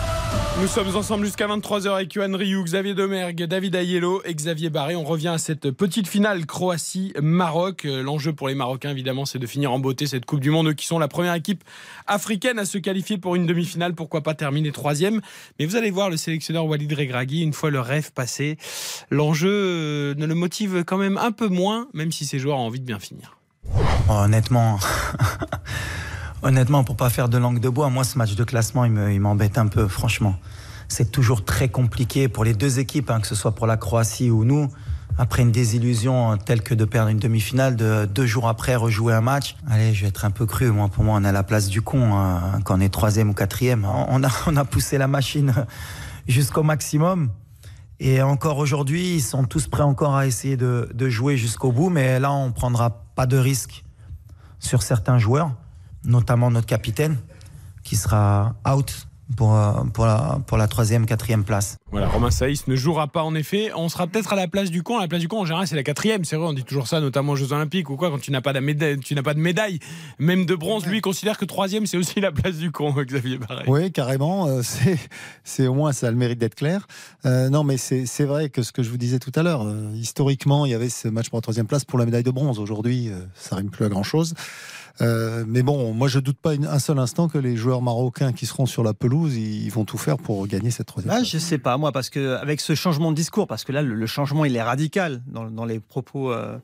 Nous 0.61 0.67
sommes 0.67 0.95
ensemble 0.95 1.25
jusqu'à 1.25 1.47
23h 1.47 1.95
avec 1.95 2.13
Yohan 2.13 2.37
Rioux, 2.37 2.63
Xavier 2.63 2.93
Domergue, 2.93 3.45
David 3.45 3.73
Ayello 3.73 4.21
et 4.25 4.35
Xavier 4.35 4.69
Barré. 4.69 4.95
On 4.95 5.03
revient 5.03 5.29
à 5.29 5.39
cette 5.39 5.71
petite 5.71 6.07
finale 6.07 6.45
Croatie-Maroc. 6.45 7.85
Euh, 7.85 8.03
L'enjeu 8.03 8.31
pour 8.31 8.47
les 8.47 8.53
Marocains, 8.53 8.91
évidemment, 8.91 9.25
c'est 9.25 9.39
de 9.39 9.47
finir 9.47 9.71
en 9.71 9.79
beauté 9.79 10.05
cette 10.05 10.25
Coupe 10.25 10.39
du 10.39 10.51
Monde, 10.51 10.75
qui 10.75 10.85
sont 10.85 10.99
la 10.99 11.07
première 11.07 11.33
équipe 11.33 11.63
africaine 12.05 12.59
à 12.59 12.65
se 12.65 12.77
qualifier 12.77 13.17
pour 13.17 13.35
une 13.35 13.47
demi-finale. 13.47 13.95
Pourquoi 13.95 14.21
pas 14.21 14.35
terminer 14.35 14.71
troisième 14.71 15.21
Mais 15.57 15.65
vous 15.65 15.77
allez 15.77 15.89
voir 15.89 16.11
le 16.11 16.17
sélectionneur 16.17 16.65
Walid 16.67 16.93
Regragui, 16.93 17.41
une 17.41 17.53
fois 17.53 17.71
le 17.71 17.79
rêve 17.79 18.11
passé, 18.11 18.57
l'enjeu 19.09 19.49
euh, 19.51 20.13
ne 20.15 20.27
le 20.27 20.35
motive 20.35 20.83
quand 20.85 20.97
même 20.97 21.17
un 21.17 21.31
peu 21.31 21.47
moins, 21.47 21.87
même 21.93 22.11
si 22.11 22.25
ses 22.25 22.37
joueurs 22.37 22.57
ont 22.57 22.67
envie 22.67 22.79
de 22.79 22.85
bien 22.85 22.99
finir. 22.99 23.37
Honnêtement, 24.09 24.79
honnêtement, 26.41 26.83
pour 26.83 26.95
pas 26.95 27.09
faire 27.09 27.29
de 27.29 27.37
langue 27.37 27.59
de 27.59 27.69
bois, 27.69 27.89
moi 27.89 28.03
ce 28.03 28.17
match 28.17 28.35
de 28.35 28.43
classement, 28.43 28.85
il 28.85 28.91
me- 28.91 29.11
il 29.13 29.19
m'embête 29.19 29.57
un 29.57 29.67
peu, 29.67 29.87
franchement. 29.87 30.35
C'est 30.87 31.11
toujours 31.11 31.45
très 31.45 31.69
compliqué 31.69 32.27
pour 32.27 32.43
les 32.43 32.53
deux 32.53 32.79
équipes, 32.79 33.09
hein, 33.11 33.21
que 33.21 33.27
ce 33.27 33.35
soit 33.35 33.53
pour 33.55 33.67
la 33.67 33.77
Croatie 33.77 34.29
ou 34.29 34.43
nous. 34.45 34.69
après 35.17 35.41
une 35.43 35.51
désillusion 35.51 36.37
telle 36.37 36.63
que 36.63 36.73
de 36.73 36.85
perdre 36.85 37.09
une 37.09 37.19
demi-finale, 37.19 37.75
de 37.75 38.05
deux 38.05 38.25
jours 38.25 38.47
après 38.47 38.75
rejouer 38.75 39.13
un 39.13 39.19
match, 39.21 39.57
allez, 39.69 39.93
je 39.93 40.03
vais 40.03 40.07
être 40.07 40.23
un 40.23 40.31
peu 40.31 40.45
cru. 40.45 40.71
Moi, 40.71 40.87
pour 40.87 41.03
moi, 41.03 41.19
on 41.19 41.23
a 41.25 41.33
la 41.33 41.43
place 41.43 41.67
du 41.67 41.81
con 41.81 42.15
hein, 42.17 42.59
quand 42.63 42.77
on 42.77 42.79
est 42.79 42.87
troisième 42.89 43.29
ou 43.29 43.33
quatrième. 43.33 43.85
On 43.85 44.23
a, 44.23 44.29
on 44.47 44.55
a 44.55 44.63
poussé 44.65 44.97
la 44.97 45.07
machine 45.07 45.53
jusqu'au 46.29 46.63
maximum. 46.63 47.29
Et 47.99 48.21
encore 48.21 48.57
aujourd'hui, 48.57 49.15
ils 49.15 49.21
sont 49.21 49.43
tous 49.43 49.67
prêts 49.67 49.83
encore 49.83 50.15
à 50.15 50.25
essayer 50.25 50.55
de, 50.57 50.89
de 50.93 51.09
jouer 51.09 51.35
jusqu'au 51.37 51.73
bout. 51.73 51.89
Mais 51.89 52.17
là, 52.19 52.31
on 52.31 52.51
prendra 52.53 53.03
pas 53.13 53.25
de 53.27 53.37
risque 53.37 53.83
sur 54.59 54.81
certains 54.81 55.19
joueurs, 55.19 55.51
notamment 56.03 56.51
notre 56.51 56.67
capitaine, 56.67 57.17
qui 57.83 57.95
sera 57.95 58.55
out 58.67 59.07
pour, 59.37 59.55
euh, 59.55 59.71
pour, 59.93 60.05
la, 60.05 60.41
pour 60.45 60.57
la 60.57 60.67
troisième, 60.67 61.05
quatrième 61.05 61.45
place. 61.45 61.77
Voilà, 61.89 62.09
Romain 62.09 62.31
Saïs 62.31 62.67
ne 62.67 62.75
jouera 62.75 63.07
pas 63.07 63.23
en 63.23 63.33
effet. 63.33 63.71
On 63.75 63.87
sera 63.87 64.05
peut-être 64.05 64.33
à 64.33 64.35
la 64.35 64.49
place 64.49 64.69
du 64.71 64.83
con. 64.83 64.99
La 64.99 65.07
place 65.07 65.21
du 65.21 65.29
con, 65.29 65.39
en 65.39 65.45
général, 65.45 65.67
c'est 65.67 65.75
la 65.77 65.83
quatrième. 65.83 66.25
C'est 66.25 66.35
vrai, 66.35 66.47
on 66.47 66.53
dit 66.53 66.65
toujours 66.65 66.87
ça, 66.87 66.99
notamment 66.99 67.31
aux 67.31 67.35
Jeux 67.37 67.53
Olympiques 67.53 67.89
ou 67.89 67.95
quoi, 67.95 68.09
quand 68.09 68.19
tu 68.19 68.31
n'as 68.31 68.41
pas, 68.41 68.51
de 68.51 68.59
médaille, 68.59 68.99
tu 68.99 69.15
n'as 69.15 69.23
pas 69.23 69.33
de 69.33 69.39
médaille, 69.39 69.79
même 70.19 70.45
de 70.45 70.53
bronze. 70.53 70.85
Lui, 70.85 70.97
il 70.97 71.01
considère 71.01 71.37
que 71.37 71.45
troisième, 71.45 71.85
c'est 71.85 71.95
aussi 71.95 72.19
la 72.19 72.33
place 72.33 72.57
du 72.57 72.71
con, 72.71 72.93
Xavier 72.97 73.37
Barret. 73.37 73.63
Oui, 73.67 73.89
carrément. 73.93 74.47
euh, 74.47 74.61
c'est, 74.63 74.97
c'est 75.45 75.65
au 75.67 75.73
moins 75.75 75.93
ça 75.93 76.07
a 76.07 76.11
le 76.11 76.17
mérite 76.17 76.37
d'être 76.39 76.55
clair. 76.55 76.85
Euh, 77.25 77.47
non, 77.49 77.63
mais 77.63 77.77
c'est, 77.77 78.05
c'est 78.05 78.25
vrai 78.25 78.49
que 78.49 78.63
ce 78.63 78.73
que 78.73 78.83
je 78.83 78.89
vous 78.89 78.97
disais 78.97 79.19
tout 79.19 79.31
à 79.35 79.43
l'heure, 79.43 79.63
euh, 79.65 79.93
historiquement, 79.95 80.65
il 80.65 80.71
y 80.71 80.75
avait 80.75 80.89
ce 80.89 81.07
match 81.07 81.29
pour 81.29 81.37
la 81.37 81.41
troisième 81.41 81.67
place 81.67 81.85
pour 81.85 81.99
la 81.99 82.05
médaille 82.05 82.23
de 82.23 82.31
bronze. 82.31 82.59
Aujourd'hui, 82.59 83.07
euh, 83.09 83.21
ça 83.33 83.55
rime 83.55 83.69
plus 83.69 83.85
à 83.85 83.89
grand 83.89 84.03
chose. 84.03 84.33
Euh, 84.99 85.45
mais 85.47 85.63
bon, 85.63 85.93
moi 85.93 86.09
je 86.09 86.19
doute 86.19 86.37
pas 86.37 86.51
un 86.51 86.79
seul 86.79 86.99
instant 86.99 87.29
que 87.29 87.37
les 87.37 87.55
joueurs 87.55 87.81
marocains 87.81 88.33
qui 88.33 88.45
seront 88.45 88.65
sur 88.65 88.83
la 88.83 88.93
pelouse, 88.93 89.37
ils 89.37 89.69
vont 89.69 89.85
tout 89.85 89.97
faire 89.97 90.17
pour 90.17 90.45
gagner 90.47 90.69
cette 90.69 90.87
troisième. 90.87 91.13
Ah, 91.15 91.23
je 91.23 91.37
sais 91.37 91.57
pas, 91.57 91.77
moi, 91.77 91.91
parce 91.93 92.09
que 92.09 92.35
avec 92.35 92.59
ce 92.59 92.75
changement 92.75 93.11
de 93.11 93.15
discours, 93.15 93.47
parce 93.47 93.63
que 93.63 93.71
là, 93.71 93.81
le, 93.81 93.95
le 93.95 94.05
changement, 94.05 94.43
il 94.43 94.55
est 94.55 94.61
radical 94.61 95.21
dans, 95.27 95.49
dans 95.49 95.65
les 95.65 95.79
propos 95.79 96.31
euh, 96.33 96.57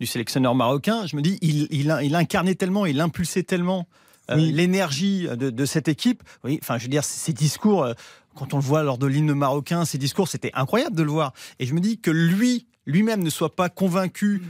du 0.00 0.06
sélectionneur 0.06 0.54
marocain. 0.54 1.06
Je 1.06 1.16
me 1.16 1.22
dis, 1.22 1.38
il, 1.42 1.68
il, 1.70 1.94
il 2.02 2.14
incarnait 2.14 2.54
tellement, 2.54 2.86
il 2.86 3.00
impulsait 3.00 3.42
tellement 3.42 3.86
euh, 4.30 4.36
l'énergie 4.36 5.28
de, 5.28 5.50
de 5.50 5.64
cette 5.66 5.88
équipe. 5.88 6.22
Oui, 6.42 6.58
enfin, 6.62 6.78
je 6.78 6.84
veux 6.84 6.90
dire, 6.90 7.04
ces 7.04 7.32
discours, 7.34 7.84
euh, 7.84 7.92
quand 8.34 8.54
on 8.54 8.56
le 8.56 8.62
voit 8.62 8.82
lors 8.82 8.98
de 8.98 9.06
l'hymne 9.06 9.34
marocain, 9.34 9.84
ces 9.84 9.98
discours, 9.98 10.28
c'était 10.28 10.50
incroyable 10.54 10.96
de 10.96 11.02
le 11.02 11.10
voir. 11.10 11.34
Et 11.58 11.66
je 11.66 11.74
me 11.74 11.80
dis 11.80 11.98
que 11.98 12.10
lui, 12.10 12.66
lui-même, 12.86 13.22
ne 13.22 13.30
soit 13.30 13.54
pas 13.54 13.68
convaincu. 13.68 14.42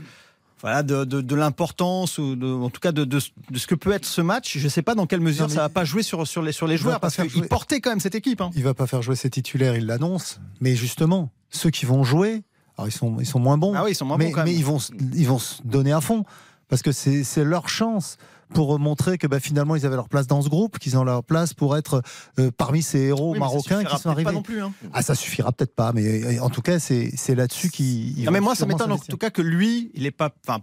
Voilà, 0.61 0.83
de, 0.83 1.03
de, 1.03 1.21
de 1.21 1.35
l'importance 1.35 2.17
ou 2.17 2.35
de, 2.35 2.47
en 2.47 2.69
tout 2.69 2.79
cas 2.79 2.91
de, 2.91 3.03
de, 3.03 3.19
ce 3.19 3.67
que 3.67 3.75
peut 3.75 3.91
être 3.91 4.05
ce 4.05 4.21
match. 4.21 4.57
Je 4.57 4.63
ne 4.63 4.69
sais 4.69 4.81
pas 4.81 4.95
dans 4.95 5.05
quelle 5.05 5.19
mesure 5.21 5.47
mais 5.47 5.53
ça 5.53 5.61
va 5.61 5.69
pas 5.69 5.83
jouer 5.85 6.01
sur, 6.01 6.25
sur, 6.25 6.41
les, 6.41 6.51
sur 6.53 6.65
les 6.65 6.77
joueurs 6.77 6.99
parce 6.99 7.15
faire 7.15 7.25
qu'il 7.25 7.39
jouer- 7.39 7.47
portait 7.47 7.81
quand 7.81 7.89
même 7.91 7.99
cette 7.99 8.15
équipe. 8.15 8.41
hein. 8.41 8.49
Il 8.55 8.63
va 8.63 8.73
pas 8.73 8.87
faire 8.87 9.01
jouer 9.01 9.15
ses 9.15 9.29
titulaires, 9.29 9.75
il 9.75 9.85
l'annonce. 9.85 10.39
Mais 10.61 10.75
justement, 10.75 11.29
ceux 11.49 11.69
qui 11.69 11.85
vont 11.85 12.03
jouer, 12.03 12.43
alors 12.77 12.87
ils 12.87 12.91
sont, 12.91 13.17
ils 13.19 13.25
sont 13.25 13.39
moins 13.39 13.57
bons. 13.57 13.73
Ah 13.75 13.83
oui, 13.83 13.91
ils 13.91 13.95
sont 13.95 14.05
moins 14.05 14.17
mais, 14.17 14.25
bons 14.27 14.31
quand 14.31 14.43
mais 14.43 14.51
même. 14.51 14.59
ils 14.59 14.65
vont, 14.65 14.79
se- 14.79 14.93
ils 15.13 15.27
vont 15.27 15.39
se 15.39 15.61
donner 15.63 15.91
à 15.91 16.01
fond 16.01 16.23
parce 16.67 16.81
que 16.81 16.91
c'est 16.91 17.23
c'est 17.23 17.43
leur 17.43 17.69
chance 17.69 18.17
pour 18.53 18.77
montrer 18.79 19.17
que 19.17 19.27
bah, 19.27 19.39
finalement 19.39 19.75
ils 19.75 19.85
avaient 19.85 19.95
leur 19.95 20.09
place 20.09 20.27
dans 20.27 20.41
ce 20.41 20.49
groupe, 20.49 20.79
qu'ils 20.79 20.97
ont 20.97 21.03
leur 21.03 21.23
place 21.23 21.53
pour 21.53 21.75
être 21.77 22.01
euh, 22.39 22.51
parmi 22.55 22.81
ces 22.81 22.99
héros 22.99 23.31
Oui, 23.33 23.39
mais 23.39 23.45
ça 23.45 23.45
marocains 23.51 23.83
qui 23.83 23.97
sont 23.97 24.09
arrivés. 24.09 24.25
pas 24.25 24.31
non 24.31 24.41
plus, 24.41 24.61
hein. 24.61 24.71
Ah, 24.93 25.01
ça 25.01 25.15
suffira 25.15 25.51
peut-être 25.51 25.75
pas, 25.75 25.91
mais 25.93 26.03
euh, 26.37 26.41
en 26.43 26.49
tout 26.49 26.61
cas, 26.61 26.79
c'est 26.79 27.11
c'est 27.15 27.35
là-dessus 27.35 27.69
qu'ils. 27.69 28.17
ils 28.19 28.25
Non, 28.25 28.31
mais 28.31 28.39
moi, 28.41 28.55
ça 28.55 28.65
m'étonne 28.65 28.91
en 28.91 28.97
tout 28.97 29.17
cas 29.17 29.29
que 29.29 29.41
lui, 29.41 29.91
il 29.93 30.05
est 30.05 30.11
pas. 30.11 30.29
Enfin, 30.47 30.59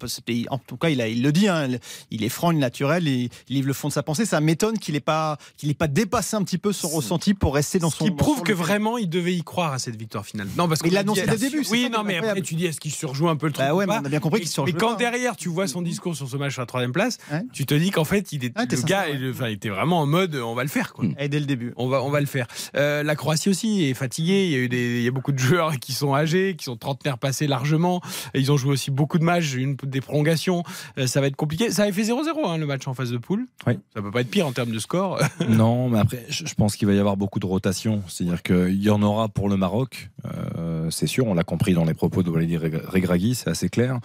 en 0.51 0.59
tout 0.59 0.77
cas, 0.77 0.89
il, 0.91 1.01
a, 1.01 1.09
il 1.09 1.23
le 1.23 1.33
dit, 1.33 1.49
hein, 1.49 1.69
il 2.11 2.25
est 2.25 2.29
franc, 2.29 2.51
il 2.53 2.57
est 2.59 2.61
naturel, 2.61 3.07
il, 3.09 3.31
il 3.49 3.55
livre 3.57 3.67
le 3.69 3.73
fond 3.75 3.89
de 3.89 3.93
sa 3.93 4.03
pensée. 4.03 4.25
Ça 4.27 4.41
m'étonne 4.41 4.79
qu'il 4.79 4.95
n'ait 4.95 5.01
pas, 5.01 5.37
qu'il 5.57 5.71
ait 5.71 5.75
pas 5.75 5.89
dépassé 5.89 6.37
un 6.37 6.43
petit 6.43 6.59
peu 6.59 6.73
son 6.73 6.89
ressenti 6.89 7.35
pour 7.35 7.55
rester 7.55 7.79
dans 7.79 7.91
Ce 7.91 7.99
son. 7.99 8.05
qui 8.05 8.11
dans 8.11 8.17
prouve 8.17 8.39
son- 8.39 8.43
que 8.45 8.53
vraiment 8.53 8.99
il 8.99 9.09
devait 9.09 9.35
y 9.35 9.43
croire 9.43 9.73
à 9.73 9.79
cette 9.79 9.97
victoire 9.97 10.25
finale. 10.25 10.49
Non, 10.57 10.69
parce 10.69 10.83
Mais 10.83 10.89
il 10.89 10.91
qu'on 10.91 10.95
l'a 10.95 11.01
a 11.01 11.03
dit, 11.03 11.09
annoncé 11.09 11.21
elle 11.23 11.39
dès 11.39 11.47
le 11.47 11.51
début, 11.63 11.67
Oui, 11.71 11.89
non, 11.93 12.03
mais 12.05 12.19
après 12.19 12.43
tu 12.43 12.55
dis 12.55 12.67
est-ce 12.67 12.81
qu'il 12.81 12.93
surjoue 12.93 13.29
un 13.29 13.37
peu 13.37 13.47
le 13.47 13.53
truc 13.53 13.67
Bah 13.67 13.75
ouais, 13.75 13.85
ou 13.85 13.89
mais 13.89 13.95
pas 13.95 14.01
on 14.03 14.05
a 14.05 14.09
bien 14.09 14.21
compris 14.21 14.41
qu'il 14.41 14.49
surjouait 14.49 14.73
Mais 14.73 14.79
quand 14.79 14.93
pas. 14.93 14.97
derrière 14.97 15.37
tu 15.37 15.49
vois 15.49 15.67
son 15.67 15.83
discours 15.83 16.15
sur 16.17 16.29
ce 16.29 16.37
match 16.37 16.53
sur 16.53 16.63
la 16.63 16.67
troisième 16.67 16.93
place, 16.93 17.19
tu 17.53 17.67
te 17.67 17.72
dis 17.77 17.91
qu'en 17.91 18.05
fait 18.05 18.33
il 18.33 18.45
est 18.45 18.51
t'es 18.51 18.77
le 18.77 18.83
gars, 18.83 19.09
il, 19.09 19.31
enfin, 19.31 19.49
il 19.49 19.55
était 19.55 19.69
vraiment 19.69 20.01
en 20.01 20.07
mode 20.07 20.35
on 20.37 20.55
va 20.55 20.63
le 20.63 20.69
faire 20.69 20.93
quoi. 20.93 21.05
Et 21.19 21.29
dès 21.29 21.41
le 21.41 21.47
début. 21.47 21.73
On 21.77 21.89
va, 21.89 22.03
on 22.03 22.11
va 22.11 22.21
le 22.21 22.27
faire. 22.27 22.47
Euh, 22.77 23.03
la 23.03 23.15
Croatie 23.17 23.49
aussi 23.49 23.85
est 23.85 23.95
fatiguée. 23.95 24.47
Il 24.47 24.51
y 24.53 24.55
a 24.55 24.59
eu 24.59 24.69
des, 24.69 24.99
il 24.99 25.03
y 25.05 25.09
a 25.09 25.11
beaucoup 25.11 25.33
de 25.33 25.39
joueurs 25.39 25.77
qui 25.81 25.93
sont 25.93 26.15
âgés, 26.15 26.55
qui 26.57 26.65
sont 26.65 26.77
trentenaires 26.77 27.19
passés 27.19 27.47
largement. 27.47 28.01
Et 28.35 28.41
ils 28.41 28.51
ont 28.53 28.57
joué 28.57 28.73
aussi 28.73 28.91
beaucoup 28.91 29.19
de 29.19 29.25
matchs, 29.25 29.55
une 29.55 29.77
des 29.83 30.01
prolongations. 30.01 30.63
Euh, 30.99 31.07
ça 31.07 31.21
va 31.21 31.27
être 31.29 31.37
compliqué. 31.37 31.71
Ça 31.71 31.83
avait 31.83 31.93
fait 31.93 32.03
0-0 32.03 32.47
hein, 32.47 32.59
le 32.59 32.67
match 32.67 32.87
en 32.87 32.95
phase 32.95 33.11
de 33.11 33.19
poule. 33.19 33.47
Oui. 33.67 33.75
Ça 33.95 34.03
peut 34.03 34.11
pas 34.11 34.21
être 34.23 34.31
pire 34.31 34.47
en 34.47 34.53
termes 34.53 34.71
de 34.71 34.79
score. 34.79 35.19
Non, 35.49 35.89
mais 35.89 35.99
après, 35.99 36.25
je 36.29 36.45
je 36.47 36.55
pense 36.55 36.77
qu'il 36.77 36.87
va 36.87 36.95
y 36.95 36.99
avoir 36.99 37.17
beaucoup 37.17 37.39
de 37.41 37.47
rotation. 37.47 38.03
C'est-à-dire 38.09 38.43
qu'il 38.43 38.83
y 38.83 38.91
en 38.91 39.03
aura 39.03 39.29
pour 39.29 39.49
le 39.49 39.57
Maroc, 39.57 40.11
euh, 40.25 40.89
c'est 40.91 41.07
sûr, 41.07 41.27
on 41.27 41.35
l'a 41.35 41.45
compris 41.45 41.73
dans 41.75 41.85
les 41.85 41.95
propos 41.95 42.23
de 42.23 42.31
Reg- 42.31 42.83
Regragui, 42.87 43.35
c'est 43.35 43.49
assez 43.51 43.69
clair. 43.69 43.99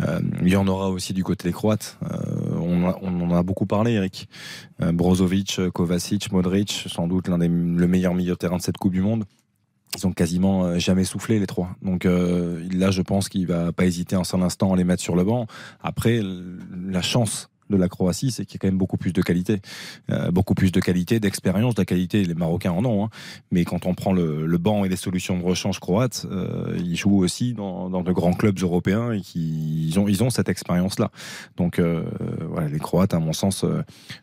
Euh, 0.00 0.20
il 0.42 0.48
y 0.48 0.56
en 0.56 0.66
aura 0.66 0.90
aussi 0.90 1.12
du 1.12 1.24
côté 1.24 1.48
des 1.48 1.52
Croates. 1.52 1.98
Euh, 2.02 2.56
on, 2.60 2.88
a- 2.88 2.98
on 3.02 3.13
en 3.20 3.36
a 3.36 3.42
beaucoup 3.42 3.66
parlé, 3.66 3.92
Eric. 3.92 4.28
Euh, 4.82 4.92
Brozovic, 4.92 5.60
Kovacic, 5.72 6.32
Modric, 6.32 6.86
sans 6.88 7.06
doute 7.06 7.28
l'un 7.28 7.38
des 7.38 7.48
le 7.48 7.86
meilleur 7.86 8.14
milieu 8.14 8.32
de 8.32 8.38
terrain 8.38 8.56
de 8.56 8.62
cette 8.62 8.78
Coupe 8.78 8.92
du 8.92 9.02
Monde. 9.02 9.24
Ils 9.96 10.06
ont 10.06 10.12
quasiment 10.12 10.64
euh, 10.64 10.78
jamais 10.78 11.04
soufflé 11.04 11.38
les 11.38 11.46
trois. 11.46 11.70
Donc 11.82 12.06
euh, 12.06 12.66
là, 12.72 12.90
je 12.90 13.02
pense 13.02 13.28
qu'il 13.28 13.46
va 13.46 13.72
pas 13.72 13.84
hésiter 13.84 14.16
un 14.16 14.24
seul 14.24 14.42
instant 14.42 14.72
à 14.72 14.76
les 14.76 14.84
mettre 14.84 15.02
sur 15.02 15.16
le 15.16 15.24
banc. 15.24 15.46
Après, 15.82 16.20
la 16.86 17.02
chance 17.02 17.50
de 17.70 17.76
la 17.76 17.88
Croatie, 17.88 18.30
c'est 18.30 18.44
qu'il 18.44 18.54
y 18.54 18.58
a 18.58 18.60
quand 18.60 18.68
même 18.68 18.78
beaucoup 18.78 18.96
plus 18.96 19.12
de 19.12 19.22
qualité, 19.22 19.60
Euh, 20.10 20.30
beaucoup 20.30 20.54
plus 20.54 20.70
de 20.70 20.80
qualité, 20.80 21.20
d'expérience, 21.20 21.74
de 21.74 21.80
la 21.80 21.86
qualité. 21.86 22.24
Les 22.24 22.34
Marocains 22.34 22.72
en 22.72 22.84
ont, 22.84 23.04
hein. 23.04 23.10
mais 23.50 23.64
quand 23.64 23.86
on 23.86 23.94
prend 23.94 24.12
le, 24.12 24.46
le 24.46 24.58
banc 24.58 24.84
et 24.84 24.88
les 24.88 24.96
solutions 24.96 25.38
de 25.38 25.44
rechange 25.44 25.80
croates, 25.80 26.26
euh, 26.30 26.76
ils 26.78 26.96
jouent 26.96 27.18
aussi 27.18 27.54
dans, 27.54 27.88
dans 27.88 28.02
de 28.02 28.12
grands 28.12 28.34
clubs 28.34 28.58
européens 28.60 29.12
et 29.12 29.20
qui 29.20 29.88
ils 29.88 29.98
ont 29.98 30.08
ils 30.08 30.22
ont 30.22 30.30
cette 30.30 30.48
expérience-là. 30.48 31.10
Donc 31.56 31.78
euh, 31.78 32.04
voilà, 32.48 32.68
les 32.68 32.78
Croates, 32.78 33.14
à 33.14 33.18
mon 33.18 33.32
sens, 33.32 33.64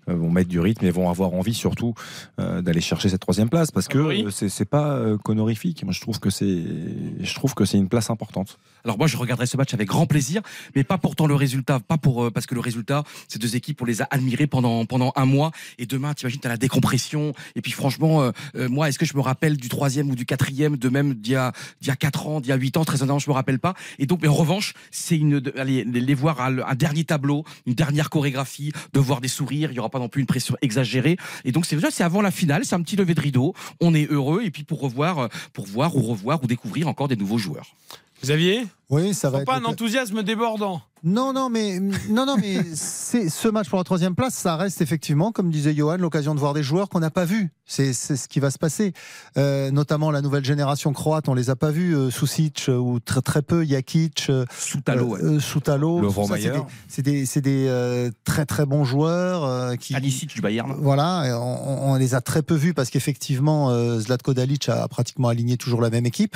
vont 0.07 0.29
mettre 0.29 0.49
du 0.49 0.59
rythme 0.59 0.85
et 0.85 0.91
vont 0.91 1.09
avoir 1.09 1.33
envie 1.33 1.53
surtout 1.53 1.93
d'aller 2.37 2.81
chercher 2.81 3.09
cette 3.09 3.21
troisième 3.21 3.49
place 3.49 3.71
parce 3.71 3.87
que 3.87 3.97
Favori 3.97 4.25
euh, 4.25 4.29
c'est 4.31 4.69
pas 4.69 4.99
conorifique. 5.23 5.83
Moi, 5.83 5.93
je 5.93 6.01
trouve 6.01 6.19
que 6.19 7.65
c'est 7.65 7.77
une 7.77 7.89
place 7.89 8.09
importante. 8.09 8.57
Alors 8.83 8.97
moi, 8.97 9.07
je 9.07 9.17
regarderai 9.17 9.45
ce 9.45 9.57
match 9.57 9.73
avec 9.73 9.87
grand 9.87 10.05
plaisir, 10.05 10.41
mais 10.75 10.83
pas 10.83 10.97
pourtant 10.97 11.27
le 11.27 11.35
résultat, 11.35 11.79
pas 11.79 11.97
pour 11.97 12.25
euh, 12.25 12.31
parce 12.31 12.45
que 12.45 12.55
le 12.55 12.61
résultat, 12.61 13.03
ces 13.27 13.39
deux 13.39 13.55
équipes, 13.55 13.81
on 13.81 13.85
les 13.85 14.01
a 14.01 14.07
admirées 14.09 14.47
pendant 14.47 14.85
pendant 14.85 15.11
un 15.15 15.25
mois, 15.25 15.51
et 15.77 15.85
demain, 15.85 16.13
t'imagines, 16.13 16.39
t'as 16.39 16.49
la 16.49 16.57
décompression, 16.57 17.33
et 17.55 17.61
puis 17.61 17.71
franchement, 17.71 18.21
euh, 18.21 18.31
euh, 18.55 18.69
moi, 18.69 18.89
est-ce 18.89 18.99
que 18.99 19.05
je 19.05 19.15
me 19.15 19.21
rappelle 19.21 19.57
du 19.57 19.69
troisième 19.69 20.09
ou 20.09 20.15
du 20.15 20.25
quatrième, 20.25 20.77
de 20.77 20.89
même 20.89 21.13
d'il 21.13 21.33
y 21.33 21.35
a 21.35 21.51
d'il 21.81 21.89
y 21.89 21.91
a 21.91 21.95
quatre 21.95 22.27
ans, 22.27 22.41
d'il 22.41 22.49
y 22.49 22.53
a 22.53 22.55
huit 22.55 22.77
ans, 22.77 22.85
très 22.85 23.01
honnêtement, 23.01 23.19
je 23.19 23.29
me 23.29 23.35
rappelle 23.35 23.59
pas. 23.59 23.73
Et 23.99 24.05
donc, 24.05 24.21
mais 24.21 24.27
en 24.27 24.33
revanche, 24.33 24.73
c'est 24.91 25.17
une, 25.17 25.41
allez, 25.57 25.83
les 25.83 26.13
voir 26.13 26.39
à 26.41 26.47
un 26.47 26.75
dernier 26.75 27.03
tableau, 27.03 27.43
une 27.65 27.73
dernière 27.73 28.09
chorégraphie, 28.09 28.71
de 28.93 28.99
voir 28.99 29.21
des 29.21 29.27
sourires, 29.27 29.71
il 29.71 29.75
y 29.75 29.79
aura 29.79 29.89
pas 29.89 29.99
non 29.99 30.09
plus 30.09 30.21
une 30.21 30.27
pression 30.27 30.55
exagérée, 30.61 31.17
et 31.45 31.51
donc 31.51 31.65
c'est 31.65 31.77
c'est 31.89 32.03
avant 32.03 32.21
la 32.21 32.31
finale, 32.31 32.63
c'est 32.63 32.75
un 32.75 32.81
petit 32.81 32.95
lever 32.95 33.15
de 33.15 33.21
rideau, 33.21 33.53
on 33.79 33.93
est 33.93 34.09
heureux, 34.11 34.43
et 34.43 34.51
puis 34.51 34.63
pour 34.63 34.81
revoir, 34.81 35.19
euh, 35.19 35.27
pour 35.53 35.65
voir 35.65 35.95
ou 35.95 36.01
revoir 36.01 36.43
ou 36.43 36.47
découvrir 36.47 36.87
encore 36.87 37.07
des 37.07 37.15
nouveaux 37.15 37.37
joueurs. 37.37 37.75
Xavier 38.23 38.67
Oui, 38.91 39.13
ça 39.13 39.29
va 39.29 39.39
être. 39.39 39.45
pas 39.47 39.57
un 39.57 39.65
enthousiasme 39.65 40.21
débordant. 40.21 40.81
Non, 41.03 41.33
non, 41.33 41.49
mais 41.49 41.79
non, 42.09 42.27
non, 42.27 42.35
mais 42.39 42.57
c'est 42.75 43.27
ce 43.29 43.47
match 43.47 43.67
pour 43.69 43.79
la 43.79 43.83
troisième 43.83 44.13
place, 44.13 44.35
ça 44.35 44.55
reste 44.55 44.81
effectivement, 44.81 45.31
comme 45.31 45.49
disait 45.49 45.73
Johan, 45.73 45.97
l'occasion 45.97 46.35
de 46.35 46.39
voir 46.39 46.53
des 46.53 46.61
joueurs 46.61 46.89
qu'on 46.89 46.99
n'a 46.99 47.09
pas 47.09 47.25
vus. 47.25 47.49
C'est 47.65 47.93
ce 47.93 48.27
qui 48.27 48.39
va 48.41 48.51
se 48.51 48.59
passer. 48.59 48.91
Euh, 49.37 49.71
notamment 49.71 50.11
la 50.11 50.21
nouvelle 50.21 50.43
génération 50.43 50.91
croate, 50.93 51.29
on 51.29 51.33
les 51.33 51.49
a 51.49 51.55
pas 51.55 51.71
vus. 51.71 51.95
Euh, 51.95 52.11
Susic 52.11 52.65
euh, 52.67 52.75
ou 52.75 52.99
très 52.99 53.21
très 53.21 53.41
peu, 53.41 53.63
Jakic, 53.63 54.27
euh, 54.29 54.45
Soutalo, 54.55 55.15
euh, 55.15 55.39
Soutalo. 55.39 56.11
C'est 56.11 56.31
Mayer. 56.33 56.49
des- 56.51 57.25
C'est 57.25 57.41
des, 57.41 57.41
des, 57.63 57.65
euh, 57.69 58.11
très 58.25 58.45
très 58.45 58.65
bons 58.65 58.83
joueurs 58.83 59.45
euh, 59.45 59.75
qui. 59.77 59.95
Alicic 59.95 60.35
du 60.35 60.41
Bayern. 60.41 60.75
Voilà, 60.79 61.39
on, 61.41 61.93
on 61.93 61.95
les 61.95 62.13
a 62.13 62.19
très 62.21 62.41
peu 62.43 62.55
vus 62.55 62.73
parce 62.73 62.89
qu'effectivement, 62.89 63.69
euh, 63.71 63.99
Zlatko 64.01 64.33
Dalic 64.33 64.67
a 64.69 64.87
pratiquement 64.89 65.29
aligné 65.29 65.55
toujours 65.57 65.81
la 65.81 65.89
même 65.89 66.05
équipe. 66.05 66.35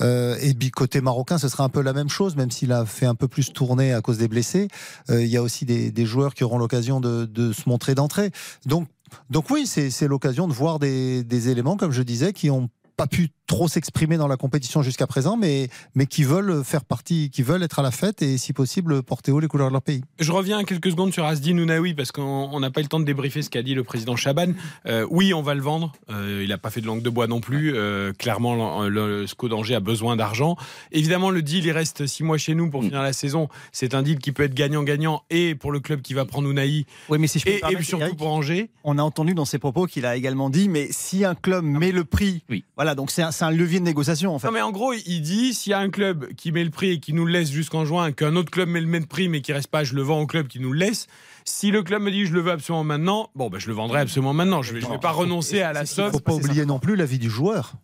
Euh, 0.00 0.36
et 0.40 0.54
puis 0.54 0.70
côté 0.70 1.00
marocain, 1.00 1.38
ce 1.38 1.48
sera 1.48 1.64
un 1.64 1.68
peu 1.68 1.82
la 1.88 1.94
même 1.94 2.10
chose, 2.10 2.36
même 2.36 2.50
s'il 2.50 2.70
a 2.72 2.84
fait 2.84 3.06
un 3.06 3.14
peu 3.14 3.28
plus 3.28 3.52
tourner 3.52 3.94
à 3.94 4.02
cause 4.02 4.18
des 4.18 4.28
blessés. 4.28 4.68
Euh, 5.08 5.24
il 5.24 5.28
y 5.28 5.38
a 5.38 5.42
aussi 5.42 5.64
des, 5.64 6.06
joueurs 6.06 6.34
qui 6.34 6.44
auront 6.44 6.58
l'occasion 6.58 7.00
de, 7.00 7.52
se 7.52 7.68
montrer 7.68 7.94
d'entrée. 7.94 8.30
Donc, 8.66 8.88
donc 9.30 9.48
oui, 9.48 9.66
c'est 9.66 9.90
c'est 9.90 10.06
l'occasion 10.06 10.46
de 10.46 10.52
voir 10.52 10.78
des, 10.78 11.24
des 11.24 11.48
éléments, 11.48 11.78
comme 11.78 11.92
je 11.92 12.02
disais, 12.02 12.34
qui 12.34 12.50
ont 12.50 12.68
pas 12.96 13.06
pu 13.06 13.30
trop 13.48 13.66
s'exprimer 13.66 14.16
dans 14.16 14.28
la 14.28 14.36
compétition 14.36 14.82
jusqu'à 14.82 15.08
présent, 15.08 15.36
mais, 15.36 15.68
mais 15.96 16.06
qui 16.06 16.22
veulent 16.22 16.62
faire 16.62 16.84
partie, 16.84 17.30
qui 17.30 17.42
veulent 17.42 17.64
être 17.64 17.80
à 17.80 17.82
la 17.82 17.90
fête 17.90 18.22
et 18.22 18.38
si 18.38 18.52
possible 18.52 19.02
porter 19.02 19.32
haut 19.32 19.40
les 19.40 19.48
couleurs 19.48 19.68
de 19.68 19.72
leur 19.72 19.82
pays. 19.82 20.02
Je 20.20 20.30
reviens 20.30 20.62
quelques 20.62 20.90
secondes 20.90 21.12
sur 21.12 21.24
Asdi 21.24 21.54
Nounaoui 21.54 21.94
parce 21.94 22.12
qu'on 22.12 22.22
on 22.22 22.60
n'a 22.60 22.70
pas 22.70 22.80
eu 22.80 22.84
le 22.84 22.88
temps 22.88 23.00
de 23.00 23.04
débriefer 23.04 23.42
ce 23.42 23.50
qu'a 23.50 23.62
dit 23.62 23.74
le 23.74 23.82
président 23.82 24.14
Chaban. 24.16 24.52
Euh, 24.86 25.06
oui, 25.10 25.34
on 25.34 25.42
va 25.42 25.54
le 25.54 25.62
vendre. 25.62 25.92
Euh, 26.10 26.42
il 26.42 26.50
n'a 26.50 26.58
pas 26.58 26.70
fait 26.70 26.80
de 26.80 26.86
langue 26.86 27.02
de 27.02 27.10
bois 27.10 27.26
non 27.26 27.40
plus. 27.40 27.74
Euh, 27.74 28.12
clairement, 28.12 28.86
le, 28.86 29.26
SCO 29.26 29.48
d'Angers 29.48 29.74
a 29.74 29.80
besoin 29.80 30.14
d'argent. 30.14 30.56
Évidemment, 30.92 31.30
le 31.30 31.42
deal, 31.42 31.64
il 31.64 31.72
reste 31.72 32.06
six 32.06 32.22
mois 32.22 32.36
chez 32.36 32.54
nous 32.54 32.70
pour 32.70 32.82
finir 32.82 33.02
la 33.02 33.14
saison. 33.14 33.48
C'est 33.72 33.94
un 33.94 34.02
deal 34.02 34.18
qui 34.18 34.32
peut 34.32 34.42
être 34.42 34.54
gagnant-gagnant 34.54 35.22
et 35.30 35.54
pour 35.54 35.72
le 35.72 35.80
club 35.80 36.02
qui 36.02 36.12
va 36.12 36.26
prendre 36.26 36.46
Nounaï. 36.46 36.84
Oui, 37.08 37.18
mais 37.18 37.26
si 37.26 37.38
je 37.38 37.44
peux 37.44 37.50
et, 37.50 37.78
et 37.78 37.82
surtout 37.82 38.04
Eric, 38.04 38.18
pour 38.18 38.28
Angers. 38.28 38.70
On 38.84 38.98
a 38.98 39.02
entendu 39.02 39.34
dans 39.34 39.46
ses 39.46 39.58
propos 39.58 39.86
qu'il 39.86 40.04
a 40.04 40.16
également 40.16 40.50
dit, 40.50 40.68
mais 40.68 40.88
si 40.90 41.24
un 41.24 41.34
club 41.34 41.64
met 41.64 41.92
le 41.92 42.04
prix, 42.04 42.42
oui. 42.50 42.64
voilà, 42.76 42.94
donc 42.94 43.10
c'est 43.10 43.22
un, 43.22 43.32
c'est 43.38 43.44
un 43.44 43.50
levier 43.50 43.78
de 43.80 43.84
négociation 43.84 44.34
en 44.34 44.38
fait. 44.38 44.46
Non 44.48 44.52
mais 44.52 44.60
en 44.60 44.72
gros, 44.72 44.92
il 44.92 45.20
dit 45.20 45.54
s'il 45.54 45.70
y 45.70 45.74
a 45.74 45.78
un 45.78 45.90
club 45.90 46.32
qui 46.34 46.52
met 46.52 46.64
le 46.64 46.70
prix 46.70 46.90
et 46.90 47.00
qui 47.00 47.12
nous 47.12 47.24
le 47.24 47.32
laisse 47.32 47.50
jusqu'en 47.50 47.84
juin, 47.84 48.12
qu'un 48.12 48.34
autre 48.36 48.50
club 48.50 48.68
met 48.68 48.80
le 48.80 48.86
même 48.86 49.06
prix 49.06 49.28
mais 49.28 49.40
qui 49.40 49.52
reste 49.52 49.68
pas, 49.68 49.84
je 49.84 49.94
le 49.94 50.02
vends 50.02 50.20
au 50.20 50.26
club 50.26 50.48
qui 50.48 50.60
nous 50.60 50.72
le 50.72 50.78
laisse. 50.78 51.06
Si 51.44 51.70
le 51.70 51.82
club 51.82 52.02
me 52.02 52.10
dit 52.10 52.26
je 52.26 52.32
le 52.34 52.40
veux 52.40 52.50
absolument 52.52 52.84
maintenant, 52.84 53.30
bon 53.34 53.48
ben 53.48 53.58
je 53.58 53.68
le 53.68 53.74
vendrai 53.74 54.00
absolument 54.00 54.32
maintenant. 54.34 54.60
Je 54.62 54.74
vais, 54.74 54.80
je 54.80 54.86
vais 54.88 54.98
pas 54.98 55.12
renoncer 55.12 55.62
à 55.62 55.72
la 55.72 55.82
Il 55.82 55.86
somme. 55.86 56.10
faut 56.12 56.20
pas 56.20 56.34
oublier 56.34 56.66
non 56.66 56.78
plus 56.78 56.96
l'avis 56.96 57.18
du 57.18 57.30
joueur. 57.30 57.74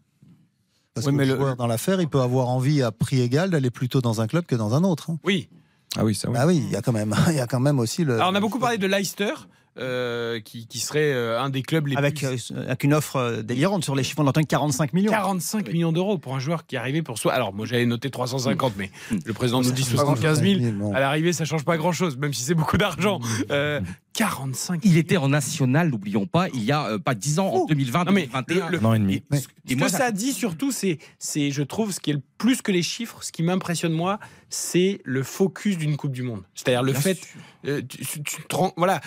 Parce 0.95 1.07
Oui, 1.07 1.13
que 1.13 1.17
mais 1.19 1.25
le 1.27 1.33
le- 1.33 1.39
joueur 1.41 1.57
dans 1.57 1.67
l'affaire, 1.67 2.01
il 2.01 2.09
peut 2.09 2.21
avoir 2.21 2.49
envie 2.49 2.83
à 2.83 2.93
prix 2.93 3.21
égal 3.21 3.51
d'aller 3.51 3.71
plutôt 3.71 4.01
dans 4.01 4.21
un 4.21 4.27
club 4.29 4.45
que 4.47 4.55
dans 4.55 4.75
un 4.75 4.85
autre. 4.85 5.11
hein. 5.11 5.19
Oui. 5.25 5.49
Ah 5.97 6.05
oui, 6.05 6.15
ça 6.15 6.29
oui. 6.31 6.37
Ah 6.39 6.47
oui, 6.47 6.63
il 6.67 6.71
y 6.73 6.77
a 6.77 6.83
quand 6.83 6.93
même, 6.93 7.15
il 7.31 7.35
y 7.37 7.41
a 7.41 7.47
quand 7.47 7.61
même 7.61 7.79
aussi 7.79 8.05
le. 8.05 8.15
Alors 8.15 8.31
on 8.31 8.35
a 8.35 8.41
beaucoup 8.41 8.59
parlé 8.59 8.79
de 8.79 8.87
Leicester, 8.87 9.33
euh, 9.79 10.41
qui, 10.41 10.67
qui 10.67 10.79
serait 10.79 11.13
euh, 11.13 11.41
un 11.41 11.51
des 11.51 11.63
clubs 11.63 11.87
les 11.87 11.97
Avec, 11.97 12.17
plus. 12.17 12.53
euh, 12.55 12.65
avec 12.67 12.85
une 12.85 12.95
offre 12.95 13.43
délirante 13.43 13.83
sur 13.85 13.95
les 13.95 14.05
chiffres, 14.05 14.21
on 14.23 14.27
entend 14.27 14.43
45 14.43 14.93
millions. 14.93 15.11
45 15.11 15.73
millions 15.73 15.93
d'euros 15.93 16.19
pour 16.19 16.35
un 16.37 16.39
joueur 16.39 16.67
qui 16.67 16.77
est 16.77 16.79
arrivé 16.79 17.03
pour 17.03 17.19
soi. 17.19 17.33
Alors, 17.33 17.53
moi, 17.53 17.67
j'avais 17.67 17.87
noté 17.87 18.11
350, 18.11 18.75
mais 18.77 18.91
le 19.25 19.33
président 19.33 19.63
nous 19.63 19.73
dit 19.73 19.83
Ça 19.83 19.91
change 19.97 20.19
75 20.21 20.43
000. 20.43 20.61
000, 20.61 20.73
bon. 20.77 20.93
À 20.95 21.01
l'arrivée, 21.01 21.33
ça 21.33 21.45
change 21.45 21.65
pas 21.65 21.77
grand 21.77 21.93
chose, 21.93 22.17
même 22.17 22.33
si 22.33 22.43
c'est 22.43 22.55
beaucoup 22.55 22.77
d'argent. 22.79 23.21
Euh, 23.51 23.81
45 24.13 24.81
Il 24.85 24.97
était 24.97 25.17
en 25.17 25.29
national, 25.29 25.91
n'oublions 25.91 26.27
pas, 26.27 26.49
il 26.55 26.63
y 26.63 26.71
a 26.71 26.87
euh, 26.87 26.99
pas 26.99 27.15
10 27.17 27.41
ans, 27.41 27.49
en 27.49 27.65
2020, 27.67 28.05
Non, 28.05 28.13
mais 28.13 28.29
2021. 28.29 28.71
le- 28.71 28.79
Un 28.79 28.85
an 28.85 28.95
et 28.95 28.99
demi. 29.01 29.23
Ce 29.33 29.39
Et 29.69 29.75
moi, 29.75 29.89
que 29.89 29.93
ça 29.93 30.13
dit 30.13 30.33
surtout, 30.33 30.71
c'est, 30.71 30.99
c'est, 31.19 31.51
je 31.51 31.63
trouve, 31.65 31.91
ce 31.91 31.99
qui 31.99 32.11
est 32.11 32.15
le 32.15 32.23
plus 32.39 32.63
que 32.63 32.71
les 32.71 32.83
chiffres, 32.83 33.19
ce 33.25 33.33
qui 33.33 33.43
m'impressionne 33.43 33.93
moi, 33.93 34.21
c'est 34.51 35.01
le 35.05 35.25
focus 35.25 35.77
d'une 35.79 35.97
Coupe 35.97 36.13
du 36.13 36.23
Monde. 36.23 36.43
C'est-à-dire 36.55 36.85
le 36.85 36.93
Bien 36.93 37.01
fait, 37.01 37.15
sûr. 37.15 37.41
Euh, 37.67 37.83
tu, 37.89 38.23
tu 38.23 38.43
te 38.49 38.57
rends- 38.57 38.73
voilà, 38.77 39.01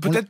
peut-être. 0.00 0.28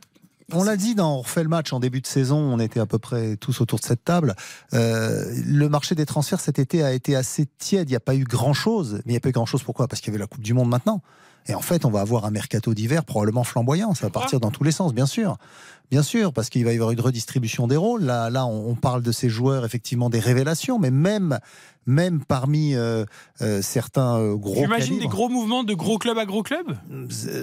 On 0.51 0.63
l'a 0.63 0.75
dit 0.75 0.93
dans 0.93 1.15
On 1.15 1.21
refait 1.21 1.41
le 1.41 1.49
match 1.49 1.71
en 1.71 1.79
début 1.79 2.01
de 2.01 2.05
saison, 2.07 2.37
on 2.37 2.59
était 2.59 2.79
à 2.81 2.85
peu 2.85 2.99
près 2.99 3.37
tous 3.37 3.61
autour 3.61 3.79
de 3.79 3.85
cette 3.85 4.03
table. 4.03 4.35
Euh, 4.73 5.23
le 5.45 5.69
marché 5.69 5.95
des 5.95 6.05
transferts 6.05 6.41
cet 6.41 6.59
été 6.59 6.83
a 6.83 6.91
été 6.91 7.15
assez 7.15 7.47
tiède. 7.57 7.89
Il 7.89 7.93
n'y 7.93 7.95
a 7.95 8.01
pas 8.01 8.13
eu 8.13 8.25
grand-chose. 8.25 8.95
Mais 8.97 9.01
il 9.05 9.11
n'y 9.11 9.17
a 9.17 9.19
pas 9.21 9.29
eu 9.29 9.33
grand-chose 9.33 9.63
pourquoi? 9.63 9.87
Parce 9.87 10.01
qu'il 10.01 10.09
y 10.09 10.15
avait 10.15 10.19
la 10.21 10.27
Coupe 10.27 10.41
du 10.43 10.53
Monde 10.53 10.69
maintenant. 10.69 11.01
Et 11.47 11.55
en 11.55 11.61
fait, 11.61 11.85
on 11.85 11.89
va 11.89 12.01
avoir 12.01 12.25
un 12.25 12.31
mercato 12.31 12.73
d'hiver 12.73 13.03
probablement 13.05 13.43
flamboyant. 13.43 13.93
Ça 13.93 14.05
va 14.07 14.09
partir 14.11 14.39
dans 14.39 14.51
tous 14.51 14.63
les 14.63 14.71
sens, 14.71 14.93
bien 14.93 15.05
sûr. 15.05 15.37
Bien 15.93 16.01
sûr, 16.01 16.33
parce 16.33 16.49
qu'il 16.49 16.65
va 16.65 16.71
y 16.71 16.75
avoir 16.75 16.89
une 16.89 16.99
redistribution 16.99 17.67
des 17.67 17.75
rôles. 17.77 18.03
Là, 18.03 18.31
là 18.31 18.47
on, 18.47 18.71
on 18.71 18.73
parle 18.73 19.03
de 19.03 19.11
ces 19.11 19.29
joueurs, 19.29 19.63
effectivement, 19.63 20.09
des 20.09 20.19
révélations. 20.19 20.79
Mais 20.79 20.89
même, 20.89 21.37
même 21.85 22.23
parmi 22.25 22.73
euh, 22.73 23.05
euh, 23.41 23.61
certains 23.61 24.17
euh, 24.17 24.35
gros 24.35 24.55
J'imagine 24.55 24.97
des 24.97 25.05
gros 25.05 25.29
mouvements 25.29 25.63
de 25.63 25.75
gros 25.75 25.99
club 25.99 26.17
à 26.17 26.25
gros 26.25 26.41
club 26.41 26.75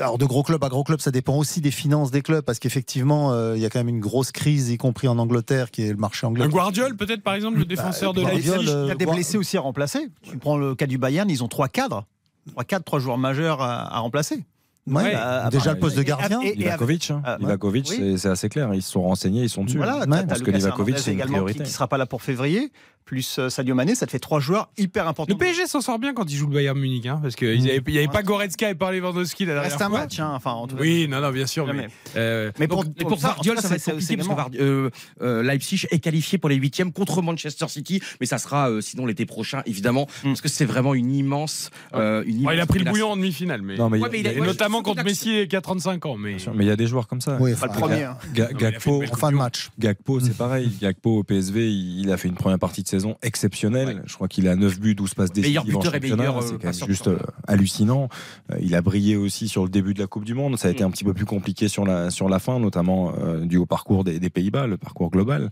alors 0.01 0.19
de 0.19 0.25
gros 0.25 0.43
clubs 0.43 0.65
à 0.65 0.69
gros 0.69 0.83
clubs, 0.83 1.01
ça 1.01 1.13
dépend 1.13 1.37
aussi 1.37 1.61
des 1.61 1.71
finances 1.71 2.11
des 2.11 2.23
clubs, 2.23 2.45
parce 2.45 2.59
qu'effectivement, 2.59 3.33
euh, 3.33 3.57
il 3.57 3.63
y 3.63 3.67
a 3.67 3.71
quand 3.71 3.79
même 3.79 3.89
une 3.89 4.01
grosse 4.01 4.33
crise, 4.33 4.71
y 4.71 4.79
compris 4.79 5.07
en 5.07 5.19
Angleterre, 5.19 5.71
qui 5.71 5.83
est 5.83 5.91
le 5.91 5.97
marché 5.97 6.27
anglais. 6.27 6.45
Un 6.45 6.49
Guardiol, 6.49 6.97
peut-être, 6.97 7.23
par 7.23 7.35
exemple, 7.35 7.59
le 7.59 7.65
défenseur 7.65 8.15
de 8.15 8.23
Leipzig. 8.23 8.51
euh, 8.51 8.87
Il 8.87 8.89
y 8.89 8.91
a 8.91 8.95
des 8.97 9.07
blessés 9.07 9.39
aussi 9.39 9.59
à 9.59 9.61
remplacer. 9.61 10.09
Tu 10.23 10.39
prends 10.39 10.57
le 10.59 10.75
cas 10.75 10.87
du 10.87 10.99
Bayern, 10.99 11.31
ils 11.31 11.45
ont 11.45 11.49
trois 11.49 11.69
cadres. 11.69 12.05
Trois 12.51 12.65
cadres, 12.65 12.85
trois 12.85 12.99
joueurs 12.99 13.19
majeurs 13.19 13.63
à, 13.63 13.95
à 13.95 14.01
remplacer. 14.01 14.45
Ouais, 14.91 15.03
Ouais, 15.05 15.15
à- 15.15 15.49
déjà 15.51 15.73
le 15.73 15.79
poste 15.79 15.97
de 15.97 16.03
gardien. 16.03 16.41
et- 16.43 16.49
et- 16.49 16.55
Livakovic, 16.57 17.11
hein. 17.11 17.23
Ah, 17.25 17.33
ouais. 17.35 17.39
Livakovic, 17.41 17.89
Oui. 17.91 18.19
c'est- 18.19 18.29
assez 18.29 18.49
clair. 18.49 18.71
Ils 18.75 18.83
se 18.83 18.91
sont 18.93 19.03
renseignés, 19.03 19.43
ils 19.43 19.49
sont 19.49 19.65
dessus. 19.65 19.77
Voilà, 19.77 20.05
parce 20.29 20.43
que 20.43 20.51
Livakovic, 20.51 20.99
c'est 20.99 21.13
une 21.13 21.17
également 21.19 21.35
priorité. 21.39 21.61
Qui, 21.61 21.65
qui 21.67 21.71
sera 21.73 21.89
pas 21.89 21.97
là 21.99 22.07
pour 22.07 22.23
février, 22.23 22.73
plus 23.11 23.41
euh, 23.41 23.49
Sadio 23.51 23.75
Mané, 23.75 23.97
ça 23.97 24.07
te 24.07 24.13
fait 24.13 24.21
trois 24.21 24.39
joueurs 24.39 24.69
hyper 24.79 25.09
importants. 25.09 25.35
Le 25.35 25.37
PSG 25.37 25.67
s'en 25.67 25.81
sort 25.81 25.99
bien 25.99 26.15
quand 26.15 26.31
il 26.31 26.37
joue 26.37 26.47
le 26.47 26.55
Bayern 26.55 26.79
Munich, 26.79 27.07
hein, 27.07 27.19
parce 27.21 27.35
qu'il 27.35 27.61
n'y 27.61 27.69
avait, 27.69 27.83
il 27.89 27.95
y 27.95 27.99
avait 27.99 28.07
pas 28.07 28.23
Goretzka 28.23 28.71
et 28.71 28.77
pas 28.77 28.93
Lewandowski 28.93 29.47
la 29.47 29.55
dernière 29.55 29.71
Reste 29.73 29.83
un 29.83 29.89
fois. 29.89 29.99
match, 29.99 30.21
hein, 30.21 30.31
enfin, 30.33 30.53
en 30.53 30.69
tout 30.69 30.77
cas. 30.77 30.83
Oui, 30.83 31.09
non, 31.09 31.21
non, 31.21 31.31
bien 31.33 31.49
sûr. 31.49 31.67
Mais, 31.75 31.89
euh, 32.15 32.53
Mais 32.61 32.69
pour, 32.69 32.85
Donc, 32.85 32.95
pour 32.97 33.19
ça, 33.21 33.29
Vardiol, 33.29 33.57
cas, 33.57 33.63
ça 33.63 33.69
va 33.71 33.75
être 33.75 33.85
compliqué 33.85 34.17
parce 34.17 34.29
que 34.29 34.63
euh, 34.63 34.91
euh, 35.23 35.43
Leipzig 35.43 35.87
est 35.91 35.99
qualifié 35.99 36.39
pour 36.39 36.49
les 36.51 36.55
huitièmes 36.55 36.93
contre 36.93 37.21
Manchester 37.21 37.67
City, 37.67 38.01
mais 38.21 38.27
ça 38.27 38.39
sera 38.39 38.71
euh, 38.71 38.81
sinon 38.81 39.07
l'été 39.07 39.27
prochain, 39.27 39.63
évidemment, 39.67 40.07
parce 40.23 40.41
que 40.41 40.49
c'est 40.49 40.65
vraiment 40.65 40.95
une 40.95 41.13
immense. 41.13 41.71
euh, 41.95 42.23
il 42.29 42.47
a 42.49 42.67
pris 42.67 42.79
le 42.79 42.93
bouillon 42.93 43.11
en 43.11 43.17
demi-finale, 43.17 43.63
mais, 43.63 43.77
Non, 43.77 43.91
mais 43.91 43.99
il 43.99 44.03
y 44.03 44.05
a- 44.05 44.07
Ouais, 44.07 44.13
mais 44.13 44.21
il 44.21 44.27
a- 44.29 44.33
et 44.35 44.41
ouais, 44.41 44.47
notamment 44.47 44.83
contre 44.83 45.03
Messi 45.03 45.49
qui 45.49 45.57
a 45.57 45.61
35 45.61 46.07
ans. 46.07 46.17
Mais, 46.17 46.37
Mais 46.55 46.65
il 46.65 46.69
y 46.69 46.71
a 46.71 46.77
des 46.77 46.87
joueurs 46.87 47.09
comme 47.09 47.21
ça. 47.21 47.39
Oui, 47.41 47.55
Pas 47.57 47.67
le 47.67 47.73
premier. 47.73 48.05
Hein. 48.05 48.17
Gakpo, 48.35 49.03
En 49.03 49.17
fin 49.17 49.33
de 49.33 49.37
match. 49.37 49.71
Gakpo, 49.81 50.21
c'est 50.21 50.37
pareil. 50.37 50.71
Gakpo 50.81 51.19
au 51.19 51.25
PSV, 51.25 51.69
il 51.69 52.01
il 52.01 52.13
a 52.13 52.17
fait 52.17 52.29
une 52.29 52.35
première 52.35 52.59
partie 52.59 52.83
de 52.83 52.89
saison 52.89 53.00
exceptionnelle. 53.23 54.03
Je 54.07 54.15
crois 54.15 54.29
qu'il 54.29 54.49
a 54.49 54.57
9 54.57 54.81
buts, 54.81 54.95
12 54.95 55.15
passes 55.15 55.33
décisives 55.33 55.59
en 55.77 55.81
championnat. 55.83 56.25
euh, 56.31 56.41
C'est 56.43 56.59
quand 56.59 56.65
même 56.81 56.89
juste 56.89 57.09
euh, 57.09 57.19
hallucinant. 57.47 58.09
Euh, 58.53 58.57
Il 58.61 58.75
a 58.75 58.83
brillé 58.83 59.17
aussi 59.17 59.49
sur 59.49 59.63
le 59.65 59.69
début 59.71 59.95
de 59.95 60.01
la 60.01 60.07
Coupe 60.07 60.25
du 60.25 60.35
Monde. 60.35 60.59
Ça 60.59 60.69
a 60.69 60.71
été 60.71 60.85
un 60.85 60.91
petit 60.91 61.05
peu 61.05 61.15
plus 61.15 61.25
compliqué 61.27 61.69
sur 61.69 61.85
la, 61.85 62.11
sur 62.11 62.29
la 62.29 62.39
fin, 62.39 62.59
notamment 62.59 63.13
euh, 63.19 63.45
dû 63.45 63.57
au 63.57 63.67
parcours 63.67 64.05
des, 64.05 64.19
des 64.21 64.31
Pays-Bas, 64.31 64.67
le 64.67 64.77
parcours 64.77 65.11
global. 65.11 65.51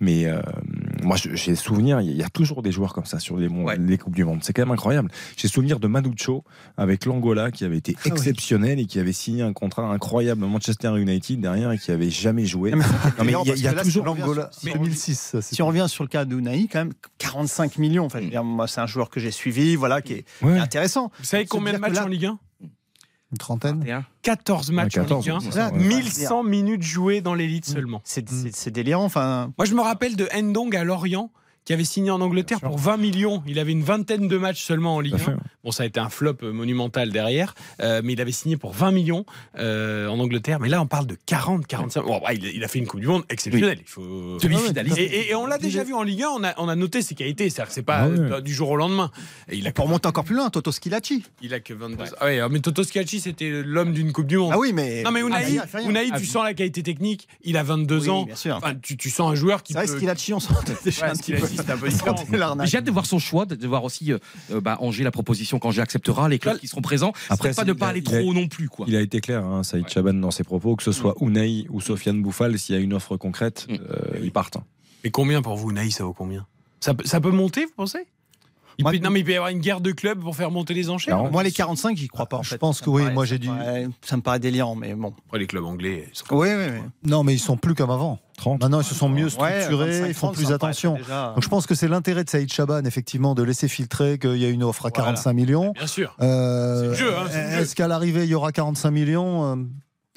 Mais 0.00 0.26
euh, 0.26 0.40
moi, 1.02 1.16
je- 1.16 1.34
j'ai 1.34 1.54
souvenir, 1.54 2.00
il 2.00 2.16
y 2.16 2.22
a 2.22 2.28
toujours 2.28 2.62
des 2.62 2.72
joueurs 2.72 2.92
comme 2.92 3.04
ça 3.06 3.18
sur 3.18 3.36
les, 3.36 3.48
Ouais. 3.48 3.76
les 3.78 3.98
Coupes 3.98 4.14
du 4.14 4.24
Monde. 4.24 4.40
C'est 4.42 4.52
quand 4.52 4.62
même 4.62 4.70
incroyable. 4.70 5.10
J'ai 5.36 5.48
souvenir 5.48 5.80
de 5.80 5.86
Manucho 5.88 6.44
avec 6.76 7.04
l'Angola 7.04 7.50
qui 7.50 7.64
avait 7.64 7.78
été 7.78 7.94
Ah 7.98 8.00
oui. 8.06 8.12
exceptionnel 8.12 8.78
et 8.80 8.86
qui 8.86 8.98
avait 8.98 9.12
signé 9.12 9.42
un 9.42 9.52
contrat 9.52 9.90
incroyable 9.92 10.44
à 10.44 10.46
Manchester 10.46 10.92
United 10.98 11.40
derrière 11.40 11.72
et 11.72 11.78
qui 11.78 11.90
avait 11.90 12.10
jamais 12.10 12.44
joué. 12.46 12.70
Non, 12.72 12.78
mais 13.24 13.32
il 13.44 13.60
y 13.62 13.66
a- 13.66 13.72
y 13.72 13.82
toujours- 13.82 14.04
L'Angola, 14.04 14.50
si 14.52 14.68
on- 14.70 14.72
2006. 14.74 15.18
ça, 15.18 15.42
c'est- 15.42 15.54
Si 15.54 15.62
on 15.62 15.66
revient 15.66 15.86
sur 15.88 16.04
le 16.04 16.08
cas 16.08 16.24
d'Unai, 16.24 16.68
quand 16.70 16.78
même 16.84 16.92
45 17.18 17.78
millions. 17.78 18.04
Enfin, 18.06 18.18
je 18.20 18.24
veux 18.24 18.30
dire, 18.30 18.44
moi, 18.44 18.66
c'est 18.68 18.80
un 18.80 18.86
joueur 18.86 19.10
que 19.10 19.20
j'ai 19.20 19.30
suivi, 19.30 19.76
voilà, 19.76 20.02
qui 20.02 20.12
est, 20.14 20.22
qui 20.38 20.44
est 20.44 20.48
Ouais. 20.48 20.58
intéressant. 20.58 21.10
Vous 21.18 21.24
savez 21.24 21.46
combien 21.46 21.72
de 21.72 21.78
matchs 21.78 21.94
là- 21.94 22.04
en 22.04 22.08
Ligue 22.08 22.26
1 22.26 22.38
Une 23.32 23.38
trentaine. 23.38 23.84
Et 23.86 23.92
un. 23.92 24.04
14 24.22 24.70
matchs 24.72 24.96
Ouais, 24.96 25.02
14, 25.02 25.28
en 25.28 25.32
Ligue 25.36 25.44
1. 25.46 25.50
c'est 25.50 25.56
ça, 25.56 25.70
ouais. 25.72 25.78
1100 25.78 26.42
minutes 26.42 26.82
jouées 26.82 27.20
dans 27.20 27.34
l'élite 27.34 27.68
Mm. 27.68 27.72
seulement. 27.72 28.00
C'est 28.04 28.70
délirant. 28.70 29.04
Enfin, 29.04 29.52
Moi, 29.56 29.66
je 29.66 29.74
me 29.74 29.80
rappelle 29.82 30.16
de 30.16 30.28
Ndong 30.36 30.74
à 30.74 30.82
Lorient 30.84 31.30
qui 31.64 31.72
avait 31.72 31.84
signé 31.84 32.10
en 32.10 32.20
Angleterre 32.20 32.60
pour 32.60 32.78
20 32.78 32.96
millions. 32.96 33.42
Il 33.46 33.58
avait 33.58 33.72
une 33.72 33.82
vingtaine 33.82 34.28
de 34.28 34.36
matchs 34.38 34.62
seulement 34.62 34.96
en 34.96 35.00
Ligue 35.00 35.12
Tout 35.16 35.18
à 35.18 35.32
1. 35.32 35.36
fait. 35.36 35.40
Bon, 35.62 35.70
ça 35.70 35.82
a 35.82 35.86
été 35.86 36.00
un 36.00 36.08
flop 36.08 36.36
euh, 36.42 36.52
monumental 36.52 37.10
derrière, 37.10 37.54
euh, 37.82 38.00
mais 38.02 38.14
il 38.14 38.20
avait 38.20 38.32
signé 38.32 38.56
pour 38.56 38.72
20 38.72 38.90
millions 38.92 39.24
euh, 39.58 40.08
en 40.08 40.18
Angleterre. 40.18 40.58
Mais 40.58 40.68
là, 40.68 40.80
on 40.80 40.86
parle 40.86 41.06
de 41.06 41.16
40, 41.26 41.66
45. 41.66 42.02
Bon, 42.04 42.18
bah, 42.22 42.32
il, 42.32 42.44
il 42.46 42.64
a 42.64 42.68
fait 42.68 42.78
une 42.78 42.86
Coupe 42.86 43.00
du 43.00 43.06
Monde 43.06 43.24
exceptionnelle. 43.28 43.78
Il 43.80 43.86
faut... 43.88 44.38
Demi-finaliste. 44.42 44.98
Et, 44.98 45.02
et- 45.04 45.30
et 45.30 45.34
on 45.34 45.46
l'a 45.46 45.58
déjà 45.58 45.84
vu 45.84 45.92
en 45.94 46.02
Ligue 46.02 46.22
1, 46.22 46.28
on 46.30 46.44
a, 46.44 46.54
on 46.56 46.68
a 46.68 46.74
noté 46.76 47.02
ses 47.02 47.14
qualités. 47.14 47.50
C'est-à-dire 47.50 47.68
que 47.68 47.74
c'est 47.74 47.82
pas 47.82 47.98
Ah 48.04 48.08
ouais. 48.08 48.18
euh, 48.18 48.40
du 48.40 48.52
jour 48.54 48.70
au 48.70 48.76
lendemain. 48.76 49.10
Et 49.50 49.56
il 49.58 49.66
a, 49.68 49.72
pour 49.72 49.86
monter 49.86 50.08
encore 50.08 50.24
plus 50.24 50.34
loin, 50.34 50.48
Toto 50.50 50.72
Skilacci. 50.72 51.24
il 51.42 51.52
a 51.54 51.60
que 51.60 51.74
22 51.74 52.02
ans. 52.02 52.06
Ah 52.20 52.24
ouais, 52.26 52.40
mais 52.50 52.60
Toto 52.60 52.82
Schiacci, 52.82 53.20
c'était 53.20 53.62
l'homme 53.62 53.92
d'une 53.92 54.12
Coupe 54.12 54.26
du 54.26 54.38
Monde. 54.38 54.52
Ah 54.54 54.58
oui, 54.58 54.72
mais. 54.72 55.02
Non 55.02 55.10
mais 55.12 55.20
Ah, 55.22 55.26
Unai, 55.26 55.36
rien. 55.44 55.64
Unai, 55.88 56.08
Ah, 56.12 56.18
tu 56.18 56.24
sens 56.26 56.42
la 56.42 56.54
qualité 56.54 56.82
technique. 56.82 57.28
Il 57.42 57.56
a 57.58 57.62
22 57.62 57.98
oui, 58.04 58.08
ans. 58.10 58.22
bien 58.24 58.34
sûr. 58.34 58.56
Enfin, 58.56 58.74
tu, 58.80 58.96
tu 58.96 59.10
sens 59.10 59.30
un 59.30 59.34
joueur 59.34 59.62
qui 59.62 59.74
C'est 59.74 59.78
vrai, 59.80 59.86
peut. 59.88 59.96
Skilacci, 59.96 60.32
on 60.32 60.40
sentait 60.40 60.72
déjà 60.84 61.04
Ouais, 61.06 61.12
un 61.12 61.14
petit 61.16 61.32
peu. 61.34 61.46
Skilacci, 61.50 61.66
c'est 61.66 61.72
un 61.72 61.76
peu 61.78 61.88
différent. 61.88 62.16
sentait 62.16 62.36
l'arnaque. 62.38 62.66
J'ai 62.68 62.78
hâte 62.78 62.84
de 62.84 62.90
voir 62.90 63.06
son 63.06 63.18
choix, 63.18 63.46
de 63.46 63.66
voir 63.66 63.84
aussi 63.84 64.12
euh, 64.12 64.18
euh, 64.52 64.60
bah, 64.60 64.76
Angers 64.80 65.04
la 65.04 65.10
proposition 65.10 65.58
qu'Angers 65.58 65.82
acceptera, 65.82 66.28
les 66.28 66.38
clubs 66.38 66.58
qui 66.58 66.68
seront 66.68 66.82
présents. 66.82 67.12
Après, 67.28 67.52
pas 67.52 67.64
de 67.64 67.72
pas 67.72 67.88
aller 67.88 68.00
a- 68.00 68.20
trop 68.20 68.32
non 68.34 68.48
plus, 68.48 68.68
quoi. 68.68 68.86
Il 68.88 68.96
a 68.96 69.00
été 69.00 69.20
clair, 69.20 69.44
hein, 69.44 69.62
Saïd 69.62 69.88
Chaban, 69.88 70.14
dans 70.14 70.30
ses 70.30 70.44
propos, 70.44 70.76
que 70.76 70.82
ce 70.82 70.92
soit 70.92 71.14
Unai 71.20 71.66
ou 71.70 71.80
Sofiane 71.80 72.22
Bouffal, 72.22 72.58
s'il 72.58 72.74
y 72.74 72.78
a 72.78 72.80
une 72.80 72.94
offre 72.94 73.16
concrète, 73.16 73.66
Mm. 73.68 73.74
euh, 73.90 74.20
ils 74.22 74.32
partent. 74.32 74.56
Mais 75.04 75.10
combien 75.10 75.42
pour 75.42 75.56
vous, 75.56 75.70
Unai 75.70 75.90
Ça 75.90 76.04
vaut 76.04 76.12
combien? 76.12 76.46
Ça, 76.80 76.94
peut- 76.94 77.06
ça 77.06 77.20
peut 77.20 77.30
monter, 77.30 77.64
vous 77.66 77.72
pensez? 77.76 77.98
Il 78.78 78.82
Moi, 78.84 78.92
peut, 78.92 78.98
Non 78.98 79.10
mais 79.10 79.20
il 79.20 79.24
peut 79.24 79.32
y 79.32 79.36
avoir 79.36 79.50
une 79.50 79.58
guerre 79.58 79.82
de 79.82 79.92
clubs 79.92 80.18
pour 80.20 80.34
faire 80.34 80.50
monter 80.50 80.72
les 80.72 80.88
enchères. 80.88 81.14
Alors, 81.16 81.30
Moi, 81.30 81.42
les 81.42 81.52
45, 81.52 81.98
j'y 81.98 82.08
crois 82.08 82.24
pas. 82.24 82.38
En 82.38 82.42
Je 82.42 82.50
fait. 82.50 82.58
pense 82.58 82.78
Ça 82.78 82.84
que 82.86 82.88
oui, 82.90 83.02
paraît- 83.02 83.12
moi, 83.14 83.24
j'ai 83.26 83.38
dû- 83.38 83.48
paraît- 83.48 83.88
Ça 84.00 84.16
me 84.16 84.22
paraît 84.22 84.38
délirant, 84.38 84.74
mais 84.74 84.94
bon. 84.94 85.12
Après 85.26 85.38
les 85.38 85.46
clubs 85.46 85.64
anglais. 85.64 86.08
ils 86.10 86.16
sont- 86.16 86.24
Oui, 86.30 86.48
oui, 86.48 86.64
oui. 86.72 86.80
Non, 87.04 87.22
mais 87.22 87.34
ils 87.34 87.38
sont 87.40 87.58
plus 87.58 87.74
comme 87.74 87.90
avant. 87.90 88.18
30. 88.40 88.60
Maintenant, 88.62 88.80
ils 88.80 88.84
se 88.84 88.94
sont 88.94 89.08
mieux 89.08 89.24
Ouais, 89.24 89.30
structurés, 89.60 89.86
25, 90.00 90.06
ils 90.08 90.14
font 90.14 90.26
30, 90.28 90.36
plus 90.36 90.52
attention. 90.52 90.94
déjà- 90.94 91.32
Donc 91.34 91.42
je 91.44 91.48
pense 91.48 91.66
que 91.66 91.74
c'est 91.74 91.88
l'intérêt 91.88 92.24
de 92.24 92.30
Saïd 92.30 92.52
Chaban, 92.52 92.84
effectivement, 92.84 93.34
de 93.34 93.42
laisser 93.42 93.68
filtrer 93.68 94.18
qu'il 94.18 94.36
y 94.38 94.44
a 94.44 94.48
une 94.48 94.62
offre 94.64 94.86
à 94.86 94.90
Voilà. 94.94 95.10
45 95.12 95.32
millions. 95.32 95.72
Bien 95.72 95.86
sûr. 95.86 96.16
Euh, 96.20 96.80
C'est 96.80 96.86
le 96.88 96.94
jeu, 96.94 97.14
hein, 97.16 97.26
c'est 97.30 97.42
le 97.44 97.50
jeu. 97.50 97.58
Est-ce 97.60 97.74
qu'à 97.76 97.86
l'arrivée, 97.88 98.24
il 98.24 98.30
y 98.30 98.34
aura 98.34 98.50
45 98.52 98.90
millions 98.90 99.52
Euh, 99.52 99.56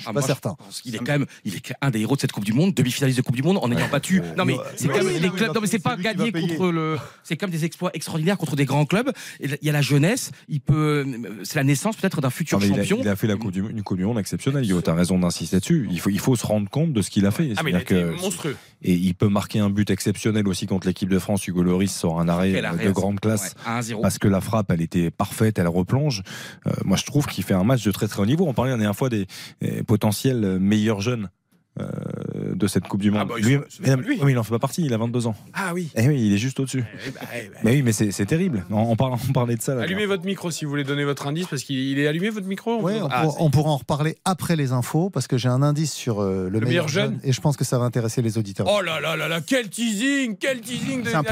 suis 0.03 0.09
Ah, 0.09 0.13
pas 0.13 0.19
moi, 0.19 0.27
certain. 0.27 0.55
qu'il 0.81 0.95
est 0.95 0.99
quand 0.99 1.13
même, 1.13 1.25
il 1.45 1.55
est 1.55 1.73
un 1.81 1.89
des 1.89 1.99
héros 2.01 2.15
de 2.15 2.21
cette 2.21 2.31
Coupe 2.31 2.45
du 2.45 2.53
Monde, 2.53 2.73
demi-finaliste 2.73 3.17
de 3.19 3.23
Coupe 3.23 3.35
du 3.35 3.43
Monde, 3.43 3.57
en 3.61 3.71
ayant 3.71 3.87
battu. 3.89 4.21
Non 4.37 4.45
mais 4.45 4.55
c'est 4.75 4.87
quand 4.87 5.03
même 5.03 5.07
clubs. 5.19 5.33
il 5.39 5.45
Non 5.53 5.61
mais 5.61 5.67
c'est 5.67 5.79
pas 5.79 5.95
payer. 5.97 6.31
contre 6.31 6.71
le. 6.71 6.97
C'est 7.23 7.37
comme 7.37 7.49
des 7.49 7.65
exploits 7.65 7.91
extraordinaires 7.93 8.37
contre 8.37 8.55
des 8.55 8.65
grands 8.65 8.85
clubs. 8.85 9.11
Il 9.39 9.57
y 9.61 9.69
a 9.69 9.73
la 9.73 9.81
jeunesse. 9.81 10.31
Il 10.49 10.61
peut. 10.61 11.05
C'est 11.43 11.55
la 11.55 11.63
naissance 11.63 11.95
peut-être 11.95 12.21
d'un 12.21 12.29
futur 12.29 12.59
Non, 12.59 12.65
mais 12.67 12.73
il, 12.73 12.79
a, 12.79 12.83
champion. 12.83 12.99
il 13.01 13.07
a 13.07 13.15
fait 13.15 13.27
la 13.27 13.35
coupe 13.35 13.51
du, 13.51 13.59
une 13.61 13.81
Coupe 13.83 13.97
du 13.97 14.05
Monde 14.05 14.19
exceptionnelle. 14.19 14.65
Yo, 14.65 14.81
t'as 14.81 14.93
raison 14.93 15.17
d'insister 15.19 15.59
dessus. 15.59 15.87
Il 15.91 15.99
faut, 15.99 16.09
il 16.09 16.19
faut 16.19 16.35
se 16.35 16.45
rendre 16.45 16.69
compte 16.69 16.93
de 16.93 17.01
ce 17.01 17.09
qu'il 17.09 17.25
a 17.25 17.31
fait. 17.31 17.53
Ah 17.57 17.63
mais 17.63 17.71
il 17.71 17.75
a 17.75 17.79
C'est-à-dire 17.79 18.07
été 18.07 18.15
que- 18.17 18.21
monstrueux. 18.21 18.57
et 18.81 18.93
il 18.93 19.13
peut 19.15 19.27
marquer 19.29 19.59
un 19.59 19.69
but 19.69 19.89
exceptionnel 19.89 20.47
aussi 20.47 20.65
contre 20.67 20.87
l'équipe 20.87 21.09
de 21.09 21.19
France. 21.19 21.47
Hugo 21.47 21.63
Loris 21.63 21.93
sort 21.93 22.19
un 22.19 22.27
arrêt 22.29 22.53
euh, 22.55 22.85
de 22.87 22.91
grande 22.91 23.19
classe. 23.19 23.55
Ouais, 23.65 23.71
à 23.71 23.79
1-0. 23.81 24.01
Parce 24.01 24.19
que 24.19 24.27
la 24.27 24.41
frappe, 24.41 24.71
elle 24.71 24.81
était 24.81 25.11
parfaite, 25.11 25.59
elle 25.59 25.67
replonge. 25.67 26.23
Euh, 26.67 26.71
moi, 26.85 26.97
je 26.97 27.05
trouve 27.05 27.25
qu'il 27.27 27.43
fait 27.43 27.53
un 27.53 27.63
match 27.63 27.83
de 27.83 27.91
très 27.91 28.07
très 28.07 28.21
haut 28.21 28.25
niveau. 28.25 28.45
On 28.47 28.53
parlait 28.53 28.71
la 28.71 28.77
dernière 28.77 28.95
fois 28.95 29.09
des 29.09 29.27
potentiels 29.93 30.57
meilleurs 30.59 31.01
jeunes. 31.01 31.29
De 32.55 32.67
cette 32.67 32.87
Coupe 32.87 33.01
du 33.01 33.11
Monde. 33.11 33.27
bah, 33.27 33.35
lui, 33.39 33.57
mais, 33.79 33.95
pas 33.95 34.01
lui. 34.01 34.19
oui, 34.21 34.31
il 34.31 34.37
en 34.37 34.43
fait 34.43 34.51
pas 34.51 34.59
partie, 34.59 34.85
il 34.85 34.93
a 34.93 34.97
22 34.97 35.27
ans. 35.27 35.35
Ah 35.53 35.71
oui. 35.73 35.89
Eh 35.95 36.07
oui, 36.07 36.21
il 36.27 36.33
est 36.33 36.37
juste 36.37 36.59
au-dessus. 36.59 36.83
Mais 37.63 37.71
oui, 37.71 37.81
mais 37.81 37.91
c'est 37.91 38.11
c'est 38.11 38.25
terrible. 38.25 38.65
On, 38.69 38.77
on 38.81 38.95
parle- 38.95 39.13
on 39.29 39.33
parlait 39.33 39.55
de 39.55 39.61
ça. 39.61 39.75
là. 39.75 39.83
Allumez 39.83 40.05
votre 40.05 40.25
micro 40.25 40.51
si 40.51 40.65
vous 40.65 40.71
voulez 40.71 40.83
donner 40.83 41.03
votre 41.03 41.27
indice 41.27 41.47
parce 41.47 41.63
qu'il 41.63 41.77
il 41.77 41.99
est 41.99 42.07
allumé 42.07 42.29
votre 42.29 42.47
micro. 42.47 42.81
Ouais, 42.81 42.99
on, 43.01 43.07
Ah, 43.11 43.23
pourra, 43.23 43.35
on 43.39 43.49
pourra 43.49 43.69
en 43.71 43.77
reparler 43.77 44.17
après 44.25 44.55
les 44.55 44.71
infos 44.71 45.09
parce 45.09 45.27
que 45.27 45.37
j'ai 45.37 45.49
un 45.49 45.61
indice 45.61 45.93
sur 45.93 46.21
euh, 46.21 46.49
le, 46.49 46.59
meilleur 46.59 46.87
jeune 46.87 47.19
et 47.23 47.31
je 47.31 47.41
pense 47.41 47.57
que 47.57 47.63
ça 47.65 47.77
va 47.77 47.85
intéresser 47.85 48.21
les 48.21 48.37
auditeurs. 48.37 48.67
Oh 48.69 48.81
là 48.81 48.99
là 48.99 49.15
là 49.15 49.27
là, 49.27 49.41
quel 49.41 49.69
teasing, 49.69 50.37
quel 50.37 50.61
teasing 50.61 51.03
de 51.03 51.09
C'est 51.09 51.15
un 51.15 51.19
hein, 51.19 51.23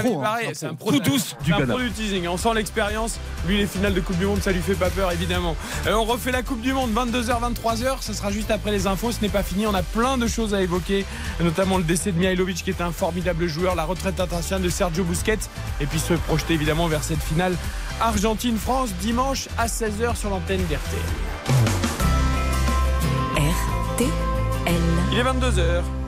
un 0.64 0.68
un 0.70 0.76
pro. 0.76 0.92
douce 1.00 1.36
du 1.44 1.54
un 1.54 1.66
pro 1.66 1.80
du 1.80 1.92
teasing. 1.92 2.28
On 2.28 2.38
sent 2.38 2.54
l'expérience. 2.56 3.20
Lui, 3.48 3.58
les 3.58 3.66
finales 3.68 3.94
de 3.94 4.02
Coupe 4.02 4.18
du 4.18 4.26
Monde, 4.26 4.42
ça 4.42 4.52
lui 4.52 4.62
fait 4.62 4.76
pas 4.76 4.90
peur, 4.90 5.12
évidemment. 5.12 5.56
Euh, 5.88 5.94
on 5.94 6.04
refait 6.06 6.32
la 6.32 6.44
Coupe 6.44 6.62
du 6.62 6.74
Monde, 6.74 6.92
22h, 6.94 7.40
23h. 7.54 8.02
Ça 8.02 8.14
sera 8.14 8.32
juste 8.32 8.52
après 8.52 8.72
les 8.72 8.88
infos. 8.88 9.12
Ce 9.12 9.22
n'est 9.22 9.30
pas 9.30 9.44
fini. 9.44 9.66
On 9.68 9.74
a 9.74 9.84
plein 9.84 10.18
de 10.18 10.28
choses 10.28 10.54
à 10.54 10.62
évoquer, 10.62 11.06
notamment 11.40 11.78
le 11.78 11.84
décès 11.84 12.12
de 12.12 12.18
Mihailovic, 12.18 12.64
qui 12.64 12.70
était 12.70 12.84
un 12.84 12.92
formidable 12.92 13.48
joueur, 13.48 13.76
la 13.76 13.86
retraite 13.86 14.20
internationale 14.20 14.64
de 14.64 14.70
Sergio 14.70 15.04
Busquets, 15.04 15.40
et 15.80 15.86
puis 15.86 16.00
se 16.00 16.14
projeter 16.14 16.54
évidemment 16.54 16.88
vers 16.88 17.04
cette 17.04 17.22
finale 17.22 17.56
Argentine-France 18.00 18.94
dimanche 19.02 19.48
à 19.58 19.68
16h 19.68 20.16
sur 20.16 20.30
l'antenne 20.30 20.62
d'RTL. 20.66 21.00
RTL. 23.38 24.10
Il 25.12 25.18
est 25.18 25.24
22h. 25.24 26.01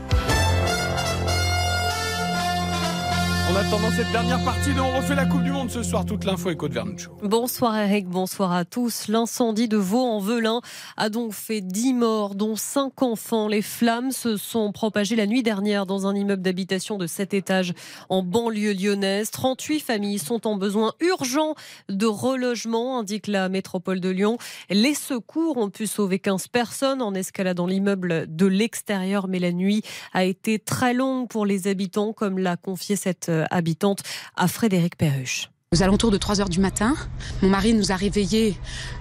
En 3.53 3.57
attendant 3.57 3.91
cette 3.91 4.11
dernière 4.11 4.43
partie 4.43 4.73
de 4.73 4.80
On 4.80 4.97
refait 4.97 5.13
la 5.13 5.27
Coupe 5.27 5.43
du 5.43 5.51
Monde 5.51 5.69
ce 5.69 5.84
soir, 5.84 6.05
toute 6.05 6.23
l'info 6.23 6.49
est 6.49 6.55
Côte 6.55 6.73
Vernuccio. 6.73 7.11
Bonsoir 7.21 7.77
Eric, 7.77 8.07
bonsoir 8.07 8.51
à 8.51 8.65
tous. 8.65 9.07
L'incendie 9.09 9.67
de 9.67 9.77
Vaux-en-Velin 9.77 10.61
a 10.97 11.09
donc 11.09 11.34
fait 11.34 11.61
10 11.61 11.93
morts, 11.93 12.34
dont 12.34 12.55
5 12.55 13.03
enfants. 13.03 13.47
Les 13.47 13.61
flammes 13.61 14.09
se 14.09 14.38
sont 14.38 14.71
propagées 14.71 15.15
la 15.15 15.27
nuit 15.27 15.43
dernière 15.43 15.85
dans 15.85 16.07
un 16.07 16.15
immeuble 16.15 16.41
d'habitation 16.41 16.97
de 16.97 17.05
7 17.05 17.35
étages 17.35 17.73
en 18.09 18.23
banlieue 18.23 18.73
lyonnaise. 18.73 19.30
38 19.30 19.81
familles 19.81 20.17
sont 20.17 20.47
en 20.47 20.55
besoin 20.55 20.93
urgent 20.99 21.53
de 21.89 22.07
relogement, 22.07 22.97
indique 22.97 23.27
la 23.27 23.49
métropole 23.49 23.99
de 23.99 24.09
Lyon. 24.09 24.39
Les 24.71 24.95
secours 24.95 25.57
ont 25.57 25.69
pu 25.69 25.85
sauver 25.85 26.17
15 26.17 26.47
personnes 26.47 27.03
en 27.03 27.13
escaladant 27.13 27.67
l'immeuble 27.67 28.25
de 28.35 28.47
l'extérieur, 28.47 29.27
mais 29.27 29.38
la 29.38 29.51
nuit 29.51 29.84
a 30.11 30.23
été 30.23 30.57
très 30.57 30.95
longue 30.95 31.27
pour 31.27 31.45
les 31.45 31.67
habitants, 31.67 32.13
comme 32.13 32.39
l'a 32.39 32.57
confié 32.57 32.95
cette 32.95 33.30
euh, 33.30 33.43
habitante 33.52 34.03
à 34.36 34.48
Frédéric 34.48 34.98
Perruche. 34.98 35.49
Aux 35.74 35.82
alentours 35.82 36.11
de 36.11 36.18
3 36.18 36.40
heures 36.40 36.49
du 36.49 36.60
matin, 36.60 36.94
mon 37.41 37.49
mari 37.49 37.74
nous 37.74 37.91
a 37.91 37.95
réveillés 37.95 38.56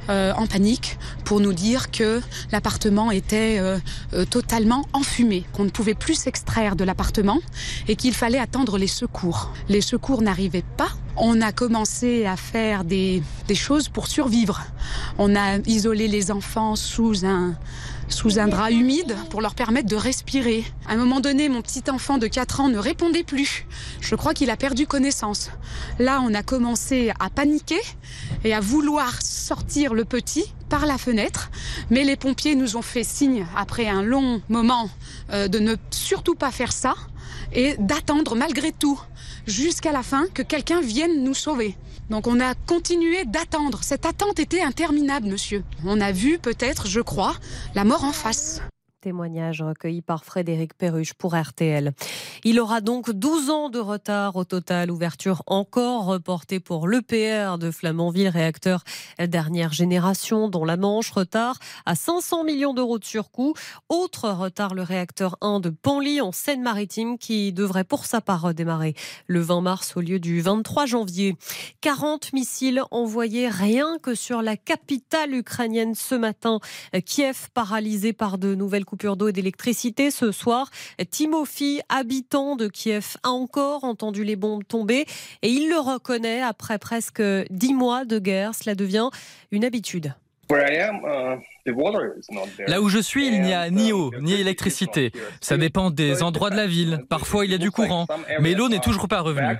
euh, 0.09 0.33
en 0.33 0.47
panique 0.47 0.99
pour 1.27 1.39
nous 1.39 1.53
dire 1.53 1.91
que 1.91 2.23
l'appartement 2.51 3.11
était 3.11 3.59
euh, 3.59 3.79
euh, 4.15 4.25
totalement 4.25 4.87
enfumé, 4.95 5.45
qu'on 5.53 5.65
ne 5.65 5.69
pouvait 5.69 5.93
plus 5.93 6.15
s'extraire 6.15 6.75
de 6.75 6.85
l'appartement 6.85 7.41
et 7.89 7.97
qu'il 7.97 8.15
fallait 8.15 8.39
attendre 8.39 8.79
les 8.79 8.87
secours. 8.87 9.53
Les 9.69 9.83
secours 9.83 10.23
n'arrivaient 10.23 10.65
pas. 10.79 10.89
On 11.19 11.43
a 11.43 11.53
commencé 11.53 12.25
à 12.25 12.39
faire 12.39 12.85
des 12.85 13.23
choses 13.55 13.91
pour 13.91 14.07
survivre. 14.07 14.63
On 15.19 15.37
a 15.37 15.59
isolé 15.67 16.09
les 16.09 16.31
enfants 16.31 16.75
sous 16.75 17.27
un, 17.27 17.55
sous 18.13 18.39
un 18.39 18.47
drap 18.47 18.71
humide 18.71 19.17
pour 19.31 19.41
leur 19.41 19.55
permettre 19.55 19.89
de 19.89 19.97
respirer. 19.97 20.65
À 20.87 20.93
un 20.93 20.97
moment 20.97 21.21
donné, 21.21 21.49
mon 21.49 21.63
petit 21.63 21.83
enfant 21.91 22.19
de 22.19 22.27
4 22.27 22.61
ans 22.61 22.69
ne 22.69 22.79
répondait 22.79 23.25
plus. 23.25 23.67
Je 24.01 24.15
crois 24.15 24.35
qu'il 24.35 24.51
a 24.51 24.57
perdu 24.57 24.87
connaissance. 24.87 25.51
Là, 25.99 26.21
on 26.23 26.35
a 26.35 26.43
commencé 26.43 27.13
à 27.19 27.31
paniquer 27.31 27.81
et 28.45 28.55
à 28.55 28.61
vouloir 28.61 29.21
sortir 29.23 29.95
le 29.95 30.05
petit 30.05 30.45
par 30.69 30.87
la 30.87 30.99
fenêtre, 30.99 31.51
mais 31.91 32.05
les 32.05 32.17
pompiers 32.17 32.55
nous 32.55 32.77
ont 32.77 32.83
fait 32.83 33.05
signe 33.05 33.47
après 33.57 33.89
un 33.89 34.03
long 34.03 34.41
moment 34.49 34.89
euh, 35.33 35.49
de 35.49 35.59
ne 35.59 35.75
surtout 35.91 36.35
pas 36.35 36.51
faire 36.51 36.73
ça 36.73 36.95
et 37.53 37.77
d'attendre 37.79 38.37
malgré 38.37 38.73
tout 38.73 39.01
jusqu'à 39.47 39.93
la 39.93 40.03
fin 40.03 40.27
que 40.33 40.43
quelqu'un 40.43 40.81
vienne 40.81 41.25
nous 41.25 41.35
sauver. 41.35 41.77
Donc 42.13 42.27
on 42.27 42.41
a 42.41 42.55
continué 42.55 43.25
d'attendre. 43.25 43.79
Cette 43.83 44.05
attente 44.05 44.39
était 44.39 44.61
interminable, 44.61 45.29
monsieur. 45.29 45.65
On 45.87 45.99
a 45.99 46.13
vu 46.13 46.39
peut-être, 46.39 46.87
je 46.87 47.01
crois, 47.01 47.35
la 47.75 47.85
mort 47.85 48.05
en 48.05 48.13
face. 48.13 48.61
Témoignage 49.03 49.63
recueilli 49.63 50.01
par 50.01 50.25
Frédéric 50.25 50.75
Perruche 50.75 51.13
pour 51.15 51.35
RTL. 51.35 51.93
Il 52.45 52.61
aura 52.61 52.81
donc 52.81 53.11
12 53.11 53.51
ans 53.51 53.69
de 53.69 53.81
retard 53.81 54.37
au 54.37 54.45
total. 54.45 54.93
Ouverture 54.93 55.43
encore 55.49 56.05
reportée 56.05 56.61
pour 56.61 56.87
l'EPR 56.87 57.59
de 57.59 57.73
Flamanville, 57.73 58.29
réacteur 58.29 58.85
dernière 59.19 59.73
génération, 59.73 60.49
dont 60.49 60.65
la 60.65 60.77
Manche. 60.77 61.11
Retard 61.11 61.59
à 61.85 61.97
500 61.97 62.45
millions 62.45 62.75
d'euros 62.75 63.01
de 63.01 63.05
surcoût. 63.05 63.55
Autre 63.89 64.31
retard, 64.31 64.73
le 64.73 64.83
réacteur 64.83 65.37
1 65.41 65.59
de 65.59 65.71
Panly 65.71 66.21
en 66.21 66.31
Seine-Maritime 66.31 67.19
qui 67.19 67.53
devrait 67.53 67.83
pour 67.83 68.07
sa 68.07 68.21
part 68.21 68.43
redémarrer 68.43 68.95
le 69.27 69.41
20 69.41 69.63
mars 69.63 69.97
au 69.97 70.01
lieu 70.01 70.21
du 70.21 70.41
23 70.43 70.87
janvier. 70.87 71.37
40 71.81 72.33
missiles 72.35 72.85
envoyés 72.93 73.49
rien 73.49 73.99
que 74.01 74.15
sur 74.15 74.43
la 74.43 74.57
capitale 74.57 75.35
ukrainienne 75.35 75.97
ce 75.97 76.15
matin. 76.15 76.61
Kiev 77.05 77.49
paralysé 77.53 78.13
par 78.13 78.39
de 78.39 78.55
nouvelles 78.55 78.85
coupures 78.93 79.17
d'eau 79.17 79.29
et 79.29 79.33
d'électricité 79.33 80.11
ce 80.11 80.33
soir. 80.33 80.71
Timothy, 81.11 81.81
habitant 81.89 82.57
de 82.57 82.69
Kiev, 82.69 83.17
a 83.23 83.31
encore 83.31 83.85
entendu 83.85 84.23
les 84.23 84.37
bombes 84.37 84.65
tomber 84.69 85.07
et 85.41 85.49
il 85.49 85.71
le 85.71 85.79
reconnaît 85.79 86.43
après 86.43 86.79
presque 86.79 87.23
dix 87.49 87.73
mois 87.73 88.05
de 88.05 88.19
guerre. 88.19 88.55
Cela 88.55 88.75
devient 88.75 89.09
une 89.51 89.65
habitude. 89.65 90.13
Là 92.67 92.83
où 92.83 92.89
je 92.91 92.99
suis, 92.99 93.29
il 93.29 93.41
n'y 93.41 93.55
a 93.55 93.71
ni 93.71 93.93
eau, 93.95 94.11
ni 94.21 94.35
électricité. 94.35 95.11
Ça 95.41 95.57
dépend 95.57 95.91
des 95.91 96.23
endroits 96.23 96.51
de 96.51 96.57
la 96.57 96.67
ville. 96.67 97.07
Parfois, 97.09 97.47
il 97.47 97.53
y 97.53 97.55
a 97.55 97.59
du 97.59 97.71
courant, 97.71 98.07
mais 98.41 98.53
l'eau 98.53 98.69
n'est 98.69 98.81
toujours 98.81 99.09
pas 99.09 99.23
revenue. 99.23 99.57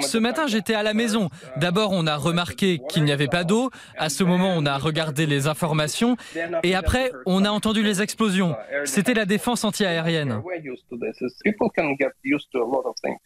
Ce 0.00 0.16
matin, 0.16 0.46
j'étais 0.46 0.72
à 0.72 0.82
la 0.82 0.94
maison. 0.94 1.28
D'abord, 1.58 1.90
on 1.92 2.06
a 2.06 2.16
remarqué 2.16 2.80
qu'il 2.88 3.04
n'y 3.04 3.12
avait 3.12 3.28
pas 3.28 3.44
d'eau. 3.44 3.68
À 3.98 4.08
ce 4.08 4.24
moment, 4.24 4.54
on 4.56 4.64
a 4.64 4.78
regardé 4.78 5.26
les 5.26 5.48
informations. 5.48 6.16
Et 6.62 6.74
après, 6.74 7.12
on 7.26 7.44
a 7.44 7.50
entendu 7.50 7.82
les 7.82 8.00
explosions. 8.00 8.56
C'était 8.86 9.12
la 9.12 9.26
défense 9.26 9.62
antiaérienne. 9.64 10.40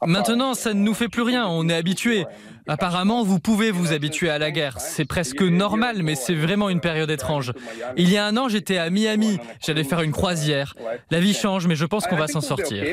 Maintenant, 0.04 0.54
ça 0.54 0.74
ne 0.74 0.80
nous 0.80 0.94
fait 0.94 1.08
plus 1.08 1.22
rien. 1.22 1.46
On 1.46 1.68
est 1.68 1.76
habitué. 1.76 2.26
Apparemment, 2.66 3.22
vous 3.22 3.38
pouvez 3.38 3.70
vous 3.70 3.92
habituer 3.92 4.28
à 4.28 4.38
la 4.38 4.50
guerre. 4.50 4.80
C'est 4.80 5.04
presque 5.04 5.42
normal, 5.42 6.02
mais 6.02 6.16
c'est 6.16 6.34
vraiment 6.34 6.68
une 6.68 6.80
période 6.80 7.12
étrange. 7.12 7.52
Il 7.96 8.10
y 8.10 8.16
a 8.16 8.26
un 8.26 8.36
an, 8.36 8.48
j'étais 8.48 8.78
à 8.78 8.90
Miami. 8.90 9.38
J'allais 9.64 9.84
faire 9.84 10.00
une 10.00 10.12
croisière. 10.12 10.74
La 11.12 11.20
vie 11.20 11.32
change, 11.32 11.68
mais 11.68 11.76
je 11.76 11.84
pense 11.84 12.08
qu'on 12.08 12.16
va 12.16 12.26
s'en 12.26 12.40
sortir. 12.40 12.84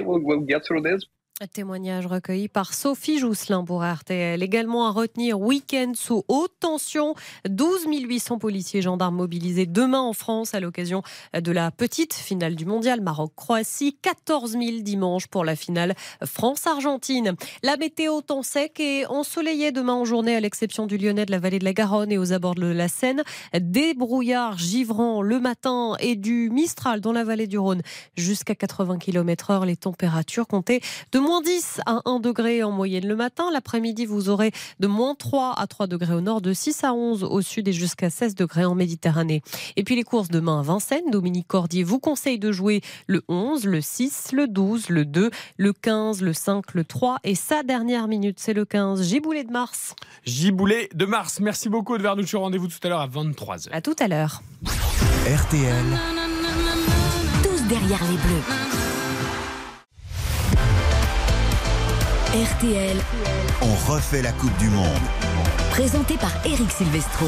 Témoignage 1.52 2.08
recueilli 2.08 2.48
par 2.48 2.74
Sophie 2.74 3.20
Jousselin 3.20 3.66
pour 3.66 3.84
RTL. 3.84 4.42
Également 4.42 4.88
à 4.88 4.92
retenir 4.92 5.38
week-end 5.38 5.92
sous 5.94 6.24
haute 6.30 6.54
tension. 6.62 7.14
12 7.50 7.88
800 7.90 8.38
policiers 8.38 8.80
et 8.80 8.82
gendarmes 8.82 9.18
mobilisés 9.18 9.66
demain 9.66 10.00
en 10.00 10.14
France 10.14 10.56
à 10.56 10.62
l'occasion 10.62 11.04
de 11.38 11.52
la 11.52 11.72
petite 11.72 12.14
finale 12.14 12.56
du 12.56 12.66
mondial 12.66 13.02
Maroc-Croatie. 13.02 13.98
14 14.02 14.52
000 14.54 14.64
dimanche 14.80 15.28
pour 15.28 15.44
la 15.44 15.58
finale 15.58 15.96
France-Argentine. 16.24 17.36
La 17.64 17.76
météo 17.76 18.22
temps 18.22 18.42
sec 18.42 18.80
et 18.80 19.06
ensoleillé 19.06 19.74
demain 19.74 19.96
en 19.96 20.06
journée 20.06 20.38
à 20.38 20.40
l'exception 20.40 20.88
du 20.88 20.98
Lyonnais 20.98 21.26
de 21.26 21.32
la 21.32 21.40
vallée 21.40 21.60
de 21.60 21.66
la 21.66 21.74
Garonne 21.74 22.14
et 22.14 22.18
aux 22.18 22.32
abords 22.32 22.56
de 22.56 22.68
la 22.68 22.88
Seine. 22.88 23.24
Des 23.54 23.94
brouillards 23.94 24.58
givrants 24.58 25.22
le 25.22 25.42
matin 25.42 25.98
et 26.00 26.16
du 26.16 26.50
Mistral 26.50 27.02
dans 27.02 27.12
la 27.12 27.26
vallée 27.26 27.48
du 27.48 27.58
Rhône 27.58 27.82
jusqu'à 28.16 28.56
80 28.56 29.00
km 29.00 29.52
heure. 29.52 29.66
Les 29.66 29.76
températures 29.76 30.48
comptées 30.48 30.80
de 31.12 31.25
moins 31.26 31.42
10 31.42 31.82
à 31.86 32.02
1 32.06 32.20
degré 32.20 32.64
en 32.64 32.72
moyenne 32.72 33.08
le 33.08 33.16
matin. 33.16 33.50
L'après-midi, 33.52 34.06
vous 34.06 34.30
aurez 34.30 34.52
de 34.80 34.88
moins 34.88 35.16
3 35.16 35.56
à 35.58 35.68
3 35.68 35.88
degrés 35.88 36.14
au 36.14 36.22
nord, 36.22 36.42
de 36.42 36.54
6 36.54 36.84
à 36.84 36.94
11 36.94 37.24
au 37.24 37.42
sud 37.42 37.68
et 37.68 37.74
jusqu'à 37.74 38.10
16 38.10 38.36
degrés 38.36 38.66
en 38.66 38.76
Méditerranée. 38.76 39.42
Et 39.76 39.84
puis 39.84 39.96
les 39.96 40.04
courses 40.04 40.30
demain 40.30 40.60
à 40.60 40.62
Vincennes. 40.62 41.10
Dominique 41.12 41.48
Cordier 41.48 41.84
vous 41.84 42.00
conseille 42.00 42.38
de 42.38 42.52
jouer 42.52 42.82
le 43.08 43.24
11, 43.28 43.66
le 43.66 43.82
6, 43.82 44.32
le 44.34 44.48
12, 44.48 44.90
le 44.90 45.06
2, 45.06 45.32
le 45.58 45.74
15, 45.74 46.22
le 46.22 46.34
5, 46.34 46.74
le 46.74 46.84
3 46.84 47.18
et 47.24 47.36
sa 47.36 47.64
dernière 47.64 48.08
minute, 48.08 48.40
c'est 48.40 48.54
le 48.54 48.66
15. 48.66 49.02
Giboulet 49.02 49.44
de 49.44 49.52
Mars. 49.52 49.96
Giboulet 50.26 50.90
de 50.94 51.06
Mars. 51.06 51.40
Merci 51.40 51.70
beaucoup 51.70 51.98
de 51.98 52.04
Vernuccio. 52.04 52.40
Rendez-vous 52.40 52.68
tout 52.68 52.78
à 52.84 52.90
l'heure 52.90 53.02
à 53.02 53.08
23h. 53.08 53.70
À 53.72 53.82
tout 53.82 53.96
à 54.00 54.08
l'heure. 54.08 54.42
RTL. 55.26 55.86
Tous 57.42 57.62
derrière 57.68 58.04
les 58.04 58.18
bleus. 58.18 58.75
RTL, 62.44 62.98
On 63.62 63.92
refait 63.94 64.22
la 64.22 64.34
Coupe 64.34 64.58
du 64.58 64.68
Monde. 64.70 64.86
présenté 65.72 66.18
par 66.18 66.34
Eric 66.46 66.70
Silvestro. 66.70 67.28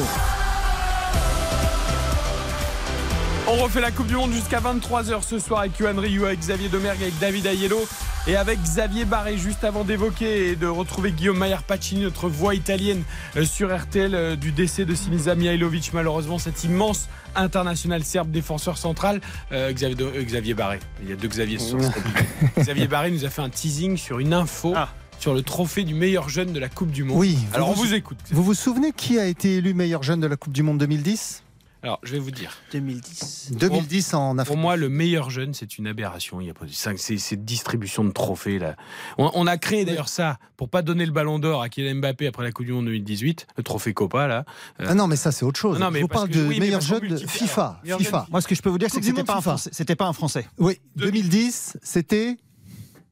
On 3.50 3.62
refait 3.62 3.80
la 3.80 3.90
Coupe 3.90 4.08
du 4.08 4.14
Monde 4.14 4.32
jusqu'à 4.32 4.60
23h 4.60 5.22
ce 5.26 5.38
soir 5.38 5.60
avec 5.60 5.78
Yohan 5.78 5.98
Ryu, 5.98 6.26
avec 6.26 6.40
Xavier 6.40 6.68
Domergue, 6.68 7.00
avec 7.00 7.18
David 7.18 7.46
Ayello. 7.46 7.80
Et 8.26 8.36
avec 8.36 8.60
Xavier 8.60 9.06
Barré, 9.06 9.38
juste 9.38 9.64
avant 9.64 9.84
d'évoquer 9.84 10.48
et 10.50 10.56
de 10.56 10.66
retrouver 10.66 11.12
Guillaume 11.12 11.38
Maillard 11.38 11.62
Pacini, 11.62 12.02
notre 12.02 12.28
voix 12.28 12.54
italienne 12.54 13.04
euh, 13.36 13.46
sur 13.46 13.74
RTL 13.74 14.14
euh, 14.14 14.36
du 14.36 14.52
décès 14.52 14.84
de 14.84 14.94
Sinisa 14.94 15.34
Mihailovic, 15.34 15.94
malheureusement, 15.94 16.38
cet 16.38 16.64
immense 16.64 17.08
international 17.34 18.04
serbe 18.04 18.30
défenseur 18.30 18.76
central, 18.76 19.22
euh, 19.52 19.72
Xavier, 19.72 19.96
euh, 20.04 20.22
Xavier 20.22 20.52
Barré. 20.52 20.78
Il 21.02 21.08
y 21.08 21.12
a 21.14 21.16
deux 21.16 21.28
Xavier 21.28 21.58
ce 21.58 21.70
soir. 21.70 21.90
Xavier 22.58 22.86
Barré 22.86 23.10
nous 23.10 23.24
a 23.24 23.30
fait 23.30 23.40
un 23.40 23.48
teasing 23.48 23.96
sur 23.96 24.18
une 24.18 24.34
info. 24.34 24.74
Sur 25.20 25.34
le 25.34 25.42
trophée 25.42 25.82
du 25.82 25.94
meilleur 25.94 26.28
jeune 26.28 26.52
de 26.52 26.60
la 26.60 26.68
Coupe 26.68 26.92
du 26.92 27.02
Monde. 27.02 27.18
Oui. 27.18 27.38
Alors 27.52 27.70
on 27.70 27.72
vous 27.72 27.92
écoute. 27.92 28.18
Vous 28.30 28.44
vous 28.44 28.54
souvenez 28.54 28.92
qui 28.92 29.18
a 29.18 29.26
été 29.26 29.56
élu 29.56 29.74
meilleur 29.74 30.04
jeune 30.04 30.20
de 30.20 30.28
la 30.28 30.36
Coupe 30.36 30.52
du 30.52 30.62
Monde 30.62 30.78
2010 30.78 31.42
Alors 31.88 32.00
je 32.02 32.12
vais 32.12 32.18
vous 32.18 32.30
dire. 32.30 32.52
2010. 32.72 33.52
2010 33.58 34.12
en 34.12 34.36
Afrique. 34.36 34.52
Pour 34.52 34.60
moi, 34.60 34.76
le 34.76 34.90
meilleur 34.90 35.30
jeune, 35.30 35.54
c'est 35.54 35.78
une 35.78 35.86
aberration. 35.86 36.38
Il 36.38 36.46
y 36.46 36.50
a 36.50 36.54
pas 36.54 36.66
cette 36.70 37.44
distribution 37.46 38.04
de 38.04 38.10
trophées 38.10 38.58
là. 38.58 38.76
On, 39.16 39.30
on 39.32 39.46
a 39.46 39.56
créé 39.56 39.86
d'ailleurs 39.86 40.10
ça 40.10 40.38
pour 40.58 40.68
pas 40.68 40.82
donner 40.82 41.06
le 41.06 41.12
Ballon 41.12 41.38
d'Or 41.38 41.62
à 41.62 41.70
Kylian 41.70 41.94
Mbappé 41.94 42.26
après 42.26 42.42
la 42.44 42.52
Coupe 42.52 42.66
du 42.66 42.72
Monde 42.72 42.84
2018, 42.84 43.46
le 43.56 43.62
trophée 43.62 43.94
Copa 43.94 44.26
là. 44.26 44.44
Euh, 44.80 44.86
Ah 44.86 44.94
non, 44.94 45.06
mais 45.06 45.16
ça 45.16 45.32
c'est 45.32 45.46
autre 45.46 45.58
chose. 45.58 45.78
Non, 45.80 45.90
mais 45.90 46.00
Je 46.00 46.04
vous 46.04 46.08
parle 46.08 46.28
que- 46.28 46.34
de 46.38 46.46
oui, 46.46 46.60
meilleur 46.60 46.82
jeune 46.82 47.08
de. 47.08 47.16
FIFA. 47.16 47.80
FIFA. 47.82 47.98
jeune- 47.98 48.30
Moi, 48.32 48.42
ce 48.42 48.48
que 48.48 48.54
je 48.54 48.60
peux 48.60 48.68
vous 48.68 48.76
dire, 48.78 48.90
c'est 48.90 49.00
que 49.00 49.06
c'était 49.06 49.24
pas, 49.24 49.36
un. 49.36 49.40
Français- 49.40 49.70
c'était 49.72 49.96
pas 49.96 50.06
un 50.08 50.12
Français. 50.12 50.46
Oui, 50.58 50.78
2010, 50.96 51.78
c'était 51.82 52.36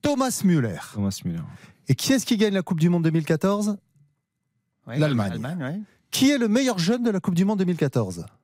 Thomas 0.03 0.43
Müller. 0.44 0.77
Thomas 0.93 1.19
Müller. 1.24 1.40
Et 1.89 1.94
qui 1.94 2.12
est-ce 2.12 2.27
qui 2.27 2.36
gagne 2.36 2.53
la 2.53 2.62
Coupe 2.62 2.81
du 2.81 2.90
Monde 2.90 3.05
2014 3.05 3.78
Ouais, 4.86 4.98
L'Allemagne. 4.98 5.40
ouais. 5.61 5.81
Qui 6.11 6.31
est 6.31 6.39
le 6.39 6.48
meilleur 6.48 6.78
jeune 6.78 7.03
de 7.03 7.11
la 7.11 7.20
Coupe 7.20 7.35
du 7.35 7.44
Monde 7.44 7.59
2014 7.59 8.19
J'ai 8.19 8.36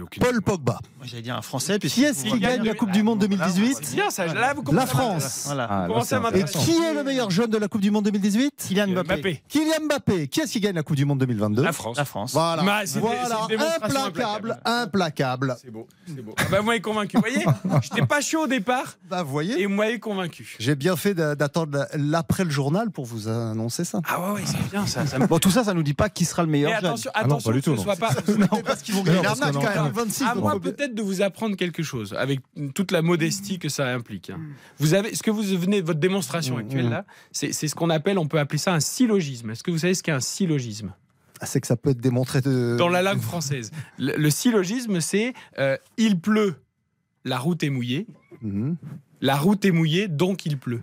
aucune. 0.00 0.22
Paul 0.22 0.40
Pogba. 0.42 0.78
Moi, 0.98 1.06
J'allais 1.06 1.22
dire 1.22 1.36
un 1.36 1.42
Français. 1.42 1.78
puis 1.78 1.90
Qui 1.90 2.04
est-ce 2.04 2.24
qui 2.24 2.38
gagne 2.38 2.62
la 2.64 2.74
Coupe 2.74 2.90
du 2.92 3.02
Monde 3.02 3.18
2018 3.20 3.78
C'est 3.82 3.94
bien 3.96 4.10
ça. 4.10 4.26
Là, 4.26 4.54
vous 4.54 4.62
La 4.72 4.86
France. 4.86 5.42
Voilà. 5.46 5.66
Ah, 5.70 5.88
là, 5.88 6.30
Et 6.34 6.44
qui 6.44 6.70
est 6.72 6.94
le 6.94 7.04
meilleur 7.04 7.30
jeune 7.30 7.50
de 7.50 7.58
la 7.58 7.68
Coupe 7.68 7.80
du 7.80 7.90
Monde 7.90 8.04
2018 8.04 8.54
Kylian 8.68 8.88
Mbappé. 8.88 9.14
Mbappé. 9.16 9.42
Kylian 9.48 9.86
Mbappé. 9.86 10.28
Qui 10.28 10.40
est-ce 10.40 10.52
qui 10.52 10.60
gagne 10.60 10.74
la 10.74 10.82
Coupe 10.82 10.96
du 10.96 11.04
Monde 11.04 11.18
2022 11.20 11.62
La 11.62 11.72
France. 11.72 11.96
La 11.96 12.04
France. 12.04 12.32
Voilà, 12.32 12.62
Bah, 12.62 12.80
voilà. 12.96 13.42
implacable, 13.44 13.96
implacable. 13.96 14.60
implacable. 14.64 15.56
C'est 15.62 15.70
beau, 15.70 15.86
c'est 16.06 16.22
beau. 16.22 16.34
Ah 16.38 16.42
bah, 16.50 16.78
convaincu. 16.80 17.16
Vous 17.16 17.22
voyez, 17.22 17.44
j'étais 17.82 18.06
pas 18.06 18.20
chaud 18.20 18.44
au 18.44 18.46
départ 18.46 18.96
Bah, 19.08 19.22
vous 19.22 19.30
voyez, 19.32 19.60
et 19.60 19.66
vous 19.66 19.72
m'avez 19.74 19.98
convaincu. 19.98 20.56
j'ai 20.58 20.74
bien 20.74 20.96
fait 20.96 21.14
d'a- 21.14 21.34
d'attendre 21.34 21.86
l'après 21.96 22.44
le 22.44 22.50
journal 22.50 22.90
pour 22.90 23.04
vous 23.04 23.28
annoncer 23.28 23.84
ça. 23.84 24.00
Ah 24.08 24.20
ouais, 24.20 24.32
ouais, 24.34 24.42
c'est 24.44 24.70
bien 24.70 24.86
ça. 24.86 25.06
ça 25.06 25.18
me- 25.18 25.26
Bon, 25.26 25.38
tout 25.38 25.50
ça, 25.50 25.64
ça 25.64 25.74
nous 25.74 25.82
dit 25.82 25.94
pas 25.94 26.08
qui 26.08 26.24
sera 26.24 26.42
le 26.42 26.48
Mais 26.48 26.58
meilleur 26.58 26.80
jeune. 26.80 26.84
attention, 26.86 27.10
Ah 27.14 27.20
non, 27.20 27.26
attention 27.36 27.50
pas 27.50 27.56
du 27.56 27.62
tout, 27.62 27.72
ce 27.72 27.76
non. 27.76 27.82
soit 27.82 27.96
pas. 27.96 28.10
Non, 28.38 28.62
parce 28.64 28.82
qu'ils 28.82 28.94
vont 28.94 29.02
gagner 29.02 29.20
quand 29.22 29.46
même. 29.62 29.81
Parle. 29.90 30.06
26. 30.06 30.24
À 30.24 30.34
donc 30.34 30.42
moi 30.42 30.52
on 30.56 30.60
peut- 30.60 30.72
peut-être 30.72 30.94
de 30.94 31.02
vous 31.02 31.22
apprendre 31.22 31.56
quelque 31.56 31.82
chose 31.82 32.14
avec 32.18 32.40
toute 32.74 32.90
la 32.90 33.02
modestie 33.02 33.58
que 33.58 33.68
ça 33.68 33.88
implique. 33.92 34.30
hein. 34.30 34.40
Vous 34.78 34.94
avez 34.94 35.14
ce 35.14 35.22
que 35.22 35.30
vous 35.30 35.42
venez 35.42 35.80
votre 35.80 36.00
démonstration 36.00 36.56
actuelle 36.58 36.88
là, 36.88 37.04
c'est 37.32 37.52
ce 37.52 37.74
qu'on 37.74 37.90
appelle, 37.90 38.18
on 38.18 38.26
peut 38.28 38.38
appeler 38.38 38.58
ça 38.58 38.72
un 38.74 38.80
syllogisme. 38.80 39.50
Est-ce 39.50 39.62
que 39.62 39.70
vous 39.70 39.78
savez 39.78 39.94
ce 39.94 40.02
qu'est 40.02 40.12
un 40.12 40.20
syllogisme? 40.20 40.92
Ah, 41.40 41.46
c'est 41.46 41.60
que 41.60 41.66
ça 41.66 41.76
peut 41.76 41.90
être 41.90 42.00
démontré 42.00 42.40
de. 42.40 42.76
dans 42.78 42.88
la 42.88 43.02
langue 43.02 43.20
française 43.20 43.72
Le, 43.98 44.16
le 44.16 44.30
syllogisme, 44.30 45.00
c'est 45.00 45.32
euh, 45.58 45.76
il 45.96 46.20
pleut, 46.20 46.54
la 47.24 47.38
route 47.38 47.62
est 47.64 47.70
mouillée. 47.70 48.06
Mhm. 48.42 48.76
La 49.20 49.36
route 49.36 49.64
est 49.64 49.70
mouillée, 49.72 50.08
donc 50.08 50.46
il 50.46 50.56
pleut. 50.58 50.82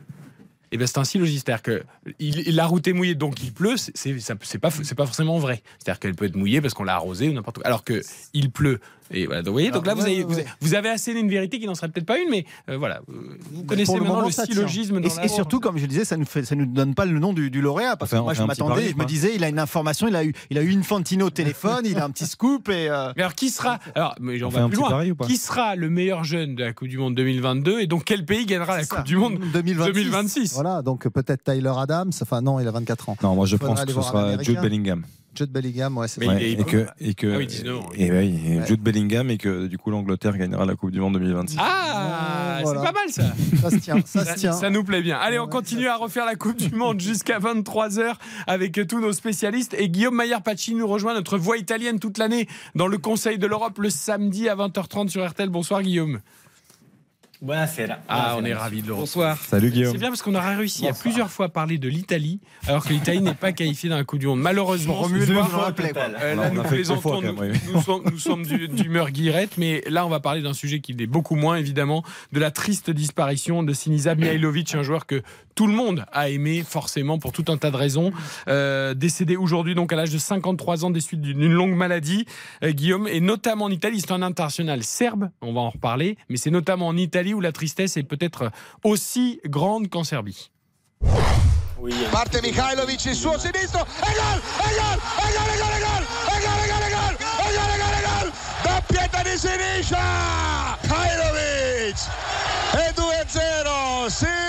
Et 0.72 0.78
ben 0.78 0.86
c'est 0.86 1.00
un 1.00 1.04
syllogisme, 1.04 1.46
que 1.64 1.84
la 2.20 2.66
route 2.68 2.88
est 2.88 2.94
mouillée, 2.94 3.16
donc 3.16 3.42
il 3.42 3.52
pleut. 3.54 3.76
C'est 3.78 4.60
pas 4.60 4.70
pas 4.70 5.06
forcément 5.06 5.40
vrai. 5.40 5.64
C'est-à-dire 5.80 6.00
qu'elle 6.00 6.16
peut 6.16 6.26
être 6.26 6.36
mouillée 6.36 6.62
parce 6.62 6.74
qu'on 6.74 6.84
l'a 6.84 6.96
arrosée 6.96 7.28
ou 7.28 7.34
n'importe 7.34 7.58
quoi. 7.58 7.66
Alors 7.66 7.84
que 7.84 8.02
il 8.34 8.52
pleut. 8.52 8.80
Et 9.12 9.26
voilà. 9.26 9.42
Donc, 9.42 9.48
vous 9.48 9.54
voyez, 9.54 9.72
donc 9.72 9.86
là 9.88 9.94
vous 9.96 10.02
ouais, 10.04 10.08
avez, 10.12 10.18
ouais, 10.20 10.24
vous 10.26 10.34
avez 10.40 10.46
vous 10.62 10.74
avez 10.76 10.90
asséné 10.90 11.20
une 11.20 11.30
vérité 11.30 11.60
qui 11.60 11.66
n'en 11.66 11.76
serait 11.76 11.90
peut-être 11.90 12.06
pas 12.06 12.20
une, 12.20 12.30
mais 12.30 12.46
euh, 12.70 12.78
voilà. 12.78 13.02
Euh, 13.10 13.38
Vous 13.54 13.64
connaissez 13.64 13.94
le 13.94 14.00
maintenant 14.02 14.16
moment, 14.16 14.28
le 14.28 14.32
syllogisme. 14.32 14.98
Et, 14.98 15.02
Dans 15.10 15.16
la... 15.16 15.26
et 15.26 15.28
surtout, 15.28 15.60
comme 15.60 15.78
je 15.78 15.82
le 15.84 15.88
disais, 15.88 16.06
ça 16.06 16.16
ne 16.18 16.56
nous 16.56 16.66
donne 16.66 16.94
pas 16.96 17.06
le 17.06 17.18
nom 17.20 17.34
du, 17.34 17.50
du 17.50 17.62
lauréat 17.62 17.96
parce 17.96 18.12
que 18.12 18.18
moi 18.18 18.34
je 18.34 18.44
m'attendais, 18.44 18.84
je 18.84 18.90
me 18.90 18.94
quoi. 18.98 19.06
disais, 19.06 19.32
il 19.36 19.44
a 19.44 19.50
une 19.50 19.60
information, 19.60 20.08
il 20.08 20.16
a 20.16 20.24
eu, 20.24 20.34
il 20.50 20.58
a 20.58 20.62
eu 20.62 20.70
une 20.70 20.84
Fantino 20.84 21.28
au 21.28 21.30
téléphone, 21.30 21.82
il 21.86 21.98
a 21.98 22.06
un 22.06 22.12
petit 22.12 22.26
scoop 22.28 22.70
et. 22.70 22.90
euh, 22.90 23.12
Mais 23.18 23.24
alors 23.24 23.34
qui 23.36 23.50
sera 23.50 23.80
Alors, 23.96 24.16
mais 24.20 24.38
j'en 24.38 24.50
vais 24.50 24.60
un 24.60 24.70
plus 24.70 24.78
petit 24.80 24.90
loin. 24.90 25.28
Qui 25.28 25.38
sera 25.38 25.76
le 25.76 25.90
meilleur 25.90 26.24
jeune 26.24 26.56
de 26.56 26.64
la 26.64 26.74
Coupe 26.74 26.88
du 26.88 26.98
Monde 26.98 27.16
2022 27.16 27.80
et 27.80 27.88
donc 27.88 28.04
quel 28.06 28.26
pays 28.26 28.46
gagnera 28.46 28.78
la 28.78 28.84
ça. 28.84 28.98
Coupe 28.98 29.06
du 29.06 29.18
Monde 29.18 29.40
2026. 29.54 29.94
2026. 29.94 30.54
Voilà, 30.54 30.82
donc 30.82 31.06
euh, 31.06 31.10
peut-être 31.10 31.44
Tyler 31.44 31.72
Adams. 31.78 32.12
Enfin, 32.22 32.42
non, 32.42 32.60
il 32.60 32.68
a 32.68 32.72
24 32.72 33.10
ans. 33.10 33.18
Non, 33.24 33.36
moi 33.36 33.46
je 33.46 33.56
pense 33.56 33.84
que 33.84 33.92
ce 33.92 34.02
sera. 34.02 34.42
Jude 34.44 34.60
Bellingham. 34.62 35.04
Jude 35.40 35.52
Bellingham, 35.52 35.98
ouais, 35.98 36.08
c'est 36.10 36.22
est- 36.26 36.52
et 36.52 36.64
que, 36.66 36.86
et 37.00 37.14
que, 37.14 37.34
Ah 37.34 37.38
oui, 37.38 37.48
19 37.48 37.78
ans, 37.78 37.90
et, 37.96 38.12
ouais, 38.12 38.28
et 38.28 38.60
Ouais. 38.60 38.68
Jude 38.68 38.82
Bellingham 38.82 39.30
et 39.30 39.38
que 39.38 39.68
du 39.68 39.78
coup 39.78 39.90
l'Angleterre 39.90 40.38
gagnera 40.38 40.66
la 40.66 40.76
Coupe 40.76 40.92
du 40.92 41.00
Monde 41.00 41.14
2026. 41.14 41.58
Ah, 41.60 42.60
Voilà. 42.62 42.80
c'est 42.82 42.86
pas 42.86 42.92
mal 42.92 43.10
ça. 43.10 43.24
Ça 43.62 43.70
se 43.72 43.76
tient, 43.78 43.96
ça 44.06 44.20
se 44.22 44.26
Ça, 44.26 44.34
tient. 44.36 44.52
ça 44.52 44.70
nous 44.70 44.84
plaît 44.84 45.02
bien. 45.02 45.18
Allez, 45.18 45.40
on 45.40 45.48
continue 45.48 45.88
à 45.88 45.96
refaire 45.96 46.26
la 46.26 46.36
Coupe 46.36 46.58
du 46.58 46.76
Monde 46.76 47.00
jusqu'à 47.00 47.40
23h 47.40 48.16
avec 48.48 48.80
tous 48.88 49.00
nos 49.00 49.14
spécialistes. 49.14 49.74
Et 49.80 49.90
Guillaume 49.90 50.16
Maillard 50.16 50.42
Pacini 50.44 50.78
nous 50.80 50.88
rejoint, 50.88 51.14
notre 51.14 51.38
voix 51.38 51.58
italienne 51.58 52.00
toute 52.00 52.18
l'année 52.18 52.48
dans 52.76 52.88
le 52.88 52.98
Conseil 52.98 53.38
de 53.38 53.48
l'Europe 53.48 53.78
le 53.80 53.90
samedi 53.90 54.50
à 54.50 54.56
20h30 54.56 55.08
sur 55.10 55.26
RTL. 55.28 55.50
Bonsoir 55.50 55.82
Guillaume. 55.82 56.20
Buonasera. 57.42 58.00
Ah, 58.10 58.36
on 58.38 58.44
est 58.44 58.54
ravis 58.54 58.82
de 58.82 58.90
le 58.90 58.96
Bonsoir. 58.96 59.38
Salut 59.38 59.72
Guillaume. 59.72 59.94
C'est 59.94 59.98
bien 59.98 60.10
parce 60.10 60.22
qu'on 60.22 60.36
aura 60.36 60.58
réussi 60.58 60.86
à 60.90 60.94
plusieurs 60.94 61.32
fois 61.32 61.48
parler 61.48 61.78
de 61.78 61.88
l'Italie, 61.88 62.42
alors 62.68 62.84
que 62.84 62.92
l'Italie 62.92 63.22
n'est 63.22 63.34
pas 63.34 63.54
qualifiée 63.54 63.90
dans 63.90 63.96
la 63.96 64.04
Coupe 64.04 64.20
du 64.20 64.28
Monde. 64.28 64.42
Malheureusement, 64.42 65.08
soir, 65.08 65.10
nous 65.10 65.22
euh, 65.22 66.64
plaisantons, 66.64 67.22
nous, 67.22 67.34
même, 67.34 67.40
oui. 67.40 67.58
nous 67.74 67.82
sommes, 67.82 68.04
nous 68.12 68.20
sommes 68.20 68.44
d'humeur 68.44 69.12
guillerette, 69.12 69.58
mais 69.58 69.82
là, 69.88 70.06
on 70.06 70.10
va 70.10 70.20
parler 70.20 70.42
d'un 70.42 70.54
sujet 70.54 70.82
qui 70.82 70.92
est 70.92 71.08
beaucoup 71.08 71.36
moins, 71.36 71.56
évidemment, 71.56 72.04
de 72.34 72.42
la 72.42 72.52
triste 72.52 72.90
disparition 72.90 73.64
de 73.64 73.72
Sinisa 73.72 74.16
Mihailovic, 74.16 74.76
un 74.76 74.84
joueur 74.84 75.06
que 75.06 75.22
tout 75.56 75.68
le 75.68 75.74
monde 75.74 76.06
a 76.12 76.30
aimé, 76.30 76.64
forcément, 76.66 77.20
pour 77.20 77.32
tout 77.32 77.46
un 77.50 77.58
tas 77.58 77.72
de 77.72 77.76
raisons. 77.76 78.12
Euh, 78.48 78.94
décédé 78.94 79.36
aujourd'hui, 79.36 79.76
donc 79.76 79.92
à 79.94 79.96
l'âge 79.96 80.12
de 80.12 80.18
53 80.18 80.86
ans, 80.86 80.90
des 80.90 81.02
suites 81.02 81.22
d'une 81.22 81.40
d'une 81.40 81.54
longue 81.54 81.76
maladie, 81.76 82.26
euh, 82.64 82.72
Guillaume, 82.72 83.08
et 83.08 83.22
notamment 83.22 83.66
en 83.66 83.70
Italie. 83.70 84.02
C'est 84.02 84.12
un 84.12 84.22
international 84.22 84.84
serbe, 84.84 85.30
on 85.42 85.54
va 85.54 85.62
en 85.62 85.70
reparler, 85.70 86.18
mais 86.30 86.36
c'est 86.36 86.50
notamment 86.50 86.88
en 86.88 86.98
Italie 86.98 87.29
où 87.34 87.42
la 87.42 87.52
tristesse 87.52 87.98
est 87.98 88.04
peut-être 88.04 88.52
aussi 88.84 89.40
grande 89.46 89.90
qu'en 89.90 90.04
Serbie. 90.04 90.52
Oui, 91.80 91.94
Parte 92.12 92.42
Mihailovic 92.42 93.06
il 93.06 93.16
suo 93.16 93.38
sinistro 93.38 93.80
e 93.80 94.14
gol! 94.14 94.42
E 94.60 94.76
gol! 94.76 95.00
E 95.18 95.32
gol! 95.36 95.50
E 95.50 95.60
gol! 95.60 95.74
E 95.74 95.80
gol! 95.80 96.04
E 96.28 96.42
gol! 96.44 96.60
E 96.60 96.70
gol! 96.70 96.90
E 96.90 96.90
gol! 96.90 97.16
E 97.30 97.56
gol! 97.56 97.72
E 97.72 97.80
gol! 97.80 97.94
E 97.94 98.02
gol! 98.04 98.32
Doppietta 98.64 99.24
di 99.24 99.38
Siniscia! 99.38 100.78
Mihailovic! 100.84 102.00
E 102.74 102.94
2-0! 102.94 104.10
Siniscia! 104.10 104.49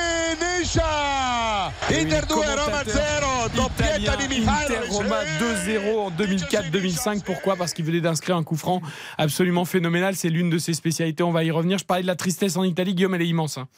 Inter 1.93 2.21
2, 2.29 2.35
Roma 2.35 2.85
0! 2.85 3.49
Doppietta 3.57 4.17
di 4.17 4.25
Inter! 4.37 4.81
Roma 4.91 5.23
2-0 5.41 5.99
en 5.99 6.11
2004-2005. 6.13 7.23
Pourquoi? 7.25 7.57
Parce 7.57 7.73
qu'il 7.75 7.85
venait 7.85 8.01
d'inscrire 8.01 8.37
un 8.37 8.45
coup 8.45 8.57
franc 8.57 8.81
absolument 9.19 9.65
phénoménal. 9.65 10.15
C'est 10.15 10.29
l'une 10.29 10.51
de 10.51 10.59
ses 10.59 10.73
spécialités. 10.75 11.23
On 11.23 11.33
va 11.33 11.43
y 11.45 11.51
revenir. 11.51 11.79
Je 11.79 11.85
parlais 11.85 12.03
de 12.03 12.07
la 12.07 12.15
tristesse 12.17 12.57
en 12.57 12.63
Italie. 12.65 12.95
Guillaume, 12.95 13.15
elle 13.15 13.23
est 13.23 13.29
immense. 13.29 13.59
hein. 13.59 13.69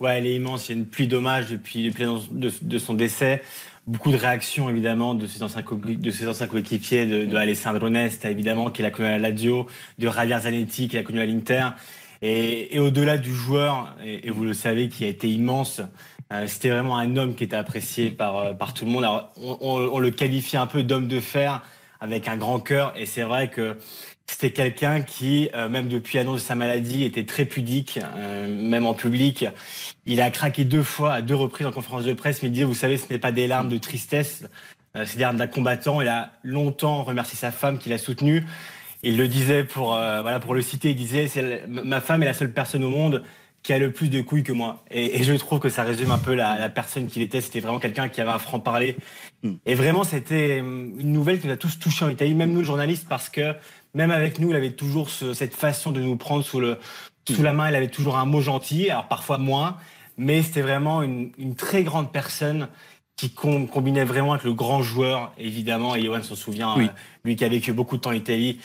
Ouais, 0.00 0.16
elle 0.18 0.26
est 0.26 0.34
immense. 0.34 0.68
Il 0.68 0.72
y 0.72 0.74
a 0.74 0.78
une 0.78 0.86
pluie 0.86 1.06
d'hommages 1.06 1.48
depuis, 1.50 1.90
de, 1.90 2.50
de 2.62 2.78
son 2.78 2.94
décès. 2.94 3.42
Beaucoup 3.86 4.12
de 4.12 4.16
réactions, 4.16 4.70
évidemment, 4.70 5.14
de 5.14 5.26
ses 5.26 5.42
anciens, 5.42 5.62
co- 5.62 5.76
de 5.82 6.10
ses 6.10 6.28
anciens 6.28 6.46
coéquipiers, 6.46 7.06
de, 7.06 7.24
de 7.26 7.36
Alessandro 7.36 7.88
Nesta, 7.90 8.30
évidemment, 8.30 8.70
qu'il 8.70 8.84
a 8.84 8.90
connu 8.90 9.08
à 9.08 9.18
la 9.18 9.30
Lazio, 9.30 9.66
de 9.98 10.10
Javier 10.10 10.38
Zanetti, 10.40 10.88
qu'il 10.88 10.98
a 10.98 11.02
connu 11.02 11.20
à 11.20 11.26
l'Inter. 11.26 11.68
Et, 12.22 12.76
et 12.76 12.78
au-delà 12.78 13.16
du 13.16 13.34
joueur, 13.34 13.94
et, 14.04 14.26
et 14.28 14.30
vous 14.30 14.44
le 14.44 14.52
savez, 14.52 14.88
qui 14.90 15.04
a 15.04 15.08
été 15.08 15.28
immense, 15.28 15.80
euh, 15.80 15.84
c'était 16.46 16.70
vraiment 16.70 16.96
un 16.96 17.16
homme 17.16 17.34
qui 17.34 17.44
était 17.44 17.56
apprécié 17.56 18.10
par, 18.10 18.36
euh, 18.38 18.52
par 18.54 18.72
tout 18.74 18.84
le 18.84 18.90
monde. 18.90 19.04
Alors, 19.04 19.32
on, 19.36 19.58
on- 19.60 19.90
on 19.94 19.98
le 19.98 20.10
qualifie 20.10 20.56
un 20.56 20.66
peu 20.66 20.82
d'homme 20.82 21.08
de 21.08 21.20
fer, 21.20 21.62
avec 22.00 22.28
un 22.28 22.36
grand 22.36 22.60
cœur. 22.60 22.92
Et 22.96 23.04
c'est 23.06 23.22
vrai 23.22 23.48
que 23.48 23.76
c'était 24.26 24.52
quelqu'un 24.52 25.02
qui, 25.02 25.50
euh, 25.54 25.68
même 25.68 25.88
depuis 25.88 26.18
l'annonce 26.18 26.36
de 26.42 26.46
sa 26.46 26.54
maladie, 26.54 27.04
était 27.04 27.24
très 27.26 27.44
pudique, 27.44 27.98
euh, 28.16 28.46
même 28.48 28.86
en 28.86 28.94
public. 28.94 29.44
Il 30.06 30.20
a 30.20 30.30
craqué 30.30 30.64
deux 30.64 30.84
fois, 30.84 31.12
à 31.14 31.20
deux 31.22 31.34
reprises 31.34 31.66
en 31.66 31.72
conférence 31.72 32.04
de 32.04 32.12
presse, 32.12 32.42
mais 32.42 32.48
il 32.48 32.52
disait, 32.52 32.64
vous 32.64 32.74
savez, 32.74 32.96
ce 32.96 33.12
n'est 33.12 33.18
pas 33.18 33.32
des 33.32 33.46
larmes 33.48 33.68
de 33.68 33.78
tristesse, 33.78 34.44
euh, 34.96 35.04
c'est 35.04 35.16
des 35.16 35.22
larmes 35.22 35.36
d'un 35.36 35.48
combattant. 35.48 36.00
Il 36.00 36.08
a 36.08 36.30
longtemps 36.44 37.02
remercié 37.02 37.36
sa 37.36 37.50
femme 37.50 37.78
qui 37.78 37.88
l'a 37.88 37.98
soutenu. 37.98 38.44
Il 39.02 39.16
le 39.16 39.26
disait 39.28 39.64
pour, 39.64 39.94
euh, 39.96 40.22
voilà, 40.22 40.38
pour 40.40 40.54
le 40.54 40.62
citer, 40.62 40.90
il 40.90 40.96
disait, 40.96 41.28
ma 41.66 42.00
femme 42.00 42.22
est 42.22 42.26
la 42.26 42.34
seule 42.34 42.52
personne 42.52 42.84
au 42.84 42.90
monde 42.90 43.24
qui 43.62 43.72
a 43.72 43.78
le 43.78 43.92
plus 43.92 44.08
de 44.08 44.20
couilles 44.22 44.42
que 44.42 44.52
moi. 44.52 44.82
Et, 44.90 45.20
et 45.20 45.22
je 45.22 45.34
trouve 45.34 45.58
que 45.58 45.68
ça 45.68 45.82
résume 45.82 46.10
un 46.10 46.18
peu 46.18 46.34
la, 46.34 46.58
la 46.58 46.68
personne 46.70 47.06
qu'il 47.08 47.22
était. 47.22 47.40
C'était 47.40 47.60
vraiment 47.60 47.78
quelqu'un 47.78 48.08
qui 48.08 48.20
avait 48.20 48.30
un 48.30 48.38
franc-parler. 48.38 48.96
Et 49.66 49.74
vraiment, 49.74 50.04
c'était 50.04 50.60
hum, 50.60 50.94
une 50.98 51.12
nouvelle 51.12 51.40
qui 51.40 51.46
nous 51.46 51.52
a 51.52 51.56
tous 51.56 51.78
touchés 51.78 52.04
en 52.04 52.08
Italie, 52.08 52.34
même 52.34 52.52
nous, 52.52 52.64
journalistes, 52.64 53.06
parce 53.08 53.28
que 53.28 53.54
même 53.94 54.10
avec 54.10 54.38
nous, 54.38 54.50
il 54.50 54.56
avait 54.56 54.72
toujours 54.72 55.10
ce- 55.10 55.34
cette 55.34 55.54
façon 55.54 55.92
de 55.92 56.00
nous 56.00 56.16
prendre 56.16 56.44
sous, 56.44 56.60
le, 56.60 56.78
sous 57.28 57.42
la 57.42 57.52
main. 57.52 57.68
Il 57.68 57.74
avait 57.74 57.88
toujours 57.88 58.16
un 58.16 58.24
mot 58.24 58.40
gentil, 58.40 58.88
alors 58.90 59.08
parfois 59.08 59.36
moins, 59.38 59.76
mais 60.16 60.42
c'était 60.42 60.62
vraiment 60.62 61.02
une, 61.02 61.32
une 61.38 61.54
très 61.54 61.82
grande 61.82 62.12
personne 62.12 62.68
qui 63.20 63.28
com- 63.28 63.68
combinait 63.68 64.04
vraiment 64.04 64.32
avec 64.32 64.44
le 64.44 64.54
grand 64.54 64.82
joueur, 64.82 65.30
évidemment, 65.36 65.94
et 65.94 66.02
Johan 66.02 66.22
s'en 66.22 66.34
souvient, 66.36 66.74
Oui. 66.78 66.86
euh, 66.86 66.88
lui 67.26 67.36
qui 67.36 67.44
a 67.44 67.50
vécu 67.50 67.74
beaucoup 67.74 67.98
de 67.98 68.00
temps 68.00 68.10
en 68.10 68.14
Italie, 68.14 68.58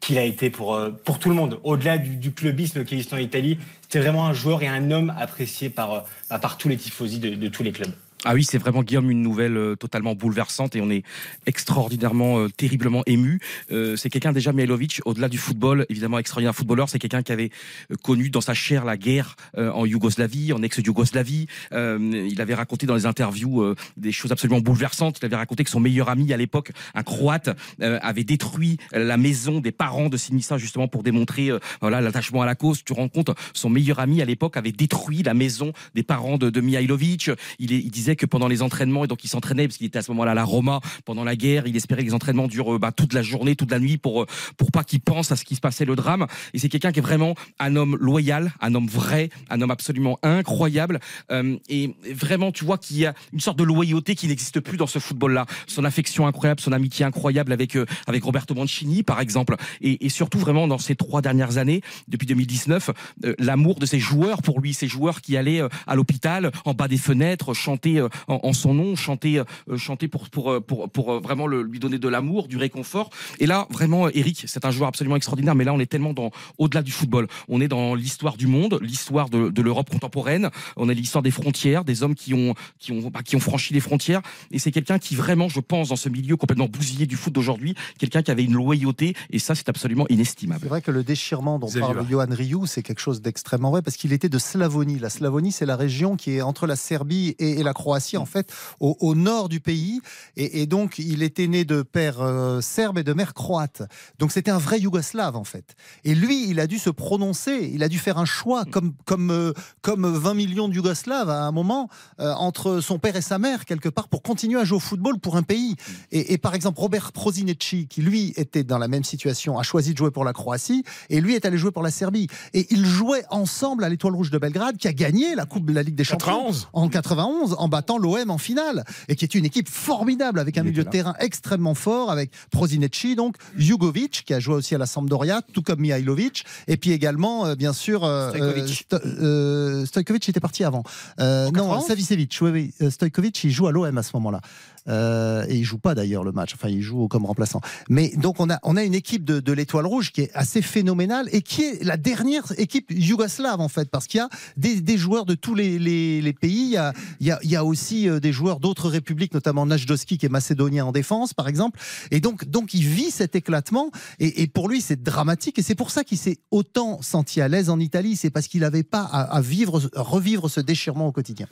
qu'il 0.00 0.18
a 0.18 0.24
été 0.24 0.50
pour, 0.50 0.74
euh, 0.74 0.90
pour 0.90 1.20
tout 1.20 1.28
le 1.28 1.36
monde. 1.36 1.60
Au-delà 1.62 1.96
du, 1.96 2.16
du 2.16 2.32
clubisme 2.32 2.84
qu'il 2.84 2.98
existe 2.98 3.14
en 3.14 3.18
Italie, 3.18 3.56
c'était 3.82 4.00
vraiment 4.00 4.26
un 4.26 4.32
joueur 4.32 4.64
et 4.64 4.66
un 4.68 4.90
homme 4.90 5.14
apprécié 5.16 5.70
par, 5.70 5.92
euh, 5.92 6.00
bah, 6.28 6.40
par 6.40 6.56
tous 6.58 6.68
les 6.68 6.76
tifosi 6.76 7.20
de, 7.20 7.36
de 7.36 7.48
tous 7.48 7.62
les 7.62 7.70
clubs. 7.70 7.92
Ah 8.26 8.34
oui, 8.34 8.44
c'est 8.44 8.58
vraiment 8.58 8.82
Guillaume 8.82 9.10
une 9.10 9.22
nouvelle 9.22 9.56
euh, 9.56 9.76
totalement 9.76 10.14
bouleversante 10.14 10.76
et 10.76 10.82
on 10.82 10.90
est 10.90 11.04
extraordinairement, 11.46 12.40
euh, 12.40 12.48
terriblement 12.50 13.02
ému. 13.06 13.40
Euh, 13.72 13.96
c'est 13.96 14.10
quelqu'un 14.10 14.32
déjà 14.32 14.52
Mihailovic, 14.52 15.00
au-delà 15.06 15.30
du 15.30 15.38
football, 15.38 15.86
évidemment 15.88 16.18
extraordinaire 16.18 16.54
footballeur, 16.54 16.90
c'est 16.90 16.98
quelqu'un 16.98 17.22
qui 17.22 17.32
avait 17.32 17.50
euh, 17.90 17.94
connu 18.02 18.28
dans 18.28 18.42
sa 18.42 18.52
chair 18.52 18.84
la 18.84 18.98
guerre 18.98 19.36
euh, 19.56 19.70
en 19.72 19.86
Yougoslavie, 19.86 20.52
en 20.52 20.62
ex-Yougoslavie. 20.62 21.46
Euh, 21.72 22.26
il 22.30 22.42
avait 22.42 22.52
raconté 22.52 22.84
dans 22.84 22.94
les 22.94 23.06
interviews 23.06 23.74
des 23.96 24.12
choses 24.12 24.32
absolument 24.32 24.60
bouleversantes. 24.60 25.18
Il 25.22 25.24
avait 25.24 25.36
raconté 25.36 25.64
que 25.64 25.70
son 25.70 25.80
meilleur 25.80 26.10
ami 26.10 26.30
à 26.32 26.36
l'époque, 26.36 26.72
un 26.94 27.02
Croate, 27.02 27.50
avait 27.80 28.24
détruit 28.24 28.76
la 28.92 29.16
maison 29.16 29.60
des 29.60 29.72
parents 29.72 30.08
de 30.08 30.16
Sinisa 30.16 30.58
justement 30.58 30.88
pour 30.88 31.02
démontrer 31.02 31.50
voilà 31.80 32.00
l'attachement 32.00 32.42
à 32.42 32.46
la 32.46 32.54
cause. 32.54 32.84
Tu 32.84 32.92
rends 32.92 33.08
compte, 33.08 33.30
son 33.54 33.70
meilleur 33.70 33.98
ami 33.98 34.20
à 34.20 34.24
l'époque 34.24 34.56
avait 34.56 34.72
détruit 34.72 35.22
la 35.22 35.34
maison 35.34 35.72
des 35.94 36.02
parents 36.02 36.38
de, 36.38 36.50
de 36.50 36.60
Mihailovic. 36.60 37.30
Il, 37.58 37.72
il 37.72 37.90
disait 37.90 38.09
que 38.16 38.26
pendant 38.26 38.48
les 38.48 38.62
entraînements, 38.62 39.04
et 39.04 39.06
donc 39.06 39.24
il 39.24 39.28
s'entraînait 39.28 39.66
parce 39.66 39.78
qu'il 39.78 39.86
était 39.86 39.98
à 39.98 40.02
ce 40.02 40.10
moment-là 40.12 40.32
à 40.32 40.34
la 40.34 40.44
Roma 40.44 40.80
pendant 41.04 41.24
la 41.24 41.36
guerre, 41.36 41.66
il 41.66 41.76
espérait 41.76 42.02
que 42.02 42.08
les 42.08 42.14
entraînements 42.14 42.48
durent 42.48 42.74
euh, 42.74 42.78
bah, 42.78 42.92
toute 42.92 43.12
la 43.12 43.22
journée, 43.22 43.56
toute 43.56 43.70
la 43.70 43.78
nuit 43.78 43.98
pour 43.98 44.22
euh, 44.22 44.26
pour 44.56 44.70
pas 44.70 44.84
qu'il 44.84 45.00
pense 45.00 45.32
à 45.32 45.36
ce 45.36 45.44
qui 45.44 45.54
se 45.54 45.60
passait 45.60 45.84
le 45.84 45.96
drame. 45.96 46.26
Et 46.54 46.58
c'est 46.58 46.68
quelqu'un 46.68 46.92
qui 46.92 47.00
est 47.00 47.02
vraiment 47.02 47.34
un 47.58 47.76
homme 47.76 47.96
loyal, 47.96 48.52
un 48.60 48.74
homme 48.74 48.86
vrai, 48.86 49.30
un 49.48 49.60
homme 49.60 49.70
absolument 49.70 50.18
incroyable 50.22 51.00
euh, 51.30 51.56
et 51.68 51.94
vraiment 52.12 52.52
tu 52.52 52.64
vois 52.64 52.78
qu'il 52.78 52.98
y 52.98 53.06
a 53.06 53.14
une 53.32 53.40
sorte 53.40 53.58
de 53.58 53.64
loyauté 53.64 54.14
qui 54.14 54.28
n'existe 54.28 54.60
plus 54.60 54.76
dans 54.76 54.86
ce 54.86 54.98
football-là. 54.98 55.46
Son 55.66 55.84
affection 55.84 56.26
incroyable, 56.26 56.60
son 56.60 56.72
amitié 56.72 57.04
incroyable 57.04 57.52
avec 57.52 57.76
avec 58.06 58.24
Roberto 58.24 58.54
Mancini 58.54 59.02
par 59.02 59.20
exemple, 59.20 59.56
et, 59.80 60.08
surtout 60.08 60.38
vraiment 60.38 60.66
dans 60.66 60.78
ces 60.78 60.96
trois 60.96 61.22
dernières 61.22 61.58
années, 61.58 61.82
depuis 62.08 62.26
2019, 62.26 62.90
euh, 63.24 63.34
l'amour 63.38 63.78
de 63.78 63.86
ces 63.86 63.98
joueurs 63.98 64.42
pour 64.42 64.60
lui, 64.60 64.74
ces 64.74 64.88
joueurs 64.88 65.20
qui 65.20 65.36
allaient 65.36 65.62
à 65.86 65.94
l'hôpital, 65.94 66.50
en 66.64 66.74
bas 66.74 66.88
des 66.88 66.96
fenêtres, 66.96 67.54
chanter 67.54 67.99
euh, 68.00 68.08
en, 68.28 68.40
en 68.42 68.52
son 68.52 68.74
nom, 68.74 68.96
chanter 68.96 69.38
euh, 69.38 69.76
chanter 69.76 70.08
pour 70.08 70.28
pour 70.30 70.50
euh, 70.50 70.60
pour 70.60 70.90
pour 70.90 71.20
vraiment 71.20 71.46
le- 71.46 71.62
lui 71.62 71.78
donner 71.78 71.98
de 71.98 72.08
l'amour, 72.08 72.48
du 72.48 72.56
réconfort. 72.56 73.10
Et 73.38 73.46
là 73.46 73.66
vraiment, 73.70 74.08
Eric, 74.08 74.44
c'est 74.46 74.64
un 74.64 74.70
joueur 74.70 74.88
absolument 74.88 75.16
extraordinaire. 75.16 75.54
Mais 75.54 75.64
là, 75.64 75.72
on 75.72 75.80
est 75.80 75.86
tellement 75.90 76.12
dans 76.12 76.30
au-delà 76.58 76.82
du 76.82 76.92
football. 76.92 77.28
On 77.48 77.60
est 77.60 77.68
dans 77.68 77.94
l'histoire 77.94 78.36
du 78.36 78.46
monde, 78.46 78.78
l'histoire 78.82 79.28
de, 79.28 79.48
de 79.50 79.62
l'Europe 79.62 79.90
contemporaine. 79.90 80.50
On 80.76 80.88
a 80.88 80.92
l'histoire 80.94 81.22
des 81.22 81.30
frontières, 81.30 81.84
des 81.84 82.02
hommes 82.02 82.14
qui 82.14 82.34
ont 82.34 82.54
qui 82.78 82.92
ont 82.92 83.10
bah, 83.10 83.22
qui 83.22 83.36
ont 83.36 83.40
franchi 83.40 83.74
les 83.74 83.80
frontières. 83.80 84.22
Et 84.50 84.58
c'est 84.58 84.70
quelqu'un 84.72 84.98
qui 84.98 85.14
vraiment, 85.14 85.48
je 85.48 85.60
pense, 85.60 85.88
dans 85.88 85.96
ce 85.96 86.08
milieu 86.08 86.36
complètement 86.36 86.66
bousillé 86.68 87.06
du 87.06 87.16
foot 87.16 87.32
d'aujourd'hui, 87.32 87.74
quelqu'un 87.98 88.22
qui 88.22 88.30
avait 88.30 88.44
une 88.44 88.54
loyauté. 88.54 89.14
Et 89.30 89.38
ça, 89.38 89.54
c'est 89.54 89.68
absolument 89.68 90.06
inestimable. 90.08 90.60
C'est 90.62 90.68
vrai 90.68 90.82
que 90.82 90.90
le 90.90 91.02
déchirement 91.04 91.58
dont 91.58 91.68
parle. 91.80 92.06
Johan 92.10 92.26
Rioux, 92.30 92.66
c'est 92.66 92.82
quelque 92.82 93.00
chose 93.00 93.20
d'extrêmement 93.22 93.70
vrai 93.70 93.82
parce 93.82 93.96
qu'il 93.96 94.12
était 94.12 94.28
de 94.28 94.38
Slavonie. 94.38 94.98
La 94.98 95.10
Slavonie, 95.10 95.52
c'est 95.52 95.66
la 95.66 95.76
région 95.76 96.16
qui 96.16 96.32
est 96.36 96.42
entre 96.42 96.66
la 96.66 96.76
Serbie 96.76 97.34
et, 97.38 97.60
et 97.60 97.62
la 97.62 97.72
Croatie, 97.72 97.89
en 98.16 98.26
fait, 98.26 98.52
au, 98.78 98.96
au 99.00 99.14
nord 99.14 99.48
du 99.48 99.60
pays. 99.60 100.00
Et, 100.36 100.62
et 100.62 100.66
donc, 100.66 100.98
il 100.98 101.22
était 101.22 101.46
né 101.46 101.64
de 101.64 101.82
père 101.82 102.20
euh, 102.20 102.60
serbe 102.60 102.98
et 102.98 103.02
de 103.02 103.12
mère 103.12 103.34
croate. 103.34 103.82
Donc, 104.18 104.32
c'était 104.32 104.50
un 104.50 104.58
vrai 104.58 104.80
Yougoslave, 104.80 105.36
en 105.36 105.44
fait. 105.44 105.74
Et 106.04 106.14
lui, 106.14 106.48
il 106.48 106.60
a 106.60 106.66
dû 106.66 106.78
se 106.78 106.90
prononcer, 106.90 107.70
il 107.72 107.82
a 107.82 107.88
dû 107.88 107.98
faire 107.98 108.18
un 108.18 108.24
choix, 108.24 108.64
comme, 108.64 108.94
comme, 109.04 109.30
euh, 109.30 109.52
comme 109.82 110.06
20 110.06 110.34
millions 110.34 110.68
de 110.68 110.74
Yougoslaves 110.74 111.30
à 111.30 111.42
un 111.42 111.52
moment, 111.52 111.88
euh, 112.20 112.32
entre 112.34 112.80
son 112.80 112.98
père 112.98 113.16
et 113.16 113.22
sa 113.22 113.38
mère, 113.38 113.64
quelque 113.64 113.88
part, 113.88 114.08
pour 114.08 114.22
continuer 114.22 114.60
à 114.60 114.64
jouer 114.64 114.76
au 114.76 114.80
football 114.80 115.18
pour 115.18 115.36
un 115.36 115.42
pays. 115.42 115.76
Et, 116.12 116.32
et 116.32 116.38
par 116.38 116.54
exemple, 116.54 116.80
Robert 116.80 117.12
Prozinecci, 117.12 117.86
qui 117.88 118.02
lui 118.02 118.32
était 118.36 118.64
dans 118.64 118.78
la 118.78 118.88
même 118.88 119.04
situation, 119.04 119.58
a 119.58 119.62
choisi 119.62 119.92
de 119.92 119.98
jouer 119.98 120.10
pour 120.10 120.24
la 120.24 120.32
Croatie, 120.32 120.84
et 121.08 121.20
lui 121.20 121.34
est 121.34 121.44
allé 121.44 121.58
jouer 121.58 121.70
pour 121.70 121.82
la 121.82 121.90
Serbie. 121.90 122.28
Et 122.54 122.66
ils 122.70 122.86
jouaient 122.86 123.24
ensemble 123.30 123.84
à 123.84 123.88
l'Étoile 123.88 124.14
Rouge 124.14 124.30
de 124.30 124.38
Belgrade, 124.38 124.76
qui 124.76 124.88
a 124.88 124.92
gagné 124.92 125.34
la 125.34 125.46
Coupe 125.46 125.66
de 125.66 125.72
la 125.72 125.82
Ligue 125.82 125.94
des 125.94 126.04
Champions 126.04 126.20
91. 126.20 126.68
en 126.72 126.88
91, 126.88 127.56
en 127.58 127.68
battant 127.80 127.96
l'OM 127.98 128.30
en 128.30 128.36
finale, 128.38 128.84
et 129.08 129.16
qui 129.16 129.24
est 129.24 129.34
une 129.34 129.44
équipe 129.46 129.68
formidable, 129.68 130.38
avec 130.38 130.58
un 130.58 130.62
milieu 130.62 130.84
de 130.84 130.90
terrain 130.90 131.14
extrêmement 131.18 131.74
fort, 131.74 132.10
avec 132.10 132.30
Prozinecci, 132.50 133.16
donc 133.16 133.36
Jugovic, 133.56 134.22
qui 134.26 134.34
a 134.34 134.40
joué 134.40 134.54
aussi 134.54 134.74
à 134.74 134.78
la 134.78 134.86
Sampdoria, 134.86 135.40
tout 135.54 135.62
comme 135.62 135.80
Mihailovic, 135.80 136.44
et 136.68 136.76
puis 136.76 136.92
également, 136.92 137.46
euh, 137.46 137.54
bien 137.54 137.72
sûr, 137.72 138.04
euh, 138.04 138.30
Stojkovic. 138.30 138.64
euh, 138.92 138.98
Sto- 138.98 139.06
euh, 139.22 139.86
Stojkovic 139.86 140.28
était 140.28 140.40
parti 140.40 140.62
avant. 140.64 140.82
Non, 141.18 141.50
91? 141.52 141.86
Savicevic, 141.86 142.38
oui, 142.42 142.72
oui. 142.80 142.90
Stojkovic, 142.90 143.42
il 143.44 143.50
joue 143.50 143.66
à 143.66 143.72
l'OM 143.72 143.96
à 143.96 144.02
ce 144.02 144.10
moment-là. 144.14 144.40
Euh, 144.88 145.44
et 145.48 145.56
il 145.56 145.64
joue 145.64 145.78
pas 145.78 145.94
d'ailleurs 145.94 146.24
le 146.24 146.32
match. 146.32 146.54
Enfin, 146.54 146.68
il 146.68 146.82
joue 146.82 147.08
comme 147.08 147.26
remplaçant. 147.26 147.60
Mais 147.88 148.12
donc 148.16 148.40
on 148.40 148.50
a 148.50 148.58
on 148.62 148.76
a 148.76 148.84
une 148.84 148.94
équipe 148.94 149.24
de, 149.24 149.52
l'Étoile 149.52 149.86
Rouge 149.86 150.12
qui 150.12 150.22
est 150.22 150.30
assez 150.34 150.62
phénoménale 150.62 151.28
et 151.32 151.42
qui 151.42 151.62
est 151.62 151.84
la 151.84 151.96
dernière 151.96 152.44
équipe 152.58 152.90
yougoslave 152.90 153.60
en 153.60 153.68
fait, 153.68 153.90
parce 153.90 154.06
qu'il 154.06 154.18
y 154.18 154.22
a 154.22 154.28
des, 154.56 154.96
joueurs 154.96 155.26
de 155.26 155.34
tous 155.34 155.54
les, 155.54 156.34
pays. 156.40 156.76
Il 157.20 157.26
y 157.26 157.30
a 157.30 157.40
il 157.42 157.50
y 157.50 157.56
a, 157.56 157.64
aussi 157.64 158.08
euh, 158.08 158.20
des 158.20 158.32
joueurs 158.32 158.60
d'autres 158.60 158.88
républiques, 158.88 159.34
notamment 159.34 159.66
Najdoski 159.66 160.18
qui 160.18 160.26
est 160.26 160.30
macédonien 160.30 160.84
en 160.84 160.92
défense, 160.92 161.34
par 161.34 161.48
exemple. 161.48 161.80
Et 162.10 162.20
donc 162.20 162.44
donc 162.46 162.74
il 162.74 162.82
vit 162.82 163.10
cet 163.10 163.36
éclatement 163.36 163.90
et, 164.18 164.42
et 164.42 164.46
pour 164.46 164.68
lui 164.68 164.80
c'est 164.80 165.02
dramatique 165.02 165.58
et 165.58 165.62
c'est 165.62 165.74
pour 165.74 165.90
ça 165.90 166.04
qu'il 166.04 166.18
s'est 166.18 166.38
autant 166.50 167.02
senti 167.02 167.40
à 167.40 167.48
l'aise 167.48 167.70
en 167.70 167.78
Italie. 167.80 168.16
C'est 168.16 168.30
parce 168.30 168.46
qu'il 168.48 168.60
n'avait 168.60 168.82
pas 168.82 169.02
à, 169.02 169.22
à 169.22 169.40
vivre 169.40 169.80
revivre 169.94 170.48
ce 170.48 170.60
déchirement 170.60 171.08
au 171.08 171.12
quotidien. 171.12 171.46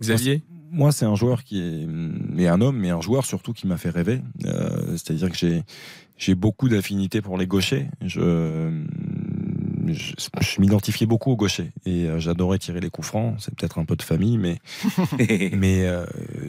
Xavier? 0.00 0.42
Moi, 0.70 0.92
c'est 0.92 1.04
un 1.04 1.14
joueur 1.14 1.44
qui 1.44 1.60
est, 1.60 1.86
et 2.38 2.48
un 2.48 2.60
homme, 2.60 2.78
mais 2.78 2.90
un 2.90 3.00
joueur 3.00 3.24
surtout 3.24 3.52
qui 3.52 3.66
m'a 3.66 3.76
fait 3.76 3.90
rêver. 3.90 4.20
Euh, 4.44 4.92
C'est-à-dire 4.92 5.30
que 5.30 5.36
j'ai, 6.18 6.34
beaucoup 6.34 6.68
d'affinités 6.68 7.22
pour 7.22 7.38
les 7.38 7.46
gauchers. 7.46 7.88
Je, 9.94 10.14
je 10.40 10.60
m'identifiais 10.60 11.06
beaucoup 11.06 11.30
aux 11.30 11.36
gauchers 11.36 11.70
et 11.84 12.04
euh, 12.04 12.18
j'adorais 12.18 12.58
tirer 12.58 12.80
les 12.80 12.90
coups 12.90 13.08
francs. 13.08 13.34
C'est 13.38 13.54
peut-être 13.54 13.78
un 13.78 13.84
peu 13.84 13.96
de 13.96 14.02
famille, 14.02 14.38
mais 14.38 14.58
mais 15.52 15.86
euh, 15.86 16.06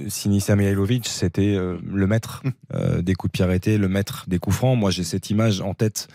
Sinisa 0.08 0.56
Mihailovic, 0.56 1.08
c'était 1.08 1.56
euh, 1.56 1.78
le 1.86 2.08
maître 2.08 2.44
euh, 2.74 3.02
des 3.02 3.16
coups 3.16 3.32
de 3.32 3.38
pied 3.38 3.46
arrêtés, 3.46 3.78
le 3.78 3.88
maître 3.88 4.26
des 4.28 4.40
coups 4.40 4.56
francs. 4.56 4.78
Moi, 4.78 4.92
j'ai 4.92 5.04
cette 5.04 5.30
image 5.30 5.62
en 5.62 5.74
tête. 5.74 6.08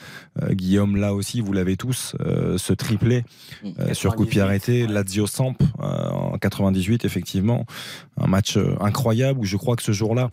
Guillaume, 0.51 0.97
là 0.97 1.15
aussi, 1.15 1.41
vous 1.41 1.53
l'avez 1.53 1.77
tous, 1.77 2.17
ce 2.57 2.73
triplé 2.73 3.25
sur 3.93 4.17
coup 4.17 4.25
de 4.25 4.31
pied 4.31 4.41
arrêté, 4.41 4.87
Lazio 4.87 5.27
Samp 5.27 5.57
en 5.79 6.39
98, 6.39 7.05
effectivement, 7.05 7.67
un 8.19 8.27
match 8.27 8.59
incroyable 8.81 9.41
où 9.41 9.45
je 9.45 9.57
crois 9.57 9.77
que 9.77 9.83
ce 9.83 9.93
jour-là. 9.93 10.31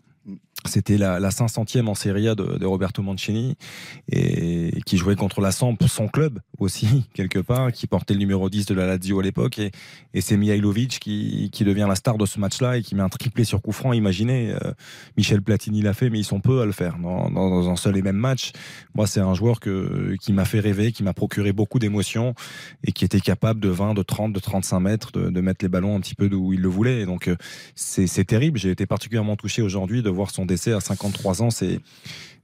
C'était 0.65 0.97
la, 0.97 1.19
la 1.21 1.29
500e 1.29 1.87
en 1.87 1.95
Serie 1.95 2.27
A 2.27 2.35
de, 2.35 2.57
de 2.57 2.65
Roberto 2.65 3.01
Mancini 3.01 3.55
et 4.11 4.81
qui 4.85 4.97
jouait 4.97 5.15
contre 5.15 5.39
la 5.41 5.51
Samp, 5.51 5.77
son 5.87 6.07
club 6.07 6.39
aussi 6.57 7.05
quelque 7.13 7.39
part, 7.39 7.71
qui 7.71 7.87
portait 7.87 8.13
le 8.13 8.19
numéro 8.19 8.49
10 8.49 8.65
de 8.65 8.73
la 8.73 8.85
Lazio 8.85 9.19
à 9.19 9.23
l'époque 9.23 9.57
et, 9.59 9.71
et 10.13 10.21
c'est 10.21 10.35
Mihailovic 10.37 10.99
qui, 10.99 11.49
qui 11.51 11.63
devient 11.63 11.85
la 11.87 11.95
star 11.95 12.17
de 12.17 12.25
ce 12.25 12.39
match-là 12.39 12.77
et 12.77 12.81
qui 12.81 12.93
met 12.95 13.01
un 13.01 13.09
triplé 13.09 13.45
sur 13.45 13.61
coup 13.61 13.71
franc. 13.71 13.93
Imaginez, 13.93 14.51
euh, 14.51 14.71
Michel 15.17 15.41
Platini 15.41 15.81
l'a 15.81 15.93
fait, 15.93 16.09
mais 16.09 16.19
ils 16.19 16.25
sont 16.25 16.41
peu 16.41 16.61
à 16.61 16.65
le 16.65 16.71
faire 16.73 16.97
dans, 16.99 17.29
dans- 17.31 17.49
dans 17.49 17.69
un 17.69 17.75
seul 17.77 17.95
et 17.97 18.01
même 18.01 18.17
match. 18.17 18.51
Moi, 18.95 19.07
c'est 19.07 19.21
un 19.21 19.33
joueur 19.33 19.59
que, 19.61 20.15
qui 20.21 20.33
m'a 20.33 20.45
fait 20.45 20.59
rêver, 20.59 20.91
qui 20.91 21.03
m'a 21.03 21.13
procuré 21.13 21.53
beaucoup 21.53 21.79
d'émotions 21.79 22.33
et 22.83 22.91
qui 22.91 23.05
était 23.05 23.21
capable 23.21 23.61
de 23.61 23.69
20, 23.69 23.93
de 23.93 24.03
30, 24.03 24.33
de 24.33 24.39
35 24.39 24.79
mètres 24.81 25.11
de, 25.13 25.29
de 25.29 25.41
mettre 25.41 25.63
les 25.63 25.69
ballons 25.69 25.95
un 25.95 26.01
petit 26.01 26.15
peu 26.15 26.27
d'où 26.27 26.51
il 26.51 26.59
le 26.61 26.67
voulait. 26.69 27.01
Et 27.01 27.05
donc, 27.05 27.27
euh, 27.29 27.35
c'est 27.75 28.07
c'est 28.07 28.25
terrible. 28.25 28.59
J'ai 28.59 28.71
été 28.71 28.85
particulièrement 28.85 29.35
touché 29.37 29.61
aujourd'hui 29.61 30.03
de 30.03 30.09
voir 30.09 30.31
son 30.31 30.45
décès 30.49 30.73
à 30.73 30.81
53 30.81 31.41
ans. 31.41 31.49
C'est 31.49 31.79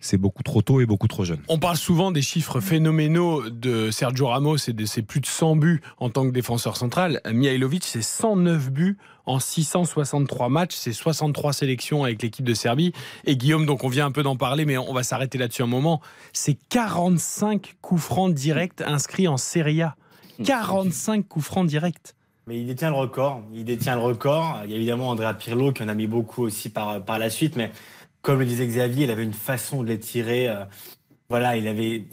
c'est 0.05 0.17
beaucoup 0.17 0.43
trop 0.43 0.61
tôt 0.61 0.81
et 0.81 0.85
beaucoup 0.85 1.07
trop 1.07 1.23
jeune. 1.23 1.39
On 1.47 1.57
parle 1.57 1.77
souvent 1.77 2.11
des 2.11 2.21
chiffres 2.21 2.59
phénoménaux 2.59 3.49
de 3.49 3.89
Sergio 3.91 4.27
Ramos 4.27 4.57
et 4.67 4.73
de 4.73 4.85
ses 4.85 5.01
plus 5.01 5.19
de 5.19 5.25
100 5.25 5.55
buts 5.55 5.81
en 5.97 6.09
tant 6.09 6.25
que 6.27 6.31
défenseur 6.31 6.77
central. 6.77 7.21
Mihailovic, 7.25 7.83
c'est 7.83 8.03
109 8.03 8.71
buts 8.71 8.97
en 9.25 9.39
663 9.39 10.49
matchs, 10.49 10.75
c'est 10.75 10.93
63 10.93 11.53
sélections 11.53 12.03
avec 12.03 12.21
l'équipe 12.21 12.45
de 12.45 12.53
Serbie. 12.53 12.93
Et 13.25 13.35
Guillaume, 13.35 13.65
donc 13.65 13.83
on 13.83 13.89
vient 13.89 14.05
un 14.05 14.11
peu 14.11 14.21
d'en 14.21 14.35
parler, 14.35 14.65
mais 14.65 14.77
on 14.77 14.93
va 14.93 15.01
s'arrêter 15.01 15.37
là-dessus 15.37 15.63
un 15.63 15.67
moment. 15.67 16.01
C'est 16.33 16.57
45 16.69 17.75
coups 17.81 18.01
francs 18.01 18.33
directs 18.33 18.81
inscrits 18.81 19.27
en 19.27 19.37
Serie 19.37 19.81
A. 19.81 19.95
45 20.43 21.27
coups 21.27 21.45
francs 21.45 21.65
directs. 21.65 22.13
Mais 22.47 22.59
il 22.59 22.67
détient 22.67 22.91
le 22.91 22.95
record. 22.95 23.41
Il 23.55 23.65
détient 23.65 23.95
le 23.95 24.01
record. 24.01 24.61
Il 24.65 24.71
y 24.71 24.73
a 24.73 24.77
évidemment 24.77 25.09
Andrea 25.09 25.33
Pirlo 25.33 25.71
qui 25.71 25.81
en 25.81 25.87
a 25.87 25.95
mis 25.95 26.05
beaucoup 26.05 26.43
aussi 26.43 26.69
par, 26.69 27.03
par 27.03 27.17
la 27.17 27.31
suite. 27.31 27.55
Mais 27.55 27.71
comme 28.25 28.39
le 28.39 28.45
disait 28.45 28.65
Xavier, 28.65 29.03
il 29.03 29.11
avait 29.11 29.23
une 29.23 29.33
façon 29.33 29.83
de 29.83 29.87
les 29.87 29.99
tirer. 29.99 30.49
euh, 30.49 30.65
voilà, 31.29 31.57
il 31.57 31.67
avait, 31.67 32.05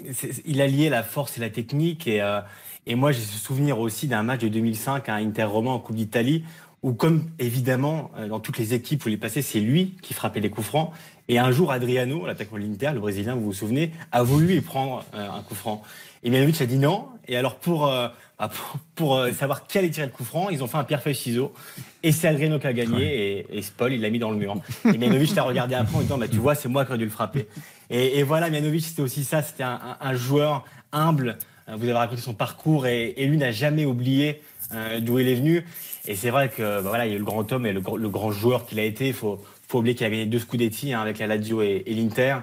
il 0.45 0.61
alliait 0.61 0.91
la 0.91 1.03
force 1.03 1.39
et 1.39 1.41
la 1.41 1.49
technique. 1.49 2.07
Et, 2.07 2.21
euh, 2.21 2.41
et 2.87 2.95
moi, 2.97 3.13
j'ai 3.13 3.23
ce 3.23 3.39
souvenir 3.39 3.79
aussi 3.79 4.09
d'un 4.09 4.23
match 4.23 4.43
de 4.43 4.49
2005 4.49 5.09
à 5.09 5.15
Inter 5.15 5.45
Roma 5.45 5.71
en 5.71 5.79
Coupe 5.79 5.97
d'Italie 5.97 6.45
où 6.83 6.93
comme 6.93 7.31
évidemment 7.39 8.11
euh, 8.19 8.29
dans 8.29 8.41
toutes 8.41 8.59
les 8.59 8.75
équipes 8.75 9.07
où 9.07 9.09
il 9.09 9.15
est 9.15 9.41
c'est 9.41 9.61
lui 9.61 9.97
qui 10.03 10.13
frappait 10.13 10.41
les 10.41 10.51
coups 10.51 10.67
francs. 10.67 10.93
Et 11.29 11.39
un 11.39 11.51
jour, 11.51 11.73
Adriano, 11.73 12.27
l'attaquant 12.27 12.57
de 12.57 12.63
l'Inter, 12.63 12.91
le 12.93 13.01
Brésilien, 13.01 13.35
vous 13.35 13.45
vous 13.45 13.53
souvenez, 13.55 13.93
a 14.11 14.23
voulu 14.23 14.47
lui 14.47 14.61
prendre 14.61 15.05
un 15.15 15.41
coup 15.43 15.55
franc. 15.55 15.83
Et 16.23 16.31
Mianovic 16.31 16.61
a 16.61 16.67
dit 16.67 16.77
non. 16.79 17.07
Et 17.29 17.37
alors 17.37 17.57
pour, 17.57 17.87
euh, 17.89 18.09
bah, 18.39 18.49
pour, 18.49 18.79
pour, 18.95 19.17
euh, 19.17 19.33
savoir 19.33 19.67
qui 19.67 19.79
allait 19.79 19.91
tirer 19.91 20.07
le 20.07 20.13
coup 20.13 20.25
franc, 20.25 20.49
ils 20.51 20.63
ont 20.63 20.67
fait 20.67 20.77
un 20.79 20.85
pierre-feuille-ciseau. 20.85 21.53
Et 22.03 22.13
c'est 22.13 22.29
Adriano 22.29 22.59
qui 22.59 22.67
a 22.67 22.73
gagné. 22.73 23.39
Et, 23.51 23.59
et 23.59 23.63
Spol, 23.63 23.93
il 23.93 24.01
l'a 24.01 24.11
mis 24.11 24.19
dans 24.19 24.31
le 24.31 24.37
mur. 24.37 24.57
Et 24.85 24.99
Mianovic 24.99 25.35
t'a 25.35 25.43
regardé 25.43 25.75
après 25.75 25.97
en 25.97 26.01
disant 26.01 26.19
bah, 26.19 26.29
Tu 26.29 26.37
vois, 26.39 26.55
c'est 26.55 26.69
moi 26.69 26.85
qui 26.85 26.91
aurais 26.91 26.99
dû 26.99 27.05
le 27.05 27.11
frapper. 27.11 27.47
Et, 27.91 28.19
et 28.19 28.23
voilà, 28.23 28.51
Mianovic, 28.51 28.85
c'était 28.85 29.03
aussi 29.03 29.25
ça. 29.25 29.43
C'était 29.43 29.63
un, 29.65 29.81
un- 29.83 29.97
un 30.09 30.15
joueur 30.15 30.65
humble. 30.93 31.39
Euh, 31.69 31.77
Vous 31.77 31.85
avez 31.85 31.93
raconté 31.93 32.21
son 32.21 32.35
parcours. 32.35 32.87
Et, 32.87 33.15
et 33.17 33.27
lui 33.27 33.37
n'a 33.37 33.53
jamais 33.53 33.85
oublié 33.85 34.43
euh, 34.75 35.01
d'où 35.01 35.19
il 35.19 35.29
est 35.29 35.35
venu. 35.37 35.65
Et 36.07 36.17
c'est 36.17 36.31
vrai 36.31 36.49
que 36.49 36.63
bah, 36.63 36.89
voilà, 36.89 37.07
il 37.07 37.11
y 37.11 37.13
a 37.13 37.17
eu 37.17 37.21
le 37.21 37.25
grand 37.25 37.51
homme 37.53 37.67
et 37.67 37.73
le, 37.73 37.81
gr- 37.81 37.97
le 37.99 38.09
grand 38.09 38.33
joueur 38.33 38.67
qu'il 38.67 38.81
a 38.81 38.85
été. 38.85 39.09
Il 39.09 39.15
faut, 39.15 39.41
faut 39.69 39.79
oublier 39.79 39.95
qu'il 39.95 40.07
a 40.07 40.11
gagné 40.11 40.27
deux 40.27 40.41
Scudetti 40.41 40.93
hein, 40.93 41.01
avec 41.01 41.19
la 41.19 41.27
Lazio 41.29 41.63
et, 41.63 41.83
et 41.87 41.95
l'Inter. 41.95 42.37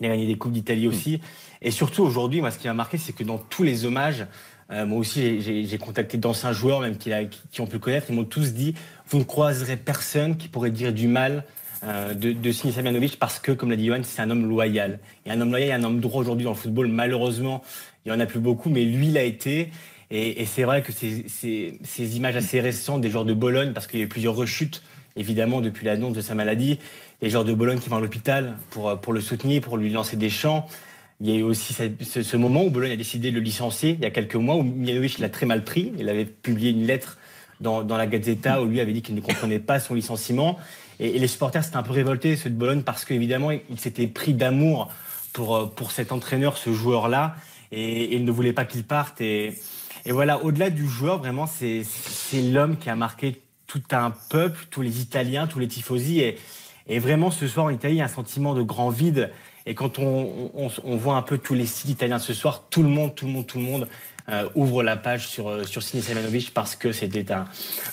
Il 0.00 0.06
a 0.06 0.10
gagné 0.10 0.26
des 0.26 0.36
Coupes 0.36 0.52
d'Italie 0.52 0.86
aussi. 0.88 1.20
Et 1.62 1.70
surtout 1.70 2.02
aujourd'hui, 2.02 2.40
moi, 2.40 2.50
ce 2.50 2.58
qui 2.58 2.68
m'a 2.68 2.74
marqué, 2.74 2.96
c'est 2.96 3.12
que 3.12 3.24
dans 3.24 3.38
tous 3.38 3.62
les 3.62 3.84
hommages, 3.84 4.26
euh, 4.70 4.86
moi 4.86 4.98
aussi, 4.98 5.40
j'ai- 5.40 5.78
contacté 5.78 6.16
d'anciens 6.16 6.52
joueurs, 6.52 6.80
même 6.80 6.96
qui, 6.96 7.12
ont 7.60 7.66
pu 7.66 7.74
le 7.74 7.78
connaître. 7.78 8.06
Ils 8.08 8.16
m'ont 8.16 8.24
tous 8.24 8.52
dit 8.54 8.74
vous 9.08 9.18
ne 9.18 9.24
croiserez 9.24 9.76
personne 9.76 10.36
qui 10.36 10.48
pourrait 10.48 10.70
dire 10.70 10.92
du 10.92 11.08
mal 11.08 11.44
euh, 11.82 12.14
de, 12.14 12.32
de 12.32 12.52
Sinisa 12.52 12.82
parce 13.18 13.38
que, 13.40 13.52
comme 13.52 13.70
l'a 13.70 13.76
dit 13.76 13.86
Johan, 13.86 14.00
c'est 14.02 14.22
un 14.22 14.30
homme 14.30 14.48
loyal. 14.48 15.00
Et 15.26 15.30
un 15.30 15.40
homme 15.40 15.50
loyal 15.50 15.80
un 15.80 15.84
homme 15.84 16.00
droit 16.00 16.20
aujourd'hui 16.20 16.44
dans 16.44 16.52
le 16.52 16.56
football, 16.56 16.88
malheureusement, 16.88 17.62
il 18.04 18.12
n'y 18.12 18.16
en 18.16 18.20
a 18.20 18.26
plus 18.26 18.40
beaucoup, 18.40 18.70
mais 18.70 18.84
lui 18.84 19.10
l'a 19.10 19.24
été. 19.24 19.70
Et, 20.12 20.44
c'est 20.44 20.64
vrai 20.64 20.82
que 20.82 20.92
ces, 20.92 22.16
images 22.16 22.36
assez 22.36 22.60
récentes 22.60 23.00
des 23.00 23.10
joueurs 23.10 23.24
de 23.24 23.34
Bologne, 23.34 23.72
parce 23.72 23.86
qu'il 23.86 24.00
y 24.00 24.02
a 24.02 24.06
eu 24.06 24.08
plusieurs 24.08 24.34
rechutes, 24.34 24.82
évidemment, 25.16 25.60
depuis 25.60 25.86
l'annonce 25.86 26.14
de 26.14 26.20
sa 26.20 26.34
maladie, 26.34 26.78
les 27.22 27.30
joueurs 27.30 27.44
de 27.44 27.52
Bologne 27.52 27.78
qui 27.78 27.88
vont 27.88 27.96
à 27.96 28.00
l'hôpital 28.00 28.56
pour 28.70 29.12
le 29.12 29.20
soutenir, 29.20 29.60
pour 29.60 29.76
lui 29.76 29.90
lancer 29.90 30.16
des 30.16 30.30
chants. 30.30 30.66
Il 31.20 31.28
y 31.28 31.32
a 31.32 31.36
eu 31.36 31.42
aussi 31.42 31.74
ce, 31.74 32.36
moment 32.36 32.64
où 32.64 32.70
Bologne 32.70 32.92
a 32.92 32.96
décidé 32.96 33.30
de 33.30 33.36
le 33.36 33.42
licencier 33.42 33.90
il 33.90 34.00
y 34.00 34.06
a 34.06 34.10
quelques 34.10 34.36
mois, 34.36 34.56
où 34.56 34.62
Mianovic 34.62 35.18
l'a 35.18 35.28
très 35.28 35.44
mal 35.44 35.64
pris. 35.64 35.92
Il 35.98 36.08
avait 36.08 36.24
publié 36.24 36.70
une 36.70 36.86
lettre 36.86 37.18
dans, 37.60 37.82
dans 37.82 37.98
la 37.98 38.06
Gazzetta 38.06 38.62
où 38.62 38.66
lui 38.66 38.80
avait 38.80 38.94
dit 38.94 39.02
qu'il 39.02 39.14
ne 39.14 39.20
comprenait 39.20 39.58
pas 39.58 39.80
son 39.80 39.94
licenciement. 39.94 40.58
Et, 40.98 41.18
les 41.18 41.26
supporters 41.26 41.62
s'étaient 41.62 41.76
un 41.76 41.82
peu 41.82 41.92
révoltés, 41.92 42.36
ceux 42.36 42.48
de 42.48 42.54
Bologne, 42.54 42.82
parce 42.82 43.04
qu'évidemment, 43.04 43.50
il, 43.50 43.60
il 43.68 43.78
s'était 43.78 44.06
pris 44.06 44.32
d'amour 44.32 44.90
pour, 45.32 45.56
euh, 45.56 45.66
pour 45.66 45.92
cet 45.92 46.10
entraîneur, 46.12 46.56
ce 46.56 46.72
joueur-là, 46.72 47.36
et, 47.70 47.82
et 47.82 48.16
il 48.16 48.24
ne 48.24 48.30
voulait 48.30 48.54
pas 48.54 48.64
qu'il 48.64 48.84
parte. 48.84 49.20
Et, 49.20 49.54
et 50.06 50.12
voilà, 50.12 50.42
au-delà 50.42 50.70
du 50.70 50.88
joueur, 50.88 51.18
vraiment, 51.18 51.46
c'est 51.46 51.82
c'est 51.84 52.42
l'homme 52.42 52.78
qui 52.78 52.88
a 52.88 52.96
marqué 52.96 53.42
tout 53.66 53.82
un 53.92 54.10
peuple, 54.10 54.66
tous 54.70 54.82
les 54.82 55.00
Italiens, 55.00 55.46
tous 55.46 55.58
les 55.58 55.68
tifosi. 55.68 56.20
Et, 56.20 56.38
et 56.88 56.98
vraiment, 56.98 57.30
ce 57.30 57.46
soir 57.46 57.66
en 57.66 57.70
Italie, 57.70 57.94
il 57.94 57.98
y 57.98 58.02
a 58.02 58.06
un 58.06 58.08
sentiment 58.08 58.54
de 58.54 58.62
grand 58.62 58.88
vide. 58.88 59.30
Et 59.70 59.74
quand 59.74 60.00
on, 60.00 60.96
voit 60.96 61.14
un 61.14 61.22
peu 61.22 61.38
tous 61.38 61.54
les 61.54 61.64
sites 61.64 61.90
italiens 61.90 62.18
ce 62.18 62.34
soir, 62.34 62.64
tout 62.70 62.82
le 62.82 62.88
monde, 62.88 63.14
tout 63.14 63.26
le 63.26 63.30
monde, 63.30 63.46
tout 63.46 63.58
le 63.58 63.64
monde 63.64 63.86
euh, 64.28 64.48
ouvre 64.56 64.82
la 64.82 64.96
page 64.96 65.28
sur, 65.28 65.48
euh, 65.48 65.62
sur 65.62 65.80
Sinisa 65.80 66.12
parce 66.52 66.74
que 66.74 66.90
c'était 66.90 67.30
un, 67.30 67.44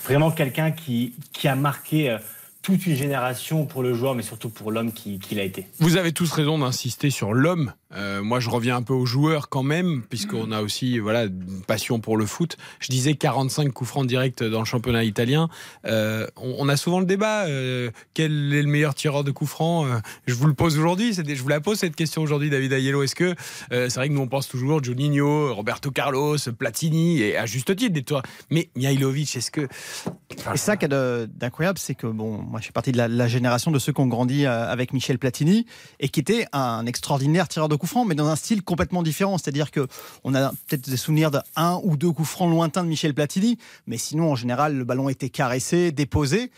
vraiment 0.02 0.32
quelqu'un 0.32 0.72
qui, 0.72 1.12
qui 1.32 1.46
a 1.46 1.54
marqué 1.54 2.10
euh, 2.10 2.18
toute 2.62 2.84
une 2.88 2.96
génération 2.96 3.64
pour 3.64 3.84
le 3.84 3.94
joueur, 3.94 4.16
mais 4.16 4.24
surtout 4.24 4.48
pour 4.48 4.72
l'homme 4.72 4.92
qui- 4.92 5.20
qu'il 5.20 5.38
a 5.38 5.44
été. 5.44 5.68
Vous 5.78 5.96
avez 5.96 6.10
tous 6.10 6.32
raison 6.32 6.58
d'insister 6.58 7.10
sur 7.10 7.32
l'homme. 7.32 7.72
Euh, 7.94 8.22
moi, 8.22 8.38
je 8.38 8.50
reviens 8.50 8.76
un 8.76 8.82
peu 8.82 8.92
aux 8.92 9.06
joueurs 9.06 9.48
quand 9.48 9.62
même, 9.62 10.02
puisqu'on 10.02 10.52
a 10.52 10.60
aussi 10.60 10.98
voilà, 10.98 11.24
une 11.24 11.62
passion 11.66 12.00
pour 12.00 12.16
le 12.16 12.26
foot. 12.26 12.56
Je 12.80 12.88
disais 12.88 13.14
45 13.14 13.72
coups 13.72 13.88
francs 13.88 14.06
directs 14.06 14.42
dans 14.42 14.58
le 14.58 14.66
championnat 14.66 15.04
italien. 15.04 15.48
Euh, 15.86 16.26
on, 16.36 16.68
a 16.68 16.76
souvent 16.76 17.00
le 17.00 17.06
débat 17.06 17.46
euh, 17.46 17.90
quel 18.12 18.52
est 18.52 18.62
le 18.62 18.68
meilleur 18.68 18.94
tireur 18.94 19.24
de 19.24 19.30
coups 19.30 19.50
francs 19.50 19.88
Je 20.26 20.34
vous 20.34 20.46
le 20.46 20.54
pose 20.54 20.78
aujourd'hui. 20.78 21.14
Je 21.14 21.42
vous 21.42 21.48
la 21.48 21.60
pose 21.60 21.78
cette 21.78 21.96
question 21.96 22.22
aujourd'hui, 22.22 22.50
David 22.50 22.72
Aiello. 22.72 23.02
Est-ce 23.02 23.14
que 23.14 23.34
c'est 23.70 23.94
vrai 23.94 24.08
que 24.08 24.14
nous 24.14 24.20
on 24.20 24.28
pense 24.28 24.48
toujours 24.48 24.82
Juninho, 24.82 25.54
Roberto 25.54 25.90
Carlos, 25.90 26.36
Platini, 26.58 27.20
et 27.20 27.36
à 27.36 27.46
juste 27.46 27.74
titre 27.74 27.92
des. 27.92 28.04
Mais 28.50 28.70
Mihailovic, 28.76 29.36
est-ce 29.36 29.50
que 29.50 29.62
Et 29.62 30.56
ça 30.56 30.76
qui 30.76 30.86
est 30.86 30.88
d'incroyable, 30.88 31.78
c'est 31.78 31.94
que 31.94 32.06
bon, 32.06 32.38
moi 32.38 32.60
je 32.60 32.64
suis 32.64 32.72
parti 32.72 32.92
de 32.92 32.96
la, 32.96 33.08
la 33.08 33.28
génération 33.28 33.70
de 33.70 33.78
ceux 33.78 33.92
qui 33.92 34.00
ont 34.00 34.06
grandi 34.06 34.46
avec 34.46 34.92
Michel 34.92 35.18
Platini 35.18 35.66
et 36.00 36.08
qui 36.08 36.20
était 36.20 36.46
un 36.52 36.86
extraordinaire 36.86 37.48
tireur 37.48 37.68
de 37.68 37.77
coups 37.78 37.90
francs, 37.90 38.06
mais 38.06 38.14
dans 38.14 38.26
un 38.28 38.36
style 38.36 38.62
complètement 38.62 39.02
différent. 39.02 39.38
C'est-à-dire 39.38 39.70
que 39.70 39.86
on 40.24 40.34
a 40.34 40.50
peut-être 40.66 40.88
des 40.90 40.96
souvenirs 40.96 41.30
d'un 41.30 41.80
ou 41.84 41.96
deux 41.96 42.10
coups 42.12 42.28
francs 42.28 42.50
lointains 42.50 42.82
de 42.84 42.88
Michel 42.88 43.14
Platini, 43.14 43.56
mais 43.86 43.96
sinon 43.96 44.32
en 44.32 44.34
général 44.36 44.76
le 44.76 44.84
ballon 44.84 45.08
était 45.08 45.30
caressé, 45.30 45.92
déposé. 45.92 46.50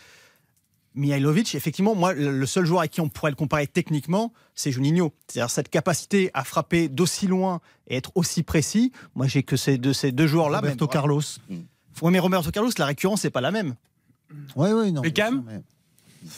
Mihailovic, 0.93 1.55
effectivement, 1.55 1.95
moi, 1.95 2.13
le 2.13 2.45
seul 2.45 2.65
joueur 2.65 2.81
à 2.81 2.87
qui 2.89 2.99
on 2.99 3.07
pourrait 3.07 3.31
le 3.31 3.37
comparer 3.37 3.65
techniquement, 3.65 4.33
c'est 4.55 4.73
Juninho. 4.73 5.13
C'est-à-dire 5.27 5.49
cette 5.49 5.69
capacité 5.69 6.29
à 6.33 6.43
frapper 6.43 6.89
d'aussi 6.89 7.27
loin 7.27 7.61
et 7.87 7.95
être 7.95 8.11
aussi 8.15 8.43
précis. 8.43 8.91
Moi, 9.15 9.25
j'ai 9.27 9.41
que 9.41 9.55
ces 9.55 9.77
deux, 9.77 9.93
ces 9.93 10.11
deux 10.11 10.27
joueurs-là. 10.27 10.57
Roberto 10.57 10.85
même- 10.85 10.91
Carlos. 10.91 11.21
Ouais, 12.01 12.11
mais 12.11 12.19
Roberto 12.19 12.51
Carlos, 12.51 12.71
la 12.77 12.85
récurrence, 12.87 13.21
c'est 13.21 13.29
pas 13.29 13.39
la 13.39 13.51
même. 13.51 13.75
Oui, 14.57 14.71
oui, 14.73 14.91
non. 14.91 15.01
Beckham 15.01 15.45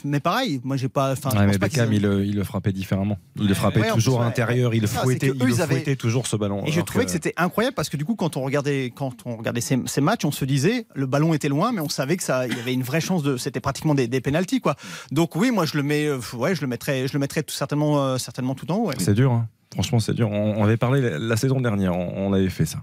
Mais 0.04 0.20
pareil, 0.20 0.60
moi 0.64 0.76
j'ai 0.76 0.88
pas. 0.88 1.12
Enfin, 1.12 1.30
Ouais, 1.38 1.46
mais 1.46 1.58
Beckham, 1.58 1.92
il, 1.92 2.02
le- 2.02 2.24
il 2.24 2.34
le 2.36 2.44
frappait 2.44 2.72
différemment. 2.72 3.18
Il 3.36 3.46
le 3.48 3.54
frappait 3.54 3.80
Ouais, 3.80 3.90
toujours 3.92 4.16
plus, 4.16 4.22
ouais. 4.22 4.28
intérieur, 4.28 4.74
il 4.74 4.88
ça, 4.88 5.00
fouettait, 5.02 5.28
il 5.34 5.38
le 5.46 5.60
avaient- 5.60 5.74
fouettait 5.76 5.96
toujours 5.96 6.26
ce 6.26 6.36
ballon. 6.36 6.62
Et 6.66 6.72
je 6.72 6.80
trouvais 6.80 7.04
que, 7.04 7.10
c'était 7.10 7.34
incroyable 7.36 7.74
parce 7.74 7.88
que 7.88 7.96
du 7.96 8.04
coup, 8.04 8.14
quand 8.14 8.36
on 8.36 8.42
regardait, 8.42 8.92
quand 8.94 9.14
on 9.26 9.36
regardait 9.36 9.60
ces, 9.60 9.78
ces 9.86 10.00
matchs, 10.00 10.24
on 10.24 10.32
se 10.32 10.44
disait 10.44 10.86
le 10.94 11.06
ballon 11.06 11.34
était 11.34 11.48
loin, 11.48 11.72
mais 11.72 11.80
on 11.80 11.88
savait 11.88 12.16
que 12.16 12.22
ça, 12.22 12.46
il 12.46 12.56
y 12.56 12.60
avait 12.60 12.72
une 12.74 12.82
vraie 12.82 13.00
chance 13.02 13.22
de. 13.22 13.36
C'était 13.36 13.60
pratiquement 13.60 13.94
des, 13.94 14.08
des 14.08 14.20
pénalties, 14.20 14.60
quoi. 14.60 14.76
Donc 15.12 15.36
oui, 15.36 15.50
moi 15.50 15.66
je 15.66 15.76
le 15.76 15.82
mets, 15.82 16.06
euh, 16.06 16.18
ouais, 16.34 16.54
je 16.54 16.60
le 16.62 16.66
mettrais, 16.66 17.06
je 17.06 17.12
le 17.12 17.18
mettrais 17.18 17.42
tout 17.42 17.54
certainement, 17.54 18.02
euh, 18.04 18.18
certainement 18.18 18.54
tout 18.54 18.70
en 18.72 18.76
haut. 18.76 18.90
C'est 18.98 19.14
dur, 19.14 19.32
hein. 19.32 19.48
Franchement, 19.74 20.00
c'est 20.00 20.14
dur. 20.14 20.30
On, 20.30 20.54
on 20.56 20.64
avait 20.64 20.78
parlé 20.78 21.02
la, 21.02 21.18
la 21.18 21.36
saison 21.36 21.60
dernière, 21.60 21.94
on, 21.94 22.28
on 22.28 22.32
avait 22.32 22.48
fait 22.48 22.64
ça. 22.64 22.78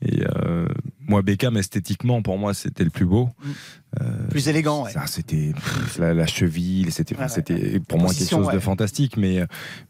Et 0.00 0.22
euh, 0.24 0.66
moi, 1.00 1.20
Beckham, 1.22 1.56
esthétiquement, 1.56 2.22
pour 2.22 2.38
moi, 2.38 2.54
c'était 2.54 2.84
le 2.84 2.90
plus 2.90 3.04
beau. 3.04 3.28
Euh, 4.00 4.04
Plus 4.30 4.48
élégant, 4.48 4.84
ouais. 4.84 4.92
ça, 4.92 5.06
C'était 5.06 5.52
la, 5.98 6.14
la 6.14 6.26
cheville, 6.26 6.90
c'était 6.90 7.14
Ouais, 7.16 7.22
ouais. 7.22 7.28
c'était 7.28 7.80
pour 7.80 7.98
moi 7.98 8.14
quelque 8.14 8.30
chose 8.30 8.48
de 8.52 8.58
fantastique. 8.58 9.16
Mais, 9.16 9.40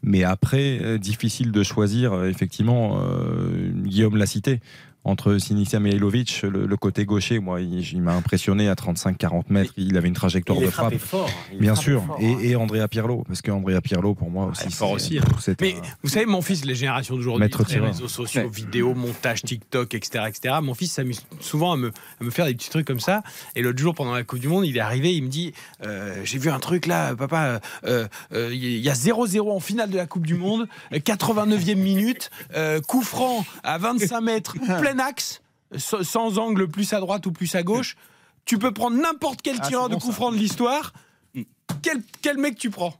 mais 0.03 0.23
après, 0.23 0.79
euh, 0.81 0.97
difficile 0.97 1.51
de 1.51 1.63
choisir, 1.63 2.25
effectivement, 2.25 2.99
Guillaume 3.83 4.17
l'a 4.17 4.25
cité. 4.25 4.59
Entre 5.05 5.37
Sinisa 5.37 5.79
Mihailovic, 5.79 6.41
le, 6.43 6.65
le 6.67 6.77
côté 6.77 7.05
gaucher, 7.05 7.39
moi, 7.39 7.61
il, 7.61 7.79
il 7.93 8.01
m'a 8.01 8.13
impressionné 8.13 8.67
à 8.67 8.73
35-40 8.73 9.43
mètres. 9.49 9.73
Il 9.77 9.95
avait 9.97 10.09
une 10.09 10.13
trajectoire 10.13 10.59
Il 10.59 10.65
de 10.65 10.69
frappe. 10.69 10.97
fort, 10.97 11.29
il 11.53 11.59
Bien 11.59 11.73
sûr. 11.75 12.03
fort, 12.05 12.17
et, 12.19 12.49
et 12.49 12.55
Andrea 12.57 12.87
Pirlo, 12.89 13.23
parce 13.25 13.41
que 13.41 13.49
Andrea 13.49 13.79
Pirlo, 13.81 14.13
pour 14.13 14.29
moi 14.29 14.47
aussi, 14.47 14.69
fort 14.71 14.89
c'est- 14.99 15.17
aussi. 15.17 15.19
hein. 15.19 15.53
Mais 15.61 15.75
vous 16.03 16.09
savez, 16.09 16.25
mon 16.25 16.41
fils, 16.41 16.65
les 16.65 16.75
générations 16.75 17.15
d'aujourd'hui, 17.15 17.49
les 17.69 17.79
réseaux 17.79 18.07
sociaux, 18.09 18.41
Ouais. 18.41 18.49
vidéos, 18.49 18.93
montage, 18.93 19.41
TikTok, 19.43 19.93
etc., 19.95 20.25
etc. 20.27 20.55
Mon 20.61 20.73
fils 20.73 20.91
s'amuse 20.91 21.25
souvent 21.39 21.71
à 21.73 21.77
me, 21.77 21.91
à 22.19 22.23
me 22.23 22.29
faire 22.29 22.45
des 22.45 22.53
petits 22.53 22.69
trucs 22.69 22.85
comme 22.85 22.99
ça. 22.99 23.23
Et 23.55 23.61
l'autre 23.61 23.79
jour, 23.79 23.95
pendant 23.95 24.13
la 24.13 24.23
Coupe 24.23 24.39
du 24.39 24.49
Monde, 24.49 24.65
il 24.65 24.75
est 24.75 24.81
arrivé, 24.81 25.15
il 25.15 25.23
me 25.23 25.29
dit 25.29 25.53
euh, 25.85 26.21
J'ai 26.25 26.37
vu 26.39 26.49
un 26.49 26.59
truc 26.59 26.85
là, 26.85 27.15
papa, 27.15 27.61
euh, 27.85 28.07
euh, 28.33 28.49
il 28.53 28.77
y 28.79 28.89
a 28.89 28.93
0-0 28.93 29.49
en 29.51 29.59
finale 29.61 29.89
de 29.89 29.97
la 29.97 30.05
Coupe 30.07 30.27
du 30.27 30.35
Monde, 30.35 30.67
euh, 30.93 30.99
89e 30.99 31.75
minute, 31.75 32.29
euh, 32.55 32.81
coup 32.81 33.01
franc 33.01 33.45
à 33.63 33.77
25 33.77 34.21
mètres, 34.21 34.55
plein 34.81 34.88
axe, 34.97 35.41
sans- 35.77 36.37
angle 36.39 36.67
plus 36.67 36.91
à 36.93 36.99
droite 36.99 37.27
ou 37.27 37.31
plus 37.31 37.53
à 37.53 37.61
gauche. 37.61 37.95
Tu 38.45 38.57
peux 38.57 38.71
prendre 38.73 38.97
n'importe 38.97 39.43
quel 39.43 39.57
Ah, 39.61 39.67
tireur 39.67 39.89
de 39.89 39.95
coup 39.95 40.11
franc 40.11 40.31
de 40.31 40.37
l'histoire. 40.37 40.93
Quel, 41.83 42.01
quel 42.23 42.37
mec 42.39 42.57
tu 42.57 42.71
prends? 42.71 42.95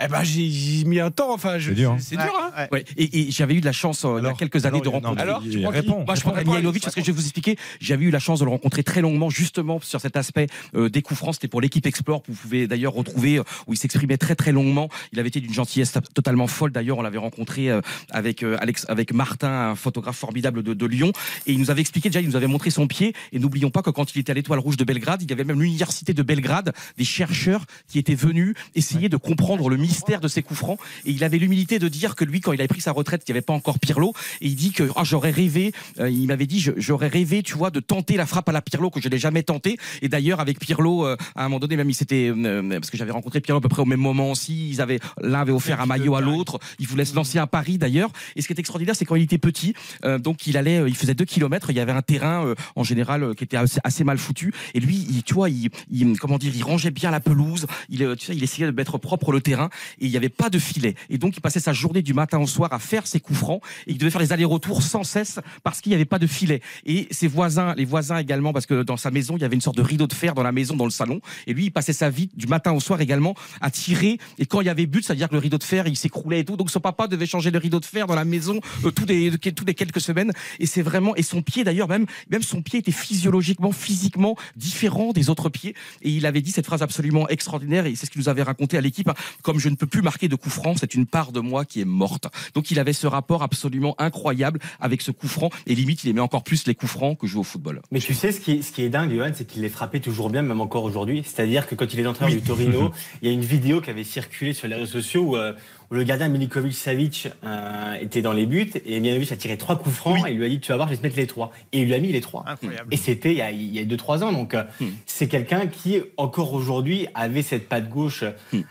Eh 0.00 0.08
ben, 0.08 0.22
j'ai- 0.22 0.84
mis 0.84 1.00
un 1.00 1.10
temps. 1.10 1.32
Enfin, 1.34 1.58
je- 1.58 1.70
C'est 1.70 1.74
dur, 1.74 1.92
hein. 1.92 1.96
C'est 2.00 2.16
dur, 2.16 2.32
hein 2.56 2.66
Ouais, 2.72 2.84
et, 2.96 3.20
et 3.28 3.30
j'avais 3.30 3.54
eu 3.54 3.60
de 3.60 3.66
la 3.66 3.72
chance 3.72 4.04
euh, 4.04 4.18
il 4.20 4.24
y 4.24 4.28
a 4.28 4.32
quelques 4.34 4.64
années 4.64 4.78
alors, 4.80 4.82
de 4.82 4.88
rencontrer. 5.06 5.22
Alors, 5.22 5.42
tu 5.42 5.50
qui 5.50 5.56
Moi, 5.58 5.72
je 5.72 5.78
Réponds. 5.78 6.04
prends 6.04 6.44
Mihailovic 6.52 6.82
parce 6.82 6.94
que 6.94 7.00
je 7.00 7.06
vais 7.06 7.12
vous 7.12 7.22
expliquer. 7.22 7.56
J'avais 7.80 8.04
eu 8.04 8.10
la 8.10 8.18
chance 8.18 8.38
de 8.40 8.44
le 8.44 8.50
rencontrer 8.50 8.82
très 8.82 9.00
longuement, 9.00 9.28
justement 9.30 9.80
sur 9.80 10.00
cet 10.00 10.16
aspect 10.16 10.46
euh, 10.74 10.88
des 10.88 11.02
coups 11.02 11.18
francs. 11.18 11.34
C'était 11.34 11.48
pour 11.48 11.60
l'équipe 11.60 11.84
Explore. 11.86 12.22
Vous 12.28 12.34
pouvez 12.34 12.66
d'ailleurs 12.66 12.92
retrouver 12.94 13.38
euh, 13.38 13.42
où 13.66 13.72
il 13.72 13.76
s'exprimait 13.76 14.16
très 14.18 14.34
très 14.34 14.52
longuement. 14.52 14.88
Il 15.12 15.18
avait 15.18 15.28
été 15.28 15.40
d'une 15.40 15.52
gentillesse 15.52 15.92
totalement 16.14 16.46
folle. 16.46 16.70
D'ailleurs, 16.72 16.98
on 16.98 17.02
l'avait 17.02 17.18
rencontré 17.18 17.70
euh, 17.70 17.80
avec 18.10 18.42
euh, 18.42 18.56
Alex, 18.60 18.86
avec 18.88 19.12
Martin, 19.12 19.70
un 19.70 19.74
photographe 19.74 20.16
formidable 20.16 20.62
de, 20.62 20.74
de 20.74 20.86
Lyon, 20.86 21.12
et 21.46 21.52
il 21.52 21.58
nous 21.58 21.70
avait 21.70 21.80
expliqué 21.80 22.08
déjà, 22.08 22.20
il 22.20 22.28
nous 22.28 22.36
avait 22.36 22.46
montré 22.46 22.70
son 22.70 22.86
pied. 22.86 23.14
Et 23.32 23.38
n'oublions 23.38 23.70
pas 23.70 23.82
que 23.82 23.90
quand 23.90 24.14
il 24.14 24.20
était 24.20 24.30
à 24.32 24.34
l'Étoile 24.34 24.58
Rouge 24.60 24.76
de 24.76 24.84
Belgrade, 24.84 25.22
il 25.22 25.28
y 25.30 25.32
avait 25.32 25.44
même 25.44 25.60
l'université 25.60 26.14
de 26.14 26.22
Belgrade, 26.22 26.72
des 26.96 27.04
chercheurs 27.04 27.64
qui 27.88 27.98
étaient 27.98 28.14
venus 28.14 28.54
essayer 28.74 29.08
de 29.08 29.16
comprendre 29.16 29.68
le 29.68 29.76
mystère 29.88 30.20
de 30.20 30.28
ses 30.28 30.42
coups 30.42 30.60
francs. 30.60 30.78
Et 31.06 31.10
il 31.12 31.24
avait 31.24 31.38
l'humilité 31.38 31.78
de 31.78 31.88
dire 31.88 32.14
que 32.14 32.24
lui, 32.24 32.40
quand 32.40 32.52
il 32.52 32.60
avait 32.60 32.68
pris 32.68 32.80
sa 32.80 32.92
retraite, 32.92 33.22
il 33.26 33.30
n'y 33.32 33.36
avait 33.38 33.44
pas 33.50 33.52
encore 33.54 33.78
Pirlo. 33.78 34.12
Et 34.40 34.46
il 34.48 34.54
dit 34.54 34.72
que 34.72 34.84
ah, 34.96 35.04
j'aurais 35.04 35.30
rêvé, 35.30 35.72
euh, 35.98 36.10
il 36.10 36.26
m'avait 36.26 36.46
dit, 36.46 36.60
j'aurais 36.76 37.08
rêvé, 37.08 37.42
tu 37.42 37.54
vois, 37.56 37.70
de 37.70 37.80
tenter 37.80 38.16
la 38.16 38.26
frappe 38.26 38.48
à 38.48 38.52
la 38.52 38.62
Pirlo 38.62 38.90
que 38.90 39.00
je 39.00 39.08
n'ai 39.08 39.18
jamais 39.18 39.42
tenté. 39.42 39.78
Et 40.02 40.08
d'ailleurs, 40.08 40.40
avec 40.40 40.58
Pirlo, 40.60 41.06
euh, 41.06 41.16
à 41.34 41.44
un 41.44 41.48
moment 41.48 41.58
donné, 41.60 41.76
même 41.76 41.90
il 41.90 41.94
s'était, 41.94 42.30
euh, 42.34 42.68
parce 42.80 42.90
que 42.90 42.96
j'avais 42.96 43.12
rencontré 43.12 43.40
Pirlo 43.40 43.58
à 43.58 43.60
peu 43.62 43.68
près 43.68 43.82
au 43.82 43.86
même 43.86 44.00
moment 44.00 44.30
aussi, 44.30 44.70
ils 44.70 44.80
avaient, 44.80 45.00
l'un 45.20 45.40
avait 45.40 45.52
offert 45.52 45.80
un 45.80 45.86
maillot 45.86 46.14
à 46.16 46.20
l'autre. 46.20 46.58
Il 46.78 46.86
voulait 46.86 47.04
se 47.04 47.14
lancer 47.14 47.38
un 47.38 47.46
pari 47.46 47.78
d'ailleurs. 47.78 48.10
Et 48.36 48.42
ce 48.42 48.46
qui 48.46 48.52
est 48.52 48.58
extraordinaire, 48.58 48.96
c'est 48.96 49.04
quand 49.04 49.16
il 49.16 49.22
était 49.22 49.38
petit, 49.38 49.74
euh, 50.04 50.18
donc 50.18 50.46
il 50.46 50.56
allait, 50.56 50.78
euh, 50.78 50.88
il 50.88 50.96
faisait 50.96 51.14
deux 51.14 51.24
kilomètres. 51.24 51.70
Il 51.70 51.76
y 51.76 51.80
avait 51.80 51.92
un 51.92 52.02
terrain 52.02 52.44
euh, 52.46 52.54
en 52.76 52.84
général 52.84 53.22
euh, 53.22 53.34
qui 53.34 53.44
était 53.44 53.56
assez, 53.56 53.80
assez 53.84 54.04
mal 54.04 54.18
foutu. 54.18 54.52
Et 54.74 54.80
lui, 54.80 55.06
il, 55.10 55.22
tu 55.22 55.34
vois, 55.34 55.48
il, 55.50 55.70
il- 55.90 56.18
comment 56.18 56.38
dire, 56.38 56.52
il 56.54 56.62
rangeait 56.62 56.90
bien 56.90 57.10
la 57.10 57.20
pelouse. 57.20 57.66
Il, 57.88 58.02
euh, 58.02 58.16
tu 58.16 58.26
sais, 58.26 58.36
il 58.36 58.42
essayait 58.42 58.66
de 58.66 58.72
mettre 58.76 58.98
propre 58.98 59.32
le 59.32 59.40
terrain. 59.40 59.70
Et 60.00 60.06
il 60.06 60.10
n'y 60.10 60.16
avait 60.16 60.28
pas 60.28 60.50
de 60.50 60.58
filet. 60.58 60.94
Et 61.10 61.18
donc 61.18 61.36
il 61.36 61.40
passait 61.40 61.60
sa 61.60 61.72
journée 61.72 62.02
du 62.02 62.14
matin 62.14 62.38
au 62.38 62.46
soir 62.46 62.72
à 62.72 62.78
faire 62.78 63.06
ses 63.06 63.20
coups 63.20 63.38
francs. 63.38 63.62
Et 63.86 63.92
il 63.92 63.98
devait 63.98 64.10
faire 64.10 64.20
les 64.20 64.32
allers-retours 64.32 64.82
sans 64.82 65.04
cesse 65.04 65.40
parce 65.62 65.80
qu'il 65.80 65.90
n'y 65.90 65.96
avait 65.96 66.04
pas 66.04 66.18
de 66.18 66.26
filet. 66.26 66.60
Et 66.86 67.08
ses 67.10 67.28
voisins, 67.28 67.74
les 67.76 67.84
voisins 67.84 68.18
également, 68.18 68.52
parce 68.52 68.66
que 68.66 68.82
dans 68.82 68.96
sa 68.96 69.10
maison, 69.10 69.36
il 69.36 69.42
y 69.42 69.44
avait 69.44 69.54
une 69.54 69.60
sorte 69.60 69.76
de 69.76 69.82
rideau 69.82 70.06
de 70.06 70.14
fer 70.14 70.34
dans 70.34 70.42
la 70.42 70.52
maison, 70.52 70.76
dans 70.76 70.84
le 70.84 70.90
salon. 70.90 71.20
Et 71.46 71.54
lui, 71.54 71.66
il 71.66 71.70
passait 71.70 71.92
sa 71.92 72.10
vie 72.10 72.30
du 72.34 72.46
matin 72.46 72.72
au 72.72 72.80
soir 72.80 73.00
également 73.00 73.34
à 73.60 73.70
tirer. 73.70 74.18
Et 74.38 74.46
quand 74.46 74.60
il 74.60 74.66
y 74.66 74.70
avait 74.70 74.86
but, 74.86 75.04
c'est-à-dire 75.04 75.28
que 75.28 75.34
le 75.34 75.40
rideau 75.40 75.58
de 75.58 75.64
fer, 75.64 75.86
il 75.86 75.96
s'écroulait 75.96 76.40
et 76.40 76.44
tout. 76.44 76.56
Donc 76.56 76.70
son 76.70 76.80
papa 76.80 77.06
devait 77.06 77.26
changer 77.26 77.50
le 77.50 77.58
rideau 77.58 77.80
de 77.80 77.84
fer 77.84 78.06
dans 78.06 78.14
la 78.14 78.24
maison 78.24 78.60
euh, 78.84 78.90
tous 78.90 79.06
les 79.06 79.74
quelques 79.74 80.00
semaines. 80.00 80.32
Et 80.58 80.66
c'est 80.66 80.82
vraiment 80.82 81.14
et 81.16 81.22
son 81.22 81.42
pied 81.42 81.64
d'ailleurs 81.64 81.88
même 81.88 82.06
même 82.30 82.42
son 82.42 82.62
pied 82.62 82.80
était 82.80 82.92
physiologiquement, 82.92 83.72
physiquement 83.72 84.36
différent 84.56 85.12
des 85.12 85.30
autres 85.30 85.48
pieds. 85.48 85.74
Et 86.02 86.10
il 86.10 86.26
avait 86.26 86.42
dit 86.42 86.50
cette 86.50 86.66
phrase 86.66 86.82
absolument 86.82 87.28
extraordinaire. 87.28 87.86
Et 87.86 87.94
c'est 87.94 88.06
ce 88.06 88.10
qu'il 88.10 88.20
nous 88.20 88.28
avait 88.28 88.42
raconté 88.42 88.76
à 88.76 88.80
l'équipe. 88.80 89.08
hein. 89.08 89.14
Comme 89.42 89.58
je 89.68 89.70
ne 89.70 89.76
peux 89.76 89.86
plus 89.86 90.00
marquer 90.00 90.28
de 90.28 90.34
coup 90.34 90.48
franc, 90.48 90.74
c'est 90.76 90.94
une 90.94 91.04
part 91.04 91.30
de 91.30 91.40
moi 91.40 91.66
qui 91.66 91.82
est 91.82 91.84
morte. 91.84 92.26
Donc 92.54 92.70
il 92.70 92.78
avait 92.78 92.94
ce 92.94 93.06
rapport 93.06 93.42
absolument 93.42 93.94
incroyable 93.98 94.60
avec 94.80 95.02
ce 95.02 95.10
coup 95.10 95.28
franc. 95.28 95.50
Et 95.66 95.74
limite, 95.74 96.04
il 96.04 96.10
aimait 96.10 96.22
encore 96.22 96.42
plus 96.42 96.66
les 96.66 96.74
coups 96.74 96.90
francs 96.90 97.18
que 97.18 97.26
jouer 97.26 97.40
au 97.40 97.44
football. 97.44 97.82
Mais 97.90 98.00
tu 98.00 98.14
sais, 98.14 98.32
ce 98.32 98.40
qui 98.40 98.52
est, 98.52 98.62
ce 98.62 98.72
qui 98.72 98.82
est 98.82 98.88
dingue, 98.88 99.12
Johan, 99.12 99.32
c'est 99.34 99.46
qu'il 99.46 99.60
les 99.60 99.68
frappait 99.68 100.00
toujours 100.00 100.30
bien, 100.30 100.40
même 100.40 100.62
encore 100.62 100.84
aujourd'hui. 100.84 101.22
C'est-à-dire 101.22 101.66
que 101.66 101.74
quand 101.74 101.92
il 101.92 102.00
est 102.00 102.06
entraîneur 102.06 102.34
du 102.34 102.40
Torino, 102.40 102.92
il 103.22 103.28
y 103.28 103.30
a 103.30 103.34
une 103.34 103.44
vidéo 103.44 103.82
qui 103.82 103.90
avait 103.90 104.04
circulé 104.04 104.54
sur 104.54 104.68
les 104.68 104.74
réseaux 104.74 104.92
sociaux 104.92 105.22
où, 105.22 105.36
euh, 105.36 105.52
où 105.90 105.94
le 105.94 106.04
gardien 106.04 106.28
Milikovic 106.28 106.74
Savic 106.74 107.28
euh, 107.44 107.94
était 108.00 108.22
dans 108.22 108.32
les 108.32 108.46
buts 108.46 108.70
et 108.84 109.00
Milanovic 109.00 109.32
a 109.32 109.36
tiré 109.36 109.56
trois 109.56 109.76
coups 109.76 109.94
francs 109.94 110.26
et 110.26 110.32
il 110.32 110.38
lui 110.38 110.44
a 110.44 110.48
dit 110.48 110.60
Tu 110.60 110.70
vas 110.70 110.76
voir, 110.76 110.88
je 110.88 110.94
vais 110.94 110.98
te 110.98 111.02
mettre 111.02 111.16
les 111.16 111.26
trois. 111.26 111.52
Et 111.72 111.80
il 111.80 111.86
lui 111.86 111.94
a 111.94 111.98
mis 111.98 112.12
les 112.12 112.20
trois. 112.20 112.44
Et 112.90 112.96
c'était 112.96 113.32
il 113.32 113.38
y 113.38 113.42
a, 113.42 113.50
il 113.50 113.74
y 113.74 113.78
a 113.78 113.84
deux, 113.84 113.96
trois 113.96 114.22
ans. 114.22 114.32
Donc, 114.32 114.54
euh, 114.54 114.64
c'est 115.06 115.28
quelqu'un 115.28 115.66
qui, 115.66 116.00
encore 116.16 116.52
aujourd'hui, 116.52 117.06
avait 117.14 117.42
cette 117.42 117.68
patte 117.68 117.88
gauche, 117.88 118.22
euh, 118.22 118.62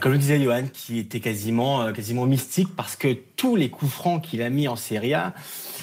comme 0.00 0.12
le 0.12 0.18
disait 0.18 0.42
Johan, 0.42 0.64
qui 0.72 0.98
était 0.98 1.20
quasiment, 1.20 1.82
euh, 1.82 1.92
quasiment 1.92 2.26
mystique 2.26 2.68
parce 2.76 2.96
que 2.96 3.16
tous 3.36 3.56
les 3.56 3.70
coups 3.70 3.92
francs 3.92 4.22
qu'il 4.22 4.42
a 4.42 4.50
mis 4.50 4.68
en 4.68 4.76
Serie 4.76 5.14
A, 5.14 5.32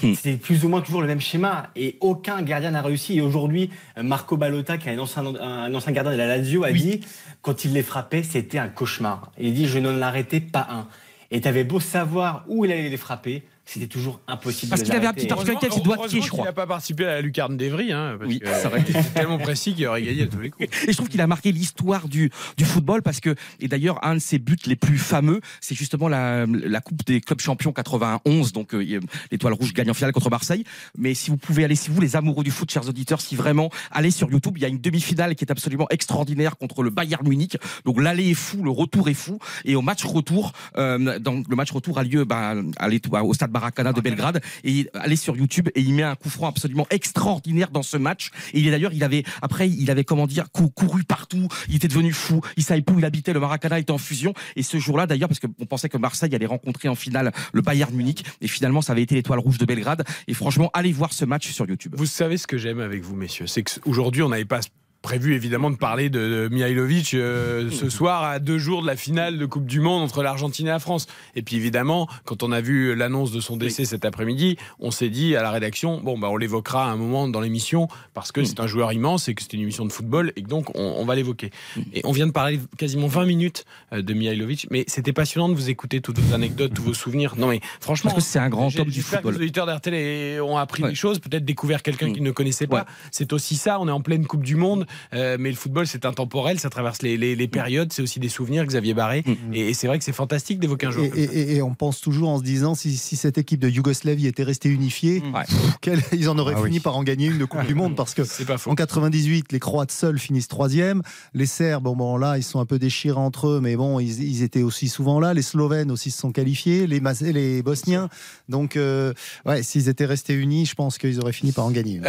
c'était 0.00 0.36
plus 0.36 0.64
ou 0.64 0.68
moins 0.68 0.82
toujours 0.82 1.00
le 1.00 1.06
même 1.06 1.20
schéma 1.20 1.70
et 1.74 1.96
aucun 2.00 2.42
gardien 2.42 2.72
n'a 2.72 2.82
réussi. 2.82 3.16
Et 3.16 3.20
aujourd'hui, 3.20 3.70
Marco 3.96 4.36
Ballotta, 4.36 4.76
qui 4.76 4.88
est 4.88 4.92
un 4.92 4.98
ancien, 4.98 5.24
un 5.24 5.74
ancien 5.74 5.92
gardien 5.92 6.12
de 6.12 6.18
la 6.18 6.26
Lazio, 6.26 6.64
a 6.64 6.72
dit 6.72 7.00
quand 7.42 7.64
il 7.64 7.72
les 7.72 7.82
frappait, 7.82 8.22
c'était 8.22 8.58
un 8.58 8.68
cauchemar. 8.68 9.32
Il 9.38 9.54
dit 9.54 9.66
je 9.66 9.78
n'en 9.78 10.00
arrêtais 10.02 10.40
pas 10.40 10.66
un. 10.70 10.86
Et 11.30 11.40
tu 11.40 11.48
avais 11.48 11.64
beau 11.64 11.80
savoir 11.80 12.44
où 12.48 12.64
il 12.64 12.72
allait 12.72 12.88
les 12.88 12.96
frapper, 12.96 13.42
c'était 13.66 13.86
toujours 13.86 14.20
impossible. 14.28 14.70
Parce 14.70 14.82
qu'il 14.82 14.92
avait 14.92 15.06
un 15.06 15.12
petit 15.12 15.30
orgueil 15.32 15.56
avec 15.56 15.72
ses 15.72 15.80
doigts 15.80 15.96
de 15.96 16.02
pied, 16.08 16.20
je 16.20 16.26
Il 16.26 16.30
crois. 16.30 16.44
n'a 16.44 16.52
pas 16.52 16.66
participé 16.66 17.04
à 17.06 17.14
la 17.14 17.20
lucarne 17.22 17.56
d'Evry, 17.56 17.92
hein, 17.92 18.16
parce 18.18 18.28
Oui, 18.30 18.38
que 18.40 18.46
ça 18.46 18.66
aurait 18.68 18.80
été- 18.80 18.92
tellement 19.14 19.38
précis 19.38 19.74
qu'il 19.74 19.86
aurait 19.86 20.02
gagné 20.02 20.22
à 20.22 20.26
tous 20.26 20.40
les 20.40 20.50
coups. 20.50 20.68
Et 20.86 20.92
je 20.92 20.96
trouve 20.96 21.08
qu'il 21.08 21.20
a 21.20 21.26
marqué 21.26 21.50
l'histoire 21.50 22.08
du, 22.08 22.30
du 22.56 22.64
football 22.64 23.02
parce 23.02 23.20
que, 23.20 23.34
et 23.60 23.68
d'ailleurs, 23.68 24.04
un 24.04 24.14
de 24.14 24.18
ses 24.20 24.38
buts 24.38 24.56
les 24.66 24.76
plus 24.76 24.98
fameux, 24.98 25.40
c'est 25.60 25.74
justement 25.74 26.08
la, 26.08 26.46
la 26.46 26.80
Coupe 26.80 27.04
des 27.06 27.20
clubs 27.20 27.40
champions 27.40 27.72
91. 27.72 28.52
Donc, 28.52 28.74
euh, 28.74 29.00
l'Étoile 29.30 29.54
Rouge 29.54 29.72
gagne 29.72 29.90
en 29.90 29.94
finale 29.94 30.12
contre 30.12 30.30
Marseille. 30.30 30.64
Mais 30.98 31.14
si 31.14 31.30
vous 31.30 31.36
pouvez 31.38 31.64
aller, 31.64 31.74
si 31.74 31.90
vous, 31.90 32.00
les 32.00 32.16
amoureux 32.16 32.44
du 32.44 32.50
foot, 32.50 32.70
chers 32.70 32.88
auditeurs, 32.88 33.20
si 33.20 33.34
vraiment, 33.34 33.70
allez 33.90 34.10
sur 34.10 34.30
YouTube, 34.30 34.54
il 34.56 34.62
y 34.62 34.66
a 34.66 34.68
une 34.68 34.80
demi-finale 34.80 35.34
qui 35.34 35.44
est 35.44 35.50
absolument 35.50 35.86
extraordinaire 35.90 36.56
contre 36.58 36.82
le 36.82 36.90
Bayern 36.90 37.26
Munich. 37.26 37.56
Donc, 37.86 38.00
l'aller 38.00 38.30
est 38.30 38.34
fou, 38.34 38.62
le 38.62 38.70
retour 38.70 39.08
est 39.08 39.14
fou. 39.14 39.38
Et 39.64 39.74
au 39.74 39.82
match 39.82 40.04
retour, 40.04 40.52
euh, 40.76 41.18
dans, 41.18 41.42
le 41.48 41.56
match 41.56 41.70
retour 41.72 41.98
a 41.98 42.04
lieu 42.04 42.24
bah, 42.24 42.54
à 42.78 43.24
au 43.24 43.32
stade 43.32 43.50
Maracana 43.54 43.92
de 43.94 44.00
Belgrade. 44.02 44.42
Et 44.64 44.90
allez 44.92 45.16
sur 45.16 45.36
YouTube 45.36 45.68
et 45.74 45.80
il 45.80 45.94
met 45.94 46.02
un 46.02 46.16
coup 46.16 46.28
franc 46.28 46.48
absolument 46.48 46.86
extraordinaire 46.90 47.70
dans 47.70 47.82
ce 47.82 47.96
match. 47.96 48.30
Et 48.52 48.60
il 48.60 48.68
est 48.68 48.70
d'ailleurs, 48.70 48.92
il 48.92 49.02
avait, 49.04 49.24
après, 49.40 49.70
il 49.70 49.90
avait, 49.90 50.04
comment 50.04 50.26
dire, 50.26 50.50
cou- 50.52 50.68
couru 50.68 51.04
partout. 51.04 51.48
Il 51.68 51.76
était 51.76 51.88
devenu 51.88 52.12
fou. 52.12 52.40
Il 52.56 52.62
savait 52.64 52.82
plus 52.82 52.96
où 52.96 52.98
il 52.98 53.04
habitait. 53.04 53.32
Le 53.32 53.40
Maracana 53.40 53.78
était 53.78 53.92
en 53.92 53.98
fusion. 53.98 54.34
Et 54.56 54.62
ce 54.62 54.78
jour-là, 54.78 55.06
d'ailleurs, 55.06 55.28
parce 55.28 55.40
qu'on 55.40 55.66
pensait 55.66 55.88
que 55.88 55.96
Marseille 55.96 56.34
allait 56.34 56.44
rencontrer 56.46 56.88
en 56.88 56.94
finale 56.94 57.32
le 57.52 57.62
Bayern 57.62 57.94
Munich. 57.94 58.24
Et 58.40 58.48
finalement, 58.48 58.82
ça 58.82 58.92
avait 58.92 59.02
été 59.02 59.14
l'étoile 59.14 59.38
rouge 59.38 59.58
de 59.58 59.64
Belgrade. 59.64 60.04
Et 60.28 60.34
franchement, 60.34 60.70
allez 60.74 60.92
voir 60.92 61.12
ce 61.12 61.24
match 61.24 61.50
sur 61.50 61.66
YouTube. 61.68 61.94
Vous 61.96 62.06
savez 62.06 62.36
ce 62.36 62.46
que 62.46 62.58
j'aime 62.58 62.80
avec 62.80 63.02
vous, 63.02 63.14
messieurs, 63.14 63.46
c'est 63.46 63.62
qu'aujourd'hui, 63.62 64.22
on 64.22 64.28
n'avait 64.28 64.44
pas 64.44 64.60
prévu 65.04 65.34
évidemment 65.34 65.70
de 65.70 65.76
parler 65.76 66.08
de, 66.08 66.18
de 66.18 66.48
Mihailovic 66.50 67.12
euh, 67.12 67.70
ce 67.70 67.90
soir 67.90 68.24
à 68.24 68.38
deux 68.38 68.56
jours 68.58 68.80
de 68.80 68.86
la 68.86 68.96
finale 68.96 69.38
de 69.38 69.44
Coupe 69.46 69.66
du 69.66 69.78
Monde 69.80 70.02
entre 70.02 70.22
l'Argentine 70.22 70.66
et 70.66 70.70
la 70.70 70.78
France. 70.78 71.06
Et 71.36 71.42
puis 71.42 71.56
évidemment, 71.56 72.08
quand 72.24 72.42
on 72.42 72.50
a 72.52 72.62
vu 72.62 72.96
l'annonce 72.96 73.30
de 73.30 73.40
son 73.40 73.58
décès 73.58 73.84
cet 73.84 74.06
après-midi, 74.06 74.56
on 74.80 74.90
s'est 74.90 75.10
dit 75.10 75.36
à 75.36 75.42
la 75.42 75.50
rédaction, 75.50 76.00
bon, 76.00 76.18
bah, 76.18 76.28
on 76.30 76.38
l'évoquera 76.38 76.86
à 76.86 76.88
un 76.88 76.96
moment 76.96 77.28
dans 77.28 77.40
l'émission 77.42 77.86
parce 78.14 78.32
que 78.32 78.42
c'est 78.44 78.60
un 78.60 78.66
joueur 78.66 78.92
immense 78.94 79.28
et 79.28 79.34
que 79.34 79.42
c'est 79.42 79.52
une 79.52 79.60
émission 79.60 79.84
de 79.84 79.92
football 79.92 80.32
et 80.36 80.42
que 80.42 80.48
donc 80.48 80.70
on, 80.74 80.94
on 80.96 81.04
va 81.04 81.14
l'évoquer. 81.14 81.50
Et 81.92 82.00
on 82.04 82.12
vient 82.12 82.26
de 82.26 82.32
parler 82.32 82.58
quasiment 82.78 83.06
20 83.06 83.26
minutes 83.26 83.66
euh, 83.92 84.00
de 84.00 84.14
Mihailovic, 84.14 84.68
mais 84.70 84.84
c'était 84.88 85.12
passionnant 85.12 85.50
de 85.50 85.54
vous 85.54 85.68
écouter 85.68 86.00
toutes 86.00 86.18
vos 86.18 86.34
anecdotes, 86.34 86.72
tous 86.72 86.82
vos 86.82 86.94
souvenirs. 86.94 87.34
Non 87.36 87.48
mais 87.48 87.60
franchement, 87.78 88.10
Parce 88.10 88.24
que 88.24 88.30
c'est 88.32 88.38
un 88.38 88.48
grand 88.48 88.70
top 88.70 88.88
du 88.88 89.02
football. 89.02 89.34
les 89.34 89.40
auditeurs 89.40 89.66
d'RTL 89.66 90.40
ont 90.40 90.56
appris 90.56 90.82
Ouais. 90.82 90.88
des 90.88 90.94
choses, 90.94 91.18
peut-être 91.18 91.44
découvert 91.44 91.82
quelqu'un 91.82 92.10
qu'ils 92.12 92.22
ne 92.22 92.30
connaissaient 92.30 92.66
pas. 92.66 92.86
C'est 93.10 93.32
aussi 93.34 93.56
ça, 93.56 93.78
on 93.80 93.86
est 93.88 93.92
en 93.92 94.00
pleine 94.00 94.26
Coupe 94.26 94.42
du 94.44 94.56
Monde, 94.56 94.86
euh, 95.14 95.36
mais 95.38 95.50
le 95.50 95.56
football 95.56 95.86
c'est 95.86 96.04
intemporel, 96.04 96.58
ça 96.60 96.70
traverse 96.70 97.02
les, 97.02 97.16
les- 97.16 97.36
les 97.36 97.48
périodes, 97.48 97.92
c'est 97.92 98.02
aussi 98.02 98.20
des 98.20 98.28
souvenirs, 98.28 98.64
Xavier 98.66 98.94
Barré, 98.94 99.24
et, 99.52 99.70
et 99.70 99.74
c'est 99.74 99.86
vrai 99.86 99.98
que 99.98 100.04
c'est 100.04 100.12
fantastique 100.12 100.58
d'évoquer 100.58 100.86
un 100.86 100.90
joueur. 100.90 101.06
Et, 101.06 101.10
comme 101.10 101.18
ça. 101.26 101.32
et- 101.32 101.38
et- 101.40 101.56
et 101.56 101.62
on 101.62 101.74
pense 101.74 102.00
toujours 102.00 102.28
en 102.30 102.38
se 102.38 102.42
disant 102.44 102.74
si, 102.74 102.96
si 102.96 103.16
cette 103.16 103.38
équipe 103.38 103.60
de 103.60 103.68
Yougoslavie 103.68 104.26
était 104.26 104.42
restée 104.42 104.68
unifiée, 104.68 105.20
pff, 105.20 105.56
quel- 105.80 106.02
ils 106.12 106.28
en 106.28 106.38
auraient 106.38 106.54
Ah 106.56 106.62
fini 106.62 106.76
oui. 106.76 106.80
par 106.80 106.96
en 106.96 107.02
gagner 107.02 107.26
une 107.26 107.38
de 107.38 107.44
Coupe 107.44 107.66
du 107.66 107.74
Monde 107.74 107.96
parce 107.96 108.14
que 108.14 108.22
en 108.68 108.74
98 108.74 109.52
les 109.52 109.60
Croates 109.60 109.90
seuls 109.92 110.18
finissent 110.18 110.48
troisième, 110.48 111.02
les 111.34 111.46
Serbes 111.46 111.84
bon, 111.84 111.96
bon 111.96 112.16
là 112.16 112.38
ils 112.38 112.42
sont 112.42 112.60
un 112.60 112.66
peu 112.66 112.78
déchirés 112.78 113.18
entre 113.18 113.48
eux 113.48 113.60
mais 113.62 113.76
bon 113.76 114.00
ils, 114.00 114.22
ils 114.22 114.42
étaient 114.42 114.62
aussi 114.62 114.88
souvent 114.88 115.20
là, 115.20 115.34
les 115.34 115.42
Slovènes 115.42 115.90
aussi 115.90 116.10
se 116.10 116.18
sont 116.18 116.32
qualifiés, 116.32 116.86
les, 116.86 117.00
Mas- 117.00 117.20
les 117.22 117.62
Bosniens 117.62 118.08
donc 118.48 118.76
euh, 118.76 119.12
ouais 119.46 119.62
s'ils 119.62 119.88
étaient 119.88 120.04
restés 120.06 120.34
unis 120.34 120.66
je 120.66 120.74
pense 120.74 120.98
qu'ils 120.98 121.20
auraient 121.20 121.32
fini 121.32 121.52
par 121.52 121.64
en 121.66 121.70
gagner 121.70 121.94
une. 121.96 122.04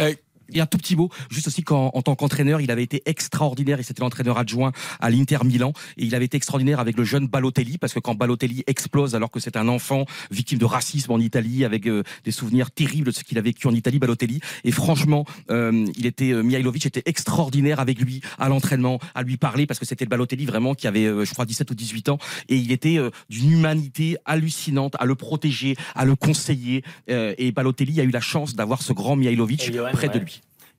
Et 0.52 0.60
un 0.60 0.66
tout 0.66 0.78
petit 0.78 0.96
mot, 0.96 1.10
juste 1.30 1.48
aussi 1.48 1.62
qu'en 1.62 1.90
en 1.94 2.02
tant 2.02 2.14
qu'entraîneur, 2.14 2.60
il 2.60 2.70
avait 2.70 2.82
été 2.82 3.02
extraordinaire. 3.06 3.80
Et 3.80 3.82
c'était 3.82 4.02
l'entraîneur 4.02 4.38
adjoint 4.38 4.72
à 5.00 5.10
l'Inter 5.10 5.38
Milan. 5.44 5.72
Et 5.96 6.04
il 6.04 6.14
avait 6.14 6.26
été 6.26 6.36
extraordinaire 6.36 6.80
avec 6.80 6.96
le 6.96 7.04
jeune 7.04 7.26
Balotelli, 7.26 7.78
parce 7.78 7.92
que 7.92 8.00
quand 8.00 8.14
Balotelli 8.14 8.64
explose, 8.66 9.14
alors 9.14 9.30
que 9.30 9.40
c'est 9.40 9.56
un 9.56 9.68
enfant 9.68 10.04
victime 10.30 10.58
de 10.58 10.64
racisme 10.64 11.12
en 11.12 11.18
Italie, 11.18 11.64
avec 11.64 11.86
euh, 11.86 12.02
des 12.24 12.30
souvenirs 12.30 12.70
terribles 12.70 13.06
de 13.06 13.10
ce 13.10 13.24
qu'il 13.24 13.38
a 13.38 13.40
vécu 13.40 13.66
en 13.66 13.74
Italie, 13.74 13.98
Balotelli. 13.98 14.40
Et 14.64 14.72
franchement, 14.72 15.24
euh, 15.50 15.86
il 15.96 16.06
était 16.06 16.32
euh, 16.32 16.42
Mihailovic 16.42 16.86
était 16.86 17.02
extraordinaire 17.06 17.80
avec 17.80 18.00
lui 18.00 18.20
à 18.38 18.48
l'entraînement, 18.48 18.98
à 19.14 19.22
lui 19.22 19.36
parler, 19.36 19.66
parce 19.66 19.80
que 19.80 19.86
c'était 19.86 20.04
le 20.04 20.10
Balotelli 20.10 20.44
vraiment 20.44 20.74
qui 20.74 20.86
avait, 20.86 21.06
euh, 21.06 21.24
je 21.24 21.32
crois, 21.32 21.44
17 21.44 21.70
ou 21.70 21.74
18 21.74 22.08
ans. 22.08 22.18
Et 22.48 22.56
il 22.56 22.72
était 22.72 22.98
d'une 23.28 23.52
humanité 23.52 24.16
hallucinante, 24.24 24.94
à 24.98 25.04
le 25.04 25.14
protéger, 25.14 25.76
à 25.94 26.04
le 26.04 26.16
conseiller. 26.16 26.82
Et 27.08 27.52
Balotelli 27.52 28.00
a 28.00 28.04
eu 28.04 28.10
la 28.10 28.20
chance 28.20 28.54
d'avoir 28.54 28.82
ce 28.82 28.92
grand 28.92 29.16
Mihailovic 29.16 29.72
près 29.92 30.08
de 30.08 30.18
lui. 30.18 30.35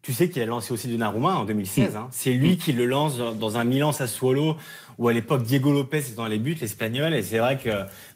Tu 0.07 0.13
sais 0.13 0.29
qu'il 0.29 0.41
a 0.41 0.45
lancé 0.45 0.71
aussi 0.71 0.88
Donnarumma 0.88 1.35
en 1.35 1.43
2016. 1.43 1.93
Mm. 1.93 1.97
hein. 1.97 2.07
C'est 2.11 2.31
lui 2.31 2.55
qui 2.55 2.71
le 2.71 2.85
lance 2.85 3.17
dans- 3.17 3.57
un 3.57 3.65
Milan 3.65 3.91
Sassuolo 3.91 4.55
où 4.97 5.09
à 5.09 5.11
l'époque 5.13 5.43
Diego 5.43 5.73
Lopez 5.73 5.97
était 5.97 6.13
dans 6.15 6.27
les 6.27 6.38
buts, 6.39 6.55
l'espagnol. 6.61 7.13
Et 7.13 7.21
c'est 7.23 7.39
vrai 7.39 7.57
que, 7.57 7.69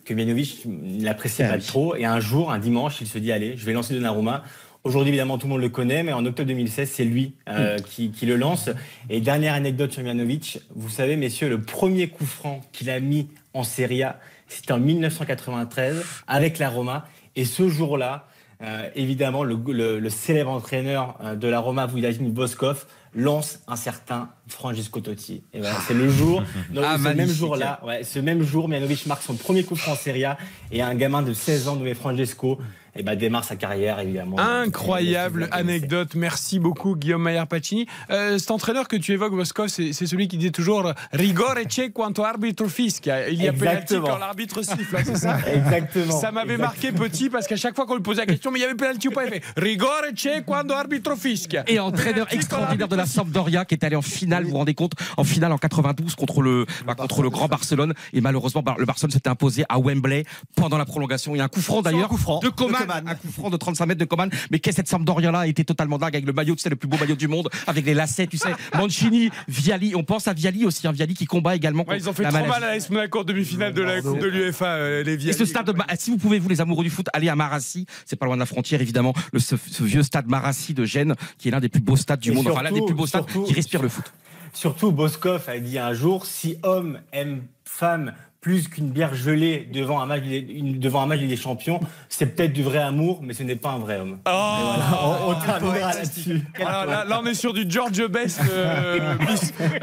que 0.05 0.13
Mianovic 0.13 0.61
ne 0.65 1.03
l'appréciait 1.03 1.43
Ah 1.43 1.49
pas 1.55 1.57
trop. 1.59 1.93
Et 1.97 2.05
un 2.05 2.21
jour, 2.21 2.49
un 2.49 2.59
dimanche, 2.59 3.01
il 3.01 3.07
se 3.07 3.17
dit 3.17 3.33
allez, 3.33 3.57
je 3.57 3.65
vais 3.65 3.73
lancer 3.73 3.93
Donnarumma. 3.93 4.45
Aujourd'hui, 4.85 5.09
évidemment, 5.09 5.37
tout 5.37 5.47
le 5.47 5.51
monde 5.51 5.61
le 5.61 5.67
connaît, 5.67 6.01
mais 6.01 6.13
en 6.13 6.25
octobre 6.25 6.47
2016, 6.47 6.89
c'est 6.89 7.03
lui 7.03 7.33
euh, 7.49 7.75
Mm. 7.77 7.81
qui, 7.81 8.11
qui 8.11 8.25
le 8.25 8.37
lance. 8.37 8.69
Et 9.09 9.19
dernière 9.19 9.53
anecdote 9.53 9.91
sur 9.91 10.01
Mianovic, 10.01 10.61
vous 10.73 10.89
savez, 10.89 11.17
messieurs, 11.17 11.49
le 11.49 11.59
premier 11.59 12.07
coup 12.07 12.25
franc 12.25 12.61
qu'il 12.71 12.89
a 12.89 13.01
mis 13.01 13.27
en 13.53 13.63
Serie 13.65 14.03
A, 14.03 14.17
c'était 14.47 14.71
en 14.71 14.79
1993 14.79 16.01
avec 16.25 16.57
la 16.57 16.69
Roma. 16.69 17.05
Et 17.35 17.43
ce 17.43 17.67
jour-là, 17.67 18.27
euh, 18.61 18.89
évidemment, 18.95 19.43
le, 19.43 19.57
le- 19.67 19.99
le 19.99 20.09
célèbre 20.09 20.51
entraîneur 20.51 21.17
euh, 21.23 21.35
de 21.35 21.47
la 21.47 21.59
Roma, 21.59 21.87
Vujadin 21.87 22.25
Boskov, 22.29 22.85
lance 23.13 23.59
un 23.67 23.75
certain 23.75 24.29
Francesco 24.47 24.99
Totti. 25.01 25.43
Et 25.53 25.59
voilà, 25.59 25.75
c'est 25.87 25.93
le 25.93 26.09
jour, 26.09 26.43
donc, 26.73 26.83
Ah, 26.87 26.97
ce 26.97 27.09
même 27.09 27.27
jour-là, 27.29 27.79
ouais, 27.85 28.03
ce 28.03 28.19
même 28.19 28.43
jour, 28.43 28.69
Mianovic 28.69 29.05
marque 29.05 29.23
son 29.23 29.35
premier 29.35 29.63
coup 29.63 29.75
franc 29.75 29.93
en 29.93 29.95
Serie 29.95 30.23
A 30.25 30.37
et 30.71 30.81
un 30.81 30.95
gamin 30.95 31.21
de 31.21 31.33
16 31.33 31.67
ans 31.67 31.75
nommé 31.75 31.93
Francesco 31.93 32.59
et 32.95 33.03
bah, 33.03 33.15
démarre 33.15 33.43
sa 33.43 33.55
carrière 33.55 33.99
évidemment. 33.99 34.37
Incroyable 34.39 35.47
anecdote. 35.51 36.15
Merci 36.15 36.59
beaucoup, 36.59 36.95
Guillaume 36.95 37.21
Maillard 37.21 37.47
Pacini. 37.47 37.85
Euh, 38.09 38.37
cet 38.37 38.51
entraîneur 38.51 38.87
que 38.87 38.95
tu 38.95 39.11
évoques, 39.13 39.33
Voskov, 39.33 39.67
c'est 39.67 39.93
c'est 39.93 40.05
celui 40.07 40.27
qui 40.27 40.37
dit 40.37 40.51
toujours 40.51 40.91
rigore 41.13 41.55
c'è 41.69 41.91
quanto 41.91 42.23
arbitro 42.23 42.67
fischia. 42.67 43.29
Il 43.29 43.41
y 43.41 43.47
a 43.47 43.53
penalty 43.53 43.93
Exactement. 43.93 44.07
quand 44.07 44.17
l'arbitre 44.17 44.61
siffle, 44.63 44.95
hein, 44.95 45.01
c'est 45.05 45.17
ça 45.17 45.37
Exactement. 45.53 46.19
Ça 46.19 46.31
m'avait 46.31 46.57
marqué 46.57 46.91
petit 46.91 47.29
parce 47.29 47.47
qu'à 47.47 47.55
chaque 47.55 47.75
fois 47.75 47.85
qu'on 47.85 47.95
lui 47.95 48.01
posait 48.01 48.21
la 48.21 48.25
question, 48.27 48.51
mais 48.51 48.59
il 48.59 48.61
y 48.61 48.65
avait 48.65 48.75
penalty 48.75 49.07
ou 49.09 49.11
pas, 49.11 49.25
il 49.25 49.31
fait 49.31 49.43
rigore 49.57 50.01
c'è 50.15 50.43
quando 50.45 50.73
arbitro 50.73 51.15
fischia. 51.15 51.63
Et 51.67 51.79
entraîneur 51.79 52.27
extraordinaire 52.31 52.87
de 52.87 52.95
la 52.95 53.05
Sampdoria 53.05 53.65
qui 53.65 53.75
est 53.75 53.83
allé 53.83 53.95
en 53.95 54.01
finale, 54.01 54.43
vous 54.43 54.51
vous 54.51 54.57
rendez 54.57 54.73
compte, 54.73 54.93
en 55.17 55.23
finale 55.23 55.51
en 55.51 55.57
92 55.57 56.15
contre 56.15 56.41
le, 56.41 56.65
bah, 56.85 56.95
contre 56.95 57.21
le 57.21 57.29
grand 57.29 57.47
Barcelone. 57.47 57.93
Et 58.13 58.21
malheureusement, 58.21 58.61
Bar- 58.61 58.77
le 58.77 58.85
Barcelone 58.85 59.11
s'était 59.11 59.29
imposé 59.29 59.63
à 59.69 59.79
Wembley 59.79 60.25
pendant 60.55 60.77
la 60.77 60.85
prolongation. 60.85 61.35
Il 61.35 61.39
y 61.39 61.41
a 61.41 61.45
un 61.45 61.47
coup 61.47 61.61
franc 61.61 61.81
d'ailleurs 61.81 62.09
coup 62.09 62.17
franc 62.17 62.39
de 62.39 62.49
Coman, 62.49 62.80
Coman. 62.81 63.07
un 63.07 63.15
coup 63.15 63.31
franc 63.31 63.49
de 63.49 63.57
35 63.57 63.85
mètres 63.85 63.99
de 63.99 64.05
Coman. 64.05 64.29
Mais 64.51 64.59
qu'est-ce 64.59 64.75
que 64.77 64.81
cette 64.81 64.87
Sampdoria 64.87 65.31
là 65.31 65.47
était 65.47 65.63
totalement 65.63 65.97
dingue 65.97 66.15
avec 66.15 66.25
le 66.25 66.33
maillot, 66.33 66.55
tu 66.55 66.61
sais, 66.61 66.69
le 66.69 66.75
plus 66.75 66.87
beau 66.87 66.97
maillot 66.97 67.15
du 67.15 67.27
monde, 67.27 67.49
avec 67.67 67.85
les 67.85 67.93
lacets, 67.93 68.27
tu 68.27 68.37
sais, 68.37 68.49
Mancini, 68.77 69.29
Viali. 69.47 69.93
On 69.95 70.03
pense 70.03 70.27
à 70.27 70.33
Viali 70.33 70.65
aussi, 70.65 70.87
un 70.87 70.91
Viali 70.91 71.13
qui 71.13 71.25
combat 71.25 71.55
également. 71.55 71.85
Ouais, 71.87 71.97
ils 71.97 72.09
ont 72.09 72.13
fait 72.13 72.23
la 72.23 72.29
trop 72.31 72.47
mal 72.47 72.63
à 72.63 72.73
l'AS 72.75 72.89
Monaco 72.89 73.19
en 73.19 73.23
demi-finale 73.23 73.73
de 73.73 73.81
la 73.81 74.01
Coupe 74.01 74.19
de 74.19 74.27
l'UEFA, 74.27 74.65
euh, 74.65 75.03
les 75.03 75.13
Et 75.13 75.17
Viali. 75.17 75.37
ce 75.37 75.45
stade, 75.45 75.65
de 75.67 75.71
Ma- 75.73 75.85
si 75.97 76.11
vous 76.11 76.17
pouvez, 76.17 76.39
vous 76.39 76.49
les 76.49 76.61
amoureux 76.61 76.83
du 76.83 76.89
foot, 76.89 77.07
aller 77.13 77.29
à 77.29 77.35
Marassi, 77.35 77.85
c'est 78.05 78.15
pas 78.15 78.25
loin 78.25 78.35
de 78.35 78.39
la 78.39 78.45
frontière 78.45 78.81
évidemment, 78.81 79.13
le, 79.33 79.39
ce, 79.39 79.55
ce 79.57 79.83
vieux 79.83 80.03
stade 80.03 80.27
Marassi 80.27 80.73
de 80.73 80.85
Gênes, 80.85 81.15
qui 81.37 81.47
est 81.47 81.51
l'un 81.51 81.59
des 81.59 81.69
plus 81.69 81.81
beaux 81.81 81.95
stades 81.97 82.19
du 82.19 82.31
Et 82.31 82.33
monde, 82.33 82.47
enfin 82.47 82.63
l'un 82.63 82.71
des 82.71 82.81
plus 82.81 82.93
beaux 82.95 83.07
stades 83.07 83.29
surtout- 83.29 83.45
qui 83.47 83.53
respire 83.53 83.81
le 83.81 83.89
foot. 83.89 84.05
Surtout, 84.53 84.91
Boskov 84.91 85.47
a 85.47 85.59
dit 85.59 85.79
un 85.79 85.93
jour 85.93 86.25
si 86.25 86.57
homme 86.63 86.99
aime 87.13 87.43
femme 87.63 88.13
plus 88.41 88.67
qu'une 88.67 88.89
bière 88.89 89.13
gelée 89.13 89.69
devant 89.71 90.01
un 90.01 90.07
match, 90.07 90.23
une- 90.25 90.79
devant 90.79 91.03
un 91.03 91.05
match 91.05 91.19
des 91.19 91.37
champions, 91.37 91.79
c'est 92.09 92.25
peut-être 92.25 92.51
du 92.53 92.63
vrai 92.63 92.79
amour, 92.79 93.19
mais 93.21 93.35
ce 93.35 93.43
n'est 93.43 93.55
pas 93.55 93.69
un 93.69 93.77
vrai 93.77 93.99
homme. 93.99 94.17
Oh, 94.25 94.29
voilà, 94.31 94.99
on, 95.03 95.29
on 95.29 95.33
terminera 95.35 95.93
là-dessus. 95.93 96.41
Voilà, 96.59 96.85
là, 96.87 97.05
là, 97.05 97.21
on 97.23 97.25
est 97.27 97.35
sur 97.35 97.53
du 97.53 97.65
George 97.69 98.03
Best. 98.07 98.41
euh. 98.51 99.15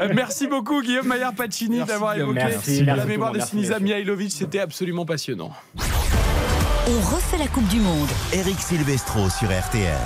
Euh, 0.01 0.09
merci 0.13 0.47
beaucoup, 0.47 0.81
Guillaume 0.81 1.07
Maillard 1.07 1.33
Pacini, 1.33 1.83
d'avoir 1.83 2.15
évoqué 2.17 2.33
Merci, 2.33 2.83
la 2.83 2.95
merci 2.95 3.07
mémoire 3.07 3.31
beaucoup, 3.31 3.43
de 3.43 3.49
Sinisa. 3.49 3.79
Mihailovic. 3.79 4.31
C'était 4.31 4.59
absolument 4.59 5.05
passionnant. 5.05 5.51
On 5.77 7.15
refait 7.15 7.37
la 7.37 7.47
Coupe 7.47 7.67
du 7.67 7.79
Monde. 7.79 8.07
Eric 8.33 8.59
Silvestro 8.59 9.29
sur 9.29 9.47
RTL. 9.49 9.97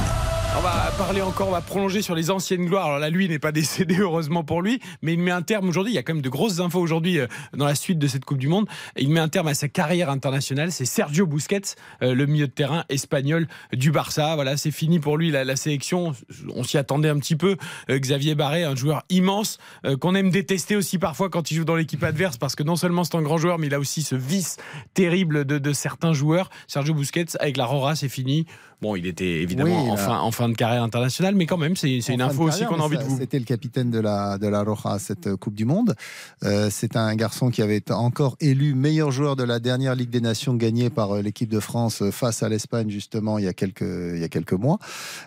On 0.56 0.62
va 0.62 0.92
parler 1.00 1.22
encore, 1.24 1.48
on 1.48 1.52
va 1.52 1.62
prolonger 1.62 2.04
sur 2.04 2.14
les 2.14 2.30
anciennes 2.30 2.68
gloires. 2.68 2.86
Alors 2.86 3.00
là, 3.00 3.10
lui, 3.10 3.28
n'est 3.28 3.40
pas 3.40 3.52
décédé, 3.52 3.98
heureusement 3.98 4.44
pour 4.44 4.62
lui, 4.62 4.80
mais 5.02 5.14
il 5.14 5.20
met 5.20 5.32
un 5.32 5.42
terme 5.42 5.68
aujourd'hui. 5.68 5.94
Il 5.94 5.96
y 5.96 5.98
a 6.00 6.04
quand 6.04 6.14
même 6.14 6.22
de 6.22 6.30
grosses 6.30 6.60
infos 6.60 6.80
aujourd'hui 6.80 7.20
euh, 7.20 7.26
dans 7.54 7.66
la 7.66 7.74
suite 7.74 7.98
de 7.98 8.06
cette 8.08 8.24
Coupe 8.24 8.38
du 8.38 8.48
Monde. 8.48 8.68
Il 8.96 9.10
met 9.10 9.20
un 9.20 9.30
terme 9.30 9.48
à 9.48 9.56
sa 9.56 9.68
carrière 9.68 10.12
internationale. 10.12 10.72
C'est 10.72 10.86
Sergio 10.86 11.26
Busquets, 11.26 11.76
euh, 12.04 12.14
le 12.14 12.28
milieu 12.28 12.46
de 12.46 12.52
terrain 12.52 12.86
espagnol 12.90 13.48
du 13.74 13.92
Barça. 13.92 14.36
Voilà, 14.36 14.56
c'est 14.56 14.70
fini 14.70 15.00
pour 15.00 15.18
lui 15.18 15.32
la, 15.32 15.56
sélection. 15.56 16.14
On 16.54 16.64
s'y 16.64 16.78
attendait 16.78 17.10
un 17.10 17.18
petit 17.18 17.36
peu. 17.36 17.58
Euh, 17.90 17.98
Xavier 17.98 18.36
Barré, 18.36 18.64
un 18.64 18.76
joueur 18.76 19.04
immense 19.10 19.58
qu'on 20.00 20.14
aime 20.14 20.30
détester 20.30 20.76
aussi 20.76 21.00
parfois 21.00 21.30
quand 21.30 21.50
il 21.52 21.56
joue 21.56 21.66
dans 21.66 21.76
l'équipe 21.76 22.04
adverse, 22.04 22.38
parce 22.38 22.56
que 22.56 22.64
non 22.64 22.76
seulement 22.76 23.04
c'est 23.04 23.16
un 23.16 23.22
grand 23.22 23.38
joueur, 23.38 23.58
mais 23.58 23.68
il 23.68 23.74
a 23.74 23.80
aussi 23.80 24.04
ce 24.04 24.16
vice 24.16 24.58
terrible 24.94 25.46
de, 25.46 25.58
de 25.58 25.74
certains 25.74 26.14
joueurs. 26.14 26.50
Sergio 26.68 26.94
Busquets, 26.94 27.38
avec 27.40 27.58
la 27.58 27.66
Rora, 27.66 27.96
c'est 27.96 28.10
fini. 28.10 28.46
Bon, 28.84 28.98
il 28.98 29.08
était 29.08 29.42
évidemment 29.42 29.86
Oui, 29.86 29.92
en, 29.92 29.96
fin, 29.96 30.20
en 30.20 30.32
fin 30.32 30.50
de 30.50 30.56
carrière 30.56 30.84
internationale, 30.84 31.36
mais 31.36 31.46
quand 31.46 31.58
même, 31.58 31.78
c'est 31.78 31.98
une 32.10 32.22
info 32.22 32.44
aussi 32.44 32.66
qu'on 32.66 32.82
a 32.82 32.84
envie 32.84 32.98
de 32.98 33.04
vous. 33.04 33.18
C'était 33.18 33.40
le 33.40 33.46
capitaine 33.46 33.90
de 33.92 34.00
la, 34.00 34.38
de 34.38 34.48
la 34.48 34.62
Roja 34.62 34.92
à 34.92 35.00
cette 35.00 35.28
euh, 35.28 35.38
Coupe 35.38 35.56
du 35.56 35.64
Monde. 35.64 35.96
Euh, 36.44 36.68
c'est 36.70 36.98
un 36.98 37.16
garçon 37.16 37.50
qui 37.50 37.62
avait 37.62 37.78
été 37.78 37.94
encore 37.94 38.36
élu 38.42 38.76
meilleur 38.76 39.10
joueur 39.10 39.38
de 39.38 39.44
la 39.44 39.62
dernière 39.62 39.96
Ligue 39.96 40.10
des 40.10 40.20
Nations 40.20 40.56
gagnée 40.56 40.90
par 40.90 41.16
euh, 41.16 41.22
l'équipe 41.22 41.50
de 41.50 41.62
France 41.62 42.04
face 42.12 42.44
à 42.44 42.50
l'Espagne, 42.50 42.90
justement, 42.90 43.38
il 43.40 43.46
y 43.46 43.48
a 43.48 43.54
quelques, 43.54 43.82
il 43.82 44.20
y 44.20 44.24
a 44.26 44.30
quelques 44.30 44.52
mois. 44.52 44.80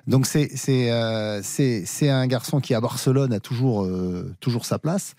Donc, 0.06 0.26
c'est 0.26 0.50
euh, 0.90 1.42
un 2.02 2.26
garçon 2.26 2.60
qui, 2.60 2.74
à 2.74 2.80
Barcelone, 2.82 3.32
a 3.32 3.40
toujours, 3.40 3.84
euh, 3.84 4.34
toujours 4.40 4.66
sa 4.66 4.78
place. 4.78 5.14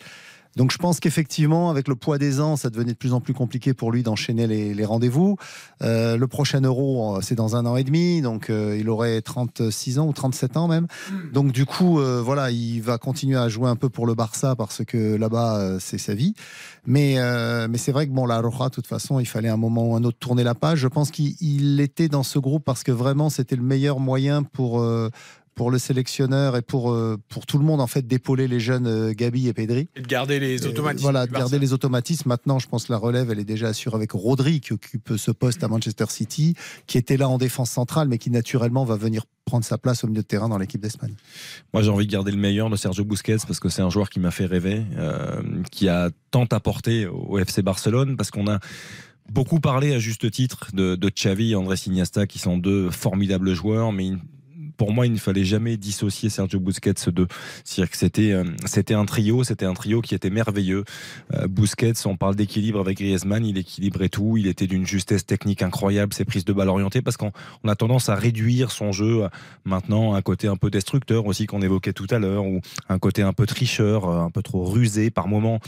Donc 0.58 0.72
je 0.72 0.80
pense 0.80 1.00
qu'effectivement, 1.00 1.70
avec 1.70 1.88
le 1.88 1.96
poids 1.96 2.18
des 2.18 2.42
ans, 2.42 2.56
ça 2.56 2.72
devenait 2.72 2.94
de 2.94 2.98
plus 2.98 3.14
en 3.14 3.22
plus 3.22 3.36
compliqué 3.36 3.76
pour 3.76 3.92
lui 3.92 4.02
d'enchaîner 4.02 4.48
les, 4.48 4.74
les 4.74 4.86
rendez-vous. 4.86 5.38
Euh, 5.84 6.18
le 6.18 6.28
prochain 6.28 6.62
Euro, 6.62 7.18
euh, 7.18 7.20
c'est 7.22 7.36
dans 7.36 7.56
un 7.56 7.68
an 7.68 7.78
et 7.78 7.84
demi, 7.84 8.24
donc 8.24 8.50
euh, 8.50 8.76
il 8.78 8.90
aurait 8.90 9.22
36 9.22 10.00
ans 10.00 10.08
ou 10.08 10.14
37 10.14 10.58
ans 10.58 10.68
même. 10.68 10.88
Donc 11.32 11.52
du 11.52 11.68
coup, 11.68 12.00
euh, 12.00 12.24
voilà, 12.26 12.50
il 12.50 12.82
va 12.82 12.98
continuer 12.98 13.38
à 13.38 13.50
jouer 13.50 13.70
un 13.70 13.76
peu 13.76 13.90
pour 13.90 14.08
le 14.08 14.16
Barça 14.16 14.56
parce 14.56 14.84
que 14.84 15.16
là-bas, 15.16 15.78
c'est 15.80 16.00
sa 16.00 16.16
vie. 16.16 16.34
Mais, 16.88 17.18
mais 17.70 17.78
c'est 17.78 17.92
vrai 17.92 18.08
que 18.08 18.12
bon, 18.12 18.26
la 18.26 18.40
Roja, 18.40 18.70
de 18.70 18.74
toute 18.74 18.88
façon, 18.88 19.20
il 19.20 19.28
fallait 19.28 19.50
un 19.50 19.58
moment 19.58 19.92
ou 19.92 19.96
un 19.96 20.04
autre 20.04 20.18
tourner 20.18 20.44
la 20.44 20.56
page. 20.56 20.80
Je 20.80 20.88
pense 20.88 21.12
qu'il 21.12 21.36
il 21.40 21.80
était 21.82 22.08
dans 22.08 22.24
ce 22.24 22.40
groupe 22.40 22.64
parce 22.66 22.84
que 22.84 22.92
vraiment, 22.92 23.30
c'était 23.30 23.56
le 23.56 23.64
meilleur 23.64 24.00
moyen 24.00 24.42
pour... 24.42 24.84
pour 25.58 25.72
le 25.72 25.80
sélectionneur 25.80 26.56
et 26.56 26.62
pour, 26.62 26.92
euh, 26.92 27.18
pour 27.30 27.48
tout 27.48 27.58
le 27.58 27.66
monde 27.66 27.82
en 27.82 27.88
fait 27.88 28.08
d'épauler 28.08 28.48
les 28.48 28.60
jeunes 28.60 28.86
euh, 28.86 29.14
Gabi 29.14 29.48
et 29.48 29.54
Pedri. 29.54 29.90
Et 29.96 30.02
de 30.02 30.08
garder 30.08 30.40
les 30.40 30.66
automatismes. 30.68 31.02
Voilà, 31.02 31.26
de 31.26 31.34
garder 31.34 31.58
les 31.60 31.74
automatismes. 31.74 32.30
Maintenant, 32.30 32.60
je 32.60 32.68
pense 32.68 32.86
que 32.86 32.94
la 32.94 33.00
relève, 33.00 33.32
elle 33.32 33.40
est 33.40 33.44
déjà 33.44 33.68
assurée 33.68 33.96
avec 33.96 34.12
Rodri, 34.12 34.62
qui 34.62 34.74
occupe 34.74 35.14
ce 35.18 35.32
poste 35.32 35.64
à 35.64 35.68
Manchester 35.68 36.06
City, 36.10 36.54
qui 36.86 37.00
était 37.00 37.18
là 37.18 37.28
en 37.28 37.40
défense 37.40 37.72
centrale, 37.72 38.08
mais 38.08 38.20
qui 38.20 38.30
naturellement 38.30 38.86
va 38.86 38.96
venir 38.96 39.24
prendre 39.46 39.66
sa 39.66 39.80
place 39.80 40.04
au 40.04 40.08
milieu 40.08 40.22
de 40.22 40.28
terrain 40.28 40.48
dans 40.48 40.60
l'équipe 40.60 40.80
d'Espagne. 40.80 41.16
Moi, 41.74 41.82
j'ai 41.82 41.90
envie 41.90 42.06
de 42.06 42.12
garder 42.12 42.32
le 42.32 42.38
meilleur 42.38 42.70
de 42.70 42.76
Sergio 42.76 43.04
Busquets 43.04 43.38
parce 43.48 43.60
que 43.60 43.68
c'est 43.68 43.82
un 43.82 43.90
joueur 43.90 44.12
qui 44.12 44.20
m'a 44.20 44.32
fait 44.32 44.46
rêver, 44.46 44.84
euh, 44.96 45.42
qui 45.72 45.90
a 45.90 46.12
tant 46.30 46.46
apporté 46.52 47.08
au 47.08 47.40
FC 47.40 47.64
Barcelone 47.64 48.16
parce 48.16 48.30
qu'on 48.30 48.48
a 48.48 48.60
beaucoup 49.32 49.60
parlé 49.60 49.96
à 49.96 50.00
juste 50.00 50.30
titre 50.30 50.68
de, 50.74 50.96
de 50.96 51.10
Xavi 51.10 51.54
et 51.54 51.56
Andrés 51.56 51.80
Iniesta 51.88 52.28
qui 52.28 52.38
sont 52.38 52.60
deux 52.60 52.92
formidables 52.92 53.56
joueurs, 53.56 53.92
mais 53.92 54.12
pour 54.78 54.94
moi, 54.94 55.06
il 55.06 55.14
ne 55.14 55.18
fallait 55.18 55.44
jamais 55.44 55.76
dissocier 55.76 56.30
Sergio 56.30 56.60
Busquets 56.60 56.94
de. 57.08 57.28
C'est-à-dire 57.64 57.92
que 57.92 57.98
c'était 57.98 58.32
euh, 58.32 58.46
c'était 58.66 58.94
un 58.94 59.06
trio, 59.06 59.44
c'était 59.44 59.66
un 59.66 59.74
trio 59.74 60.02
qui 60.02 60.16
était 60.16 60.30
merveilleux. 60.30 60.84
Euh, 61.34 61.48
Busquets, 61.48 62.06
on 62.06 62.16
parle 62.16 62.36
d'équilibre 62.36 62.80
avec 62.80 62.98
Griezmann, 62.98 63.46
il 63.46 63.58
équilibrait 63.58 64.10
tout, 64.10 64.38
il 64.38 64.48
était 64.48 64.68
d'une 64.68 64.86
justesse 64.86 65.26
technique 65.26 65.62
incroyable, 65.62 66.14
ses 66.14 66.26
prises 66.26 66.46
de 66.46 66.54
balles 66.54 66.70
orientées, 66.70 67.02
parce 67.02 67.18
qu'on 67.18 67.32
on 67.64 67.70
a 67.70 67.76
tendance 67.76 68.10
à 68.10 68.16
réduire 68.16 68.72
son 68.72 68.92
jeu 68.92 69.26
à, 69.26 69.32
maintenant 69.66 70.14
à 70.14 70.18
un 70.18 70.22
côté 70.22 70.48
un 70.48 70.58
peu 70.58 70.70
destructeur 70.70 71.26
aussi 71.26 71.48
qu'on 71.48 71.62
évoquait 71.62 71.94
tout 71.94 72.08
à 72.12 72.20
l'heure, 72.20 72.46
ou 72.46 72.62
un 72.90 73.00
côté 73.00 73.24
un 73.24 73.34
peu 73.34 73.46
tricheur, 73.46 74.10
euh, 74.10 74.20
un 74.20 74.30
peu 74.30 74.44
trop 74.44 74.64
rusé 74.64 75.10
par 75.10 75.28
moment. 75.28 75.60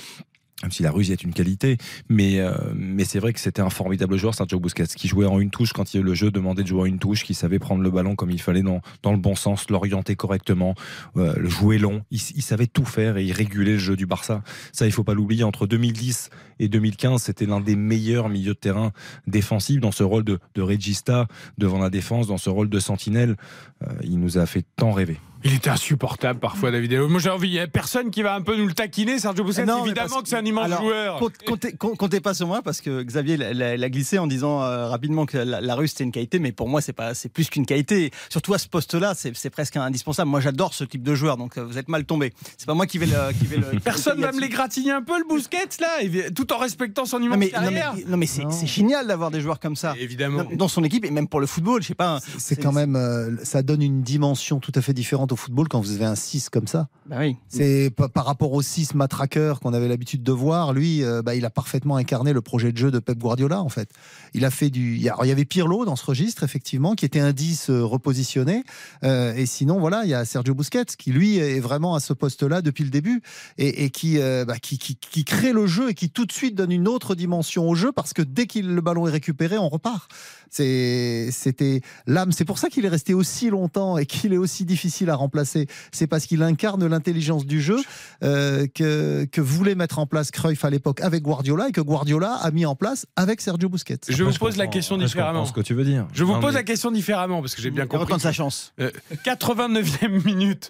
Même 0.61 0.71
si 0.71 0.83
la 0.83 0.91
ruse 0.91 1.09
est 1.09 1.23
une 1.23 1.33
qualité, 1.33 1.77
mais 2.09 2.39
euh, 2.39 2.53
mais 2.75 3.05
c'est 3.05 3.19
vrai 3.19 3.31
que 3.31 3.39
c'était 3.39 3.61
un 3.61 3.69
formidable 3.69 4.17
joueur, 4.17 4.35
Sergio 4.35 4.59
Busquets, 4.59 4.87
qui 4.87 5.07
jouait 5.07 5.25
en 5.25 5.39
une 5.39 5.51
touche 5.51 5.71
quand 5.71 5.93
il, 5.93 6.01
le 6.01 6.13
jeu 6.13 6.31
demandait 6.31 6.63
de 6.63 6.67
jouer 6.67 6.81
en 6.81 6.85
une 6.85 6.99
touche, 6.99 7.23
qui 7.23 7.33
savait 7.33 7.59
prendre 7.59 7.81
le 7.81 7.89
ballon 7.89 8.15
comme 8.15 8.29
il 8.29 8.41
fallait 8.41 8.61
dans 8.61 8.81
dans 9.01 9.13
le 9.13 9.17
bon 9.17 9.35
sens, 9.35 9.69
l'orienter 9.69 10.17
correctement, 10.17 10.75
euh, 11.15 11.33
le 11.37 11.47
jouer 11.47 11.77
long. 11.77 12.03
Il, 12.11 12.19
il 12.35 12.41
savait 12.41 12.67
tout 12.67 12.83
faire 12.83 13.15
et 13.15 13.23
il 13.23 13.31
régulait 13.31 13.73
le 13.73 13.77
jeu 13.77 13.95
du 13.95 14.05
Barça. 14.05 14.43
Ça, 14.73 14.85
il 14.85 14.91
faut 14.91 15.05
pas 15.05 15.13
l'oublier. 15.13 15.43
Entre 15.45 15.65
2010 15.65 16.29
et 16.59 16.67
2015, 16.67 17.23
c'était 17.23 17.45
l'un 17.45 17.61
des 17.61 17.77
meilleurs 17.77 18.27
milieux 18.27 18.53
de 18.53 18.59
terrain 18.59 18.91
défensifs 19.27 19.79
dans 19.79 19.91
ce 19.91 20.03
rôle 20.03 20.25
de, 20.25 20.39
de 20.55 20.61
regista 20.61 21.27
devant 21.57 21.79
la 21.79 21.89
défense, 21.89 22.27
dans 22.27 22.37
ce 22.37 22.49
rôle 22.49 22.69
de 22.69 22.79
sentinelle. 22.79 23.37
Euh, 23.83 23.93
il 24.03 24.19
nous 24.19 24.37
a 24.37 24.45
fait 24.45 24.65
tant 24.75 24.91
rêver. 24.91 25.19
Il 25.43 25.53
était 25.53 25.69
insupportable 25.69 26.39
parfois, 26.39 26.71
David. 26.71 26.93
Moi, 26.99 27.19
j'ai 27.19 27.29
envie, 27.29 27.47
il 27.47 27.51
n'y 27.53 27.59
a 27.59 27.67
personne 27.67 28.11
qui 28.11 28.21
va 28.21 28.35
un 28.35 28.41
peu 28.41 28.57
nous 28.57 28.67
le 28.67 28.73
taquiner, 28.73 29.19
Sergio 29.19 29.43
Busquets. 29.43 29.63
Évidemment 29.85 30.21
que 30.21 30.29
c'est 30.29 30.35
un 30.37 30.45
immense 30.45 30.65
alors, 30.65 30.81
joueur. 30.81 31.19
compte- 31.19 31.33
Comptez, 31.45 31.73
com- 31.73 31.95
comptez 31.97 32.19
pas 32.19 32.33
sur 32.33 32.47
moi 32.47 32.61
parce 32.61 32.81
que 32.81 33.01
Xavier 33.03 33.37
l'a- 33.37 33.89
glissé 33.89 34.17
en 34.19 34.27
disant 34.27 34.61
euh, 34.61 34.87
rapidement 34.87 35.25
que 35.25 35.37
la, 35.37 35.61
la 35.61 35.75
russe 35.75 35.91
c'était 35.91 36.03
une 36.03 36.11
qualité, 36.11 36.39
mais 36.39 36.51
pour 36.51 36.67
moi 36.69 36.81
c'est 36.81 36.93
pas, 36.93 37.13
c'est 37.13 37.29
plus 37.29 37.49
qu'une 37.49 37.65
qualité. 37.65 38.11
Surtout 38.29 38.53
à 38.53 38.57
ce 38.59 38.67
poste-là, 38.67 39.13
c'est 39.15 39.49
presque 39.49 39.77
indispensable. 39.77 40.29
Moi 40.29 40.41
j'adore 40.41 40.73
ce 40.73 40.83
type 40.83 41.03
de 41.03 41.15
joueur, 41.15 41.37
donc 41.37 41.57
euh, 41.57 41.63
vous 41.63 41.77
êtes 41.77 41.87
mal 41.89 42.05
tombé. 42.05 42.33
C'est 42.57 42.67
pas 42.67 42.73
moi 42.75 42.85
qui 42.85 42.97
vais 42.97 43.05
le. 43.07 43.13
Qui 43.39 43.45
vais 43.45 43.57
le 43.57 43.79
Personne 43.79 44.19
va 44.21 44.31
me 44.31 44.39
les 44.41 44.49
gratigner 44.49 44.91
un 44.91 45.01
peu, 45.01 45.17
le 45.17 45.25
Busquets, 45.27 45.57
là, 45.79 45.99
tout 46.35 46.51
en 46.53 46.57
respectant 46.57 47.05
son 47.05 47.19
immense 47.19 47.33
non 47.33 47.37
mais, 47.39 47.49
carrière. 47.49 47.95
non 48.07 48.17
mais 48.17 48.25
c'est 48.27 48.43
c'est 48.51 48.67
génial 48.67 49.07
d'avoir 49.07 49.31
des 49.31 49.41
joueurs 49.41 49.59
comme 49.59 49.75
ça. 49.75 49.95
Évidemment. 49.99 50.43
Dans 50.53 50.67
son 50.67 50.83
équipe 50.83 51.05
et 51.05 51.11
même 51.11 51.27
pour 51.27 51.39
le 51.39 51.47
football, 51.47 51.81
je 51.81 51.87
sais 51.87 51.95
pas. 51.95 52.19
C'est 52.37 52.55
quand 52.61 52.71
même, 52.73 52.95
euh, 52.95 53.35
ça 53.43 53.61
donne 53.63 53.81
une 53.81 54.01
dimension 54.01 54.59
tout 54.59 54.71
à 54.75 54.81
fait 54.81 54.93
différente 54.93 55.28
au 55.31 55.35
football 55.35 55.67
quand 55.67 55.79
vous 55.81 55.91
avez 55.93 56.05
un 56.05 56.15
6 56.15 56.49
comme 56.49 56.67
ça. 56.67 56.87
Bah 57.07 57.17
oui. 57.19 57.35
C'est 57.47 57.89
pa- 57.95 58.09
par 58.09 58.25
rapport 58.25 58.51
au 58.53 58.61
6 58.61 58.93
matraqueur 58.95 59.59
qu'on 59.59 59.73
avait 59.73 59.87
l'habitude 59.87 60.23
de 60.23 60.31
voir, 60.31 60.73
lui, 60.73 61.03
euh, 61.03 61.21
bah, 61.21 61.35
il 61.35 61.45
a 61.45 61.49
parfaitement 61.49 61.95
incarné 61.95 62.33
le 62.33 62.41
projet 62.41 62.71
de 62.71 62.77
jeu 62.77 62.91
de 62.91 62.99
Pep 62.99 63.17
Guardiola 63.17 63.61
en 63.61 63.69
fait. 63.69 63.89
Il 64.33 64.45
a 64.45 64.51
fait 64.51 64.69
du, 64.69 64.99
alors, 65.07 65.25
il 65.25 65.29
y 65.29 65.31
avait 65.31 65.45
Pirlo 65.45 65.85
dans 65.85 65.95
ce 65.95 66.05
registre 66.05 66.43
effectivement, 66.43 66.93
qui 66.95 67.05
était 67.05 67.19
un 67.19 67.31
10 67.31 67.69
euh, 67.69 67.83
repositionné, 67.83 68.63
Euh, 69.03 69.33
et 69.35 69.45
sinon 69.45 69.79
voilà, 69.79 70.01
il 70.03 70.09
y 70.09 70.13
a 70.13 70.25
Sergio 70.25 70.53
Busquets 70.53 70.85
qui 70.97 71.11
lui 71.11 71.37
est 71.37 71.59
vraiment 71.59 71.95
à 71.95 71.99
ce 71.99 72.13
poste-là 72.13 72.61
depuis 72.61 72.83
le 72.83 72.89
début 72.89 73.21
et, 73.57 73.85
et 73.85 73.89
qui, 73.89 74.19
euh, 74.19 74.45
bah, 74.45 74.57
qui, 74.59 74.77
qui, 74.77 74.95
qui 74.95 75.23
crée 75.25 75.53
le 75.53 75.67
jeu 75.67 75.89
et 75.89 75.93
qui 75.93 76.09
tout 76.09 76.25
de 76.25 76.31
suite 76.31 76.55
donne 76.55 76.71
une 76.71 76.87
autre 76.87 77.15
dimension 77.15 77.67
au 77.69 77.75
jeu 77.75 77.91
parce 77.91 78.13
que 78.13 78.21
dès 78.21 78.45
que 78.47 78.59
le 78.59 78.81
ballon 78.81 79.07
est 79.07 79.11
récupéré, 79.11 79.57
on 79.57 79.69
repart. 79.69 80.09
C'est, 80.49 81.29
c'était 81.31 81.81
l'âme. 82.07 82.31
C'est 82.31 82.45
pour 82.45 82.57
ça 82.59 82.69
qu'il 82.69 82.85
est 82.85 82.89
resté 82.89 83.13
aussi 83.13 83.49
longtemps 83.49 83.97
et 83.97 84.05
qu'il 84.05 84.33
est 84.33 84.37
aussi 84.37 84.65
difficile 84.65 85.09
à 85.09 85.15
remplacé, 85.15 85.67
c'est 85.91 86.07
parce 86.07 86.25
qu'il 86.25 86.41
incarne 86.43 86.85
l'intelligence 86.87 87.45
du 87.45 87.61
jeu 87.61 87.77
euh, 88.23 88.67
que, 88.73 89.25
que 89.25 89.41
voulait 89.41 89.75
mettre 89.75 89.99
en 89.99 90.05
place 90.05 90.31
Cruyff 90.31 90.65
à 90.65 90.69
l'époque 90.69 91.01
avec 91.01 91.23
Guardiola 91.23 91.69
et 91.69 91.71
que 91.71 91.81
Guardiola 91.81 92.33
a 92.35 92.51
mis 92.51 92.65
en 92.65 92.75
place 92.75 93.05
avec 93.15 93.41
Sergio 93.41 93.69
Busquets. 93.69 93.99
Je 94.07 94.23
vous 94.23 94.33
pose 94.33 94.57
la 94.57 94.67
question 94.67 94.97
différemment. 94.97 95.45
ce 95.45 95.53
que 95.53 95.61
tu 95.61 95.73
veux 95.73 95.83
dire. 95.83 96.07
Je 96.13 96.23
vous 96.23 96.33
Non, 96.33 96.39
pose 96.39 96.53
mais- 96.53 96.59
la 96.59 96.63
question 96.63 96.91
différemment 96.91 97.41
parce 97.41 97.55
que 97.55 97.61
j'ai 97.61 97.71
bien 97.71 97.83
compris. 97.85 97.99
reprendre 98.05 98.21
sa 98.21 98.31
chance. 98.31 98.73
Euh, 98.79 98.91
89e 99.25 100.23
minute, 100.25 100.69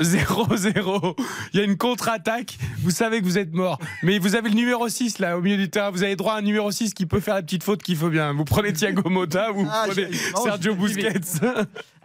0-0. 0.00 1.14
Il 1.52 1.58
y 1.58 1.62
a 1.62 1.64
une 1.64 1.76
contre-attaque. 1.76 2.58
Vous 2.82 2.90
savez 2.90 3.20
que 3.20 3.24
vous 3.24 3.38
êtes 3.38 3.52
mort. 3.54 3.78
Mais 4.02 4.18
vous 4.18 4.34
avez 4.36 4.48
le 4.48 4.54
numéro 4.54 4.88
6 4.88 5.18
là 5.18 5.36
au 5.38 5.40
milieu 5.42 5.56
du 5.56 5.70
terrain. 5.70 5.90
Vous 5.90 6.02
avez 6.02 6.16
droit 6.16 6.34
à 6.34 6.38
un 6.38 6.42
numéro 6.42 6.70
6 6.70 6.94
qui 6.94 7.06
peut 7.06 7.20
faire 7.20 7.34
la 7.34 7.42
petite 7.42 7.62
faute 7.62 7.82
qu'il 7.82 7.96
faut 7.96 8.10
bien. 8.10 8.32
Vous 8.32 8.44
prenez 8.44 8.72
Thiago 8.72 9.05
Ou 9.06 9.64
vous 9.64 9.66
Ah, 9.70 9.84
prenez 9.88 10.08
Sergio 10.44 10.74
Busquets. 10.74 11.20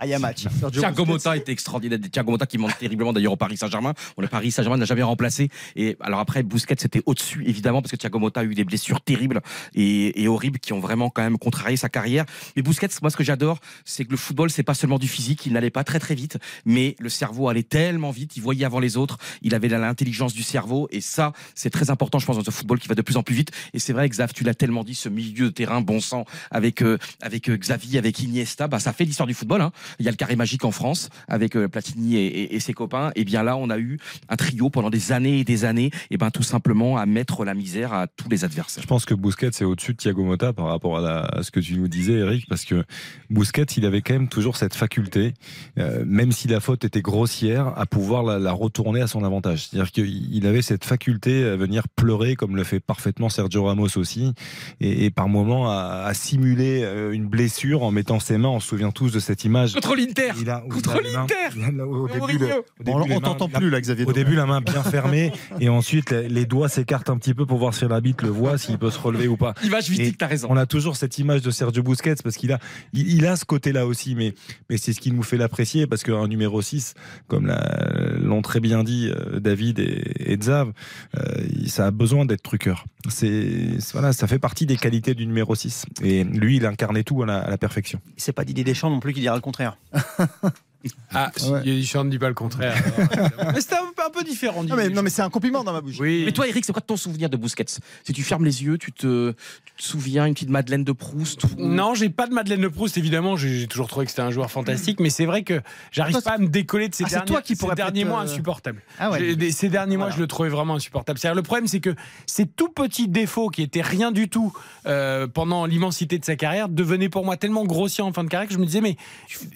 Ah, 0.03 0.07
il 0.07 0.09
y 0.09 0.13
a 0.15 0.19
match. 0.19 0.47
Thiago 0.71 1.05
Motta 1.05 1.37
était 1.37 1.51
extraordinaire. 1.51 1.99
Thiago 2.11 2.31
Motta 2.31 2.47
qui 2.47 2.57
manque 2.57 2.75
terriblement 2.75 3.13
d'ailleurs 3.13 3.33
au 3.33 3.37
Paris 3.37 3.55
Saint-Germain. 3.55 3.93
Bon, 4.17 4.23
le 4.23 4.27
Paris 4.27 4.49
Saint-Germain 4.49 4.77
n'a 4.77 4.85
jamais 4.85 5.03
remplacé. 5.03 5.49
Et 5.75 5.95
alors 5.99 6.19
après, 6.19 6.41
Busquets 6.41 6.73
c'était 6.79 7.03
au-dessus 7.05 7.43
évidemment 7.45 7.83
parce 7.83 7.91
que 7.91 7.97
Thiago 7.97 8.17
Motta 8.17 8.39
a 8.39 8.43
eu 8.43 8.55
des 8.55 8.63
blessures 8.63 8.99
terribles 9.01 9.41
et, 9.75 10.23
et 10.23 10.27
horribles 10.27 10.57
qui 10.57 10.73
ont 10.73 10.79
vraiment 10.79 11.11
quand 11.11 11.21
même 11.21 11.37
contrarié 11.37 11.77
sa 11.77 11.87
carrière. 11.87 12.25
Mais 12.55 12.63
Busquets, 12.63 12.87
moi 13.03 13.11
ce 13.11 13.15
que 13.15 13.23
j'adore, 13.23 13.59
c'est 13.85 14.03
que 14.05 14.09
le 14.09 14.17
football 14.17 14.49
c'est 14.49 14.63
pas 14.63 14.73
seulement 14.73 14.97
du 14.97 15.07
physique. 15.07 15.45
Il 15.45 15.53
n'allait 15.53 15.69
pas 15.69 15.83
très 15.83 15.99
très 15.99 16.15
vite, 16.15 16.39
mais 16.65 16.95
le 16.97 17.09
cerveau 17.09 17.47
allait 17.47 17.61
tellement 17.61 18.09
vite. 18.09 18.35
Il 18.35 18.41
voyait 18.41 18.65
avant 18.65 18.79
les 18.79 18.97
autres. 18.97 19.19
Il 19.43 19.53
avait 19.53 19.67
l'intelligence 19.67 20.33
du 20.33 20.41
cerveau 20.41 20.87
et 20.89 21.01
ça 21.01 21.31
c'est 21.53 21.69
très 21.69 21.91
important, 21.91 22.17
je 22.17 22.25
pense, 22.25 22.37
dans 22.37 22.43
ce 22.43 22.49
football 22.49 22.79
qui 22.79 22.87
va 22.87 22.95
de 22.95 23.03
plus 23.03 23.17
en 23.17 23.23
plus 23.23 23.35
vite. 23.35 23.51
Et 23.75 23.77
c'est 23.77 23.93
vrai, 23.93 24.09
Xav, 24.09 24.33
tu 24.33 24.43
l'as 24.43 24.55
tellement 24.55 24.83
dit, 24.83 24.95
ce 24.95 25.09
milieu 25.09 25.45
de 25.45 25.53
terrain 25.53 25.81
bon 25.81 25.99
sang 25.99 26.25
avec 26.49 26.81
euh, 26.81 26.97
avec 27.21 27.51
euh, 27.51 27.55
Xavi, 27.55 27.99
avec 27.99 28.19
Iniesta, 28.19 28.67
bah 28.67 28.79
ça 28.79 28.93
fait 28.93 29.05
l'histoire 29.05 29.27
du 29.27 29.35
football. 29.35 29.61
Hein. 29.61 29.71
Il 29.99 30.05
y 30.05 30.07
a 30.07 30.11
le 30.11 30.17
carré 30.17 30.35
magique 30.35 30.65
en 30.65 30.71
France 30.71 31.09
avec 31.27 31.55
euh, 31.55 31.67
Platini 31.67 32.17
et, 32.17 32.59
ses 32.59 32.73
copains. 32.73 33.11
Et 33.15 33.23
bien 33.23 33.43
là, 33.43 33.57
on 33.57 33.69
a 33.69 33.79
eu 33.79 33.97
un 34.29 34.35
trio 34.35 34.69
pendant 34.69 34.89
des 34.89 35.11
années 35.11 35.39
et 35.39 35.43
des 35.43 35.65
années, 35.65 35.91
et 36.09 36.17
ben 36.17 36.29
tout 36.29 36.43
simplement 36.43 36.97
à 36.97 37.05
mettre 37.05 37.43
la 37.43 37.53
misère 37.53 37.93
à 37.93 38.07
tous 38.07 38.29
les 38.29 38.43
adversaires. 38.43 38.83
Je 38.83 38.87
pense 38.87 39.05
que 39.05 39.13
Busquets 39.13 39.47
est 39.47 39.63
au-dessus 39.63 39.93
de 39.93 39.97
Thiago 39.97 40.23
Motta 40.23 40.53
par 40.53 40.67
rapport 40.67 40.97
à, 40.97 41.41
ce 41.41 41.51
que 41.51 41.59
tu 41.59 41.77
nous 41.77 41.87
disais, 41.87 42.13
Eric, 42.13 42.45
parce 42.47 42.65
que 42.65 42.83
Busquets, 43.29 43.63
il 43.77 43.85
avait 43.85 44.01
quand 44.01 44.13
même 44.13 44.27
toujours 44.27 44.57
cette 44.57 44.75
faculté, 44.75 45.33
euh, 45.79 46.03
même 46.05 46.31
si 46.31 46.47
la 46.47 46.59
faute 46.59 46.83
était 46.83 47.01
grossière, 47.01 47.73
à 47.77 47.85
pouvoir 47.85 48.23
la, 48.23 48.51
retourner 48.51 49.01
à 49.01 49.07
son 49.07 49.23
avantage. 49.23 49.67
C'est-à-dire 49.67 49.91
qu'il 49.91 50.35
il 50.35 50.45
avait 50.45 50.61
cette 50.61 50.83
faculté 50.83 51.43
à 51.45 51.55
venir 51.55 51.87
pleurer, 51.87 52.35
comme 52.35 52.55
le 52.55 52.63
fait 52.63 52.79
parfaitement 52.79 53.29
Sergio 53.29 53.63
Ramos 53.63 53.97
aussi, 53.97 54.33
et, 54.79 55.09
par 55.09 55.29
moments 55.29 55.71
à, 55.71 56.03
à 56.05 56.13
simuler 56.13 56.83
euh, 56.83 57.11
une 57.11 57.27
blessure 57.27 57.83
en 57.83 57.91
mettant 57.91 58.19
ses 58.19 58.37
mains. 58.37 58.49
On 58.49 58.59
se 58.59 58.67
souvient 58.67 58.91
tous 58.91 59.11
de 59.11 59.19
cette 59.19 59.45
image. 59.45 59.73
Contre 59.81 59.95
l'Inter 59.95 60.31
Il 60.39 60.49
a- 60.49 60.63
Contre 60.69 61.01
l'Inter 61.01 61.83
au 61.83 62.07
début, 62.07 62.19
Mourinho. 62.19 62.39
le- 62.47 62.53
au 62.59 62.83
début, 62.83 63.13
On- 63.13 63.17
on 63.17 63.21
t'entend 63.21 63.49
la- 63.51 63.59
plus, 63.59 63.69
là, 63.69 63.81
Xavier 63.81 64.05
Au 64.05 64.13
début, 64.13 64.35
la 64.35 64.45
main 64.45 64.61
bien 64.61 64.83
fermée, 64.83 65.31
et 65.59 65.69
ensuite, 65.69 66.11
les, 66.11 66.45
doigts 66.45 66.69
s'écartent 66.69 67.09
un 67.09 67.17
petit 67.17 67.33
peu 67.33 67.45
pour 67.45 67.57
voir 67.57 67.73
si 67.73 67.85
l'arbitre 67.87 68.23
le 68.25 68.29
voit, 68.31 68.57
s'il 68.57 68.77
peut 68.77 68.91
se 68.91 68.99
relever 68.99 69.27
ou 69.27 69.37
pas. 69.37 69.53
Image 69.63 69.89
mystique, 69.89 70.17
t'as 70.17 70.27
raison. 70.27 70.47
On 70.51 70.57
a 70.57 70.65
toujours 70.65 70.95
cette 70.95 71.17
image 71.17 71.41
de 71.41 71.51
Sergio 71.51 71.81
Busquets 71.83 72.15
parce 72.23 72.35
qu'il 72.37 72.51
a, 72.51 72.59
il, 72.93 73.07
il 73.11 73.25
a 73.25 73.35
ce 73.35 73.45
côté-là 73.45 73.85
aussi, 73.87 74.15
mais, 74.15 74.33
mais 74.69 74.77
c'est 74.77 74.93
ce 74.93 74.99
qui 74.99 75.11
nous 75.11 75.23
fait 75.23 75.37
l'apprécier 75.37 75.87
parce 75.87 76.03
qu'un 76.03 76.27
numéro 76.27 76.61
6, 76.61 76.93
comme 77.27 77.47
l'a- 77.47 78.15
l'ont 78.19 78.41
très 78.41 78.59
bien 78.59 78.83
dit 78.83 79.09
euh, 79.09 79.39
David 79.39 79.79
et, 79.79 80.31
et 80.31 80.37
Xav, 80.37 80.71
euh, 81.17 81.21
ça 81.67 81.87
a 81.87 81.91
besoin 81.91 82.25
d'être 82.25 82.43
truqueur. 82.43 82.85
C'est- 83.09 83.77
voilà, 83.93 84.13
ça 84.13 84.27
fait 84.27 84.39
partie 84.39 84.65
des 84.65 84.77
qualités 84.77 85.13
du 85.13 85.25
numéro 85.25 85.55
6. 85.55 85.85
Et 86.03 86.23
lui, 86.23 86.57
il 86.57 86.65
incarnait 86.65 87.03
tout 87.03 87.23
à 87.23 87.25
la, 87.25 87.39
à 87.39 87.49
la 87.49 87.57
perfection. 87.57 87.99
C'est 88.17 88.31
pas 88.33 88.43
Didier 88.45 88.63
Deschamps 88.63 88.89
non 88.89 88.99
plus 88.99 89.13
qui 89.13 89.21
dira 89.21 89.35
le 89.35 89.41
contraire. 89.41 89.70
Yeah. 89.93 90.49
Ah, 91.13 91.31
si, 91.35 91.51
Deschamps 91.63 92.03
ne 92.03 92.09
dit 92.09 92.17
pas 92.19 92.27
le 92.29 92.33
contraire. 92.33 92.75
mais 93.53 93.61
c'est 93.61 93.73
un, 93.73 93.91
peu- 93.95 94.03
un 94.05 94.09
peu 94.09 94.23
différent. 94.23 94.63
Non 94.63 94.75
mais, 94.75 94.89
non, 94.89 95.01
mais 95.03 95.09
c'est 95.09 95.21
un 95.21 95.29
compliment 95.29 95.63
dans 95.63 95.73
ma 95.73 95.81
bouche. 95.81 95.97
Oui. 95.99 96.23
Mais 96.25 96.31
toi, 96.31 96.47
Eric, 96.47 96.65
c'est 96.65 96.71
quoi 96.73 96.81
ton 96.81 96.97
souvenir 96.97 97.29
de 97.29 97.37
Busquets? 97.37 97.65
Si 98.03 98.13
tu 98.13 98.23
fermes 98.23 98.45
les 98.45 98.63
yeux, 98.63 98.77
tu 98.77 98.91
te, 98.91 99.31
tu 99.31 99.73
te 99.77 99.83
souviens 99.83 100.25
une 100.25 100.33
petite 100.33 100.49
Madeleine 100.49 100.83
de 100.83 100.91
Proust 100.91 101.43
ou- 101.43 101.49
Non, 101.57 101.93
j'ai 101.93 102.09
pas 102.09 102.27
de 102.27 102.33
Madeleine 102.33 102.61
de 102.61 102.67
Proust, 102.67 102.97
évidemment. 102.97 103.35
J'ai 103.37 103.67
toujours 103.67 103.87
trouvé 103.87 104.05
que 104.05 104.11
c'était 104.11 104.21
un 104.23 104.31
joueur 104.31 104.49
fantastique, 104.49 104.99
mais 104.99 105.09
c'est 105.09 105.25
vrai 105.25 105.43
que 105.43 105.61
j'arrive 105.91 106.21
pas 106.21 106.31
à 106.31 106.37
me 106.37 106.47
décoller 106.47 106.89
de 106.89 106.95
ces 106.95 107.03
Ah, 107.03 107.07
c'est 107.09 107.15
derniers, 107.15 107.27
toi 107.27 107.41
qui 107.41 107.55
ces 107.55 107.67
derniers 107.75 108.05
mois 108.05 108.19
euh, 108.21 108.23
insupportables. 108.23 108.81
Ah 108.99 109.11
ouais. 109.11 109.51
Ces 109.51 109.69
derniers 109.69 109.97
mois, 109.97 110.09
je 110.09 110.19
le 110.19 110.27
trouvais 110.27 110.49
vraiment 110.49 110.75
insupportable. 110.75 111.19
C'est-à-dire, 111.19 111.35
le 111.35 111.43
problème, 111.43 111.67
c'est 111.67 111.79
que 111.79 111.93
ces 112.25 112.45
tout 112.45 112.69
petits 112.69 113.07
défauts 113.07 113.49
qui 113.49 113.61
étaient 113.61 113.81
rien 113.81 114.11
du 114.11 114.29
tout 114.29 114.53
euh, 114.87 115.27
pendant 115.27 115.65
l'immensité 115.65 116.17
de 116.17 116.25
sa 116.25 116.35
carrière 116.35 116.69
devenaient 116.69 117.09
pour 117.09 117.25
moi 117.25 117.37
tellement 117.37 117.65
grossiers 117.65 118.03
en 118.03 118.13
fin 118.13 118.23
de 118.23 118.29
carrière 118.29 118.47
que 118.47 118.53
je 118.53 118.59
me 118.59 118.65
disais, 118.65 118.81
mais 118.81 118.95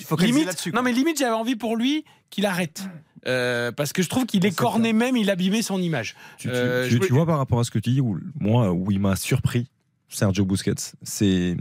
focaliser 0.05 0.39
limite, 0.39 0.73
non, 0.73 0.81
mais 0.81 0.91
limite, 0.91 1.14
j'avais 1.17 1.33
envie 1.35 1.55
pour 1.55 1.75
lui 1.77 2.05
qu'il 2.29 2.45
arrête. 2.45 2.83
Euh, 3.27 3.71
parce 3.71 3.91
que 3.91 4.03
je 4.03 4.09
trouve 4.09 4.25
qu'il 4.27 4.45
écornait 4.45 4.93
même, 4.93 5.17
il 5.17 5.29
abîmait 5.31 5.63
son 5.63 5.81
image. 5.81 6.15
Tu, 6.37 6.47
tu- 6.47 6.53
Euh, 6.53 6.87
tu- 6.87 6.93
je- 6.93 6.97
tu 6.99 7.13
vois 7.13 7.25
par 7.25 7.37
rapport 7.39 7.59
à 7.59 7.63
ce 7.63 7.71
que 7.71 7.79
tu 7.79 7.89
dis, 7.89 8.01
où, 8.01 8.19
moi, 8.39 8.71
où 8.71 8.91
il 8.91 8.99
m'a 8.99 9.15
surpris, 9.15 9.67
Sergio 10.09 10.45
Busquets, 10.45 10.75
c'est 11.01 11.57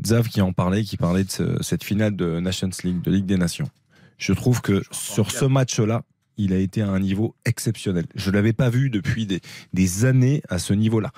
Xav 0.00 0.28
qui 0.28 0.40
en 0.40 0.52
parlait, 0.52 0.82
qui 0.82 0.96
parlait 0.96 1.22
de 1.24 1.30
ce- 1.30 1.62
cette 1.62 1.84
finale 1.84 2.16
de 2.16 2.40
Nations 2.40 2.70
League, 2.82 3.02
de 3.02 3.10
Ligue 3.12 3.26
des 3.26 3.36
Nations. 3.36 3.68
Je 4.18 4.32
trouve 4.32 4.60
que 4.62 4.82
sur 4.90 5.30
ce 5.30 5.44
match-là, 5.44 6.02
il 6.36 6.52
a 6.52 6.58
été 6.58 6.82
à 6.82 6.88
un 6.88 7.00
niveau 7.00 7.34
exceptionnel. 7.44 8.06
Je 8.14 8.30
ne 8.30 8.34
l'avais 8.36 8.52
pas 8.52 8.68
vu 8.70 8.90
depuis 8.90 9.26
des, 9.26 9.40
des 9.72 10.04
années 10.04 10.42
à 10.48 10.58
ce 10.58 10.72
niveau-là. 10.72 11.10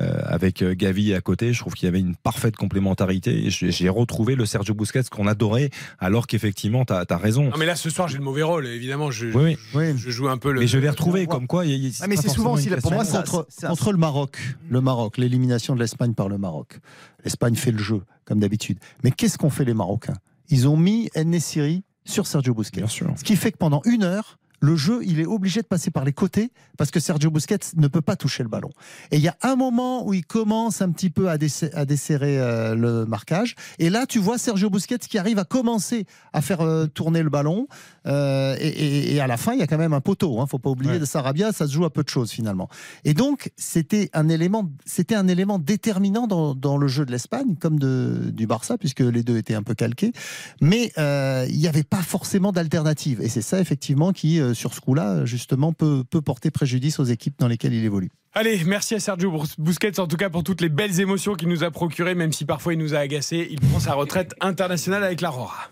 Euh, 0.00 0.20
avec 0.24 0.62
euh, 0.62 0.74
Gavi 0.74 1.14
à 1.14 1.20
côté, 1.20 1.52
je 1.52 1.60
trouve 1.60 1.74
qu'il 1.74 1.86
y 1.86 1.88
avait 1.88 2.00
une 2.00 2.16
parfaite 2.16 2.56
complémentarité. 2.56 3.44
J'ai 3.50 3.88
retrouvé 3.88 4.34
le 4.34 4.46
Sergio 4.46 4.74
Busquets 4.74 5.02
qu'on 5.10 5.26
adorait, 5.26 5.70
alors 5.98 6.26
qu'effectivement, 6.26 6.84
tu 6.84 6.92
as, 6.92 7.06
raison. 7.16 7.44
Non, 7.50 7.56
mais 7.58 7.66
là, 7.66 7.76
ce 7.76 7.90
soir, 7.90 8.08
j'ai 8.08 8.18
le 8.18 8.24
mauvais 8.24 8.42
rôle. 8.42 8.66
Évidemment, 8.66 9.10
je, 9.10 9.26
Oui, 9.26 9.56
oui. 9.74 9.92
je, 9.92 9.96
je 9.96 10.10
joue 10.10 10.28
un 10.28 10.38
peu 10.38 10.52
le. 10.52 10.60
Mais 10.60 10.66
je 10.66 10.78
l'ai 10.78 10.88
retrouvé, 10.88 11.26
comme 11.26 11.46
quoi. 11.46 11.66
y 11.66 11.86
a- 11.86 11.90
Ah, 12.00 12.06
mais 12.06 12.16
c'est 12.16 12.28
souvent 12.28 12.52
aussi, 12.52 12.68
pour 12.70 12.92
moi, 12.92 13.04
contre, 13.04 13.46
contre 13.66 13.92
le 13.92 13.98
Maroc, 13.98 14.38
le 14.70 14.80
Maroc, 14.80 15.18
l'élimination 15.18 15.74
de 15.74 15.80
l'Espagne 15.80 16.14
par 16.14 16.28
le 16.28 16.38
Maroc. 16.38 16.78
L'Espagne 17.24 17.54
fait 17.54 17.72
le 17.72 17.78
jeu, 17.78 18.02
comme 18.24 18.40
d'habitude. 18.40 18.78
Mais 19.04 19.10
qu'est-ce 19.10 19.38
qu'ont 19.38 19.50
fait 19.50 19.64
les 19.64 19.74
Marocains? 19.74 20.14
Ils 20.48 20.68
ont 20.68 20.76
mis 20.76 21.08
Nesiri 21.16 21.84
sur 22.04 22.26
Sergio 22.26 22.52
Busquets. 22.54 22.80
Bien 22.80 22.88
sûr. 22.88 23.12
Ce 23.16 23.24
qui 23.24 23.36
fait 23.36 23.52
que 23.52 23.58
pendant 23.58 23.80
une 23.84 24.02
heure, 24.02 24.38
le 24.64 24.76
jeu, 24.76 25.00
il 25.04 25.18
est 25.18 25.26
obligé 25.26 25.60
de 25.60 25.66
passer 25.66 25.90
par 25.90 26.04
les 26.04 26.12
côtés 26.12 26.52
parce 26.78 26.92
que 26.92 27.00
Sergio 27.00 27.32
Busquets 27.32 27.58
ne 27.76 27.88
peut 27.88 28.00
pas 28.00 28.14
toucher 28.14 28.44
le 28.44 28.48
ballon. 28.48 28.70
Et 29.10 29.16
il 29.16 29.22
y 29.22 29.26
a 29.26 29.36
un 29.42 29.56
moment 29.56 30.06
où 30.06 30.14
il 30.14 30.24
commence 30.24 30.80
un 30.82 30.90
petit 30.92 31.10
peu 31.10 31.28
à, 31.28 31.36
desserrer 31.36 32.38
euh, 32.38 32.76
le 32.76 33.04
marquage. 33.04 33.56
Et 33.80 33.90
là, 33.90 34.06
tu 34.06 34.20
vois 34.20 34.38
Sergio 34.38 34.70
Busquets 34.70 34.98
qui 34.98 35.18
arrive 35.18 35.40
à 35.40 35.44
commencer 35.44 36.06
à 36.32 36.40
faire 36.42 36.60
euh, 36.60 36.86
tourner 36.86 37.24
le 37.24 37.28
ballon. 37.28 37.66
Euh, 38.06 38.56
et, 38.60 38.68
et- 38.68 39.14
et 39.16 39.20
à 39.20 39.26
la 39.26 39.36
fin, 39.36 39.52
il 39.52 39.58
y 39.58 39.62
a 39.62 39.66
quand 39.66 39.78
même 39.78 39.92
un 39.94 40.00
poteau. 40.00 40.40
Hein, 40.40 40.46
faut 40.46 40.60
pas 40.60 40.70
oublier 40.70 40.92
Ouais. 40.92 40.98
de 41.00 41.04
Sarabia, 41.06 41.50
ça 41.52 41.66
se 41.66 41.72
joue 41.72 41.84
à 41.84 41.90
peu 41.92 42.04
de 42.04 42.08
choses 42.08 42.30
finalement. 42.30 42.68
Et 43.04 43.14
donc, 43.14 43.50
c'était 43.56 44.10
un 44.12 44.28
élément, 44.28 44.70
c'était 44.86 45.16
un 45.16 45.26
élément 45.26 45.58
déterminant 45.58 46.28
dans, 46.28 46.54
dans 46.54 46.76
le 46.78 46.86
jeu 46.86 47.04
de 47.04 47.10
l'Espagne, 47.10 47.56
comme 47.60 47.80
de, 47.80 48.30
du 48.32 48.46
Barça, 48.46 48.78
puisque 48.78 49.00
les 49.00 49.24
deux 49.24 49.38
étaient 49.38 49.54
un 49.54 49.64
peu 49.64 49.74
calqués. 49.74 50.12
Mais 50.60 50.92
il 50.96 51.58
n'y 51.58 51.66
avait 51.66 51.82
pas 51.82 52.02
forcément 52.02 52.52
d'alternative. 52.52 53.20
Et 53.22 53.28
c'est 53.28 53.42
ça, 53.42 53.60
effectivement, 53.60 54.12
qui, 54.12 54.40
sur 54.54 54.74
ce 54.74 54.80
coup-là, 54.80 55.24
justement, 55.24 55.72
peut, 55.72 56.04
peut 56.08 56.20
porter 56.22 56.50
préjudice 56.50 56.98
aux 57.00 57.04
équipes 57.04 57.34
dans 57.38 57.48
lesquelles 57.48 57.74
il 57.74 57.84
évolue. 57.84 58.10
Allez, 58.34 58.62
merci 58.64 58.94
à 58.94 59.00
Sergio 59.00 59.30
Bus- 59.30 59.54
Busquets 59.58 60.00
en 60.00 60.06
tout 60.06 60.16
cas 60.16 60.30
pour 60.30 60.42
toutes 60.42 60.60
les 60.60 60.68
belles 60.68 61.00
émotions 61.00 61.34
qu'il 61.34 61.48
nous 61.48 61.64
a 61.64 61.70
procurées, 61.70 62.14
même 62.14 62.32
si 62.32 62.44
parfois 62.44 62.72
il 62.72 62.78
nous 62.78 62.94
a 62.94 62.98
agacés. 62.98 63.46
Il 63.50 63.60
prend 63.60 63.80
sa 63.80 63.94
retraite 63.94 64.34
internationale 64.40 65.04
avec 65.04 65.20
l'Aurora. 65.20 65.68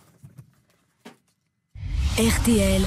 RTL, 2.19 2.83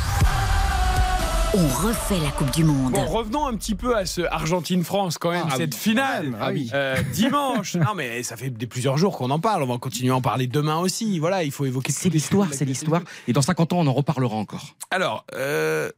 on 1.56 1.67
refait 1.88 2.19
la 2.19 2.32
Coupe 2.32 2.51
du 2.51 2.64
Monde. 2.64 2.93
Bon, 2.93 3.06
revenons 3.06 3.45
un 3.45 3.56
petit 3.56 3.75
peu 3.75 3.95
à 3.95 4.06
ce 4.06 4.22
Argentine-France 4.22 5.17
quand 5.17 5.32
même, 5.32 5.45
Ah 5.49 5.56
cette 5.57 5.75
finale. 5.75 6.35
Ah 6.40 6.49
oui. 6.51 6.69
Euh, 6.73 6.98
dimanche. 7.14 7.75
non 7.75 7.93
mais 7.95 8.23
ça 8.23 8.38
fait 8.38 8.49
des 8.49 8.65
plusieurs 8.67 8.98
jours 8.98 9.17
qu'on 9.17 9.30
en 9.30 9.40
parle. 9.40 9.64
On 9.64 9.67
va 9.67 9.77
continuer 9.77 10.11
à 10.11 10.15
en 10.15 10.22
parler 10.22 10.48
demain 10.48 10.77
aussi. 10.77 11.19
Voilà, 11.19 11.43
il 11.43 11.51
faut 11.51 11.65
évoquer. 11.65 11.91
C'est 11.91 12.09
l'histoire, 12.09 12.48
c'est 12.51 12.65
l'histoire. 12.65 13.01
Et 13.27 13.33
dans 13.33 13.41
50 13.41 13.73
ans, 13.73 13.80
on 13.80 13.88
en 13.88 13.93
reparlera 13.93 14.35
encore. 14.35 14.75
Alors, 14.90 15.25
euh, 15.35 15.91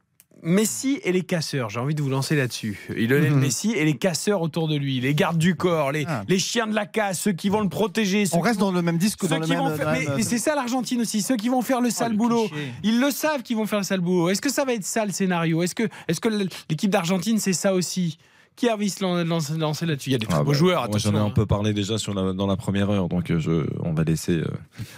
Messi 0.44 1.00
et 1.04 1.12
les 1.12 1.24
casseurs, 1.24 1.70
j'ai 1.72 1.80
envie 1.80 1.96
de 1.96 2.02
vous 2.04 2.10
lancer 2.10 2.36
là-dessus. 2.36 2.80
Lionel 2.90 3.32
Mhm. 3.34 3.40
Messi 3.40 3.72
et 3.72 3.84
les 3.84 3.96
casseurs 3.98 4.42
autour 4.42 4.68
de 4.68 4.76
lui, 4.76 5.00
les 5.00 5.16
gardes 5.16 5.38
du 5.40 5.56
corps, 5.56 5.92
les, 5.92 6.06
Ah. 6.08 6.24
les 6.28 6.38
chiens 6.38 6.68
de 6.68 6.76
la 6.76 6.86
casse, 6.86 7.20
ceux 7.22 7.32
qui 7.32 7.50
vont 7.50 7.62
le 7.62 7.70
protéger. 7.70 8.26
ceux 8.28 8.38
On 8.38 8.42
reste 8.42 8.60
vont- 8.60 8.68
dans 8.68 8.72
le 8.74 8.82
même 8.84 8.98
disque, 8.98 9.20
ceux 9.22 9.28
dans 9.30 9.40
le 9.40 9.46
qui 9.46 9.50
même. 9.52 9.60
vont 9.60 9.70
dans 9.70 9.76
faire- 9.76 9.92
la 9.92 10.16
mais, 10.18 10.22
c'est 10.24 10.38
ça 10.38 10.54
l'Argentine 10.56 11.02
aussi, 11.02 11.22
ceux 11.22 11.36
qui 11.38 11.50
vont 11.50 11.62
faire 11.64 11.82
le 11.82 11.90
sale 11.90 12.12
le 12.12 12.18
boulot. 12.18 12.48
cliché. 12.48 12.72
Ils 12.84 13.00
le 13.00 13.10
savent 13.12 13.42
qu'ils 13.42 13.56
vont 13.58 13.66
faire 13.66 13.80
le 13.80 13.86
sale 13.86 14.02
boulot. 14.02 14.30
Est-ce 14.30 14.42
que 14.42 14.52
ça 14.52 14.66
va 14.66 14.74
être 14.74 14.84
ça 14.84 15.06
le 15.06 15.12
scénario? 15.12 15.64
Est-ce 15.64 15.74
que, 15.74 15.84
est 16.08 16.20
que 16.20 16.30
l'équipe 16.70 16.92
d'Argentine 16.92 17.40
c'est 17.40 17.54
ça 17.54 17.74
aussi? 17.74 18.18
Qui 18.56 18.70
a 18.70 18.76
envie 18.76 18.86
de 18.88 18.92
se 18.92 19.04
lan- 19.04 19.26
lancer, 19.58 19.86
là-dessus? 19.86 20.12
Il 20.12 20.14
y 20.14 20.16
a 20.16 20.18
des 20.18 20.28
très 20.28 20.36
Ah 20.40 20.44
beaux 20.44 20.52
bah, 20.52 20.58
joueurs. 20.58 20.88
J'en 20.98 21.14
ai 21.14 21.18
un 21.18 21.26
hein. 21.26 21.30
peu 21.30 21.46
parlé 21.46 21.74
déjà 21.74 21.98
sur 21.98 22.14
la- 22.14 22.32
dans 22.32 22.48
la 22.48 22.56
première 22.56 22.90
heure, 22.90 23.10
donc 23.10 23.30
euh, 23.30 23.38
je, 23.40 23.66
on 23.84 23.92
va 23.94 24.06
laisser 24.06 24.34
euh, 24.38 24.46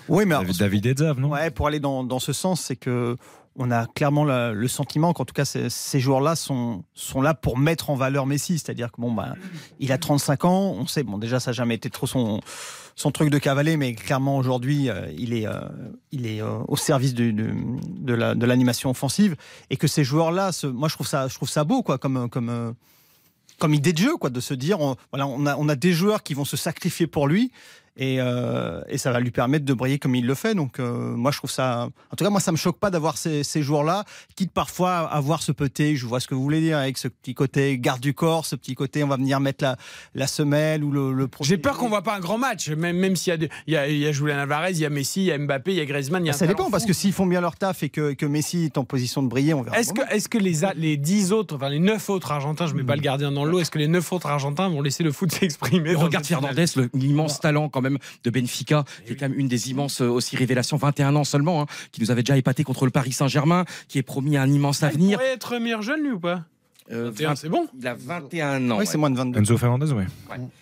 Oui, 0.10 0.26
mais 0.28 0.36
alors, 0.36 0.44
David, 0.44 0.60
David 0.60 0.86
et 0.86 0.94
Zav, 0.96 1.20
non? 1.20 1.30
Ouais, 1.30 1.50
pour 1.50 1.66
aller 1.68 1.80
dans, 1.80 2.04
dans 2.04 2.20
ce 2.20 2.34
sens, 2.34 2.62
c'est 2.62 2.76
que 2.76 3.16
on 3.58 3.72
a 3.72 3.88
clairement 3.88 4.24
le, 4.24 4.68
sentiment 4.68 5.14
qu'en 5.14 5.26
tout 5.26 5.34
cas 5.34 5.46
ces, 5.46 6.00
joueurs-là 6.00 6.36
sont, 6.36 6.84
sont 6.94 7.22
là 7.22 7.34
pour 7.34 7.58
mettre 7.58 7.90
en 7.90 7.96
valeur 7.96 8.26
Messi. 8.26 8.60
C'est-à-dire 8.60 8.92
que 8.92 9.02
bon, 9.02 9.12
bah, 9.12 9.36
il 9.80 9.92
a 9.92 9.98
35 9.98 10.46
ans, 10.46 10.76
on 10.78 10.86
sait, 10.86 11.04
bon 11.04 11.18
déjà 11.18 11.40
ça 11.40 11.52
n'a 11.52 11.54
jamais 11.54 11.76
été 11.76 11.90
trop 11.90 12.06
son, 12.06 12.40
son 12.96 13.12
truc 13.12 13.30
de 13.30 13.38
cavaler, 13.40 13.76
mais 13.76 13.94
clairement 13.94 14.38
aujourd'hui 14.38 14.90
euh, 14.90 15.12
il 15.18 15.34
est, 15.34 15.48
euh, 15.48 15.62
il 16.12 16.28
est 16.28 16.42
euh, 16.42 16.60
au 16.68 16.78
service 16.78 17.14
de, 17.14 17.32
de 17.32 18.46
l'animation 18.46 18.92
offensive 18.92 19.36
et 19.70 19.78
que 19.78 19.88
ces 19.88 20.04
joueurs-là, 20.04 20.52
moi 20.66 20.88
je 20.88 20.94
trouve 20.94 21.08
ça, 21.08 21.28
je 21.28 21.34
trouve 21.34 21.50
ça 21.50 21.64
beau 21.64 21.82
quoi, 21.82 21.98
comme, 21.98 22.30
comme, 22.30 22.76
comme 23.58 23.74
idée 23.74 23.94
de 23.94 23.98
jeu, 23.98 24.18
quoi, 24.18 24.30
de 24.30 24.40
se 24.40 24.54
dire, 24.54 24.78
voilà, 25.12 25.26
on 25.26 25.46
a, 25.48 25.56
on 25.56 25.68
a 25.68 25.76
des 25.76 25.94
joueurs 25.94 26.22
qui 26.22 26.36
vont 26.36 26.46
se 26.46 26.58
sacrifier 26.58 27.08
pour 27.08 27.28
lui. 27.28 27.52
Et, 28.00 28.18
euh, 28.20 28.82
et 28.90 28.98
ça 29.00 29.12
va 29.12 29.20
lui 29.20 29.32
permettre 29.32 29.66
de 29.66 29.74
briller 29.74 29.98
comme 29.98 30.14
il 30.16 30.26
le 30.26 30.36
fait. 30.36 30.54
Donc, 30.54 30.80
euh, 30.80 31.16
moi, 31.16 31.32
je 31.32 31.38
trouve 31.40 31.50
ça. 31.50 31.90
En 32.12 32.16
tout 32.16 32.24
cas, 32.24 32.30
moi, 32.30 32.40
ça 32.40 32.52
me 32.52 32.58
choque 32.58 32.78
pas 32.80 32.92
d'avoir 32.92 33.18
ces, 33.18 33.44
ces 33.44 33.64
joueurs-là, 33.64 34.04
quitte 34.36 34.52
parfois 34.52 34.92
à 34.98 35.16
avoir 35.18 35.42
ce 35.42 35.52
petit, 35.52 35.96
je 35.98 36.06
vois 36.06 36.20
ce 36.20 36.28
que 36.28 36.36
vous 36.36 36.44
voulez 36.44 36.62
dire, 36.62 36.78
avec 36.78 36.98
ce 36.98 37.08
petit 37.08 37.34
côté 37.34 37.78
garde 37.80 38.00
du 38.00 38.14
corps, 38.14 38.46
ce 38.46 38.56
petit 38.56 38.76
côté, 38.76 39.04
on 39.04 39.08
va 39.08 39.18
venir 39.18 39.40
mettre 39.40 39.64
la, 39.64 39.78
la 40.14 40.28
semelle 40.28 40.84
ou 40.84 40.92
le. 40.92 41.12
le 41.12 41.28
J'ai 41.42 41.58
peur 41.58 41.78
qu'on 41.78 41.90
voit 41.90 42.04
pas 42.04 42.16
un 42.16 42.20
grand 42.20 42.38
match, 42.38 42.70
même, 42.70 42.98
même 42.98 43.16
s'il 43.16 43.34
y 43.34 43.46
a, 43.46 43.48
il 43.68 43.74
y, 43.74 43.78
a, 43.78 43.88
il 43.88 43.98
y 43.98 44.06
a 44.06 44.12
Julian 44.12 44.38
Alvarez, 44.38 44.72
il 44.74 44.80
y 44.80 44.86
a 44.86 44.90
Messi, 44.90 45.22
il 45.22 45.26
y 45.26 45.32
a 45.32 45.38
Mbappé, 45.40 45.72
il 45.72 45.78
y 45.78 45.82
a 45.82 45.86
Griezmann, 45.86 46.24
il 46.24 46.28
y 46.28 46.30
a 46.30 46.34
un 46.34 46.38
Ça 46.38 46.46
dépend, 46.46 46.70
parce 46.70 46.86
que 46.86 46.94
s'ils 46.94 47.14
font 47.14 47.26
bien 47.26 47.42
leur 47.42 47.56
taf 47.56 47.82
et 47.82 47.90
que, 47.90 48.14
que 48.14 48.26
Messi 48.28 48.66
est 48.66 48.78
en 48.78 48.86
position 48.86 49.24
de 49.24 49.28
briller, 49.28 49.56
on 49.56 49.64
verra. 49.64 49.80
Est-ce 49.80 49.94
que, 49.94 50.02
est 50.14 50.28
que 50.28 50.38
les, 50.38 50.64
a- 50.66 50.74
les 50.76 50.98
10 50.98 51.32
autres, 51.32 51.56
enfin 51.56 51.70
les 51.70 51.80
9 51.80 52.10
autres 52.12 52.32
Argentins, 52.32 52.68
je 52.68 52.74
mets 52.76 52.84
pas 52.84 52.96
le 52.96 53.02
gardien 53.02 53.32
dans 53.32 53.44
l'eau, 53.46 53.60
est-ce 53.60 53.72
que 53.72 53.80
les 53.80 53.88
9 53.88 54.14
autres 54.14 54.28
Argentins 54.28 54.70
vont 54.70 54.82
laisser 54.82 55.04
le 55.04 55.12
foot 55.12 55.32
s'exprimer 55.34 55.96
regarde 55.96 56.26
Fernandez, 56.26 56.66
l'immense 56.94 57.40
talent 57.40 57.70
quand 57.70 57.82
même 57.82 57.87
de 58.24 58.30
Benfica, 58.30 58.84
qui 59.06 59.14
est 59.14 59.16
quand 59.16 59.30
même 59.30 59.40
une 59.40 59.48
des 59.48 59.72
immenses 59.72 60.02
euh, 60.02 60.08
aussi 60.08 60.36
révélations, 60.36 60.78
21 60.78 61.16
ans 61.16 61.24
seulement, 61.24 61.62
hein, 61.62 61.66
qui 61.92 62.02
nous 62.02 62.12
avait 62.12 62.24
déjà 62.24 62.38
épaté 62.38 62.64
contre 62.64 62.86
le 62.86 62.92
Paris 62.92 63.12
Saint-Germain, 63.14 63.66
qui 63.88 63.98
est 63.98 64.04
promis 64.04 64.38
un 64.38 64.48
immense 64.48 64.82
Il 64.82 64.86
avenir. 64.86 65.18
pourrait 65.18 65.34
être 65.34 65.58
meilleur 65.58 65.82
jeune 65.82 66.02
lui 66.02 66.12
ou 66.12 66.20
pas? 66.20 66.44
Euh, 66.92 67.12
21, 67.12 67.36
c'est 67.36 67.50
bon. 67.50 67.68
Il 67.80 67.86
a 67.88 67.96
21 67.96 68.72
ans. 68.72 68.78
Oui, 68.80 68.86
c'est 68.88 68.98
moins 68.98 69.10
de 69.10 69.18
22. 69.18 69.40
Enzo 69.40 69.58
Fernandez, 69.58 69.92
oui. 69.92 70.04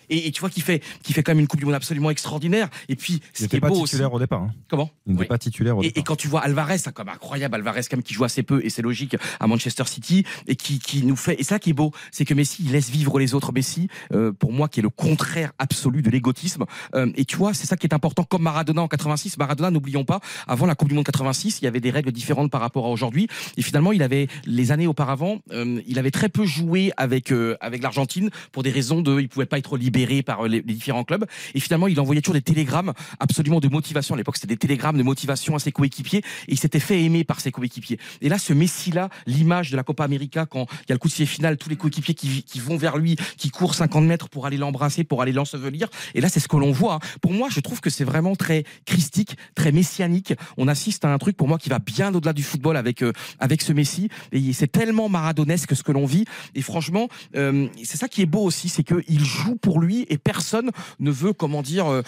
Et, 0.08 0.28
et 0.28 0.32
tu 0.32 0.40
vois 0.40 0.50
qu'il 0.50 0.62
fait, 0.62 0.82
qu'il 1.02 1.14
fait 1.14 1.22
quand 1.22 1.32
même 1.32 1.40
une 1.40 1.46
Coupe 1.46 1.60
du 1.60 1.66
Monde 1.66 1.74
absolument 1.74 2.10
extraordinaire. 2.10 2.68
Et 2.88 2.96
puis, 2.96 3.14
Il 3.14 3.20
ce 3.32 3.36
qui 3.36 3.42
n'était 3.44 3.56
est 3.58 3.60
pas 3.60 3.68
beau 3.68 3.84
titulaire 3.84 4.08
aussi. 4.12 4.16
au 4.16 4.20
départ. 4.20 4.42
hein. 4.42 4.50
Comment 4.68 4.90
Il 5.06 5.14
n'était 5.14 5.26
pas 5.26 5.38
titulaire 5.38 5.76
au 5.76 5.82
Et, 5.82 5.86
départ. 5.86 6.00
et 6.00 6.04
quand 6.04 6.16
tu 6.16 6.28
vois 6.28 6.40
Alvarez, 6.42 6.78
c'est 6.78 6.92
comme 6.92 7.08
incroyable, 7.08 7.54
Alvarez 7.54 7.82
quand 7.90 7.96
même 7.96 8.02
qui 8.02 8.14
joue 8.14 8.24
assez 8.24 8.42
peu 8.42 8.64
et 8.64 8.70
c'est 8.70 8.82
logique 8.82 9.16
à 9.40 9.46
Manchester 9.46 9.84
City 9.86 10.24
et 10.46 10.56
qui, 10.56 10.78
qui 10.78 11.04
nous 11.04 11.16
fait 11.16 11.40
et 11.40 11.44
ça 11.44 11.58
qui 11.58 11.70
est 11.70 11.74
beau, 11.74 11.92
c'est 12.12 12.24
que 12.24 12.34
Messi 12.34 12.64
il 12.64 12.72
laisse 12.72 12.90
vivre 12.90 13.18
les 13.18 13.34
autres. 13.34 13.52
Messi, 13.52 13.88
euh, 14.12 14.32
pour 14.32 14.52
moi, 14.52 14.68
qui 14.68 14.80
est 14.80 14.82
le 14.82 14.90
contraire 14.90 15.52
absolu 15.58 16.02
de 16.02 16.10
l'égotisme. 16.10 16.64
Euh, 16.94 17.10
et 17.16 17.24
tu 17.24 17.36
vois, 17.36 17.54
c'est 17.54 17.66
ça 17.66 17.76
qui 17.76 17.86
est 17.86 17.94
important. 17.94 18.24
Comme 18.24 18.42
Maradona 18.42 18.82
en 18.82 18.88
86, 18.88 19.38
Maradona, 19.38 19.70
n'oublions 19.70 20.04
pas, 20.04 20.20
avant 20.46 20.66
la 20.66 20.74
Coupe 20.74 20.88
du 20.88 20.94
Monde 20.94 21.04
86, 21.04 21.60
il 21.60 21.64
y 21.64 21.68
avait 21.68 21.80
des 21.80 21.90
règles 21.90 22.12
différentes 22.12 22.50
par 22.50 22.60
rapport 22.60 22.86
à 22.86 22.88
aujourd'hui. 22.90 23.28
Et 23.56 23.62
finalement, 23.62 23.92
il 23.92 24.02
avait 24.02 24.28
les 24.44 24.72
années 24.72 24.86
auparavant, 24.86 25.38
euh, 25.52 25.80
il 25.86 25.98
avait 25.98 26.10
très 26.16 26.30
peu 26.30 26.46
joué 26.46 26.92
avec 26.96 27.30
euh, 27.30 27.58
avec 27.60 27.82
l'Argentine 27.82 28.30
pour 28.50 28.62
des 28.62 28.70
raisons 28.70 29.02
de, 29.02 29.20
il 29.20 29.28
pouvait 29.28 29.44
pas 29.44 29.58
être 29.58 29.76
libéré 29.76 30.22
par 30.22 30.44
les, 30.44 30.62
les 30.62 30.74
différents 30.74 31.04
clubs. 31.04 31.26
Et 31.54 31.60
finalement, 31.60 31.88
il 31.88 32.00
envoyait 32.00 32.22
toujours 32.22 32.32
des 32.32 32.40
télégrammes 32.40 32.94
absolument 33.20 33.60
de 33.60 33.68
motivation. 33.68 34.14
À 34.14 34.18
l'époque, 34.18 34.36
c'était 34.36 34.54
des 34.54 34.56
télégrammes 34.56 34.96
de 34.96 35.02
motivation 35.02 35.54
à 35.54 35.58
ses 35.58 35.72
coéquipiers 35.72 36.20
et 36.20 36.52
il 36.52 36.58
s'était 36.58 36.80
fait 36.80 37.02
aimer 37.02 37.22
par 37.22 37.40
ses 37.40 37.52
coéquipiers. 37.52 37.98
Et 38.22 38.30
là, 38.30 38.38
ce 38.38 38.54
Messi-là, 38.54 39.10
l'image 39.26 39.70
de 39.70 39.76
la 39.76 39.82
Copa 39.82 40.04
América, 40.04 40.46
quand 40.46 40.66
il 40.84 40.88
y 40.88 40.92
a 40.92 40.94
le 40.94 40.98
coup 40.98 41.08
de 41.08 41.12
sifflet 41.12 41.26
final, 41.26 41.58
tous 41.58 41.68
les 41.68 41.76
coéquipiers 41.76 42.14
qui, 42.14 42.42
qui 42.44 42.60
vont 42.60 42.78
vers 42.78 42.96
lui, 42.96 43.16
qui 43.36 43.50
courent 43.50 43.74
50 43.74 44.04
mètres 44.04 44.30
pour 44.30 44.46
aller 44.46 44.56
l'embrasser, 44.56 45.04
pour 45.04 45.20
aller 45.20 45.32
l'ensevelir. 45.32 45.88
Et 46.14 46.22
là, 46.22 46.30
c'est 46.30 46.40
ce 46.40 46.48
que 46.48 46.56
l'on 46.56 46.72
voit. 46.72 46.94
hein. 46.94 47.00
Pour 47.20 47.34
moi, 47.34 47.48
je 47.50 47.60
trouve 47.60 47.82
que 47.82 47.90
c'est 47.90 48.04
vraiment 48.04 48.36
très 48.36 48.64
christique, 48.86 49.36
très 49.54 49.70
messianique. 49.70 50.32
On 50.56 50.66
assiste 50.66 51.04
à 51.04 51.12
un 51.12 51.18
truc 51.18 51.36
pour 51.36 51.46
moi 51.46 51.58
qui 51.58 51.68
va 51.68 51.78
bien 51.78 52.14
au-delà 52.14 52.32
du 52.32 52.42
football 52.42 52.78
avec 52.78 53.02
euh, 53.02 53.12
avec 53.38 53.60
ce 53.60 53.74
Messi. 53.74 54.08
Et 54.32 54.54
c'est 54.54 54.72
tellement 54.72 55.10
maradonesque 55.10 55.76
ce 55.76 55.82
que 55.82 55.92
l'on 55.92 56.05
Et 56.54 56.62
franchement, 56.62 57.08
euh, 57.34 57.68
c'est 57.82 57.96
ça 57.96 58.08
qui 58.08 58.22
est 58.22 58.26
beau 58.26 58.42
aussi, 58.42 58.68
c'est 58.68 58.82
qu'il 58.84 59.24
joue 59.24 59.56
pour 59.56 59.80
lui 59.80 60.06
et 60.08 60.18
personne 60.18 60.70
ne 61.00 61.10
veut, 61.10 61.32
comment 61.32 61.62
dire, 61.62 61.86
euh, 61.86 62.02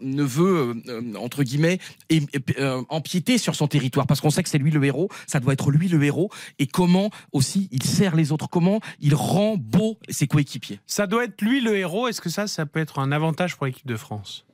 ne 0.00 0.22
veut 0.22 0.74
euh, 0.88 1.14
entre 1.16 1.42
guillemets 1.42 1.78
et, 2.10 2.18
et, 2.18 2.84
empiéter 2.88 3.38
sur 3.38 3.54
son 3.54 3.66
territoire 3.66 4.06
parce 4.06 4.20
qu'on 4.20 4.30
sait 4.30 4.42
que 4.42 4.48
c'est 4.48 4.58
lui 4.58 4.70
le 4.70 4.84
héros. 4.84 5.08
Ça 5.26 5.40
doit 5.40 5.52
être 5.52 5.70
lui 5.70 5.88
le 5.88 6.02
héros. 6.02 6.30
Et 6.58 6.66
comment 6.66 7.10
aussi 7.32 7.68
il 7.72 7.82
sert 7.82 8.14
les 8.14 8.32
autres, 8.32 8.48
comment 8.48 8.80
il 9.00 9.14
rend 9.14 9.56
beau 9.56 9.98
ses 10.08 10.26
coéquipiers. 10.26 10.80
Ça 10.86 11.06
doit 11.06 11.24
être 11.24 11.40
lui 11.42 11.60
le 11.60 11.76
héros. 11.76 12.08
Est-ce 12.08 12.20
que 12.20 12.30
ça, 12.30 12.46
ça 12.46 12.66
peut 12.66 12.80
être 12.80 12.98
un 12.98 13.12
avantage 13.12 13.56
pour 13.56 13.66
l'équipe 13.66 13.86
de 13.86 13.96
France? 13.96 14.44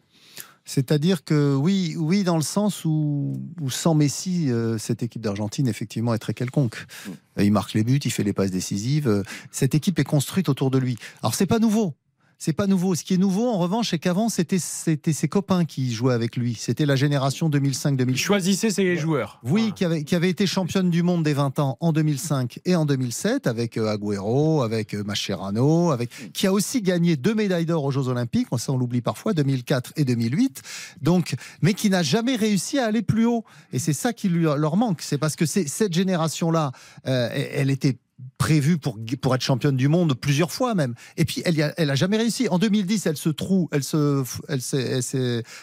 C'est-à-dire 0.73 1.25
que 1.25 1.57
oui, 1.57 1.97
oui, 1.99 2.23
dans 2.23 2.37
le 2.37 2.45
sens 2.45 2.85
où, 2.85 3.33
où 3.61 3.71
sans 3.71 3.97
Messi, 3.97 4.53
euh, 4.53 4.79
cette 4.79 5.03
équipe 5.03 5.21
d'Argentine 5.21 5.67
effectivement 5.67 6.15
est 6.15 6.21
très 6.21 6.33
quelconque. 6.33 6.87
Euh, 7.09 7.43
Il 7.43 7.51
marque 7.51 7.75
les 7.75 7.83
buts, 7.83 7.99
il 8.05 8.13
fait 8.13 8.23
les 8.23 8.33
passes 8.33 8.53
décisives. 8.53 9.09
euh, 9.09 9.25
Cette 9.51 9.75
équipe 9.75 9.99
est 9.99 10.05
construite 10.05 10.49
autour 10.49 10.71
de 10.71 10.79
lui. 10.79 10.97
Alors 11.25 11.35
c'est 11.35 11.47
pas 11.47 11.59
nouveau. 11.59 11.95
C'est 12.43 12.55
pas 12.55 12.67
nouveau. 12.67 12.95
Ce 12.95 13.05
qui 13.05 13.13
est 13.13 13.19
nouveau, 13.19 13.51
en 13.51 13.59
revanche, 13.59 13.91
c'est 13.91 13.99
qu'avant, 13.99 14.31
c'était 14.31 14.59
c'était 14.59 15.13
ses 15.13 15.29
copains 15.29 15.67
qui 15.67 15.93
jouaient 15.93 16.15
avec 16.15 16.39
lui. 16.39 16.55
C'était 16.59 16.87
la 16.87 16.97
génération 16.97 17.51
2005-2006. 17.51 18.09
Il 18.09 18.17
choisissait 18.17 18.71
ses 18.71 18.97
joueurs. 18.97 19.43
Oui, 19.45 19.75
qui 19.77 19.85
avait, 19.85 20.05
qui 20.05 20.15
avait 20.15 20.31
été 20.31 20.47
championne 20.47 20.89
du 20.89 21.03
monde 21.03 21.23
des 21.23 21.35
20 21.35 21.59
ans 21.59 21.77
en 21.81 21.93
2005 21.93 22.61
et 22.65 22.75
en 22.77 22.87
2007 22.87 23.47
avec 23.47 23.77
euh, 23.77 23.89
Agüero, 23.89 24.63
avec 24.63 24.95
euh, 24.95 25.05
Mascherano, 25.05 25.91
avec 25.91 26.33
qui 26.33 26.47
a 26.47 26.53
aussi 26.55 26.81
gagné 26.81 27.19
deux 27.19 27.35
médailles 27.35 27.67
d'or 27.67 27.85
aux 27.85 27.91
Jeux 27.91 28.09
Olympiques. 28.09 28.49
Ça, 28.57 28.73
on 28.73 28.79
l'oublie 28.79 29.03
parfois, 29.03 29.35
2004 29.35 29.93
et 29.97 30.07
2008. 30.07 30.63
Donc, 31.03 31.35
mais 31.61 31.75
qui 31.75 31.91
n'a 31.91 32.03
jamais 32.03 32.37
réussi 32.37 32.79
à 32.79 32.87
aller 32.87 33.03
plus 33.03 33.27
haut. 33.27 33.45
Et 33.75 33.79
c'est 33.79 33.93
ça 33.93 34.15
qui 34.15 34.31
lui, 34.31 34.45
leur 34.45 34.79
manque. 34.79 35.03
C'est 35.03 35.19
parce 35.19 35.37
que 35.37 35.45
c'est 35.45 35.69
cette 35.69 35.93
génération-là, 35.93 36.73
euh, 37.07 37.29
elle 37.35 37.69
était 37.69 37.99
prévue 38.39 38.79
pour, 38.79 38.99
pour 39.21 39.35
être 39.35 39.43
championne 39.43 39.77
du 39.77 39.89
monde 39.89 40.15
plusieurs 40.15 40.53
fois 40.53 40.75
même. 40.75 40.95
Et 41.17 41.25
puis, 41.25 41.43
elle, 41.45 41.57
y 41.57 41.63
a, 41.63 41.75
elle 41.77 41.91
a 41.91 41.95
jamais 41.95 42.17
réussi. 42.17 42.49
En 42.49 42.59
2010, 42.59 43.07
elle 43.07 43.17
se 43.17 43.29
trouve, 43.29 43.69
elle 43.73 43.85
se, 43.85 44.25
elle, 44.49 44.61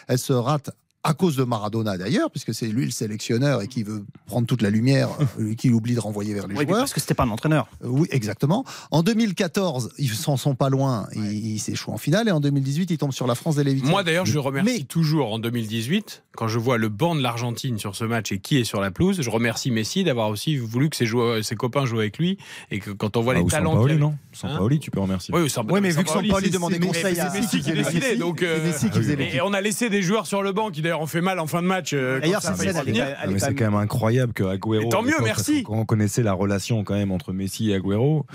elle 0.08 0.18
se 0.18 0.32
rate 0.32 0.70
à 1.04 1.14
cause 1.14 1.36
de 1.36 1.44
Maradona 1.44 1.96
d'ailleurs, 1.96 2.30
puisque 2.30 2.52
c'est 2.52 2.66
lui 2.66 2.84
le 2.84 2.90
sélectionneur 2.90 3.62
et 3.62 3.68
qui 3.68 3.82
veut 3.82 4.04
prendre 4.26 4.46
toute 4.46 4.62
la 4.62 4.70
lumière, 4.70 5.08
euh, 5.40 5.54
qu'il 5.54 5.72
oublie 5.72 5.94
de 5.94 6.00
renvoyer 6.00 6.34
vers 6.34 6.46
les 6.48 6.56
Oui, 6.56 6.66
joueurs. 6.66 6.80
parce 6.80 6.92
que 6.92 7.00
c'était 7.00 7.14
pas 7.14 7.22
un 7.24 7.30
entraîneur. 7.30 7.68
Euh, 7.84 7.88
Oui, 7.88 8.08
exactement. 8.10 8.64
En 8.90 9.02
2014, 9.02 9.92
ils 9.98 10.08
s'en 10.10 10.36
sont 10.36 10.54
pas 10.54 10.68
loin, 10.68 11.06
ils, 11.14 11.54
ils 11.54 11.58
s'échouent 11.60 11.92
en 11.92 11.98
finale, 11.98 12.28
et 12.28 12.32
en 12.32 12.40
2018, 12.40 12.90
ils 12.90 12.98
tombent 12.98 13.12
sur 13.12 13.26
la 13.26 13.34
France 13.34 13.56
dès 13.56 13.64
les 13.64 13.72
huitièmes. 13.72 13.90
Moi 13.90 14.02
d'ailleurs, 14.02 14.26
je 14.26 14.34
le 14.34 14.40
remercie 14.40 14.78
Mais- 14.78 14.84
toujours 14.84 15.32
en 15.32 15.38
2018, 15.38 16.24
quand 16.36 16.48
je 16.48 16.58
vois 16.58 16.78
le 16.78 16.88
banc 16.88 17.14
de 17.14 17.20
l'Argentine 17.22 17.78
sur 17.78 17.96
ce 17.96 18.04
match 18.04 18.30
et 18.32 18.38
qui 18.38 18.58
est 18.58 18.64
sur 18.64 18.80
la 18.80 18.90
pelouse. 18.92 19.20
Je 19.20 19.30
remercie 19.30 19.70
Messi 19.72 20.04
d'avoir 20.04 20.28
aussi 20.28 20.56
voulu 20.56 20.88
que 20.88 20.96
ses, 20.96 21.06
joueurs, 21.06 21.44
ses 21.44 21.56
copains 21.56 21.84
jouent 21.84 21.98
avec 21.98 22.16
lui 22.18 22.38
et 22.70 22.78
que 22.78 22.90
quand 22.90 23.16
on 23.16 23.22
voit 23.22 23.34
Ah, 23.36 23.40
les 23.40 23.46
talents. 23.46 23.72
Sampaoli, 23.72 23.92
avait- 23.94 24.00
non 24.00 24.10
Hein 24.10 24.18
Sampaoli, 24.32 24.78
tu 24.78 24.90
peux 24.92 25.00
remercier. 25.00 25.34
Oui, 25.34 25.50
Samp- 25.50 25.70
Oui, 25.72 25.80
mais 25.80 25.90
vu 25.90 26.02
que 26.04 26.08
Sampaoli 26.10 26.46
c'est- 26.46 26.50
demandait 26.52 26.78
conseil 26.78 27.18
à- 27.18 27.30
c'est 27.30 27.40
Messi 27.40 27.60
qui 27.60 27.72
décidait. 27.72 28.16
Donc, 28.16 28.38
c'est 28.40 28.46
euh, 28.46 28.64
Messi 28.64 28.88
qui 28.90 28.98
faisait 28.98 29.16
les 29.16 29.24
et 29.34 29.40
on 29.40 29.52
a 29.52 29.60
laissé 29.60 29.90
des 29.90 30.00
joueurs 30.02 30.26
sur 30.26 30.42
le 30.42 30.52
banc 30.52 30.70
qui 30.70 30.80
d'ailleurs 30.88 31.00
ont 31.02 31.06
fait 31.06 31.20
mal 31.20 31.38
en 31.38 31.46
fin 31.46 31.62
de 31.62 31.66
match. 31.66 31.92
euh, 31.92 32.20
D'ailleurs, 32.20 32.42
cette 32.42 32.56
scène, 32.56 32.76
elle 32.86 33.16
elle 33.22 33.40
c'est 33.40 33.54
quand 33.54 33.64
même 33.64 33.74
incroyable 33.74 34.32
que 34.32 34.44
Agüero. 34.44 34.86
Et 34.86 34.88
tant 34.88 35.02
mieux, 35.02 35.14
merci. 35.22 35.62
Quand 35.62 35.74
on 35.74 35.84
connaissait 35.84 36.22
la 36.22 36.32
relation 36.32 36.82
quand 36.84 36.94
même 36.94 37.12
entre 37.12 37.32
Messi 37.32 37.70
et 37.70 37.74
Agüero. 37.74 38.26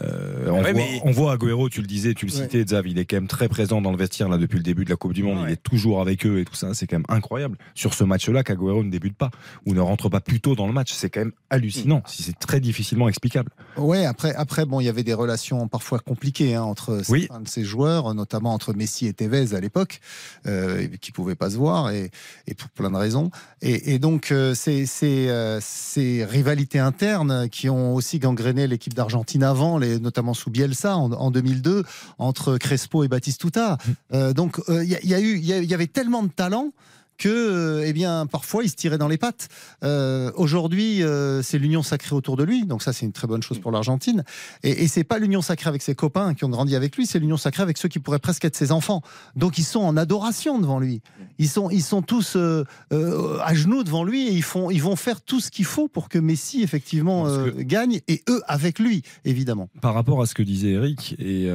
Euh, 0.00 0.46
on, 0.48 0.52
Ouais, 0.54 0.60
voit, 0.62 0.72
mais- 0.72 1.00
on 1.04 1.10
voit 1.10 1.32
Agüero, 1.32 1.68
tu 1.68 1.80
le 1.80 1.86
disais, 1.86 2.14
tu 2.14 2.26
le 2.26 2.32
citais, 2.32 2.64
Xav, 2.64 2.86
il 2.86 2.98
est 2.98 3.04
quand 3.04 3.16
même 3.16 3.26
très 3.28 3.48
présent 3.48 3.80
dans 3.80 3.90
le 3.90 3.96
vestiaire 3.96 4.28
là 4.28 4.38
depuis 4.38 4.56
le 4.58 4.62
début 4.62 4.84
de 4.84 4.90
la 4.90 4.96
Coupe 4.96 5.12
du 5.12 5.22
Monde. 5.22 5.44
Il 5.46 5.52
est 5.52 5.62
toujours 5.62 6.00
avec 6.00 6.24
eux 6.26 6.40
et 6.40 6.44
tout 6.44 6.54
ça. 6.54 6.74
C'est 6.74 6.86
quand 6.86 6.96
même 6.96 7.06
incroyable. 7.08 7.56
Sur 7.74 7.94
ce 7.94 8.04
match-là, 8.04 8.42
qu'Agüero 8.42 8.82
ne 8.84 8.90
débute 8.90 9.16
pas 9.16 9.30
ou 9.66 9.74
ne 9.74 9.80
rentre 9.80 10.08
pas 10.08 10.20
plus 10.20 10.40
tôt 10.40 10.54
dans 10.54 10.66
le 10.66 10.72
match, 10.72 10.92
c'est 10.92 11.10
quand 11.10 11.20
même 11.20 11.32
hallucinant. 11.50 12.02
Si 12.06 12.22
C'est 12.22 12.38
très 12.38 12.60
difficilement 12.60 13.08
explicable. 13.08 13.50
Ouais, 13.76 14.04
après, 14.06 14.34
après, 14.34 14.64
bon, 14.66 14.80
il 14.80 14.84
y 14.84 14.88
avait 14.88 15.02
des 15.04 15.14
relations 15.14 15.68
parfois 15.68 15.98
compliquées 15.98 16.54
hein, 16.54 16.62
entre 16.62 17.02
Oui. 17.08 17.22
certains 17.28 17.40
de 17.40 17.48
ces 17.48 17.64
joueurs, 17.64 18.14
notamment 18.14 18.52
entre 18.54 18.72
Messi 18.74 19.06
et 19.06 19.12
Tevez 19.12 19.54
à 19.54 19.60
l'époque, 19.60 20.00
euh, 20.46 20.86
qui 21.00 21.12
pouvaient 21.12 21.34
pas 21.34 21.50
se 21.50 21.56
voir 21.56 21.90
et, 21.90 22.10
et 22.46 22.54
pour 22.54 22.68
plein 22.70 22.90
de 22.90 22.96
raisons. 22.96 23.30
Et, 23.60 23.94
et 23.94 23.98
donc, 23.98 24.30
euh, 24.32 24.54
ces, 24.54 24.86
ces, 24.86 25.28
euh, 25.28 25.58
ces 25.60 26.24
rivalités 26.24 26.78
internes 26.78 27.48
qui 27.50 27.68
ont 27.68 27.94
aussi 27.94 28.18
gangréné 28.18 28.66
l'équipe 28.66 28.94
d'Argentine 28.94 29.42
avant, 29.42 29.78
les, 29.82 29.98
notamment 30.00 30.32
sous 30.34 30.48
Bielsa 30.50 30.96
en, 30.96 31.12
en 31.12 31.30
2002, 31.30 31.84
entre 32.18 32.56
Crespo 32.56 33.04
et 33.04 33.08
Batistuta. 33.08 33.76
Euh, 34.14 34.32
donc, 34.32 34.58
euh, 34.70 34.82
il 34.82 34.90
y, 34.90 34.94
a- 34.96 35.00
il 35.02 35.08
y 35.10 35.14
a 35.14 35.20
eu, 35.20 35.36
il 35.36 35.44
y, 35.44 35.52
a- 35.52 35.58
il 35.58 35.70
y 35.70 35.74
avait 35.74 35.86
tellement 35.86 36.22
de 36.22 36.28
talent 36.28 36.72
que, 37.22 37.28
euh, 37.28 37.84
eh 37.86 37.92
bien, 37.92 38.26
parfois, 38.26 38.64
il 38.64 38.68
se 38.68 38.74
tirait 38.74 38.98
dans 38.98 39.06
les 39.06 39.16
pattes. 39.16 39.48
Euh, 39.84 40.32
Aujourd'hui, 40.34 41.04
euh, 41.04 41.40
c'est 41.40 41.58
l'union 41.58 41.84
sacrée 41.84 42.16
autour 42.16 42.36
de 42.36 42.42
lui, 42.42 42.66
donc 42.66 42.82
ça, 42.82 42.92
c'est 42.92 43.06
une 43.06 43.12
très 43.12 43.28
bonne 43.28 43.44
chose 43.44 43.60
pour 43.60 43.70
l'Argentine. 43.70 44.24
Et, 44.64 44.82
et 44.82 44.88
c'est 44.88 45.04
pas 45.04 45.20
l'union 45.20 45.40
sacrée 45.40 45.68
avec 45.68 45.82
ses 45.82 45.94
copains 45.94 46.34
qui 46.34 46.44
ont 46.44 46.48
grandi 46.48 46.74
avec 46.74 46.96
lui, 46.96 47.06
c'est 47.06 47.20
l'union 47.20 47.36
sacrée 47.36 47.62
avec 47.62 47.78
ceux 47.78 47.88
qui 47.88 48.00
pourraient 48.00 48.18
presque 48.18 48.44
être 48.44 48.56
ses 48.56 48.72
enfants. 48.72 49.02
Donc, 49.36 49.56
ils 49.56 49.64
sont 49.64 49.82
en 49.82 49.96
adoration 49.96 50.58
devant 50.58 50.80
lui. 50.80 51.00
Ils 51.38 51.48
sont, 51.48 51.70
ils 51.70 51.82
sont 51.82 52.02
tous 52.02 52.34
euh, 52.34 52.64
à 52.90 53.54
genoux 53.54 53.84
devant 53.84 54.02
lui 54.02 54.26
et 54.26 54.32
ils 54.32 54.42
font, 54.42 54.70
ils 54.70 54.82
vont 54.82 54.96
faire 54.96 55.20
tout 55.20 55.38
ce 55.38 55.52
qu'il 55.52 55.64
faut 55.64 55.86
pour 55.86 56.08
que 56.08 56.18
Messi 56.18 56.62
effectivement 56.62 57.26
gagne 57.58 58.00
et 58.08 58.22
eux 58.28 58.42
avec 58.48 58.80
lui, 58.80 59.02
évidemment. 59.24 59.68
Par 59.80 59.94
rapport 59.94 60.20
à 60.22 60.26
ce 60.26 60.34
que 60.34 60.42
disait 60.42 60.70
Eric, 60.70 61.14
et 61.20 61.48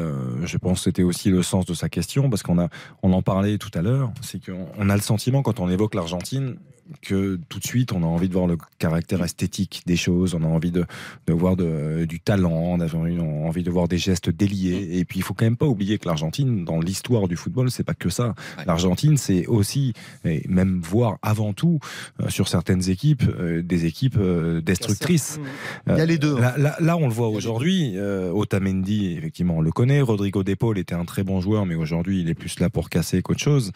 je 0.44 0.58
pense 0.58 0.80
que 0.80 0.84
c'était 0.86 1.04
aussi 1.04 1.30
le 1.30 1.44
sens 1.44 1.66
de 1.66 1.74
sa 1.74 1.90
question, 1.90 2.30
parce 2.30 2.44
qu'on 2.44 2.58
a, 2.58 2.70
on 3.04 3.12
en 3.12 3.22
parlait 3.22 3.58
tout 3.58 3.72
à 3.74 3.82
l'heure, 3.82 4.12
c'est 4.22 4.44
qu'on 4.44 4.68
on 4.78 4.90
a 4.90 4.96
le 4.96 5.02
sentiment 5.02 5.42
quand 5.42 5.57
on 5.60 5.70
évoque 5.70 5.96
l'Argentine 5.96 6.58
que 7.02 7.40
tout 7.50 7.60
de 7.60 7.66
suite, 7.66 7.92
on 7.94 8.04
a 8.04 8.06
envie 8.06 8.28
de 8.30 8.34
voir 8.34 8.48
le 8.48 8.58
caractère 8.80 9.24
esthétique 9.24 9.82
des 9.86 9.96
choses, 9.96 10.34
on 10.36 10.44
a 10.44 10.48
envie 10.48 10.72
de, 10.72 10.86
de 11.28 11.34
voir 11.34 11.56
de- 11.56 12.06
du 12.06 12.20
talent, 12.20 12.52
on 12.52 12.80
a 12.80 12.94
envie- 12.96 13.64
de 13.64 13.72
voir 13.72 13.88
des 13.88 13.98
gestes 13.98 14.30
déliés. 14.30 14.98
Et 15.00 15.06
puis, 15.06 15.20
il 15.20 15.24
faut 15.24 15.34
quand 15.34 15.46
même 15.46 15.58
pas 15.58 15.66
oublier 15.66 15.98
que 15.98 16.08
l'Argentine, 16.08 16.64
dans 16.66 16.80
l'histoire 16.80 17.28
du 17.28 17.36
football, 17.36 17.72
c'est 17.72 17.84
pas 17.84 17.94
que 17.94 18.10
ça. 18.10 18.34
L'Argentine, 18.66 19.18
c'est 19.18 19.46
aussi, 19.48 19.94
et 20.26 20.44
même 20.48 20.80
voir 20.82 21.18
avant 21.22 21.54
tout, 21.54 21.80
euh, 22.22 22.30
sur 22.30 22.48
certaines 22.48 22.90
équipes, 22.90 23.24
euh, 23.40 23.62
des 23.62 23.86
équipes 23.86 24.18
euh, 24.18 24.62
destructrices. 24.62 25.40
Il 25.88 25.98
y 25.98 26.02
a 26.02 26.06
les 26.06 26.18
deux. 26.18 26.36
hein. 26.38 26.42
Là, 26.42 26.58
là- 26.58 26.76
là, 26.80 26.98
on 26.98 27.08
le 27.08 27.14
voit 27.14 27.30
aujourd'hui. 27.30 27.96
Otamendi, 28.34 29.16
effectivement, 29.18 29.58
on 29.58 29.62
le 29.62 29.72
connaît. 29.72 30.02
Rodrigo 30.02 30.44
De 30.44 30.54
Paul 30.54 30.78
était 30.78 30.96
un 30.96 31.06
très 31.06 31.24
bon 31.24 31.42
joueur, 31.42 31.66
mais 31.66 31.76
aujourd'hui, 31.76 32.22
il 32.22 32.30
est 32.30 32.34
plus 32.36 32.60
là 32.60 32.70
pour 32.70 32.90
casser 32.90 33.22
qu'autre 33.22 33.42
chose. 33.42 33.72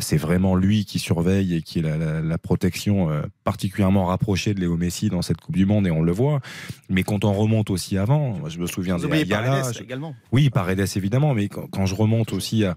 C'est 0.00 0.16
vraiment 0.16 0.56
lui 0.56 0.84
qui 0.84 0.98
surveille 0.98 1.54
et 1.54 1.62
qui 1.62 1.78
est 1.80 1.82
la, 1.82 1.96
la- 1.96 2.20
la 2.20 2.38
protection 2.48 3.10
euh, 3.10 3.20
particulièrement 3.44 4.06
rapprochée 4.06 4.54
de 4.54 4.60
Léo 4.60 4.78
Messi 4.78 5.10
dans 5.10 5.20
cette 5.20 5.36
Coupe 5.38 5.54
du 5.54 5.66
Monde, 5.66 5.86
et 5.86 5.90
on 5.90 6.00
le 6.00 6.12
voit. 6.12 6.40
Mais 6.88 7.02
quand 7.02 7.26
on 7.26 7.32
remonte 7.34 7.68
aussi 7.68 7.98
avant, 7.98 8.48
je 8.48 8.58
me 8.58 8.66
souviens 8.66 8.96
Vous 8.96 9.06
des 9.06 9.12
Ayala, 9.18 9.50
Paredes 9.60 9.74
je- 9.76 9.82
également. 9.82 10.14
Oui, 10.32 10.48
Paredes 10.48 10.80
évidemment, 10.96 11.34
mais 11.34 11.48
quand, 11.48 11.66
quand 11.70 11.84
je 11.84 11.94
remonte 11.94 12.32
aussi 12.32 12.64
à 12.64 12.74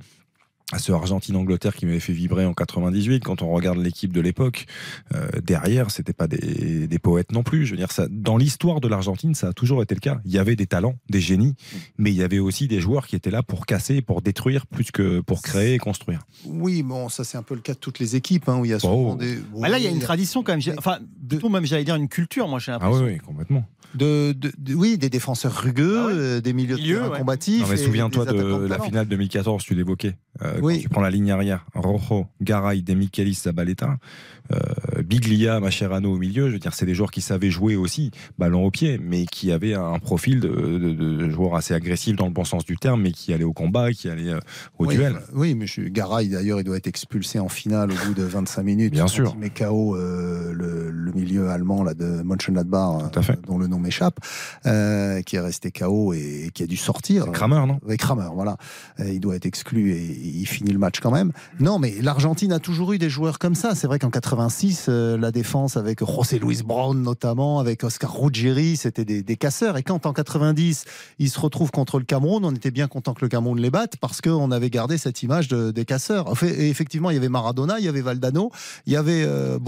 à 0.72 0.80
ce 0.80 0.92
Argentine-Angleterre 0.92 1.76
qui 1.76 1.86
m'avait 1.86 2.00
fait 2.00 2.14
vibrer 2.14 2.46
en 2.46 2.54
98. 2.54 3.24
Quand 3.24 3.42
on 3.42 3.50
regarde 3.52 3.78
l'équipe 3.78 4.14
de 4.14 4.22
l'époque, 4.22 4.66
euh, 5.14 5.28
derrière, 5.44 5.92
c'était 5.92 6.14
pas 6.14 6.28
des, 6.28 6.88
des 6.88 7.00
poètes 7.00 7.32
non 7.32 7.44
plus. 7.44 7.66
Je 7.66 7.72
veux 7.72 7.78
dire, 7.78 7.92
ça, 7.92 8.08
dans 8.10 8.38
l'histoire 8.38 8.80
de 8.82 8.88
l'Argentine, 8.88 9.36
ça 9.36 9.50
a 9.50 9.54
toujours 9.54 9.82
été 9.84 9.96
le 9.96 10.00
cas. 10.00 10.22
Il 10.26 10.32
y 10.32 10.38
avait 10.38 10.56
des 10.56 10.68
talents, 10.68 10.96
des 11.10 11.20
génies, 11.22 11.56
mais 11.98 12.12
il 12.12 12.16
y 12.18 12.24
avait 12.24 12.40
aussi 12.40 12.68
des 12.68 12.80
joueurs 12.80 13.08
qui 13.08 13.16
étaient 13.16 13.32
là 13.32 13.44
pour 13.44 13.66
casser, 13.66 14.02
pour 14.02 14.22
détruire, 14.22 14.66
plus 14.68 14.92
que 14.92 15.20
pour 15.22 15.42
créer 15.42 15.74
et 15.74 15.78
construire. 15.78 16.22
Oui, 16.46 16.84
bon, 16.84 17.10
ça 17.10 17.24
c'est 17.24 17.38
un 17.38 17.44
peu 17.44 17.56
le 17.56 17.62
cas 17.62 17.74
de 17.74 17.80
toutes 17.80 18.00
les 18.00 18.16
équipes, 18.16 18.48
hein, 18.50 18.58
où 18.60 18.66
il 18.66 18.72
y 18.72 18.74
a 18.74 18.80
souvent 18.80 19.12
Oh. 19.14 19.16
des. 19.16 19.38
Bah 19.60 19.70
là, 19.70 19.78
il 19.78 19.84
y 19.84 19.88
a 19.88 19.92
une 19.92 20.00
tradition 20.00 20.44
quand 20.44 20.56
même. 20.58 20.76
Enfin, 20.78 21.00
plutôt 21.28 21.50
même, 21.50 21.66
j'allais 21.66 21.84
dire 21.84 21.96
une 21.96 22.08
culture, 22.10 22.48
moi, 22.48 22.60
j'ai 22.60 22.72
Ah 22.72 22.80
l'impression. 22.80 23.06
oui, 23.06 23.14
oui, 23.14 23.18
complètement. 23.20 23.66
De, 23.94 24.32
de- 24.32 24.54
de- 24.58 24.74
oui, 24.74 24.98
des 24.98 25.10
défenseurs 25.10 25.54
rugueux, 25.54 25.98
euh, 25.98 26.40
des 26.40 26.54
milieux 26.54 26.78
de 26.78 26.82
terrain 26.82 27.10
ouais. 27.10 27.18
combatifs. 27.20 27.64
Non, 27.64 27.68
mais 27.68 27.74
et 27.74 27.84
souviens-toi 27.84 28.24
de 28.26 28.66
la 28.68 28.80
finale 28.80 29.06
2014, 29.08 29.64
tu 29.66 29.76
l'évoquais. 29.76 30.16
Euh, 30.42 30.61
Oui. 30.62 30.76
Quand 30.76 30.82
tu 30.82 30.90
prends 30.90 31.02
la 31.02 31.10
ligne 31.10 31.32
arrière, 31.32 31.66
Rojo, 31.74 32.28
Garay, 32.42 32.82
De 32.82 32.94
Michelis, 32.94 33.42
Zabaleta, 33.44 33.98
euh, 34.52 35.02
Biglia, 35.04 35.60
Mascherano 35.60 36.14
au 36.14 36.18
milieu, 36.18 36.48
je 36.48 36.54
veux 36.54 36.60
dire, 36.60 36.74
c'est 36.74 36.86
des 36.86 36.94
joueurs 36.94 37.12
qui 37.12 37.22
savaient 37.22 37.52
jouer 37.52 37.76
aussi, 37.76 38.12
ballon 38.38 38.66
au 38.66 38.72
pied, 38.72 39.00
mais 39.02 39.26
qui 39.26 39.52
avaient 39.52 39.76
un 39.76 40.00
profil 40.00 40.40
de, 40.40 40.50
de, 40.50 40.94
de 40.94 41.30
joueurs 41.30 41.56
assez 41.56 41.74
agressifs 41.74 42.16
dans 42.16 42.26
le 42.26 42.34
bon 42.34 42.44
sens 42.44 42.66
du 42.66 42.78
terme, 42.78 43.02
mais 43.02 43.12
qui 43.12 43.34
allaient 43.34 43.44
au 43.44 43.54
combat, 43.54 43.92
qui 43.92 44.10
allaient 44.10 44.34
euh, 44.34 44.40
au 44.78 44.88
oui, 44.88 44.96
duel. 44.96 45.16
Oui, 45.34 45.56
mais 45.56 45.68
je, 45.68 45.82
Garay, 45.82 46.28
d'ailleurs, 46.28 46.60
il 46.60 46.64
doit 46.64 46.78
être 46.78 46.88
expulsé 46.88 47.40
en 47.40 47.50
finale 47.50 47.92
au 47.92 48.08
bout 48.08 48.14
de 48.14 48.24
25 48.24 48.64
minutes. 48.64 48.94
Bien 48.94 49.08
sûr. 49.08 49.32
Il 49.36 49.40
met 49.40 49.50
KO 49.50 49.96
euh, 49.96 50.54
le, 50.54 50.92
le 50.92 51.12
milieu 51.14 51.50
allemand 51.50 51.84
là, 51.84 51.94
de 51.94 52.22
Mönchengladbach, 52.24 53.12
euh, 53.18 53.36
dont 53.48 53.58
le 53.58 53.68
nom 53.68 53.80
m'échappe, 53.80 54.20
euh, 54.66 55.22
qui 55.22 55.36
est 55.36 55.40
resté 55.40 55.72
KO 55.72 56.14
et, 56.14 56.50
qui 56.54 56.64
a 56.64 56.68
dû 56.68 56.78
sortir. 56.78 57.32
Kramer, 57.32 57.66
non? 57.68 57.80
Oui, 57.86 57.98
Kramer, 57.98 58.30
voilà. 58.34 58.58
Il 59.00 59.20
doit 59.20 59.36
être 59.36 59.46
exclu 59.46 59.92
et 59.92 60.02
il 60.02 60.46
finit 60.46 60.72
le 60.72 60.80
match 60.80 61.00
quand 61.00 61.12
même. 61.12 61.32
Non, 61.60 61.80
mais 61.80 61.96
l'Argentine 62.32 62.54
a 62.54 62.60
toujours 62.60 62.94
eu 62.94 62.98
des 62.98 63.10
joueurs 63.10 63.40
comme 63.40 63.56
ça. 63.56 63.76
C'est 63.76 63.88
vrai 63.88 64.00
qu'en 64.00 64.10
86, 64.10 64.86
euh, 64.88 65.18
la 65.18 65.32
défense 65.34 65.76
avec 65.76 66.00
José 66.00 66.40
Luis 66.40 66.62
Brown 66.64 67.02
notamment, 67.02 67.60
avec 67.60 67.84
Oscar 67.84 68.18
Ruggieri, 68.18 68.78
c'était 68.78 69.04
des, 69.04 69.22
des 69.22 69.36
casseurs. 69.36 69.76
Et 69.78 69.84
quand 69.84 70.06
en 70.06 70.14
90, 70.14 70.86
ils 71.20 71.30
se 71.30 71.38
retrouvent 71.38 71.72
contre 71.72 72.00
le 72.00 72.06
Cameroun, 72.06 72.46
on 72.46 72.56
était 72.56 72.72
bien 72.72 72.88
content 72.88 73.14
que 73.14 73.26
le 73.26 73.28
Cameroun 73.28 73.60
les 73.60 73.70
batte 73.70 73.98
parce 73.98 74.22
qu'on 74.22 74.50
avait 74.52 74.70
gardé 74.70 74.98
cette 74.98 75.22
image 75.24 75.50
de- 75.50 75.72
des 75.72 75.84
casseurs. 75.84 76.30
En 76.30 76.36
fait, 76.36 76.52
et 76.58 76.70
effectivement, 76.70 77.10
il 77.10 77.16
y 77.16 77.18
avait 77.18 77.28
Maradona, 77.28 77.80
il 77.80 77.86
y 77.86 77.90
avait 77.90 78.00
Valdano, 78.00 78.50
il 78.86 78.94
y 78.94 78.96
avait 78.96 79.24
euh, 79.26 79.60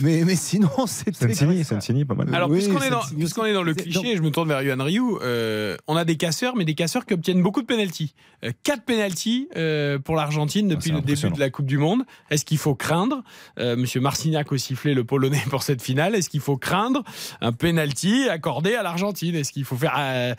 mais, 0.00 0.24
mais 0.24 0.34
sinon, 0.34 0.70
c'était. 0.88 1.34
Sensini, 1.62 2.04
pas 2.04 2.14
mal. 2.16 2.34
Alors, 2.34 2.50
Oui, 2.50 2.58
puisqu'on 2.58 2.82
est, 2.82 2.90
dans- 2.90 3.00
puisqu'on 3.16 3.44
est 3.44 3.54
dans 3.54 3.62
le 3.62 3.74
cliché, 3.74 4.16
je 4.16 4.22
me 4.22 4.30
tourne 4.32 4.48
vers 4.48 4.60
Yuan 4.62 4.80
Ryu, 4.82 5.02
euh, 5.22 5.76
on 5.86 5.94
a 5.94 6.04
des 6.04 6.16
casseurs, 6.16 6.56
mais 6.56 6.64
des 6.64 6.74
casseurs 6.74 7.06
qui 7.06 7.14
obtiennent 7.14 7.42
beaucoup 7.42 7.60
de 7.62 7.66
pénalties. 7.66 8.14
Euh, 8.44 8.50
quatre 8.64 8.82
pénalties 8.84 9.48
euh, 9.56 9.98
pour 9.98 10.16
l'Argentine 10.16 10.66
depuis 10.66 10.90
Ah, 10.92 10.96
c'est 11.04 11.12
le 11.12 11.14
début 11.28 11.34
de 11.36 11.40
la 11.40 11.50
Coupe 11.50 11.59
du 11.66 11.78
Monde. 11.78 12.02
Est-ce 12.30 12.44
qu'il 12.44 12.58
faut 12.58 12.74
craindre 12.74 13.22
euh, 13.58 13.76
Monsieur 13.76 14.00
Marcignac 14.00 14.52
a 14.52 14.58
sifflé 14.58 14.94
le 14.94 15.04
Polonais 15.04 15.42
pour 15.50 15.62
cette 15.62 15.82
finale? 15.82 16.14
Est-ce 16.14 16.28
qu'il 16.30 16.40
faut 16.40 16.56
craindre 16.56 17.02
un 17.40 17.52
penalty 17.52 18.28
accordé 18.28 18.74
à 18.74 18.82
l'Argentine? 18.82 19.34
Est-ce 19.34 19.52
qu'il 19.52 19.64
faut 19.64 19.76
faire 19.76 19.94
euh, 19.98 20.34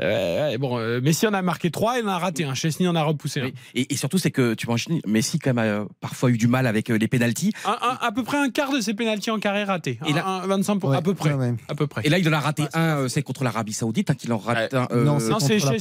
euh, 0.00 0.58
bon 0.58 0.78
euh, 0.78 1.00
Messi 1.00 1.26
en 1.26 1.34
a 1.34 1.42
marqué 1.42 1.70
trois, 1.70 1.98
il 1.98 2.04
en 2.04 2.08
a 2.08 2.18
raté 2.18 2.44
un. 2.44 2.54
Chesney 2.54 2.88
en 2.88 2.94
a 2.94 3.02
repoussé 3.02 3.40
un. 3.40 3.50
Et, 3.74 3.92
et 3.92 3.96
surtout, 3.96 4.18
c'est 4.18 4.30
que 4.30 4.54
tu 4.54 4.66
imagines, 4.66 5.00
Messi 5.06 5.38
quand 5.38 5.54
même 5.54 5.82
a 5.82 5.86
parfois 6.00 6.30
eu 6.30 6.38
du 6.38 6.46
mal 6.48 6.66
avec 6.66 6.90
euh, 6.90 6.96
les 6.98 7.08
pénalties. 7.08 7.52
Un- 7.64 7.78
un- 7.80 7.98
à 8.00 8.12
peu 8.12 8.22
près 8.22 8.38
un 8.38 8.50
quart 8.50 8.72
de 8.72 8.80
ses 8.80 8.94
pénalties 8.94 9.30
en 9.30 9.38
carré 9.38 9.64
raté. 9.64 9.98
Et 10.06 10.12
là- 10.12 10.26
Un- 10.26 10.42
un 10.42 10.46
25 10.46 10.78
pour, 10.78 10.92
à 10.94 11.02
peu 11.02 11.14
près. 11.14 11.30
À 11.68 11.74
peu 11.74 11.86
près. 11.86 12.02
Et 12.04 12.08
là, 12.10 12.18
il 12.18 12.28
en 12.28 12.32
a 12.32 12.40
raté 12.40 12.64
un, 12.74 12.80
euh, 12.98 13.08
c'est 13.08 13.22
contre 13.22 13.44
l'Arabie 13.44 13.72
Saoudite, 13.72 14.10
hein, 14.10 14.14
qu'il 14.14 14.32
en 14.32 14.38
rate 14.38 14.74
un. 14.74 14.86
euh, 14.90 15.04
non, 15.04 15.18
c'est 15.18 15.30
Contre 15.30 15.72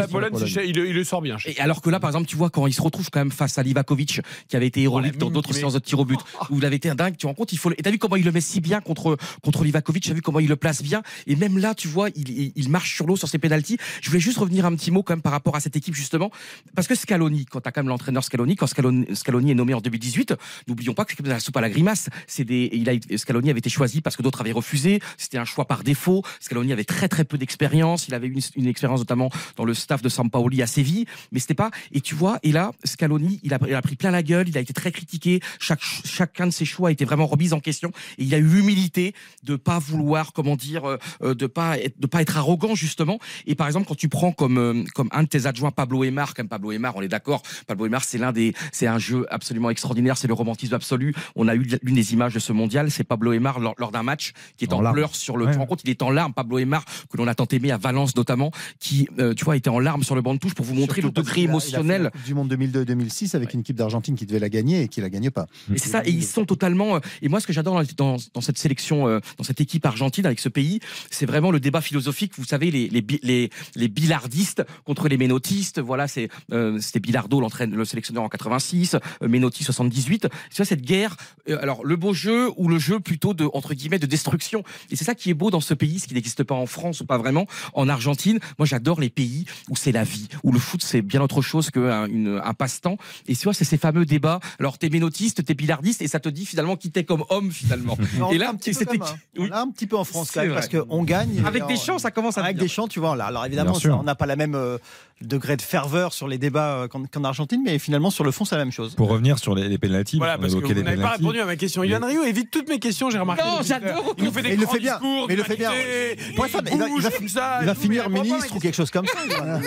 la. 0.00 0.08
Pologne, 0.08 0.34
il 0.64 0.76
le 0.92 1.04
sort 1.04 1.22
bien. 1.22 1.36
Et 1.46 1.58
alors 1.60 1.80
que 1.82 1.90
là, 1.90 2.00
par 2.00 2.10
exemple, 2.10 2.26
tu 2.26 2.36
vois, 2.36 2.50
quand 2.50 2.66
il 2.66 2.72
se 2.72 2.82
retrouve 2.82 3.08
quand 3.10 3.20
même 3.20 3.30
face 3.32 3.58
à 3.58 3.62
Livakovic, 3.62 4.20
qui 4.48 4.56
avait 4.56 4.66
été 4.66 4.82
héroïque 4.82 5.16
dans 5.18 5.30
d'autres 5.30 5.52
séances 5.60 5.74
de 5.74 5.78
tir 5.78 5.98
au 6.00 6.04
but, 6.04 6.18
où 6.50 6.58
il 6.58 6.64
avait 6.64 6.76
été 6.76 6.88
un 6.90 6.94
dingue, 6.94 7.12
tu 7.12 7.18
te 7.18 7.26
rends 7.26 7.34
compte, 7.34 7.52
il 7.52 7.58
faut. 7.58 7.68
le- 7.70 7.78
Et 7.78 7.82
t'as 7.82 7.90
vu 7.90 7.98
comment 7.98 8.16
il 8.16 8.24
le 8.24 8.32
met 8.32 8.40
si 8.40 8.60
bien 8.60 8.80
contre, 8.80 9.16
contre 9.42 9.64
Livakovic, 9.64 10.04
t'as 10.06 10.14
vu 10.14 10.22
comment 10.22 10.40
il 10.40 10.48
le 10.48 10.56
place 10.56 10.82
bien? 10.82 11.02
Et 11.26 11.36
même 11.36 11.58
là, 11.58 11.74
tu 11.74 11.88
vois, 11.88 12.08
il, 12.10 12.28
il, 12.30 12.52
il 12.56 12.68
marche 12.68 12.94
sur 12.94 13.06
l'eau 13.06 13.16
sur 13.16 13.28
ses 13.28 13.38
pénalties. 13.38 13.78
Je 14.02 14.08
voulais 14.08 14.20
juste 14.20 14.38
revenir 14.38 14.64
un 14.66 14.74
petit 14.74 14.90
mot 14.90 15.02
quand 15.02 15.12
même 15.14 15.22
par 15.22 15.32
rapport 15.32 15.56
à 15.56 15.60
cette 15.60 15.76
équipe, 15.76 15.94
justement. 15.94 16.30
Parce 16.74 16.86
que 16.88 16.94
Scaloni, 16.94 17.46
quand 17.46 17.60
t'as 17.60 17.70
quand 17.72 17.80
même 17.82 17.88
l'entraîneur 17.88 18.24
Scaloni, 18.24 18.56
quand 18.56 18.66
Scaloni, 18.66 19.06
Scaloni 19.14 19.50
est 19.52 19.54
nommé 19.54 19.74
en 19.74 19.80
2018, 19.80 20.34
n'oublions 20.68 20.94
pas 20.94 21.04
que 21.04 21.10
c'est 21.12 21.16
comme 21.16 21.26
la 21.26 21.40
soupe 21.40 21.56
à 21.56 21.60
la 21.60 21.70
grimace. 21.70 22.08
C'est 22.26 22.44
des, 22.44 22.68
il 22.72 22.88
a, 22.88 22.92
Scaloni 23.16 23.50
avait 23.50 23.58
été 23.58 23.70
choisi 23.70 24.00
parce 24.00 24.16
que 24.16 24.22
d'autres 24.22 24.40
avaient 24.40 24.52
refusé. 24.52 25.00
C'était 25.16 25.38
un 25.38 25.44
choix 25.44 25.66
par 25.66 25.82
défaut. 25.84 26.22
Scaloni 26.40 26.72
avait 26.72 26.84
très 26.84 27.08
très 27.08 27.24
peu 27.24 27.38
d'expérience. 27.38 28.08
Il 28.08 28.14
avait 28.14 28.26
une, 28.28 28.40
une 28.56 28.66
expérience 28.66 29.00
notamment 29.00 29.30
dans 29.56 29.64
le 29.64 29.74
staff 29.74 30.02
de 30.02 30.08
Sampaoli 30.08 30.62
à 30.62 30.66
Séville, 30.66 31.06
mais 31.32 31.38
c'était 31.40 31.54
pas. 31.54 31.70
Et 31.92 32.00
tu 32.00 32.14
vois, 32.14 32.38
et 32.42 32.52
là, 32.52 32.72
Scaloni, 32.84 33.40
il 33.42 33.54
a, 33.54 33.58
il 33.66 33.74
a 33.74 33.82
pris 33.82 33.96
plein 33.96 34.10
la 34.10 34.19
gueule. 34.22 34.48
Il 34.48 34.56
a 34.56 34.60
été 34.60 34.72
très 34.72 34.92
critiqué. 34.92 35.40
Chaque, 35.58 35.80
chacun 36.04 36.46
de 36.46 36.52
ses 36.52 36.64
choix 36.64 36.88
a 36.88 36.92
été 36.92 37.04
vraiment 37.04 37.26
remis 37.26 37.52
en 37.52 37.60
question. 37.60 37.90
Et 38.18 38.24
il 38.24 38.34
a 38.34 38.38
eu 38.38 38.44
l'humilité 38.44 39.14
de 39.42 39.56
pas 39.56 39.78
vouloir, 39.78 40.32
comment 40.32 40.56
dire, 40.56 40.88
euh, 40.88 40.98
euh, 41.22 41.34
de 41.34 41.46
pas 41.46 41.78
être, 41.78 42.00
de 42.00 42.06
pas 42.06 42.22
être 42.22 42.36
arrogant 42.36 42.74
justement. 42.74 43.18
Et 43.46 43.54
par 43.54 43.66
exemple, 43.66 43.86
quand 43.86 43.96
tu 43.96 44.08
prends 44.08 44.32
comme 44.32 44.58
euh, 44.58 44.84
comme 44.94 45.08
un 45.12 45.22
de 45.22 45.28
tes 45.28 45.46
adjoints 45.46 45.70
Pablo 45.70 46.04
Aymar, 46.04 46.34
comme 46.34 46.48
Pablo 46.48 46.72
Aymar, 46.72 46.96
on 46.96 47.02
est 47.02 47.08
d'accord. 47.08 47.42
Pablo 47.66 47.86
Aymar, 47.86 48.04
c'est 48.04 48.18
l'un 48.18 48.32
des, 48.32 48.54
c'est 48.72 48.86
un 48.86 48.98
jeu 48.98 49.26
absolument 49.30 49.70
extraordinaire. 49.70 50.16
C'est 50.16 50.28
le 50.28 50.34
romantisme 50.34 50.74
absolu. 50.74 51.14
On 51.36 51.48
a 51.48 51.54
eu 51.54 51.66
l'une 51.82 51.94
des 51.94 52.12
images 52.12 52.34
de 52.34 52.38
ce 52.38 52.52
mondial, 52.52 52.90
c'est 52.90 53.04
Pablo 53.04 53.32
Aymar 53.32 53.60
lors, 53.60 53.74
lors 53.78 53.90
d'un 53.90 54.02
match 54.02 54.32
qui 54.56 54.64
est 54.64 54.72
en, 54.72 54.78
En 54.78 54.82
larmes. 54.82 54.96
pleurs 54.96 55.14
sur 55.14 55.36
le. 55.36 55.44
Ouais. 55.44 55.50
Tu 55.50 55.56
te 55.56 55.60
rends 55.60 55.66
compte, 55.66 55.80
il 55.84 55.90
est 55.90 56.02
en 56.02 56.10
larmes. 56.10 56.32
Pablo 56.32 56.58
Aymar, 56.58 56.84
que 57.10 57.16
l'on 57.16 57.26
a 57.26 57.34
tant 57.34 57.46
aimé 57.46 57.70
à 57.70 57.76
Valence 57.78 58.16
notamment, 58.16 58.50
qui, 58.78 59.08
euh, 59.18 59.34
tu 59.34 59.44
vois, 59.44 59.56
était 59.56 59.70
en 59.70 59.78
larmes 59.78 60.02
sur 60.02 60.14
le 60.14 60.22
banc 60.22 60.34
de 60.34 60.38
touche 60.38 60.54
pour 60.54 60.64
vous 60.64 60.74
montrer 60.74 61.00
le 61.00 61.08
Surtout 61.08 61.22
parce 61.22 61.28
degré 61.28 61.42
émotionnel. 61.42 62.10
du 62.24 62.34
Monde 62.34 62.52
2002-2006 62.52 63.36
avec 63.36 63.54
une 63.54 63.60
équipe 63.60 63.76
d'Argentine 63.76 64.09
qui 64.16 64.26
devait 64.26 64.38
la 64.38 64.48
gagner 64.48 64.82
et 64.82 64.88
qui 64.88 65.00
la 65.00 65.10
gagne 65.10 65.30
pas. 65.30 65.46
Et 65.74 65.78
c'est 65.78 65.88
ça, 65.88 66.02
et 66.04 66.10
ils 66.10 66.24
sont 66.24 66.44
totalement. 66.44 66.96
euh, 66.96 67.00
Et 67.22 67.28
moi, 67.28 67.40
ce 67.40 67.46
que 67.46 67.52
j'adore 67.52 67.82
dans, 67.96 68.18
cette 68.40 68.58
sélection, 68.58 69.08
euh, 69.08 69.20
dans 69.38 69.44
cette 69.44 69.60
équipe 69.60 69.84
argentine 69.86 70.26
avec 70.26 70.40
ce 70.40 70.48
pays, 70.48 70.80
c'est 71.10 71.26
vraiment 71.26 71.50
le 71.50 71.60
débat 71.60 71.80
philosophique. 71.80 72.32
Vous 72.36 72.44
savez, 72.44 72.70
les 72.70 72.88
les 72.88 73.50
les, 73.74 73.88
billardistes 73.88 74.62
contre 74.84 75.08
les 75.08 75.16
ménotistes. 75.16 75.80
Voilà, 75.80 76.08
c'est 76.08 76.28
euh, 76.52 76.78
c'était 76.80 77.00
Bilardo, 77.00 77.40
le 77.40 77.84
sélectionneur 77.84 78.22
en 78.22 78.28
86, 78.28 78.94
euh, 78.94 79.28
Menotti 79.28 79.64
78. 79.64 80.28
Tu 80.50 80.56
vois 80.56 80.64
cette 80.64 80.82
guerre. 80.82 81.16
alors 81.48 81.84
le 81.84 81.96
beau 81.96 82.12
jeu 82.12 82.50
ou 82.56 82.68
le 82.68 82.78
jeu 82.78 83.00
plutôt 83.00 83.34
de 83.34 83.48
entre 83.52 83.74
guillemets 83.74 83.98
de 83.98 84.06
destruction. 84.06 84.62
Et 84.90 84.96
c'est 84.96 85.04
ça 85.04 85.14
qui 85.14 85.30
est 85.30 85.34
beau 85.34 85.50
dans 85.50 85.60
ce 85.60 85.74
pays, 85.74 85.98
ce 85.98 86.06
qui 86.08 86.14
n'existe 86.14 86.44
pas 86.44 86.54
en 86.54 86.66
France 86.66 87.00
ou 87.00 87.06
pas 87.06 87.18
vraiment 87.18 87.46
en 87.74 87.88
Argentine. 87.88 88.38
Moi, 88.58 88.66
j'adore 88.66 89.00
les 89.00 89.10
pays 89.10 89.44
où 89.68 89.76
c'est 89.76 89.92
la 89.92 90.04
vie, 90.04 90.28
où 90.42 90.52
le 90.52 90.58
foot 90.58 90.82
c'est 90.82 91.02
bien 91.02 91.20
autre 91.22 91.42
chose 91.42 91.70
qu'un 91.70 92.08
un 92.42 92.54
passe-temps. 92.54 92.96
Et 93.28 93.36
tu 93.36 93.44
vois, 93.44 93.54
c'est 93.54 93.64
ces 93.64 93.78
fameux 93.78 93.99
débats. 94.04 94.40
Alors 94.58 94.78
t'es 94.78 94.88
ménotiste, 94.88 95.44
t'es 95.44 95.54
bilardiste, 95.54 96.02
et 96.02 96.08
ça 96.08 96.20
te 96.20 96.28
dit 96.28 96.46
finalement 96.46 96.76
qui 96.76 96.90
t'es 96.90 97.04
comme 97.04 97.24
homme 97.30 97.50
finalement. 97.50 97.96
Non, 98.18 98.30
et 98.32 98.38
là, 98.38 98.50
un 98.50 98.54
petit 98.54 98.70
peu 98.72 98.78
c'était 98.78 98.98
comme, 98.98 99.08
hein. 99.08 99.18
On 99.38 99.44
l'a 99.46 99.60
un 99.60 99.70
petit 99.70 99.86
peu 99.86 99.96
en 99.96 100.04
France 100.04 100.30
quand 100.32 100.42
même 100.42 100.54
parce 100.54 100.68
qu'on 100.68 101.02
gagne. 101.04 101.42
Avec 101.46 101.66
des 101.66 101.76
chants, 101.76 101.98
ça 101.98 102.10
commence 102.10 102.38
à 102.38 102.42
Avec 102.42 102.56
venir. 102.56 102.64
des 102.64 102.68
chants, 102.68 102.88
tu 102.88 103.00
vois. 103.00 103.16
là, 103.16 103.26
Alors 103.26 103.44
évidemment, 103.46 103.74
ça, 103.74 103.94
on 103.96 104.02
n'a 104.02 104.14
pas 104.14 104.26
la 104.26 104.36
même 104.36 104.54
euh, 104.54 104.78
degré 105.22 105.56
de 105.56 105.62
ferveur 105.62 106.12
sur 106.12 106.28
les 106.28 106.38
débats 106.38 106.74
euh, 106.82 106.88
qu'en 106.88 107.04
qu'en 107.04 107.24
Argentine, 107.24 107.62
mais 107.64 107.78
finalement 107.78 108.10
sur 108.10 108.24
le 108.24 108.30
fond, 108.30 108.44
c'est 108.44 108.56
la 108.56 108.64
même 108.64 108.72
chose. 108.72 108.94
Pour 108.94 109.08
revenir 109.08 109.38
sur 109.38 109.54
les, 109.54 109.68
les 109.68 109.78
pénalties, 109.78 110.18
Voilà, 110.18 110.38
parce 110.38 110.54
que 110.54 110.60
vous 110.60 110.82
n'avez 110.82 111.00
pas 111.00 111.10
répondu 111.10 111.40
à 111.40 111.44
ma 111.44 111.56
question. 111.56 111.84
Yann 111.84 112.02
Rio 112.02 112.24
évite 112.24 112.50
toutes 112.50 112.68
mes 112.68 112.78
questions, 112.78 113.10
j'ai 113.10 113.18
remarqué. 113.18 113.42
Non, 113.42 113.58
j'adore. 113.62 114.14
Il 114.18 114.24
nous 114.24 114.32
fait 114.32 114.42
des 114.42 114.54
il 114.54 114.60
le 114.60 114.66
fait 114.66 114.78
bien. 114.78 114.94
discours 114.94 115.26
Mais 115.28 115.34
il 115.34 115.36
le 115.36 115.42
fait 115.42 115.56
bien. 115.56 115.70
d'humanité, 115.70 116.34
Pour 116.36 116.46
ça, 116.46 116.58
il 116.64 116.72
il 116.72 117.02
va, 117.02 117.10
ça, 117.28 117.60
il 117.62 117.74
finir 117.74 118.10
ministre 118.10 118.56
ou 118.56 118.58
quelque 118.58 118.74
chose 118.74 118.90
comme 118.90 119.06
ça. 119.06 119.18
Voilà. 119.28 119.60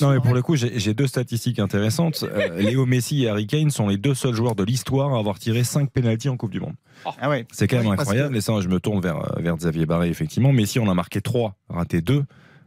Non, 0.00 0.10
mais 0.12 0.20
pour 0.20 0.34
le 0.34 0.42
coup, 0.42 0.56
j'ai 0.56 0.94
deux 0.94 1.06
statistiques 1.06 1.58
intéressantes. 1.58 2.24
Euh, 2.24 2.60
Léo 2.60 2.86
Messi 2.86 3.24
et 3.24 3.28
Harry 3.28 3.46
Kane 3.46 3.70
sont 3.70 3.88
les 3.88 3.96
deux 3.96 4.14
seuls 4.14 4.34
joueurs 4.34 4.54
de 4.54 4.64
l'histoire 4.64 5.14
à 5.14 5.18
avoir 5.18 5.38
tiré 5.38 5.64
5 5.64 5.90
pénalties 5.90 6.28
en 6.28 6.36
Coupe 6.36 6.50
du 6.50 6.60
Monde. 6.60 6.74
Ah 7.20 7.28
ouais. 7.28 7.46
C'est 7.52 7.68
quand 7.68 7.78
même 7.78 7.92
incroyable. 7.92 8.36
Et 8.36 8.40
ça, 8.40 8.60
je 8.60 8.68
me 8.68 8.80
tourne 8.80 9.00
vers, 9.00 9.16
euh, 9.16 9.40
vers 9.42 9.56
Xavier 9.56 9.86
Barré, 9.86 10.08
effectivement. 10.08 10.52
Messi, 10.52 10.78
on 10.78 10.90
a 10.90 10.94
marqué 10.94 11.20
3, 11.20 11.56
raté 11.68 12.00
2. 12.00 12.24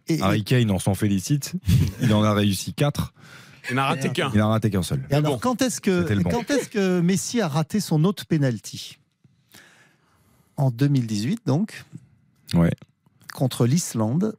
Et, 0.10 0.22
Harry 0.22 0.44
Kane, 0.44 0.72
on 0.72 0.80
s'en 0.80 0.96
félicite. 0.96 1.54
Il 2.02 2.14
en 2.14 2.24
a 2.24 2.34
réussi 2.34 2.74
4. 2.74 3.14
Il 3.70 3.76
n'a 3.76 3.86
raté 3.86 4.10
qu'un. 4.10 4.32
Il 4.34 4.42
en 4.42 4.48
a 4.48 4.52
raté 4.52 4.70
qu'un 4.70 4.84
seul. 4.84 5.06
et 5.10 5.14
alors, 5.16 5.40
quand 5.40 5.62
est-ce 5.62 5.82
que, 5.82 6.14
bon. 6.22 6.30
quand 6.30 6.76
Messi 7.02 7.42
a 7.42 7.48
raté 7.48 7.80
son 7.80 8.04
autre 8.06 8.26
penalty 8.26 8.98
en 10.56 10.72
2018, 10.72 11.42
donc, 11.46 11.84
Ouais. 12.54 12.72
contre 13.34 13.66
l'Islande. 13.66 14.36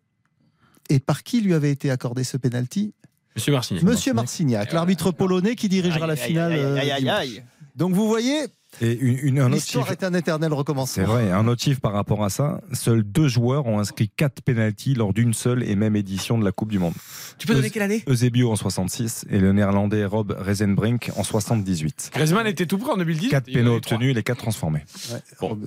Et 0.91 1.01
par 1.01 1.23
qui 1.23 1.43
lui 1.43 1.53
avait 1.53 1.71
été 1.71 1.91
accordé 1.91 2.25
ce 2.25 2.39
penalty? 2.39 2.95
Monsieur 3.37 3.53
Marcignac. 3.53 3.85
Monsieur 3.85 4.15
Marcignac, 4.15 4.73
l'arbitre 4.73 5.13
polonais 5.13 5.55
qui 5.55 5.69
dirigera 5.69 6.07
la 6.07 6.17
finale. 6.17 6.53
aïe, 6.53 6.61
aïe, 6.61 6.91
euh, 6.91 6.95
aïe, 6.97 7.09
aïe. 7.11 7.43
Donc 7.77 7.93
vous 7.93 8.09
voyez, 8.09 8.47
Et 8.83 8.97
une, 8.99 9.19
une- 9.23 9.39
un 9.41 9.47
autre 9.47 9.55
l'histoire 9.55 9.87
chiffre- 9.87 9.93
est 10.03 10.05
un 10.05 10.13
éternel 10.15 10.51
C'est 10.51 10.57
recommencement. 10.57 11.05
vrai, 11.07 11.31
un 11.33 11.49
autre 11.49 11.63
chiffre 11.63 11.81
par 11.81 11.93
rapport 11.95 12.23
à 12.23 12.29
ça, 12.31 12.61
seuls 12.75 13.03
deux 13.03 13.27
joueurs 13.27 13.67
ont 13.67 13.79
inscrit 13.81 14.11
quatre 14.15 14.43
pénalties 14.43 14.95
lors 14.95 15.13
d'une 15.15 15.33
seule 15.35 15.63
et 15.63 15.75
même 15.75 15.97
édition 15.97 16.39
de 16.39 16.45
la 16.45 16.53
Coupe 16.53 16.71
du 16.71 16.79
Monde. 16.79 16.93
Tu 17.39 17.47
peux 17.47 17.55
donner 17.55 17.71
quelle 17.71 17.83
année? 17.83 18.05
Eusebio 18.09 18.53
en 18.53 18.57
66 18.57 19.25
et 19.31 19.39
le 19.39 19.53
néerlandais 19.53 20.05
Rob 20.05 20.37
Reisenbrink 20.39 21.11
en 21.17 21.25
78. 21.25 22.11
Griezmann 22.15 22.47
était 22.47 22.67
tout 22.67 22.79
prêt 22.79 22.93
en 22.93 22.99
2010. 22.99 23.29
Quatre 23.31 23.49
Il 23.49 23.55
pénaux 23.55 23.77
obtenus 23.77 24.11
et 24.11 24.15
les 24.15 24.23
quatre 24.23 24.39
transformés. 24.39 24.85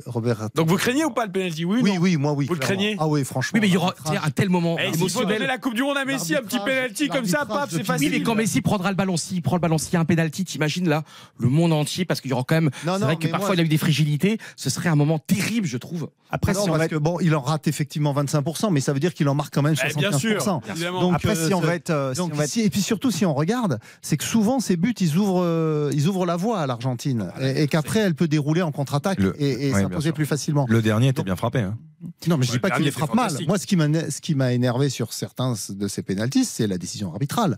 Robert. 0.06 0.50
Donc 0.56 0.68
vous 0.68 0.78
craignez 0.78 1.04
ou 1.06 1.12
pas 1.12 1.26
le 1.26 1.32
penalty? 1.32 1.66
Oui, 1.66 1.80
Oui, 2.00 2.18
moi 2.18 2.34
oui. 2.34 2.46
Vous 2.48 2.54
le 2.54 2.60
craignez? 2.60 2.96
Ah 3.00 3.08
oui, 3.08 3.24
franchement. 3.26 3.52
Oui, 3.56 3.62
mais 3.62 3.68
il 3.68 3.74
y 3.74 3.78
aura 3.78 3.94
un 4.24 4.30
tel 4.32 4.50
moment 4.50 4.78
Eh, 4.80 4.94
S'il 4.94 5.10
faut 5.10 5.22
donner 5.22 5.36
émotionnel. 5.36 5.48
la 5.48 5.58
Coupe 5.58 5.74
du 5.74 5.82
Monde 5.84 5.98
à 5.98 6.06
Messi, 6.06 6.36
un 6.36 6.42
petit 6.42 6.60
penalty 6.60 7.08
comme 7.10 7.26
ça, 7.26 7.46
paf, 7.46 7.72
c'est 7.72 7.84
facile. 7.84 8.12
Oui, 8.12 8.18
mais 8.20 8.24
quand 8.24 8.36
Messi 8.36 8.62
prendra 8.62 8.90
le 8.90 8.96
ballon, 8.96 9.18
s'il 9.18 9.42
prend 9.42 9.56
le 9.56 9.62
ballon, 9.62 9.78
s'il 9.78 9.94
y 9.94 9.98
a 9.98 10.00
un 10.00 10.06
penalty, 10.06 10.46
t'imagines 10.46 10.88
là 10.88 11.04
le 11.40 11.50
monde 11.50 11.74
entier, 11.74 12.06
parce 12.06 12.22
qu'il 12.22 12.30
y 12.32 12.34
aura 12.34 12.44
quand 12.48 12.56
même. 12.56 12.70
Non, 12.92 12.96
C'est 12.96 13.00
non, 13.02 13.06
vrai 13.08 13.16
que 13.18 13.28
parfois 13.28 13.50
moi- 13.50 13.56
il 13.56 13.62
a 13.62 13.64
eu 13.64 13.68
des 13.68 13.78
fragilités. 13.78 14.38
Ce 14.56 14.70
serait 14.70 14.90
un 14.90 14.96
moment 14.96 15.20
terrible, 15.20 15.68
je 15.68 15.78
trouve. 15.78 16.10
Après, 16.30 16.54
Non, 16.54 16.64
si 16.64 16.70
on 16.70 16.74
parce 16.74 16.84
va 16.84 16.88
que 16.88 16.96
bon, 16.96 17.18
il 17.22 17.36
en 17.36 17.42
rate 17.42 17.68
effectivement 17.68 18.14
25%, 18.14 18.72
mais 18.72 18.80
ça 18.80 18.94
veut 18.94 19.00
dire 19.00 19.14
qu'il 19.14 19.28
en 19.28 19.36
marque 19.36 19.54
quand 19.54 19.62
même 19.62 19.74
Eh, 19.74 19.90
75%. 19.90 20.00
bien 20.00 20.20
sûr, 20.20 20.62
évidemment. 20.72 21.02
Donc, 21.02 21.16
Après, 21.16 21.36
si 21.36 21.54
on 21.54 21.60
va 21.60 21.76
être, 21.76 21.90
euh, 21.90 22.14
si 22.14 22.18
donc, 22.20 22.32
on 22.34 22.38
va 22.38 22.44
être- 22.46 22.50
si- 22.50 22.62
et 22.62 22.70
puis 22.70 22.82
surtout, 22.82 23.12
si 23.12 23.26
on 23.26 23.34
regarde, 23.34 23.80
c'est 24.02 24.16
que 24.18 24.24
souvent 24.24 24.60
ces 24.60 24.78
buts, 24.78 24.94
ils 25.00 25.18
ouvrent, 25.18 25.44
euh, 25.44 25.92
ils 25.94 26.08
ouvrent 26.08 26.26
la 26.26 26.38
voie 26.38 26.60
à 26.62 26.68
l'Argentine, 26.68 27.32
et, 27.42 27.64
et 27.64 27.68
qu'après, 27.68 28.00
elle 28.00 28.16
peut 28.16 28.28
dérouler 28.28 28.62
en 28.62 28.72
contre-attaque 28.72 29.20
Le- 29.20 29.42
et, 29.42 29.72
s'imposer 29.72 30.12
plus 30.14 30.26
facilement. 30.26 30.66
Le 30.70 30.82
dernier 30.82 31.10
était 31.10 31.24
bien 31.24 31.36
frappé. 31.36 31.60
hein. 31.60 31.78
Non, 32.28 32.38
mais 32.38 32.46
je 32.46 32.52
Ouais, 32.52 32.56
dis 32.58 32.60
pas 32.60 32.72
qu'il 32.72 32.86
les 32.86 32.92
frappe 32.92 33.14
mal. 33.14 33.32
Moi, 33.48 33.58
ce 33.60 33.68
qui 33.68 33.76
m'a, 33.76 33.88
ce 34.10 34.22
qui 34.22 34.34
m'a 34.36 34.54
énervé 34.54 34.90
sur 34.90 35.14
certains 35.14 35.54
de 35.70 35.88
ces 35.88 36.02
pénalties, 36.02 36.46
c'est 36.46 36.66
la 36.66 36.78
décision 36.80 37.12
arbitrale. 37.12 37.58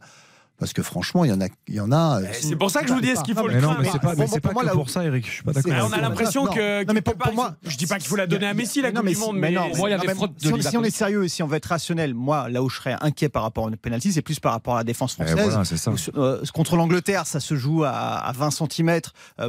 Parce 0.59 0.71
que 0.71 0.83
franchement, 0.83 1.25
il 1.25 1.29
y 1.31 1.33
en 1.33 1.41
a, 1.41 1.47
il 1.67 1.75
y 1.75 1.79
en 1.79 1.91
a. 1.91 2.21
euh, 2.21 2.25
c'est 2.31 2.55
pour 2.55 2.69
ça 2.71 2.81
que 2.83 2.87
je 2.87 2.93
vous 2.93 3.01
dis, 3.01 3.09
est-ce 3.09 3.23
qu'il 3.23 3.35
faut 3.35 3.47
le 3.47 3.59
craindre 3.59 3.79
mais 3.81 3.89
c'est 3.91 3.99
pas, 3.99 4.13
mais 4.15 4.27
pas 4.39 4.51
moi, 4.53 4.63
que 4.65 4.69
pour 4.71 4.89
ça, 4.89 5.03
Eric. 5.03 5.25
Je 5.25 5.31
suis 5.31 5.43
pas 5.43 5.51
d'accord. 5.51 5.89
On 5.89 5.93
a 5.93 5.99
l'impression 5.99 6.45
que. 6.45 6.85
non, 6.85 6.93
mais 6.93 7.01
pour- 7.01 7.15
moi- 7.33 7.55
je 7.65 7.75
dis 7.75 7.87
pas 7.87 7.97
qu'il 7.97 8.07
faut 8.07 8.15
la 8.15 8.27
donner 8.27 8.45
à 8.47 8.53
Messi 8.53 8.81
la 8.81 8.91
Non, 8.91 8.97
Coupe 9.01 9.05
mais 9.05 9.13
du 9.13 9.19
Monde, 9.19 9.37
mais 9.37 9.51
Moi, 9.51 9.89
il 9.89 9.91
y 9.91 9.93
a 9.93 9.97
des 9.97 10.07
fraudes 10.13 10.35
de 10.35 10.39
si, 10.39 10.45
on, 10.47 10.49
si 10.49 10.53
on 10.53 10.57
Lewandowski. 10.81 10.87
est 10.87 10.91
sérieux 10.97 11.23
et 11.25 11.27
si 11.27 11.43
on 11.43 11.47
veut 11.47 11.57
être 11.57 11.65
rationnel, 11.65 12.13
moi, 12.13 12.49
là 12.49 12.61
où 12.63 12.69
je 12.69 12.77
serais 12.77 12.95
inquiet 13.01 13.29
par 13.29 13.41
rapport 13.43 13.65
à 13.65 13.69
une 13.69 13.77
penalty, 13.77 14.13
c'est 14.13 14.21
plus 14.21 14.39
par 14.39 14.51
rapport 14.53 14.75
à 14.75 14.77
la 14.79 14.83
défense 14.83 15.17
Eh, 15.19 15.25
française. 15.25 16.11
euh, 16.15 16.41
contre 16.53 16.75
l'Angleterre, 16.77 17.25
ça 17.25 17.39
se 17.39 17.55
joue 17.55 17.83
à, 17.83 17.89
à 17.91 18.31
20 18.31 18.51
cm 18.51 18.99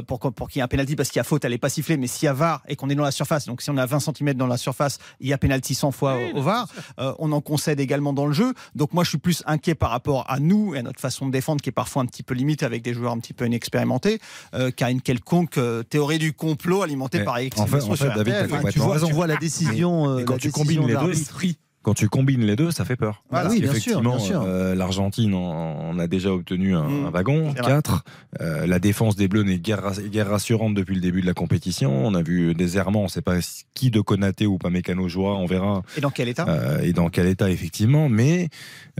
pour, 0.07 0.19
qu'on- 0.19 0.31
pour 0.31 0.49
qu'il 0.49 0.59
y 0.59 0.61
ait 0.61 0.63
un 0.63 0.67
penalty 0.67 0.95
parce 0.95 1.09
qu'il 1.09 1.19
y 1.19 1.21
a 1.21 1.23
faute, 1.23 1.45
elle 1.45 1.51
n'est 1.51 1.57
pas 1.57 1.69
sifflée. 1.69 1.97
Mais 1.97 2.07
s'il 2.07 2.25
y 2.25 2.29
a 2.29 2.33
VAR 2.33 2.61
et 2.67 2.75
qu'on 2.75 2.89
est 2.89 2.95
dans 2.95 3.03
la 3.03 3.11
surface, 3.11 3.45
donc 3.45 3.61
si 3.61 3.69
on 3.69 3.77
a 3.77 3.85
20 3.85 3.99
cm 3.99 4.33
dans 4.33 4.47
la 4.47 4.57
surface, 4.57 4.97
il 5.19 5.27
y 5.29 5.33
a 5.33 5.37
penalty 5.37 5.75
100 5.75 5.91
fois 5.91 6.17
au, 6.33 6.39
au 6.39 6.41
VAR. 6.41 6.67
Euh, 6.99 7.13
on 7.19 7.31
en 7.31 7.41
concède 7.41 7.79
également 7.79 8.11
dans 8.11 8.25
le 8.25 8.33
jeu. 8.33 8.53
Donc 8.73 8.91
moi, 8.93 9.03
je 9.03 9.09
suis 9.09 9.17
plus 9.19 9.43
inquiet 9.45 9.75
par 9.75 9.91
rapport 9.91 10.25
à 10.29 10.39
nous 10.39 10.73
et 10.75 10.79
à 10.79 10.81
notre 10.81 10.94
façon 10.99 11.27
de 11.27 11.31
défendre 11.31 11.61
qui 11.61 11.69
est 11.69 11.71
parfois 11.73 12.01
un 12.01 12.05
petit 12.05 12.23
peu 12.23 12.33
limite 12.33 12.63
avec 12.63 12.81
des 12.81 12.93
joueurs 12.93 13.11
un 13.11 13.19
petit 13.19 13.33
peu 13.33 13.45
inexpérimentés 13.45 14.19
euh, 14.53 14.71
qu'à 14.71 14.89
une 14.91 15.01
quelconque 15.01 15.57
euh, 15.57 15.83
théorie 15.83 16.19
du 16.19 16.33
complot 16.33 16.81
alimentée 16.83 17.19
Mais 17.19 17.25
par 17.25 17.35
en 17.59 17.65
fait- 17.67 17.81
en 17.83 17.95
fait, 17.95 18.05
David, 18.23 18.33
Enfin, 18.51 18.69
tu 18.71 18.79
vois, 18.79 18.93
raison. 18.93 19.07
on 19.09 19.13
voit 19.13 19.27
la 19.27 19.37
décision. 19.37 20.09
euh, 20.09 20.19
Et 20.19 20.25
quand 20.25 20.33
la 20.33 20.39
tu 20.39 20.47
décision 20.49 20.63
combines 20.81 20.87
les 20.87 20.93
deux. 21.07 21.13
Quand 21.85 21.93
tu 21.93 22.09
combines 22.09 22.41
les 22.43 22.55
deux, 22.55 22.71
ça 22.71 22.83
fait 22.83 22.95
peur. 22.95 23.23
Voilà, 23.29 23.43
Parce 23.45 23.53
oui, 23.55 23.61
bien 23.61 23.69
sûr, 23.71 23.79
qu'effectivement, 23.79 24.15
bien 24.17 24.25
sûr. 24.25 24.41
euh, 24.43 24.73
l'Argentine 24.73 25.33
en, 25.35 25.89
en 25.89 25.99
a 25.99 26.07
déjà 26.07 26.31
obtenu 26.33 26.75
un, 26.75 26.83
Mm. 26.89 27.05
un 27.05 27.09
wagon, 27.11 27.53
C'est 27.55 27.61
vrai. 27.61 27.71
4. 27.73 28.03
la 28.65 28.79
défense 28.79 29.15
des 29.15 29.27
Bleus 29.27 29.43
n'est 29.43 29.59
guère, 29.59 29.81
rass- 29.83 30.01
guère 30.01 30.29
rassurante 30.29 30.73
depuis 30.73 30.95
le 30.95 31.01
début 31.01 31.21
de 31.21 31.25
la 31.27 31.33
compétition. 31.35 32.05
On 32.05 32.13
a 32.15 32.21
vu 32.23 32.53
des 32.55 32.77
errements, 32.77 33.01
on 33.01 33.03
ne 33.05 33.09
sait 33.09 33.21
pas 33.21 33.35
qui 33.75 33.91
de 33.91 34.01
Konaté 34.01 34.45
ou 34.47 34.57
Pamecano 34.57 35.07
jouera, 35.07 35.35
on 35.35 35.45
verra. 35.45 35.83
Et 35.97 36.01
dans 36.01 36.09
quel 36.09 36.27
état? 36.27 36.45
Euh, 36.49 36.79
et 36.81 36.91
dans 36.91 37.09
quel 37.09 37.27
état, 37.27 37.49
effectivement. 37.51 38.09
Mais 38.09 38.49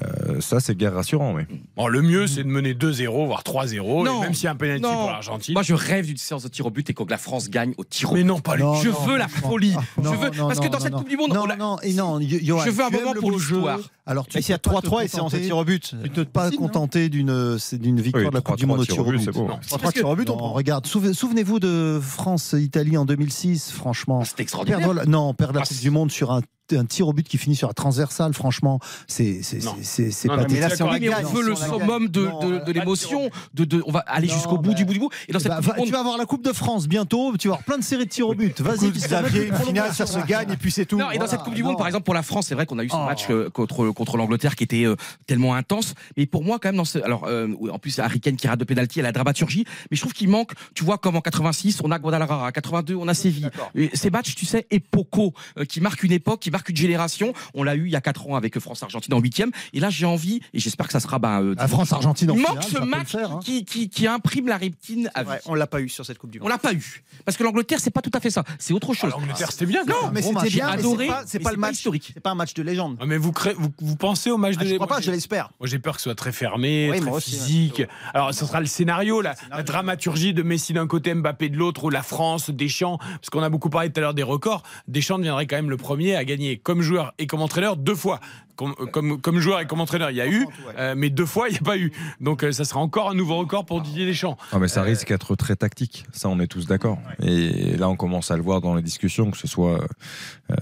euh, 0.03 0.39
ça, 0.41 0.59
c'est 0.59 0.75
guère 0.77 0.93
rassurant. 0.93 1.33
Oui. 1.33 1.43
Bon, 1.75 1.87
le 1.87 2.01
mieux, 2.01 2.27
c'est 2.27 2.43
de 2.43 2.49
mener 2.49 2.73
2-0, 2.73 3.25
voire 3.25 3.43
3-0, 3.43 4.01
et 4.01 4.03
Non, 4.05 4.21
même 4.21 4.33
s'il 4.33 4.45
y 4.45 4.47
a 4.47 4.51
un 4.51 4.55
penalty 4.55 4.81
non. 4.83 4.93
pour 4.93 5.09
l'Argentine. 5.11 5.53
Moi, 5.53 5.63
je 5.63 5.73
rêve 5.73 6.05
d'une 6.05 6.17
séance 6.17 6.43
de 6.43 6.49
tir 6.49 6.65
au 6.65 6.69
but 6.71 6.89
et 6.89 6.93
que 6.93 7.03
la 7.09 7.17
France 7.17 7.49
gagne 7.49 7.73
au 7.77 7.83
tir 7.83 8.11
au 8.11 8.15
Mais 8.15 8.21
but. 8.21 8.27
non, 8.27 8.39
pas 8.39 8.55
les. 8.55 8.63
Non, 8.63 8.75
je 8.75 8.89
non, 8.89 8.95
veux 9.05 9.17
la 9.17 9.27
folie. 9.27 9.73
Non, 10.01 10.13
je 10.13 10.17
veux 10.19 10.29
non, 10.37 10.47
parce 10.47 10.59
que 10.59 10.65
non, 10.65 10.71
dans 10.71 10.77
non, 10.77 10.83
cette 10.83 10.91
non. 10.93 10.99
Coupe 10.99 11.09
du 11.09 11.17
Monde, 11.17 11.33
non, 11.33 11.45
on 11.49 11.57
non, 11.57 11.77
et 11.81 11.93
non, 11.93 12.19
veux 12.75 12.83
un 12.83 12.89
moment 12.89 13.13
pour 13.13 13.31
l'histoire. 13.31 13.79
Alors, 14.07 14.27
tu 14.27 14.39
te 14.39 14.53
3-3 14.53 15.03
et 15.03 15.07
de 15.07 15.11
contenter- 15.11 15.41
tir 15.41 15.57
au 15.57 15.65
but. 15.65 15.81
Tu 15.89 15.95
ne 15.95 16.07
peux 16.07 16.25
pas 16.25 16.51
contenter 16.51 17.09
d'une 17.09 17.57
c'est 17.57 17.79
d'une 17.79 17.99
victoire 17.99 18.25
Oui, 18.25 18.29
de 18.29 18.35
la 18.35 18.41
Coupe 18.41 18.57
du 18.57 18.65
Monde 18.67 18.79
au 18.79 18.83
3-3 18.85 18.93
tir 18.93 19.07
au 19.07 19.11
but. 19.11 19.19
c'est 19.23 19.31
beau. 19.31 19.47
Non. 19.47 19.59
3-3 19.67 19.91
tirs 19.93 20.09
au 20.09 20.15
but, 20.15 20.29
on 20.29 20.53
regarde, 20.53 20.85
souve- 20.85 21.13
souvenez-vous 21.13 21.59
de 21.59 21.99
France-Italie 22.01 22.97
en 22.97 23.05
2006, 23.05 23.71
franchement. 23.71 24.19
Ah, 24.21 24.25
C'était 24.25 24.43
extraordinaire. 24.43 25.07
Non, 25.07 25.33
perdre 25.33 25.55
la 25.55 25.61
Ah, 25.61 25.63
Coupe 25.63 25.75
c'est- 25.75 25.81
du 25.81 25.89
Monde 25.89 26.11
sur 26.11 26.31
un, 26.31 26.41
un 26.73 26.85
tir 26.85 27.07
au 27.07 27.13
but 27.13 27.27
qui 27.27 27.37
finit 27.37 27.55
sur 27.55 27.67
la 27.67 27.75
transversale, 27.75 28.33
franchement, 28.33 28.79
c'est 29.07 29.41
c'est 29.43 29.59
c'est 29.83 30.09
c'est 30.09 30.27
pas 30.27 30.37
mais 30.49 30.59
là, 30.59 30.67
on 30.79 30.83
Oui, 30.85 30.97
mais 30.99 31.07
gagne, 31.09 31.25
on 31.27 31.29
veut 31.33 31.43
le 31.47 31.55
summum 31.55 32.07
de, 32.07 32.21
de, 32.41 32.65
de 32.65 32.71
l'émotion. 32.71 33.29
De, 33.53 33.65
de, 33.65 33.83
on 33.85 33.91
va 33.91 33.99
aller 34.07 34.27
jusqu'au 34.27 34.57
bout 34.57 34.69
bah, 34.69 34.73
du 34.75 34.83
bout 34.85 34.93
du 34.93 34.99
bout. 34.99 35.09
Et 35.27 35.31
dans 35.31 35.37
cette 35.39 35.49
Bah, 35.49 35.57
Coupe 35.57 35.65
va- 35.67 35.73
du 35.73 35.77
Monde, 35.81 35.85
tu 35.87 35.93
vas 35.93 35.99
avoir 35.99 36.17
la 36.17 36.25
Coupe 36.25 36.43
de 36.43 36.51
France 36.53 36.87
bientôt, 36.87 37.37
tu 37.37 37.49
vas 37.49 37.53
avoir 37.55 37.65
plein 37.65 37.77
de 37.77 37.83
séries 37.83 38.05
de 38.05 38.09
tirs 38.09 38.27
au 38.29 38.33
but. 38.33 38.59
Vas-y, 38.61 38.89
Xavier, 38.91 39.47
une 39.47 39.55
finale, 39.55 39.93
ça 39.93 40.07
se 40.07 40.17
gagne 40.25 40.51
et 40.53 40.57
puis 40.57 40.71
c'est 40.71 40.85
tout. 40.87 40.97
Non, 40.97 41.11
et 41.11 41.13
dans 41.19 41.25
Voilà, 41.25 41.31
cette 41.31 41.41
Coupe 41.43 41.53
du. 41.53 41.61
Monde, 41.63 41.77
par 41.77 41.85
exemple, 41.87 42.03
pour 42.05 42.15
la 42.15 42.23
France, 42.23 42.47
c'est 42.47 42.55
vrai 42.55 42.65
qu'on 42.65 42.79
a 42.79 42.83
eu 42.83 42.89
ce 42.89 42.95
Oh. 42.95 43.05
match 43.05 43.27
euh, 43.29 43.49
contre, 43.51 43.85
contre 43.95 44.17
l'Angleterre 44.17 44.55
qui 44.55 44.63
était 44.63 44.85
euh, 44.85 44.95
tellement 45.25 45.55
intense. 45.55 45.95
Mais 46.17 46.25
pour 46.27 46.43
moi, 46.43 46.59
quand 46.59 46.69
même, 46.69 46.75
dans 46.77 46.85
ce, 46.85 46.99
alors, 46.99 47.23
euh, 47.25 47.47
en 47.71 47.79
plus, 47.79 47.97
Harry 47.99 48.19
Kane 48.19 48.35
qui 48.35 48.47
rate 48.47 48.59
de 48.59 48.63
pénalty 48.65 48.99
à 48.99 49.03
la 49.03 49.11
dramaturgie. 49.11 49.65
Mais 49.89 49.97
je 49.97 50.01
trouve 50.01 50.13
qu'il 50.13 50.29
manque, 50.29 50.51
tu 50.75 50.83
vois, 50.83 50.97
comme 50.97 51.15
en 51.15 51.21
86, 51.21 51.79
on 51.83 51.91
a 51.91 51.99
Guadalajara, 51.99 52.51
82, 52.51 52.95
on 52.95 53.07
a 53.07 53.13
Séville. 53.13 53.49
Et 53.73 53.89
ces 53.93 54.09
matchs, 54.11 54.35
tu 54.35 54.45
sais, 54.45 54.67
épocaux, 54.71 55.33
euh, 55.57 55.65
qui 55.65 55.81
marquent 55.81 56.03
une 56.03 56.11
époque, 56.11 56.41
qui 56.41 56.51
marquent 56.51 56.69
une 56.69 56.75
génération. 56.77 57.33
On 57.53 57.63
l'a 57.63 57.75
eu 57.75 57.85
il 57.85 57.91
y 57.91 57.95
a 57.95 58.01
4 58.01 58.27
ans 58.29 58.35
avec 58.35 58.59
France-Argentine 58.59 59.13
en 59.13 59.19
huitième. 59.19 59.51
Et 59.73 59.79
là, 59.79 59.89
j'ai 59.89 60.05
envie, 60.05 60.41
et 60.53 60.59
j'espère 60.59 60.87
que 60.87 60.93
ça 60.93 60.99
sera, 60.99 61.19
euh, 61.41 61.55
La 61.57 61.67
France-Argentine 61.67 62.31
en 62.31 62.35
manque 62.35 62.63
ce 62.63 62.79
match 62.79 63.11
faire, 63.11 63.31
hein. 63.31 63.39
qui, 63.43 63.65
qui, 63.65 63.89
qui 63.89 64.07
imprime 64.07 64.47
la 64.47 64.57
rétine 64.57 65.09
à 65.13 65.23
vie. 65.23 65.29
Ouais, 65.29 65.39
on 65.45 65.53
l'a 65.55 65.67
pas 65.67 65.81
eu 65.81 65.89
sur 65.89 66.05
cette 66.05 66.17
Coupe 66.17 66.31
du 66.31 66.39
On 66.39 66.43
Monde. 66.43 66.49
l'a 66.51 66.57
pas 66.57 66.73
eu. 66.73 67.03
Parce 67.23 67.37
que 67.37 67.43
l'Angleterre, 67.43 67.79
c'est 67.79 67.91
pas 67.91 68.01
tout 68.01 68.11
à 68.13 68.19
fait 68.19 68.29
ça. 68.29 68.43
C'est 68.59 68.73
autre 68.73 68.93
chose. 68.93 69.11
Ah, 69.13 69.19
L'Angleterre, 69.19 69.51
c'était 69.51 69.65
bien. 69.65 69.83
Non, 69.85 70.11
mais 70.11 70.21
c'était 70.21 70.33
match. 70.35 70.51
bien, 70.51 70.67
adoré, 70.67 71.09
c'est 71.25 71.39
pas, 71.39 71.45
pas 71.45 71.51
le 71.51 71.57
match 71.57 71.75
historique. 71.77 72.11
C'est 72.13 72.19
pas 72.19 72.31
un 72.31 72.35
match 72.35 72.53
de 72.53 72.63
légende. 72.63 72.97
Ah, 72.99 73.05
mais 73.05 73.17
vous, 73.17 73.31
créez- 73.31 73.55
vous, 73.57 73.69
vous 73.85 73.95
pensez 73.95 74.31
au 74.31 74.37
match 74.37 74.55
Ah, 74.59 74.63
de 74.63 74.69
je 74.69 74.75
crois 74.75 74.87
moi, 74.87 74.95
pas, 74.97 75.01
je 75.01 75.11
l'espère. 75.11 75.49
Moi, 75.59 75.67
j'ai 75.67 75.79
peur 75.79 75.93
que 75.95 75.99
ce 76.01 76.05
soit 76.05 76.15
très 76.15 76.31
fermé, 76.31 76.89
Oui, 76.91 76.99
très 76.99 77.09
ouais. 77.09 77.21
physique. 77.21 77.83
Alors, 78.13 78.33
ce 78.33 78.45
sera 78.45 78.59
le 78.59 78.65
scénario, 78.65 79.21
la, 79.21 79.35
la 79.49 79.63
dramaturgie 79.63 80.33
de 80.33 80.43
Messi 80.43 80.73
d'un 80.73 80.87
côté, 80.87 81.13
Mbappé 81.13 81.49
de 81.49 81.57
l'autre, 81.57 81.83
ou 81.85 81.89
la 81.89 82.03
France, 82.03 82.49
Deschamps. 82.49 82.97
Parce 82.97 83.29
qu'on 83.29 83.43
a 83.43 83.49
beaucoup 83.49 83.69
parlé 83.69 83.89
tout 83.91 83.99
à 83.99 84.01
l'heure 84.01 84.13
des 84.13 84.23
records. 84.23 84.63
Deschamps 84.87 85.17
deviendrait 85.19 85.47
quand 85.47 85.55
même 85.57 85.69
le 85.69 85.77
premier 85.77 86.15
à 86.15 86.25
gagner 86.25 86.57
comme 86.57 86.81
joueur 86.81 87.13
et 87.19 87.27
comme 87.27 87.41
entraîneur 87.41 87.77
deux 87.77 87.95
fois. 87.95 88.19
Comme, 88.55 88.73
euh, 88.79 88.85
comme, 88.85 89.19
comme 89.19 89.39
joueur 89.39 89.59
et 89.59 89.65
comme 89.67 89.81
entraîneur, 89.81 90.11
il 90.11 90.15
y 90.15 90.21
a 90.21 90.27
eu, 90.29 90.47
euh, 90.79 90.93
mais 90.95 91.09
deux 91.09 91.25
fois, 91.25 91.49
il 91.49 91.51
n'y 91.51 91.57
a 91.57 91.61
pas 91.61 91.77
eu. 91.77 91.91
Donc, 92.21 92.41
euh, 92.41 92.53
ça 92.53 92.63
sera 92.63 92.79
encore 92.79 93.09
un 93.09 93.13
nouveau 93.13 93.35
record 93.35 93.65
pour 93.65 93.81
Didier 93.81 94.05
Deschamps. 94.05 94.37
Ah, 94.53 94.59
mais 94.59 94.69
ça 94.69 94.79
Euh, 94.79 94.83
risque 94.83 95.09
d'être 95.09 95.35
très 95.35 95.57
tactique, 95.57 96.05
ça 96.13 96.29
on 96.29 96.39
est 96.39 96.47
tous 96.47 96.65
d'accord. 96.65 96.97
Et 97.21 97.75
là 97.75 97.89
on 97.89 97.97
commence 97.97 98.31
à 98.31 98.37
le 98.37 98.41
voir 98.43 98.61
dans 98.61 98.73
les 98.73 98.81
discussions, 98.81 99.29
que 99.29 99.37
ce 99.37 99.47
soit 99.47 99.83
euh, 100.51 100.55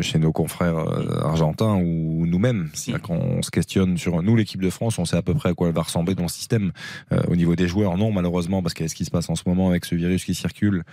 chez 0.00 0.18
nos 0.18 0.32
confrères 0.32 0.78
euh, 0.78 1.20
argentins 1.22 1.74
ou 1.76 2.26
nous-mêmes. 2.26 2.68
C'est-à-dire 2.74 3.02
qu'on 3.02 3.42
se 3.42 3.50
questionne 3.50 3.96
sur 3.96 4.22
nous, 4.22 4.36
l'équipe 4.36 4.60
de 4.62 4.70
France, 4.70 4.98
on 4.98 5.04
sait 5.04 5.16
à 5.16 5.22
peu 5.22 5.34
près 5.34 5.50
à 5.50 5.54
quoi 5.54 5.68
elle 5.68 5.74
va 5.74 5.82
ressembler 5.82 6.14
dans 6.14 6.22
le 6.24 6.28
système. 6.28 6.72
Euh, 7.12 7.20
au 7.28 7.36
niveau 7.36 7.56
des 7.56 7.68
joueurs, 7.68 7.96
non 7.96 8.12
malheureusement, 8.12 8.62
parce 8.62 8.74
qu'avec 8.74 8.90
ce 8.90 8.94
qui 8.96 9.04
se 9.04 9.10
passe 9.10 9.28
en 9.30 9.34
ce 9.34 9.42
moment 9.46 9.68
avec 9.70 9.84
ce 9.84 9.94
virus 9.94 10.24
qui 10.24 10.34
circule, 10.34 10.84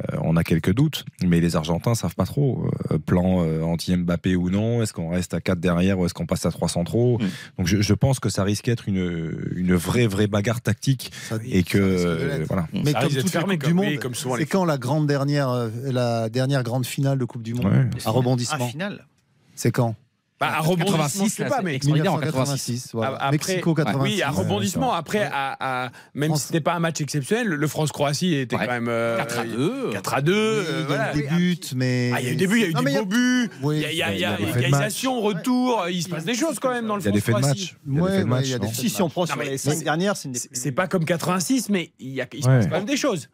euh, 0.00 0.16
on 0.22 0.36
a 0.36 0.44
quelques 0.44 0.72
doutes. 0.74 1.04
Mais 1.24 1.40
les 1.40 1.56
Argentins 1.56 1.94
savent 1.94 2.14
pas 2.14 2.26
trop. 2.26 2.66
Euh, 2.90 2.98
plan 2.98 3.42
euh, 3.44 3.62
anti-Mbappé 3.62 4.36
ou 4.36 4.50
non, 4.50 4.82
est-ce 4.82 4.92
qu'on 4.92 5.10
reste 5.10 5.34
à 5.34 5.40
4 5.40 5.58
derrière 5.60 5.98
ou 5.98 6.06
est-ce 6.06 6.14
qu'on 6.14 6.26
passe 6.26 6.46
à 6.46 6.50
3 6.50 6.68
centraux 6.68 7.18
Mm. 7.20 7.26
Donc 7.58 7.66
je, 7.66 7.80
je 7.82 7.94
pense 7.94 8.20
que 8.20 8.28
ça 8.28 8.42
risque 8.44 8.66
d'être 8.66 8.88
une, 8.88 9.32
une 9.56 9.74
vraie 9.74 10.06
vraie 10.06 10.26
bagarre 10.26 10.60
tactique 10.60 11.10
Ça- 11.28 11.36
et 11.44 11.62
que 11.62 11.78
euh, 11.78 12.44
voilà. 12.48 12.66
Mais 12.72 12.92
Ça 12.92 13.00
comme 13.00 13.10
fermé, 13.28 13.58
Coupes 13.58 13.62
comme- 13.70 13.70
du 13.70 13.74
monde, 14.00 14.38
c'est 14.38 14.46
quand 14.46 14.64
la 14.64 14.78
grande 14.78 15.06
dernière, 15.06 15.68
la 15.84 16.28
dernière 16.28 16.62
grande 16.62 16.86
finale 16.86 17.18
de 17.18 17.24
Coupe 17.24 17.42
du 17.42 17.54
Monde 17.54 17.66
Ouais. 17.66 17.88
à 18.04 18.10
rebondissement. 18.54 18.84
Un 18.84 18.88
final. 18.90 19.06
C'est 19.54 19.70
quand 19.72 19.94
Bah, 20.40 20.48
à 20.56 20.60
rebondissement, 20.60 20.96
86, 20.98 21.28
je 21.28 21.34
sais 21.36 21.44
pas, 21.48 21.62
mais 21.62 21.76
extraordinaire 21.76 22.14
en 22.14 22.16
1986. 22.18 22.88
voilà. 22.94 23.14
Après- 23.14 23.30
Mexico 23.30 23.74
86. 23.74 24.02
Oui, 24.16 24.22
à 24.22 24.30
rebondissement. 24.30 24.92
Après, 24.92 25.22
à, 25.32 25.84
à- 25.84 25.90
même 26.14 26.30
France- 26.30 26.40
si 26.40 26.46
c'était 26.48 26.60
pas 26.60 26.74
un 26.74 26.80
match 26.80 27.00
exceptionnel, 27.00 27.46
le 27.46 27.66
France-Croatie 27.68 28.34
était 28.34 28.56
Ouais. 28.56 28.66
quand 28.66 28.72
même 28.72 28.88
euh, 28.88 29.18
4 29.18 29.38
à 29.38 29.44
2. 29.44 29.90
4 29.92 30.14
à 30.14 30.20
2. 30.20 30.32
Oui, 30.32 30.38
euh, 30.38 30.64
il 30.66 30.80
y 30.80 30.82
a 30.82 30.86
voilà. 30.86 31.12
eu 31.12 31.14
des 31.14 31.28
buts, 31.28 31.60
mais. 31.76 32.10
Ah, 32.12 32.20
il 32.20 32.26
y 32.26 32.28
a 32.28 32.32
eu 32.32 32.36
des 32.36 32.46
buts, 32.48 32.56
il 32.56 32.62
y 32.62 32.64
a 32.64 32.68
eu 32.70 32.72
Non, 32.74 32.82
des 32.82 32.92
beaux 32.98 33.04
buts. 33.06 33.50
Oui. 33.62 33.76
Il 33.76 33.82
y 33.82 33.84
a, 33.84 33.92
il 33.92 33.96
y 33.98 34.02
a, 34.02 34.12
il 34.40 34.48
y 34.48 34.52
a 34.52 34.58
égalisation, 34.58 35.20
retour. 35.20 35.84
Il 35.88 36.02
se 36.02 36.08
passe 36.08 36.24
des 36.24 36.34
choses 36.34 36.58
quand 36.58 36.70
même 36.70 36.88
dans 36.88 36.96
le 36.96 37.02
Il 37.02 37.04
y 37.04 37.08
a 37.08 37.12
des 37.12 37.20
faits 37.20 37.36
de 37.36 37.40
France-Croatie. 37.40 37.74
match. 37.76 37.76
Il 37.86 37.92
y 37.94 37.96
a 37.96 38.00
des 38.00 38.02
Ouais, 38.02 38.08
faits 38.10 38.18
de 38.18 38.24
ouais, 38.24 38.30
match, 38.30 38.44
il 38.46 38.50
y 38.50 38.54
a 38.54 38.58
des 38.58 38.66
non 38.66 38.72
faits 38.72 38.88
Si, 38.90 39.02
on 39.02 39.08
prend 39.10 39.26
sur 39.26 39.36
mais 39.36 39.44
les 39.44 39.58
c'est- 39.58 39.70
cinq 39.76 39.84
dernières, 39.84 40.16
c'est 40.16 40.26
une 40.26 40.32
des 40.32 40.38
C'est- 40.40 40.48
plus- 40.48 40.58
C'est 40.60 40.72
pas 40.72 40.88
comme 40.88 41.04
86, 41.04 41.68
mais 41.68 41.92
il, 42.00 42.08
y 42.08 42.20
a, 42.20 42.26
il 42.32 42.42
se 42.42 42.48
Ouais. 42.48 42.56
passe 42.56 42.64
quand 42.66 42.76
même 42.78 42.84
des 42.84 42.96
choses. 42.96 43.28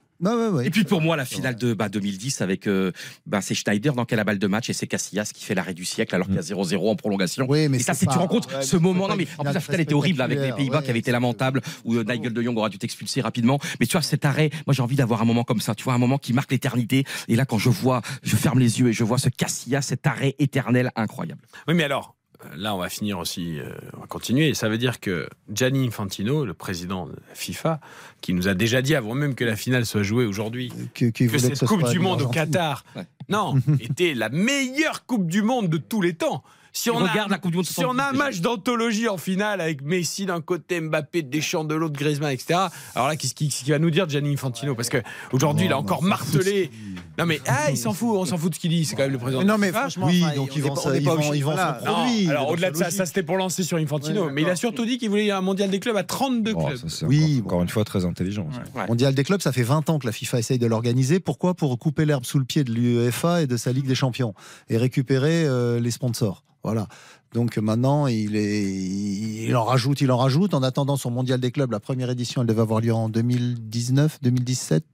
Et 0.64 0.70
puis 0.70 0.84
pour 0.84 1.00
moi, 1.00 1.16
la 1.16 1.24
finale 1.24 1.54
de 1.56 1.74
bah, 1.74 1.88
2010 1.88 2.40
avec 2.40 2.66
euh, 2.66 2.92
bah, 3.26 3.40
c'est 3.40 3.54
Schneider 3.54 3.94
dans 3.94 4.04
quelle 4.04 4.22
balle 4.24 4.38
de 4.38 4.46
match 4.48 4.68
et 4.68 4.72
c'est 4.72 4.86
Casillas 4.86 5.30
qui 5.32 5.44
fait 5.44 5.54
l'arrêt 5.54 5.74
du 5.74 5.84
siècle 5.84 6.14
alors 6.14 6.26
qu'il 6.26 6.36
y 6.36 6.38
a 6.38 6.42
0-0 6.42 6.90
en 6.90 6.96
prolongation. 6.96 7.46
Oui, 7.48 7.68
mais 7.68 7.78
et 7.78 7.82
ça, 7.82 7.94
c'est 7.94 8.06
tu 8.06 8.18
rencontres 8.18 8.56
ouais, 8.56 8.62
ce 8.62 8.76
moment. 8.76 9.08
Non, 9.08 9.16
mais 9.16 9.26
en 9.38 9.44
une 9.44 9.50
plus 9.50 9.54
la 9.54 9.60
finale 9.60 9.80
était 9.80 9.94
horrible 9.94 10.20
avec 10.20 10.40
les 10.40 10.52
Pays-Bas 10.52 10.82
qui 10.82 10.90
avaient 10.90 10.98
été 10.98 11.12
lamentables 11.12 11.60
où 11.84 11.94
euh, 11.94 12.04
Nigel 12.04 12.32
de 12.32 12.42
Jong 12.42 12.56
aura 12.56 12.68
dû 12.68 12.78
t'expulser 12.78 13.20
rapidement. 13.20 13.58
Mais 13.80 13.86
tu 13.86 13.92
vois 13.92 14.02
cet 14.02 14.24
arrêt, 14.24 14.50
moi 14.66 14.74
j'ai 14.74 14.82
envie 14.82 14.96
d'avoir 14.96 15.22
un 15.22 15.24
moment 15.24 15.44
comme 15.44 15.60
ça. 15.60 15.74
Tu 15.74 15.84
vois 15.84 15.94
un 15.94 15.98
moment 15.98 16.18
qui 16.18 16.32
marque 16.32 16.50
l'éternité. 16.50 17.04
Et 17.28 17.36
là, 17.36 17.44
quand 17.44 17.58
je 17.58 17.70
vois, 17.70 18.02
je 18.22 18.36
ferme 18.36 18.58
les 18.58 18.80
yeux 18.80 18.88
et 18.88 18.92
je 18.92 19.04
vois 19.04 19.18
ce 19.18 19.28
Casillas, 19.28 19.82
cet 19.82 20.06
arrêt 20.06 20.34
éternel 20.38 20.90
incroyable. 20.96 21.42
Oui, 21.68 21.74
mais 21.74 21.84
alors, 21.84 22.17
là, 22.56 22.74
on 22.74 22.78
va 22.78 22.88
finir 22.88 23.18
aussi, 23.18 23.58
euh, 23.58 23.70
on 23.96 24.00
va 24.00 24.06
continuer. 24.06 24.54
Ça 24.54 24.68
veut 24.68 24.78
dire 24.78 25.00
que 25.00 25.28
Gianni 25.52 25.86
Infantino, 25.86 26.44
le 26.44 26.54
président 26.54 27.06
de 27.06 27.12
la 27.12 27.34
FIFA, 27.34 27.80
qui 28.20 28.32
nous 28.32 28.48
a 28.48 28.54
déjà 28.54 28.82
dit, 28.82 28.94
avant 28.94 29.14
même 29.14 29.34
que 29.34 29.44
la 29.44 29.56
finale 29.56 29.86
soit 29.86 30.02
jouée 30.02 30.24
aujourd'hui, 30.24 30.72
que, 30.94 31.10
cette 31.38 31.56
ce 31.56 31.64
Coupe 31.64 31.88
du 31.88 31.98
Monde 31.98 32.22
au. 32.22 32.28
Qatar, 32.28 32.84
non, 33.28 33.54
était 33.80 34.14
la 34.14 34.28
meilleure 34.28 35.06
Coupe 35.06 35.26
du 35.26 35.42
Monde 35.42 35.68
de 35.68 35.78
tous 35.78 36.00
les 36.00 36.14
temps. 36.14 36.42
Si 36.78 36.90
on, 36.90 36.96
Regarde 36.98 37.30
a, 37.32 37.34
la 37.34 37.38
Coupe 37.38 37.50
du 37.50 37.56
Monde 37.56 37.66
si 37.66 37.84
on 37.84 37.90
a 37.98 38.04
un 38.04 38.14
70 38.14 38.18
match 38.18 38.40
d'anthologie 38.40 39.08
en 39.08 39.16
finale 39.16 39.60
avec 39.60 39.82
Messi 39.82 40.26
d'un 40.26 40.40
côté, 40.40 40.80
Mbappé, 40.80 41.22
Deschamps 41.22 41.64
de 41.64 41.74
l'autre, 41.74 41.98
Griezmann, 41.98 42.30
etc. 42.30 42.60
Alors 42.94 43.08
là, 43.08 43.16
qu'est-ce 43.16 43.34
qu'il 43.34 43.50
va 43.72 43.78
nous 43.80 43.90
dire 43.90 44.08
Gianni 44.08 44.32
Infantino? 44.32 44.74
Parce 44.76 44.88
que 44.88 44.98
aujourd'hui, 45.32 45.66
il 45.66 45.72
a 45.72 45.78
encore 45.78 46.02
martelé. 46.04 46.70
Non 47.18 47.26
mais 47.26 47.40
ah, 47.48 47.70
il 47.70 47.76
s'en 47.76 47.92
fout, 47.92 48.10
on 48.16 48.24
s'en 48.24 48.38
fout 48.38 48.50
de 48.50 48.54
ce 48.54 48.60
qu'il 48.60 48.70
dit. 48.70 48.84
C'est 48.84 48.94
quand 48.94 49.02
même 49.02 49.10
le 49.12 49.18
président. 49.18 49.40
Mais 49.40 49.46
non, 49.46 49.58
mais 49.58 49.72
franchement, 49.72 50.06
Oui, 50.06 50.22
enfin, 50.24 50.36
donc 50.36 50.50
on 50.52 50.54
ils 50.54 50.58
est 50.58 50.68
vont 50.68 50.74
pas- 50.74 50.80
ça- 50.80 50.88
on 50.88 50.92
est 50.94 50.98
ils 50.98 51.04
pas 51.04 51.10
vont- 51.10 51.16
obligé- 51.16 51.36
ils 51.36 51.44
vont 51.44 51.52
voilà. 51.52 51.80
s'en 51.80 51.86
Non, 51.86 51.94
produire. 52.04 52.30
alors 52.30 52.48
au-delà 52.50 52.70
de 52.70 52.76
ça, 52.76 52.90
ça 52.90 53.06
c'était 53.06 53.22
pour 53.24 53.36
lancer 53.36 53.62
sur 53.64 53.76
Infantino. 53.78 54.26
Ouais, 54.26 54.32
mais 54.32 54.42
il 54.42 54.48
a 54.50 54.54
surtout 54.56 54.84
dit 54.86 54.98
qu'il 54.98 55.10
voulait 55.10 55.30
un 55.32 55.40
mondial 55.40 55.70
des 55.70 55.80
clubs 55.80 55.96
à 55.96 56.04
32 56.04 56.52
Oh, 56.54 56.64
clubs. 56.64 56.88
ça, 56.88 57.06
Oui, 57.06 57.38
encore, 57.40 57.46
encore 57.54 57.62
une 57.62 57.68
fois 57.68 57.84
très 57.84 58.04
intelligent. 58.04 58.46
Mondial 58.86 59.14
des 59.14 59.24
clubs, 59.24 59.40
ça 59.40 59.50
fait 59.52 59.62
20 59.64 59.90
ans 59.90 59.98
que 59.98 60.06
la 60.06 60.12
FIFA 60.12 60.38
essaye 60.38 60.58
de 60.58 60.66
l'organiser. 60.66 61.18
Pourquoi? 61.18 61.54
Pour 61.54 61.76
couper 61.78 62.04
l'herbe 62.04 62.24
sous 62.24 62.38
le 62.38 62.44
pied 62.44 62.62
de 62.62 62.70
l'UEFA 62.72 63.42
et 63.42 63.46
de 63.48 63.56
sa 63.56 63.72
Ligue 63.72 63.86
des 63.86 63.94
Champions 63.96 64.32
et 64.68 64.76
récupérer 64.76 65.44
euh, 65.44 65.80
les 65.80 65.90
sponsors. 65.90 66.44
Voilà. 66.68 66.86
Donc 67.32 67.56
maintenant, 67.56 68.08
il, 68.08 68.36
il 68.36 69.56
en 69.56 69.64
rajoute, 69.64 70.02
il 70.02 70.12
en 70.12 70.18
rajoute. 70.18 70.52
En 70.52 70.62
attendant 70.62 70.96
son 70.98 71.10
Mondial 71.10 71.40
des 71.40 71.50
clubs, 71.50 71.70
la 71.70 71.80
première 71.80 72.10
édition, 72.10 72.42
elle 72.42 72.48
devait 72.48 72.60
avoir 72.60 72.82
lieu 72.82 72.92
en 72.92 73.08
2019, 73.08 74.18
2017. 74.20 74.84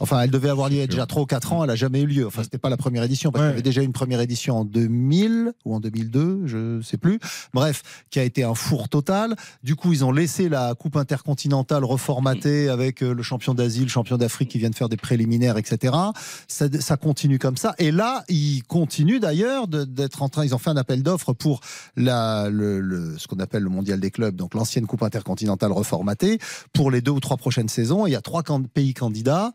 Enfin, 0.00 0.20
elle 0.20 0.30
devait 0.30 0.48
avoir 0.48 0.68
lieu 0.68 0.76
il 0.76 0.80
y 0.80 0.82
a 0.82 0.86
déjà 0.86 1.06
3 1.06 1.22
ou 1.22 1.26
4 1.26 1.52
ans, 1.52 1.62
elle 1.64 1.68
n'a 1.68 1.76
jamais 1.76 2.02
eu 2.02 2.06
lieu. 2.06 2.26
Enfin, 2.26 2.42
c'était 2.42 2.58
pas 2.58 2.68
la 2.70 2.76
première 2.76 3.02
édition, 3.02 3.30
parce 3.30 3.42
qu'il 3.42 3.50
y 3.50 3.52
avait 3.54 3.62
déjà 3.62 3.82
une 3.82 3.92
première 3.92 4.20
édition 4.20 4.58
en 4.58 4.64
2000 4.64 5.52
ou 5.64 5.74
en 5.74 5.80
2002, 5.80 6.42
je 6.46 6.80
sais 6.82 6.96
plus. 6.96 7.18
Bref, 7.52 7.82
qui 8.10 8.18
a 8.18 8.24
été 8.24 8.42
un 8.44 8.54
four 8.54 8.88
total. 8.88 9.36
Du 9.62 9.76
coup, 9.76 9.92
ils 9.92 10.04
ont 10.04 10.12
laissé 10.12 10.48
la 10.48 10.74
Coupe 10.74 10.96
intercontinentale 10.96 11.84
reformatée 11.84 12.68
avec 12.68 13.02
euh, 13.02 13.14
le 13.14 13.22
champion 13.22 13.54
d'Asie, 13.54 13.82
le 13.82 13.88
champion 13.88 14.16
d'Afrique 14.18 14.50
qui 14.50 14.58
viennent 14.58 14.74
faire 14.74 14.88
des 14.88 14.96
préliminaires, 14.96 15.56
etc. 15.58 15.94
Ça, 16.48 16.66
ça 16.80 16.96
continue 16.96 17.38
comme 17.38 17.56
ça. 17.56 17.74
Et 17.78 17.90
là, 17.90 18.24
ils 18.28 18.62
continuent 18.64 19.20
d'ailleurs 19.20 19.68
de- 19.68 19.84
d'être 19.84 20.22
en 20.22 20.28
train, 20.28 20.44
ils 20.44 20.54
ont 20.54 20.58
fait 20.58 20.70
un 20.70 20.76
appel 20.76 21.02
d'offres 21.02 21.32
pour 21.32 21.60
la, 21.96 22.48
le, 22.50 22.80
le- 22.80 23.16
ce 23.18 23.26
qu'on 23.28 23.38
appelle 23.38 23.62
le 23.62 23.70
mondial 23.70 24.00
des 24.00 24.10
clubs, 24.10 24.34
donc 24.36 24.54
l'ancienne 24.54 24.86
Coupe 24.86 25.02
intercontinentale 25.02 25.72
reformatée, 25.72 26.38
pour 26.72 26.90
les 26.90 27.00
deux 27.00 27.12
ou 27.12 27.20
trois 27.20 27.36
prochaines 27.36 27.68
saisons. 27.68 28.06
Il 28.06 28.10
y 28.10 28.16
a 28.16 28.20
trois 28.20 28.42
pays 28.72 28.94
candidats 28.94 29.52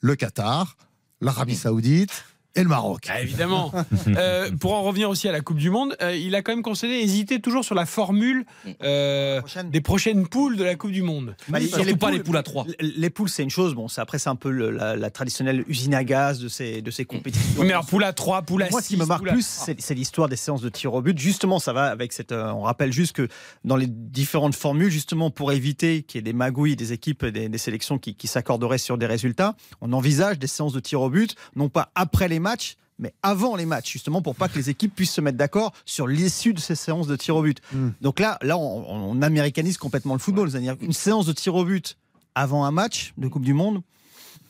le 0.00 0.16
Qatar, 0.16 0.76
l'Arabie 1.20 1.56
Saoudite 1.56 2.24
et 2.56 2.62
le 2.62 2.68
Maroc. 2.68 3.06
Ah, 3.08 3.20
évidemment. 3.22 3.72
Euh, 4.16 4.50
pour 4.58 4.74
en 4.74 4.82
revenir 4.82 5.08
aussi 5.10 5.28
à 5.28 5.32
la 5.32 5.40
Coupe 5.40 5.58
du 5.58 5.70
Monde, 5.70 5.94
euh, 6.02 6.16
il 6.16 6.34
a 6.34 6.42
quand 6.42 6.52
même 6.52 6.62
conseillé 6.62 7.02
hésiter 7.02 7.40
toujours 7.40 7.64
sur 7.64 7.74
la 7.74 7.86
formule 7.86 8.44
euh, 8.82 9.40
des 9.66 9.80
prochaines 9.80 10.26
poules 10.26 10.56
de 10.56 10.64
la 10.64 10.74
Coupe 10.74 10.90
du 10.90 11.02
Monde. 11.02 11.36
Bah, 11.48 11.58
pas 11.98 12.10
les 12.10 12.20
poules 12.20 12.36
à 12.36 12.42
3. 12.42 12.66
Les 12.80 13.10
poules, 13.10 13.28
c'est 13.28 13.42
une 13.42 13.50
chose. 13.50 13.74
Bon, 13.74 13.88
c'est 13.88 14.00
après, 14.00 14.18
c'est 14.18 14.28
un 14.30 14.36
peu 14.36 14.50
le- 14.50 14.70
la, 14.70 14.96
la 14.96 15.10
traditionnelle 15.10 15.64
usine 15.68 15.94
à 15.94 16.02
gaz 16.04 16.40
de 16.40 16.48
ces, 16.48 16.82
de 16.82 16.90
ces 16.90 17.04
compétitions. 17.04 17.62
Mais 17.62 17.70
alors, 17.72 17.86
poule 17.86 18.04
à 18.04 18.12
3, 18.12 18.42
poule 18.42 18.62
à 18.64 18.70
Moi, 18.70 18.80
ce 18.80 18.88
qui 18.88 18.94
6, 18.94 19.00
me 19.00 19.06
marque 19.06 19.26
plus, 19.28 19.46
c'est 19.46 19.80
c'est 19.80 19.94
l'histoire 19.94 20.28
des 20.28 20.36
séances 20.36 20.62
de 20.62 20.68
tir 20.68 20.92
au 20.94 21.02
but. 21.02 21.16
Justement, 21.18 21.58
ça 21.58 21.72
va 21.72 21.84
avec 21.86 22.12
cette. 22.12 22.32
euh, 22.32 22.50
on 22.52 22.62
rappelle 22.62 22.92
juste 22.92 23.14
que 23.14 23.28
dans 23.64 23.76
les 23.76 23.86
différentes 23.86 24.54
formules, 24.54 24.90
justement, 24.90 25.30
pour 25.30 25.52
éviter 25.52 26.02
qu'il 26.02 26.18
y 26.18 26.20
ait 26.20 26.22
des 26.22 26.32
magouilles 26.32 26.74
des 26.76 26.92
équipes, 26.92 27.24
des, 27.26 27.48
des 27.48 27.58
sélections 27.58 27.98
qui, 27.98 28.14
qui 28.14 28.26
s'accorderaient 28.26 28.78
sur 28.78 28.98
des 28.98 29.06
résultats, 29.06 29.54
on 29.80 29.92
envisage 29.92 30.38
des 30.38 30.46
séances 30.46 30.72
de 30.72 30.80
tir 30.80 31.00
au 31.02 31.10
but, 31.10 31.34
non 31.54 31.68
pas 31.68 31.90
après 31.94 32.28
les 32.28 32.39
matchs, 32.40 32.76
mais 32.98 33.14
avant 33.22 33.56
les 33.56 33.64
matchs, 33.64 33.92
justement, 33.92 34.20
pour 34.20 34.34
pas 34.34 34.48
que 34.48 34.56
les 34.58 34.68
équipes 34.68 34.94
puissent 34.94 35.12
se 35.12 35.20
mettre 35.20 35.38
d'accord 35.38 35.72
sur 35.86 36.06
l'issue 36.06 36.52
de 36.52 36.60
ces 36.60 36.74
séances 36.74 37.06
de 37.06 37.16
tir 37.16 37.36
au 37.36 37.42
but. 37.42 37.58
Donc 38.02 38.20
là, 38.20 38.38
là, 38.42 38.58
on, 38.58 38.84
on 38.88 39.22
américanise 39.22 39.78
complètement 39.78 40.14
le 40.14 40.20
football. 40.20 40.50
C'est-à-dire 40.50 40.76
une 40.80 40.92
séance 40.92 41.24
de 41.26 41.32
tir 41.32 41.54
au 41.54 41.64
but 41.64 41.96
avant 42.34 42.64
un 42.64 42.70
match 42.72 43.14
de 43.16 43.28
Coupe 43.28 43.44
du 43.44 43.54
Monde. 43.54 43.80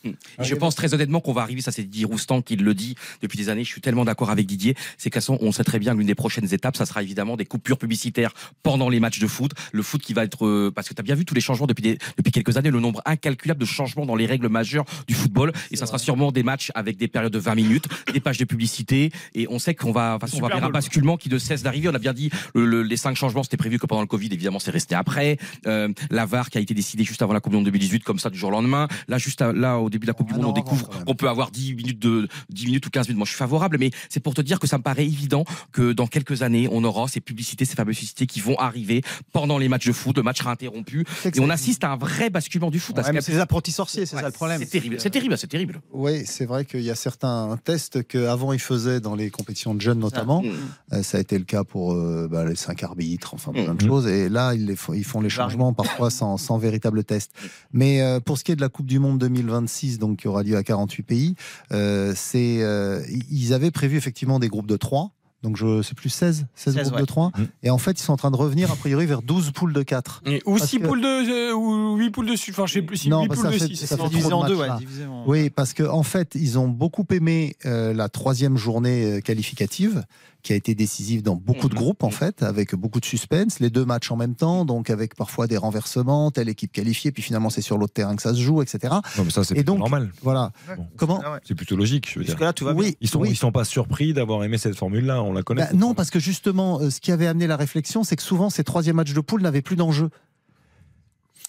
Et 0.03 0.43
je 0.43 0.55
pense 0.55 0.75
très 0.75 0.93
honnêtement 0.93 1.19
qu'on 1.19 1.33
va 1.33 1.41
arriver, 1.41 1.61
ça 1.61 1.71
c'est 1.71 1.83
Didier 1.83 2.05
Roustan 2.05 2.41
qui 2.41 2.55
le 2.55 2.73
dit 2.73 2.95
depuis 3.21 3.37
des 3.37 3.49
années, 3.49 3.63
je 3.63 3.69
suis 3.69 3.81
tellement 3.81 4.05
d'accord 4.05 4.29
avec 4.31 4.45
Didier, 4.47 4.75
c'est 4.97 5.09
qu'à 5.09 5.21
son, 5.21 5.37
on 5.41 5.51
sait 5.51 5.63
très 5.63 5.77
bien 5.79 5.93
que 5.93 5.97
l'une 5.99 6.07
des 6.07 6.15
prochaines 6.15 6.51
étapes, 6.53 6.75
ça 6.77 6.85
sera 6.85 7.03
évidemment 7.03 7.37
des 7.37 7.45
coupures 7.45 7.77
publicitaires 7.77 8.33
pendant 8.63 8.89
les 8.89 8.99
matchs 8.99 9.19
de 9.19 9.27
foot, 9.27 9.51
le 9.71 9.83
foot 9.83 10.01
qui 10.01 10.13
va 10.13 10.23
être, 10.23 10.45
euh, 10.45 10.71
parce 10.73 10.89
que 10.89 10.93
tu 10.93 10.99
as 10.99 11.03
bien 11.03 11.15
vu 11.15 11.25
tous 11.25 11.35
les 11.35 11.41
changements 11.41 11.67
depuis, 11.67 11.83
des- 11.83 11.97
depuis 12.17 12.31
quelques 12.31 12.57
années, 12.57 12.71
le 12.71 12.79
nombre 12.79 13.01
incalculable 13.05 13.59
de 13.59 13.65
changements 13.65 14.05
dans 14.05 14.15
les 14.15 14.25
règles 14.25 14.47
majeures 14.49 14.85
du 15.07 15.13
football, 15.13 15.51
et 15.71 15.75
ça 15.75 15.85
sera 15.85 15.97
sûrement 15.97 16.31
des 16.31 16.43
matchs 16.43 16.71
avec 16.73 16.97
des 16.97 17.07
périodes 17.07 17.33
de 17.33 17.39
20 17.39 17.55
minutes, 17.55 17.85
des 18.13 18.19
pages 18.19 18.37
de 18.37 18.45
publicité, 18.45 19.11
et 19.35 19.47
on 19.49 19.59
sait 19.59 19.75
qu'on 19.75 19.91
va, 19.91 20.17
façon, 20.19 20.37
on 20.37 20.41
va 20.41 20.47
vers 20.55 20.57
un 20.65 20.71
basculement 20.73 21.17
qui 21.17 21.29
ne 21.29 21.37
cesse 21.37 21.63
d'arriver, 21.63 21.89
on 21.89 21.93
a 21.93 21.99
bien 21.99 22.13
dit, 22.13 22.29
le- 22.55 22.65
le- 22.65 22.81
les 22.83 22.97
cinq 22.97 23.15
changements 23.15 23.43
c'était 23.43 23.57
prévu 23.57 23.77
que 23.79 23.85
pendant 23.85 24.01
le 24.01 24.07
Covid, 24.07 24.29
évidemment 24.31 24.59
c'est 24.59 24.71
resté 24.71 24.95
après, 24.95 25.37
euh, 25.67 25.89
la 26.09 26.25
VAR 26.25 26.49
qui 26.49 26.57
a 26.57 26.61
été 26.61 26.73
décidée 26.73 27.03
juste 27.03 27.21
avant 27.21 27.33
la 27.33 27.39
Coupe 27.39 27.51
du 27.51 27.57
Monde 27.57 27.65
2018, 27.65 28.03
comme 28.03 28.19
ça 28.19 28.29
du 28.29 28.37
jour 28.39 28.49
au 28.49 28.51
lendemain, 28.53 28.87
là 29.07 29.17
juste 29.17 29.41
à- 29.41 29.53
là 29.53 29.77
au 29.77 29.89
début 29.91 30.05
de 30.05 30.11
la 30.11 30.13
Coupe 30.15 30.27
du 30.27 30.33
Monde, 30.33 30.45
on 30.45 30.51
découvre 30.51 30.89
qu'on 31.05 31.15
peut 31.15 31.29
avoir 31.29 31.51
10 31.51 31.75
minutes 31.75 31.99
de 31.99 32.27
10 32.49 32.65
minutes 32.65 32.85
ou 32.85 32.89
15 32.89 33.07
minutes. 33.07 33.17
Moi, 33.17 33.25
je 33.25 33.31
suis 33.31 33.37
favorable, 33.37 33.77
mais 33.79 33.91
c'est 34.09 34.19
pour 34.19 34.33
te 34.33 34.41
dire 34.41 34.59
que 34.59 34.67
ça 34.67 34.77
me 34.77 34.83
paraît 34.83 35.05
évident 35.05 35.43
que 35.71 35.93
dans 35.93 36.07
quelques 36.07 36.41
années, 36.41 36.67
on 36.71 36.83
aura 36.83 37.07
ces 37.07 37.19
publicités, 37.21 37.65
ces 37.65 37.75
fameuses 37.75 37.95
publicités 37.95 38.25
qui 38.25 38.39
vont 38.39 38.57
arriver 38.57 39.03
pendant 39.31 39.57
les 39.57 39.67
matchs 39.69 39.87
de 39.87 39.91
foot. 39.93 40.15
Le 40.17 40.23
match 40.23 40.39
sera 40.39 40.51
interrompu 40.51 41.05
et 41.25 41.39
on 41.39 41.49
assiste 41.49 41.83
à 41.83 41.91
un 41.91 41.97
vrai 41.97 42.29
basculement 42.29 42.71
du 42.71 42.79
foot. 42.79 42.97
Ouais, 42.97 43.11
mais 43.13 43.21
c'est 43.21 43.33
des 43.33 43.39
apprentis 43.39 43.71
sorciers, 43.71 44.05
c'est 44.05 44.15
ça 44.15 44.21
le 44.25 44.31
problème. 44.31 44.59
C'est 44.61 44.69
terrible, 44.69 44.95
c'est 44.99 45.09
terrible, 45.09 45.37
c'est 45.37 45.47
terrible. 45.47 45.81
Oui, 45.91 46.23
c'est 46.25 46.45
vrai 46.45 46.65
qu'il 46.65 46.81
y 46.81 46.89
a 46.89 46.95
certains 46.95 47.57
tests 47.63 48.07
qu'avant 48.07 48.53
ils 48.53 48.59
faisaient 48.59 48.99
dans 48.99 49.15
les 49.15 49.29
compétitions 49.29 49.73
de 49.75 49.81
jeunes 49.81 49.99
notamment. 49.99 50.41
Mm. 50.41 50.51
Euh, 50.93 51.03
Ça 51.03 51.17
a 51.17 51.21
été 51.21 51.37
le 51.37 51.43
cas 51.43 51.63
pour 51.63 51.93
euh, 51.93 52.27
bah, 52.31 52.45
les 52.45 52.55
cinq 52.55 52.83
arbitres, 52.83 53.33
enfin 53.33 53.51
plein 53.51 53.73
Mm. 53.73 53.77
de 53.77 53.85
choses. 53.85 54.07
Et 54.07 54.29
là, 54.29 54.53
ils, 54.53 54.65
les 54.65 54.75
font, 54.75 54.93
ils 54.93 55.03
font 55.03 55.21
les 55.21 55.29
changements 55.29 55.73
parfois 55.73 56.09
sans, 56.09 56.37
sans 56.37 56.57
véritable 56.57 57.03
test. 57.03 57.31
Mais 57.73 58.01
euh, 58.01 58.19
pour 58.19 58.37
ce 58.37 58.43
qui 58.43 58.51
est 58.51 58.55
de 58.55 58.61
la 58.61 58.69
Coupe 58.69 58.85
du 58.85 58.99
Monde 58.99 59.17
2026, 59.19 59.80
donc 59.99 60.19
qui 60.19 60.27
aura 60.27 60.43
lieu 60.43 60.55
à 60.57 60.63
48 60.63 61.03
pays, 61.03 61.35
euh, 61.71 62.13
c'est 62.15 62.57
euh, 62.61 63.01
ils 63.29 63.53
avaient 63.53 63.71
prévu 63.71 63.97
effectivement 63.97 64.39
des 64.39 64.47
groupes 64.47 64.67
de 64.67 64.77
3. 64.77 65.11
Donc 65.43 65.57
je 65.57 65.81
sais 65.81 65.95
plus 65.95 66.09
16, 66.09 66.45
16, 66.53 66.73
16, 66.75 66.83
groupes 66.83 66.95
ouais. 66.97 67.01
de 67.01 67.05
3. 67.07 67.31
Et 67.63 67.71
en 67.71 67.79
fait, 67.79 67.99
ils 67.99 68.03
sont 68.03 68.13
en 68.13 68.17
train 68.17 68.29
de 68.29 68.35
revenir 68.35 68.71
a 68.71 68.75
priori 68.75 69.07
vers 69.07 69.23
12 69.23 69.49
poules 69.53 69.73
de 69.73 69.81
4. 69.81 70.21
Et- 70.27 70.39
Ou 70.45 70.57
Parce 70.57 70.69
6 70.69 70.77
que- 70.77 70.85
poules 70.85 71.01
de 71.01 71.49
euh, 71.51 71.55
ou 71.55 71.95
8 71.97 72.11
poules 72.11 72.27
de. 72.27 72.33
Enfin, 72.33 72.67
je 72.67 72.73
sais 72.73 72.81
plus 72.83 72.97
si 72.97 73.09
non, 73.09 73.23
8 73.23 73.27
parce 73.29 73.39
poules 73.41 73.49
que 73.49 73.53
de 73.55 73.59
ça 73.59 73.67
fait, 73.67 73.73
6. 73.75 73.85
ça 73.87 73.97
fait 73.97 74.03
trop 74.03 74.09
de 74.47 74.53
matchs, 74.55 74.67
là. 74.67 74.79
Oui, 75.25 75.49
parce 75.49 75.73
que 75.73 75.81
en 75.81 76.03
fait, 76.03 76.35
ils 76.35 76.59
ont 76.59 76.67
beaucoup 76.67 77.05
aimé 77.09 77.55
euh, 77.65 77.91
la 77.91 78.07
troisième 78.07 78.55
journée 78.55 79.03
euh, 79.17 79.19
qualificative, 79.19 80.03
qui 80.41 80.53
a 80.53 80.55
été 80.55 80.75
décisive 80.75 81.21
dans 81.23 81.35
beaucoup 81.35 81.67
Mhm. 81.67 81.69
de 81.69 81.75
groupes 81.75 82.03
en 82.03 82.09
fait, 82.09 82.43
avec 82.43 82.75
beaucoup 82.75 82.99
de 82.99 83.05
suspense, 83.05 83.59
les 83.59 83.69
deux 83.69 83.85
matchs 83.85 84.11
en 84.11 84.17
même 84.17 84.35
temps, 84.35 84.65
donc 84.65 84.89
avec 84.89 85.15
parfois 85.15 85.47
des 85.47 85.57
renversements, 85.57 86.31
telle 86.31 86.49
équipe 86.49 86.71
qualifiée, 86.71 87.11
puis 87.11 87.23
finalement 87.23 87.49
c'est 87.49 87.61
sur 87.61 87.77
l'autre 87.77 87.93
terrain 87.93 88.15
que 88.15 88.21
ça 88.21 88.33
se 88.33 88.39
joue, 88.41 88.61
etc. 88.61 88.93
Non, 89.17 89.23
mais 89.23 89.29
ça, 89.31 89.43
c'est 89.43 89.63
donc, 89.63 89.79
normal. 89.79 90.11
Voilà. 90.21 90.51
Comment 90.97 91.21
C'est 91.43 91.55
plutôt 91.55 91.75
logique, 91.75 92.09
je 92.11 92.19
veux 92.19 92.25
dire. 92.25 92.33
Jusque-là, 92.33 92.53
tout 92.53 92.65
va 92.65 92.73
bien. 92.73 92.91
Ils 93.01 93.09
sont, 93.09 93.19
oui. 93.21 93.29
ils 93.31 93.35
sont 93.35 93.51
pas 93.51 93.65
surpris 93.65 94.13
d'avoir 94.13 94.43
aimé 94.43 94.57
cette 94.57 94.75
formule-là, 94.75 95.21
on 95.23 95.33
la 95.33 95.43
connaît. 95.43 95.63
Bah, 95.63 95.69
non, 95.73 95.93
parce 95.93 96.09
que 96.09 96.19
justement, 96.19 96.79
euh, 96.79 96.89
ce 96.89 96.99
qui 96.99 97.11
avait 97.11 97.27
amené 97.27 97.47
la 97.47 97.55
réflexion, 97.57 98.03
c'est 98.03 98.15
que 98.15 98.23
souvent 98.23 98.49
ces 98.49 98.63
troisième 98.63 98.95
matchs 98.97 99.13
de 99.13 99.21
poule 99.21 99.41
n'avaient 99.41 99.61
plus 99.61 99.75
d'enjeu. 99.75 100.09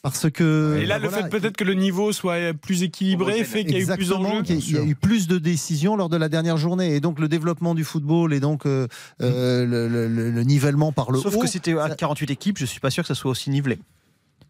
Parce 0.02 0.28
que. 0.30 0.78
Et 0.82 0.86
là, 0.86 0.96
bah, 0.98 1.04
le 1.04 1.08
voilà, 1.10 1.22
fait 1.24 1.28
peut-être 1.40 1.56
que 1.56 1.62
le 1.62 1.74
niveau 1.74 2.12
soit 2.12 2.52
plus 2.60 2.82
équilibré 2.82 3.44
fait 3.44 3.64
qu'il 3.64 3.74
y 3.74 3.76
a 3.76 3.80
eu 3.80 3.86
plus 3.96 4.08
d'enjeux. 4.08 4.42
qu'il 4.42 4.56
y 4.56 4.58
a- 4.58 4.62
il 4.66 4.74
y 4.74 4.78
a 4.78 4.82
eu 4.90 4.94
plus 4.96 5.28
de 5.28 5.38
décisions 5.38 5.94
lors 5.96 6.08
de 6.08 6.16
la 6.16 6.28
dernière 6.28 6.56
journée. 6.56 6.96
Et 6.96 7.00
donc, 7.00 7.20
le 7.20 7.28
développement 7.28 7.74
du 7.76 7.84
football 7.84 8.34
et 8.34 8.40
donc 8.40 8.66
euh, 8.66 8.88
euh, 9.20 9.64
le, 9.64 9.86
le- 9.86 10.08
le- 10.08 10.30
le 10.32 10.42
nivellement 10.42 10.90
par 10.90 11.12
le 11.12 11.20
Sauf 11.20 11.36
haut. 11.36 11.40
que 11.40 11.46
si 11.46 11.60
tu 11.60 11.78
à 11.78 11.88
48 11.94 12.30
équipes, 12.32 12.58
je 12.58 12.66
suis 12.66 12.80
pas 12.80 12.90
sûr 12.90 13.04
que 13.04 13.08
ça 13.08 13.14
soit 13.14 13.30
aussi 13.30 13.48
nivelé. 13.50 13.78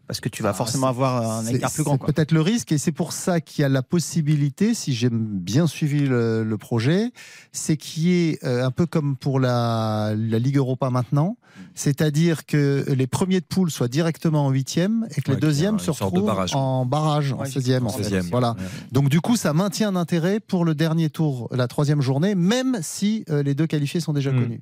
Parce 0.05 0.19
que 0.19 0.27
tu 0.29 0.43
vas 0.43 0.53
forcément 0.53 0.87
avoir 0.87 1.39
un 1.39 1.43
C'est- 1.43 1.55
écart 1.55 1.69
plus 1.71 1.77
c'est 1.77 1.83
grand. 1.83 1.97
quoi. 1.97 2.07
peut-être 2.07 2.33
le 2.33 2.41
risque, 2.41 2.71
et 2.73 2.77
c'est 2.77 2.91
pour 2.91 3.13
ça 3.13 3.39
qu'il 3.39 3.61
y 3.61 3.65
a 3.65 3.69
la 3.69 3.81
possibilité, 3.83 4.73
si 4.73 4.93
j'ai 4.93 5.09
bien 5.09 5.65
suivi 5.65 6.01
le, 6.01 6.43
le 6.43 6.57
projet, 6.57 7.11
c'est 7.53 7.77
qu'il 7.77 8.03
y 8.03 8.11
ait 8.29 8.39
euh, 8.43 8.65
un 8.65 8.71
peu 8.71 8.85
comme 8.85 9.15
pour 9.15 9.39
la, 9.39 10.13
la 10.17 10.39
Ligue 10.39 10.57
Europa 10.57 10.89
maintenant, 10.89 11.37
c'est-à-dire 11.73 12.45
que 12.45 12.85
les 12.89 13.07
premiers 13.07 13.39
de 13.39 13.45
poule 13.45 13.71
soient 13.71 13.87
directement 13.87 14.45
en 14.47 14.49
huitième 14.51 15.07
et 15.15 15.21
que 15.21 15.31
Ouais, 15.31 15.35
les 15.35 15.41
deuxièmes 15.41 15.79
se 15.79 15.91
retrouvent 15.91 16.25
barrage. 16.25 16.53
en 16.55 16.85
barrage, 16.85 17.31
en 17.31 17.39
Ouais, 17.39 17.47
16e. 17.47 17.83
En 17.83 17.85
en 17.87 17.89
fait. 17.89 18.03
16e. 18.03 18.29
Voilà. 18.29 18.51
Ouais. 18.51 18.63
Donc 18.91 19.09
du 19.09 19.21
coup, 19.21 19.37
ça 19.37 19.53
maintient 19.53 19.89
un 19.89 19.95
intérêt 19.95 20.39
pour 20.39 20.65
le 20.65 20.75
dernier 20.75 21.09
tour, 21.09 21.47
la 21.51 21.67
troisième 21.67 22.01
journée, 22.01 22.35
même 22.35 22.79
si 22.81 23.23
euh, 23.29 23.41
les 23.41 23.55
deux 23.55 23.67
qualifiés 23.67 23.99
sont 24.01 24.13
déjà 24.13 24.31
Mm. 24.31 24.41
connus. 24.41 24.61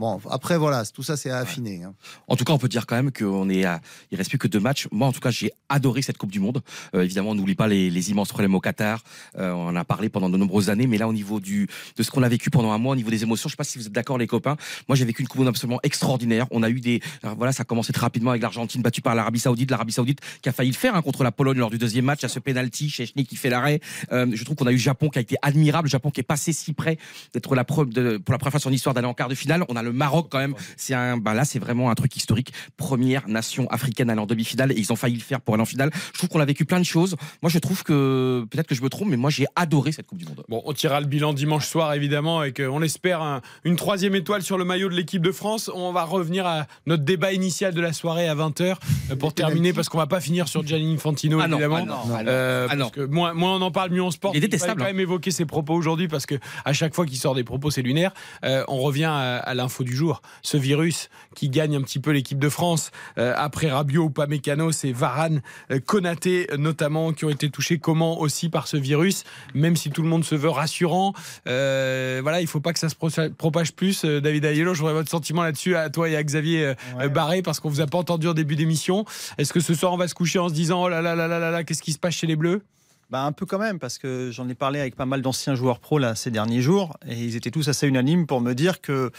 Bon, 0.00 0.18
après, 0.30 0.56
voilà, 0.56 0.82
tout 0.86 1.02
ça, 1.02 1.18
c'est 1.18 1.28
à 1.28 1.36
affiner. 1.36 1.84
hein. 1.84 1.92
En 2.26 2.34
tout 2.34 2.44
cas, 2.44 2.54
on 2.54 2.58
peut 2.58 2.70
dire 2.70 2.86
quand 2.86 2.96
même 2.96 3.12
qu'on 3.12 3.50
est 3.50 3.66
à, 3.66 3.82
il 4.10 4.16
reste 4.16 4.30
plus 4.30 4.38
que 4.38 4.48
deux 4.48 4.58
matchs. 4.58 4.88
Moi, 4.90 5.06
en 5.06 5.12
tout 5.12 5.20
cas, 5.20 5.30
j'ai 5.30 5.50
adoré 5.68 6.00
cette 6.00 6.16
Coupe 6.16 6.30
du 6.30 6.40
Monde. 6.40 6.62
Euh, 6.94 7.02
évidemment, 7.02 7.32
on 7.32 7.34
n'oublie 7.34 7.54
pas 7.54 7.68
les, 7.68 7.90
les 7.90 8.10
immenses 8.10 8.30
problèmes 8.30 8.54
au 8.54 8.60
Qatar. 8.60 9.02
Euh, 9.36 9.52
on 9.52 9.66
en 9.66 9.76
a 9.76 9.84
parlé 9.84 10.08
pendant 10.08 10.30
de 10.30 10.38
nombreuses 10.38 10.70
années, 10.70 10.86
mais 10.86 10.96
là, 10.96 11.06
au 11.06 11.12
niveau 11.12 11.38
du, 11.38 11.68
de 11.98 12.02
ce 12.02 12.10
qu'on 12.10 12.22
a 12.22 12.30
vécu 12.30 12.48
pendant 12.48 12.72
un 12.72 12.78
mois, 12.78 12.94
au 12.94 12.96
niveau 12.96 13.10
des 13.10 13.22
émotions, 13.24 13.50
je 13.50 13.52
sais 13.52 13.56
pas 13.58 13.64
si 13.64 13.76
vous 13.76 13.88
êtes 13.88 13.92
d'accord, 13.92 14.16
les 14.16 14.26
copains. 14.26 14.56
Moi, 14.88 14.96
j'ai 14.96 15.04
vécu 15.04 15.20
une 15.20 15.28
Coupe 15.28 15.36
du 15.36 15.44
Monde 15.44 15.54
absolument 15.54 15.80
extraordinaire. 15.82 16.46
On 16.50 16.62
a 16.62 16.70
eu 16.70 16.80
des, 16.80 17.02
alors, 17.22 17.36
voilà, 17.36 17.52
ça 17.52 17.60
a 17.60 17.64
commencé 17.66 17.92
très 17.92 18.00
rapidement 18.00 18.30
avec 18.30 18.40
l'Argentine 18.40 18.80
battue 18.80 19.02
par 19.02 19.14
l'Arabie 19.14 19.40
Saoudite, 19.40 19.70
l'Arabie 19.70 19.92
Saoudite 19.92 20.20
qui 20.40 20.48
a 20.48 20.52
failli 20.52 20.70
le 20.70 20.76
faire 20.76 20.94
hein, 20.96 21.02
contre 21.02 21.24
la 21.24 21.30
Pologne 21.30 21.58
lors 21.58 21.68
du 21.68 21.76
deuxième 21.76 22.06
match. 22.06 22.24
À 22.24 22.28
ce 22.28 22.38
penalty, 22.38 22.88
Chechny 22.88 23.26
qui 23.26 23.36
fait 23.36 23.50
l'arrêt. 23.50 23.80
Euh, 24.12 24.26
je 24.32 24.44
trouve 24.44 24.56
qu'on 24.56 24.66
a 24.66 24.70
eu 24.70 24.76
le 24.76 24.80
Japon 24.80 25.10
qui 25.10 25.18
a 25.18 25.20
été 25.20 25.36
admirable, 25.42 25.88
le 25.88 25.90
Japon 25.90 26.10
qui 26.10 26.20
est 26.20 26.22
passé 26.24 26.54
si 26.54 26.72
près 26.72 26.96
d'être 27.34 27.54
la 27.54 27.64
preuve 27.64 27.90
de, 27.90 28.16
pour 28.16 28.32
la 28.32 28.38
première 28.38 28.52
fois 28.52 28.60
de 28.60 28.62
son 28.62 28.72
histoire 28.72 28.94
d'aller 28.94 29.06
en 29.06 29.12
quart 29.12 29.28
de 29.28 29.34
finale. 29.34 29.66
On 29.68 29.76
a 29.76 29.82
le 29.82 29.89
Maroc 29.92 30.28
quand 30.30 30.38
même. 30.38 30.54
C'est 30.76 30.94
un, 30.94 31.16
bah 31.16 31.34
là, 31.34 31.44
c'est 31.44 31.58
vraiment 31.58 31.90
un 31.90 31.94
truc 31.94 32.16
historique. 32.16 32.52
Première 32.76 33.28
nation 33.28 33.68
africaine 33.70 34.08
à 34.10 34.12
aller 34.12 34.22
en 34.22 34.26
demi-finale 34.26 34.72
et 34.72 34.76
ils 34.76 34.92
ont 34.92 34.96
failli 34.96 35.14
le 35.16 35.20
faire 35.22 35.40
pour 35.40 35.54
aller 35.54 35.62
en 35.62 35.66
finale. 35.66 35.90
Je 36.12 36.18
trouve 36.18 36.28
qu'on 36.30 36.40
a 36.40 36.44
vécu 36.44 36.64
plein 36.64 36.78
de 36.80 36.84
choses. 36.84 37.16
Moi, 37.42 37.50
je 37.50 37.58
trouve 37.58 37.82
que 37.82 38.44
peut-être 38.50 38.66
que 38.66 38.74
je 38.74 38.82
me 38.82 38.88
trompe, 38.88 39.08
mais 39.08 39.16
moi, 39.16 39.30
j'ai 39.30 39.46
adoré 39.56 39.92
cette 39.92 40.06
Coupe 40.06 40.18
du 40.18 40.24
Monde. 40.26 40.44
Bon, 40.48 40.62
on 40.64 40.72
tirera 40.72 41.00
le 41.00 41.06
bilan 41.06 41.32
dimanche 41.32 41.66
soir, 41.66 41.92
évidemment, 41.94 42.42
et 42.44 42.52
on 42.70 42.82
espère 42.82 43.22
un- 43.22 43.40
une 43.64 43.76
troisième 43.76 44.14
étoile 44.14 44.42
sur 44.42 44.58
le 44.58 44.64
maillot 44.64 44.88
de 44.88 44.94
l'équipe 44.94 45.22
de 45.22 45.32
France. 45.32 45.70
On 45.74 45.92
va 45.92 46.04
revenir 46.04 46.46
à 46.46 46.66
notre 46.86 47.04
débat 47.04 47.32
initial 47.32 47.74
de 47.74 47.80
la 47.80 47.92
soirée 47.92 48.28
à 48.28 48.34
20h 48.34 48.78
pour 49.18 49.34
terminer, 49.34 49.72
parce 49.72 49.88
qu'on 49.88 49.98
va 49.98 50.06
pas 50.06 50.20
finir 50.20 50.48
sur 50.48 50.66
Gianni 50.66 50.94
Infantino, 50.94 51.38
Ah 51.40 51.48
non, 51.48 51.56
évidemment. 51.58 51.76
ah 51.80 51.84
non, 51.84 52.14
ah. 52.16 52.20
Euh, 52.26 52.66
Ah 52.70 52.76
non. 52.76 52.86
parce 52.86 52.92
que 52.96 53.00
moins, 53.06 53.32
moins 53.34 53.56
on 53.56 53.62
en 53.62 53.70
parle, 53.70 53.90
mieux 53.90 54.02
on 54.02 54.10
se 54.10 54.18
porte. 54.18 54.34
Il 54.34 54.38
est 54.38 54.40
détestable, 54.40 54.80
quand 54.80 54.84
hein. 54.86 54.92
même 54.92 55.00
évoquer 55.00 55.30
ses 55.30 55.44
propos 55.44 55.74
aujourd'hui, 55.74 56.08
parce 56.08 56.26
que 56.26 56.34
à 56.64 56.72
chaque 56.72 56.94
fois 56.94 57.06
qu'il 57.06 57.16
sort 57.18 57.34
des 57.34 57.44
propos, 57.44 57.70
c'est 57.70 57.82
lunaire. 57.82 58.12
Euh, 58.44 58.64
on 58.68 58.78
revient 58.78 59.04
à, 59.04 59.36
à 59.38 59.54
l'info 59.54 59.79
du 59.84 59.96
jour. 59.96 60.22
Ce 60.42 60.56
virus 60.56 61.08
qui 61.34 61.48
gagne 61.48 61.76
un 61.76 61.82
petit 61.82 61.98
peu 61.98 62.10
l'équipe 62.10 62.38
de 62.38 62.48
France, 62.48 62.90
euh, 63.18 63.32
après 63.36 63.70
Rabiot 63.70 64.04
ou 64.04 64.10
Pamecano, 64.10 64.72
c'est 64.72 64.92
Varane, 64.92 65.42
euh, 65.70 65.80
Konaté 65.80 66.48
notamment, 66.58 67.12
qui 67.12 67.24
ont 67.24 67.30
été 67.30 67.50
touchés 67.50 67.78
comment 67.78 68.20
aussi 68.20 68.48
par 68.48 68.66
ce 68.66 68.76
virus, 68.76 69.24
même 69.54 69.76
si 69.76 69.90
tout 69.90 70.02
le 70.02 70.08
monde 70.08 70.24
se 70.24 70.34
veut 70.34 70.50
rassurant. 70.50 71.14
Euh, 71.46 72.20
voilà, 72.22 72.40
il 72.40 72.46
faut 72.46 72.60
pas 72.60 72.72
que 72.72 72.78
ça 72.78 72.88
se 72.88 72.94
pro- 72.94 73.08
propage 73.36 73.72
plus. 73.72 74.04
David 74.04 74.44
Ayello, 74.44 74.74
je 74.74 74.80
voudrais 74.80 74.94
votre 74.94 75.10
sentiment 75.10 75.42
là-dessus 75.42 75.76
à 75.76 75.90
toi 75.90 76.08
et 76.08 76.16
à 76.16 76.22
Xavier 76.22 76.74
euh, 76.98 77.08
Barré, 77.08 77.42
parce 77.42 77.60
qu'on 77.60 77.68
vous 77.68 77.80
a 77.80 77.86
pas 77.86 77.98
entendu 77.98 78.28
en 78.28 78.34
début 78.34 78.56
d'émission. 78.56 79.04
Est-ce 79.38 79.52
que 79.52 79.60
ce 79.60 79.74
soir 79.74 79.92
on 79.92 79.96
va 79.96 80.08
se 80.08 80.14
coucher 80.14 80.38
en 80.38 80.48
se 80.48 80.54
disant 80.54 80.84
oh 80.84 80.88
là 80.88 81.00
là 81.00 81.14
là 81.14 81.26
là 81.26 81.38
là 81.38 81.50
là, 81.50 81.64
qu'est-ce 81.64 81.82
qui 81.82 81.92
se 81.92 81.98
passe 81.98 82.14
chez 82.14 82.26
les 82.26 82.36
Bleus? 82.36 82.62
Bah, 83.10 83.24
un 83.24 83.32
peu 83.32 83.44
quand 83.44 83.58
même, 83.58 83.80
parce 83.80 83.98
que 83.98 84.30
j'en 84.30 84.48
ai 84.48 84.54
parlé 84.54 84.78
avec 84.78 84.94
pas 84.94 85.04
mal 85.04 85.20
d'anciens 85.20 85.56
joueurs 85.56 85.80
pro 85.80 85.98
là, 85.98 86.14
ces 86.14 86.30
derniers 86.30 86.62
jours, 86.62 86.96
et 87.08 87.16
ils 87.16 87.34
étaient 87.34 87.50
tous 87.50 87.68
assez 87.68 87.88
unanimes 87.88 88.26
pour 88.26 88.40
me 88.40 88.54
dire 88.54 88.80
que 88.80 89.10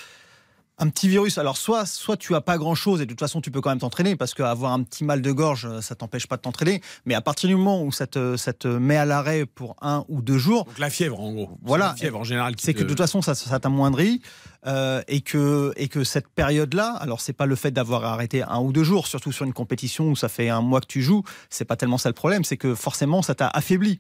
un 0.82 0.90
petit 0.90 1.08
virus, 1.08 1.38
alors 1.38 1.58
soit, 1.58 1.86
soit 1.86 2.18
tu 2.18 2.34
as 2.34 2.42
pas 2.42 2.58
grand 2.58 2.74
chose 2.74 3.02
et 3.02 3.06
de 3.06 3.12
toute 3.12 3.20
façon 3.20 3.40
tu 3.40 3.52
peux 3.52 3.62
quand 3.62 3.70
même 3.70 3.80
t'entraîner 3.80 4.16
parce 4.16 4.34
qu'avoir 4.34 4.74
un 4.74 4.82
petit 4.82 5.04
mal 5.04 5.22
de 5.22 5.32
gorge 5.32 5.80
ça 5.80 5.94
t'empêche 5.94 6.26
pas 6.26 6.38
de 6.38 6.42
t'entraîner, 6.42 6.82
mais 7.06 7.14
à 7.14 7.22
partir 7.22 7.50
du 7.50 7.56
moment 7.56 7.84
où 7.84 7.92
ça 7.92 8.08
te, 8.08 8.36
ça 8.36 8.52
te 8.52 8.68
met 8.68 8.98
à 8.98 9.06
l'arrêt 9.06 9.46
pour 9.46 9.76
un 9.82 10.04
ou 10.10 10.24
deux 10.24 10.40
jours. 10.40 10.66
Donc 10.66 10.80
la 10.80 10.90
fièvre 10.90 11.20
en 11.20 11.34
gros. 11.34 11.58
Voilà. 11.62 11.90
C'est 11.90 11.92
la 11.92 11.98
fièvre 11.98 12.20
en 12.20 12.24
général. 12.24 12.56
C'est 12.58 12.74
que 12.74 12.82
de 12.82 12.88
toute 12.88 12.98
façon 12.98 13.22
ça, 13.22 13.36
ça 13.36 13.60
t'amoindrit 13.60 14.22
euh, 14.66 15.02
et, 15.08 15.22
que, 15.22 15.72
et 15.76 15.88
que 15.88 16.04
cette 16.04 16.28
période-là, 16.28 16.96
alors 17.00 17.22
c'est 17.22 17.34
pas 17.34 17.46
le 17.46 17.56
fait 17.56 17.72
d'avoir 17.72 18.04
arrêté 18.04 18.42
un 18.42 18.60
ou 18.60 18.72
deux 18.72 18.84
jours, 18.84 19.06
surtout 19.06 19.32
sur 19.32 19.46
une 19.46 19.54
compétition 19.54 20.10
où 20.10 20.16
ça 20.16 20.30
fait 20.30 20.50
un 20.50 20.62
mois 20.62 20.82
que 20.82 20.88
tu 20.88 21.04
joues, 21.04 21.24
c'est 21.52 21.66
pas 21.66 21.76
tellement 21.76 22.00
ça 22.00 22.10
le 22.10 22.14
problème, 22.14 22.44
c'est 22.44 22.58
que 22.58 22.74
forcément 22.74 23.22
ça 23.22 23.36
t'a 23.36 23.48
affaibli 23.48 24.00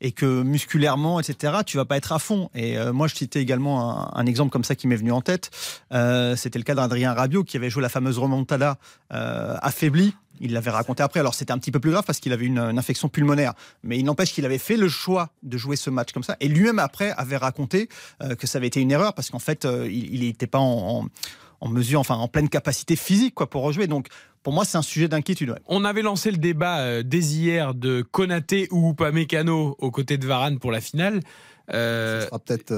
et 0.00 0.12
que 0.12 0.42
musculairement, 0.42 1.20
etc., 1.20 1.54
tu 1.66 1.76
vas 1.76 1.84
pas 1.84 1.96
être 1.96 2.12
à 2.12 2.18
fond. 2.18 2.50
Et 2.54 2.78
euh, 2.78 2.92
moi, 2.92 3.06
je 3.08 3.14
citais 3.14 3.40
également 3.40 4.16
un, 4.16 4.26
exemple 4.26 4.50
comme 4.50 4.64
ça 4.64 4.74
qui 4.74 4.86
m'est 4.86 4.96
venu 4.96 5.12
en 5.12 5.20
tête. 5.20 5.50
Euh, 5.92 6.36
C'était 6.36 6.58
le 6.58 6.64
cas 6.64 6.74
d'Adrien 6.74 7.12
Rabiot 7.14 7.44
qui 7.44 7.56
avait 7.56 7.70
joué 7.70 7.82
la 7.82 7.88
fameuse 7.88 8.18
remontada 8.18 8.78
euh, 9.12 9.56
affaibli. 9.62 10.14
Il 10.40 10.52
l'avait 10.52 10.70
raconté 10.70 11.02
après. 11.02 11.20
Alors 11.20 11.34
c'était 11.34 11.52
un 11.52 11.58
petit 11.58 11.70
peu 11.70 11.78
plus 11.78 11.92
grave 11.92 12.04
parce 12.04 12.18
qu'il 12.18 12.32
avait 12.32 12.46
une, 12.46 12.58
une 12.58 12.78
infection 12.78 13.08
pulmonaire. 13.08 13.54
Mais 13.84 13.98
il 13.98 14.04
n'empêche 14.04 14.32
qu'il 14.32 14.44
avait 14.44 14.58
fait 14.58 14.76
le 14.76 14.88
choix 14.88 15.30
de 15.44 15.56
jouer 15.56 15.76
ce 15.76 15.90
match 15.90 16.12
comme 16.12 16.24
ça. 16.24 16.36
Et 16.40 16.48
lui-même 16.48 16.80
après 16.80 17.12
avait 17.12 17.36
raconté 17.36 17.88
que 18.38 18.46
ça 18.48 18.58
avait 18.58 18.66
été 18.66 18.80
une 18.80 18.90
erreur 18.90 19.14
parce 19.14 19.30
qu'en 19.30 19.38
fait, 19.38 19.64
il 19.88 20.20
n'était 20.20 20.48
pas 20.48 20.58
en- 20.58 21.06
en 21.64 21.68
mesure, 21.70 21.98
enfin 21.98 22.16
en 22.16 22.28
pleine 22.28 22.48
capacité 22.48 22.94
physique 22.94 23.34
quoi 23.34 23.48
pour 23.48 23.62
rejouer. 23.62 23.86
Donc 23.86 24.08
pour 24.42 24.52
moi, 24.52 24.66
c'est 24.66 24.76
un 24.76 24.82
sujet 24.82 25.08
d'inquiétude. 25.08 25.54
On 25.66 25.84
avait 25.84 26.02
lancé 26.02 26.30
le 26.30 26.36
débat 26.36 26.80
euh, 26.80 27.02
dès 27.02 27.20
hier 27.20 27.74
de 27.74 28.02
Konaté 28.02 28.68
ou 28.70 28.90
Upamecano 28.90 29.74
aux 29.78 29.90
côtés 29.90 30.18
de 30.18 30.26
Varane 30.26 30.58
pour 30.58 30.70
la 30.70 30.82
finale. 30.82 31.20
Euh, 31.72 32.26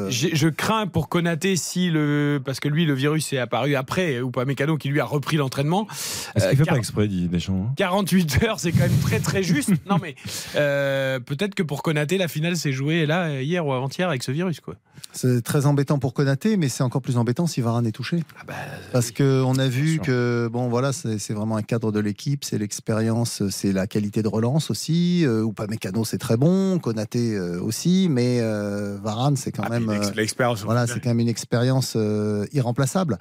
j'ai- 0.09 0.37
Je 0.37 0.49
crains 0.49 0.87
pour 0.87 1.09
Konaté 1.09 1.57
si 1.57 1.91
le 1.91 2.41
parce 2.45 2.61
que 2.61 2.69
lui 2.69 2.85
le 2.85 2.95
virus 2.95 3.33
est 3.33 3.39
apparu 3.39 3.75
après 3.75 4.21
Upamecano 4.21 4.77
qui 4.77 4.89
lui 4.91 5.01
a 5.01 5.05
repris 5.05 5.37
l'entraînement. 5.37 5.89
Est-ce 6.37 6.45
Euh, 6.45 6.49
qu'il 6.51 6.59
fait 6.59 6.65
pas 6.65 6.77
exprès, 6.77 7.09
dit 7.09 7.27
Deschamps 7.27 7.67
hein? 7.71 7.75
48 7.77 8.45
heures, 8.45 8.61
c'est 8.61 8.71
quand 8.71 8.81
même 8.89 8.99
très 9.03 9.19
très 9.19 9.43
juste. 9.43 9.71
non 9.91 9.97
mais 10.01 10.15
euh, 10.55 11.19
peut-être 11.19 11.55
que 11.57 11.65
pour 11.65 11.83
Konaté 11.83 12.17
la 12.17 12.29
finale 12.29 12.57
s'est 12.57 12.73
jouée 12.73 13.07
là 13.07 13.25
euh, 13.29 13.43
hier 13.43 13.67
ou 13.67 13.73
avant-hier 13.73 14.09
avec 14.09 14.23
ce 14.23 14.31
virus 14.31 14.61
quoi. 14.61 14.75
C'est 15.13 15.43
très 15.43 15.67
embêtant 15.67 15.99
pour 15.99 16.15
Konaté, 16.15 16.57
mais 16.57 16.69
c'est 16.69 16.83
encore 16.83 17.01
plus 17.03 17.17
embêtant 17.17 17.47
si 17.47 17.61
Varane 17.63 17.87
est 17.87 17.93
touché. 17.93 18.23
bah, 18.47 18.55
Parce 18.93 19.11
qu'on 19.11 19.59
a 19.59 19.67
vu 19.69 19.99
que 19.99 20.49
bon 20.53 20.69
voilà, 20.69 20.93
c'est 20.93 21.33
vraiment 21.33 21.57
un 21.57 21.63
cadre 21.63 21.91
de 21.91 22.01
l'équipe, 22.01 22.45
c'est 22.45 22.59
l'expérience, 22.59 23.43
c'est 23.51 23.73
la 23.73 23.87
qualité 23.87 24.23
de 24.23 24.29
relance 24.29 24.71
aussi. 24.71 25.25
Euh, 25.25 25.43
ou 25.43 25.53
pas 25.53 25.67
Mécano, 25.67 26.05
c'est 26.05 26.19
très 26.19 26.37
bon, 26.37 26.79
Konaté 26.79 27.35
euh, 27.35 27.61
aussi, 27.61 28.09
mais 28.11 28.39
euh, 28.77 28.99
Varane, 29.03 29.37
c'est 29.37 29.53
quand 29.53 29.69
même 29.69 29.91
l'ex- 29.91 30.09
euh, 30.09 30.13
l'expérience 30.15 30.63
Voilà, 30.63 30.87
c'est 30.87 31.01
quand 31.01 31.09
même 31.11 31.21
une 31.21 31.29
expérience 31.29 31.95
euh, 31.97 32.45
irremplaçable 32.53 33.19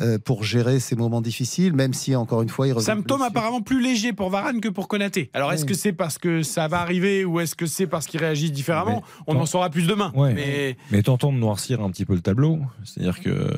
euh, 0.00 0.18
pour 0.18 0.44
gérer 0.44 0.80
ces 0.80 0.94
moments 0.96 1.20
difficiles, 1.20 1.72
même 1.72 1.94
si 1.94 2.14
encore 2.14 2.42
une 2.42 2.48
fois 2.48 2.66
il 2.68 2.72
revient. 2.72 2.84
Symptôme 2.86 3.22
apparemment 3.22 3.60
plus 3.62 3.82
léger 3.82 4.12
pour 4.12 4.30
Varane 4.30 4.60
que 4.60 4.68
pour 4.68 4.88
Konaté. 4.88 5.30
Alors 5.34 5.52
est-ce 5.52 5.62
Oui. 5.62 5.68
que 5.68 5.74
c'est 5.74 5.92
parce 5.92 6.18
que 6.18 6.42
ça 6.42 6.68
va 6.68 6.80
arriver 6.80 7.24
ou 7.24 7.40
est-ce 7.40 7.54
que 7.54 7.66
c'est 7.66 7.86
parce 7.86 8.06
qu'il 8.06 8.20
réagit 8.20 8.50
différemment? 8.50 9.02
On 9.26 9.36
en 9.36 9.46
saura 9.46 9.70
plus 9.70 9.86
demain. 9.86 10.12
Ouais. 10.14 10.34
Mais 10.34 10.76
Mais 10.90 11.02
tentons 11.02 11.32
de 11.32 11.38
noircir 11.38 11.80
un 11.82 11.90
petit 11.90 12.04
peu 12.04 12.14
le 12.14 12.20
tableau. 12.20 12.58
C'est-à-dire 12.84 13.20
que 13.20 13.48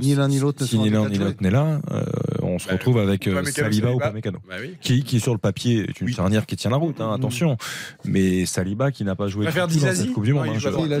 ni 0.00 0.14
l'un 0.14 0.28
ni 0.28 0.38
l'autre 0.38 0.64
si 0.64 0.78
ni 0.78 0.90
l'un 0.90 1.08
ni 1.08 1.18
l'autre 1.18 1.42
n'est 1.42 1.50
là, 1.50 1.80
euh, 1.90 2.04
on 2.42 2.58
se 2.58 2.68
retrouve 2.68 2.98
avec 2.98 3.26
euh, 3.26 3.44
Saliba 3.44 3.92
ou. 3.92 3.98
Pamecano, 3.98 4.38
Bah 4.48 4.56
oui. 4.60 4.76
qui, 4.80 5.02
qui 5.04 5.20
sur 5.20 5.32
le 5.32 5.38
papier 5.38 5.86
est 5.88 6.00
une 6.00 6.08
charnière 6.08 6.46
qui 6.46 6.56
tient 6.56 6.70
la 6.70 6.76
route, 6.76 7.00
hein, 7.00 7.12
attention. 7.12 7.56
Mais 8.04 8.46
Saliba 8.46 8.90
qui 8.90 9.04
n'a 9.04 9.14
pas 9.16 9.28
joué 9.28 9.46
dans 9.46 9.68
cette 9.68 10.12
Coupe 10.12 10.24
du 10.24 10.32
Monde. 10.32 10.46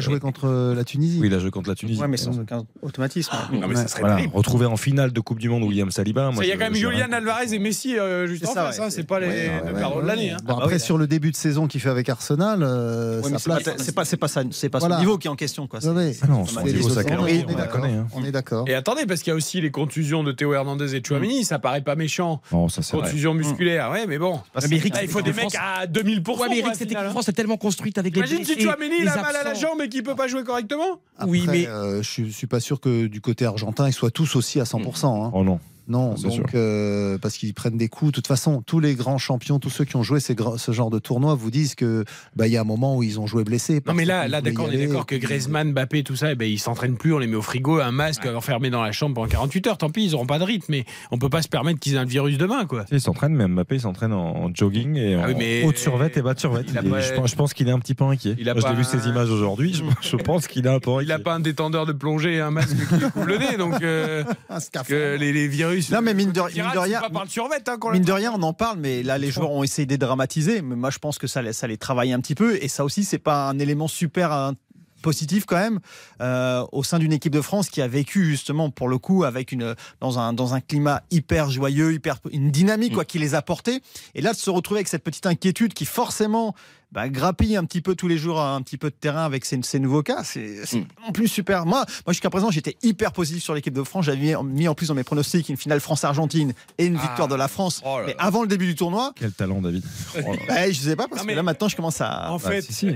A 0.00 0.10
joué 0.10 0.20
contre 0.20 0.46
euh, 0.46 0.74
la 0.74 0.84
Tunisie. 0.84 1.18
Oui, 1.20 1.28
il 1.28 1.34
a 1.34 1.38
joué 1.38 1.50
contre 1.50 1.68
la 1.68 1.74
Tunisie. 1.74 2.00
Ouais, 2.00 2.08
mais 2.08 2.16
sans 2.16 2.38
aucun 2.38 2.64
automatisme. 2.82 3.32
Non, 3.52 3.68
mais 3.68 3.74
ça 3.76 3.88
serait 3.88 4.00
Voilà, 4.00 4.18
retrouver 4.32 4.66
en 4.66 4.76
finale 4.76 5.12
de 5.12 5.20
Coupe 5.20 5.38
du 5.38 5.48
Monde 5.48 5.62
William 5.64 5.90
Saliba. 5.90 6.30
Ça, 6.34 6.42
il 6.44 6.48
y 6.48 6.52
a 6.52 6.56
quand 6.56 6.64
même 6.64 6.74
Julian 6.74 7.08
Alvarez 7.12 7.52
et 7.54 7.58
Messi 7.58 7.98
euh, 7.98 8.26
juste 8.26 8.44
C'est 8.44 8.50
en 8.50 8.54
ça, 8.54 8.66
face. 8.66 8.80
hein, 8.80 8.90
c'est 8.90 9.04
pas 9.04 9.20
les 9.20 9.50
perdants 9.74 10.00
de 10.02 10.06
l'année. 10.06 10.30
hein. 10.30 10.36
Bon, 10.44 10.58
après, 10.58 10.78
sur 10.78 10.98
le 10.98 11.06
début 11.06 11.30
de 11.30 11.36
saison 11.36 11.66
qu'il 11.66 11.80
fait 11.80 11.88
avec 11.90 12.08
Arsenal, 12.08 12.62
euh, 12.62 13.20
c'est 13.22 13.94
pas, 13.94 14.04
c'est 14.04 14.16
pas, 14.16 14.28
ça, 14.28 14.42
c'est 14.50 14.74
son 14.78 14.98
niveau 14.98 15.18
qui 15.18 15.26
est 15.26 15.30
en 15.30 15.36
question, 15.36 15.66
quoi. 15.66 15.80
Ah 15.82 15.86
non, 15.88 16.44
C'est 16.46 16.54
son 16.54 16.62
niveau 16.62 16.88
on 16.90 17.26
est 17.26 17.44
d'accord. 17.54 17.80
connaît, 17.80 17.94
hein. 17.94 18.06
On 18.14 18.24
est 18.24 18.32
d'accord. 18.32 18.68
Et 18.68 18.74
attendez, 18.74 19.06
parce 19.06 19.22
qu'il 19.22 19.30
y 19.30 19.34
a 19.34 19.36
aussi 19.36 19.60
les 19.60 19.70
contusions 19.70 20.22
de 20.24 20.32
Théo 20.32 20.54
Hernandez 20.54 20.94
et 20.94 21.02
Chouamini, 21.06 21.44
ça 21.44 21.58
paraît 21.58 21.82
pas 21.82 21.94
méchant. 21.94 22.40
Ça. 22.68 22.82
Contusion 22.96 23.34
musculaire, 23.34 23.90
ouais, 23.90 24.06
mais 24.06 24.18
bon. 24.18 24.40
Là, 24.54 24.62
il 25.02 25.08
faut 25.08 25.22
des 25.22 25.32
mecs 25.32 25.50
France- 25.52 25.56
à 25.82 25.86
2000%. 25.86 26.38
Ouais, 26.40 26.46
mais 26.48 26.62
pour 26.62 26.70
hein. 26.96 27.10
France 27.10 27.28
est 27.28 27.32
tellement 27.32 27.56
construite 27.56 27.98
avec 27.98 28.14
les 28.14 28.20
Imagine 28.20 28.44
si 28.44 28.60
Chouamini 28.60 28.96
il 29.00 29.08
a 29.08 29.16
mal 29.22 29.36
à 29.36 29.44
la 29.44 29.54
jambe 29.54 29.80
et 29.82 29.88
qu'il 29.90 30.02
peut 30.02 30.14
pas 30.16 30.28
jouer 30.28 30.44
correctement? 30.44 31.00
Oui, 31.26 31.42
Après, 31.42 31.52
mais- 31.58 31.66
euh, 31.68 32.02
je 32.02 32.08
suis- 32.08 32.32
suis 32.32 32.46
pas 32.46 32.60
sûr 32.60 32.80
que 32.80 33.06
du 33.06 33.20
côté 33.20 33.44
argentin, 33.44 33.86
ils 33.88 33.92
soient 33.92 34.10
tous 34.10 34.36
aussi 34.36 34.58
à 34.60 34.64
100%. 34.64 35.26
hein. 35.26 35.30
Oh 35.34 35.44
non. 35.44 35.60
Non, 35.90 36.14
donc 36.14 36.54
euh, 36.54 37.18
parce 37.18 37.36
qu'ils 37.36 37.52
prennent 37.52 37.76
des 37.76 37.88
coups. 37.88 38.12
De 38.12 38.14
toute 38.14 38.26
façon, 38.28 38.62
tous 38.64 38.78
les 38.80 38.94
grands 38.94 39.18
champions, 39.18 39.58
tous 39.58 39.70
ceux 39.70 39.84
qui 39.84 39.96
ont 39.96 40.02
joué 40.02 40.20
ces 40.20 40.36
ce 40.56 40.72
genre 40.72 40.88
de 40.88 40.98
tournoi, 41.00 41.34
vous 41.34 41.50
disent 41.50 41.74
que 41.74 42.04
bah 42.36 42.46
il 42.46 42.52
y 42.52 42.56
a 42.56 42.60
un 42.60 42.64
moment 42.64 42.96
où 42.96 43.02
ils 43.02 43.18
ont 43.18 43.26
joué 43.26 43.42
blessés. 43.44 43.82
Non 43.86 43.92
mais 43.94 44.04
là, 44.04 44.28
là 44.28 44.40
d'accord, 44.40 44.66
on 44.68 44.72
est 44.72 44.86
d'accord 44.86 45.04
que 45.04 45.16
Griezmann, 45.16 45.72
Mbappé, 45.72 46.02
tout 46.04 46.14
ça, 46.16 46.30
eh 46.32 46.34
ben, 46.36 46.48
ils 46.48 46.58
s'entraînent 46.60 46.96
plus, 46.96 47.12
on 47.12 47.18
les 47.18 47.26
met 47.26 47.36
au 47.36 47.42
frigo, 47.42 47.80
un 47.80 47.90
masque 47.90 48.24
enfermé 48.26 48.70
dans 48.70 48.82
la 48.82 48.92
chambre 48.92 49.16
pendant 49.16 49.26
48 49.28 49.66
heures. 49.66 49.78
Tant 49.78 49.90
pis, 49.90 50.04
ils 50.04 50.14
auront 50.14 50.26
pas 50.26 50.38
de 50.38 50.44
rythme, 50.44 50.66
mais 50.68 50.84
on 51.10 51.18
peut 51.18 51.28
pas 51.28 51.42
se 51.42 51.48
permettre 51.48 51.80
qu'ils 51.80 51.94
aient 51.94 51.98
un 51.98 52.04
virus 52.04 52.38
demain, 52.38 52.66
quoi. 52.66 52.84
Il 52.92 53.00
s'entraîne, 53.00 53.34
même 53.34 53.54
Mbappé 53.54 53.74
il 53.76 53.80
s'entraîne 53.80 54.12
en, 54.12 54.48
jogging 54.54 54.96
et 54.96 55.16
en 55.16 55.22
Ah 55.24 55.26
oui, 55.28 55.34
mais- 55.38 55.64
haute 55.64 55.78
survette 55.78 56.16
et 56.16 56.22
bas 56.22 56.34
de 56.34 56.40
survette. 56.40 56.66
Il 56.70 56.78
a 56.78 56.82
pas- 56.82 57.00
je, 57.00 57.12
pense, 57.14 57.30
je 57.30 57.36
pense 57.36 57.52
qu'il 57.54 57.68
est 57.68 57.72
un 57.72 57.78
petit 57.80 57.94
peu 57.94 58.04
inquiet. 58.04 58.36
Il 58.38 58.48
a 58.48 58.54
pas 58.54 58.72
vu 58.74 58.80
un- 58.80 58.84
ces 58.84 59.08
images 59.08 59.30
aujourd'hui. 59.30 59.74
Je, 59.74 59.82
je 60.08 60.16
pense 60.16 60.46
qu'il 60.46 60.66
est 60.66 60.70
un 60.70 60.78
peu 60.78 60.90
inquiet. 60.92 61.04
Il 61.06 61.12
a 61.12 61.18
pas 61.18 61.34
un 61.34 61.40
détendeur 61.40 61.86
de 61.86 61.92
plongée 61.92 62.34
et 62.34 62.40
un 62.40 62.50
masque 62.52 62.76
qui 62.76 63.10
couvre 63.10 63.26
le 63.26 63.38
nez, 63.38 63.56
donc 63.56 63.82
euh, 63.82 64.22
Un 64.50 64.60
scaphandre. 64.60 64.88
que 64.88 65.16
les, 65.18 65.32
les 65.32 65.48
virus. 65.48 65.79
Non, 65.90 66.00
mais 66.02 66.14
mine 66.14 66.32
de, 66.32 66.40
le 66.40 66.46
mine 66.46 66.64
de 66.64 66.70
c'est 66.72 66.78
rien, 66.78 67.00
pas 67.00 67.10
par 67.10 67.24
le 67.24 67.30
survette, 67.30 67.68
hein, 67.68 67.78
Mine 67.92 68.02
de 68.04 68.12
rien, 68.12 68.32
on 68.36 68.42
en 68.42 68.52
parle, 68.52 68.78
mais 68.78 69.02
là, 69.02 69.18
les 69.18 69.30
joueurs 69.30 69.50
ont 69.50 69.62
essayé 69.62 69.86
de 69.86 69.90
dédramatiser. 69.90 70.62
Mais 70.62 70.76
moi, 70.76 70.90
je 70.90 70.98
pense 70.98 71.18
que 71.18 71.26
ça, 71.26 71.42
les- 71.42 71.52
ça 71.52 71.66
les 71.66 71.76
travaille 71.78 72.12
un 72.12 72.20
petit 72.20 72.34
peu. 72.34 72.56
Et 72.62 72.68
ça 72.68 72.84
aussi, 72.84 73.04
c'est 73.04 73.18
pas 73.18 73.48
un 73.48 73.58
élément 73.58 73.88
super 73.88 74.32
hein, 74.32 74.54
positif 75.02 75.46
quand 75.46 75.56
même 75.56 75.80
euh, 76.20 76.62
au 76.72 76.82
sein 76.84 76.98
d'une 76.98 77.12
équipe 77.14 77.32
de 77.32 77.40
France 77.40 77.70
qui 77.70 77.80
a 77.80 77.88
vécu 77.88 78.26
justement 78.26 78.68
pour 78.68 78.86
le 78.86 78.98
coup 78.98 79.24
avec 79.24 79.50
une 79.50 79.74
dans 80.00 80.18
un 80.18 80.34
dans 80.34 80.52
un 80.52 80.60
climat 80.60 81.02
hyper 81.10 81.50
joyeux, 81.50 81.94
hyper 81.94 82.18
une 82.30 82.50
dynamique 82.50 82.92
quoi 82.92 83.06
qui 83.06 83.18
les 83.18 83.34
a 83.34 83.40
portés. 83.40 83.80
Et 84.14 84.20
là 84.20 84.32
de 84.34 84.36
se 84.36 84.50
retrouver 84.50 84.80
avec 84.80 84.88
cette 84.88 85.02
petite 85.02 85.24
inquiétude 85.24 85.72
qui 85.72 85.86
forcément 85.86 86.54
bah, 86.92 87.08
grappille 87.08 87.56
un 87.56 87.64
petit 87.64 87.80
peu 87.80 87.94
tous 87.94 88.08
les 88.08 88.18
jours 88.18 88.40
un 88.40 88.60
petit 88.62 88.76
peu 88.76 88.90
de 88.90 88.94
terrain 88.94 89.24
avec 89.24 89.44
ces, 89.44 89.60
ces 89.62 89.78
nouveaux 89.78 90.02
cas, 90.02 90.24
c'est 90.24 90.64
c'est 90.66 90.84
en 91.06 91.12
plus 91.12 91.28
super. 91.28 91.64
Moi, 91.66 91.84
moi 92.06 92.12
jusqu'à 92.12 92.30
présent, 92.30 92.50
j'étais 92.50 92.76
hyper 92.82 93.12
positif 93.12 93.42
sur 93.42 93.54
l'équipe 93.54 93.74
de 93.74 93.82
France. 93.82 94.06
J'avais 94.06 94.34
mis, 94.44 94.66
en 94.68 94.74
plus 94.74 94.88
dans 94.88 94.94
mes 94.94 95.04
pronostics 95.04 95.48
une 95.48 95.56
finale 95.56 95.80
France-Argentine 95.80 96.52
et 96.78 96.86
une 96.86 96.96
Ah. 96.96 97.02
victoire 97.02 97.28
de 97.28 97.34
la 97.36 97.48
France. 97.48 97.80
Oh 97.84 97.98
là 98.00 98.04
mais 98.08 98.16
avant 98.18 98.42
le 98.42 98.48
début 98.48 98.66
du 98.66 98.74
tournoi, 98.74 99.12
Quel 99.16 99.32
talent, 99.32 99.60
David. 99.60 99.84
Oh 100.26 100.32
là. 100.32 100.38
bah, 100.48 100.70
je 100.70 100.78
sais 100.80 100.96
pas 100.96 101.06
parce 101.06 101.20
Non, 101.20 101.22
que 101.22 101.26
mais- 101.28 101.34
là 101.36 101.42
maintenant, 101.42 101.68
je 101.68 101.76
commence 101.76 102.00
à. 102.00 102.30
En 102.32 102.38
Bah, 102.38 102.50
fait, 102.50 102.62
si, 102.62 102.72
si. 102.72 102.88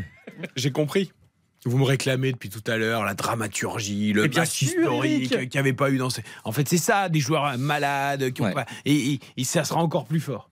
j'ai 0.57 0.73
compris. 0.73 1.13
Vous 1.67 1.79
me 1.79 1.85
réclamez 1.85 2.31
depuis 2.33 2.51
tout 2.51 2.63
à 2.67 2.77
l'heure 2.77 3.05
la 3.05 3.15
dramaturgie, 3.15 4.13
le 4.13 4.27
bien 4.27 4.43
match 4.43 4.61
historique 4.61 5.29
qu'il 5.31 5.49
n'y 5.49 5.59
avait 5.59 5.73
pas 5.73 5.91
eu 5.91 5.97
dans 5.97 6.11
ces. 6.11 6.23
En 6.45 6.53
fait, 6.53 6.69
c'est 6.69 6.77
ça, 6.77 7.09
des 7.09 7.21
joueurs 7.21 7.57
malades 7.57 8.33
qui 8.33 8.43
ont 8.43 8.47
Ouais. 8.47 8.53
pas. 8.53 8.67
Et, 8.85 9.13
et- 9.15 9.21
et 9.39 9.45
ça 9.45 9.65
sera 9.65 9.81
encore 9.81 10.05
plus 10.05 10.21
fort. 10.21 10.51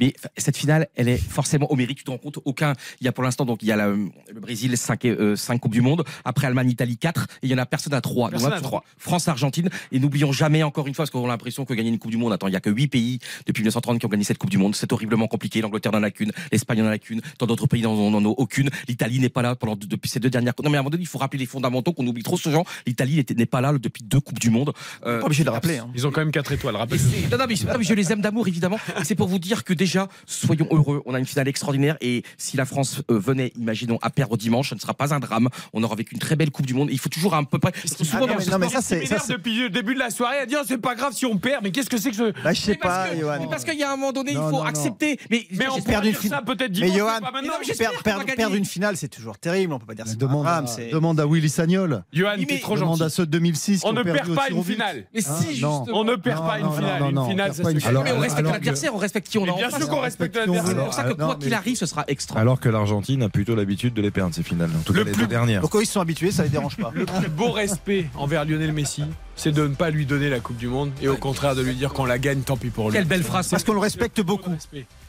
Mais 0.00 0.14
cette 0.36 0.56
finale, 0.56 0.88
elle 0.96 1.08
est 1.08 1.16
forcément 1.16 1.70
au 1.70 1.76
mérite. 1.76 1.98
Tu 1.98 2.04
te 2.04 2.10
rends 2.10 2.18
compte 2.18 2.38
Aucun. 2.44 2.74
Il 3.00 3.04
y 3.04 3.08
a 3.08 3.12
pour 3.12 3.24
l'instant 3.24 3.44
donc 3.44 3.62
il 3.62 3.68
y 3.68 3.72
a 3.72 3.76
la- 3.76 3.88
le 3.88 4.40
Brésil 4.40 4.76
5 4.76 5.04
euh, 5.06 5.36
cinq 5.36 5.58
coupes 5.58 5.72
du 5.72 5.80
monde. 5.80 6.04
Après 6.24 6.46
Allemagne, 6.46 6.70
Italie 6.70 6.98
4 6.98 7.24
et 7.42 7.46
il 7.46 7.50
y 7.50 7.54
en 7.54 7.58
a 7.58 7.66
personne 7.66 7.94
à 7.94 8.00
3 8.00 8.30
Personne 8.30 8.52
à 8.52 8.60
trois. 8.60 8.84
France, 8.98 9.28
Argentine. 9.28 9.68
Et 9.92 9.98
n'oublions 9.98 10.32
jamais 10.32 10.62
encore 10.62 10.86
une 10.86 10.94
fois 10.94 11.04
parce 11.04 11.10
qu'on 11.10 11.24
a 11.24 11.28
l'impression 11.28 11.64
que 11.64 11.74
gagner 11.74 11.88
une 11.90 11.98
coupe 11.98 12.10
du 12.10 12.16
monde. 12.16 12.32
Attends, 12.32 12.48
il 12.48 12.52
y 12.52 12.56
a 12.56 12.60
que 12.60 12.70
8 12.70 12.88
pays 12.88 13.18
depuis 13.46 13.62
1930 13.62 13.98
qui 13.98 14.06
ont 14.06 14.08
gagné 14.08 14.24
cette 14.24 14.38
coupe 14.38 14.50
du 14.50 14.58
monde. 14.58 14.74
C'est 14.74 14.92
horriblement 14.92 15.26
compliqué. 15.28 15.60
L'Angleterre 15.60 15.92
n'en 15.92 16.02
a 16.02 16.10
qu'une, 16.10 16.32
l'Espagne 16.52 16.82
n'en 16.82 16.88
a 16.90 16.98
qu'une, 16.98 17.20
tant 17.38 17.46
d'autres 17.46 17.66
pays 17.66 17.82
n'en 17.82 18.10
n'en 18.10 18.24
ont 18.24 18.34
aucune. 18.36 18.68
L'Italie 18.88 19.18
n'est 19.20 19.28
pas 19.28 19.42
là 19.42 19.54
pendant 19.56 19.76
depuis 19.76 20.08
ces 20.10 20.20
deux 20.20 20.30
dernières. 20.30 20.52
Non 20.62 20.70
mais 20.70 20.76
à 20.76 20.80
un 20.80 20.82
moment 20.82 20.90
donné, 20.90 21.02
il 21.02 21.06
faut 21.08 21.18
rappeler 21.18 21.38
les 21.38 21.46
fondamentaux 21.46 21.92
qu'on 21.92 22.06
oublie 22.06 22.22
trop 22.22 22.36
ce 22.36 22.50
genre. 22.50 22.64
L'Italie 22.86 23.24
n'est 23.36 23.46
pas 23.46 23.60
là 23.60 23.72
depuis 23.78 24.02
deux 24.04 24.20
coupes 24.20 24.38
du 24.38 24.50
monde. 24.50 24.72
Euh, 25.04 25.20
Pas 25.20 25.26
obligé 25.26 25.42
de 25.44 25.48
le 25.48 25.52
rappeler. 25.52 25.78
hein. 25.78 25.88
Ils 25.94 26.06
ont 26.06 26.10
quand 26.10 26.20
même 26.20 26.32
4 26.32 26.52
étoiles, 26.52 26.76
rappelle. 26.76 26.98
non, 27.30 27.38
non, 27.38 27.44
mais, 27.48 27.54
non, 27.54 27.78
mais 27.78 27.84
je 27.84 27.94
les 27.94 28.12
aime 28.12 28.20
d'amour, 28.20 28.46
évidemment. 28.48 28.78
C'est 29.04 29.14
pour 29.14 29.28
vous 29.28 29.38
dire 29.38 29.64
que 29.64 29.72
déjà, 29.86 30.08
soyons 30.26 30.66
heureux. 30.70 31.02
On 31.06 31.14
a 31.14 31.18
une 31.18 31.26
finale 31.26 31.48
extraordinaire. 31.48 31.96
Et 32.00 32.22
si 32.36 32.56
la 32.56 32.64
France 32.66 33.02
euh, 33.10 33.18
venait, 33.18 33.52
imaginons, 33.58 33.98
à 34.02 34.10
perdre 34.10 34.36
dimanche, 34.36 34.70
ce 34.70 34.74
ne 34.74 34.80
sera 34.80 34.94
pas 34.94 35.14
un 35.14 35.20
drame. 35.20 35.48
On 35.72 35.82
aura 35.82 35.94
vécu 35.94 36.14
une 36.14 36.20
très 36.20 36.36
belle 36.36 36.50
Coupe 36.50 36.66
du 36.66 36.74
Monde. 36.74 36.88
Il 36.90 36.98
faut 36.98 37.08
toujours 37.08 37.34
à 37.34 37.38
un 37.38 37.44
peu 37.44 37.58
près. 37.58 37.72
souvent, 37.84 38.10
Ah, 38.14 38.20
dans 38.20 38.26
non, 38.26 38.40
ce 38.40 38.46
mais- 38.46 38.52
non, 38.52 38.58
mais 38.58 38.68
sport- 38.68 38.82
ça, 38.82 38.88
c'est- 38.88 39.32
depuis 39.32 39.62
le 39.62 39.70
début 39.70 39.94
de 39.94 39.98
la 39.98 40.10
soirée 40.10 40.38
à 40.38 40.46
dire 40.46 40.60
c'est 40.66 40.78
pas 40.78 40.94
grave 40.94 41.12
si 41.12 41.24
on 41.26 41.36
perd, 41.38 41.62
mais 41.62 41.70
qu'est-ce 41.70 41.88
que 41.90 41.98
c'est 41.98 42.10
que 42.10 42.16
ce. 42.16 42.32
Bah, 42.42 42.52
je 42.52 42.60
sais 42.60 42.74
pas, 42.74 43.08
que- 43.08 43.20
Johan. 43.20 43.36
mais 43.40 43.46
parce 43.48 43.64
qu'il 43.64 43.78
y 43.78 43.82
a 43.82 43.92
un 43.92 43.96
moment 43.96 44.12
donné, 44.12 44.34
Non, 44.34 44.40
il 44.40 44.44
faut 44.44 44.50
non, 44.52 44.58
non. 44.58 44.64
accepter. 44.64 45.18
Mais, 45.30 45.46
Mais 45.52 45.66
on 45.68 45.80
perdu 45.80 46.08
une 46.08 46.12
dire 46.12 46.20
finale. 46.20 46.40
ça 46.40 46.44
peut-être 46.44 46.70
Mais 46.78 46.90
dimanche, 46.90 46.98
Johan, 46.98 47.20
mais 47.42 47.48
j'espère 47.64 47.92
Perdre, 48.02 48.54
une 48.54 48.64
finale, 48.64 48.96
c'est 48.96 49.08
toujours 49.08 49.38
terrible. 49.38 49.72
On 49.72 49.78
peut 49.78 49.86
pas 49.86 49.94
dire 49.94 50.04
c'est 50.06 50.18
pas 50.18 50.24
un 50.24 50.28
Demande, 50.28 50.44
drame. 50.44 50.66
demande 50.92 51.20
à 51.20 51.26
Willy 51.26 51.48
Sagnol. 51.48 52.02
Johan, 52.12 52.32
t'es 52.46 52.58
trop 52.58 52.74
Demande 52.76 52.98
gentil. 52.98 53.02
à 53.04 53.08
ceux 53.10 53.26
de 53.26 53.30
2006 53.30 53.80
qui 53.80 53.86
On 53.86 53.92
ne 53.92 54.02
perd 54.02 54.34
pas 54.34 54.48
une 54.50 54.62
finale. 54.64 55.04
Mais 55.14 55.20
Hein, 55.26 55.36
si. 55.52 55.64
On 55.64 56.04
ne 56.04 56.16
perd 56.16 56.44
pas 56.46 56.58
une 56.58 56.72
finale. 56.72 57.02
Une 57.02 57.28
finale, 57.28 57.54
ça 57.54 57.62
perd 57.62 57.80
se 57.80 57.88
mais 58.06 58.12
on 58.12 58.18
respecte 58.20 58.48
l'adversaire, 58.48 58.94
on 58.94 58.98
respecte 58.98 59.28
qui 59.28 59.38
on 59.38 59.44
a 59.46 59.50
en 59.50 59.56
sûr 59.78 59.88
qu'on 59.88 60.00
respecte 60.00 60.36
l'adversaire. 60.36 60.66
C'est 60.66 60.74
pour 60.74 60.94
ça 60.94 61.04
que 61.04 61.12
quoi 61.12 61.36
qu'il 61.36 61.54
arrive, 61.54 61.76
ce 61.76 61.86
sera 61.86 62.04
extra. 62.08 62.40
Alors 62.40 62.60
que 62.60 62.68
l'Argentine 62.68 63.22
a 63.22 63.28
plutôt 63.28 63.54
l'habitude 63.54 63.94
de 63.94 64.02
les 64.02 64.10
perdre, 64.10 64.34
ces 64.34 64.42
finales. 64.42 64.70
En 64.76 64.82
tout 64.82 64.92
cas, 64.92 65.00
Le 65.00 65.06
les 65.06 65.12
deux 65.12 65.26
dernières. 65.26 65.62
Donc, 65.62 65.70
quand 65.70 65.80
ils 65.80 65.86
se 65.86 65.92
sont 65.92 66.00
habitués, 66.00 66.30
ça 66.30 66.42
les 66.42 66.48
dérange 66.48 66.76
pas. 66.76 66.92
Le 66.94 67.06
plus 67.06 67.28
beau 67.28 67.50
respect 67.50 68.06
envers 68.14 68.44
Lionel 68.44 68.72
Messi, 68.72 69.04
c'est 69.36 69.52
de 69.52 69.62
ne 69.62 69.74
pas 69.74 69.90
lui 69.90 70.06
donner 70.06 70.28
la 70.28 70.40
Coupe 70.40 70.56
du 70.56 70.66
Monde 70.68 70.90
et 71.02 71.08
au 71.08 71.16
contraire 71.16 71.54
de 71.54 71.62
lui 71.62 71.74
dire 71.74 71.92
qu'on 71.92 72.04
la 72.04 72.18
gagne, 72.18 72.40
tant 72.40 72.56
pis 72.56 72.70
pour 72.70 72.90
lui. 72.90 72.96
Quelle 72.96 73.06
belle 73.06 73.22
phrase. 73.22 73.48
Parce 73.48 73.64
qu'on 73.64 73.74
le 73.74 73.78
respecte 73.78 74.20
beaucoup. 74.20 74.54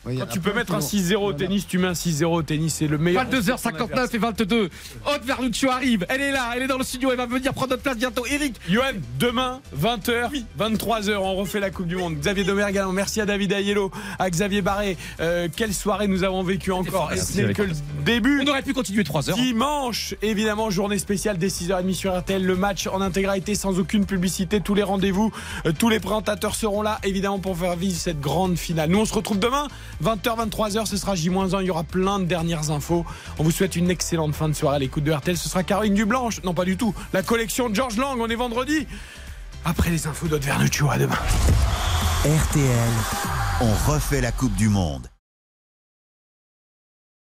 Oui, 0.06 0.18
Quand 0.20 0.28
tu 0.28 0.40
peux 0.40 0.54
mettre 0.54 0.74
un 0.74 0.78
ont- 0.78 0.82
6-0 0.82 1.16
au 1.26 1.34
tennis, 1.34 1.68
tu 1.68 1.80
mets 1.80 1.88
un 1.88 1.94
6-0 1.94 2.34
au 2.38 2.42
tennis, 2.42 2.76
c'est 2.76 2.88
le 2.88 2.98
meilleur. 2.98 3.26
22h59 3.26 4.14
et 4.14 4.18
22. 4.18 4.70
Haute 5.06 5.24
Verluccio 5.26 5.70
arrive. 5.70 6.06
Elle 6.08 6.22
est 6.22 6.32
là, 6.32 6.52
elle 6.56 6.64
est 6.64 6.68
dans 6.68 6.78
le 6.78 6.84
studio, 6.86 7.12
elle 7.12 7.18
va 7.18 7.26
venir 7.26 7.54
prendre 7.54 7.72
notre 7.72 7.84
place 7.84 7.98
bientôt. 7.98 8.26
Eric, 8.26 8.56
Johan, 8.70 8.84
demain, 9.20 9.60
20h, 9.78 10.30
23h, 10.58 11.18
on 11.18 11.36
refait 11.36 11.60
la 11.60 11.72
Coupe 11.72 11.88
du 11.88 11.96
Monde. 11.98 12.16
Xavier 12.20 12.44
Domergue, 12.46 12.82
merci 12.94 13.20
à 13.22 13.26
David 13.26 13.52
Ayello, 13.52 13.92
à 14.20 14.30
Xavier 14.30 14.62
Barré. 14.62 14.98
Euh, 15.20 15.50
quelle 15.54 15.74
soirée 15.74 16.08
nous 16.08 16.24
avons 16.24 16.44
vécu 16.44 16.72
encore. 16.72 17.12
Et 17.12 17.18
ce 17.18 17.42
n'est 17.42 17.54
que 17.54 17.64
le 17.64 17.74
début. 18.06 18.42
on 18.46 18.48
aurait 18.50 18.62
pu 18.62 18.74
continuer 18.74 19.04
3 19.04 19.30
heures. 19.30 19.36
Dimanche, 19.36 20.16
évidemment, 20.22 20.70
journée 20.70 21.00
spéciale 21.00 21.38
dès 21.38 21.48
6h30 21.50 21.94
sur 21.94 22.18
RTL. 22.18 22.46
Le 22.46 22.56
match 22.56 22.88
en 22.88 23.02
intégralité 23.02 23.56
sans 23.56 23.78
aucune 23.80 24.06
publicité, 24.06 24.17
tous 24.64 24.74
les 24.74 24.84
rendez-vous, 24.84 25.32
euh, 25.66 25.72
tous 25.78 25.90
les 25.90 26.00
présentateurs 26.00 26.56
seront 26.56 26.82
là, 26.82 27.00
évidemment, 27.04 27.40
pour 27.40 27.58
faire 27.58 27.76
vivre 27.76 27.98
cette 27.98 28.20
grande 28.20 28.58
finale. 28.58 28.90
Nous, 28.90 29.00
on 29.00 29.06
se 29.06 29.14
retrouve 29.14 29.40
demain, 29.40 29.68
20h, 30.04 30.50
23h, 30.50 30.86
ce 30.86 30.98
sera 30.98 31.16
J-1, 31.16 31.62
il 31.62 31.68
y 31.68 31.70
aura 31.70 31.84
plein 31.84 32.20
de 32.20 32.26
dernières 32.26 32.72
infos. 32.72 33.06
On 33.40 33.44
vous 33.44 33.52
souhaite 33.52 33.76
une 33.76 33.90
excellente 33.90 34.36
fin 34.36 34.50
de 34.50 34.54
soirée 34.54 34.78
à 34.78 34.80
l'écoute 34.80 35.04
de 35.04 35.12
RTL. 35.12 35.38
Ce 35.38 35.50
sera 35.50 35.64
Caroline 35.64 35.94
Dublanche, 35.94 36.42
non 36.44 36.54
pas 36.54 36.66
du 36.66 36.78
tout, 36.78 36.94
la 37.14 37.24
collection 37.24 37.74
George 37.74 37.98
Lang, 37.98 38.18
on 38.20 38.30
est 38.30 38.36
vendredi. 38.36 38.88
Après 39.66 39.90
les 39.90 40.08
infos 40.08 40.28
d'Aude 40.28 40.44
Vernuccio, 40.44 40.90
à 40.90 40.98
demain. 40.98 41.18
RTL, 42.26 42.94
on 43.62 43.92
refait 43.92 44.22
la 44.22 44.32
Coupe 44.32 44.56
du 44.56 44.70
Monde. 44.70 45.08